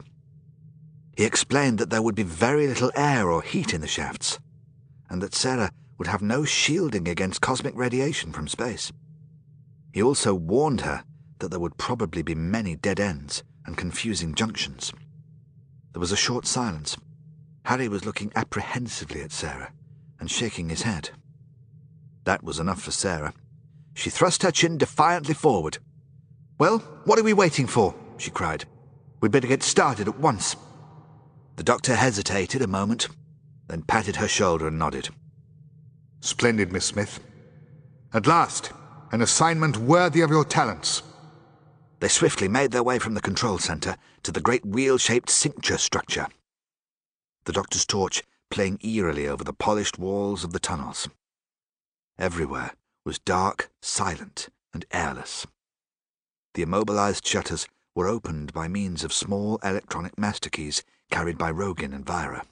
He 1.17 1.25
explained 1.25 1.79
that 1.79 1.91
there 1.91 2.03
would 2.03 2.15
be 2.15 2.25
very 2.25 2.67
little 2.67 2.91
air 2.97 3.31
or 3.31 3.41
heat 3.41 3.73
in 3.73 3.81
the 3.81 3.87
shafts, 3.87 4.39
and 5.09 5.23
that 5.23 5.35
Sarah 5.35 5.71
would 5.97 6.09
have 6.09 6.23
no 6.23 6.45
shielding 6.45 7.09
against 7.09 7.41
cosmic 7.41 7.75
radiation 7.77 8.33
from 8.33 8.49
space. 8.49 8.93
He 9.93 10.03
also 10.03 10.35
warned 10.35 10.81
her 10.81 11.05
that 11.39 11.51
there 11.51 11.61
would 11.61 11.79
probably 11.79 12.23
be 12.23 12.35
many 12.35 12.75
dead 12.75 12.99
ends 12.99 13.45
and 13.65 13.77
confusing 13.77 14.35
junctions. 14.35 14.93
There 15.93 16.01
was 16.01 16.13
a 16.13 16.17
short 16.17 16.47
silence. 16.47 16.97
Harry 17.65 17.89
was 17.89 18.05
looking 18.05 18.33
apprehensively 18.35 19.23
at 19.23 19.33
Sarah 19.33 19.73
and 20.19 20.31
shaking 20.31 20.69
his 20.69 20.83
head. 20.83 21.11
That 22.25 22.43
was 22.43 22.59
enough 22.59 22.83
for 22.83 22.91
Sarah. 22.91 23.35
She 23.95 24.11
thrust 24.11 24.43
her 24.43 24.51
chin 24.51 24.79
defiantly 24.79 25.35
forward. 25.35 25.79
Well, 26.59 26.79
what 27.05 27.19
are 27.19 27.25
we 27.25 27.33
waiting 27.33 27.67
for? 27.67 27.95
she 28.17 28.31
cried. 28.31 28.65
We'd 29.21 29.33
better 29.33 29.49
get 29.49 29.63
started 29.63 30.09
at 30.09 30.19
once. 30.19 30.57
The 31.57 31.63
doctor 31.63 31.95
hesitated 31.95 32.63
a 32.63 32.67
moment, 32.67 33.09
then 33.69 33.83
patted 33.83 34.17
her 34.17 34.29
shoulder 34.29 34.67
and 34.69 34.79
nodded. 34.79 35.09
Splendid, 36.21 36.73
Miss 36.73 36.87
Smith. 36.87 37.21
At 38.13 38.27
last, 38.27 38.73
An 39.13 39.23
assignment 39.23 39.77
worthy 39.77 40.23
of 40.23 40.31
your 40.31 40.45
talents. 40.45 41.03
They 42.01 42.09
swiftly 42.09 42.49
made 42.49 42.73
their 42.73 42.83
way 42.83 42.99
from 42.99 43.15
the 43.15 43.21
control 43.21 43.59
center 43.59 43.97
to 44.25 44.33
the 44.33 44.41
great 44.41 44.67
wheel-shaped 44.67 45.31
cincture 45.31 45.79
structure. 45.79 46.27
The 47.45 47.53
doctor's 47.53 47.87
torch 47.87 48.25
playing 48.51 48.81
eerily 48.83 49.29
over 49.29 49.45
the 49.45 49.53
polished 49.53 49.99
walls 49.99 50.43
of 50.43 50.53
the 50.53 50.59
tunnels. 50.59 51.09
Everywhere 52.19 52.75
was 53.05 53.19
dark, 53.19 53.71
silent, 53.83 54.49
and 54.73 54.85
airless. 54.93 55.47
The 56.55 56.63
immobilized 56.63 57.27
shutters 57.27 57.67
were 57.95 58.09
opened 58.09 58.53
by 58.53 58.69
means 58.69 59.05
of 59.05 59.13
small 59.13 59.59
electronic 59.65 60.19
master 60.19 60.51
keys 60.51 60.83
carried 61.11 61.39
by 61.39 61.51
Rogin 61.51 61.95
and 61.95 62.07
Vira. 62.07 62.47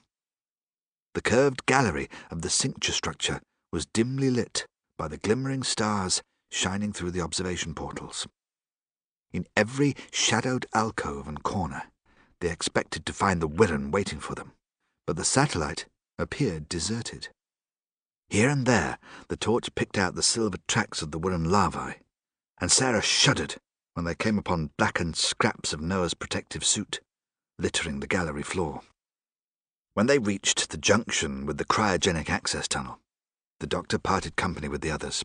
The 1.15 1.23
curved 1.23 1.67
gallery 1.67 2.09
of 2.31 2.43
the 2.43 2.51
cincture 2.51 2.93
structure 2.93 3.41
was 3.73 3.87
dimly 3.87 4.31
lit 4.31 4.67
by 4.99 5.09
the 5.09 5.19
glimmering 5.19 5.63
stars 5.63 6.23
shining 6.51 6.93
through 6.93 7.11
the 7.13 7.21
observation 7.21 7.75
portals. 7.75 8.27
In 9.33 9.47
every 9.57 9.95
shadowed 10.11 10.67
alcove 10.75 11.27
and 11.27 11.43
corner, 11.43 11.85
they 12.41 12.51
expected 12.51 13.07
to 13.07 13.13
find 13.13 13.41
the 13.41 13.49
Wirrn 13.49 13.91
waiting 13.91 14.21
for 14.21 14.35
them, 14.35 14.53
but 15.07 15.17
the 15.17 15.25
satellite 15.25 15.87
appeared 16.19 16.69
deserted. 16.69 17.29
Here 18.33 18.49
and 18.49 18.65
there, 18.65 18.97
the 19.29 19.37
torch 19.37 19.75
picked 19.75 19.99
out 19.99 20.15
the 20.15 20.23
silver 20.23 20.57
tracks 20.67 21.03
of 21.03 21.11
the 21.11 21.19
Wirrn 21.19 21.51
larvae, 21.51 21.97
and 22.59 22.73
Sarah 22.73 23.03
shuddered 23.03 23.57
when 23.93 24.07
they 24.07 24.15
came 24.15 24.39
upon 24.39 24.71
blackened 24.79 25.17
scraps 25.17 25.75
of 25.75 25.83
Noah's 25.83 26.15
protective 26.15 26.65
suit, 26.65 27.01
littering 27.59 28.01
the 28.01 28.07
gallery 28.07 28.43
floor. 28.43 28.81
When 29.93 30.07
they 30.07 30.19
reached 30.19 30.71
the 30.71 30.79
junction 30.79 31.45
with 31.45 31.59
the 31.59 31.67
cryogenic 31.67 32.31
access 32.31 32.67
tunnel, 32.67 33.01
the 33.61 33.67
doctor 33.67 33.99
parted 33.99 34.35
company 34.35 34.67
with 34.67 34.81
the 34.81 34.91
others. 34.91 35.23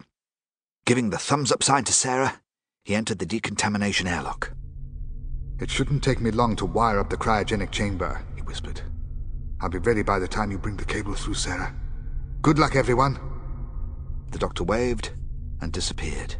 Giving 0.85 1.09
the 1.09 1.17
thumbs 1.17 1.49
up 1.49 1.63
sign 1.63 1.85
to 1.85 1.93
Sarah, 1.93 2.41
he 2.83 2.93
entered 2.93 3.19
the 3.19 3.25
decontamination 3.25 4.07
airlock. 4.07 4.51
It 5.61 5.71
shouldn't 5.71 6.03
take 6.03 6.19
me 6.19 6.31
long 6.31 6.57
to 6.57 6.65
wire 6.65 6.99
up 6.99 7.09
the 7.09 7.15
cryogenic 7.15 7.71
chamber, 7.71 8.21
he 8.35 8.41
whispered. 8.41 8.81
I'll 9.61 9.69
be 9.69 9.77
ready 9.77 10.03
by 10.03 10.19
the 10.19 10.27
time 10.27 10.51
you 10.51 10.57
bring 10.57 10.75
the 10.75 10.83
cable 10.83 11.15
through, 11.15 11.35
Sarah. 11.35 11.73
Good 12.41 12.59
luck, 12.59 12.75
everyone. 12.75 13.19
The 14.31 14.37
doctor 14.37 14.63
waved 14.63 15.11
and 15.59 15.73
disappeared. 15.73 16.35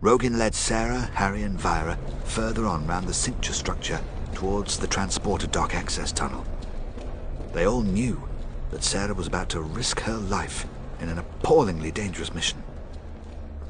Rogin 0.00 0.36
led 0.36 0.54
Sarah, 0.54 1.10
Harry, 1.14 1.42
and 1.42 1.58
Vira 1.58 1.98
further 2.24 2.66
on 2.66 2.86
round 2.86 3.08
the 3.08 3.14
cincture 3.14 3.54
structure 3.54 4.00
towards 4.34 4.78
the 4.78 4.86
transporter 4.86 5.46
dock 5.46 5.74
access 5.74 6.12
tunnel. 6.12 6.44
They 7.52 7.66
all 7.66 7.82
knew 7.82 8.28
that 8.70 8.84
Sarah 8.84 9.14
was 9.14 9.26
about 9.26 9.48
to 9.50 9.62
risk 9.62 9.98
her 10.00 10.16
life 10.16 10.66
in 11.00 11.08
an 11.08 11.18
appallingly 11.18 11.90
dangerous 11.90 12.34
mission. 12.34 12.62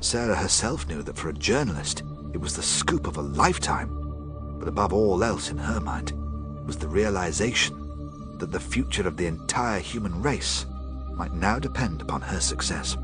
Sarah 0.00 0.36
herself 0.36 0.88
knew 0.88 1.02
that 1.02 1.16
for 1.16 1.28
a 1.28 1.34
journalist, 1.34 2.02
it 2.34 2.40
was 2.40 2.56
the 2.56 2.62
scoop 2.62 3.06
of 3.06 3.16
a 3.16 3.22
lifetime, 3.22 4.58
but 4.58 4.68
above 4.68 4.92
all 4.92 5.22
else 5.22 5.50
in 5.50 5.58
her 5.58 5.80
mind 5.80 6.12
was 6.66 6.76
the 6.76 6.88
realization 6.88 8.38
that 8.38 8.50
the 8.50 8.60
future 8.60 9.06
of 9.06 9.16
the 9.16 9.26
entire 9.26 9.78
human 9.78 10.20
race 10.20 10.66
might 11.14 11.32
now 11.32 11.58
depend 11.58 12.02
upon 12.02 12.20
her 12.20 12.40
success. 12.40 12.96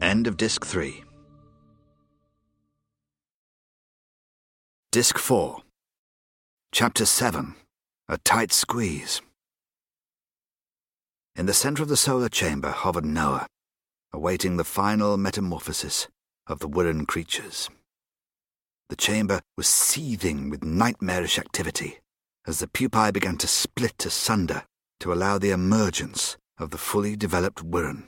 End 0.00 0.26
of 0.26 0.36
Disc 0.36 0.64
3. 0.64 1.02
Disc 4.92 5.18
4. 5.18 5.62
Chapter 6.72 7.04
7 7.04 7.54
A 8.08 8.18
Tight 8.18 8.52
Squeeze. 8.52 9.20
In 11.36 11.44
the 11.44 11.52
center 11.52 11.82
of 11.82 11.90
the 11.90 11.98
solar 11.98 12.30
chamber 12.30 12.70
hovered 12.70 13.04
Noah, 13.04 13.46
awaiting 14.10 14.56
the 14.56 14.64
final 14.64 15.18
metamorphosis 15.18 16.08
of 16.46 16.60
the 16.60 16.68
Wirrn 16.68 17.06
creatures. 17.06 17.68
The 18.88 18.96
chamber 18.96 19.42
was 19.54 19.66
seething 19.66 20.48
with 20.48 20.64
nightmarish 20.64 21.38
activity 21.38 21.98
as 22.46 22.60
the 22.60 22.66
pupae 22.66 23.12
began 23.12 23.36
to 23.36 23.46
split 23.46 24.06
asunder 24.06 24.64
to 25.00 25.12
allow 25.12 25.36
the 25.36 25.50
emergence 25.50 26.38
of 26.56 26.70
the 26.70 26.78
fully 26.78 27.16
developed 27.16 27.62
Wirrn. 27.62 28.04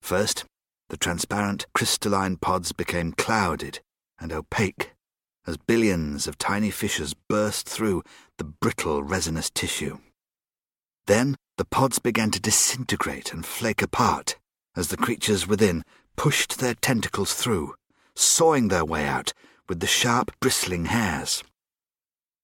First, 0.00 0.46
the 0.88 0.96
transparent 0.96 1.66
crystalline 1.74 2.38
pods 2.38 2.72
became 2.72 3.12
clouded 3.12 3.80
and 4.18 4.32
opaque 4.32 4.92
as 5.46 5.58
billions 5.58 6.26
of 6.26 6.38
tiny 6.38 6.70
fissures 6.70 7.12
burst 7.28 7.68
through 7.68 8.02
the 8.38 8.44
brittle 8.44 9.02
resinous 9.02 9.50
tissue. 9.50 9.98
Then 11.06 11.36
the 11.56 11.64
pods 11.64 11.98
began 11.98 12.30
to 12.30 12.40
disintegrate 12.40 13.32
and 13.32 13.46
flake 13.46 13.82
apart 13.82 14.36
as 14.76 14.88
the 14.88 14.96
creatures 14.96 15.46
within 15.46 15.82
pushed 16.16 16.58
their 16.58 16.74
tentacles 16.74 17.34
through, 17.34 17.74
sawing 18.14 18.68
their 18.68 18.84
way 18.84 19.06
out 19.06 19.32
with 19.68 19.80
the 19.80 19.86
sharp, 19.86 20.30
bristling 20.40 20.86
hairs. 20.86 21.42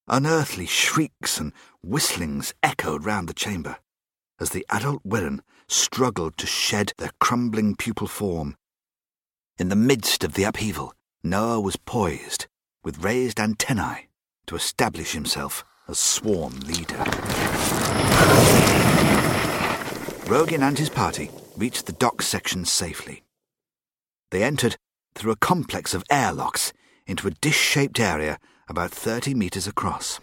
Unearthly 0.08 0.66
shrieks 0.66 1.38
and 1.38 1.52
whistlings 1.82 2.54
echoed 2.62 3.04
round 3.04 3.28
the 3.28 3.34
chamber 3.34 3.76
as 4.40 4.50
the 4.50 4.66
adult 4.70 5.02
Wirrn 5.04 5.40
struggled 5.68 6.36
to 6.36 6.46
shed 6.46 6.92
their 6.98 7.12
crumbling 7.20 7.76
pupal 7.76 8.08
form. 8.08 8.56
In 9.56 9.68
the 9.68 9.76
midst 9.76 10.24
of 10.24 10.34
the 10.34 10.42
upheaval, 10.42 10.94
Noah 11.22 11.60
was 11.60 11.76
poised, 11.76 12.48
with 12.82 13.04
raised 13.04 13.38
antennae, 13.38 14.08
to 14.46 14.56
establish 14.56 15.12
himself 15.12 15.64
as 15.88 15.98
swarm 15.98 16.58
leader. 16.60 17.04
Rogin 20.26 20.62
and 20.62 20.78
his 20.78 20.88
party 20.88 21.30
reached 21.56 21.86
the 21.86 21.92
dock 21.92 22.22
section 22.22 22.64
safely. 22.64 23.22
They 24.30 24.42
entered 24.42 24.76
through 25.14 25.32
a 25.32 25.36
complex 25.36 25.94
of 25.94 26.04
airlocks 26.10 26.72
into 27.06 27.26
a 27.28 27.32
dish 27.32 27.58
shaped 27.58 28.00
area 28.00 28.38
about 28.68 28.90
30 28.90 29.34
metres 29.34 29.66
across. 29.66 30.20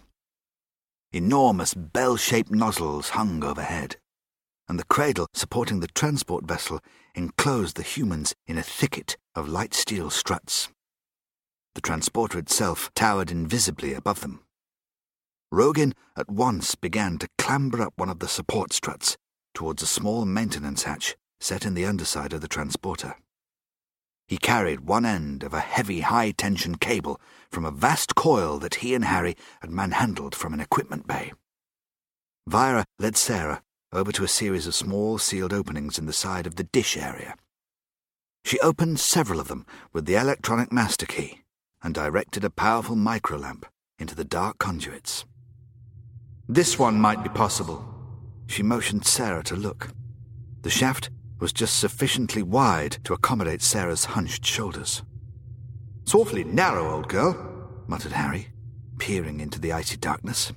Enormous 1.11 1.73
bell 1.73 2.17
shaped 2.17 2.51
nozzles 2.51 3.09
hung 3.09 3.43
overhead 3.43 3.97
and 4.69 4.79
the 4.79 4.85
cradle 4.85 5.27
supporting 5.33 5.79
the 5.79 5.87
transport 5.87 6.45
vessel 6.45 6.79
enclosed 7.15 7.75
the 7.75 7.83
humans 7.83 8.35
in 8.45 8.57
a 8.57 8.63
thicket 8.63 9.17
of 9.35 9.49
light 9.49 9.73
steel 9.73 10.11
struts. 10.11 10.69
The 11.73 11.81
transporter 11.81 12.37
itself 12.37 12.91
towered 12.93 13.31
invisibly 13.31 13.93
above 13.95 14.21
them. 14.21 14.41
Rogin 15.51 15.93
at 16.15 16.29
once 16.29 16.75
began 16.75 17.17
to 17.17 17.29
clamber 17.37 17.81
up 17.81 17.93
one 17.95 18.09
of 18.09 18.19
the 18.19 18.27
support 18.27 18.71
struts 18.71 19.17
towards 19.53 19.81
a 19.81 19.87
small 19.87 20.25
maintenance 20.25 20.83
hatch 20.83 21.15
set 21.39 21.65
in 21.65 21.73
the 21.73 21.85
underside 21.85 22.33
of 22.33 22.41
the 22.41 22.47
transporter. 22.47 23.15
He 24.27 24.37
carried 24.37 24.81
one 24.81 25.05
end 25.05 25.41
of 25.41 25.55
a 25.55 25.59
heavy 25.59 26.01
high 26.01 26.31
tension 26.31 26.75
cable 26.75 27.19
from 27.49 27.65
a 27.65 27.71
vast 27.71 28.13
coil 28.13 28.59
that 28.59 28.75
he 28.75 28.93
and 28.93 29.05
Harry 29.05 29.35
had 29.61 29.71
manhandled 29.71 30.35
from 30.35 30.53
an 30.53 30.59
equipment 30.59 31.07
bay. 31.07 31.33
Vira 32.45 32.85
led 32.99 33.17
Sarah 33.17 33.63
over 33.91 34.11
to 34.11 34.23
a 34.23 34.27
series 34.27 34.67
of 34.67 34.75
small 34.75 35.17
sealed 35.17 35.51
openings 35.51 35.97
in 35.97 36.05
the 36.05 36.13
side 36.13 36.45
of 36.45 36.57
the 36.57 36.63
dish 36.63 36.95
area. 36.95 37.35
She 38.45 38.59
opened 38.59 38.99
several 38.99 39.39
of 39.39 39.47
them 39.47 39.65
with 39.93 40.05
the 40.05 40.15
electronic 40.15 40.71
master 40.71 41.07
key 41.07 41.41
and 41.81 41.95
directed 41.95 42.43
a 42.43 42.51
powerful 42.51 42.95
microlamp 42.95 43.63
into 43.97 44.13
the 44.13 44.23
dark 44.23 44.59
conduits. 44.59 45.25
This 46.51 46.79
one 46.79 46.99
might 46.99 47.21
be 47.21 47.29
possible. 47.29 47.85
She 48.47 48.63
motioned 48.63 49.05
Sarah 49.05 49.43
to 49.43 49.55
look. 49.55 49.89
The 50.63 50.71
shaft 50.71 51.11
was 51.39 51.53
just 51.53 51.77
sufficiently 51.77 52.41
wide 52.41 52.97
to 53.03 53.13
accommodate 53.13 53.61
Sarah's 53.61 54.05
hunched 54.05 54.43
shoulders. 54.43 55.03
It's 56.01 56.15
awfully 56.15 56.43
narrow, 56.43 56.91
old 56.91 57.07
girl, 57.07 57.37
muttered 57.85 58.13
Harry, 58.13 58.47
peering 58.97 59.41
into 59.41 59.59
the 59.59 59.71
icy 59.71 59.97
darkness. 59.97 60.51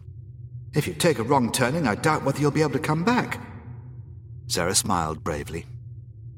If 0.75 0.87
you 0.87 0.95
take 0.95 1.19
a 1.19 1.25
wrong 1.25 1.53
turning, 1.53 1.87
I 1.87 1.95
doubt 1.95 2.25
whether 2.25 2.41
you'll 2.41 2.53
be 2.53 2.63
able 2.63 2.73
to 2.73 2.79
come 2.79 3.05
back. 3.05 3.39
Sarah 4.47 4.75
smiled 4.75 5.23
bravely. 5.23 5.67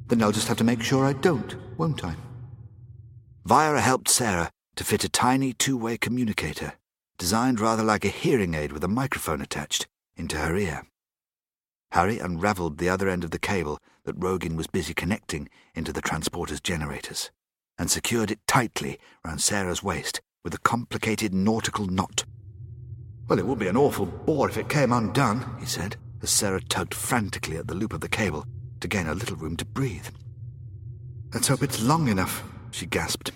Then 0.08 0.20
I'll 0.20 0.33
just 0.33 0.49
have 0.49 0.58
to 0.58 0.65
make 0.65 0.83
sure 0.83 1.05
I 1.05 1.12
don't, 1.12 1.55
won't 1.78 2.05
I? 2.05 2.16
Vira 3.44 3.81
helped 3.81 4.08
Sarah 4.08 4.50
to 4.74 4.83
fit 4.83 5.05
a 5.05 5.08
tiny 5.08 5.52
two 5.52 5.76
way 5.76 5.97
communicator, 5.97 6.73
designed 7.18 7.60
rather 7.60 7.83
like 7.83 8.05
a 8.05 8.09
hearing 8.09 8.55
aid 8.55 8.73
with 8.73 8.84
a 8.84 8.89
microphone 8.89 9.41
attached, 9.41 9.86
into 10.17 10.36
her 10.36 10.57
ear. 10.57 10.83
Harry 11.93 12.18
unravelled 12.18 12.78
the 12.78 12.89
other 12.89 13.09
end 13.09 13.25
of 13.25 13.31
the 13.31 13.39
cable 13.39 13.78
that 14.05 14.18
Rogin 14.18 14.57
was 14.57 14.67
busy 14.67 14.94
connecting 14.94 15.49
into 15.75 15.93
the 15.93 16.02
transporter's 16.02 16.60
generators, 16.60 17.31
and 17.78 17.91
secured 17.91 18.31
it 18.31 18.47
tightly 18.47 18.99
round 19.25 19.41
Sarah's 19.41 19.83
waist 19.83 20.20
with 20.43 20.55
a 20.55 20.59
complicated 20.59 21.33
nautical 21.33 21.86
knot. 21.86 22.25
Well, 23.28 23.39
it 23.39 23.47
would 23.47 23.59
be 23.59 23.68
an 23.68 23.76
awful 23.76 24.07
bore 24.07 24.49
if 24.49 24.59
it 24.59 24.68
came 24.68 24.93
undone, 24.93 25.57
he 25.59 25.67
said, 25.67 25.97
as 26.23 26.31
Sarah 26.31 26.60
tugged 26.60 26.94
frantically 26.94 27.57
at 27.57 27.68
the 27.68 27.75
loop 27.75 27.93
of 27.93 28.01
the 28.01 28.09
cable 28.09 28.44
to 28.81 28.89
gain 28.89 29.07
a 29.07 29.15
little 29.15 29.36
room 29.36 29.57
to 29.57 29.65
breathe. 29.65 30.09
Let's 31.33 31.49
hope 31.49 31.62
it's 31.62 31.83
long 31.83 32.09
enough, 32.09 32.44
she 32.70 32.86
gasped. 32.86 33.31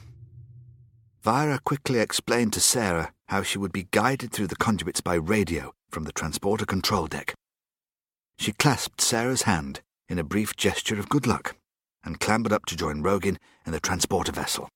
Vira 1.23 1.59
quickly 1.65 2.01
explained 2.01 2.53
to 2.53 2.61
Sarah 2.61 3.13
how 3.29 3.43
she 3.43 3.59
would 3.59 3.73
be 3.73 3.89
guided 3.91 4.33
through 4.33 4.47
the 4.47 4.57
conduits 4.57 5.01
by 5.01 5.15
radio 5.15 5.73
from 5.91 6.05
the 6.05 6.13
transporter 6.13 6.67
control 6.67 7.07
deck. 7.07 7.35
She 8.39 8.53
clasped 8.53 9.01
Sarah's 9.01 9.43
hand 9.43 9.81
in 10.09 10.19
a 10.19 10.25
brief 10.25 10.57
gesture 10.57 10.99
of 10.99 11.09
good 11.09 11.27
luck 11.27 11.57
and 12.05 12.21
clambered 12.21 12.53
up 12.53 12.65
to 12.67 12.77
join 12.77 13.03
Rogin 13.03 13.37
in 13.67 13.73
the 13.73 13.81
transporter 13.81 14.33
vessel. 14.33 14.69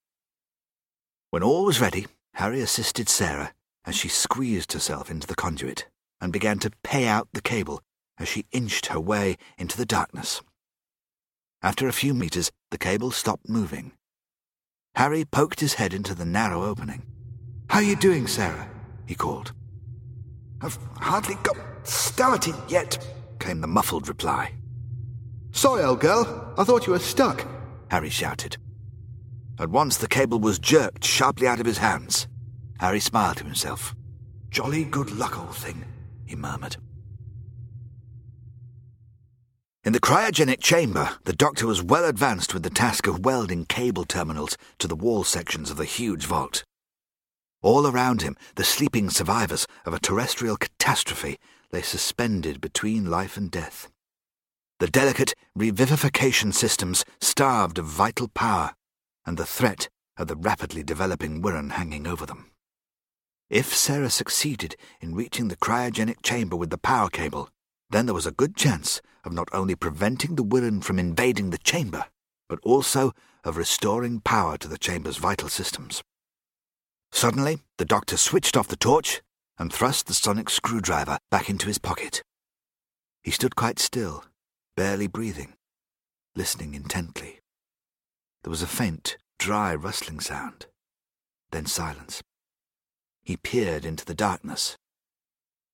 When 1.30 1.42
all 1.42 1.64
was 1.64 1.80
ready, 1.80 2.06
Harry 2.34 2.60
assisted 2.60 3.08
Sarah 3.08 3.52
as 3.84 3.94
she 3.94 4.08
squeezed 4.08 4.72
herself 4.72 5.10
into 5.10 5.26
the 5.26 5.34
conduit 5.34 5.86
and 6.20 6.32
began 6.32 6.58
to 6.60 6.70
pay 6.84 7.06
out 7.06 7.28
the 7.32 7.42
cable 7.42 7.80
as 8.18 8.28
she 8.28 8.46
inched 8.52 8.86
her 8.86 9.00
way 9.00 9.36
into 9.56 9.76
the 9.76 9.86
darkness. 9.86 10.42
After 11.62 11.88
a 11.88 11.92
few 11.92 12.12
meters, 12.12 12.50
the 12.70 12.78
cable 12.78 13.10
stopped 13.12 13.48
moving. 13.48 13.92
Harry 14.96 15.24
poked 15.24 15.60
his 15.60 15.74
head 15.74 15.94
into 15.94 16.14
the 16.14 16.24
narrow 16.24 16.64
opening. 16.64 17.02
How 17.72 17.78
are 17.78 17.84
you 17.84 17.96
doing, 17.96 18.26
Sarah? 18.26 18.68
he 19.06 19.14
called. 19.14 19.54
I've 20.60 20.76
hardly 20.98 21.36
got 21.36 21.56
started 21.84 22.54
yet, 22.68 22.98
came 23.38 23.62
the 23.62 23.66
muffled 23.66 24.08
reply. 24.08 24.52
Sorry, 25.52 25.82
old 25.82 26.00
girl. 26.00 26.52
I 26.58 26.64
thought 26.64 26.86
you 26.86 26.92
were 26.92 26.98
stuck, 26.98 27.46
Harry 27.90 28.10
shouted. 28.10 28.58
At 29.58 29.70
once 29.70 29.96
the 29.96 30.06
cable 30.06 30.38
was 30.38 30.58
jerked 30.58 31.02
sharply 31.02 31.46
out 31.46 31.60
of 31.60 31.66
his 31.66 31.78
hands. 31.78 32.28
Harry 32.78 33.00
smiled 33.00 33.38
to 33.38 33.44
himself. 33.44 33.94
Jolly 34.50 34.84
good 34.84 35.10
luck, 35.12 35.38
old 35.38 35.56
thing, 35.56 35.82
he 36.26 36.36
murmured. 36.36 36.76
In 39.82 39.94
the 39.94 39.98
cryogenic 39.98 40.60
chamber, 40.60 41.08
the 41.24 41.32
doctor 41.32 41.66
was 41.66 41.82
well 41.82 42.04
advanced 42.04 42.52
with 42.52 42.64
the 42.64 42.68
task 42.68 43.06
of 43.06 43.24
welding 43.24 43.64
cable 43.64 44.04
terminals 44.04 44.58
to 44.78 44.86
the 44.86 44.94
wall 44.94 45.24
sections 45.24 45.70
of 45.70 45.78
the 45.78 45.86
huge 45.86 46.26
vault. 46.26 46.64
All 47.62 47.86
around 47.86 48.22
him, 48.22 48.36
the 48.56 48.64
sleeping 48.64 49.08
survivors 49.08 49.68
of 49.86 49.94
a 49.94 50.00
terrestrial 50.00 50.56
catastrophe 50.56 51.38
lay 51.72 51.82
suspended 51.82 52.60
between 52.60 53.08
life 53.08 53.36
and 53.36 53.50
death. 53.50 53.88
The 54.80 54.88
delicate 54.88 55.34
revivification 55.56 56.52
systems 56.52 57.04
starved 57.20 57.78
of 57.78 57.84
vital 57.84 58.26
power, 58.26 58.74
and 59.24 59.36
the 59.36 59.46
threat 59.46 59.88
of 60.16 60.26
the 60.26 60.34
rapidly 60.34 60.82
developing 60.82 61.40
Wirrn 61.40 61.70
hanging 61.70 62.06
over 62.06 62.26
them. 62.26 62.50
If 63.48 63.72
Sarah 63.72 64.10
succeeded 64.10 64.74
in 65.00 65.14
reaching 65.14 65.46
the 65.46 65.56
cryogenic 65.56 66.22
chamber 66.22 66.56
with 66.56 66.70
the 66.70 66.78
power 66.78 67.08
cable, 67.08 67.48
then 67.90 68.06
there 68.06 68.14
was 68.14 68.26
a 68.26 68.32
good 68.32 68.56
chance 68.56 69.00
of 69.24 69.32
not 69.32 69.48
only 69.52 69.76
preventing 69.76 70.34
the 70.34 70.42
Wirrn 70.42 70.82
from 70.82 70.98
invading 70.98 71.50
the 71.50 71.58
chamber, 71.58 72.06
but 72.48 72.58
also 72.64 73.12
of 73.44 73.56
restoring 73.56 74.20
power 74.20 74.58
to 74.58 74.66
the 74.66 74.78
chamber's 74.78 75.16
vital 75.16 75.48
systems. 75.48 76.02
Suddenly, 77.12 77.60
the 77.78 77.84
doctor 77.84 78.16
switched 78.16 78.56
off 78.56 78.68
the 78.68 78.76
torch 78.76 79.22
and 79.58 79.72
thrust 79.72 80.06
the 80.06 80.14
sonic 80.14 80.50
screwdriver 80.50 81.18
back 81.30 81.48
into 81.48 81.66
his 81.66 81.78
pocket. 81.78 82.22
He 83.22 83.30
stood 83.30 83.54
quite 83.54 83.78
still, 83.78 84.24
barely 84.76 85.06
breathing, 85.06 85.54
listening 86.34 86.74
intently. 86.74 87.40
There 88.42 88.50
was 88.50 88.62
a 88.62 88.66
faint, 88.66 89.18
dry 89.38 89.74
rustling 89.74 90.18
sound, 90.18 90.66
then 91.52 91.66
silence. 91.66 92.22
He 93.22 93.36
peered 93.36 93.84
into 93.84 94.04
the 94.04 94.14
darkness. 94.14 94.76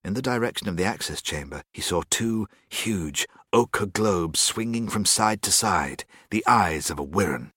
In 0.04 0.14
the 0.14 0.22
direction 0.22 0.68
of 0.68 0.76
the 0.76 0.84
access 0.84 1.22
chamber, 1.22 1.62
he 1.72 1.80
saw 1.80 2.02
two 2.10 2.46
huge 2.68 3.26
ochre 3.52 3.86
globes 3.86 4.40
swinging 4.40 4.88
from 4.88 5.04
side 5.04 5.40
to 5.42 5.52
side, 5.52 6.04
the 6.30 6.44
eyes 6.46 6.90
of 6.90 6.98
a 6.98 7.04
Wirrn. 7.04 7.52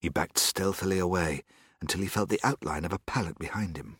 He 0.00 0.08
backed 0.08 0.38
stealthily 0.38 0.98
away 0.98 1.44
until 1.80 2.00
he 2.00 2.06
felt 2.06 2.28
the 2.28 2.40
outline 2.42 2.84
of 2.84 2.92
a 2.92 2.98
pallet 2.98 3.38
behind 3.38 3.76
him. 3.76 3.96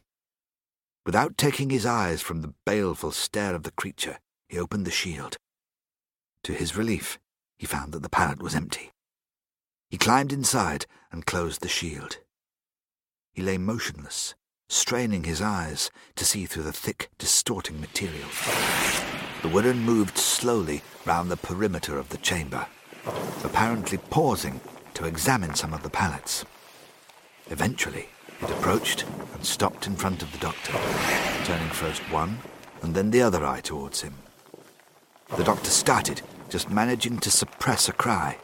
Without 1.06 1.38
taking 1.38 1.70
his 1.70 1.86
eyes 1.86 2.20
from 2.20 2.42
the 2.42 2.54
baleful 2.66 3.12
stare 3.12 3.54
of 3.54 3.62
the 3.62 3.70
creature, 3.70 4.18
he 4.48 4.58
opened 4.58 4.84
the 4.84 4.90
shield. 4.90 5.36
To 6.44 6.52
his 6.52 6.76
relief, 6.76 7.18
he 7.58 7.66
found 7.66 7.92
that 7.92 8.02
the 8.02 8.08
pallet 8.08 8.42
was 8.42 8.54
empty. 8.54 8.90
He 9.90 9.96
climbed 9.96 10.32
inside 10.32 10.86
and 11.10 11.24
closed 11.24 11.62
the 11.62 11.68
shield. 11.68 12.18
He 13.32 13.42
lay 13.42 13.56
motionless, 13.56 14.34
straining 14.68 15.24
his 15.24 15.40
eyes 15.40 15.90
to 16.16 16.24
see 16.24 16.44
through 16.44 16.64
the 16.64 16.72
thick, 16.72 17.10
distorting 17.18 17.80
material. 17.80 18.28
The 19.42 19.48
Wirrn 19.48 19.78
moved 19.78 20.18
slowly 20.18 20.82
round 21.06 21.30
the 21.30 21.36
perimeter 21.36 21.96
of 21.96 22.10
the 22.10 22.18
chamber, 22.18 22.66
apparently 23.44 23.98
pausing 23.98 24.60
to 24.94 25.06
examine 25.06 25.54
some 25.54 25.72
of 25.72 25.82
the 25.82 25.90
pallets. 25.90 26.44
Eventually, 27.50 28.08
it 28.40 28.50
approached 28.50 29.04
and 29.34 29.44
stopped 29.44 29.86
in 29.86 29.96
front 29.96 30.22
of 30.22 30.30
the 30.32 30.38
doctor, 30.38 30.72
turning 31.44 31.68
first 31.70 32.02
one 32.12 32.38
and 32.82 32.94
then 32.94 33.10
the 33.10 33.22
other 33.22 33.44
eye 33.44 33.60
towards 33.60 34.02
him. 34.02 34.14
The 35.36 35.44
doctor 35.44 35.70
started, 35.70 36.22
just 36.48 36.70
managing 36.70 37.18
to 37.18 37.30
suppress 37.30 37.88
a 37.88 37.92
cry, 37.92 38.38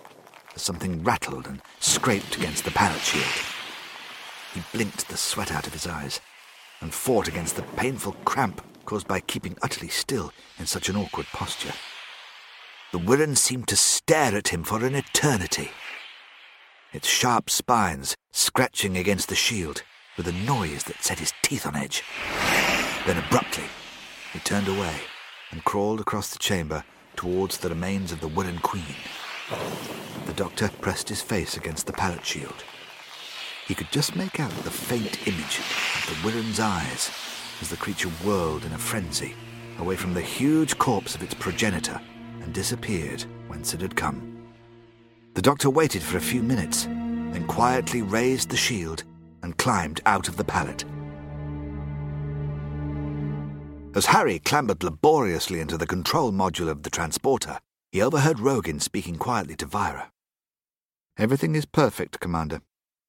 as 0.54 0.62
something 0.62 1.02
rattled 1.02 1.46
and 1.46 1.60
scraped 1.80 2.36
against 2.36 2.64
the 2.64 2.70
pallet 2.70 3.00
shield. 3.00 3.24
He 4.52 4.62
blinked 4.72 5.08
the 5.08 5.16
sweat 5.16 5.52
out 5.52 5.66
of 5.66 5.72
his 5.72 5.86
eyes 5.86 6.20
and 6.80 6.92
fought 6.92 7.28
against 7.28 7.56
the 7.56 7.62
painful 7.62 8.12
cramp 8.24 8.64
caused 8.84 9.08
by 9.08 9.20
keeping 9.20 9.56
utterly 9.62 9.88
still 9.88 10.32
in 10.58 10.66
such 10.66 10.88
an 10.88 10.96
awkward 10.96 11.26
posture. 11.26 11.72
The 12.92 12.98
Wirrn 12.98 13.36
seemed 13.36 13.68
to 13.68 13.76
stare 13.76 14.36
at 14.36 14.48
him 14.48 14.62
for 14.62 14.84
an 14.84 14.94
eternity, 14.94 15.70
its 16.94 17.08
sharp 17.08 17.50
spines 17.50 18.14
scratching 18.32 18.96
against 18.96 19.28
the 19.28 19.34
shield 19.34 19.82
with 20.16 20.28
a 20.28 20.32
noise 20.32 20.84
that 20.84 21.02
set 21.02 21.18
his 21.18 21.32
teeth 21.42 21.66
on 21.66 21.74
edge. 21.74 22.04
Then 23.04 23.18
abruptly, 23.18 23.64
he 24.32 24.38
turned 24.38 24.68
away 24.68 24.94
and 25.50 25.64
crawled 25.64 26.00
across 26.00 26.30
the 26.30 26.38
chamber 26.38 26.84
towards 27.16 27.58
the 27.58 27.68
remains 27.68 28.12
of 28.12 28.20
the 28.20 28.28
Wirrn 28.28 28.62
Queen. 28.62 28.94
The 30.26 30.32
doctor 30.34 30.70
pressed 30.80 31.08
his 31.08 31.20
face 31.20 31.56
against 31.56 31.86
the 31.86 31.92
pallet 31.92 32.24
shield. 32.24 32.64
He 33.66 33.74
could 33.74 33.90
just 33.90 34.14
make 34.14 34.38
out 34.38 34.52
the 34.62 34.70
faint 34.70 35.26
image 35.26 35.58
of 35.58 36.06
the 36.22 36.28
Wirrn's 36.28 36.60
eyes 36.60 37.10
as 37.60 37.70
the 37.70 37.76
creature 37.76 38.10
whirled 38.24 38.64
in 38.64 38.72
a 38.72 38.78
frenzy 38.78 39.34
away 39.80 39.96
from 39.96 40.14
the 40.14 40.20
huge 40.20 40.78
corpse 40.78 41.16
of 41.16 41.22
its 41.24 41.34
progenitor 41.34 42.00
and 42.40 42.54
disappeared 42.54 43.24
whence 43.48 43.74
it 43.74 43.80
had 43.80 43.96
come. 43.96 44.33
The 45.34 45.42
doctor 45.42 45.68
waited 45.68 46.02
for 46.02 46.16
a 46.16 46.20
few 46.20 46.42
minutes, 46.42 46.84
then 46.84 47.44
quietly 47.48 48.02
raised 48.02 48.50
the 48.50 48.56
shield 48.56 49.02
and 49.42 49.58
climbed 49.58 50.00
out 50.06 50.28
of 50.28 50.36
the 50.36 50.44
pallet. 50.44 50.84
As 53.96 54.06
Harry 54.06 54.38
clambered 54.38 54.82
laboriously 54.82 55.60
into 55.60 55.76
the 55.76 55.86
control 55.86 56.32
module 56.32 56.68
of 56.68 56.84
the 56.84 56.90
transporter, 56.90 57.58
he 57.90 58.00
overheard 58.00 58.38
Rogin 58.38 58.80
speaking 58.80 59.16
quietly 59.16 59.56
to 59.56 59.66
Vira. 59.66 60.10
Everything 61.16 61.54
is 61.54 61.66
perfect, 61.66 62.20
Commander. 62.20 62.60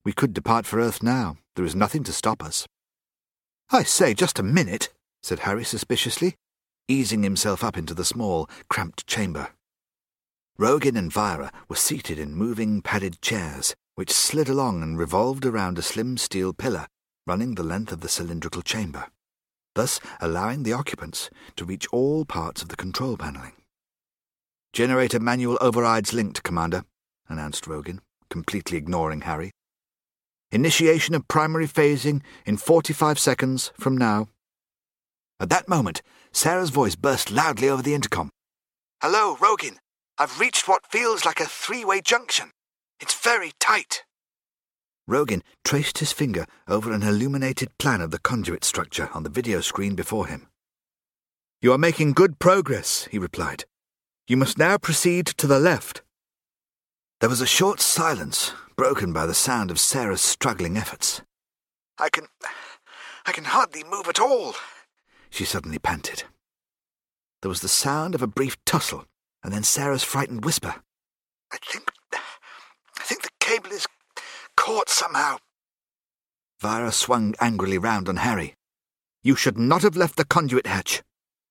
We 0.04 0.12
could 0.12 0.32
depart 0.32 0.66
for 0.66 0.78
Earth 0.78 1.02
now. 1.02 1.38
There 1.54 1.64
is 1.64 1.74
nothing 1.74 2.04
to 2.04 2.12
stop 2.12 2.42
us. 2.42 2.66
I 3.70 3.82
say, 3.82 4.14
just 4.14 4.38
a 4.38 4.44
minute, 4.44 4.90
said 5.22 5.40
Harry 5.40 5.64
suspiciously, 5.64 6.36
easing 6.86 7.24
himself 7.24 7.64
up 7.64 7.76
into 7.76 7.94
the 7.94 8.04
small, 8.04 8.48
cramped 8.68 9.06
chamber. 9.08 9.48
Rogin 10.58 10.96
and 10.96 11.12
Vira 11.12 11.52
were 11.68 11.76
seated 11.76 12.18
in 12.18 12.34
moving 12.34 12.80
padded 12.80 13.20
chairs, 13.20 13.74
which 13.94 14.10
slid 14.10 14.48
along 14.48 14.82
and 14.82 14.98
revolved 14.98 15.44
around 15.44 15.78
a 15.78 15.82
slim 15.82 16.16
steel 16.16 16.54
pillar 16.54 16.86
running 17.26 17.56
the 17.56 17.62
length 17.62 17.92
of 17.92 18.00
the 18.00 18.08
cylindrical 18.08 18.62
chamber, 18.62 19.06
thus 19.74 20.00
allowing 20.20 20.62
the 20.62 20.72
occupants 20.72 21.28
to 21.56 21.64
reach 21.64 21.86
all 21.92 22.24
parts 22.24 22.62
of 22.62 22.68
the 22.68 22.76
control 22.76 23.16
paneling. 23.18 23.52
Generator 24.72 25.20
manual 25.20 25.58
overrides 25.60 26.14
linked, 26.14 26.42
Commander, 26.42 26.84
announced 27.28 27.64
Rogin, 27.64 27.98
completely 28.30 28.78
ignoring 28.78 29.22
Harry. 29.22 29.50
Initiation 30.52 31.14
of 31.14 31.28
primary 31.28 31.66
phasing 31.66 32.22
in 32.46 32.56
45 32.56 33.18
seconds 33.18 33.72
from 33.78 33.98
now. 33.98 34.28
At 35.38 35.50
that 35.50 35.68
moment, 35.68 36.00
Sarah's 36.32 36.70
voice 36.70 36.94
burst 36.94 37.30
loudly 37.30 37.68
over 37.68 37.82
the 37.82 37.94
intercom. 37.94 38.30
Hello, 39.02 39.36
Rogin. 39.36 39.76
I've 40.18 40.40
reached 40.40 40.66
what 40.66 40.86
feels 40.86 41.24
like 41.24 41.40
a 41.40 41.46
three 41.46 41.84
way 41.84 42.00
junction. 42.00 42.50
It's 43.00 43.14
very 43.14 43.52
tight. 43.60 44.04
Rogin 45.08 45.42
traced 45.64 45.98
his 45.98 46.12
finger 46.12 46.46
over 46.66 46.90
an 46.90 47.02
illuminated 47.02 47.76
plan 47.78 48.00
of 48.00 48.10
the 48.10 48.18
conduit 48.18 48.64
structure 48.64 49.10
on 49.12 49.22
the 49.22 49.30
video 49.30 49.60
screen 49.60 49.94
before 49.94 50.26
him. 50.26 50.48
You 51.60 51.72
are 51.72 51.78
making 51.78 52.14
good 52.14 52.38
progress, 52.38 53.08
he 53.10 53.18
replied. 53.18 53.64
You 54.26 54.36
must 54.36 54.58
now 54.58 54.78
proceed 54.78 55.26
to 55.26 55.46
the 55.46 55.60
left. 55.60 56.02
There 57.20 57.30
was 57.30 57.40
a 57.40 57.46
short 57.46 57.80
silence, 57.80 58.52
broken 58.76 59.12
by 59.12 59.26
the 59.26 59.34
sound 59.34 59.70
of 59.70 59.78
Sarah's 59.78 60.20
struggling 60.20 60.76
efforts. 60.76 61.22
I 61.98 62.08
can. 62.08 62.26
I 63.26 63.32
can 63.32 63.44
hardly 63.44 63.82
move 63.82 64.06
at 64.08 64.20
all, 64.20 64.54
she 65.30 65.44
suddenly 65.44 65.78
panted. 65.78 66.24
There 67.42 67.48
was 67.48 67.60
the 67.60 67.68
sound 67.68 68.14
of 68.14 68.22
a 68.22 68.28
brief 68.28 68.56
tussle, 68.64 69.04
and 69.46 69.54
then 69.54 69.62
Sarah's 69.62 70.02
frightened 70.02 70.44
whisper. 70.44 70.74
I 71.52 71.58
think. 71.64 71.88
I 72.12 73.02
think 73.04 73.22
the 73.22 73.30
cable 73.38 73.70
is 73.70 73.86
caught 74.56 74.88
somehow. 74.88 75.36
Vira 76.60 76.90
swung 76.90 77.32
angrily 77.40 77.78
round 77.78 78.08
on 78.08 78.16
Harry. 78.16 78.56
You 79.22 79.36
should 79.36 79.56
not 79.56 79.82
have 79.82 79.96
left 79.96 80.16
the 80.16 80.24
conduit 80.24 80.66
hatch, 80.66 81.04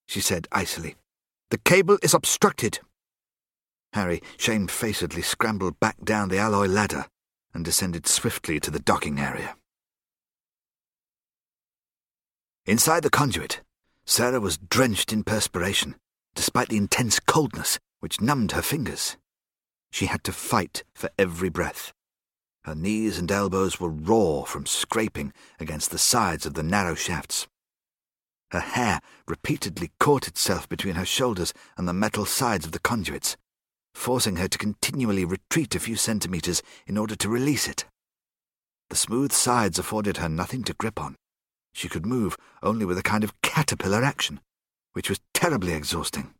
she 0.07 0.19
said 0.19 0.49
icily. 0.51 0.95
The 1.51 1.57
cable 1.57 1.97
is 2.03 2.13
obstructed. 2.13 2.79
Harry 3.93 4.21
shamefacedly 4.37 5.21
scrambled 5.21 5.79
back 5.79 5.95
down 6.03 6.27
the 6.27 6.37
alloy 6.37 6.65
ladder 6.65 7.05
and 7.53 7.63
descended 7.63 8.07
swiftly 8.07 8.59
to 8.59 8.71
the 8.71 8.79
docking 8.79 9.21
area. 9.21 9.55
Inside 12.65 13.03
the 13.03 13.09
conduit, 13.09 13.61
Sarah 14.05 14.41
was 14.41 14.57
drenched 14.57 15.13
in 15.13 15.23
perspiration, 15.23 15.95
despite 16.35 16.67
the 16.67 16.75
intense 16.75 17.21
coldness 17.21 17.79
which 18.05 18.21
numbed 18.21 18.51
her 18.51 18.61
fingers. 18.61 19.17
She 19.89 20.05
had 20.05 20.23
to 20.25 20.31
fight 20.31 20.83
for 20.93 21.09
every 21.17 21.49
breath. 21.49 21.91
Her 22.63 22.75
knees 22.75 23.17
and 23.17 23.31
elbows 23.31 23.79
were 23.79 23.89
raw 23.89 24.43
from 24.43 24.67
scraping 24.67 25.33
against 25.59 25.89
the 25.89 25.97
sides 25.97 26.45
of 26.45 26.53
the 26.53 26.61
narrow 26.61 26.93
shafts. 26.93 27.47
Her 28.51 28.59
hair 28.59 29.01
repeatedly 29.27 29.89
caught 29.99 30.27
itself 30.27 30.69
between 30.69 30.93
her 30.93 31.03
shoulders 31.03 31.51
and 31.77 31.87
the 31.87 31.93
metal 31.93 32.25
sides 32.25 32.63
of 32.63 32.73
the 32.73 32.79
conduits, 32.79 33.37
forcing 33.95 34.35
her 34.35 34.49
to 34.49 34.59
continually 34.59 35.25
retreat 35.25 35.73
a 35.73 35.79
few 35.79 35.95
centimetres 35.95 36.61
in 36.85 36.99
order 36.99 37.15
to 37.15 37.27
release 37.27 37.67
it. 37.67 37.85
The 38.91 38.97
smooth 38.97 39.31
sides 39.31 39.79
afforded 39.79 40.17
her 40.17 40.29
nothing 40.29 40.63
to 40.65 40.75
grip 40.75 41.01
on. 41.01 41.15
She 41.73 41.89
could 41.89 42.05
move 42.05 42.37
only 42.61 42.85
with 42.85 42.99
a 42.99 43.09
kind 43.11 43.23
of 43.23 43.41
caterpillar 43.41 44.03
action, 44.03 44.41
which 44.93 45.09
was 45.09 45.21
terribly 45.33 45.73
exhausting. 45.73 46.35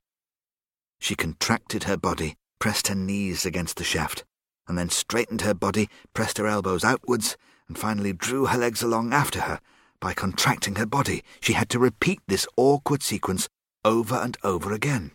She 0.99 1.15
contracted 1.15 1.83
her 1.83 1.97
body, 1.97 2.35
pressed 2.59 2.87
her 2.87 2.95
knees 2.95 3.45
against 3.45 3.77
the 3.77 3.83
shaft, 3.83 4.23
and 4.67 4.77
then 4.77 4.89
straightened 4.89 5.41
her 5.41 5.53
body, 5.53 5.89
pressed 6.13 6.37
her 6.37 6.47
elbows 6.47 6.83
outwards, 6.83 7.37
and 7.67 7.77
finally 7.77 8.13
drew 8.13 8.45
her 8.45 8.57
legs 8.57 8.81
along 8.81 9.13
after 9.13 9.41
her. 9.41 9.59
By 9.99 10.13
contracting 10.13 10.75
her 10.75 10.85
body, 10.85 11.23
she 11.39 11.53
had 11.53 11.69
to 11.69 11.79
repeat 11.79 12.19
this 12.27 12.47
awkward 12.57 13.01
sequence 13.01 13.47
over 13.83 14.15
and 14.15 14.37
over 14.43 14.73
again. 14.73 15.11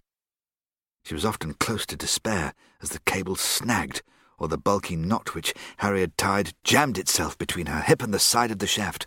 She 1.05 1.15
was 1.15 1.25
often 1.25 1.55
close 1.55 1.87
to 1.87 1.97
despair 1.97 2.55
as 2.81 2.91
the 2.91 3.01
cable 3.01 3.37
snagged, 3.37 4.03
or 4.39 4.49
the 4.49 4.59
bulky 4.59 4.97
knot 4.97 5.35
which 5.35 5.55
Harry 5.79 6.01
had 6.01 6.17
tied 6.17 6.55
jammed 6.65 6.99
itself 6.99 7.37
between 7.37 7.67
her 7.67 7.81
hip 7.81 8.03
and 8.03 8.13
the 8.13 8.19
side 8.19 8.51
of 8.51 8.59
the 8.59 8.67
shaft. 8.67 9.07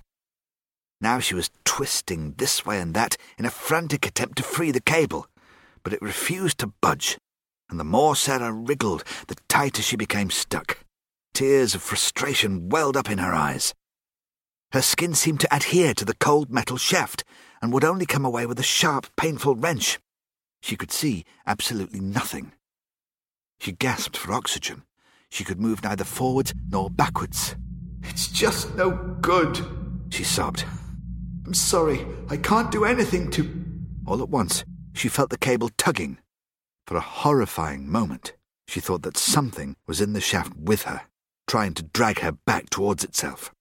Now 1.01 1.19
she 1.19 1.35
was 1.35 1.49
twisting 1.65 2.35
this 2.37 2.65
way 2.65 2.79
and 2.79 2.93
that 2.93 3.17
in 3.37 3.45
a 3.45 3.51
frantic 3.51 4.05
attempt 4.05 4.37
to 4.37 4.43
free 4.43 4.71
the 4.71 4.79
cable, 4.79 5.27
but 5.83 5.93
it 5.93 6.01
refused 6.01 6.57
to 6.59 6.73
budge, 6.81 7.17
and 7.69 7.79
the 7.79 7.83
more 7.83 8.15
Sarah 8.15 8.51
wriggled, 8.51 9.03
the 9.27 9.35
tighter 9.47 9.81
she 9.81 9.95
became 9.95 10.29
stuck. 10.29 10.79
Tears 11.33 11.75
of 11.75 11.81
frustration 11.81 12.69
welled 12.69 12.95
up 12.95 13.09
in 13.09 13.17
her 13.17 13.33
eyes. 13.33 13.73
Her 14.71 14.81
skin 14.81 15.13
seemed 15.13 15.39
to 15.41 15.55
adhere 15.55 15.93
to 15.93 16.05
the 16.05 16.15
cold 16.15 16.49
metal 16.51 16.77
shaft, 16.77 17.23
and 17.61 17.71
would 17.71 17.83
only 17.83 18.05
come 18.05 18.25
away 18.25 18.45
with 18.45 18.59
a 18.59 18.63
sharp, 18.63 19.07
painful 19.15 19.55
wrench. 19.55 19.99
She 20.61 20.75
could 20.75 20.91
see 20.91 21.25
absolutely 21.45 21.99
nothing. 21.99 22.51
She 23.59 23.71
gasped 23.71 24.17
for 24.17 24.33
oxygen. 24.33 24.83
She 25.29 25.43
could 25.43 25.59
move 25.59 25.83
neither 25.83 26.03
forwards 26.03 26.53
nor 26.69 26.89
backwards. 26.89 27.55
It's 28.03 28.27
just 28.27 28.75
no 28.75 28.91
good, 29.21 29.65
she 30.09 30.23
sobbed. 30.23 30.65
I'm 31.45 31.53
sorry, 31.53 32.05
I 32.29 32.37
can't 32.37 32.71
do 32.71 32.85
anything 32.85 33.31
to. 33.31 33.63
All 34.05 34.21
at 34.21 34.29
once, 34.29 34.65
she 34.93 35.09
felt 35.09 35.29
the 35.29 35.37
cable 35.37 35.69
tugging. 35.77 36.17
For 36.87 36.97
a 36.97 37.01
horrifying 37.01 37.89
moment, 37.89 38.33
she 38.67 38.79
thought 38.79 39.01
that 39.03 39.17
something 39.17 39.75
was 39.87 40.01
in 40.01 40.13
the 40.13 40.21
shaft 40.21 40.55
with 40.55 40.83
her, 40.83 41.01
trying 41.47 41.73
to 41.75 41.83
drag 41.83 42.19
her 42.19 42.31
back 42.31 42.69
towards 42.69 43.03
itself. 43.03 43.51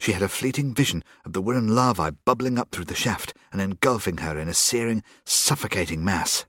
She 0.00 0.12
had 0.12 0.22
a 0.22 0.28
fleeting 0.28 0.74
vision 0.74 1.04
of 1.24 1.32
the 1.32 1.40
Wirrn 1.40 1.74
larvae 1.74 2.16
bubbling 2.24 2.58
up 2.58 2.72
through 2.72 2.86
the 2.86 2.94
shaft 2.94 3.34
and 3.52 3.60
engulfing 3.60 4.18
her 4.18 4.38
in 4.38 4.48
a 4.48 4.54
searing, 4.54 5.04
suffocating 5.24 6.04
mass. 6.04 6.44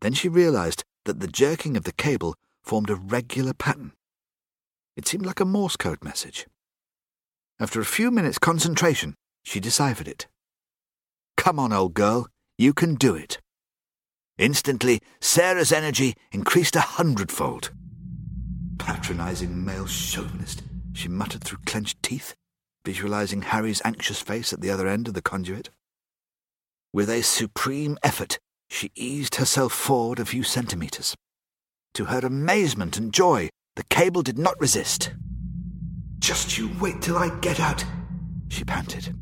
Then 0.00 0.14
she 0.14 0.28
realized 0.28 0.84
that 1.04 1.20
the 1.20 1.28
jerking 1.28 1.76
of 1.76 1.84
the 1.84 1.92
cable 1.92 2.34
formed 2.62 2.88
a 2.90 2.94
regular 2.94 3.52
pattern. 3.52 3.92
It 4.96 5.06
seemed 5.06 5.26
like 5.26 5.40
a 5.40 5.44
Morse 5.44 5.76
code 5.76 6.02
message. 6.02 6.46
After 7.60 7.80
a 7.80 7.84
few 7.84 8.10
minutes' 8.10 8.38
concentration, 8.38 9.14
she 9.42 9.60
deciphered 9.60 10.08
it. 10.08 10.26
Come 11.36 11.58
on, 11.58 11.72
old 11.72 11.94
girl, 11.94 12.28
you 12.58 12.74
can 12.74 12.96
do 12.96 13.14
it. 13.14 13.38
Instantly, 14.36 15.00
Sarah's 15.20 15.72
energy 15.72 16.14
increased 16.32 16.76
a 16.76 16.80
hundredfold. 16.80 17.70
Patronizing 18.78 19.64
male 19.64 19.86
chauvinist 19.86 20.62
she 20.98 21.08
muttered 21.08 21.44
through 21.44 21.58
clenched 21.64 22.02
teeth, 22.02 22.34
visualizing 22.84 23.42
Harry's 23.42 23.80
anxious 23.84 24.20
face 24.20 24.52
at 24.52 24.60
the 24.60 24.70
other 24.70 24.88
end 24.88 25.06
of 25.06 25.14
the 25.14 25.22
conduit. 25.22 25.70
With 26.92 27.08
a 27.08 27.22
supreme 27.22 27.98
effort, 28.02 28.38
she 28.68 28.90
eased 28.96 29.36
herself 29.36 29.72
forward 29.72 30.18
a 30.18 30.24
few 30.24 30.42
centimetres. 30.42 31.14
To 31.94 32.06
her 32.06 32.18
amazement 32.18 32.96
and 32.96 33.12
joy, 33.12 33.48
the 33.76 33.84
cable 33.84 34.22
did 34.22 34.38
not 34.38 34.60
resist. 34.60 35.12
Just 36.18 36.58
you 36.58 36.70
wait 36.80 37.00
till 37.00 37.16
I 37.16 37.28
get 37.40 37.60
out, 37.60 37.84
she 38.48 38.64
panted. 38.64 39.14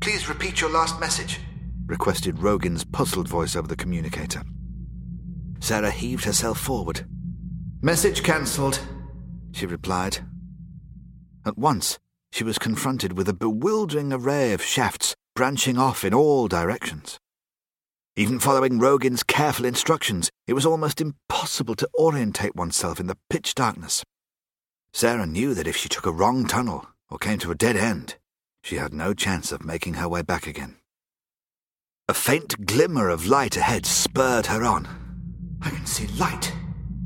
Please 0.00 0.28
repeat 0.28 0.60
your 0.60 0.70
last 0.70 0.98
message, 0.98 1.38
requested 1.86 2.38
Rogin's 2.38 2.84
puzzled 2.84 3.28
voice 3.28 3.56
over 3.56 3.68
the 3.68 3.76
communicator. 3.76 4.42
Sarah 5.60 5.90
heaved 5.90 6.24
herself 6.24 6.58
forward. 6.58 7.06
Message 7.82 8.22
cancelled, 8.22 8.80
she 9.52 9.66
replied, 9.66 10.18
at 11.46 11.58
once, 11.58 11.98
she 12.32 12.42
was 12.42 12.58
confronted 12.58 13.16
with 13.16 13.28
a 13.28 13.34
bewildering 13.34 14.12
array 14.12 14.52
of 14.52 14.62
shafts 14.62 15.14
branching 15.34 15.76
off 15.76 16.04
in 16.04 16.14
all 16.14 16.48
directions. 16.48 17.18
Even 18.16 18.38
following 18.38 18.78
Rogin's 18.78 19.22
careful 19.22 19.66
instructions, 19.66 20.30
it 20.46 20.54
was 20.54 20.64
almost 20.64 21.00
impossible 21.00 21.74
to 21.74 21.88
orientate 21.98 22.56
oneself 22.56 22.98
in 22.98 23.08
the 23.08 23.18
pitch 23.28 23.54
darkness. 23.54 24.04
Sarah 24.92 25.26
knew 25.26 25.52
that 25.54 25.66
if 25.66 25.76
she 25.76 25.88
took 25.88 26.06
a 26.06 26.12
wrong 26.12 26.46
tunnel 26.46 26.86
or 27.10 27.18
came 27.18 27.38
to 27.40 27.50
a 27.50 27.56
dead 27.56 27.76
end, 27.76 28.16
she 28.62 28.76
had 28.76 28.94
no 28.94 29.12
chance 29.12 29.52
of 29.52 29.64
making 29.64 29.94
her 29.94 30.08
way 30.08 30.22
back 30.22 30.46
again. 30.46 30.76
A 32.06 32.12
faint 32.12 32.66
glimmer 32.66 33.08
of 33.08 33.26
light 33.26 33.56
ahead 33.56 33.86
spurred 33.86 34.44
her 34.46 34.62
on. 34.62 34.86
I 35.62 35.70
can 35.70 35.86
see 35.86 36.06
light, 36.18 36.52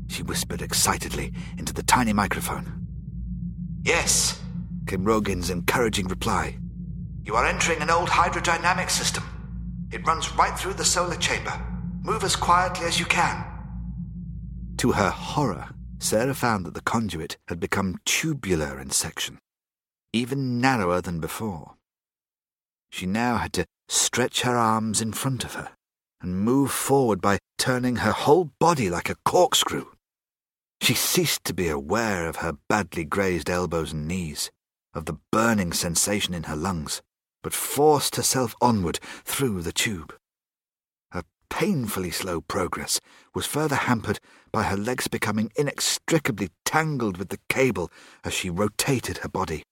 she 0.07 0.23
whispered 0.23 0.61
excitedly 0.61 1.31
into 1.57 1.73
the 1.73 1.83
tiny 1.83 2.11
microphone. 2.11 2.85
Yes, 3.81 4.41
came 4.87 5.05
Rogin's 5.05 5.49
encouraging 5.49 6.09
reply. 6.09 6.57
You 7.23 7.37
are 7.37 7.45
entering 7.45 7.81
an 7.81 7.89
old 7.89 8.09
hydrodynamic 8.09 8.89
system. 8.89 9.23
It 9.89 10.05
runs 10.05 10.35
right 10.35 10.59
through 10.59 10.73
the 10.73 10.83
solar 10.83 11.15
chamber. 11.15 11.53
Move 12.03 12.25
as 12.25 12.35
quietly 12.35 12.85
as 12.85 12.99
you 12.99 13.05
can. 13.05 13.45
To 14.79 14.91
her 14.91 15.11
horror, 15.11 15.69
Sarah 15.99 16.33
found 16.33 16.65
that 16.65 16.73
the 16.73 16.81
conduit 16.81 17.37
had 17.47 17.61
become 17.61 17.99
tubular 18.03 18.77
in 18.77 18.89
section, 18.89 19.39
even 20.11 20.59
narrower 20.59 20.99
than 20.99 21.21
before. 21.21 21.75
She 22.89 23.05
now 23.05 23.37
had 23.37 23.53
to 23.53 23.65
stretch 23.89 24.41
her 24.41 24.55
arms 24.55 25.01
in 25.01 25.11
front 25.11 25.43
of 25.43 25.55
her 25.55 25.71
and 26.21 26.39
move 26.39 26.71
forward 26.71 27.19
by 27.21 27.39
turning 27.57 27.97
her 27.97 28.11
whole 28.11 28.51
body 28.59 28.89
like 28.89 29.09
a 29.09 29.15
corkscrew. 29.25 29.85
She 30.81 30.93
ceased 30.93 31.43
to 31.45 31.53
be 31.53 31.67
aware 31.67 32.27
of 32.27 32.37
her 32.37 32.57
badly 32.69 33.03
grazed 33.03 33.49
elbows 33.49 33.91
and 33.91 34.07
knees, 34.07 34.51
of 34.93 35.05
the 35.05 35.17
burning 35.31 35.73
sensation 35.73 36.33
in 36.33 36.43
her 36.43 36.55
lungs, 36.55 37.01
but 37.43 37.53
forced 37.53 38.15
herself 38.15 38.55
onward 38.61 38.99
through 39.25 39.61
the 39.61 39.73
tube. 39.73 40.15
Her 41.11 41.23
painfully 41.49 42.11
slow 42.11 42.41
progress 42.41 42.99
was 43.33 43.45
further 43.45 43.75
hampered 43.75 44.19
by 44.51 44.63
her 44.63 44.77
legs 44.77 45.07
becoming 45.07 45.51
inextricably 45.57 46.49
tangled 46.65 47.17
with 47.17 47.29
the 47.29 47.39
cable 47.49 47.91
as 48.23 48.33
she 48.33 48.49
rotated 48.49 49.19
her 49.19 49.29
body. 49.29 49.63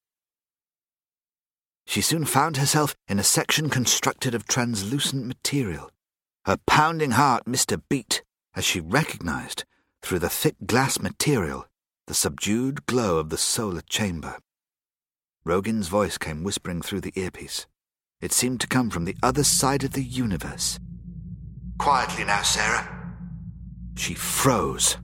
She 1.88 2.02
soon 2.02 2.26
found 2.26 2.58
herself 2.58 2.96
in 3.08 3.18
a 3.18 3.24
section 3.24 3.70
constructed 3.70 4.36
of 4.36 4.46
translucent 4.46 5.26
material. 5.26 5.90
Her 6.46 6.58
pounding 6.68 7.12
heart 7.12 7.48
missed 7.48 7.72
a 7.72 7.78
beat 7.78 8.24
as 8.56 8.66
she 8.66 8.82
recognized 8.82 9.64
through 10.02 10.20
the 10.20 10.30
thick 10.30 10.56
glass 10.66 11.00
material, 11.00 11.66
the 12.06 12.14
subdued 12.14 12.86
glow 12.88 13.18
of 13.18 13.30
the 13.30 13.38
solar 13.38 13.82
chamber. 13.82 14.38
Rogin's 15.46 15.88
voice 15.88 16.18
came 16.18 16.44
whispering 16.44 16.82
through 16.82 17.02
the 17.02 17.14
earpiece. 17.16 17.66
It 18.20 18.34
seemed 18.34 18.60
to 18.62 18.68
come 18.68 18.90
from 18.90 19.06
the 19.06 19.16
other 19.24 19.46
side 19.46 19.86
of 19.86 19.94
the 19.94 20.04
universe. 20.04 20.80
Quietly 21.78 22.26
now, 22.26 22.42
Sarah. 22.42 23.16
She 23.96 24.14
froze, 24.14 24.98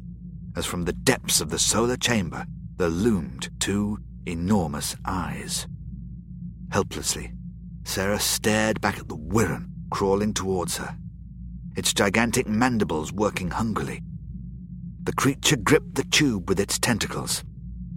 as 0.56 0.66
from 0.66 0.84
the 0.84 0.94
depths 0.94 1.40
of 1.40 1.50
the 1.50 1.60
solar 1.60 1.98
chamber 1.98 2.46
there 2.76 2.90
loomed 2.90 3.52
two 3.60 4.00
enormous 4.26 4.98
eyes. 5.06 5.66
Helplessly, 6.74 7.32
Sarah 7.86 8.20
stared 8.20 8.82
back 8.82 9.00
at 9.00 9.08
the 9.08 9.16
Wirrn 9.16 9.70
crawling 9.92 10.34
towards 10.34 10.78
her, 10.78 10.98
its 11.78 11.94
gigantic 11.94 12.48
mandibles 12.48 13.14
working 13.14 13.52
hungrily 13.52 14.02
the 15.04 15.14
creature 15.14 15.58
gripped 15.58 15.96
the 15.96 16.06
tube 16.06 16.48
with 16.48 16.60
its 16.60 16.80
tentacles, 16.80 17.44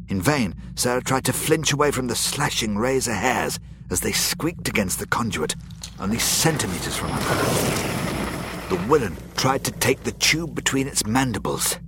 In 0.08 0.20
vain, 0.20 0.54
Sarah 0.74 1.02
tried 1.02 1.24
to 1.26 1.32
flinch 1.32 1.72
away 1.72 1.90
from 1.90 2.08
the 2.08 2.16
slashing 2.16 2.76
razor 2.76 3.14
hairs 3.14 3.58
as 3.90 4.00
they 4.00 4.12
squeaked 4.12 4.68
against 4.68 4.98
the 4.98 5.06
conduit, 5.06 5.54
only 6.00 6.18
centimeters 6.18 6.96
from 6.96 7.10
her. 7.10 8.68
The 8.68 8.76
Wirrn 8.88 9.16
tried 9.36 9.64
to 9.64 9.72
take 9.72 10.02
the 10.02 10.12
tube 10.12 10.54
between 10.54 10.88
its 10.88 11.06
mandibles. 11.06 11.78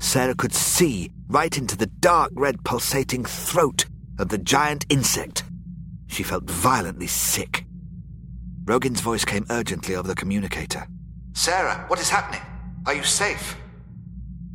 Sarah 0.00 0.34
could 0.34 0.54
see 0.54 1.10
right 1.28 1.56
into 1.56 1.76
the 1.76 1.86
dark 1.86 2.32
red 2.34 2.64
pulsating 2.64 3.24
throat 3.24 3.86
of 4.18 4.28
the 4.28 4.38
giant 4.38 4.84
insect. 4.88 5.44
She 6.06 6.22
felt 6.22 6.48
violently 6.48 7.06
sick. 7.06 7.64
Rogin's 8.64 9.00
voice 9.00 9.24
came 9.24 9.46
urgently 9.50 9.94
over 9.94 10.08
the 10.08 10.14
communicator. 10.14 10.86
Sarah, 11.34 11.84
what 11.88 12.00
is 12.00 12.08
happening? 12.08 12.40
Are 12.86 12.94
you 12.94 13.04
safe? 13.04 13.56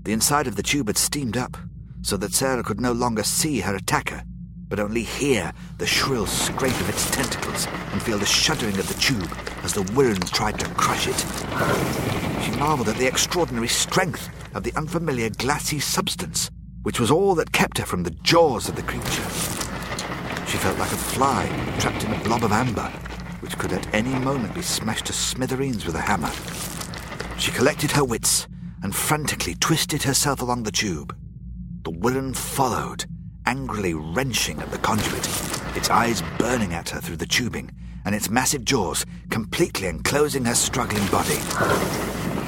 The 0.04 0.14
inside 0.14 0.48
of 0.48 0.56
the 0.56 0.64
tube 0.64 0.88
had 0.88 0.98
steamed 0.98 1.38
up, 1.38 1.56
so 2.02 2.18
that 2.18 2.34
Sarah 2.34 2.64
could 2.64 2.82
no 2.82 2.92
longer 2.92 3.24
see 3.24 3.60
her 3.60 3.76
attacker, 3.76 4.24
but 4.68 4.80
only 4.80 5.04
hear 5.04 5.54
the 5.78 5.86
shrill 5.86 6.26
scrape 6.26 6.80
of 6.80 6.90
its 6.90 7.10
tentacles 7.12 7.68
and 7.92 8.02
feel 8.02 8.18
the 8.18 8.26
shuddering 8.26 8.80
of 8.80 8.88
the 8.88 9.00
tube 9.00 9.32
as 9.64 9.74
the 9.74 9.84
Wirrn 9.94 10.20
tried 10.32 10.60
to 10.60 10.66
crush 10.76 11.08
it. 11.08 11.26
She 12.44 12.52
marveled 12.58 12.90
at 12.90 12.96
the 12.96 13.08
extraordinary 13.08 13.68
strength 13.68 14.30
of 14.56 14.64
the 14.64 14.74
unfamiliar 14.76 15.30
glassy 15.30 15.80
substance, 15.80 16.50
which 16.84 17.00
was 17.00 17.12
all 17.12 17.36
that 17.36 17.52
kept 17.52 17.78
her 17.78 17.86
from 17.86 18.04
the 18.04 18.12
jaws 18.24 18.68
of 18.68 18.76
the 18.76 18.84
creature. 18.84 19.61
She 20.52 20.58
felt 20.58 20.78
like 20.80 20.92
a 20.92 20.98
fly 20.98 21.48
trapped 21.80 22.04
in 22.04 22.12
a 22.12 22.24
blob 22.26 22.44
of 22.44 22.52
amber, 22.52 22.90
which 23.40 23.58
could 23.58 23.72
at 23.72 23.88
any 23.96 24.14
moment 24.20 24.54
be 24.54 24.62
smashed 24.62 25.06
to 25.06 25.14
smithereens 25.14 25.86
with 25.86 25.96
a 25.96 26.02
hammer. 26.02 26.30
She 27.40 27.52
collected 27.52 27.92
her 27.92 28.04
wits 28.04 28.50
and 28.84 28.94
frantically 28.94 29.56
twisted 29.56 30.04
herself 30.04 30.42
along 30.42 30.64
the 30.64 30.72
tube. 30.72 31.16
The 31.84 31.92
Wirrn 31.92 32.36
followed, 32.36 33.06
angrily 33.46 33.94
wrenching 33.94 34.60
at 34.60 34.70
the 34.72 34.78
conduit, 34.80 35.26
its 35.78 35.90
eyes 35.90 36.22
burning 36.38 36.74
at 36.74 36.90
her 36.90 37.00
through 37.00 37.18
the 37.18 37.26
tubing, 37.26 37.72
and 38.04 38.14
its 38.14 38.30
massive 38.30 38.66
jaws 38.66 39.06
completely 39.30 39.88
enclosing 39.88 40.44
her 40.44 40.56
struggling 40.56 41.08
body. 41.08 41.40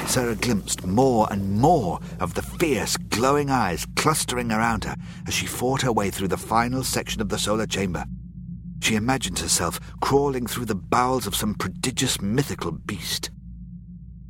Sarah 0.08 0.36
glimpsed 0.36 0.86
more 0.86 1.28
and 1.32 1.60
more 1.60 2.00
of 2.20 2.34
the 2.34 2.42
fierce, 2.42 2.98
glowing 2.98 3.50
eyes 3.50 3.88
clustering 3.96 4.52
around 4.52 4.84
her 4.84 4.96
as 5.28 5.34
she 5.34 5.46
fought 5.46 5.82
her 5.82 5.92
way 5.92 6.12
through 6.12 6.28
the 6.28 6.38
final 6.38 6.84
section 6.84 7.22
of 7.22 7.30
the 7.30 7.38
solar 7.38 7.66
chamber. 7.66 8.06
She 8.82 8.96
imagined 8.96 9.40
herself 9.40 9.80
crawling 10.02 10.46
through 10.46 10.66
the 10.66 10.76
bowels 10.76 11.26
of 11.26 11.36
some 11.36 11.56
prodigious 11.56 12.22
mythical 12.22 12.72
beast. 12.72 13.32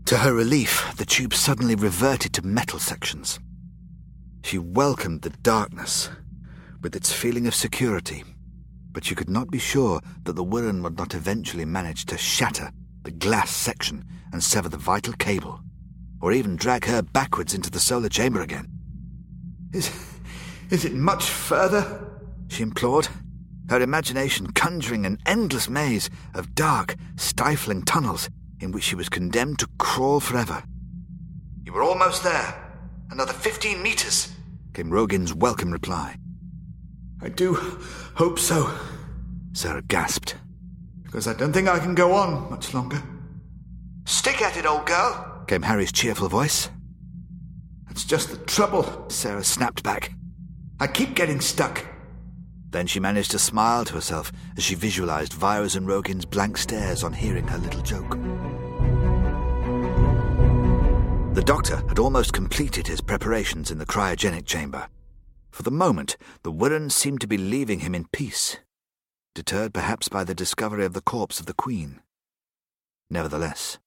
To 0.05 0.17
her 0.17 0.33
relief, 0.33 0.93
the 0.97 1.05
tube 1.05 1.33
suddenly 1.33 1.75
reverted 1.75 2.33
to 2.33 2.45
metal 2.45 2.79
sections. 2.79 3.39
She 4.43 4.57
welcomed 4.57 5.21
the 5.23 5.31
darkness 5.31 6.09
with 6.81 6.95
its 6.95 7.11
feeling 7.11 7.47
of 7.47 7.55
security, 7.55 8.23
but 8.91 9.05
she 9.05 9.15
could 9.15 9.29
not 9.29 9.49
be 9.49 9.59
sure 9.59 10.01
that 10.23 10.33
the 10.33 10.43
Wirrn 10.43 10.83
would 10.83 10.97
not 10.97 11.15
eventually 11.15 11.65
manage 11.65 12.05
to 12.05 12.17
shatter 12.17 12.71
the 13.03 13.11
glass 13.11 13.49
section 13.49 14.05
and 14.33 14.43
sever 14.43 14.67
the 14.67 14.77
vital 14.77 15.13
cable, 15.13 15.61
or 16.19 16.33
even 16.33 16.57
drag 16.57 16.85
her 16.85 17.01
backwards 17.01 17.53
into 17.53 17.69
the 17.69 17.79
solar 17.79 18.09
chamber 18.09 18.41
again. 18.41 18.67
Is, 19.71 19.89
is 20.69 20.83
it 20.83 20.93
much 20.93 21.29
further? 21.29 22.09
She 22.49 22.63
implored, 22.63 23.07
her 23.69 23.79
imagination 23.79 24.51
conjuring 24.51 25.05
an 25.05 25.19
endless 25.25 25.69
maze 25.69 26.09
of 26.33 26.53
dark, 26.55 26.95
stifling 27.15 27.83
tunnels 27.83 28.29
in 28.59 28.71
which 28.71 28.83
she 28.83 28.95
was 28.95 29.07
condemned 29.07 29.59
to 29.59 29.67
crawl 29.77 30.19
forever. 30.19 30.63
You 31.63 31.71
were 31.71 31.83
almost 31.83 32.23
there. 32.23 32.59
Another 33.11 33.33
15 33.33 33.81
meters, 33.81 34.33
came 34.73 34.89
Rogin's 34.89 35.33
welcome 35.33 35.71
reply. 35.71 36.17
I 37.21 37.29
do 37.29 37.53
hope 38.15 38.39
so, 38.39 38.73
Sarah 39.53 39.83
gasped. 39.83 40.35
Because 41.03 41.27
I 41.27 41.33
don't 41.33 41.53
think 41.53 41.67
I 41.67 41.77
can 41.77 41.93
go 41.93 42.13
on 42.13 42.49
much 42.49 42.73
longer. 42.73 43.01
Stick 44.05 44.41
at 44.41 44.57
it, 44.57 44.65
old 44.65 44.85
girl, 44.85 45.43
came 45.47 45.61
Harry's 45.61 45.91
cheerful 45.91 46.29
voice. 46.29 46.69
That's 47.87 48.05
just 48.05 48.31
the 48.31 48.37
trouble, 48.37 49.05
Sarah 49.09 49.43
snapped 49.43 49.83
back. 49.83 50.13
I 50.79 50.87
keep 50.87 51.15
getting 51.15 51.39
stuck. 51.39 51.85
Then 52.71 52.87
she 52.87 52.99
managed 52.99 53.31
to 53.31 53.39
smile 53.39 53.85
to 53.85 53.93
herself 53.93 54.31
as 54.57 54.63
she 54.63 54.75
visualized 54.75 55.33
Vira's 55.33 55.75
and 55.75 55.87
Rogin's 55.87 56.25
blank 56.25 56.57
stares 56.57 57.03
on 57.03 57.13
hearing 57.13 57.47
her 57.47 57.59
little 57.59 57.83
joke. 57.83 58.17
The 61.35 61.43
doctor 61.43 61.77
had 61.87 61.99
almost 61.99 62.33
completed 62.33 62.87
his 62.87 63.01
preparations 63.01 63.71
in 63.71 63.77
the 63.77 63.85
cryogenic 63.85 64.45
chamber. 64.45 64.87
For 65.51 65.63
the 65.63 65.71
moment, 65.71 66.17
the 66.41 66.51
Wirrn 66.51 66.91
seemed 66.91 67.21
to 67.21 67.27
be 67.27 67.37
leaving 67.37 67.81
him 67.81 67.93
in 67.93 68.05
peace, 68.11 68.57
deterred 69.35 69.73
perhaps 69.73 70.09
by 70.09 70.23
the 70.23 70.35
discovery 70.35 70.85
of 70.85 70.93
the 70.93 71.01
corpse 71.01 71.39
of 71.39 71.45
the 71.45 71.53
Queen. 71.53 72.01
Nevertheless, 73.09 73.77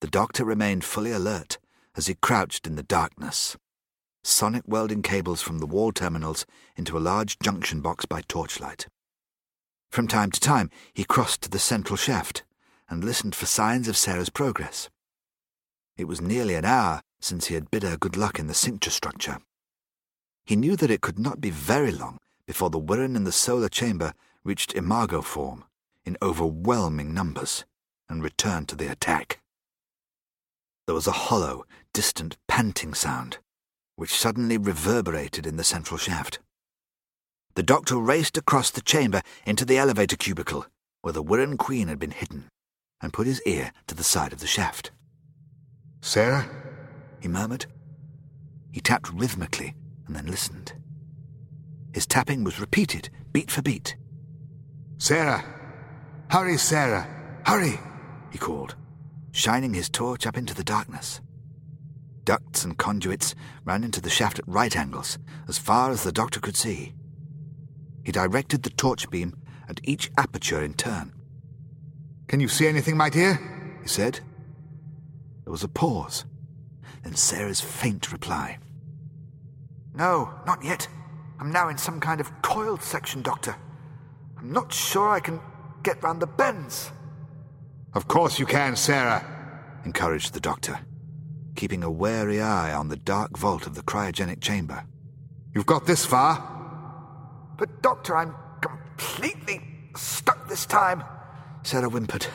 the 0.00 0.08
doctor 0.08 0.44
remained 0.44 0.84
fully 0.84 1.12
alert 1.12 1.58
as 1.96 2.06
he 2.06 2.14
crouched 2.14 2.66
in 2.66 2.76
the 2.76 2.82
darkness, 2.82 3.56
sonic 4.22 4.62
welding 4.66 5.02
cables 5.02 5.42
from 5.42 5.58
the 5.58 5.66
wall 5.66 5.92
terminals 5.92 6.46
into 6.76 6.96
a 6.96 7.00
large 7.00 7.38
junction 7.38 7.80
box 7.80 8.04
by 8.04 8.22
torchlight. 8.22 8.86
From 9.90 10.06
time 10.06 10.30
to 10.30 10.40
time, 10.40 10.70
he 10.94 11.04
crossed 11.04 11.42
to 11.42 11.50
the 11.50 11.58
central 11.58 11.96
shaft 11.96 12.44
and 12.88 13.04
listened 13.04 13.34
for 13.34 13.46
signs 13.46 13.88
of 13.88 13.96
Sarah's 13.96 14.30
progress. 14.30 14.88
It 15.96 16.04
was 16.04 16.20
nearly 16.20 16.54
an 16.54 16.64
hour 16.64 17.02
since 17.20 17.46
he 17.46 17.54
had 17.54 17.70
bid 17.70 17.82
her 17.82 17.96
good 17.96 18.16
luck 18.16 18.38
in 18.38 18.46
the 18.46 18.54
cincture 18.54 18.90
structure. 18.90 19.38
He 20.44 20.56
knew 20.56 20.76
that 20.76 20.90
it 20.90 21.02
could 21.02 21.18
not 21.18 21.40
be 21.40 21.50
very 21.50 21.92
long 21.92 22.18
before 22.46 22.70
the 22.70 22.80
Wirrn 22.80 23.16
in 23.16 23.24
the 23.24 23.32
solar 23.32 23.68
chamber 23.68 24.14
reached 24.42 24.74
imago 24.74 25.20
form 25.22 25.64
in 26.04 26.16
overwhelming 26.22 27.12
numbers 27.12 27.64
and 28.08 28.22
returned 28.22 28.68
to 28.68 28.76
the 28.76 28.90
attack. 28.90 29.39
There 30.90 30.94
was 30.96 31.06
a 31.06 31.12
hollow, 31.12 31.66
distant 31.92 32.36
panting 32.48 32.94
sound, 32.94 33.38
which 33.94 34.12
suddenly 34.12 34.58
reverberated 34.58 35.46
in 35.46 35.56
the 35.56 35.62
central 35.62 35.98
shaft. 35.98 36.40
The 37.54 37.62
doctor 37.62 37.96
raced 37.96 38.36
across 38.36 38.70
the 38.70 38.80
chamber 38.80 39.22
into 39.46 39.64
the 39.64 39.78
elevator 39.78 40.16
cubicle, 40.16 40.66
where 41.02 41.12
the 41.12 41.22
Wirrn 41.22 41.58
Queen 41.58 41.86
had 41.86 42.00
been 42.00 42.10
hidden, 42.10 42.48
and 43.00 43.12
put 43.12 43.28
his 43.28 43.40
ear 43.42 43.70
to 43.86 43.94
the 43.94 44.02
side 44.02 44.32
of 44.32 44.40
the 44.40 44.48
shaft. 44.48 44.90
Sarah? 46.00 46.50
he 47.20 47.28
murmured. 47.28 47.66
He 48.72 48.80
tapped 48.80 49.12
rhythmically 49.12 49.76
and 50.08 50.16
then 50.16 50.26
listened. 50.26 50.72
His 51.94 52.04
tapping 52.04 52.42
was 52.42 52.58
repeated, 52.58 53.10
beat 53.32 53.52
for 53.52 53.62
beat. 53.62 53.94
Sarah! 54.98 55.44
Hurry, 56.30 56.56
Sarah! 56.56 57.06
Hurry! 57.46 57.78
he 58.32 58.38
called, 58.38 58.74
shining 59.32 59.74
his 59.74 59.88
torch 59.88 60.26
up 60.26 60.36
into 60.36 60.54
the 60.54 60.64
darkness. 60.64 61.20
Ducts 62.24 62.64
and 62.64 62.76
conduits 62.76 63.34
ran 63.64 63.82
into 63.84 64.00
the 64.00 64.10
shaft 64.10 64.38
at 64.38 64.48
right 64.48 64.76
angles, 64.76 65.18
as 65.48 65.58
far 65.58 65.90
as 65.90 66.02
the 66.02 66.12
doctor 66.12 66.40
could 66.40 66.56
see. 66.56 66.92
He 68.04 68.12
directed 68.12 68.62
the 68.62 68.70
torch 68.70 69.10
beam 69.10 69.34
at 69.68 69.80
each 69.84 70.10
aperture 70.16 70.62
in 70.62 70.74
turn. 70.74 71.12
Can 72.28 72.40
you 72.40 72.48
see 72.48 72.66
anything, 72.66 72.96
my 72.96 73.08
dear? 73.10 73.78
he 73.82 73.88
said. 73.88 74.20
There 75.44 75.52
was 75.52 75.64
a 75.64 75.68
pause, 75.68 76.24
then 77.02 77.14
Sarah's 77.14 77.60
faint 77.60 78.12
reply. 78.12 78.58
No, 79.94 80.32
not 80.46 80.64
yet. 80.64 80.86
I'm 81.38 81.50
now 81.50 81.68
in 81.68 81.78
some 81.78 82.00
kind 82.00 82.20
of 82.20 82.30
coiled 82.42 82.82
section, 82.82 83.22
Doctor. 83.22 83.56
I'm 84.38 84.52
not 84.52 84.72
sure 84.72 85.08
I 85.08 85.20
can 85.20 85.40
get 85.82 86.02
round 86.02 86.20
the 86.20 86.26
bends. 86.26 86.92
Of 87.92 88.06
course 88.06 88.38
you 88.38 88.46
can, 88.46 88.76
Sarah, 88.76 89.24
encouraged 89.84 90.32
the 90.32 90.40
doctor, 90.40 90.78
keeping 91.56 91.82
a 91.82 91.90
wary 91.90 92.40
eye 92.40 92.72
on 92.72 92.88
the 92.88 92.96
dark 92.96 93.36
vault 93.36 93.66
of 93.66 93.74
the 93.74 93.82
cryogenic 93.82 94.40
chamber. 94.40 94.84
You've 95.54 95.66
got 95.66 95.86
this 95.86 96.06
far. 96.06 96.46
But, 97.58 97.82
Doctor, 97.82 98.16
I'm 98.16 98.34
completely 98.60 99.60
stuck 99.96 100.48
this 100.48 100.66
time, 100.66 101.02
Sarah 101.62 101.88
whimpered. 101.88 102.26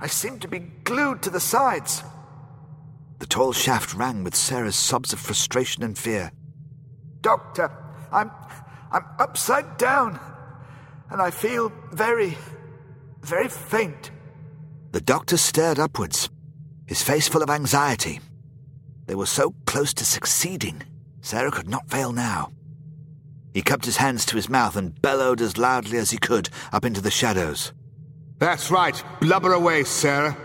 I 0.00 0.08
seem 0.08 0.40
to 0.40 0.48
be 0.48 0.58
glued 0.58 1.22
to 1.22 1.30
the 1.30 1.40
sides. 1.40 2.02
The 3.20 3.26
tall 3.26 3.52
shaft 3.52 3.94
rang 3.94 4.24
with 4.24 4.34
Sarah's 4.34 4.74
sobs 4.74 5.12
of 5.12 5.20
frustration 5.20 5.84
and 5.84 5.96
fear. 5.96 6.32
Doctor, 7.20 7.70
I'm 8.10 8.32
I'm 8.90 9.04
upside 9.18 9.78
down, 9.78 10.20
and 11.08 11.22
I 11.22 11.30
feel 11.30 11.72
very, 11.92 12.36
very 13.22 13.48
faint. 13.48 14.10
The 14.92 15.00
doctor 15.00 15.38
stared 15.38 15.78
upwards, 15.78 16.28
his 16.86 17.02
face 17.02 17.26
full 17.26 17.42
of 17.42 17.48
anxiety. 17.48 18.20
They 19.06 19.14
were 19.14 19.26
so 19.26 19.54
close 19.64 19.94
to 19.94 20.04
succeeding. 20.04 20.82
Sarah 21.22 21.50
could 21.50 21.68
not 21.68 21.88
fail 21.88 22.12
now. 22.12 22.52
He 23.54 23.62
cupped 23.62 23.86
his 23.86 23.96
hands 23.96 24.26
to 24.26 24.36
his 24.36 24.50
mouth 24.50 24.76
and 24.76 25.00
bellowed 25.00 25.40
as 25.40 25.56
loudly 25.56 25.96
as 25.96 26.10
he 26.10 26.18
could 26.18 26.50
up 26.72 26.84
into 26.84 27.00
the 27.00 27.10
shadows. 27.10 27.72
That's 28.38 28.70
right. 28.70 29.02
Blubber 29.20 29.54
away, 29.54 29.84
Sarah. 29.84 30.36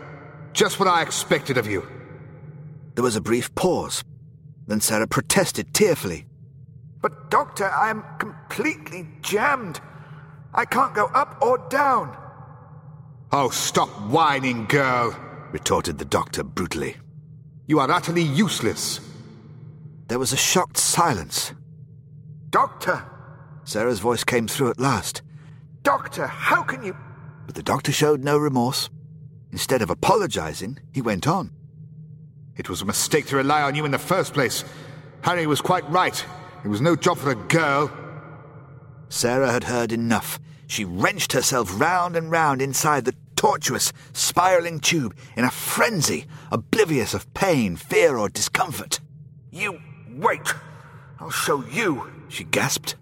Just 0.53 0.79
what 0.79 0.87
I 0.87 1.01
expected 1.01 1.57
of 1.57 1.67
you. 1.67 1.85
There 2.95 3.03
was 3.03 3.17
a 3.17 3.21
brief 3.21 3.53
pause. 3.53 4.01
Then 4.65 4.79
Sarah 4.79 5.07
protested 5.07 5.73
tearfully. 5.73 6.25
But, 7.01 7.29
Doctor, 7.29 7.69
I 7.69 7.89
am 7.89 8.03
completely 8.17 9.07
jammed. 9.21 9.81
I 10.53 10.63
can't 10.63 10.95
go 10.95 11.07
up 11.07 11.37
or 11.41 11.57
down. 11.69 12.17
Oh, 13.31 13.49
stop 13.49 13.89
whining, 14.09 14.65
girl, 14.65 15.17
retorted 15.51 15.97
the 15.97 16.05
doctor 16.05 16.43
brutally. 16.43 16.95
You 17.65 17.79
are 17.79 17.91
utterly 17.91 18.21
useless. 18.21 19.01
There 20.07 20.19
was 20.19 20.31
a 20.31 20.37
shocked 20.37 20.77
silence. 20.77 21.51
Doctor! 22.49 23.03
Sarah's 23.65 23.99
voice 23.99 24.23
came 24.23 24.47
through 24.47 24.69
at 24.69 24.79
last. 24.79 25.21
Doctor, 25.83 26.27
how 26.27 26.63
can 26.63 26.83
you. 26.83 26.95
But 27.45 27.55
the 27.55 27.63
doctor 27.63 27.91
showed 27.91 28.23
no 28.23 28.37
remorse. 28.37 28.89
Instead 29.51 29.81
of 29.81 29.89
apologizing, 29.89 30.79
he 30.93 31.01
went 31.01 31.27
on. 31.27 31.51
It 32.55 32.69
was 32.69 32.81
a 32.81 32.85
mistake 32.85 33.27
to 33.27 33.35
rely 33.35 33.61
on 33.61 33.75
you 33.75 33.83
in 33.83 33.91
the 33.91 33.99
first 33.99 34.33
place. 34.33 34.63
Harry 35.21 35.47
was 35.47 35.59
quite 35.59 35.87
right. 35.89 36.25
It 36.63 36.69
was 36.69 36.79
no 36.79 36.95
job 36.95 37.17
for 37.17 37.31
a 37.31 37.35
girl. 37.35 37.91
Sarah 39.09 39.51
had 39.51 39.65
heard 39.65 39.91
enough. 39.91 40.39
She 40.67 40.85
wrenched 40.85 41.31
herself 41.31 41.79
round 41.79 42.15
and 42.15 42.29
round 42.29 42.61
inside 42.61 43.05
the 43.05 43.15
tortuous, 43.35 43.93
spiraling 44.13 44.79
tube 44.79 45.15
in 45.37 45.45
a 45.45 45.51
frenzy, 45.51 46.25
oblivious 46.51 47.13
of 47.13 47.33
pain, 47.33 47.77
fear, 47.77 48.17
or 48.17 48.29
discomfort. 48.29 48.99
You 49.49 49.79
wait! 50.09 50.53
I'll 51.19 51.29
show 51.29 51.63
you, 51.65 52.11
she 52.27 52.43
gasped. 52.43 52.95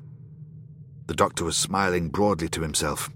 The 1.08 1.16
doctor 1.16 1.44
was 1.44 1.58
smiling 1.58 2.10
broadly 2.10 2.48
to 2.50 2.62
himself, 2.62 3.10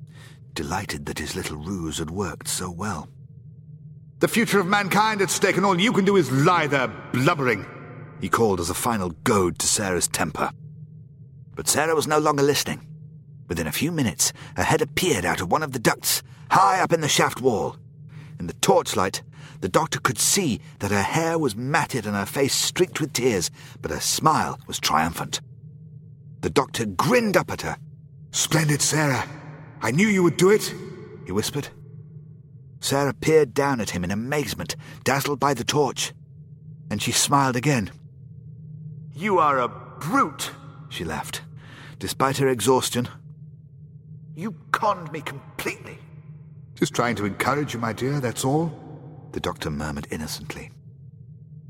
delighted 0.53 1.05
that 1.05 1.19
his 1.19 1.35
little 1.35 1.57
ruse 1.57 1.99
had 1.99 2.09
worked 2.09 2.47
so 2.47 2.69
well. 2.69 3.07
The 4.19 4.27
future 4.27 4.59
of 4.59 4.67
mankind 4.67 5.21
at 5.21 5.29
stake, 5.29 5.57
and 5.57 5.65
all 5.65 5.79
you 5.79 5.93
can 5.93 6.05
do 6.05 6.17
is 6.17 6.31
lie 6.31 6.67
there 6.67 6.91
blubbering, 7.13 7.65
he 8.19 8.29
called 8.29 8.59
as 8.59 8.69
a 8.69 8.73
final 8.73 9.11
goad 9.23 9.59
to 9.59 9.67
Sarah's 9.67 10.07
temper. 10.07 10.51
But 11.55 11.67
Sarah 11.67 11.95
was 11.95 12.07
no 12.07 12.19
longer 12.19 12.43
listening. 12.43 12.88
Within 13.49 13.67
a 13.67 13.71
few 13.71 13.91
minutes, 13.91 14.31
a 14.55 14.63
head 14.63 14.81
appeared 14.81 15.25
out 15.25 15.41
of 15.41 15.51
one 15.51 15.63
of 15.63 15.73
the 15.73 15.79
ducts, 15.79 16.23
high 16.51 16.79
up 16.79 16.93
in 16.93 17.01
the 17.01 17.09
shaft 17.09 17.41
wall. 17.41 17.75
In 18.39 18.47
the 18.47 18.53
torchlight, 18.53 19.23
the 19.59 19.67
doctor 19.67 19.99
could 19.99 20.19
see 20.19 20.61
that 20.79 20.91
her 20.91 21.01
hair 21.01 21.37
was 21.37 21.55
matted 21.55 22.05
and 22.05 22.15
her 22.15 22.27
face 22.27 22.53
streaked 22.53 23.01
with 23.01 23.11
tears, 23.11 23.51
but 23.81 23.91
her 23.91 23.99
smile 23.99 24.59
was 24.67 24.79
triumphant. 24.79 25.41
The 26.41 26.49
doctor 26.49 26.85
grinned 26.85 27.35
up 27.35 27.51
at 27.51 27.63
her. 27.63 27.75
Splendid, 28.31 28.81
Sarah. 28.81 29.27
I 29.81 29.91
knew 29.91 30.07
you 30.07 30.23
would 30.23 30.37
do 30.37 30.51
it, 30.51 30.73
he 31.25 31.31
whispered. 31.31 31.69
Sarah 32.79 33.13
peered 33.13 33.53
down 33.53 33.81
at 33.81 33.89
him 33.89 34.03
in 34.03 34.11
amazement, 34.11 34.75
dazzled 35.03 35.39
by 35.39 35.53
the 35.53 35.65
torch. 35.65 36.13
And 36.89 37.01
she 37.01 37.11
smiled 37.11 37.55
again. 37.55 37.91
You 39.13 39.39
are 39.39 39.59
a 39.59 39.67
brute, 39.67 40.51
she 40.87 41.03
laughed. 41.03 41.41
Despite 41.97 42.37
her 42.37 42.47
exhaustion, 42.47 43.09
you 44.39 44.55
conned 44.71 45.11
me 45.11 45.21
completely. 45.21 45.99
Just 46.75 46.93
trying 46.93 47.15
to 47.17 47.25
encourage 47.25 47.73
you, 47.73 47.79
my 47.79 47.91
dear, 47.91 48.19
that's 48.19 48.45
all, 48.45 48.71
the 49.33 49.39
doctor 49.39 49.69
murmured 49.69 50.07
innocently. 50.11 50.71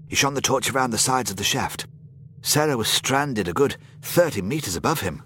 He 0.07 0.15
shone 0.15 0.35
the 0.35 0.41
torch 0.41 0.69
around 0.72 0.91
the 0.91 0.98
sides 0.98 1.31
of 1.31 1.38
the 1.38 1.43
shaft. 1.43 1.88
Sarah 2.41 2.77
was 2.77 2.88
stranded 2.88 3.48
a 3.48 3.53
good 3.53 3.75
thirty 4.01 4.41
meters 4.41 4.75
above 4.75 5.01
him. 5.01 5.23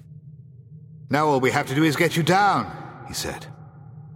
Now 1.09 1.27
all 1.27 1.39
we 1.39 1.51
have 1.51 1.67
to 1.67 1.75
do 1.75 1.83
is 1.83 1.95
get 1.95 2.17
you 2.17 2.23
down, 2.23 2.71
he 3.07 3.13
said. 3.13 3.45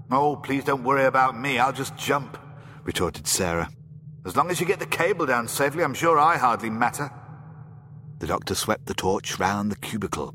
Oh, 0.09 0.37
please 0.37 0.63
don't 0.63 0.83
worry 0.83 1.05
about 1.05 1.37
me. 1.37 1.59
I'll 1.59 1.73
just 1.73 1.97
jump, 1.97 2.37
retorted 2.83 3.27
Sarah. 3.27 3.69
As 4.25 4.35
long 4.35 4.49
as 4.49 4.59
you 4.59 4.65
get 4.65 4.79
the 4.79 4.85
cable 4.85 5.25
down 5.25 5.47
safely, 5.47 5.83
I'm 5.83 5.93
sure 5.93 6.17
I 6.17 6.37
hardly 6.37 6.69
matter. 6.69 7.11
The 8.19 8.27
doctor 8.27 8.55
swept 8.55 8.85
the 8.85 8.93
torch 8.93 9.37
round 9.37 9.71
the 9.71 9.75
cubicle. 9.75 10.33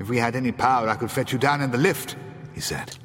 If 0.00 0.08
we 0.08 0.16
had 0.16 0.34
any 0.34 0.50
power, 0.50 0.88
I 0.88 0.96
could 0.96 1.10
fetch 1.10 1.30
you 1.30 1.38
down 1.38 1.60
in 1.60 1.70
the 1.70 1.78
lift, 1.78 2.16
he 2.54 2.60
said. 2.60 2.96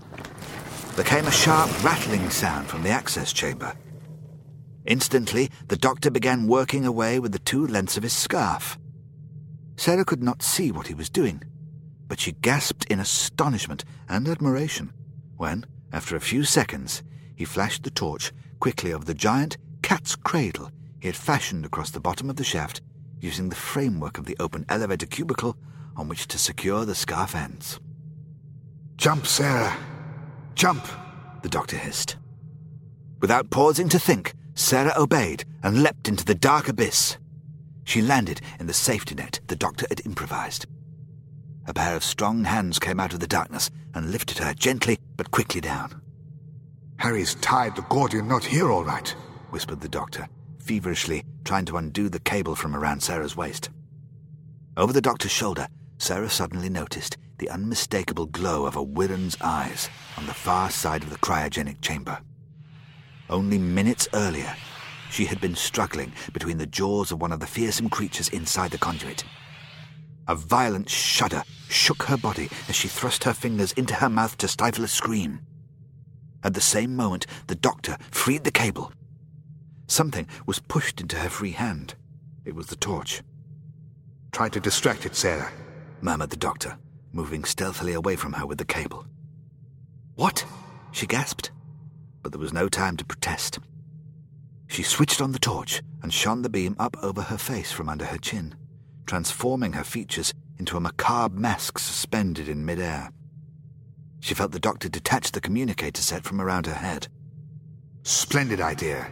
There 0.95 1.03
came 1.03 1.27
a 1.27 1.31
sharp 1.31 1.83
rattling 1.83 2.29
sound 2.29 2.67
from 2.67 2.83
the 2.83 2.89
access 2.89 3.33
chamber. 3.33 3.73
Instantly, 4.85 5.51
the 5.67 5.75
doctor 5.75 6.09
began 6.09 6.47
working 6.47 6.85
away 6.85 7.19
with 7.19 7.33
the 7.33 7.39
two 7.39 7.67
lengths 7.67 7.97
of 7.97 8.03
his 8.03 8.13
scarf. 8.13 8.77
Sarah 9.75 10.05
could 10.05 10.23
not 10.23 10.41
see 10.41 10.71
what 10.71 10.87
he 10.87 10.93
was 10.93 11.09
doing, 11.09 11.43
but 12.07 12.21
she 12.21 12.31
gasped 12.31 12.85
in 12.85 13.01
astonishment 13.01 13.83
and 14.07 14.25
admiration 14.29 14.93
when, 15.35 15.65
after 15.91 16.15
a 16.15 16.21
few 16.21 16.45
seconds, 16.45 17.03
he 17.35 17.43
flashed 17.43 17.83
the 17.83 17.91
torch 17.91 18.31
quickly 18.61 18.93
over 18.93 19.03
the 19.03 19.13
giant 19.13 19.57
cat's 19.81 20.15
cradle 20.15 20.71
he 21.01 21.07
had 21.07 21.17
fashioned 21.17 21.65
across 21.65 21.91
the 21.91 21.99
bottom 21.99 22.29
of 22.29 22.37
the 22.37 22.43
shaft 22.45 22.81
using 23.19 23.49
the 23.49 23.55
framework 23.55 24.17
of 24.17 24.25
the 24.25 24.37
open 24.39 24.65
elevator 24.69 25.05
cubicle 25.05 25.57
on 25.95 26.07
which 26.07 26.27
to 26.27 26.37
secure 26.37 26.85
the 26.85 26.95
scarf 26.95 27.35
ends. 27.35 27.79
Jump, 28.97 29.25
Sarah! 29.25 29.75
Jump! 30.55 30.85
the 31.41 31.49
doctor 31.49 31.77
hissed. 31.77 32.17
Without 33.21 33.49
pausing 33.49 33.89
to 33.89 33.99
think, 33.99 34.33
Sarah 34.55 34.93
obeyed 34.97 35.45
and 35.63 35.83
leapt 35.83 36.07
into 36.07 36.25
the 36.25 36.35
dark 36.35 36.69
abyss. 36.69 37.17
She 37.83 38.01
landed 38.01 38.41
in 38.59 38.67
the 38.67 38.73
safety 38.73 39.15
net 39.15 39.39
the 39.47 39.55
doctor 39.55 39.85
had 39.89 40.05
improvised. 40.05 40.65
A 41.67 41.73
pair 41.73 41.95
of 41.95 42.03
strong 42.03 42.43
hands 42.43 42.79
came 42.79 42.99
out 42.99 43.13
of 43.13 43.19
the 43.19 43.27
darkness 43.27 43.69
and 43.93 44.11
lifted 44.11 44.37
her 44.39 44.53
gently 44.53 44.97
but 45.17 45.31
quickly 45.31 45.61
down. 45.61 46.01
Harry's 46.97 47.35
tied 47.35 47.75
the 47.75 47.81
Gordian 47.83 48.27
knot 48.27 48.45
here, 48.45 48.71
all 48.71 48.83
right, 48.83 49.09
whispered 49.49 49.81
the 49.81 49.89
doctor, 49.89 50.27
feverishly 50.59 51.23
trying 51.43 51.65
to 51.65 51.77
undo 51.77 52.09
the 52.09 52.19
cable 52.19 52.55
from 52.55 52.75
around 52.75 53.01
Sarah's 53.01 53.35
waist. 53.35 53.69
Over 54.77 54.93
the 54.93 55.01
doctor's 55.01 55.31
shoulder, 55.31 55.67
Sarah 55.97 56.29
suddenly 56.29 56.69
noticed 56.69 57.17
the 57.37 57.49
unmistakable 57.49 58.25
glow 58.25 58.65
of 58.65 58.75
a 58.75 58.83
Wirrn's 58.83 59.37
eyes 59.41 59.89
on 60.17 60.25
the 60.25 60.33
far 60.33 60.69
side 60.69 61.03
of 61.03 61.09
the 61.09 61.17
cryogenic 61.17 61.81
chamber. 61.81 62.19
Only 63.29 63.57
minutes 63.57 64.07
earlier, 64.13 64.55
she 65.09 65.25
had 65.25 65.41
been 65.41 65.55
struggling 65.55 66.13
between 66.33 66.57
the 66.57 66.65
jaws 66.65 67.11
of 67.11 67.21
one 67.21 67.31
of 67.31 67.39
the 67.39 67.47
fearsome 67.47 67.89
creatures 67.89 68.29
inside 68.29 68.71
the 68.71 68.77
conduit. 68.77 69.23
A 70.27 70.35
violent 70.35 70.89
shudder 70.89 71.43
shook 71.69 72.03
her 72.03 72.17
body 72.17 72.49
as 72.67 72.75
she 72.75 72.87
thrust 72.87 73.23
her 73.23 73.33
fingers 73.33 73.71
into 73.73 73.95
her 73.95 74.09
mouth 74.09 74.37
to 74.37 74.47
stifle 74.47 74.83
a 74.83 74.87
scream. 74.87 75.39
At 76.43 76.53
the 76.53 76.61
same 76.61 76.95
moment, 76.95 77.25
the 77.47 77.55
doctor 77.55 77.97
freed 78.11 78.43
the 78.43 78.51
cable. 78.51 78.91
Something 79.87 80.27
was 80.45 80.59
pushed 80.59 81.01
into 81.01 81.17
her 81.17 81.29
free 81.29 81.51
hand. 81.51 81.95
It 82.43 82.55
was 82.55 82.67
the 82.67 82.75
torch. 82.75 83.21
Try 84.31 84.49
to 84.49 84.59
distract 84.59 85.05
it, 85.05 85.15
Sarah, 85.15 85.51
murmured 86.01 86.29
the 86.29 86.37
doctor, 86.37 86.77
moving 87.11 87.43
stealthily 87.43 87.93
away 87.93 88.15
from 88.15 88.33
her 88.33 88.45
with 88.45 88.57
the 88.57 88.65
cable. 88.65 89.05
What? 90.15 90.45
she 90.91 91.05
gasped, 91.05 91.51
but 92.21 92.31
there 92.31 92.39
was 92.39 92.53
no 92.53 92.69
time 92.69 92.97
to 92.97 93.05
protest. 93.05 93.59
She 94.67 94.83
switched 94.83 95.21
on 95.21 95.31
the 95.31 95.39
torch 95.39 95.81
and 96.01 96.13
shone 96.13 96.41
the 96.41 96.49
beam 96.49 96.75
up 96.79 96.95
over 97.03 97.21
her 97.21 97.37
face 97.37 97.71
from 97.71 97.89
under 97.89 98.05
her 98.05 98.17
chin 98.17 98.55
transforming 99.05 99.73
her 99.73 99.83
features 99.83 100.33
into 100.57 100.77
a 100.77 100.79
macabre 100.79 101.35
mask 101.35 101.79
suspended 101.79 102.47
in 102.47 102.65
midair. 102.65 103.11
She 104.19 104.33
felt 104.33 104.51
the 104.51 104.59
doctor 104.59 104.89
detach 104.89 105.31
the 105.31 105.41
communicator 105.41 106.01
set 106.01 106.23
from 106.23 106.41
around 106.41 106.65
her 106.65 106.73
head. 106.73 107.07
Splendid 108.03 108.61
idea, 108.61 109.11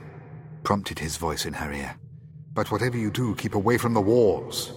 prompted 0.64 1.00
his 1.00 1.18
voice 1.18 1.46
in 1.46 1.54
her 1.54 1.72
ear. 1.72 1.96
But 2.54 2.72
whatever 2.72 2.98
you 2.98 3.12
do, 3.12 3.36
keep 3.36 3.56
away 3.56 3.78
from 3.78 3.94
the 3.94 4.02
walls. 4.02 4.72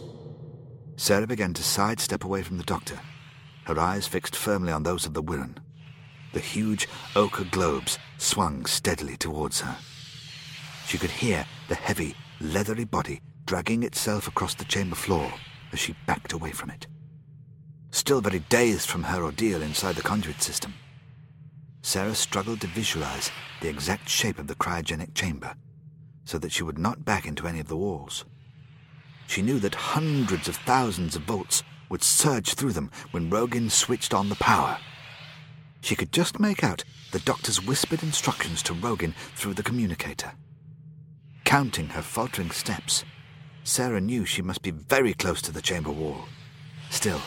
Sarah 0.96 1.26
began 1.26 1.52
to 1.54 1.62
sidestep 1.62 2.24
away 2.24 2.42
from 2.42 2.58
the 2.58 2.64
doctor, 2.64 2.98
her 3.64 3.78
eyes 3.78 4.06
fixed 4.06 4.34
firmly 4.34 4.72
on 4.72 4.82
those 4.82 5.06
of 5.06 5.14
the 5.14 5.22
Wirrn. 5.22 5.56
The 6.32 6.40
huge 6.40 6.88
ochre 7.14 7.44
globes 7.44 7.98
swung 8.18 8.66
steadily 8.66 9.16
towards 9.16 9.60
her. 9.60 9.76
She 10.86 10.98
could 10.98 11.10
hear 11.10 11.46
the 11.68 11.74
heavy, 11.74 12.14
leathery 12.40 12.84
body 12.84 13.20
dragging 13.44 13.82
itself 13.82 14.26
across 14.26 14.54
the 14.54 14.64
chamber 14.64 14.96
floor 14.96 15.32
as 15.72 15.78
she 15.78 15.94
backed 16.06 16.32
away 16.32 16.50
from 16.50 16.70
it. 16.70 16.86
Still 17.90 18.20
very 18.20 18.40
dazed 18.48 18.88
from 18.88 19.04
her 19.04 19.22
ordeal 19.22 19.62
inside 19.62 19.94
the 19.94 20.02
conduit 20.02 20.42
system, 20.42 20.74
Sarah 21.82 22.16
struggled 22.16 22.60
to 22.62 22.66
visualize 22.66 23.30
the 23.60 23.68
exact 23.68 24.08
shape 24.08 24.40
of 24.40 24.48
the 24.48 24.56
cryogenic 24.56 25.14
chamber 25.14 25.54
so 26.24 26.36
that 26.38 26.50
she 26.50 26.64
would 26.64 26.78
not 26.78 27.04
back 27.04 27.26
into 27.26 27.46
any 27.46 27.60
of 27.60 27.68
the 27.68 27.76
walls. 27.76 28.24
She 29.26 29.42
knew 29.42 29.58
that 29.60 29.74
hundreds 29.74 30.48
of 30.48 30.56
thousands 30.56 31.16
of 31.16 31.22
volts 31.22 31.62
would 31.88 32.02
surge 32.02 32.54
through 32.54 32.72
them 32.72 32.90
when 33.10 33.30
Rogin 33.30 33.70
switched 33.70 34.14
on 34.14 34.28
the 34.28 34.36
power. 34.36 34.78
She 35.80 35.96
could 35.96 36.12
just 36.12 36.40
make 36.40 36.64
out 36.64 36.84
the 37.12 37.20
doctor's 37.20 37.64
whispered 37.64 38.02
instructions 38.02 38.62
to 38.64 38.74
Rogin 38.74 39.14
through 39.34 39.54
the 39.54 39.62
communicator. 39.62 40.32
Counting 41.44 41.88
her 41.90 42.02
faltering 42.02 42.50
steps, 42.50 43.04
Sarah 43.62 44.00
knew 44.00 44.24
she 44.24 44.42
must 44.42 44.62
be 44.62 44.70
very 44.70 45.14
close 45.14 45.40
to 45.42 45.52
the 45.52 45.62
chamber 45.62 45.90
wall. 45.90 46.24
Still, 46.90 47.20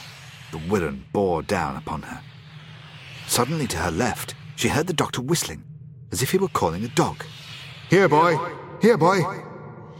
the 0.52 0.58
Wirrn 0.58 1.03
bore 1.14 1.42
down 1.42 1.76
upon 1.78 2.02
her. 2.03 2.22
Suddenly, 3.28 3.68
to 3.68 3.78
her 3.78 3.92
left, 3.92 4.36
she 4.56 4.68
heard 4.68 4.88
the 4.88 4.94
doctor 4.94 5.22
whistling, 5.22 5.64
as 6.11 6.22
if 6.22 6.32
he 6.32 6.38
were 6.38 6.48
calling 6.50 6.84
a 6.84 6.90
dog. 6.90 7.24
Here, 7.90 8.10
boy! 8.10 8.38
Here, 8.82 8.98
boy! 8.98 9.22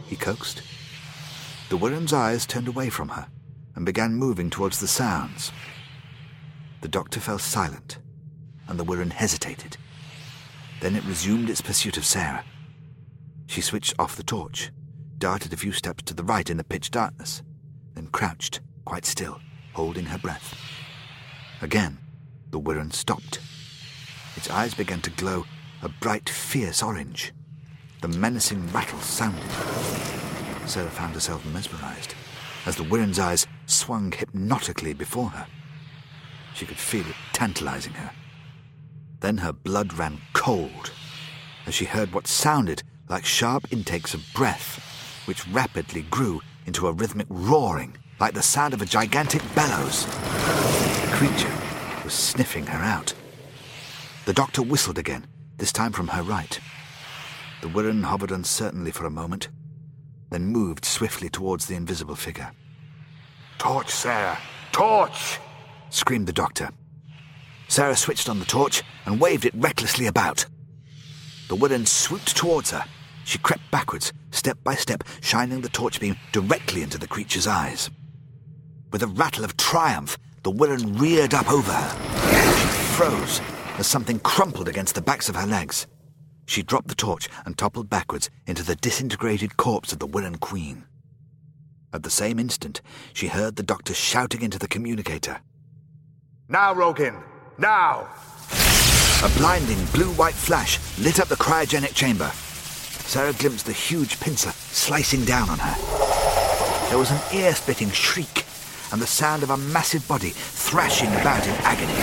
He 0.06 0.16
coaxed. 0.16 0.62
The 1.70 1.78
Wirrn's 1.78 2.12
eyes 2.12 2.46
turned 2.46 2.66
away 2.66 2.90
from 2.90 3.10
her, 3.10 3.28
and 3.76 3.86
began 3.86 4.16
moving 4.16 4.50
towards 4.50 4.80
the 4.80 4.88
sounds. 4.88 5.52
The 6.80 6.88
doctor 6.88 7.20
fell 7.20 7.38
silent, 7.38 7.98
and 8.66 8.76
the 8.76 8.84
Wirrn 8.84 9.12
hesitated. 9.12 9.76
Then 10.80 10.96
it 10.96 11.04
resumed 11.04 11.48
its 11.48 11.60
pursuit 11.60 11.96
of 11.96 12.04
Sarah. 12.04 12.44
She 13.46 13.60
switched 13.60 13.94
off 14.00 14.16
the 14.16 14.24
torch, 14.24 14.72
darted 15.18 15.52
a 15.52 15.56
few 15.56 15.70
steps 15.70 16.02
to 16.04 16.14
the 16.14 16.24
right 16.24 16.50
in 16.50 16.56
the 16.56 16.64
pitch 16.64 16.90
darkness, 16.90 17.40
then 17.94 18.08
crouched, 18.08 18.58
quite 18.84 19.06
still, 19.06 19.40
holding 19.72 20.06
her 20.06 20.18
breath. 20.18 20.56
Again, 21.62 21.98
the 22.50 22.58
Wirrn 22.58 22.90
stopped. 22.90 23.38
Its 24.34 24.50
eyes 24.50 24.74
began 24.74 25.02
to 25.02 25.10
glow 25.10 25.46
a 25.82 25.88
bright, 25.88 26.28
fierce 26.28 26.82
orange. 26.82 27.32
The 28.00 28.08
menacing 28.08 28.72
rattle 28.72 28.98
sounded. 28.98 29.44
Sarah 30.66 30.90
found 30.90 31.14
herself 31.14 31.44
mesmerized 31.46 32.14
as 32.66 32.76
the 32.76 32.84
Wirrn's 32.84 33.18
eyes 33.18 33.46
swung 33.66 34.12
hypnotically 34.12 34.92
before 34.92 35.30
her. 35.30 35.46
She 36.54 36.66
could 36.66 36.78
feel 36.78 37.06
it 37.06 37.16
tantalizing 37.32 37.94
her. 37.94 38.10
Then 39.20 39.38
her 39.38 39.52
blood 39.52 39.94
ran 39.94 40.20
cold 40.32 40.92
as 41.66 41.74
she 41.74 41.84
heard 41.84 42.12
what 42.12 42.26
sounded 42.26 42.82
like 43.08 43.24
sharp 43.24 43.66
intakes 43.72 44.14
of 44.14 44.24
breath, 44.34 45.22
which 45.26 45.46
rapidly 45.48 46.02
grew 46.02 46.40
into 46.66 46.86
a 46.86 46.92
rhythmic 46.92 47.26
roaring 47.28 47.96
like 48.18 48.34
the 48.34 48.42
sound 48.42 48.74
of 48.74 48.82
a 48.82 48.86
gigantic 48.86 49.42
bellows. 49.54 50.04
The 50.06 51.10
creature 51.12 51.52
was 52.04 52.12
sniffing 52.12 52.66
her 52.66 52.82
out. 52.82 53.14
The 54.26 54.32
doctor 54.32 54.62
whistled 54.62 54.98
again, 54.98 55.26
this 55.56 55.72
time 55.72 55.92
from 55.92 56.08
her 56.08 56.22
right. 56.22 56.60
The 57.62 57.68
Wirrn 57.68 58.04
hovered 58.04 58.30
uncertainly 58.30 58.90
for 58.90 59.06
a 59.06 59.10
moment, 59.10 59.48
then 60.30 60.46
moved 60.46 60.84
swiftly 60.84 61.28
towards 61.28 61.66
the 61.66 61.74
invisible 61.74 62.14
figure. 62.14 62.52
Torch, 63.58 63.90
Sarah! 63.90 64.38
Torch! 64.72 65.38
screamed 65.90 66.26
the 66.26 66.32
doctor. 66.32 66.70
Sarah 67.68 67.96
switched 67.96 68.28
on 68.28 68.38
the 68.38 68.44
torch 68.44 68.82
and 69.06 69.20
waved 69.20 69.44
it 69.44 69.54
recklessly 69.54 70.06
about. 70.06 70.46
The 71.48 71.56
Wirrn 71.56 71.86
swooped 71.86 72.36
towards 72.36 72.70
her. 72.70 72.84
She 73.24 73.38
crept 73.38 73.70
backwards, 73.70 74.12
step 74.30 74.58
by 74.64 74.74
step, 74.74 75.04
shining 75.20 75.60
the 75.60 75.68
torch 75.68 76.00
beam 76.00 76.16
directly 76.32 76.82
into 76.82 76.98
the 76.98 77.06
creature's 77.06 77.46
eyes. 77.46 77.90
With 78.92 79.02
a 79.02 79.08
rattle 79.08 79.44
of 79.44 79.56
triumph, 79.56 80.16
the 80.42 80.52
Wirrn 80.52 80.98
reared 80.98 81.34
up 81.34 81.50
over 81.50 81.72
her. 81.72 82.56
She 82.56 82.66
froze 82.96 83.40
as 83.78 83.86
something 83.86 84.18
crumpled 84.20 84.68
against 84.68 84.94
the 84.94 85.02
backs 85.02 85.28
of 85.28 85.36
her 85.36 85.46
legs. 85.46 85.86
She 86.50 86.64
dropped 86.64 86.88
the 86.88 86.96
torch 86.96 87.28
and 87.46 87.56
toppled 87.56 87.88
backwards 87.88 88.28
into 88.44 88.64
the 88.64 88.74
disintegrated 88.74 89.56
corpse 89.56 89.92
of 89.92 90.00
the 90.00 90.08
Wirrn 90.08 90.40
Queen. 90.40 90.84
At 91.92 92.02
the 92.02 92.10
same 92.10 92.40
instant, 92.40 92.80
she 93.12 93.28
heard 93.28 93.54
the 93.54 93.62
doctor 93.62 93.94
shouting 93.94 94.42
into 94.42 94.58
the 94.58 94.66
communicator. 94.66 95.42
Now, 96.48 96.74
Rogin! 96.74 97.22
Now! 97.56 98.08
A 99.22 99.28
blinding 99.38 99.78
blue-white 99.92 100.34
flash 100.34 100.80
lit 100.98 101.20
up 101.20 101.28
the 101.28 101.36
cryogenic 101.36 101.94
chamber. 101.94 102.32
Sarah 102.34 103.32
glimpsed 103.32 103.66
the 103.66 103.72
huge 103.72 104.18
pincer 104.18 104.50
slicing 104.50 105.24
down 105.24 105.50
on 105.50 105.58
her. 105.60 106.88
There 106.88 106.98
was 106.98 107.12
an 107.12 107.20
ear-splitting 107.32 107.92
shriek 107.92 108.44
and 108.90 109.00
the 109.00 109.06
sound 109.06 109.44
of 109.44 109.50
a 109.50 109.56
massive 109.56 110.08
body 110.08 110.30
thrashing 110.30 111.10
about 111.10 111.46
in 111.46 111.54
agony. 111.62 111.94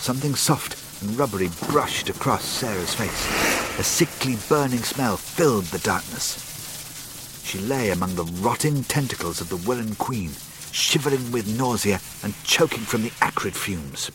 Something 0.00 0.34
soft 0.34 0.85
and 1.00 1.18
rubbery 1.18 1.50
brushed 1.68 2.08
across 2.08 2.44
Sarah's 2.44 2.94
face. 2.94 3.78
A 3.78 3.82
sickly 3.82 4.36
burning 4.48 4.82
smell 4.82 5.16
filled 5.16 5.64
the 5.66 5.78
darkness. 5.78 7.42
She 7.44 7.58
lay 7.58 7.90
among 7.90 8.14
the 8.14 8.24
rotting 8.42 8.82
tentacles 8.84 9.40
of 9.40 9.48
the 9.48 9.58
Wirrn 9.58 9.96
Queen, 9.98 10.30
shivering 10.72 11.30
with 11.30 11.58
nausea 11.58 12.00
and 12.22 12.34
choking 12.44 12.80
from 12.80 13.02
the 13.02 13.12
acrid 13.20 13.54
fumes. 13.54 14.10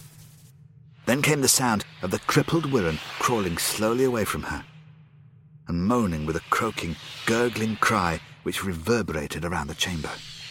Then 1.05 1.21
came 1.21 1.41
the 1.41 1.47
sound 1.47 1.85
of 2.01 2.11
the 2.11 2.19
crippled 2.19 2.71
Wirrn 2.71 2.99
crawling 3.19 3.57
slowly 3.57 4.03
away 4.03 4.25
from 4.25 4.43
her 4.43 4.63
and 5.67 5.87
moaning 5.87 6.25
with 6.25 6.35
a 6.35 6.41
croaking, 6.49 6.95
gurgling 7.25 7.77
cry 7.77 8.19
which 8.43 8.63
reverberated 8.63 9.45
around 9.45 9.67
the 9.67 9.75
chamber 9.75 10.09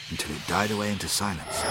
until 0.09 0.35
it 0.35 0.47
died 0.47 0.71
away 0.71 0.91
into 0.91 1.09
silence. 1.09 1.63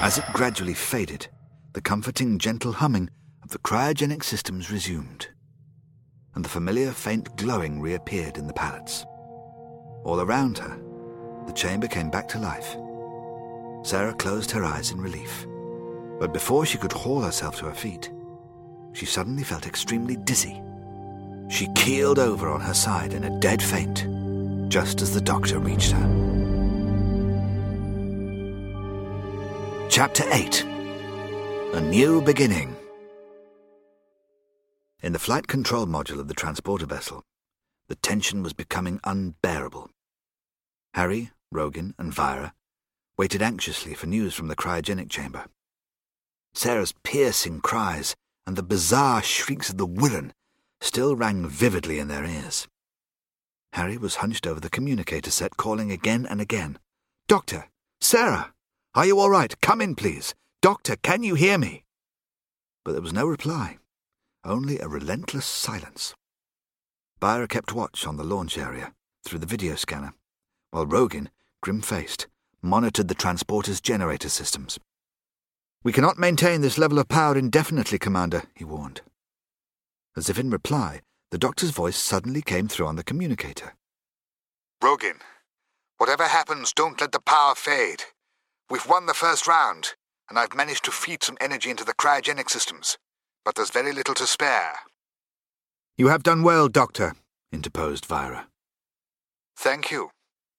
As 0.00 0.18
it 0.18 0.24
gradually 0.32 0.74
faded, 0.74 1.28
the 1.74 1.80
comforting, 1.80 2.38
gentle 2.38 2.72
humming 2.72 3.08
the 3.50 3.58
cryogenic 3.58 4.22
systems 4.22 4.70
resumed, 4.70 5.26
and 6.36 6.44
the 6.44 6.48
familiar 6.48 6.92
faint 6.92 7.36
glowing 7.36 7.80
reappeared 7.80 8.38
in 8.38 8.46
the 8.46 8.52
pallets. 8.52 9.04
All 10.04 10.20
around 10.20 10.56
her, 10.58 10.78
the 11.48 11.52
chamber 11.52 11.88
came 11.88 12.10
back 12.10 12.28
to 12.28 12.38
life. 12.38 12.76
Sarah 13.84 14.14
closed 14.14 14.52
her 14.52 14.62
eyes 14.62 14.92
in 14.92 15.00
relief. 15.00 15.48
But 16.20 16.32
before 16.32 16.64
she 16.64 16.78
could 16.78 16.92
haul 16.92 17.22
herself 17.22 17.56
to 17.58 17.64
her 17.66 17.74
feet, 17.74 18.12
she 18.92 19.04
suddenly 19.04 19.42
felt 19.42 19.66
extremely 19.66 20.14
dizzy. 20.14 20.62
She 21.48 21.66
keeled 21.74 22.20
over 22.20 22.48
on 22.48 22.60
her 22.60 22.74
side 22.74 23.14
in 23.14 23.24
a 23.24 23.40
dead 23.40 23.60
faint, 23.60 24.06
just 24.70 25.02
as 25.02 25.12
the 25.12 25.20
doctor 25.20 25.58
reached 25.58 25.90
her. 25.90 26.06
Chapter 29.88 30.22
8 30.30 30.64
A 31.74 31.80
New 31.80 32.22
Beginning. 32.22 32.76
In 35.02 35.14
the 35.14 35.18
flight 35.18 35.46
control 35.46 35.86
module 35.86 36.20
of 36.20 36.28
the 36.28 36.34
transporter 36.34 36.84
vessel, 36.84 37.22
the 37.88 37.94
tension 37.94 38.42
was 38.42 38.52
becoming 38.52 39.00
unbearable. 39.02 39.90
Harry, 40.92 41.30
Rogin, 41.52 41.94
and 41.98 42.12
Vira 42.12 42.52
waited 43.16 43.40
anxiously 43.40 43.94
for 43.94 44.06
news 44.06 44.34
from 44.34 44.48
the 44.48 44.56
cryogenic 44.56 45.08
chamber. 45.08 45.46
Sarah's 46.52 46.94
piercing 47.02 47.60
cries 47.60 48.14
and 48.46 48.56
the 48.56 48.62
bizarre 48.62 49.22
shrieks 49.22 49.70
of 49.70 49.78
the 49.78 49.86
Wirrn 49.86 50.32
still 50.80 51.16
rang 51.16 51.46
vividly 51.46 51.98
in 51.98 52.08
their 52.08 52.24
ears. 52.24 52.68
Harry 53.72 53.96
was 53.96 54.16
hunched 54.16 54.46
over 54.46 54.60
the 54.60 54.70
communicator 54.70 55.30
set, 55.30 55.56
calling 55.56 55.90
again 55.90 56.26
and 56.26 56.40
again. 56.40 56.78
Doctor! 57.28 57.68
Sarah! 58.00 58.52
Are 58.94 59.06
you 59.06 59.18
all 59.18 59.30
right? 59.30 59.58
Come 59.60 59.80
in, 59.80 59.94
please. 59.94 60.34
Doctor, 60.60 60.96
can 60.96 61.22
you 61.22 61.36
hear 61.36 61.56
me? 61.56 61.84
But 62.84 62.92
there 62.92 63.02
was 63.02 63.12
no 63.12 63.26
reply, 63.26 63.78
only 64.44 64.78
a 64.78 64.88
relentless 64.88 65.46
silence. 65.46 66.14
Vira 67.20 67.46
kept 67.46 67.74
watch 67.74 68.06
on 68.06 68.16
the 68.16 68.24
launch 68.24 68.56
area 68.56 68.92
through 69.24 69.38
the 69.38 69.46
video 69.46 69.74
scanner, 69.74 70.14
while 70.70 70.86
Rogin, 70.86 71.28
grim 71.60 71.82
faced, 71.82 72.26
monitored 72.62 73.08
the 73.08 73.14
transporter's 73.14 73.80
generator 73.80 74.28
systems. 74.28 74.78
We 75.82 75.92
cannot 75.92 76.18
maintain 76.18 76.60
this 76.60 76.78
level 76.78 76.98
of 76.98 77.08
power 77.08 77.36
indefinitely, 77.36 77.98
Commander, 77.98 78.44
he 78.54 78.64
warned. 78.64 79.02
As 80.16 80.28
if 80.28 80.38
in 80.38 80.50
reply, 80.50 81.00
the 81.30 81.38
doctor's 81.38 81.70
voice 81.70 81.96
suddenly 81.96 82.42
came 82.42 82.68
through 82.68 82.86
on 82.86 82.96
the 82.96 83.04
communicator. 83.04 83.74
Rogin, 84.82 85.20
whatever 85.98 86.24
happens, 86.24 86.72
don't 86.72 87.00
let 87.00 87.12
the 87.12 87.20
power 87.20 87.54
fade. 87.54 88.04
We've 88.68 88.86
won 88.86 89.06
the 89.06 89.14
first 89.14 89.46
round, 89.46 89.94
and 90.28 90.38
I've 90.38 90.54
managed 90.54 90.84
to 90.84 90.90
feed 90.90 91.22
some 91.22 91.36
energy 91.40 91.70
into 91.70 91.84
the 91.84 91.94
cryogenic 91.94 92.50
systems, 92.50 92.98
but 93.44 93.54
there's 93.54 93.70
very 93.70 93.92
little 93.92 94.14
to 94.14 94.26
spare. 94.26 94.72
You 95.96 96.08
have 96.08 96.22
done 96.22 96.42
well, 96.42 96.68
Doctor, 96.68 97.14
interposed 97.52 98.06
Vira. 98.06 98.46
Thank 99.56 99.90
you, 99.90 100.10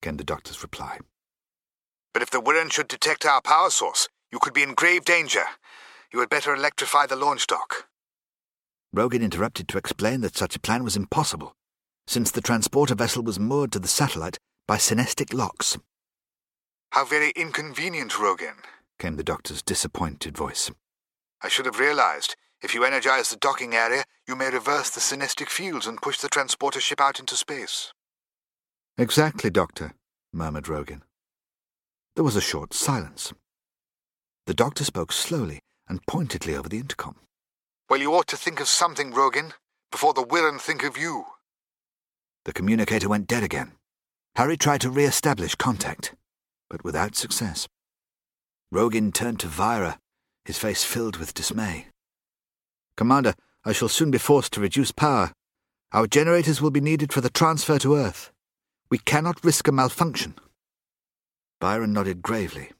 came 0.02 0.18
the 0.18 0.24
doctor's 0.24 0.62
reply. 0.62 1.00
But 2.14 2.22
if 2.22 2.30
the 2.30 2.42
Wirrn 2.42 2.72
should 2.72 2.88
detect 2.88 3.26
our 3.26 3.42
power 3.42 3.70
source, 3.70 4.08
you 4.32 4.40
could 4.40 4.54
be 4.54 4.64
in 4.64 4.74
grave 4.74 5.06
danger. 5.06 5.44
You 6.14 6.20
had 6.20 6.30
better 6.30 6.54
electrify 6.54 7.06
the 7.06 7.16
launch 7.16 7.48
dock. 7.48 7.88
Rogin 8.96 9.22
interrupted 9.22 9.68
to 9.70 9.78
explain 9.78 10.22
that 10.22 10.36
such 10.36 10.56
a 10.56 10.60
plan 10.60 10.84
was 10.84 10.98
impossible, 10.98 11.56
since 12.06 12.32
the 12.32 12.42
transporter 12.42 12.96
vessel 12.96 13.24
was 13.24 13.40
moored 13.40 13.72
to 13.72 13.80
the 13.80 13.88
satellite 13.88 14.38
by 14.68 14.76
synestic 14.78 15.34
locks. 15.34 15.78
How 16.92 17.06
very 17.06 17.32
inconvenient, 17.38 18.12
Rogin, 18.12 18.56
came 19.00 19.16
the 19.16 19.24
doctor's 19.24 19.62
disappointed 19.62 20.38
voice. 20.38 20.70
I 21.42 21.48
should 21.48 21.66
have 21.66 21.80
realized. 21.80 22.36
If 22.62 22.76
you 22.76 22.84
energize 22.84 23.30
the 23.30 23.38
docking 23.38 23.74
area, 23.74 24.04
you 24.28 24.36
may 24.36 24.50
reverse 24.50 24.92
the 24.92 25.00
synestic 25.00 25.50
fields 25.50 25.88
and 25.88 26.02
push 26.02 26.20
the 26.20 26.30
transporter 26.30 26.80
ship 26.80 27.02
out 27.02 27.20
into 27.20 27.36
space. 27.36 27.92
Exactly, 28.98 29.50
Doctor, 29.50 29.94
murmured 30.32 30.66
Rogin. 30.66 31.02
There 32.16 32.24
was 32.24 32.36
a 32.36 32.42
short 32.42 32.74
silence. 32.74 33.34
The 34.46 34.54
doctor 34.54 34.84
spoke 34.84 35.12
slowly 35.12 35.62
and 35.88 36.06
pointedly 36.06 36.56
over 36.56 36.70
the 36.70 36.78
intercom. 36.78 37.16
Well, 37.90 38.00
you 38.00 38.14
ought 38.14 38.28
to 38.28 38.38
think 38.38 38.60
of 38.60 38.68
something, 38.68 39.12
Rogin, 39.12 39.54
before 39.92 40.14
the 40.14 40.24
Wirrn 40.24 40.60
think 40.60 40.84
of 40.84 40.98
you. 40.98 41.26
The 42.46 42.54
communicator 42.54 43.10
went 43.10 43.28
dead 43.28 43.44
again. 43.44 43.74
Harry 44.36 44.56
tried 44.56 44.82
to 44.82 44.90
re-establish 44.90 45.56
contact, 45.56 46.16
but 46.70 46.84
without 46.84 47.16
success. 47.16 47.68
Rogin 48.74 49.14
turned 49.14 49.40
to 49.42 49.48
Vira, 49.48 50.00
his 50.46 50.58
face 50.58 50.84
filled 50.84 51.18
with 51.18 51.34
dismay. 51.34 51.88
Commander, 52.98 53.34
I 53.66 53.74
shall 53.74 53.90
soon 53.90 54.12
be 54.12 54.18
forced 54.18 54.54
to 54.54 54.62
reduce 54.62 54.92
power. 54.92 55.34
Our 55.92 56.08
generators 56.08 56.62
will 56.62 56.72
be 56.72 56.82
needed 56.82 57.12
for 57.14 57.22
the 57.22 57.30
transfer 57.30 57.78
to 57.80 57.96
Earth. 57.96 58.32
We 58.90 58.98
cannot 58.98 59.44
risk 59.44 59.68
a 59.68 59.72
malfunction. 59.72 60.36
Byron 61.60 61.94
nodded 61.94 62.22
gravely. 62.22 62.72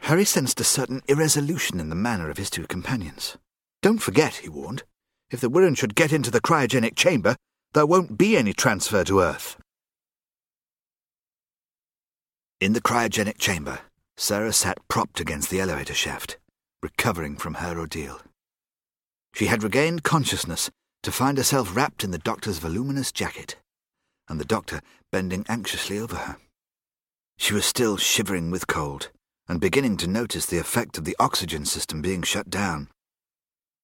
Harry 0.00 0.24
sensed 0.24 0.60
a 0.60 0.64
certain 0.64 1.02
irresolution 1.08 1.80
in 1.80 1.88
the 1.88 1.94
manner 1.94 2.30
of 2.30 2.36
his 2.36 2.50
two 2.50 2.66
companions. 2.66 3.36
Don't 3.82 3.98
forget, 3.98 4.36
he 4.36 4.48
warned, 4.48 4.82
if 5.30 5.40
the 5.40 5.50
Wirrn 5.50 5.76
should 5.76 5.94
get 5.94 6.12
into 6.12 6.30
the 6.30 6.40
cryogenic 6.40 6.96
chamber, 6.96 7.36
there 7.74 7.86
won't 7.86 8.16
be 8.16 8.36
any 8.36 8.52
transfer 8.52 9.04
to 9.04 9.20
Earth. 9.20 9.56
In 12.60 12.72
the 12.72 12.80
cryogenic 12.80 13.38
chamber, 13.38 13.80
Sarah 14.16 14.52
sat 14.52 14.78
propped 14.88 15.20
against 15.20 15.50
the 15.50 15.60
elevator 15.60 15.94
shaft, 15.94 16.38
recovering 16.82 17.36
from 17.36 17.54
her 17.54 17.78
ordeal. 17.78 18.20
She 19.36 19.48
had 19.48 19.62
regained 19.62 20.02
consciousness 20.02 20.70
to 21.02 21.12
find 21.12 21.36
herself 21.36 21.76
wrapped 21.76 22.02
in 22.02 22.10
the 22.10 22.16
doctor's 22.16 22.56
voluminous 22.56 23.12
jacket, 23.12 23.56
and 24.30 24.40
the 24.40 24.46
doctor 24.46 24.80
bending 25.12 25.44
anxiously 25.46 25.98
over 25.98 26.16
her. 26.16 26.38
She 27.36 27.52
was 27.52 27.66
still 27.66 27.98
shivering 27.98 28.50
with 28.50 28.66
cold 28.66 29.10
and 29.46 29.60
beginning 29.60 29.98
to 29.98 30.06
notice 30.06 30.46
the 30.46 30.56
effect 30.56 30.96
of 30.96 31.04
the 31.04 31.14
oxygen 31.20 31.66
system 31.66 32.00
being 32.00 32.22
shut 32.22 32.48
down. 32.48 32.88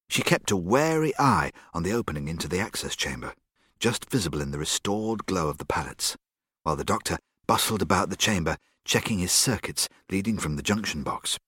She 0.08 0.22
kept 0.22 0.50
a 0.50 0.56
wary 0.56 1.12
eye 1.18 1.52
on 1.74 1.82
the 1.82 1.92
opening 1.92 2.28
into 2.28 2.48
the 2.48 2.58
access 2.58 2.96
chamber, 2.96 3.34
just 3.78 4.10
visible 4.10 4.40
in 4.40 4.52
the 4.52 4.58
restored 4.58 5.26
glow 5.26 5.50
of 5.50 5.58
the 5.58 5.66
pallets, 5.66 6.16
while 6.62 6.76
the 6.76 6.82
doctor 6.82 7.18
bustled 7.46 7.82
about 7.82 8.08
the 8.08 8.16
chamber, 8.16 8.56
checking 8.86 9.18
his 9.18 9.32
circuits 9.32 9.90
leading 10.08 10.38
from 10.38 10.56
the 10.56 10.62
junction 10.62 11.02
box. 11.02 11.38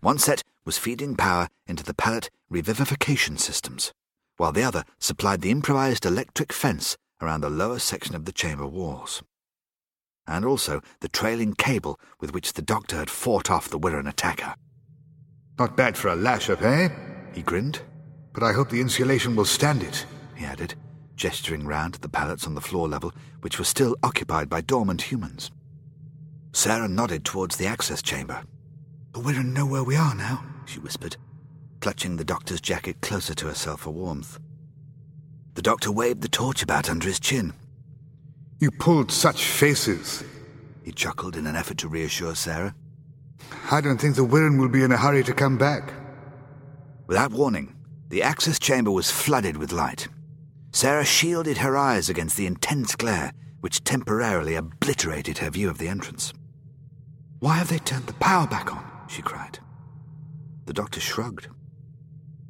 One 0.00 0.18
set 0.18 0.42
was 0.64 0.78
feeding 0.78 1.14
power 1.14 1.48
into 1.66 1.84
the 1.84 1.94
pallet 1.94 2.28
revivification 2.54 3.38
systems, 3.38 3.92
while 4.36 4.52
the 4.52 4.62
other 4.62 4.84
supplied 4.98 5.40
the 5.40 5.50
improvised 5.50 6.06
electric 6.06 6.52
fence 6.52 6.96
around 7.20 7.40
the 7.40 7.50
lower 7.50 7.80
section 7.80 8.14
of 8.14 8.24
the 8.24 8.32
chamber 8.32 8.66
walls. 8.66 9.22
And 10.26 10.44
also 10.44 10.80
the 11.00 11.08
trailing 11.08 11.54
cable 11.54 11.98
with 12.20 12.32
which 12.32 12.52
the 12.52 12.62
doctor 12.62 12.96
had 12.96 13.10
fought 13.10 13.50
off 13.50 13.68
the 13.68 13.78
Wirrn 13.78 14.08
attacker. 14.08 14.54
Not 15.58 15.76
bad 15.76 15.96
for 15.96 16.08
a 16.08 16.16
lash-up, 16.16 16.62
eh? 16.62 16.88
He 17.34 17.42
grinned. 17.42 17.80
But 18.32 18.42
I 18.42 18.52
hope 18.52 18.70
the 18.70 18.80
insulation 18.80 19.36
will 19.36 19.44
stand 19.44 19.82
it, 19.82 20.06
he 20.34 20.44
added, 20.44 20.74
gesturing 21.14 21.66
round 21.66 21.96
at 21.96 22.02
the 22.02 22.08
pallets 22.08 22.46
on 22.46 22.54
the 22.54 22.60
floor 22.60 22.88
level, 22.88 23.12
which 23.42 23.58
were 23.58 23.64
still 23.64 23.96
occupied 24.02 24.48
by 24.48 24.60
dormant 24.60 25.02
humans. 25.02 25.50
Sarah 26.52 26.88
nodded 26.88 27.24
towards 27.24 27.56
the 27.56 27.66
access 27.66 28.00
chamber. 28.00 28.42
The 29.12 29.20
Wirrn 29.20 29.52
know 29.52 29.66
where 29.66 29.84
we 29.84 29.96
are 29.96 30.14
now, 30.14 30.44
she 30.66 30.80
whispered, 30.80 31.16
clutching 31.84 32.16
the 32.16 32.24
doctor's 32.24 32.62
jacket 32.62 32.98
closer 33.02 33.34
to 33.34 33.46
herself 33.46 33.82
for 33.82 33.90
warmth. 33.90 34.38
The 35.52 35.60
doctor 35.60 35.92
waved 35.92 36.22
the 36.22 36.30
torch 36.30 36.62
about 36.62 36.88
under 36.88 37.06
his 37.06 37.20
chin. 37.20 37.52
You 38.58 38.70
pulled 38.70 39.12
such 39.12 39.44
faces, 39.44 40.24
he 40.82 40.92
chuckled 40.92 41.36
in 41.36 41.46
an 41.46 41.56
effort 41.56 41.76
to 41.78 41.88
reassure 41.88 42.34
Sarah. 42.34 42.74
I 43.70 43.82
don't 43.82 44.00
think 44.00 44.16
the 44.16 44.24
Wirrn 44.24 44.58
will 44.58 44.70
be 44.70 44.82
in 44.82 44.92
a 44.92 44.96
hurry 44.96 45.22
to 45.24 45.34
come 45.34 45.58
back. 45.58 45.92
Without 47.06 47.32
warning, 47.32 47.76
the 48.08 48.22
access 48.22 48.58
chamber 48.58 48.90
was 48.90 49.10
flooded 49.10 49.58
with 49.58 49.70
light. 49.70 50.08
Sarah 50.72 51.04
shielded 51.04 51.58
her 51.58 51.76
eyes 51.76 52.08
against 52.08 52.38
the 52.38 52.46
intense 52.46 52.96
glare, 52.96 53.34
which 53.60 53.84
temporarily 53.84 54.54
obliterated 54.54 55.36
her 55.36 55.50
view 55.50 55.68
of 55.68 55.76
the 55.76 55.88
entrance. 55.88 56.32
Why 57.40 57.56
have 57.56 57.68
they 57.68 57.78
turned 57.78 58.06
the 58.06 58.14
power 58.14 58.46
back 58.46 58.72
on? 58.74 58.82
she 59.06 59.20
cried. 59.20 59.58
The 60.64 60.72
doctor 60.72 60.98
shrugged. 60.98 61.48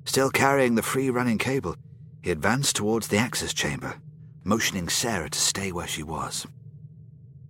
Still 0.05 0.31
carrying 0.31 0.75
the 0.75 0.83
free 0.83 1.11
running 1.11 1.39
cable, 1.39 1.77
he 2.23 2.31
advanced 2.31 2.77
towards 2.77 3.09
the 3.09 3.17
access 3.17 3.55
chamber, 3.55 3.95
motioning 4.45 4.89
Sarah 4.89 5.31
to 5.31 5.39
stay 5.39 5.73
where 5.73 5.87
she 5.87 6.03
was. 6.03 6.47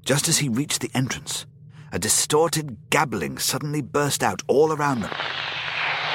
Just 0.05 0.29
as 0.29 0.39
he 0.39 0.49
reached 0.49 0.81
the 0.81 0.91
entrance, 0.95 1.47
a 1.93 1.99
distorted 1.99 2.77
gabbling 2.91 3.39
suddenly 3.39 3.83
burst 3.83 4.23
out 4.23 4.43
all 4.47 4.73
around 4.73 5.01
them. 5.01 5.13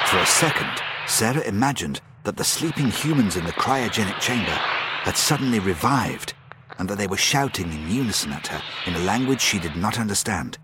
For 0.06 0.18
a 0.18 0.26
second, 0.26 0.70
Sarah 1.06 1.42
imagined 1.42 2.00
that 2.24 2.36
the 2.36 2.44
sleeping 2.44 2.90
humans 2.90 3.36
in 3.36 3.44
the 3.44 3.52
cryogenic 3.52 4.18
chamber 4.20 4.50
had 4.50 5.16
suddenly 5.16 5.58
revived 5.58 6.34
and 6.78 6.88
that 6.88 6.98
they 6.98 7.06
were 7.06 7.16
shouting 7.16 7.72
in 7.72 7.90
unison 7.90 8.32
at 8.32 8.46
her 8.46 8.62
in 8.86 8.94
a 8.94 9.04
language 9.04 9.40
she 9.40 9.58
did 9.58 9.76
not 9.76 9.98
understand. 9.98 10.58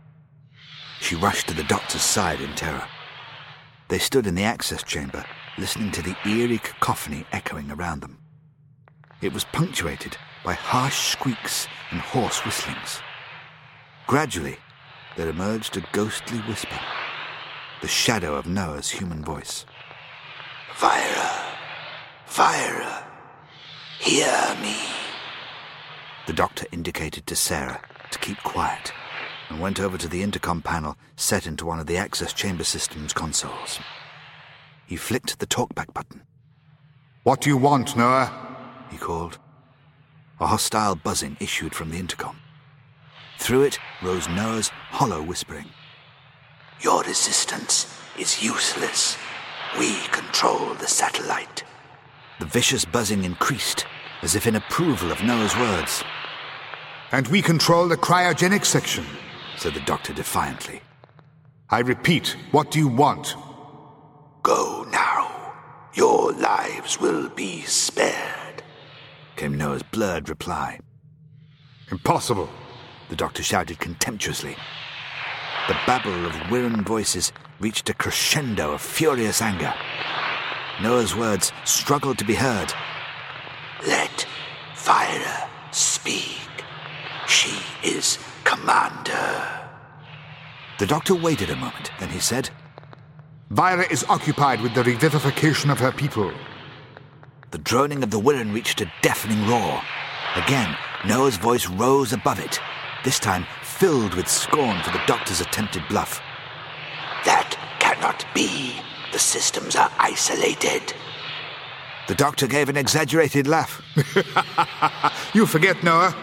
She 1.00 1.14
rushed 1.14 1.48
to 1.48 1.54
the 1.54 1.64
doctor's 1.64 2.02
side 2.02 2.40
in 2.40 2.54
terror. 2.54 2.86
They 3.88 3.98
stood 3.98 4.26
in 4.26 4.34
the 4.34 4.44
access 4.44 4.82
chamber, 4.82 5.24
listening 5.58 5.90
to 5.92 6.02
the 6.02 6.16
eerie 6.26 6.58
cacophony 6.58 7.24
echoing 7.32 7.70
around 7.70 8.00
them. 8.00 8.18
It 9.22 9.32
was 9.32 9.44
punctuated 9.44 10.16
by 10.44 10.52
harsh 10.52 11.12
squeaks 11.12 11.66
and 11.90 12.00
hoarse 12.00 12.44
whistlings. 12.44 13.00
Gradually, 14.06 14.58
there 15.16 15.28
emerged 15.28 15.76
a 15.76 15.84
ghostly 15.92 16.38
whisper 16.40 16.78
the 17.82 17.88
shadow 17.88 18.34
of 18.34 18.46
Noah's 18.46 18.90
human 18.90 19.24
voice. 19.24 19.66
Vira, 20.76 21.30
Vira, 22.26 23.04
hear 23.98 24.56
me. 24.62 24.76
The 26.26 26.32
doctor 26.32 26.66
indicated 26.72 27.26
to 27.26 27.36
Sarah 27.36 27.80
to 28.10 28.18
keep 28.18 28.38
quiet 28.38 28.92
and 29.48 29.60
went 29.60 29.80
over 29.80 29.96
to 29.98 30.08
the 30.08 30.22
intercom 30.22 30.62
panel 30.62 30.96
set 31.16 31.46
into 31.46 31.66
one 31.66 31.78
of 31.78 31.86
the 31.86 31.96
access 31.96 32.32
chamber 32.32 32.64
system's 32.64 33.12
consoles. 33.12 33.78
He 34.86 34.96
flicked 34.96 35.38
the 35.38 35.46
talkback 35.46 35.92
button. 35.92 36.22
What 37.24 37.40
do 37.40 37.50
you 37.50 37.56
want, 37.56 37.96
Noah? 37.96 38.30
he 38.90 38.96
called. 38.96 39.38
A 40.38 40.46
hostile 40.46 40.94
buzzing 40.94 41.36
issued 41.40 41.74
from 41.74 41.90
the 41.90 41.98
intercom. 41.98 42.38
Through 43.38 43.62
it 43.62 43.78
rose 44.02 44.28
Noah's 44.28 44.68
hollow 44.68 45.22
whispering. 45.22 45.66
Your 46.80 47.02
resistance 47.02 47.98
is 48.18 48.42
useless. 48.42 49.16
We 49.78 49.94
control 50.08 50.74
the 50.74 50.86
satellite. 50.86 51.64
The 52.38 52.46
vicious 52.46 52.84
buzzing 52.84 53.24
increased, 53.24 53.86
as 54.22 54.36
if 54.36 54.46
in 54.46 54.56
approval 54.56 55.10
of 55.10 55.22
Noah's 55.22 55.56
words. 55.56 56.04
And 57.12 57.26
we 57.28 57.42
control 57.42 57.88
the 57.88 57.96
cryogenic 57.96 58.64
section, 58.64 59.04
said 59.56 59.74
the 59.74 59.80
doctor 59.80 60.12
defiantly. 60.12 60.80
I 61.70 61.80
repeat, 61.80 62.36
what 62.52 62.70
do 62.70 62.78
you 62.78 62.88
want? 62.88 63.34
Go 64.46 64.86
now. 64.92 65.54
Your 65.92 66.32
lives 66.32 67.00
will 67.00 67.28
be 67.30 67.62
spared, 67.62 68.62
came 69.34 69.58
Noah's 69.58 69.82
blurred 69.82 70.28
reply. 70.28 70.78
Impossible, 71.90 72.48
the 73.08 73.16
doctor 73.16 73.42
shouted 73.42 73.80
contemptuously. 73.80 74.54
The 75.66 75.76
babble 75.84 76.26
of 76.26 76.32
Wirrn 76.48 76.84
voices 76.84 77.32
reached 77.58 77.90
a 77.90 77.94
crescendo 77.94 78.70
of 78.70 78.80
furious 78.80 79.42
anger. 79.42 79.74
Noah's 80.80 81.16
words 81.16 81.50
struggled 81.64 82.18
to 82.18 82.24
be 82.24 82.34
heard. 82.34 82.72
Let 83.84 84.28
Vira 84.76 85.50
speak. 85.72 86.38
She 87.26 87.58
is 87.82 88.20
commander. 88.44 89.68
The 90.78 90.86
doctor 90.86 91.16
waited 91.16 91.50
a 91.50 91.56
moment, 91.56 91.90
then 91.98 92.10
he 92.10 92.20
said, 92.20 92.50
Vira 93.50 93.86
is 93.92 94.04
occupied 94.08 94.60
with 94.60 94.74
the 94.74 94.82
revivification 94.82 95.70
of 95.70 95.78
her 95.78 95.92
people. 95.92 96.32
The 97.52 97.58
droning 97.58 98.02
of 98.02 98.10
the 98.10 98.18
Wirrn 98.18 98.52
reached 98.52 98.80
a 98.80 98.92
deafening 99.02 99.46
roar. 99.46 99.80
Again, 100.34 100.76
Noah's 101.06 101.36
voice 101.36 101.68
rose 101.68 102.12
above 102.12 102.40
it, 102.40 102.58
this 103.04 103.20
time 103.20 103.46
filled 103.62 104.14
with 104.14 104.26
scorn 104.26 104.82
for 104.82 104.90
the 104.90 105.00
doctor's 105.06 105.40
attempted 105.40 105.84
bluff. 105.88 106.20
That 107.24 107.56
cannot 107.78 108.26
be. 108.34 108.74
The 109.12 109.18
systems 109.20 109.76
are 109.76 109.92
isolated. 109.96 110.92
The 112.08 112.16
doctor 112.16 112.48
gave 112.48 112.68
an 112.68 112.76
exaggerated 112.76 113.46
laugh. 113.46 113.80
you 115.34 115.46
forget, 115.46 115.84
Noah. 115.84 116.14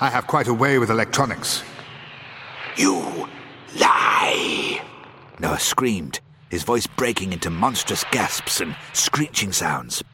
I 0.00 0.08
have 0.08 0.26
quite 0.26 0.48
a 0.48 0.54
way 0.54 0.78
with 0.78 0.90
electronics. 0.90 1.62
You 2.78 3.28
lie! 3.78 4.82
Noah 5.38 5.58
screamed, 5.58 6.20
his 6.52 6.64
voice 6.64 6.86
breaking 6.86 7.32
into 7.32 7.48
monstrous 7.48 8.04
gasps 8.12 8.60
and 8.60 8.76
screeching 8.92 9.52
sounds. 9.52 10.04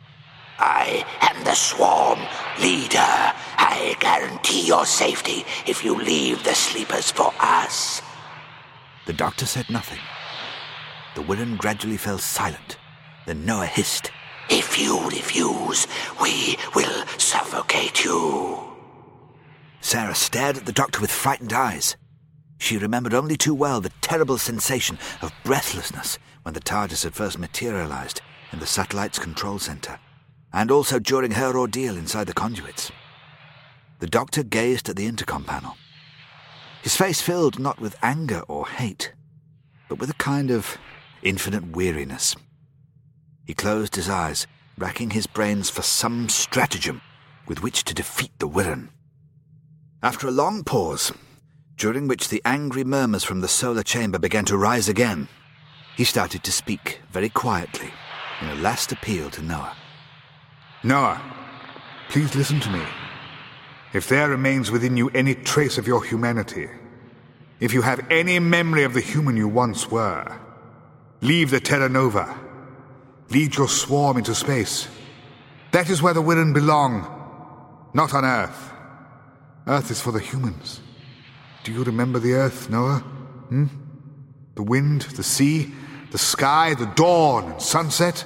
I 0.61 1.05
am 1.21 1.43
the 1.43 1.55
swarm 1.55 2.21
leader. 2.61 2.97
I 3.01 3.97
guarantee 3.99 4.65
your 4.65 4.87
safety 4.87 5.45
if 5.67 5.85
you 5.85 5.97
leave 5.97 6.45
the 6.45 6.55
sleepers 6.55 7.11
for 7.11 7.35
us. 7.41 8.03
The 9.07 9.13
doctor 9.13 9.47
said 9.47 9.69
nothing. 9.69 9.99
The 11.17 11.23
Wirrn 11.23 11.57
gradually 11.57 11.97
fell 11.97 12.19
silent. 12.19 12.79
Then 13.27 13.45
Noah 13.45 13.67
hissed. 13.67 14.13
If 14.49 14.79
you 14.79 15.09
refuse, 15.09 15.89
we 16.23 16.57
will 16.73 17.05
suffocate 17.19 18.05
you. 18.05 18.61
Sarah 19.81 20.15
stared 20.15 20.57
at 20.59 20.67
the 20.67 20.73
doctor 20.73 21.01
with 21.01 21.11
frightened 21.11 21.53
eyes. 21.53 21.97
She 22.59 22.79
remembered 22.79 23.15
only 23.15 23.37
too 23.37 23.55
well 23.55 23.81
the 23.81 23.93
terrible 24.01 24.39
sensation 24.39 24.99
of 25.21 25.33
breathlessness 25.43 26.17
when 26.49 26.55
the 26.55 26.61
TARDIS 26.61 27.05
had 27.05 27.15
first 27.15 27.39
materialized 27.39 28.23
in 28.53 28.59
the 28.59 28.67
satellite's 28.67 29.19
control 29.19 29.59
center 29.59 29.99
and 30.51 30.71
also 30.71 30.99
during 30.99 31.33
her 31.33 31.59
ordeal 31.59 31.95
inside 31.95 32.27
the 32.27 32.33
conduits. 32.33 32.91
The 33.99 34.07
doctor 34.07 34.43
gazed 34.43 34.89
at 34.89 34.97
the 34.97 35.05
intercom 35.05 35.45
panel. 35.45 35.77
His 36.81 36.97
face 36.97 37.21
filled 37.21 37.59
not 37.59 37.81
with 37.81 37.99
anger 38.03 38.41
or 38.49 38.67
hate, 38.67 39.13
but 39.91 39.99
with 39.99 40.09
a 40.09 40.15
kind 40.15 40.51
of 40.51 40.79
infinite 41.23 41.77
weariness. 41.77 42.35
He 43.45 43.53
closed 43.53 43.97
his 43.97 44.09
eyes, 44.09 44.47
racking 44.79 45.11
his 45.11 45.27
brains 45.27 45.69
for 45.69 45.83
some 45.83 46.31
stratagem 46.31 47.03
with 47.47 47.63
which 47.63 47.85
to 47.85 47.93
defeat 47.93 48.33
the 48.39 48.49
Wirrn. 48.49 48.89
After 50.03 50.27
a 50.27 50.31
long 50.31 50.65
pause, 50.65 51.13
during 51.77 52.09
which 52.09 52.31
the 52.31 52.41
angry 52.47 52.85
murmurs 52.85 53.23
from 53.23 53.43
the 53.43 53.49
solar 53.49 53.83
chamber 53.83 54.19
began 54.19 54.47
to 54.47 54.57
rise 54.57 54.89
again, 54.89 55.29
he 55.99 56.05
started 56.05 56.45
to 56.45 56.53
speak 56.53 57.01
very 57.11 57.29
quietly 57.29 57.91
in 58.41 58.49
a 58.51 58.55
last 58.55 58.93
appeal 58.93 59.29
to 59.31 59.43
Noah. 59.43 59.77
Noah, 60.85 61.21
please 62.09 62.37
listen 62.37 62.61
to 62.61 62.71
me. 62.71 62.85
If 63.93 64.09
there 64.09 64.29
remains 64.29 64.71
within 64.71 64.97
you 64.97 65.11
any 65.11 65.35
trace 65.35 65.77
of 65.77 65.89
your 65.89 66.05
humanity, 66.05 66.69
if 67.59 67.75
you 67.75 67.83
have 67.83 68.07
any 68.13 68.39
memory 68.39 68.85
of 68.85 68.95
the 68.95 69.01
human 69.01 69.37
you 69.37 69.49
once 69.49 69.91
were, 69.91 70.39
leave 71.21 71.51
the 71.51 71.59
Terra 71.59 71.89
Nova. 71.89 72.33
Lead 73.31 73.57
your 73.57 73.69
swarm 73.69 74.19
into 74.19 74.37
space. 74.37 74.87
That 75.73 75.91
is 75.91 76.01
where 76.01 76.15
the 76.15 76.23
Wirrn 76.23 76.55
belong, 76.55 77.09
not 77.93 78.15
on 78.15 78.25
Earth. 78.25 78.73
Earth 79.67 79.91
is 79.91 80.01
for 80.01 80.13
the 80.13 80.21
humans. 80.21 80.81
Do 81.65 81.73
you 81.73 81.83
remember 81.83 82.21
the 82.21 82.35
Earth, 82.35 82.71
Noah? 82.71 82.99
Hmm? 83.49 83.67
The 84.55 84.63
wind, 84.63 85.03
the 85.03 85.25
sea, 85.25 85.73
the 86.11 86.19
sky, 86.19 86.75
the 86.75 86.87
dawn 86.87 87.53
and 87.53 87.63
sunset? 87.63 88.25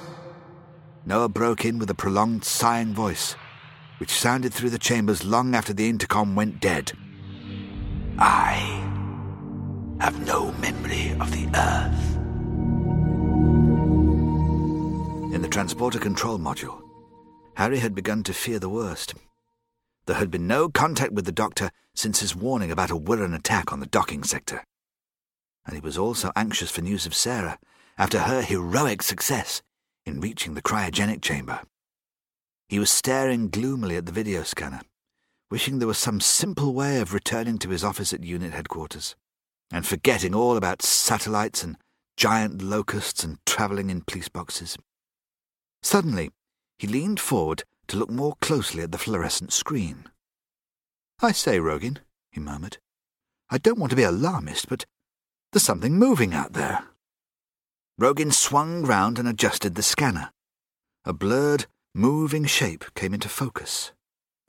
Noah 1.05 1.29
broke 1.29 1.65
in 1.65 1.79
with 1.79 1.89
a 1.89 1.95
prolonged 1.95 2.45
sighing 2.45 2.93
voice, 2.93 3.35
which 3.97 4.11
sounded 4.11 4.53
through 4.53 4.69
the 4.69 4.79
chambers 4.79 5.25
long 5.25 5.53
after 5.53 5.73
the 5.73 5.89
intercom 5.89 6.35
went 6.35 6.61
dead. 6.61 6.93
I 8.17 8.53
have 9.99 10.25
no 10.25 10.51
memory 10.53 11.15
of 11.19 11.31
the 11.31 11.49
Earth. 11.57 12.15
In 15.33 15.41
the 15.41 15.49
transporter 15.49 15.99
control 15.99 16.37
module, 16.37 16.79
Harry 17.55 17.79
had 17.79 17.95
begun 17.95 18.23
to 18.23 18.33
fear 18.33 18.59
the 18.59 18.69
worst. 18.69 19.13
There 20.05 20.15
had 20.15 20.31
been 20.31 20.47
no 20.47 20.69
contact 20.69 21.13
with 21.13 21.25
the 21.25 21.31
doctor 21.31 21.71
since 21.95 22.19
his 22.19 22.35
warning 22.35 22.71
about 22.71 22.91
a 22.91 22.97
Wirrn 22.97 23.33
attack 23.33 23.71
on 23.71 23.79
the 23.79 23.85
docking 23.85 24.23
sector. 24.23 24.63
And 25.65 25.75
he 25.75 25.81
was 25.81 25.97
also 25.97 26.31
anxious 26.35 26.71
for 26.71 26.81
news 26.81 27.05
of 27.05 27.13
Sarah 27.13 27.57
after 27.97 28.19
her 28.19 28.41
heroic 28.41 29.01
success 29.03 29.61
in 30.05 30.19
reaching 30.19 30.53
the 30.53 30.61
cryogenic 30.61 31.21
chamber. 31.21 31.61
He 32.67 32.79
was 32.79 32.89
staring 32.89 33.49
gloomily 33.49 33.97
at 33.97 34.05
the 34.05 34.11
video 34.11 34.43
scanner, 34.43 34.81
wishing 35.51 35.79
there 35.79 35.87
was 35.87 35.97
some 35.97 36.19
simple 36.19 36.73
way 36.73 36.99
of 36.99 37.13
returning 37.13 37.57
to 37.59 37.69
his 37.69 37.83
office 37.83 38.13
at 38.13 38.23
UNIT 38.23 38.53
headquarters, 38.53 39.15
and 39.71 39.85
forgetting 39.85 40.33
all 40.33 40.57
about 40.57 40.81
satellites 40.81 41.63
and 41.63 41.77
giant 42.17 42.61
locusts 42.61 43.23
and 43.23 43.37
travelling 43.45 43.89
in 43.89 44.01
police 44.01 44.29
boxes. 44.29 44.77
Suddenly, 45.81 46.31
he 46.79 46.87
leaned 46.87 47.19
forward 47.19 47.63
to 47.87 47.97
look 47.97 48.09
more 48.09 48.35
closely 48.41 48.83
at 48.83 48.91
the 48.91 48.97
fluorescent 48.97 49.51
screen. 49.53 50.05
I 51.21 51.31
say, 51.31 51.59
Rogin, 51.59 51.97
he 52.31 52.39
murmured, 52.39 52.77
I 53.49 53.57
don't 53.57 53.77
want 53.77 53.91
to 53.91 53.95
be 53.95 54.03
alarmist, 54.03 54.67
but 54.67 54.85
there's 55.51 55.63
something 55.63 55.97
moving 55.97 56.33
out 56.33 56.53
there. 56.53 56.85
Rogin 57.99 58.33
swung 58.33 58.83
round 58.83 59.19
and 59.19 59.27
adjusted 59.27 59.75
the 59.75 59.83
scanner. 59.83 60.31
A 61.05 61.13
blurred, 61.13 61.67
moving 61.93 62.45
shape 62.45 62.85
came 62.95 63.13
into 63.13 63.29
focus. 63.29 63.91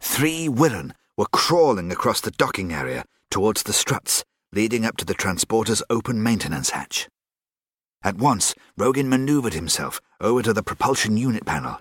Three 0.00 0.48
Wirrn 0.48 0.92
were 1.16 1.26
crawling 1.32 1.92
across 1.92 2.20
the 2.20 2.30
docking 2.30 2.72
area 2.72 3.04
towards 3.30 3.64
the 3.64 3.72
struts 3.72 4.24
leading 4.54 4.86
up 4.86 4.96
to 4.96 5.04
the 5.04 5.14
transporter's 5.14 5.82
open 5.90 6.22
maintenance 6.22 6.70
hatch. 6.70 7.08
At 8.02 8.16
once, 8.16 8.54
Rogin 8.78 9.06
maneuvered 9.06 9.54
himself 9.54 10.00
over 10.20 10.42
to 10.42 10.52
the 10.52 10.62
propulsion 10.62 11.16
unit 11.16 11.44
panel. 11.44 11.80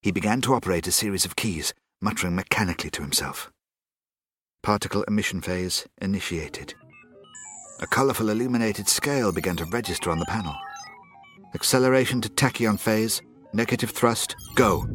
He 0.00 0.12
began 0.12 0.40
to 0.42 0.54
operate 0.54 0.86
a 0.86 0.92
series 0.92 1.24
of 1.24 1.34
keys, 1.34 1.74
muttering 2.00 2.36
mechanically 2.36 2.90
to 2.90 3.02
himself. 3.02 3.50
Particle 4.62 5.02
emission 5.04 5.40
phase 5.40 5.86
initiated. 6.00 6.74
A 7.80 7.86
colourful 7.88 8.30
illuminated 8.30 8.88
scale 8.88 9.32
began 9.32 9.56
to 9.56 9.64
register 9.64 10.10
on 10.10 10.20
the 10.20 10.26
panel. 10.26 10.54
Acceleration 11.54 12.20
to 12.20 12.28
tachyon 12.28 12.78
phase, 12.78 13.20
negative 13.52 13.90
thrust, 13.90 14.36
go. 14.54 14.86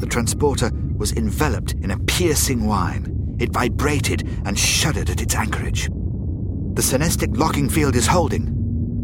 The 0.00 0.06
transporter 0.08 0.70
was 0.96 1.12
enveloped 1.12 1.72
in 1.74 1.90
a 1.90 1.98
piercing 1.98 2.64
whine. 2.66 3.36
It 3.38 3.52
vibrated 3.52 4.26
and 4.46 4.58
shuddered 4.58 5.10
at 5.10 5.20
its 5.20 5.34
anchorage. 5.34 5.88
The 5.88 6.82
synestic 6.82 7.36
locking 7.36 7.68
field 7.68 7.96
is 7.96 8.06
holding, 8.06 8.46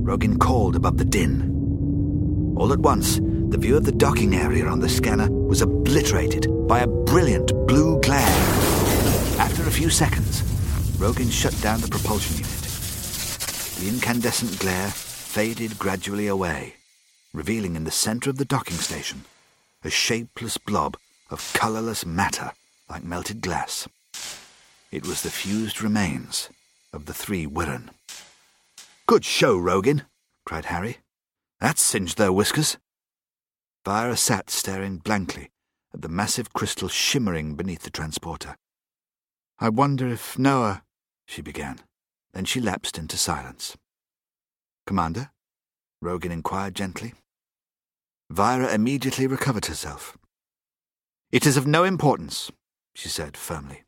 Rogin 0.02 0.40
called 0.40 0.74
above 0.74 0.96
the 0.96 1.04
din. 1.04 2.54
All 2.56 2.72
at 2.72 2.80
once, 2.80 3.20
the 3.20 3.58
view 3.58 3.76
of 3.76 3.84
the 3.84 3.92
docking 3.92 4.34
area 4.34 4.66
on 4.66 4.80
the 4.80 4.88
scanner 4.88 5.30
was 5.30 5.60
obliterated 5.60 6.46
by 6.66 6.80
a 6.80 6.86
brilliant 6.86 7.52
blue 7.66 8.00
glare. 8.00 8.24
After 9.38 9.64
a 9.64 9.70
few 9.70 9.90
seconds, 9.90 10.42
Rogin 10.98 11.30
shut 11.30 11.58
down 11.60 11.80
the 11.82 11.88
propulsion 11.88 12.36
unit. 12.36 12.59
The 13.80 13.88
incandescent 13.88 14.58
glare 14.58 14.90
faded 14.90 15.78
gradually 15.78 16.26
away, 16.26 16.74
revealing 17.32 17.76
in 17.76 17.84
the 17.84 17.90
center 17.90 18.28
of 18.28 18.36
the 18.36 18.44
docking 18.44 18.76
station 18.76 19.24
a 19.82 19.88
shapeless 19.88 20.58
blob 20.58 20.98
of 21.30 21.50
colorless 21.54 22.04
matter 22.04 22.52
like 22.90 23.04
melted 23.04 23.40
glass. 23.40 23.88
It 24.92 25.06
was 25.06 25.22
the 25.22 25.30
fused 25.30 25.80
remains 25.80 26.50
of 26.92 27.06
the 27.06 27.14
three 27.14 27.46
Wirrn. 27.46 27.88
Good 29.06 29.24
show, 29.24 29.56
Rogin, 29.58 30.02
cried 30.44 30.66
Harry. 30.66 30.98
That 31.58 31.78
singed 31.78 32.18
their 32.18 32.34
whiskers. 32.34 32.76
Vira 33.86 34.18
sat 34.18 34.50
staring 34.50 34.98
blankly 34.98 35.52
at 35.94 36.02
the 36.02 36.10
massive 36.10 36.52
crystal 36.52 36.88
shimmering 36.88 37.54
beneath 37.54 37.84
the 37.84 37.90
transporter. 37.90 38.58
I 39.58 39.70
wonder 39.70 40.06
if 40.06 40.38
Noah, 40.38 40.82
she 41.24 41.40
began. 41.40 41.80
Then 42.32 42.44
she 42.44 42.60
lapsed 42.60 42.98
into 42.98 43.16
silence. 43.16 43.76
Commander? 44.86 45.30
Rogin 46.02 46.30
inquired 46.30 46.74
gently. 46.74 47.14
Vira 48.30 48.72
immediately 48.72 49.26
recovered 49.26 49.66
herself. 49.66 50.16
It 51.32 51.46
is 51.46 51.56
of 51.56 51.66
no 51.66 51.84
importance, 51.84 52.50
she 52.94 53.08
said 53.08 53.36
firmly. 53.36 53.84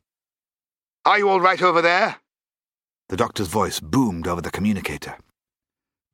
Are 1.05 1.17
you 1.17 1.29
all 1.29 1.41
right 1.41 1.61
over 1.61 1.81
there? 1.81 2.17
The 3.09 3.17
doctor's 3.17 3.47
voice 3.47 3.79
boomed 3.79 4.27
over 4.27 4.41
the 4.41 4.51
communicator. 4.51 5.17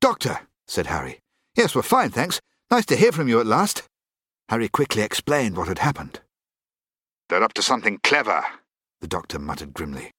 Doctor, 0.01 0.39
said 0.67 0.87
Harry. 0.87 1.19
Yes, 1.55 1.75
we're 1.75 1.81
fine, 1.81 2.09
thanks. 2.09 2.39
Nice 2.71 2.85
to 2.87 2.95
hear 2.95 3.11
from 3.11 3.27
you 3.27 3.39
at 3.39 3.45
last. 3.45 3.83
Harry 4.49 4.69
quickly 4.69 5.01
explained 5.01 5.57
what 5.57 5.67
had 5.67 5.79
happened. 5.79 6.21
They're 7.27 7.43
up 7.43 7.53
to 7.53 7.61
something 7.61 7.99
clever, 8.03 8.43
the 9.01 9.07
doctor 9.07 9.37
muttered 9.37 9.73
grimly. 9.73 10.11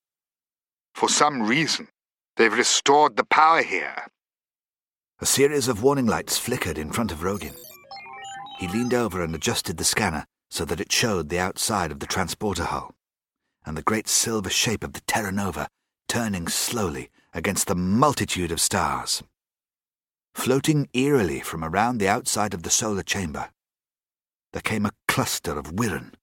For 0.94 1.08
some 1.08 1.42
reason, 1.42 1.88
they've 2.40 2.56
restored 2.56 3.16
the 3.16 3.24
power 3.24 3.62
here. 3.62 4.06
A 5.20 5.26
series 5.26 5.68
of 5.68 5.82
warning 5.82 6.06
lights 6.06 6.38
flickered 6.38 6.78
in 6.78 6.90
front 6.90 7.12
of 7.12 7.18
Rogin. 7.18 7.54
He 8.58 8.66
leaned 8.66 8.94
over 8.94 9.22
and 9.22 9.34
adjusted 9.34 9.76
the 9.76 9.84
scanner 9.84 10.24
so 10.48 10.64
that 10.64 10.80
it 10.80 10.90
showed 10.90 11.28
the 11.28 11.38
outside 11.38 11.92
of 11.92 12.00
the 12.00 12.06
transporter 12.06 12.64
hull, 12.64 12.94
and 13.66 13.76
the 13.76 13.82
great 13.82 14.08
silver 14.08 14.48
shape 14.48 14.82
of 14.82 14.94
the 14.94 15.02
Terra 15.02 15.30
Nova 15.30 15.68
turning 16.08 16.48
slowly 16.48 17.10
against 17.34 17.66
the 17.66 17.74
multitude 17.74 18.50
of 18.50 18.58
stars. 18.58 19.22
Floating 20.34 20.88
eerily 20.94 21.40
from 21.40 21.62
around 21.62 21.98
the 21.98 22.08
outside 22.08 22.54
of 22.54 22.62
the 22.62 22.70
solar 22.70 23.02
chamber, 23.02 23.50
there 24.54 24.62
came 24.62 24.86
a 24.86 24.92
cluster 25.06 25.58
of 25.58 25.74
Wirrn. 25.74 26.14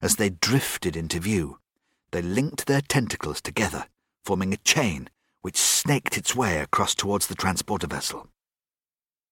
As 0.00 0.16
they 0.16 0.30
drifted 0.30 0.96
into 0.96 1.20
view, 1.20 1.58
they 2.10 2.22
linked 2.22 2.66
their 2.66 2.80
tentacles 2.80 3.40
together, 3.40 3.86
forming 4.24 4.52
a 4.52 4.58
chain 4.58 5.08
which 5.42 5.56
snaked 5.56 6.16
its 6.16 6.34
way 6.34 6.58
across 6.58 6.94
towards 6.94 7.26
the 7.26 7.34
transporter 7.34 7.86
vessel. 7.86 8.28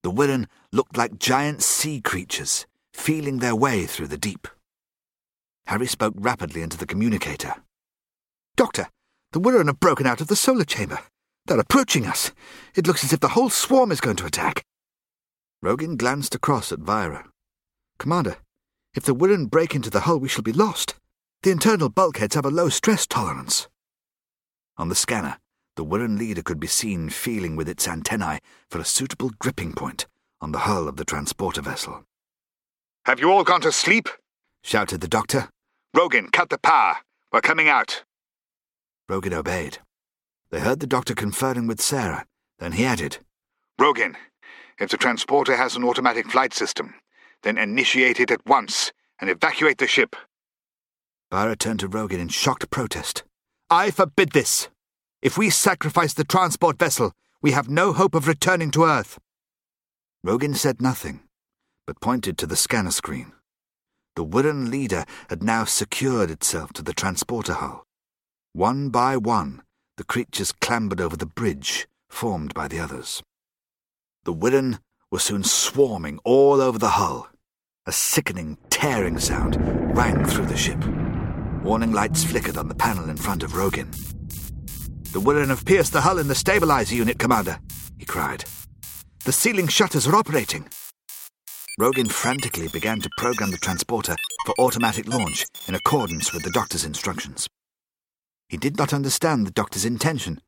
The 0.03 0.11
Wirrn 0.11 0.47
looked 0.73 0.97
like 0.97 1.19
giant 1.19 1.63
sea 1.63 2.01
creatures, 2.01 2.67
feeling 2.93 3.39
their 3.39 3.55
way 3.55 3.87
through 3.87 4.09
the 4.09 4.19
deep. 4.19 4.49
Harry 5.67 5.87
spoke 5.87 6.15
rapidly 6.17 6.63
into 6.63 6.77
the 6.77 6.87
communicator. 6.87 7.55
Doctor, 8.57 8.89
the 9.33 9.41
Wirrn 9.41 9.67
have 9.67 9.79
broken 9.79 10.07
out 10.07 10.21
of 10.21 10.27
the 10.27 10.37
solar 10.37 10.65
chamber. 10.65 10.99
They're 11.47 11.61
approaching 11.61 12.07
us. 12.07 12.33
It 12.75 12.87
looks 12.87 13.05
as 13.05 13.13
if 13.13 13.21
the 13.21 13.29
whole 13.29 13.51
swarm 13.51 13.93
is 13.93 14.01
going 14.01 14.17
to 14.17 14.27
attack. 14.27 14.65
Rogin 15.65 15.97
glanced 15.97 16.35
across 16.35 16.73
at 16.73 16.81
Vira. 16.81 17.27
Commander, 17.99 18.37
if 18.95 19.05
the 19.05 19.15
Wirrn 19.15 19.47
break 19.47 19.75
into 19.75 19.91
the 19.91 20.01
hull, 20.01 20.19
we 20.19 20.29
shall 20.29 20.43
be 20.43 20.53
lost. 20.53 20.95
The 21.43 21.51
internal 21.51 21.89
bulkheads 21.89 22.35
have 22.35 22.45
a 22.45 22.51
low 22.51 22.69
stress 22.69 23.07
tolerance. 23.07 23.69
On 24.77 24.89
the 24.89 24.95
scanner, 24.95 25.39
the 25.77 25.85
Wirrn 25.85 26.19
leader 26.19 26.43
could 26.43 26.61
be 26.61 26.67
seen 26.67 27.09
feeling 27.11 27.57
with 27.57 27.69
its 27.69 27.87
antennae 27.89 28.41
for 28.69 28.79
a 28.79 28.85
suitable 28.85 29.31
gripping 29.39 29.73
point 29.73 30.07
on 30.41 30.53
the 30.53 30.61
hull 30.61 30.89
of 30.89 30.97
the 30.97 31.05
transporter 31.05 31.63
vessel. 31.63 32.05
Have 33.07 33.21
you 33.21 33.31
all 33.31 33.45
gone 33.45 33.61
to 33.63 33.73
sleep? 33.73 34.09
shouted 34.63 35.01
the 35.01 35.09
doctor. 35.09 35.49
Rogin, 35.97 36.31
cut 36.33 36.51
the 36.51 36.59
power. 36.59 36.97
We're 37.33 37.41
coming 37.41 37.69
out. 37.69 38.05
Rogin 39.11 39.33
obeyed. 39.33 39.79
They 40.51 40.61
heard 40.61 40.81
the 40.81 40.87
doctor 40.87 41.15
conferring 41.15 41.67
with 41.67 41.81
Sarah. 41.81 42.27
Then 42.59 42.73
he 42.73 42.85
added, 42.85 43.19
Rogin, 43.81 44.17
if 44.79 44.91
the 44.91 44.97
transporter 44.97 45.57
has 45.57 45.77
an 45.77 45.85
automatic 45.85 46.31
flight 46.31 46.53
system, 46.53 46.95
then 47.43 47.57
initiate 47.57 48.21
it 48.21 48.31
at 48.31 48.45
once 48.47 48.93
and 49.21 49.31
evacuate 49.31 49.79
the 49.79 49.87
ship. 49.87 50.15
Vira 51.31 51.57
turned 51.57 51.81
to 51.81 51.89
Rogin 51.89 52.19
in 52.19 52.29
shocked 52.29 52.71
protest. 52.71 53.25
I 53.73 53.93
forbid 53.93 54.33
this. 54.33 54.69
If 55.23 55.39
we 55.39 55.49
sacrifice 55.49 56.13
the 56.13 56.25
transport 56.25 56.77
vessel, 56.77 57.13
we 57.41 57.53
have 57.53 57.69
no 57.69 57.93
hope 57.93 58.17
of 58.17 58.27
returning 58.27 58.73
to 58.73 58.85
Earth. 58.85 59.21
Rogin 60.27 60.57
said 60.57 60.83
nothing, 60.83 61.21
but 61.87 62.01
pointed 62.01 62.37
to 62.39 62.49
the 62.49 62.57
scanner 62.57 62.91
screen. 62.91 63.33
The 64.17 64.25
Wirrn 64.25 64.71
leader 64.71 65.05
had 65.29 65.45
now 65.45 65.65
secured 65.65 66.33
itself 66.33 66.73
to 66.75 66.83
the 66.83 66.93
transporter 66.93 67.53
hull. 67.53 67.85
One 68.55 68.89
by 68.91 69.17
one, 69.17 69.63
the 69.97 70.05
creatures 70.05 70.51
clambered 70.51 71.01
over 71.01 71.17
the 71.17 71.25
bridge 71.25 71.87
formed 72.09 72.53
by 72.55 72.67
the 72.67 72.81
others. 72.81 73.23
The 74.25 74.35
Wirrn 74.35 74.81
were 75.13 75.21
soon 75.21 75.45
swarming 75.45 76.19
all 76.25 76.61
over 76.61 76.79
the 76.79 76.99
hull. 76.99 77.29
A 77.87 77.93
sickening, 77.93 78.59
tearing 78.69 79.21
sound 79.21 79.57
rang 79.97 80.25
through 80.25 80.47
the 80.47 80.57
ship. 80.57 80.83
Warning 81.63 81.93
lights 81.93 82.25
flickered 82.25 82.57
on 82.57 82.69
the 82.69 82.75
panel 82.75 83.11
in 83.11 83.19
front 83.19 83.43
of 83.43 83.53
Rogin. 83.53 83.91
The 85.13 85.21
Wirrn 85.21 85.49
have 85.49 85.67
pierced 85.67 85.93
the 85.93 86.01
hull 86.01 86.19
in 86.19 86.27
the 86.27 86.35
stabilizer 86.35 86.95
unit, 86.95 87.19
Commander, 87.19 87.59
he 87.99 88.07
cried. 88.07 88.47
The 89.27 89.33
sealing 89.33 89.69
shutters 89.69 90.07
are 90.07 90.17
operating. 90.17 90.69
Rogin 91.79 92.11
frantically 92.11 92.69
began 92.69 93.01
to 93.01 93.11
program 93.19 93.51
the 93.51 93.59
transporter 93.59 94.17
for 94.47 94.55
automatic 94.59 95.07
launch 95.07 95.45
in 95.69 95.75
accordance 95.75 96.33
with 96.33 96.45
the 96.45 96.51
doctor's 96.51 96.87
instructions. 96.87 97.47
He 98.49 98.57
did 98.57 98.79
not 98.79 98.95
understand 98.95 99.47
the 99.47 99.53
doctor's 99.53 99.85
intention, 99.85 100.41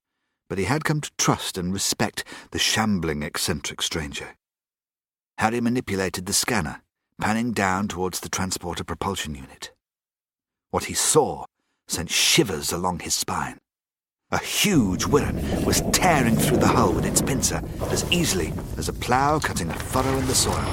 but 0.49 0.57
he 0.57 0.65
had 0.65 0.85
come 0.85 1.03
to 1.03 1.11
trust 1.19 1.59
and 1.59 1.75
respect 1.75 2.25
the 2.53 2.59
shambling, 2.59 3.23
eccentric 3.23 3.83
stranger. 3.83 4.37
Harry 5.37 5.61
manipulated 5.61 6.25
the 6.25 6.33
scanner, 6.33 6.83
panning 7.21 7.53
down 7.53 7.87
towards 7.87 8.21
the 8.21 8.31
transporter 8.31 8.83
propulsion 8.83 9.35
unit. 9.35 9.73
What 10.73 10.85
he 10.85 10.95
saw 10.95 11.45
sent 11.87 12.09
shivers 12.09 12.73
along 12.73 13.01
his 13.01 13.15
spine. 13.15 13.59
A 14.31 14.39
huge 14.39 15.05
Wirrn 15.05 15.67
was 15.67 15.83
tearing 15.93 16.35
through 16.35 16.57
the 16.57 16.67
hull 16.67 16.95
with 16.95 17.05
its 17.05 17.21
pincer 17.21 17.61
as 17.91 18.11
easily 18.11 18.55
as 18.79 18.89
a 18.89 18.95
plough 18.95 19.39
cutting 19.39 19.69
a 19.69 19.79
furrow 19.79 20.17
in 20.17 20.27
the 20.27 20.35
soil. 20.35 20.65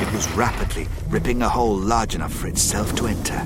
It 0.00 0.12
was 0.12 0.30
rapidly 0.36 0.86
ripping 1.08 1.42
a 1.42 1.48
hole 1.48 1.74
large 1.74 2.14
enough 2.14 2.32
for 2.32 2.46
itself 2.46 2.94
to 2.94 3.08
enter. 3.08 3.44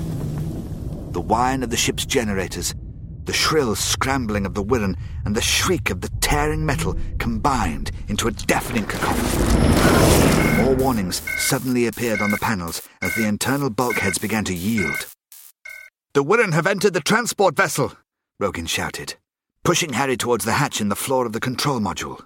The 1.13 1.21
whine 1.21 1.63
of 1.63 1.71
the 1.71 1.77
ship's 1.77 2.05
generators, 2.05 2.75
the 3.23 3.33
shrill 3.33 3.73
scrambling 3.73 4.45
of 4.45 4.53
the 4.53 4.63
Wirrn, 4.63 4.95
and 5.25 5.35
the 5.35 5.41
shriek 5.41 5.89
of 5.89 6.01
the 6.01 6.11
tearing 6.21 6.63
metal 6.63 6.95
combined 7.17 7.89
into 8.07 8.27
a 8.27 8.31
deafening 8.31 8.85
cacophony. 8.85 10.63
More 10.63 10.75
warnings 10.75 11.23
suddenly 11.39 11.87
appeared 11.87 12.21
on 12.21 12.29
the 12.29 12.37
panels 12.37 12.83
as 13.01 13.15
the 13.15 13.25
internal 13.25 13.71
bulkheads 13.71 14.19
began 14.19 14.45
to 14.45 14.53
yield. 14.53 15.07
The 16.13 16.23
Wirrn 16.23 16.53
have 16.53 16.65
entered 16.65 16.95
the 16.95 17.01
transport 17.01 17.55
vessel, 17.55 17.93
Rogin 18.41 18.67
shouted, 18.67 19.13
pushing 19.63 19.93
Harry 19.93 20.17
towards 20.17 20.43
the 20.43 20.53
hatch 20.53 20.81
in 20.81 20.89
the 20.89 20.95
floor 20.95 21.27
of 21.27 21.33
the 21.33 21.39
control 21.39 21.79
module. 21.79 22.25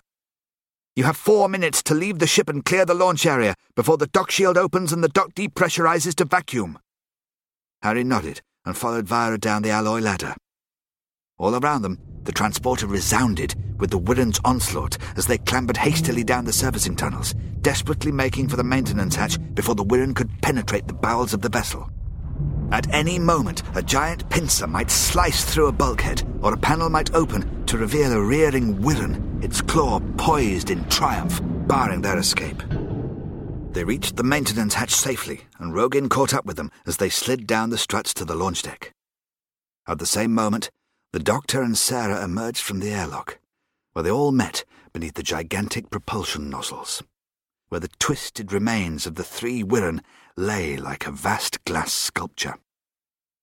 You 0.95 1.03
have 1.03 1.17
four 1.17 1.49
minutes 1.49 1.83
to 1.83 1.93
leave 1.93 2.19
the 2.19 2.27
ship 2.27 2.47
and 2.47 2.63
clear 2.63 2.85
the 2.85 2.93
launch 2.93 3.25
area 3.25 3.55
before 3.75 3.97
the 3.97 4.07
dock 4.07 4.31
shield 4.31 4.57
opens 4.57 4.93
and 4.93 5.03
the 5.03 5.09
dock 5.09 5.33
depressurizes 5.33 6.15
to 6.15 6.25
vacuum. 6.25 6.79
Harry 7.81 8.05
nodded 8.05 8.41
and 8.63 8.77
followed 8.77 9.05
Vira 9.05 9.37
down 9.37 9.63
the 9.63 9.71
alloy 9.71 9.99
ladder. 9.99 10.33
All 11.37 11.53
around 11.53 11.81
them, 11.81 11.99
the 12.23 12.31
transporter 12.31 12.87
resounded 12.87 13.53
with 13.79 13.89
the 13.89 13.99
Wirrn's 13.99 14.39
onslaught 14.45 14.97
as 15.17 15.27
they 15.27 15.39
clambered 15.39 15.75
hastily 15.75 16.23
down 16.23 16.45
the 16.45 16.53
servicing 16.53 16.95
tunnels, 16.95 17.33
desperately 17.59 18.13
making 18.13 18.47
for 18.47 18.55
the 18.55 18.63
maintenance 18.63 19.15
hatch 19.15 19.37
before 19.53 19.75
the 19.75 19.83
Wirrn 19.83 20.15
could 20.15 20.29
penetrate 20.41 20.87
the 20.87 20.93
bowels 20.93 21.33
of 21.33 21.41
the 21.41 21.49
vessel. 21.49 21.89
At 22.71 22.91
any 22.91 23.19
moment, 23.19 23.61
a 23.75 23.83
giant 23.83 24.29
pincer 24.29 24.65
might 24.65 24.89
slice 24.89 25.45
through 25.45 25.67
a 25.67 25.71
bulkhead, 25.71 26.23
or 26.41 26.53
a 26.53 26.57
panel 26.57 26.89
might 26.89 27.13
open 27.13 27.65
to 27.67 27.77
reveal 27.77 28.11
a 28.11 28.19
rearing 28.19 28.81
Wirrn, 28.81 29.43
its 29.43 29.61
claw 29.61 29.99
poised 30.17 30.69
in 30.69 30.83
triumph, 30.89 31.39
barring 31.67 32.01
their 32.01 32.17
escape. 32.17 32.63
They 33.73 33.83
reached 33.83 34.15
the 34.15 34.23
maintenance 34.23 34.73
hatch 34.73 34.91
safely, 34.91 35.41
and 35.59 35.73
Rogin 35.73 36.09
caught 36.09 36.33
up 36.33 36.45
with 36.45 36.57
them 36.57 36.71
as 36.85 36.97
they 36.97 37.09
slid 37.09 37.47
down 37.47 37.69
the 37.69 37.77
struts 37.77 38.13
to 38.15 38.25
the 38.25 38.35
launch 38.35 38.61
deck. 38.63 38.93
At 39.87 39.99
the 39.99 40.05
same 40.05 40.33
moment, 40.33 40.69
the 41.11 41.19
doctor 41.19 41.61
and 41.61 41.77
Sarah 41.77 42.23
emerged 42.23 42.61
from 42.61 42.79
the 42.79 42.91
airlock, 42.91 43.39
where 43.93 44.01
they 44.03 44.11
all 44.11 44.31
met 44.31 44.65
beneath 44.93 45.13
the 45.13 45.23
gigantic 45.23 45.89
propulsion 45.89 46.49
nozzles, 46.49 47.03
where 47.69 47.79
the 47.79 47.89
twisted 47.99 48.51
remains 48.51 49.05
of 49.05 49.15
the 49.15 49.23
three 49.23 49.63
Wirrn 49.63 50.01
lay 50.35 50.77
like 50.77 51.05
a 51.05 51.11
vast 51.11 51.63
glass 51.65 51.93
sculpture. 51.93 52.55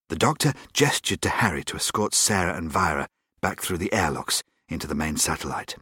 The 0.08 0.16
doctor 0.16 0.54
gestured 0.72 1.22
to 1.22 1.28
Harry 1.28 1.62
to 1.64 1.76
escort 1.76 2.14
Sarah 2.14 2.56
and 2.56 2.70
Vira 2.70 3.06
back 3.40 3.60
through 3.60 3.78
the 3.78 3.92
airlocks 3.92 4.42
into 4.68 4.86
the 4.86 4.94
main 4.94 5.16
satellite. 5.16 5.76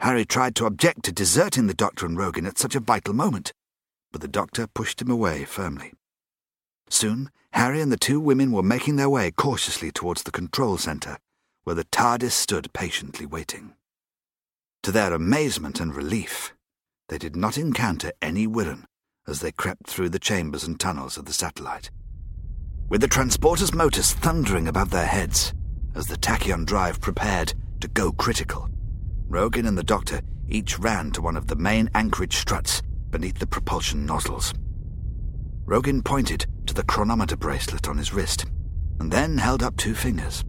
Harry 0.00 0.24
tried 0.24 0.56
to 0.56 0.66
object 0.66 1.04
to 1.04 1.12
deserting 1.12 1.68
the 1.68 1.74
doctor 1.74 2.04
and 2.04 2.18
Rogin 2.18 2.48
at 2.48 2.58
such 2.58 2.74
a 2.74 2.80
vital 2.80 3.14
moment, 3.14 3.52
but 4.10 4.20
the 4.20 4.28
doctor 4.28 4.66
pushed 4.66 5.00
him 5.00 5.10
away 5.10 5.44
firmly. 5.44 5.92
Soon, 6.90 7.30
Harry 7.52 7.80
and 7.80 7.92
the 7.92 7.96
two 7.96 8.20
women 8.20 8.50
were 8.50 8.62
making 8.62 8.96
their 8.96 9.08
way 9.08 9.30
cautiously 9.30 9.92
towards 9.92 10.24
the 10.24 10.32
control 10.32 10.76
center, 10.76 11.18
where 11.62 11.76
the 11.76 11.84
TARDIS 11.84 12.32
stood 12.32 12.72
patiently 12.72 13.26
waiting. 13.26 13.74
To 14.82 14.90
their 14.90 15.12
amazement 15.12 15.78
and 15.78 15.94
relief, 15.94 16.52
they 17.08 17.18
did 17.18 17.36
not 17.36 17.56
encounter 17.56 18.10
any 18.20 18.48
Wirrn 18.48 18.86
as 19.26 19.40
they 19.40 19.52
crept 19.52 19.86
through 19.86 20.08
the 20.08 20.18
chambers 20.18 20.64
and 20.64 20.78
tunnels 20.78 21.16
of 21.16 21.24
the 21.24 21.32
satellite 21.32 21.90
with 22.92 23.00
the 23.00 23.08
transporter's 23.08 23.72
motors 23.72 24.12
thundering 24.12 24.68
above 24.68 24.90
their 24.90 25.06
heads 25.06 25.54
as 25.94 26.08
the 26.08 26.16
tachyon 26.18 26.66
drive 26.66 27.00
prepared 27.00 27.54
to 27.80 27.88
go 27.88 28.12
critical. 28.12 28.68
Rogin 29.30 29.66
and 29.66 29.78
the 29.78 29.82
doctor 29.82 30.20
each 30.46 30.78
ran 30.78 31.10
to 31.12 31.22
one 31.22 31.34
of 31.34 31.46
the 31.46 31.56
main 31.56 31.88
anchorage 31.94 32.36
struts 32.36 32.82
beneath 33.08 33.38
the 33.38 33.46
propulsion 33.46 34.04
nozzles. 34.04 34.52
Rogin 35.64 36.04
pointed 36.04 36.44
to 36.66 36.74
the 36.74 36.82
chronometer 36.82 37.34
bracelet 37.34 37.88
on 37.88 37.96
his 37.96 38.12
wrist 38.12 38.44
and 39.00 39.10
then 39.10 39.38
held 39.38 39.62
up 39.62 39.78
two 39.78 39.94
fingers. 39.94 40.44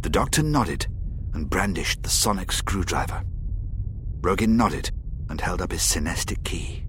The 0.00 0.10
doctor 0.10 0.42
nodded 0.42 0.88
and 1.32 1.48
brandished 1.48 2.02
the 2.02 2.10
sonic 2.10 2.50
screwdriver. 2.50 3.22
Rogin 4.20 4.56
nodded 4.56 4.90
and 5.28 5.40
held 5.40 5.62
up 5.62 5.70
his 5.70 5.82
synestic 5.82 6.42
key. 6.42 6.86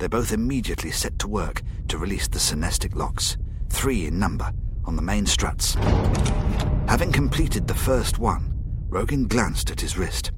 They 0.00 0.08
both 0.08 0.32
immediately 0.32 0.90
set 0.90 1.18
to 1.18 1.28
work 1.28 1.60
to 1.88 1.98
release 1.98 2.26
the 2.26 2.38
synestic 2.38 2.96
locks 2.96 3.36
three 3.68 4.06
in 4.06 4.18
number, 4.18 4.50
on 4.86 4.96
the 4.96 5.02
main 5.02 5.26
struts. 5.26 5.74
Having 6.88 7.12
completed 7.12 7.68
the 7.68 7.74
first 7.74 8.18
one, 8.18 8.54
Rogin 8.88 9.28
glanced 9.28 9.70
at 9.70 9.80
his 9.80 9.98
wrist. 9.98 10.32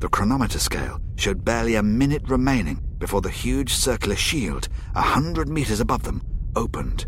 The 0.00 0.08
chronometer 0.08 0.58
scale 0.58 1.00
showed 1.16 1.44
barely 1.44 1.76
a 1.76 1.82
minute 1.82 2.28
remaining 2.28 2.82
before 2.98 3.20
the 3.20 3.30
huge 3.30 3.72
circular 3.72 4.16
shield, 4.16 4.68
a 4.94 5.02
hundred 5.02 5.48
meters 5.48 5.80
above 5.80 6.02
them, 6.02 6.22
opened, 6.56 7.06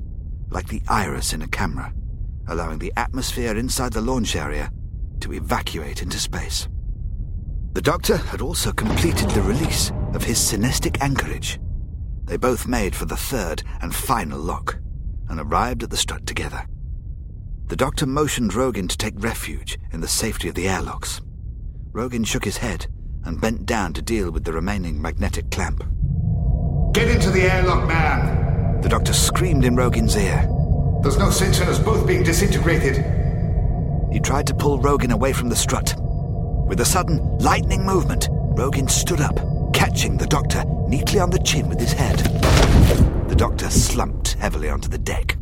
like 0.51 0.69
the 0.69 0.83
iris 0.89 1.33
in 1.33 1.43
a 1.43 1.49
camera, 1.49 1.93
allowing 2.47 2.79
the 2.79 2.93
atmosphere 2.97 3.57
inside 3.57 3.93
the 3.93 4.01
launch 4.01 4.37
area 4.37 4.73
to 5.19 5.33
evacuate 5.33 6.01
into 6.01 6.19
space. 6.19 6.69
The 7.73 7.83
Doctor 7.83 8.17
had 8.17 8.41
also 8.41 8.73
completed 8.73 9.31
the 9.31 9.43
release 9.43 9.93
of 10.13 10.25
his 10.25 10.39
synestic 10.39 11.01
anchorage. 11.01 11.61
They 12.25 12.37
both 12.37 12.67
made 12.67 12.97
for 12.97 13.05
the 13.05 13.17
third 13.17 13.63
and 13.81 13.95
final 13.95 14.41
lock 14.41 14.79
and 15.29 15.39
arrived 15.41 15.85
at 15.85 15.91
the 15.91 15.97
strut 15.97 16.27
together. 16.27 16.67
The 17.69 17.77
doctor 17.77 18.07
motioned 18.07 18.51
Rogin 18.51 18.89
to 18.89 18.99
take 18.99 19.15
refuge 19.23 19.79
in 19.93 20.01
the 20.01 20.09
safety 20.09 20.49
of 20.49 20.57
the 20.57 20.69
airlocks. 20.69 21.21
Rogin 21.93 22.27
shook 22.27 22.45
his 22.45 22.57
head 22.57 22.89
and 23.25 23.41
bent 23.41 23.67
down 23.67 23.93
to 23.93 24.03
deal 24.03 24.33
with 24.33 24.43
the 24.43 24.53
remaining 24.53 25.01
magnetic 25.01 25.53
clamp. 25.53 25.85
Get 26.93 27.09
into 27.09 27.31
the 27.31 27.43
airlock, 27.43 27.87
man! 27.87 28.81
The 28.81 28.89
doctor 28.89 29.13
screamed 29.13 29.65
in 29.65 29.77
Rogin's 29.77 30.17
ear. 30.17 30.49
There's 31.03 31.19
no 31.19 31.31
sense 31.31 31.61
in 31.61 31.69
us 31.69 31.79
both 31.79 32.05
being 32.05 32.25
disintegrated. 32.25 32.97
He 34.13 34.19
tried 34.19 34.49
to 34.49 34.55
pull 34.55 34.81
Rogin 34.81 35.13
away 35.13 35.33
from 35.33 35.49
the 35.49 35.57
strut. 35.57 35.95
With 36.71 36.79
a 36.79 36.85
sudden, 36.85 37.19
lightning 37.39 37.85
movement, 37.85 38.29
Rogin 38.55 38.89
stood 38.89 39.21
up, 39.21 39.35
catching 39.75 40.17
the 40.17 40.27
doctor 40.29 40.63
neatly 40.87 41.19
on 41.19 41.31
the 41.31 41.41
chin 41.41 41.69
with 41.69 41.81
his 41.81 41.93
head. 41.93 42.19
The 43.29 43.35
doctor 43.35 43.69
slumped 43.69 44.35
heavily 44.35 44.71
onto 44.71 44.89
the 44.89 44.97
deck. 44.97 45.37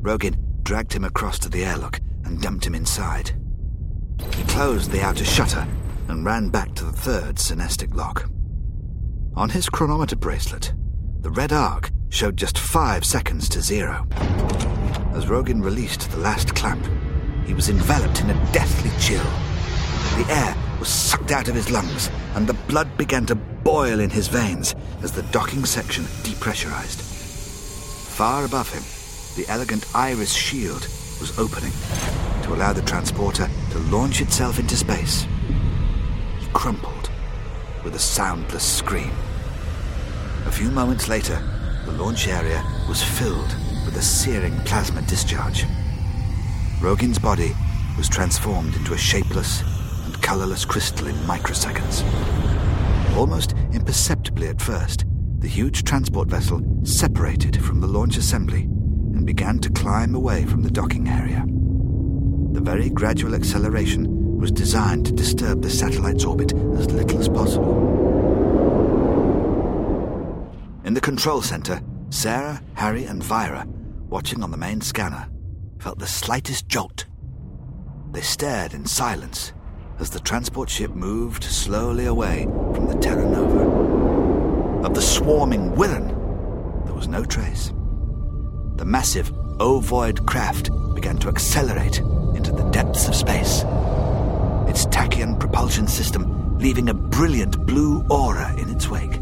Rogin 0.00 0.36
dragged 0.62 0.92
him 0.92 1.02
across 1.02 1.40
to 1.40 1.48
the 1.48 1.64
airlock 1.64 2.00
and 2.24 2.40
dumped 2.40 2.64
him 2.64 2.76
inside. 2.76 3.32
He 4.36 4.44
closed 4.44 4.92
the 4.92 5.02
outer 5.02 5.24
shutter 5.24 5.66
and 6.06 6.24
ran 6.24 6.48
back 6.48 6.76
to 6.76 6.84
the 6.84 6.92
third 6.92 7.34
synestic 7.34 7.92
lock. 7.92 8.30
On 9.34 9.50
his 9.50 9.68
chronometer 9.68 10.14
bracelet, 10.14 10.72
the 11.22 11.30
red 11.30 11.52
arc 11.52 11.90
showed 12.08 12.36
just 12.36 12.56
five 12.56 13.04
seconds 13.04 13.48
to 13.48 13.60
zero. 13.60 14.06
As 15.12 15.26
Rogin 15.26 15.60
released 15.60 16.08
the 16.12 16.18
last 16.18 16.54
clamp, 16.54 16.86
he 17.44 17.52
was 17.52 17.68
enveloped 17.68 18.20
in 18.20 18.30
a 18.30 18.52
deathly 18.52 18.92
chill. 19.00 19.26
The 20.20 20.34
air 20.34 20.54
was 20.78 20.88
sucked 20.90 21.30
out 21.30 21.48
of 21.48 21.54
his 21.54 21.70
lungs, 21.70 22.10
and 22.34 22.46
the 22.46 22.52
blood 22.52 22.94
began 22.98 23.24
to 23.24 23.34
boil 23.34 24.00
in 24.00 24.10
his 24.10 24.28
veins 24.28 24.74
as 25.02 25.12
the 25.12 25.22
docking 25.32 25.64
section 25.64 26.04
depressurized. 26.24 27.00
Far 28.18 28.44
above 28.44 28.70
him, 28.70 28.82
the 29.34 29.50
elegant 29.50 29.86
iris 29.94 30.34
shield 30.34 30.82
was 31.20 31.38
opening 31.38 31.72
to 32.42 32.52
allow 32.52 32.74
the 32.74 32.82
transporter 32.82 33.48
to 33.70 33.78
launch 33.78 34.20
itself 34.20 34.58
into 34.58 34.76
space. 34.76 35.26
He 36.38 36.46
crumpled 36.52 37.08
with 37.82 37.94
a 37.94 37.98
soundless 37.98 38.76
scream. 38.76 39.12
A 40.44 40.52
few 40.52 40.70
moments 40.70 41.08
later, 41.08 41.42
the 41.86 41.92
launch 41.92 42.28
area 42.28 42.62
was 42.90 43.02
filled 43.02 43.56
with 43.86 43.96
a 43.96 44.02
searing 44.02 44.54
plasma 44.66 45.00
discharge. 45.00 45.64
Rogin's 46.82 47.18
body 47.18 47.56
was 47.96 48.06
transformed 48.06 48.76
into 48.76 48.92
a 48.92 48.98
shapeless 48.98 49.62
colorless 50.20 50.64
crystal 50.64 51.06
in 51.06 51.14
microseconds. 51.26 52.04
Almost 53.16 53.54
imperceptibly 53.72 54.48
at 54.48 54.60
first, 54.60 55.04
the 55.38 55.48
huge 55.48 55.84
transport 55.84 56.28
vessel 56.28 56.60
separated 56.84 57.62
from 57.62 57.80
the 57.80 57.86
launch 57.86 58.16
assembly 58.16 58.62
and 58.62 59.26
began 59.26 59.58
to 59.58 59.70
climb 59.70 60.14
away 60.14 60.44
from 60.44 60.62
the 60.62 60.70
docking 60.70 61.08
area. 61.08 61.44
The 62.52 62.60
very 62.60 62.90
gradual 62.90 63.34
acceleration 63.34 64.38
was 64.38 64.50
designed 64.50 65.06
to 65.06 65.12
disturb 65.12 65.62
the 65.62 65.70
satellite's 65.70 66.24
orbit 66.24 66.52
as 66.52 66.90
little 66.90 67.18
as 67.18 67.28
possible. 67.28 67.88
In 70.84 70.94
the 70.94 71.00
control 71.00 71.42
center, 71.42 71.80
Sarah, 72.10 72.62
Harry, 72.74 73.04
and 73.04 73.22
Vira, 73.22 73.66
watching 74.08 74.42
on 74.42 74.50
the 74.50 74.56
main 74.56 74.80
scanner, 74.80 75.28
felt 75.78 75.98
the 75.98 76.06
slightest 76.06 76.68
jolt. 76.68 77.06
They 78.12 78.22
stared 78.22 78.74
in 78.74 78.86
silence 78.86 79.52
as 80.00 80.08
the 80.08 80.20
transport 80.20 80.70
ship 80.70 80.90
moved 80.92 81.44
slowly 81.44 82.06
away 82.06 82.44
from 82.74 82.86
the 82.86 82.94
Terra 82.94 83.28
Nova. 83.28 84.86
Of 84.86 84.94
the 84.94 85.02
swarming 85.02 85.72
Wirrn, 85.76 86.08
there 86.86 86.94
was 86.94 87.06
no 87.06 87.22
trace. 87.22 87.70
The 88.76 88.86
massive, 88.86 89.30
ovoid 89.60 90.24
craft 90.26 90.70
began 90.94 91.18
to 91.18 91.28
accelerate 91.28 91.98
into 92.34 92.50
the 92.50 92.68
depths 92.70 93.08
of 93.08 93.14
space, 93.14 93.62
its 94.66 94.86
tachyon 94.86 95.38
propulsion 95.38 95.86
system 95.86 96.58
leaving 96.58 96.88
a 96.88 96.94
brilliant 96.94 97.66
blue 97.66 98.02
aura 98.08 98.54
in 98.56 98.70
its 98.70 98.88
wake. 98.88 99.20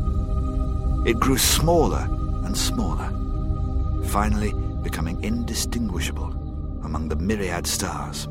It 1.04 1.18
grew 1.18 1.38
smaller 1.38 2.06
and 2.44 2.56
smaller, 2.56 3.10
finally 4.06 4.52
becoming 4.82 5.22
indistinguishable 5.24 6.30
among 6.84 7.08
the 7.08 7.16
myriad 7.16 7.66
stars. 7.66 8.26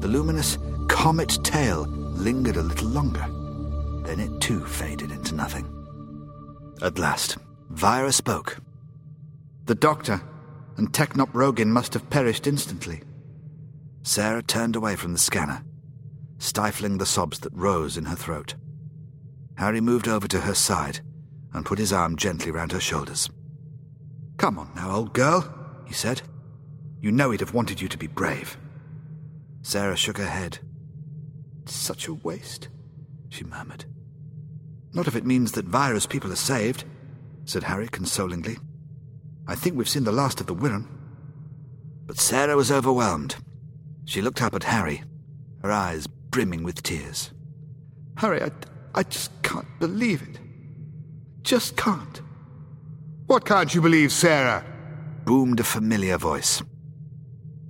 The 0.00 0.08
luminous 0.08 0.58
comet 0.90 1.38
tail 1.44 1.86
lingered 1.86 2.56
a 2.56 2.62
little 2.62 2.88
longer, 2.88 3.24
then 4.04 4.20
it 4.20 4.40
too 4.40 4.64
faded 4.66 5.10
into 5.10 5.34
nothing. 5.34 5.64
At 6.82 6.98
last, 6.98 7.38
Vira 7.70 8.12
spoke. 8.12 8.58
The 9.66 9.74
doctor 9.74 10.20
and 10.76 10.92
Technop 10.92 11.32
must 11.68 11.94
have 11.94 12.10
perished 12.10 12.46
instantly. 12.46 13.02
Sarah 14.02 14.42
turned 14.42 14.76
away 14.76 14.96
from 14.96 15.12
the 15.12 15.18
scanner, 15.18 15.64
stifling 16.38 16.98
the 16.98 17.06
sobs 17.06 17.38
that 17.40 17.54
rose 17.54 17.96
in 17.96 18.06
her 18.06 18.16
throat. 18.16 18.54
Harry 19.56 19.80
moved 19.80 20.08
over 20.08 20.26
to 20.26 20.40
her 20.40 20.54
side 20.54 21.00
and 21.54 21.64
put 21.64 21.78
his 21.78 21.92
arm 21.92 22.16
gently 22.16 22.50
round 22.50 22.72
her 22.72 22.80
shoulders. 22.80 23.30
Come 24.36 24.58
on 24.58 24.70
now, 24.74 24.90
old 24.96 25.12
girl, 25.12 25.52
he 25.86 25.94
said. 25.94 26.22
You 27.00 27.12
know 27.12 27.30
he'd 27.30 27.40
have 27.40 27.54
wanted 27.54 27.80
you 27.80 27.88
to 27.88 27.98
be 27.98 28.06
brave. 28.06 28.58
Sarah 29.62 29.96
shook 29.96 30.18
her 30.18 30.26
head. 30.26 30.58
Such 31.66 32.08
a 32.08 32.14
waste, 32.14 32.68
she 33.28 33.44
murmured. 33.44 33.84
Not 34.92 35.06
if 35.06 35.14
it 35.16 35.26
means 35.26 35.52
that 35.52 35.66
Vira's 35.66 36.06
people 36.06 36.32
are 36.32 36.36
saved, 36.36 36.84
said 37.44 37.64
Harry 37.64 37.88
consolingly. 37.88 38.58
I 39.46 39.54
think 39.54 39.76
we've 39.76 39.88
seen 39.88 40.04
the 40.04 40.12
last 40.12 40.40
of 40.40 40.46
the 40.46 40.54
Wirrn. 40.54 40.86
But 42.06 42.18
Sarah 42.18 42.56
was 42.56 42.72
overwhelmed. 42.72 43.36
She 44.04 44.22
looked 44.22 44.42
up 44.42 44.54
at 44.54 44.64
Harry, 44.64 45.02
her 45.62 45.70
eyes 45.70 46.06
brimming 46.06 46.62
with 46.62 46.82
tears. 46.82 47.30
Harry, 48.16 48.42
I, 48.42 48.50
I 48.94 49.02
just 49.04 49.30
can't 49.42 49.66
believe 49.78 50.22
it. 50.22 50.38
Just 51.42 51.76
can't. 51.76 52.20
What 53.26 53.44
can't 53.44 53.74
you 53.74 53.80
believe, 53.80 54.12
Sarah? 54.12 54.64
boomed 55.24 55.60
a 55.60 55.64
familiar 55.64 56.18
voice. 56.18 56.62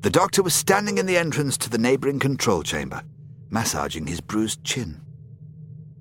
The 0.01 0.11
doctor 0.11 0.43
was 0.43 0.55
standing 0.55 0.97
in 0.97 1.05
the 1.05 1.19
entrance 1.19 1.59
to 1.59 1.69
the 1.69 1.77
neighboring 1.77 2.19
control 2.19 2.63
chamber, 2.63 3.03
massaging 3.51 4.07
his 4.07 4.21
bruised 4.21 4.65
chin. 4.65 5.01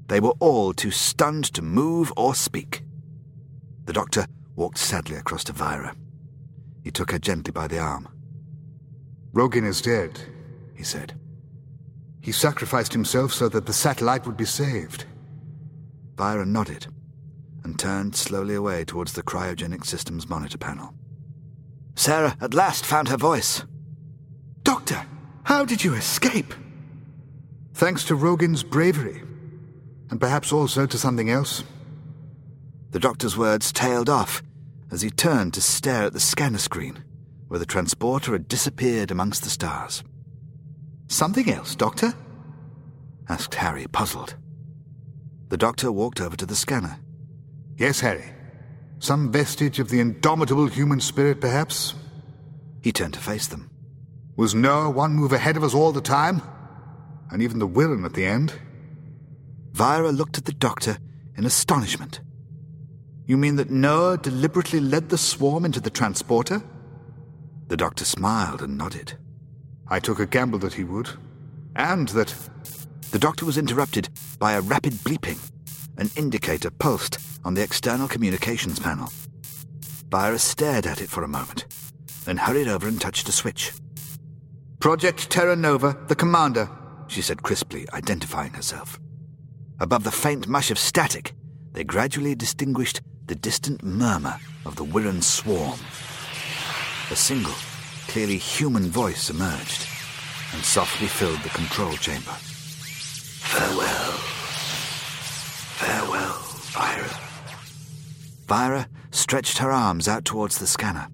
They 0.07 0.19
were 0.19 0.33
all 0.39 0.73
too 0.73 0.91
stunned 0.91 1.45
to 1.53 1.61
move 1.61 2.13
or 2.15 2.33
speak. 2.33 2.83
The 3.85 3.93
doctor 3.93 4.25
walked 4.55 4.77
sadly 4.77 5.15
across 5.15 5.43
to 5.45 5.53
Vira. 5.53 5.95
He 6.83 6.91
took 6.91 7.11
her 7.11 7.19
gently 7.19 7.51
by 7.51 7.67
the 7.67 7.79
arm. 7.79 8.07
Rogin 9.33 9.65
is 9.65 9.81
dead, 9.81 10.19
He 10.75 10.83
said, 10.83 11.13
He 12.21 12.31
sacrificed 12.31 12.93
himself 12.93 13.33
so 13.33 13.49
that 13.49 13.65
the 13.65 13.73
satellite 13.73 14.25
would 14.25 14.37
be 14.37 14.45
saved. 14.45 15.05
Vira 16.17 16.45
nodded 16.45 16.87
and 17.63 17.77
turned 17.77 18.15
slowly 18.15 18.55
away 18.55 18.85
towards 18.85 19.13
the 19.13 19.23
cryogenic 19.23 19.85
systems 19.85 20.29
monitor 20.29 20.57
panel. 20.57 20.93
Sarah 21.95 22.35
at 22.41 22.53
last 22.53 22.85
found 22.85 23.09
her 23.09 23.17
voice. 23.17 23.63
Doctor, 24.63 25.05
how 25.43 25.65
did 25.65 25.83
you 25.83 25.93
escape? 25.93 26.53
Thanks 27.79 28.03
to 28.07 28.15
Rogin's 28.15 28.61
bravery, 28.61 29.23
and 30.09 30.19
perhaps 30.19 30.51
also 30.51 30.85
to 30.85 30.97
something 30.97 31.29
else. 31.29 31.63
The 32.91 32.99
doctor's 32.99 33.37
words 33.37 33.71
tailed 33.71 34.09
off 34.09 34.43
as 34.91 35.01
he 35.01 35.09
turned 35.09 35.53
to 35.53 35.61
stare 35.61 36.03
at 36.03 36.11
the 36.11 36.19
scanner 36.19 36.57
screen, 36.57 37.01
where 37.47 37.57
the 37.57 37.65
transporter 37.65 38.33
had 38.33 38.49
disappeared 38.49 39.11
amongst 39.11 39.43
the 39.43 39.49
stars. 39.49 40.03
Something 41.07 41.49
else, 41.49 41.73
Doctor? 41.73 42.15
asked 43.29 43.55
Harry, 43.55 43.87
puzzled. 43.87 44.35
The 45.47 45.55
doctor 45.55 45.89
walked 45.89 46.19
over 46.19 46.35
to 46.35 46.45
the 46.45 46.57
scanner. 46.57 46.99
Yes, 47.77 48.01
Harry. 48.01 48.33
Some 48.99 49.31
vestige 49.31 49.79
of 49.79 49.87
the 49.87 50.01
indomitable 50.01 50.67
human 50.67 50.99
spirit, 50.99 51.39
perhaps? 51.39 51.95
He 52.81 52.91
turned 52.91 53.13
to 53.13 53.21
face 53.21 53.47
them. 53.47 53.69
Was 54.35 54.53
Noah 54.53 54.89
one 54.89 55.13
move 55.13 55.31
ahead 55.31 55.55
of 55.55 55.63
us 55.63 55.73
all 55.73 55.93
the 55.93 56.01
time? 56.01 56.41
And 57.31 57.41
even 57.41 57.59
the 57.59 57.67
Wirrn 57.67 58.05
at 58.05 58.13
the 58.13 58.25
end? 58.25 58.53
Vira 59.71 60.11
looked 60.11 60.37
at 60.37 60.45
the 60.45 60.53
doctor 60.53 60.97
in 61.35 61.45
astonishment. 61.45 62.21
You 63.25 63.37
mean 63.37 63.57
that 63.57 63.69
Noah 63.69 64.17
deliberately 64.17 64.79
led 64.79 65.09
the 65.09 65.17
swarm 65.17 65.63
into 65.63 65.79
the 65.79 65.91
transporter? 65.91 66.63
The 67.67 67.77
doctor 67.77 68.03
smiled 68.03 68.61
and 68.61 68.77
nodded. 68.77 69.13
I 69.87 69.99
took 69.99 70.19
a 70.19 70.25
gamble 70.25 70.59
that 70.59 70.73
he 70.73 70.83
would. 70.83 71.09
And 71.75 72.09
that. 72.09 72.33
The 73.11 73.19
doctor 73.19 73.45
was 73.45 73.57
interrupted 73.57 74.09
by 74.37 74.53
a 74.53 74.61
rapid 74.61 74.93
bleeping. 74.93 75.39
An 75.97 76.09
indicator 76.15 76.69
pulsed 76.71 77.19
on 77.43 77.53
the 77.53 77.63
external 77.63 78.07
communications 78.07 78.79
panel. 78.79 79.11
Vira 80.09 80.39
stared 80.39 80.87
at 80.87 81.01
it 81.01 81.09
for 81.09 81.23
a 81.23 81.27
moment, 81.27 81.65
then 82.25 82.37
hurried 82.37 82.67
over 82.67 82.87
and 82.87 82.99
touched 82.99 83.29
a 83.29 83.31
switch. 83.31 83.71
Project 84.79 85.29
Terra 85.29 85.55
Nova, 85.55 85.97
the 86.07 86.15
commander, 86.15 86.69
she 87.09 87.21
said 87.21 87.43
crisply, 87.43 87.85
identifying 87.91 88.53
herself. 88.53 88.99
Above 89.79 90.03
the 90.03 90.11
faint 90.11 90.47
mush 90.47 90.71
of 90.71 90.79
static, 90.79 91.33
they 91.73 91.83
gradually 91.83 92.35
distinguished 92.35 93.01
the 93.25 93.35
distant 93.35 93.83
murmur 93.83 94.37
of 94.65 94.75
the 94.75 94.85
Wirrn 94.85 95.21
swarm. 95.21 95.79
A 97.11 97.15
single, 97.15 97.55
clearly 98.07 98.37
human 98.37 98.89
voice 98.89 99.29
emerged 99.29 99.87
and 100.53 100.63
softly 100.63 101.07
filled 101.07 101.39
the 101.39 101.49
control 101.49 101.93
chamber. 101.93 102.31
Farewell. 103.41 104.11
Farewell, 105.77 106.37
Vira. 106.73 107.09
Vira 108.47 108.87
stretched 109.11 109.57
her 109.59 109.71
arms 109.71 110.07
out 110.07 110.25
towards 110.25 110.57
the 110.57 110.67
scanner. 110.67 111.07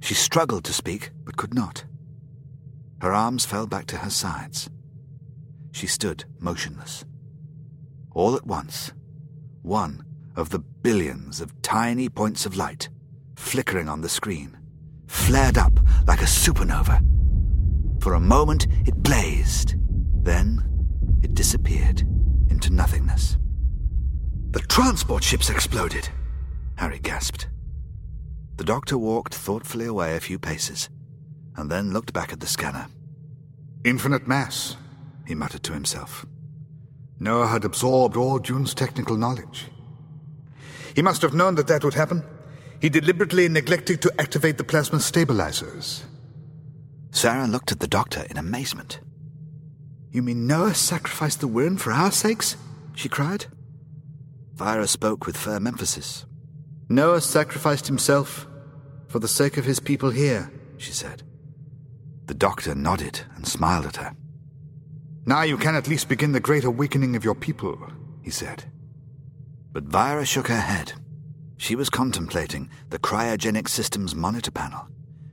She 0.00 0.14
struggled 0.14 0.64
to 0.64 0.72
speak, 0.72 1.10
but 1.24 1.36
could 1.36 1.54
not. 1.54 1.84
Her 3.00 3.12
arms 3.12 3.44
fell 3.44 3.66
back 3.66 3.86
to 3.86 3.98
her 3.98 4.10
sides. 4.10 4.70
She 5.72 5.86
stood 5.86 6.24
motionless. 6.38 7.04
All 8.12 8.34
at 8.34 8.46
once, 8.46 8.92
one 9.62 10.04
of 10.36 10.50
the 10.50 10.58
billions 10.58 11.40
of 11.40 11.60
tiny 11.62 12.08
points 12.08 12.46
of 12.46 12.56
light 12.56 12.88
flickering 13.36 13.88
on 13.88 14.00
the 14.00 14.08
screen 14.08 14.56
flared 15.06 15.58
up 15.58 15.78
like 16.06 16.20
a 16.20 16.26
supernova. 16.26 17.02
For 18.02 18.14
a 18.14 18.20
moment, 18.20 18.66
it 18.86 19.02
blazed. 19.02 19.74
Then 20.24 20.64
it 21.22 21.34
disappeared 21.34 22.00
into 22.50 22.72
nothingness. 22.72 23.36
The 24.50 24.60
transport 24.60 25.22
ships 25.22 25.50
exploded, 25.50 26.08
Harry 26.76 26.98
gasped. 26.98 27.48
The 28.56 28.64
doctor 28.64 28.98
walked 28.98 29.34
thoughtfully 29.34 29.86
away 29.86 30.16
a 30.16 30.20
few 30.20 30.38
paces 30.38 30.88
and 31.56 31.70
then 31.70 31.92
looked 31.92 32.12
back 32.12 32.32
at 32.32 32.40
the 32.40 32.46
scanner. 32.46 32.86
Infinite 33.84 34.26
mass, 34.26 34.76
he 35.28 35.34
muttered 35.34 35.62
to 35.62 35.74
himself. 35.74 36.24
Noah 37.20 37.48
had 37.48 37.64
absorbed 37.64 38.16
all 38.16 38.38
Dune's 38.38 38.72
technical 38.72 39.16
knowledge. 39.16 39.66
He 40.96 41.02
must 41.02 41.20
have 41.20 41.34
known 41.34 41.54
that 41.56 41.66
that 41.66 41.84
would 41.84 41.94
happen. 41.94 42.24
He 42.80 42.88
deliberately 42.88 43.46
neglected 43.48 44.00
to 44.02 44.12
activate 44.18 44.56
the 44.56 44.64
plasma 44.64 45.00
stabilizers. 45.00 46.04
Sarah 47.10 47.46
looked 47.46 47.72
at 47.72 47.80
the 47.80 47.86
doctor 47.86 48.24
in 48.30 48.38
amazement. 48.38 49.00
You 50.10 50.22
mean 50.22 50.46
Noah 50.46 50.74
sacrificed 50.74 51.40
the 51.40 51.48
Wirrn 51.48 51.78
for 51.78 51.92
our 51.92 52.10
sakes? 52.10 52.56
she 52.94 53.10
cried. 53.10 53.46
Vira 54.54 54.86
spoke 54.86 55.26
with 55.26 55.36
firm 55.36 55.66
emphasis. 55.66 56.24
Noah 56.88 57.20
sacrificed 57.20 57.86
himself 57.86 58.46
for 59.08 59.18
the 59.18 59.28
sake 59.28 59.58
of 59.58 59.66
his 59.66 59.78
people 59.78 60.10
here, 60.10 60.50
she 60.78 60.92
said. 60.92 61.22
The 62.26 62.34
doctor 62.34 62.74
nodded 62.74 63.20
and 63.36 63.46
smiled 63.46 63.84
at 63.84 63.96
her. 63.96 64.16
Now 65.28 65.42
you 65.42 65.58
can 65.58 65.74
at 65.74 65.88
least 65.88 66.08
begin 66.08 66.32
the 66.32 66.40
great 66.40 66.64
awakening 66.64 67.14
of 67.14 67.22
your 67.22 67.34
people, 67.34 67.78
he 68.22 68.30
said. 68.30 68.64
But 69.72 69.84
Vira 69.84 70.24
shook 70.24 70.48
her 70.48 70.58
head. 70.58 70.94
She 71.58 71.76
was 71.76 71.90
contemplating 71.90 72.70
the 72.88 72.98
cryogenic 72.98 73.68
system's 73.68 74.14
monitor 74.14 74.50
panel, 74.50 74.88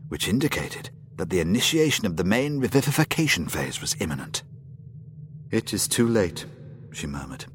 which 0.10 0.28
indicated 0.28 0.90
that 1.16 1.30
the 1.30 1.40
initiation 1.40 2.06
of 2.06 2.18
the 2.18 2.26
main 2.26 2.62
revivification 2.62 3.50
phase 3.50 3.80
was 3.80 3.96
imminent. 4.02 4.44
It 5.50 5.74
is 5.74 5.88
too 5.88 6.10
late, 6.10 6.46
she 6.92 7.08
murmured. 7.08 7.46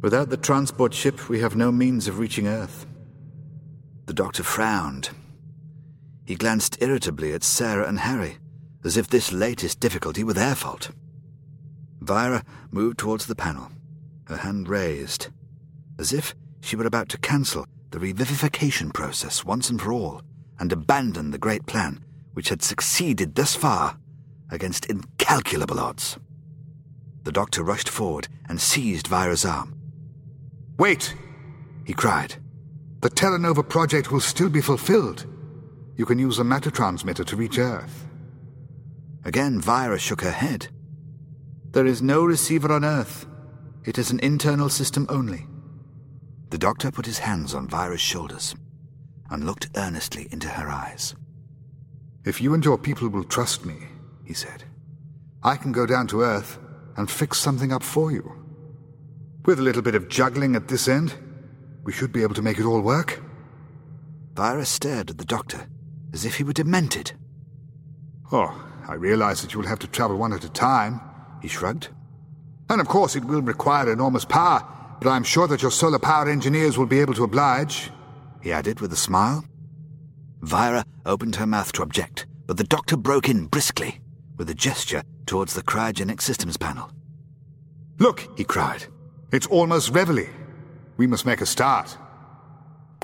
Without 0.00 0.30
the 0.30 0.36
transport 0.36 0.92
ship, 0.92 1.28
we 1.28 1.38
have 1.38 1.54
no 1.54 1.70
means 1.70 2.08
of 2.08 2.18
reaching 2.18 2.48
Earth. 2.48 2.86
The 4.06 4.14
doctor 4.14 4.42
frowned. 4.42 5.10
He 6.24 6.34
glanced 6.34 6.82
irritably 6.82 7.32
at 7.32 7.44
Sarah 7.44 7.86
and 7.86 8.00
Harry, 8.00 8.38
as 8.82 8.96
if 8.96 9.06
this 9.06 9.30
latest 9.30 9.78
difficulty 9.78 10.24
were 10.24 10.34
their 10.34 10.56
fault. 10.56 10.90
Vira 12.04 12.44
moved 12.70 12.98
towards 12.98 13.26
the 13.26 13.34
panel, 13.34 13.70
her 14.24 14.36
hand 14.36 14.68
raised, 14.68 15.28
as 15.98 16.12
if 16.12 16.34
she 16.60 16.76
were 16.76 16.86
about 16.86 17.08
to 17.10 17.18
cancel 17.18 17.66
the 17.90 17.98
revivification 17.98 18.92
process 18.92 19.44
once 19.44 19.70
and 19.70 19.80
for 19.80 19.92
all 19.92 20.22
and 20.58 20.72
abandon 20.72 21.30
the 21.30 21.38
great 21.38 21.66
plan 21.66 22.04
which 22.34 22.48
had 22.48 22.62
succeeded 22.62 23.34
thus 23.34 23.54
far 23.54 23.98
against 24.50 24.86
incalculable 24.86 25.80
odds. 25.80 26.18
The 27.22 27.32
doctor 27.32 27.62
rushed 27.62 27.88
forward 27.88 28.28
and 28.48 28.60
seized 28.60 29.06
Vira's 29.06 29.44
arm. 29.44 29.74
Wait! 30.78 31.14
he 31.84 31.94
cried. 31.94 32.34
The 33.00 33.10
Terra 33.10 33.38
Nova 33.38 33.62
project 33.62 34.10
will 34.10 34.20
still 34.20 34.48
be 34.48 34.60
fulfilled. 34.60 35.26
You 35.96 36.06
can 36.06 36.18
use 36.18 36.38
a 36.38 36.44
matter 36.44 36.70
transmitter 36.70 37.24
to 37.24 37.36
reach 37.36 37.58
Earth. 37.58 38.06
Again, 39.24 39.60
Vira 39.60 39.98
shook 39.98 40.22
her 40.22 40.30
head. 40.30 40.68
There 41.74 41.86
is 41.86 42.00
no 42.00 42.24
receiver 42.24 42.72
on 42.72 42.84
Earth. 42.84 43.26
It 43.84 43.98
is 43.98 44.12
an 44.12 44.20
internal 44.20 44.68
system 44.68 45.06
only. 45.08 45.48
The 46.50 46.56
doctor 46.56 46.92
put 46.92 47.04
his 47.04 47.18
hands 47.18 47.52
on 47.52 47.66
Vira's 47.66 48.00
shoulders 48.00 48.54
and 49.28 49.44
looked 49.44 49.70
earnestly 49.74 50.28
into 50.30 50.46
her 50.46 50.68
eyes. 50.68 51.16
If 52.24 52.40
you 52.40 52.54
and 52.54 52.64
your 52.64 52.78
people 52.78 53.08
will 53.08 53.24
trust 53.24 53.64
me, 53.64 53.74
he 54.24 54.34
said, 54.34 54.62
I 55.42 55.56
can 55.56 55.72
go 55.72 55.84
down 55.84 56.06
to 56.08 56.22
Earth 56.22 56.60
and 56.96 57.10
fix 57.10 57.38
something 57.40 57.72
up 57.72 57.82
for 57.82 58.12
you. 58.12 58.32
With 59.44 59.58
a 59.58 59.62
little 59.62 59.82
bit 59.82 59.96
of 59.96 60.08
juggling 60.08 60.54
at 60.54 60.68
this 60.68 60.86
end, 60.86 61.14
we 61.82 61.92
should 61.92 62.12
be 62.12 62.22
able 62.22 62.34
to 62.34 62.42
make 62.42 62.60
it 62.60 62.66
all 62.66 62.82
work. 62.82 63.20
Vira 64.34 64.64
stared 64.64 65.10
at 65.10 65.18
the 65.18 65.24
doctor 65.24 65.66
as 66.12 66.24
if 66.24 66.36
he 66.36 66.44
were 66.44 66.52
demented. 66.52 67.14
Oh, 68.30 68.64
I 68.86 68.94
realize 68.94 69.42
that 69.42 69.54
you 69.54 69.58
will 69.58 69.66
have 69.66 69.80
to 69.80 69.88
travel 69.88 70.16
one 70.16 70.32
at 70.32 70.44
a 70.44 70.48
time, 70.48 71.00
he 71.44 71.48
shrugged. 71.48 71.88
And 72.70 72.80
of 72.80 72.88
course 72.88 73.14
it 73.14 73.24
will 73.24 73.42
require 73.42 73.92
enormous 73.92 74.24
power, 74.24 74.66
but 74.98 75.10
I'm 75.10 75.24
sure 75.24 75.46
that 75.48 75.60
your 75.60 75.70
solar 75.70 75.98
power 75.98 76.26
engineers 76.30 76.78
will 76.78 76.86
be 76.86 77.00
able 77.00 77.12
to 77.14 77.24
oblige, 77.24 77.90
he 78.42 78.50
added 78.50 78.80
with 78.80 78.94
a 78.94 78.96
smile. 78.96 79.44
Vira 80.40 80.86
opened 81.04 81.36
her 81.36 81.46
mouth 81.46 81.70
to 81.72 81.82
object, 81.82 82.26
but 82.46 82.56
the 82.56 82.64
doctor 82.64 82.96
broke 82.96 83.28
in 83.28 83.44
briskly, 83.44 84.00
with 84.38 84.48
a 84.48 84.54
gesture 84.54 85.02
towards 85.26 85.52
the 85.52 85.62
cryogenic 85.62 86.22
systems 86.22 86.56
panel. 86.56 86.90
Look, 87.98 88.26
he 88.38 88.44
cried. 88.44 88.86
It's 89.30 89.46
almost 89.46 89.90
Reveille. 89.90 90.30
We 90.96 91.06
must 91.06 91.26
make 91.26 91.42
a 91.42 91.46
start. 91.46 91.98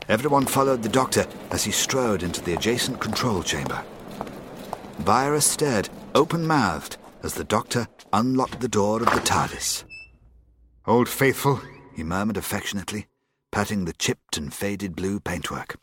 Everyone 0.08 0.46
followed 0.46 0.82
the 0.82 0.88
doctor 0.88 1.26
as 1.50 1.64
he 1.64 1.72
strode 1.72 2.22
into 2.22 2.40
the 2.40 2.54
adjacent 2.54 3.00
control 3.00 3.42
chamber. 3.42 3.84
Vira 5.00 5.42
stared, 5.42 5.90
open 6.14 6.46
mouthed, 6.46 6.96
as 7.22 7.34
the 7.34 7.44
doctor 7.44 7.86
unlocked 8.12 8.60
the 8.60 8.68
door 8.68 9.02
of 9.02 9.12
the 9.12 9.20
TARDIS. 9.20 9.84
Old 10.86 11.08
Faithful, 11.08 11.60
he 11.94 12.02
murmured 12.02 12.36
affectionately, 12.36 13.06
patting 13.52 13.84
the 13.84 13.92
chipped 13.92 14.36
and 14.36 14.52
faded 14.52 14.96
blue 14.96 15.20
paintwork. 15.20 15.76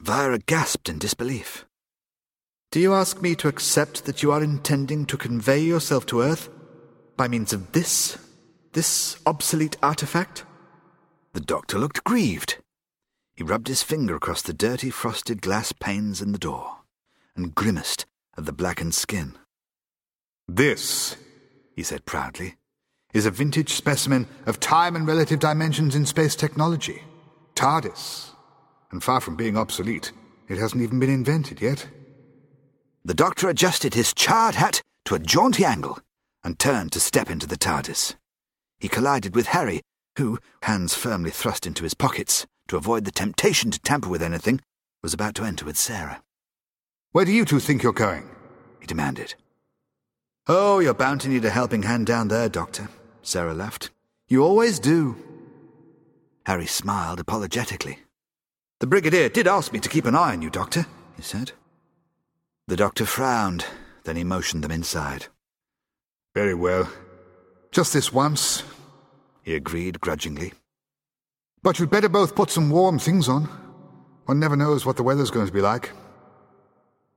Vira 0.00 0.38
gasped 0.38 0.88
in 0.88 0.98
disbelief. 0.98 1.64
Do 2.70 2.80
you 2.80 2.92
ask 2.92 3.22
me 3.22 3.34
to 3.36 3.48
accept 3.48 4.04
that 4.04 4.22
you 4.22 4.32
are 4.32 4.42
intending 4.42 5.06
to 5.06 5.16
convey 5.16 5.60
yourself 5.60 6.06
to 6.06 6.20
Earth 6.22 6.48
by 7.16 7.28
means 7.28 7.52
of 7.52 7.72
this 7.72 8.18
this 8.72 9.16
obsolete 9.24 9.76
artifact? 9.82 10.44
The 11.32 11.40
doctor 11.40 11.78
looked 11.78 12.02
grieved. 12.04 12.58
He 13.36 13.44
rubbed 13.44 13.68
his 13.68 13.82
finger 13.82 14.16
across 14.16 14.42
the 14.42 14.52
dirty 14.52 14.90
frosted 14.90 15.40
glass 15.40 15.72
panes 15.72 16.20
in 16.20 16.32
the 16.32 16.38
door 16.38 16.78
and 17.36 17.54
grimaced 17.54 18.06
at 18.36 18.44
the 18.44 18.52
blackened 18.52 18.94
skin. 18.94 19.36
This, 20.48 21.16
he 21.74 21.82
said 21.82 22.04
proudly, 22.04 22.56
is 23.12 23.26
a 23.26 23.30
vintage 23.30 23.72
specimen 23.72 24.26
of 24.46 24.60
time 24.60 24.96
and 24.96 25.06
relative 25.06 25.40
dimensions 25.40 25.94
in 25.94 26.04
space 26.04 26.36
technology. 26.36 27.02
TARDIS. 27.54 28.30
And 28.90 29.02
far 29.02 29.20
from 29.20 29.36
being 29.36 29.56
obsolete, 29.56 30.12
it 30.48 30.58
hasn't 30.58 30.82
even 30.82 31.00
been 31.00 31.10
invented 31.10 31.60
yet. 31.60 31.88
The 33.04 33.14
doctor 33.14 33.48
adjusted 33.48 33.94
his 33.94 34.12
charred 34.12 34.56
hat 34.56 34.82
to 35.06 35.14
a 35.14 35.18
jaunty 35.18 35.64
angle 35.64 35.98
and 36.42 36.58
turned 36.58 36.92
to 36.92 37.00
step 37.00 37.30
into 37.30 37.46
the 37.46 37.56
TARDIS. 37.56 38.14
He 38.78 38.88
collided 38.88 39.34
with 39.34 39.48
Harry, 39.48 39.80
who, 40.18 40.38
hands 40.62 40.94
firmly 40.94 41.30
thrust 41.30 41.66
into 41.66 41.84
his 41.84 41.94
pockets 41.94 42.46
to 42.68 42.76
avoid 42.76 43.04
the 43.04 43.12
temptation 43.12 43.70
to 43.70 43.80
tamper 43.80 44.08
with 44.08 44.22
anything, 44.22 44.60
was 45.02 45.14
about 45.14 45.34
to 45.36 45.44
enter 45.44 45.64
with 45.64 45.76
Sarah. 45.76 46.22
Where 47.12 47.24
do 47.24 47.32
you 47.32 47.44
two 47.44 47.60
think 47.60 47.82
you're 47.82 47.92
going? 47.92 48.28
he 48.80 48.86
demanded. 48.86 49.34
Oh, 50.46 50.78
you're 50.78 50.92
bound 50.92 51.22
to 51.22 51.28
need 51.28 51.44
a 51.44 51.50
helping 51.50 51.84
hand 51.84 52.06
down 52.06 52.28
there, 52.28 52.50
Doctor, 52.50 52.88
Sarah 53.22 53.54
laughed. 53.54 53.90
You 54.28 54.44
always 54.44 54.78
do. 54.78 55.16
Harry 56.44 56.66
smiled 56.66 57.18
apologetically. 57.18 58.00
The 58.80 58.86
Brigadier 58.86 59.30
did 59.30 59.46
ask 59.46 59.72
me 59.72 59.80
to 59.80 59.88
keep 59.88 60.04
an 60.04 60.14
eye 60.14 60.32
on 60.32 60.42
you, 60.42 60.50
Doctor, 60.50 60.86
he 61.16 61.22
said. 61.22 61.52
The 62.66 62.76
doctor 62.76 63.06
frowned, 63.06 63.64
then 64.04 64.16
he 64.16 64.24
motioned 64.24 64.64
them 64.64 64.70
inside. 64.70 65.26
Very 66.34 66.54
well. 66.54 66.90
Just 67.72 67.94
this 67.94 68.12
once, 68.12 68.62
he 69.42 69.54
agreed 69.54 70.00
grudgingly. 70.00 70.52
But 71.62 71.78
you'd 71.78 71.90
better 71.90 72.10
both 72.10 72.34
put 72.34 72.50
some 72.50 72.68
warm 72.68 72.98
things 72.98 73.28
on. 73.28 73.44
One 74.26 74.40
never 74.40 74.56
knows 74.56 74.84
what 74.84 74.96
the 74.96 75.02
weather's 75.02 75.30
going 75.30 75.46
to 75.46 75.52
be 75.52 75.62
like. 75.62 75.92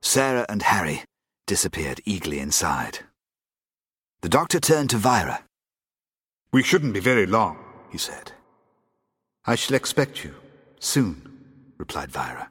Sarah 0.02 0.46
and 0.48 0.62
Harry 0.62 1.04
disappeared 1.46 2.02
eagerly 2.06 2.40
inside. 2.40 3.00
The 4.22 4.30
doctor 4.30 4.60
turned 4.60 4.90
to 4.90 4.98
Vira. 4.98 5.44
We 6.52 6.64
shouldn't 6.64 6.96
be 6.96 7.00
very 7.00 7.28
long, 7.28 7.60
he 7.92 8.00
said. 8.00 8.32
I 9.46 9.54
shall 9.54 9.76
expect 9.76 10.24
you, 10.24 10.34
soon, 10.80 11.44
replied 11.78 12.12
Vira. 12.12 12.50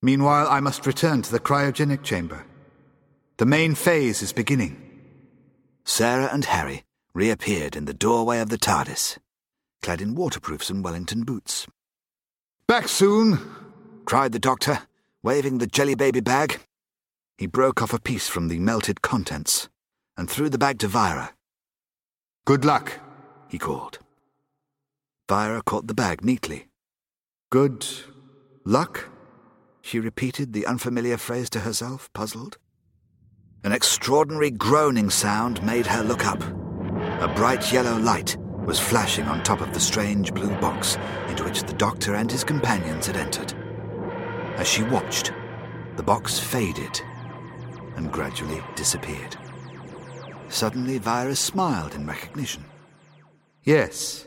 Meanwhile, 0.00 0.46
I 0.48 0.60
must 0.60 0.86
return 0.86 1.22
to 1.22 1.32
the 1.32 1.40
cryogenic 1.40 2.04
chamber. 2.04 2.46
The 3.38 3.46
main 3.46 3.74
phase 3.74 4.22
is 4.22 4.32
beginning. 4.32 4.76
Sarah 5.84 6.30
and 6.32 6.44
Harry 6.44 6.84
reappeared 7.12 7.74
in 7.74 7.86
the 7.86 7.94
doorway 7.94 8.38
of 8.38 8.48
the 8.48 8.58
TARDIS, 8.58 9.18
clad 9.82 10.00
in 10.00 10.14
waterproofs 10.14 10.70
and 10.70 10.84
Wellington 10.84 11.24
boots. 11.24 11.66
Back 12.68 12.86
soon, 12.86 13.40
cried 14.04 14.30
the 14.30 14.38
doctor, 14.38 14.82
waving 15.24 15.58
the 15.58 15.66
jelly 15.66 15.96
baby 15.96 16.20
bag. 16.20 16.60
He 17.36 17.48
broke 17.48 17.82
off 17.82 17.92
a 17.92 18.00
piece 18.00 18.28
from 18.28 18.46
the 18.46 18.60
melted 18.60 19.02
contents 19.02 19.68
and 20.16 20.28
threw 20.28 20.48
the 20.48 20.58
bag 20.58 20.78
to 20.80 20.88
Vira. 20.88 21.32
Good 22.44 22.64
luck, 22.64 23.00
he 23.48 23.58
called. 23.58 23.98
Vira 25.28 25.62
caught 25.62 25.86
the 25.86 25.94
bag 25.94 26.24
neatly. 26.24 26.68
Good 27.50 27.86
luck? 28.64 29.08
She 29.80 29.98
repeated 29.98 30.52
the 30.52 30.66
unfamiliar 30.66 31.16
phrase 31.16 31.50
to 31.50 31.60
herself, 31.60 32.10
puzzled. 32.12 32.58
An 33.64 33.72
extraordinary 33.72 34.50
groaning 34.50 35.10
sound 35.10 35.62
made 35.62 35.86
her 35.86 36.02
look 36.02 36.26
up. 36.26 36.42
A 36.42 37.32
bright 37.34 37.72
yellow 37.72 37.96
light 37.98 38.36
was 38.66 38.78
flashing 38.78 39.26
on 39.26 39.42
top 39.42 39.60
of 39.60 39.72
the 39.72 39.80
strange 39.80 40.32
blue 40.34 40.54
box 40.60 40.98
into 41.28 41.44
which 41.44 41.62
the 41.62 41.72
doctor 41.74 42.14
and 42.14 42.30
his 42.30 42.44
companions 42.44 43.06
had 43.06 43.16
entered. 43.16 43.54
As 44.56 44.68
she 44.68 44.82
watched, 44.82 45.32
the 45.96 46.02
box 46.02 46.38
faded 46.38 47.00
and 47.96 48.10
gradually 48.12 48.62
disappeared. 48.74 49.36
Suddenly, 50.52 50.98
Vira 50.98 51.34
smiled 51.34 51.94
in 51.94 52.06
recognition. 52.06 52.66
Yes, 53.64 54.26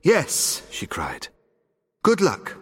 yes, 0.00 0.62
she 0.70 0.86
cried. 0.86 1.28
Good 2.02 2.22
luck. 2.22 2.56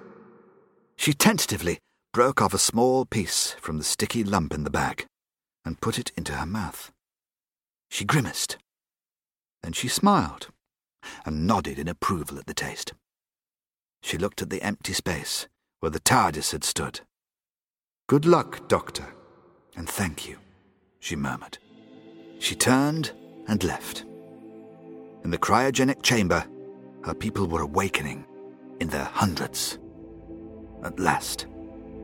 She 0.96 1.12
tentatively 1.12 1.78
broke 2.12 2.42
off 2.42 2.52
a 2.52 2.58
small 2.58 3.04
piece 3.04 3.52
from 3.60 3.78
the 3.78 3.84
sticky 3.84 4.24
lump 4.24 4.52
in 4.52 4.64
the 4.64 4.70
bag 4.70 5.06
and 5.64 5.80
put 5.80 6.00
it 6.00 6.10
into 6.16 6.32
her 6.32 6.44
mouth. 6.44 6.90
She 7.88 8.04
grimaced. 8.04 8.58
Then 9.62 9.72
she 9.72 9.86
smiled 9.86 10.48
and 11.24 11.46
nodded 11.46 11.78
in 11.78 11.86
approval 11.86 12.38
at 12.38 12.46
the 12.46 12.54
taste. 12.54 12.92
She 14.02 14.18
looked 14.18 14.42
at 14.42 14.50
the 14.50 14.62
empty 14.62 14.94
space 14.94 15.46
where 15.78 15.90
the 15.90 16.00
TARDIS 16.00 16.50
had 16.50 16.64
stood. 16.64 17.00
Good 18.08 18.26
luck, 18.26 18.68
Doctor, 18.68 19.14
and 19.76 19.88
thank 19.88 20.28
you, 20.28 20.38
she 20.98 21.14
murmured. 21.14 21.58
She 22.40 22.54
turned 22.54 23.12
and 23.48 23.62
left. 23.62 24.06
In 25.24 25.30
the 25.30 25.36
cryogenic 25.36 26.02
chamber, 26.02 26.42
her 27.04 27.12
people 27.12 27.46
were 27.46 27.60
awakening 27.60 28.24
in 28.80 28.88
their 28.88 29.04
hundreds. 29.04 29.78
At 30.82 30.98
last, 30.98 31.46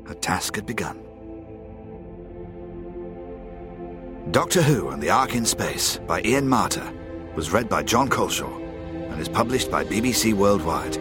her 0.06 0.15
task 0.15 0.56
had 0.56 0.66
begun. 0.66 1.02
Doctor 4.31 4.60
Who 4.60 4.90
and 4.90 5.02
the 5.02 5.08
Ark 5.08 5.34
in 5.34 5.47
Space 5.47 5.98
by 6.06 6.20
Ian 6.20 6.47
Marter 6.47 6.86
was 7.34 7.50
read 7.50 7.70
by 7.70 7.82
Jon 7.82 8.08
Culshaw 8.08 8.60
and 9.10 9.18
is 9.18 9.31
published 9.31 9.70
by 9.70 9.84
BBC 9.84 10.34
Worldwide. 10.34 10.98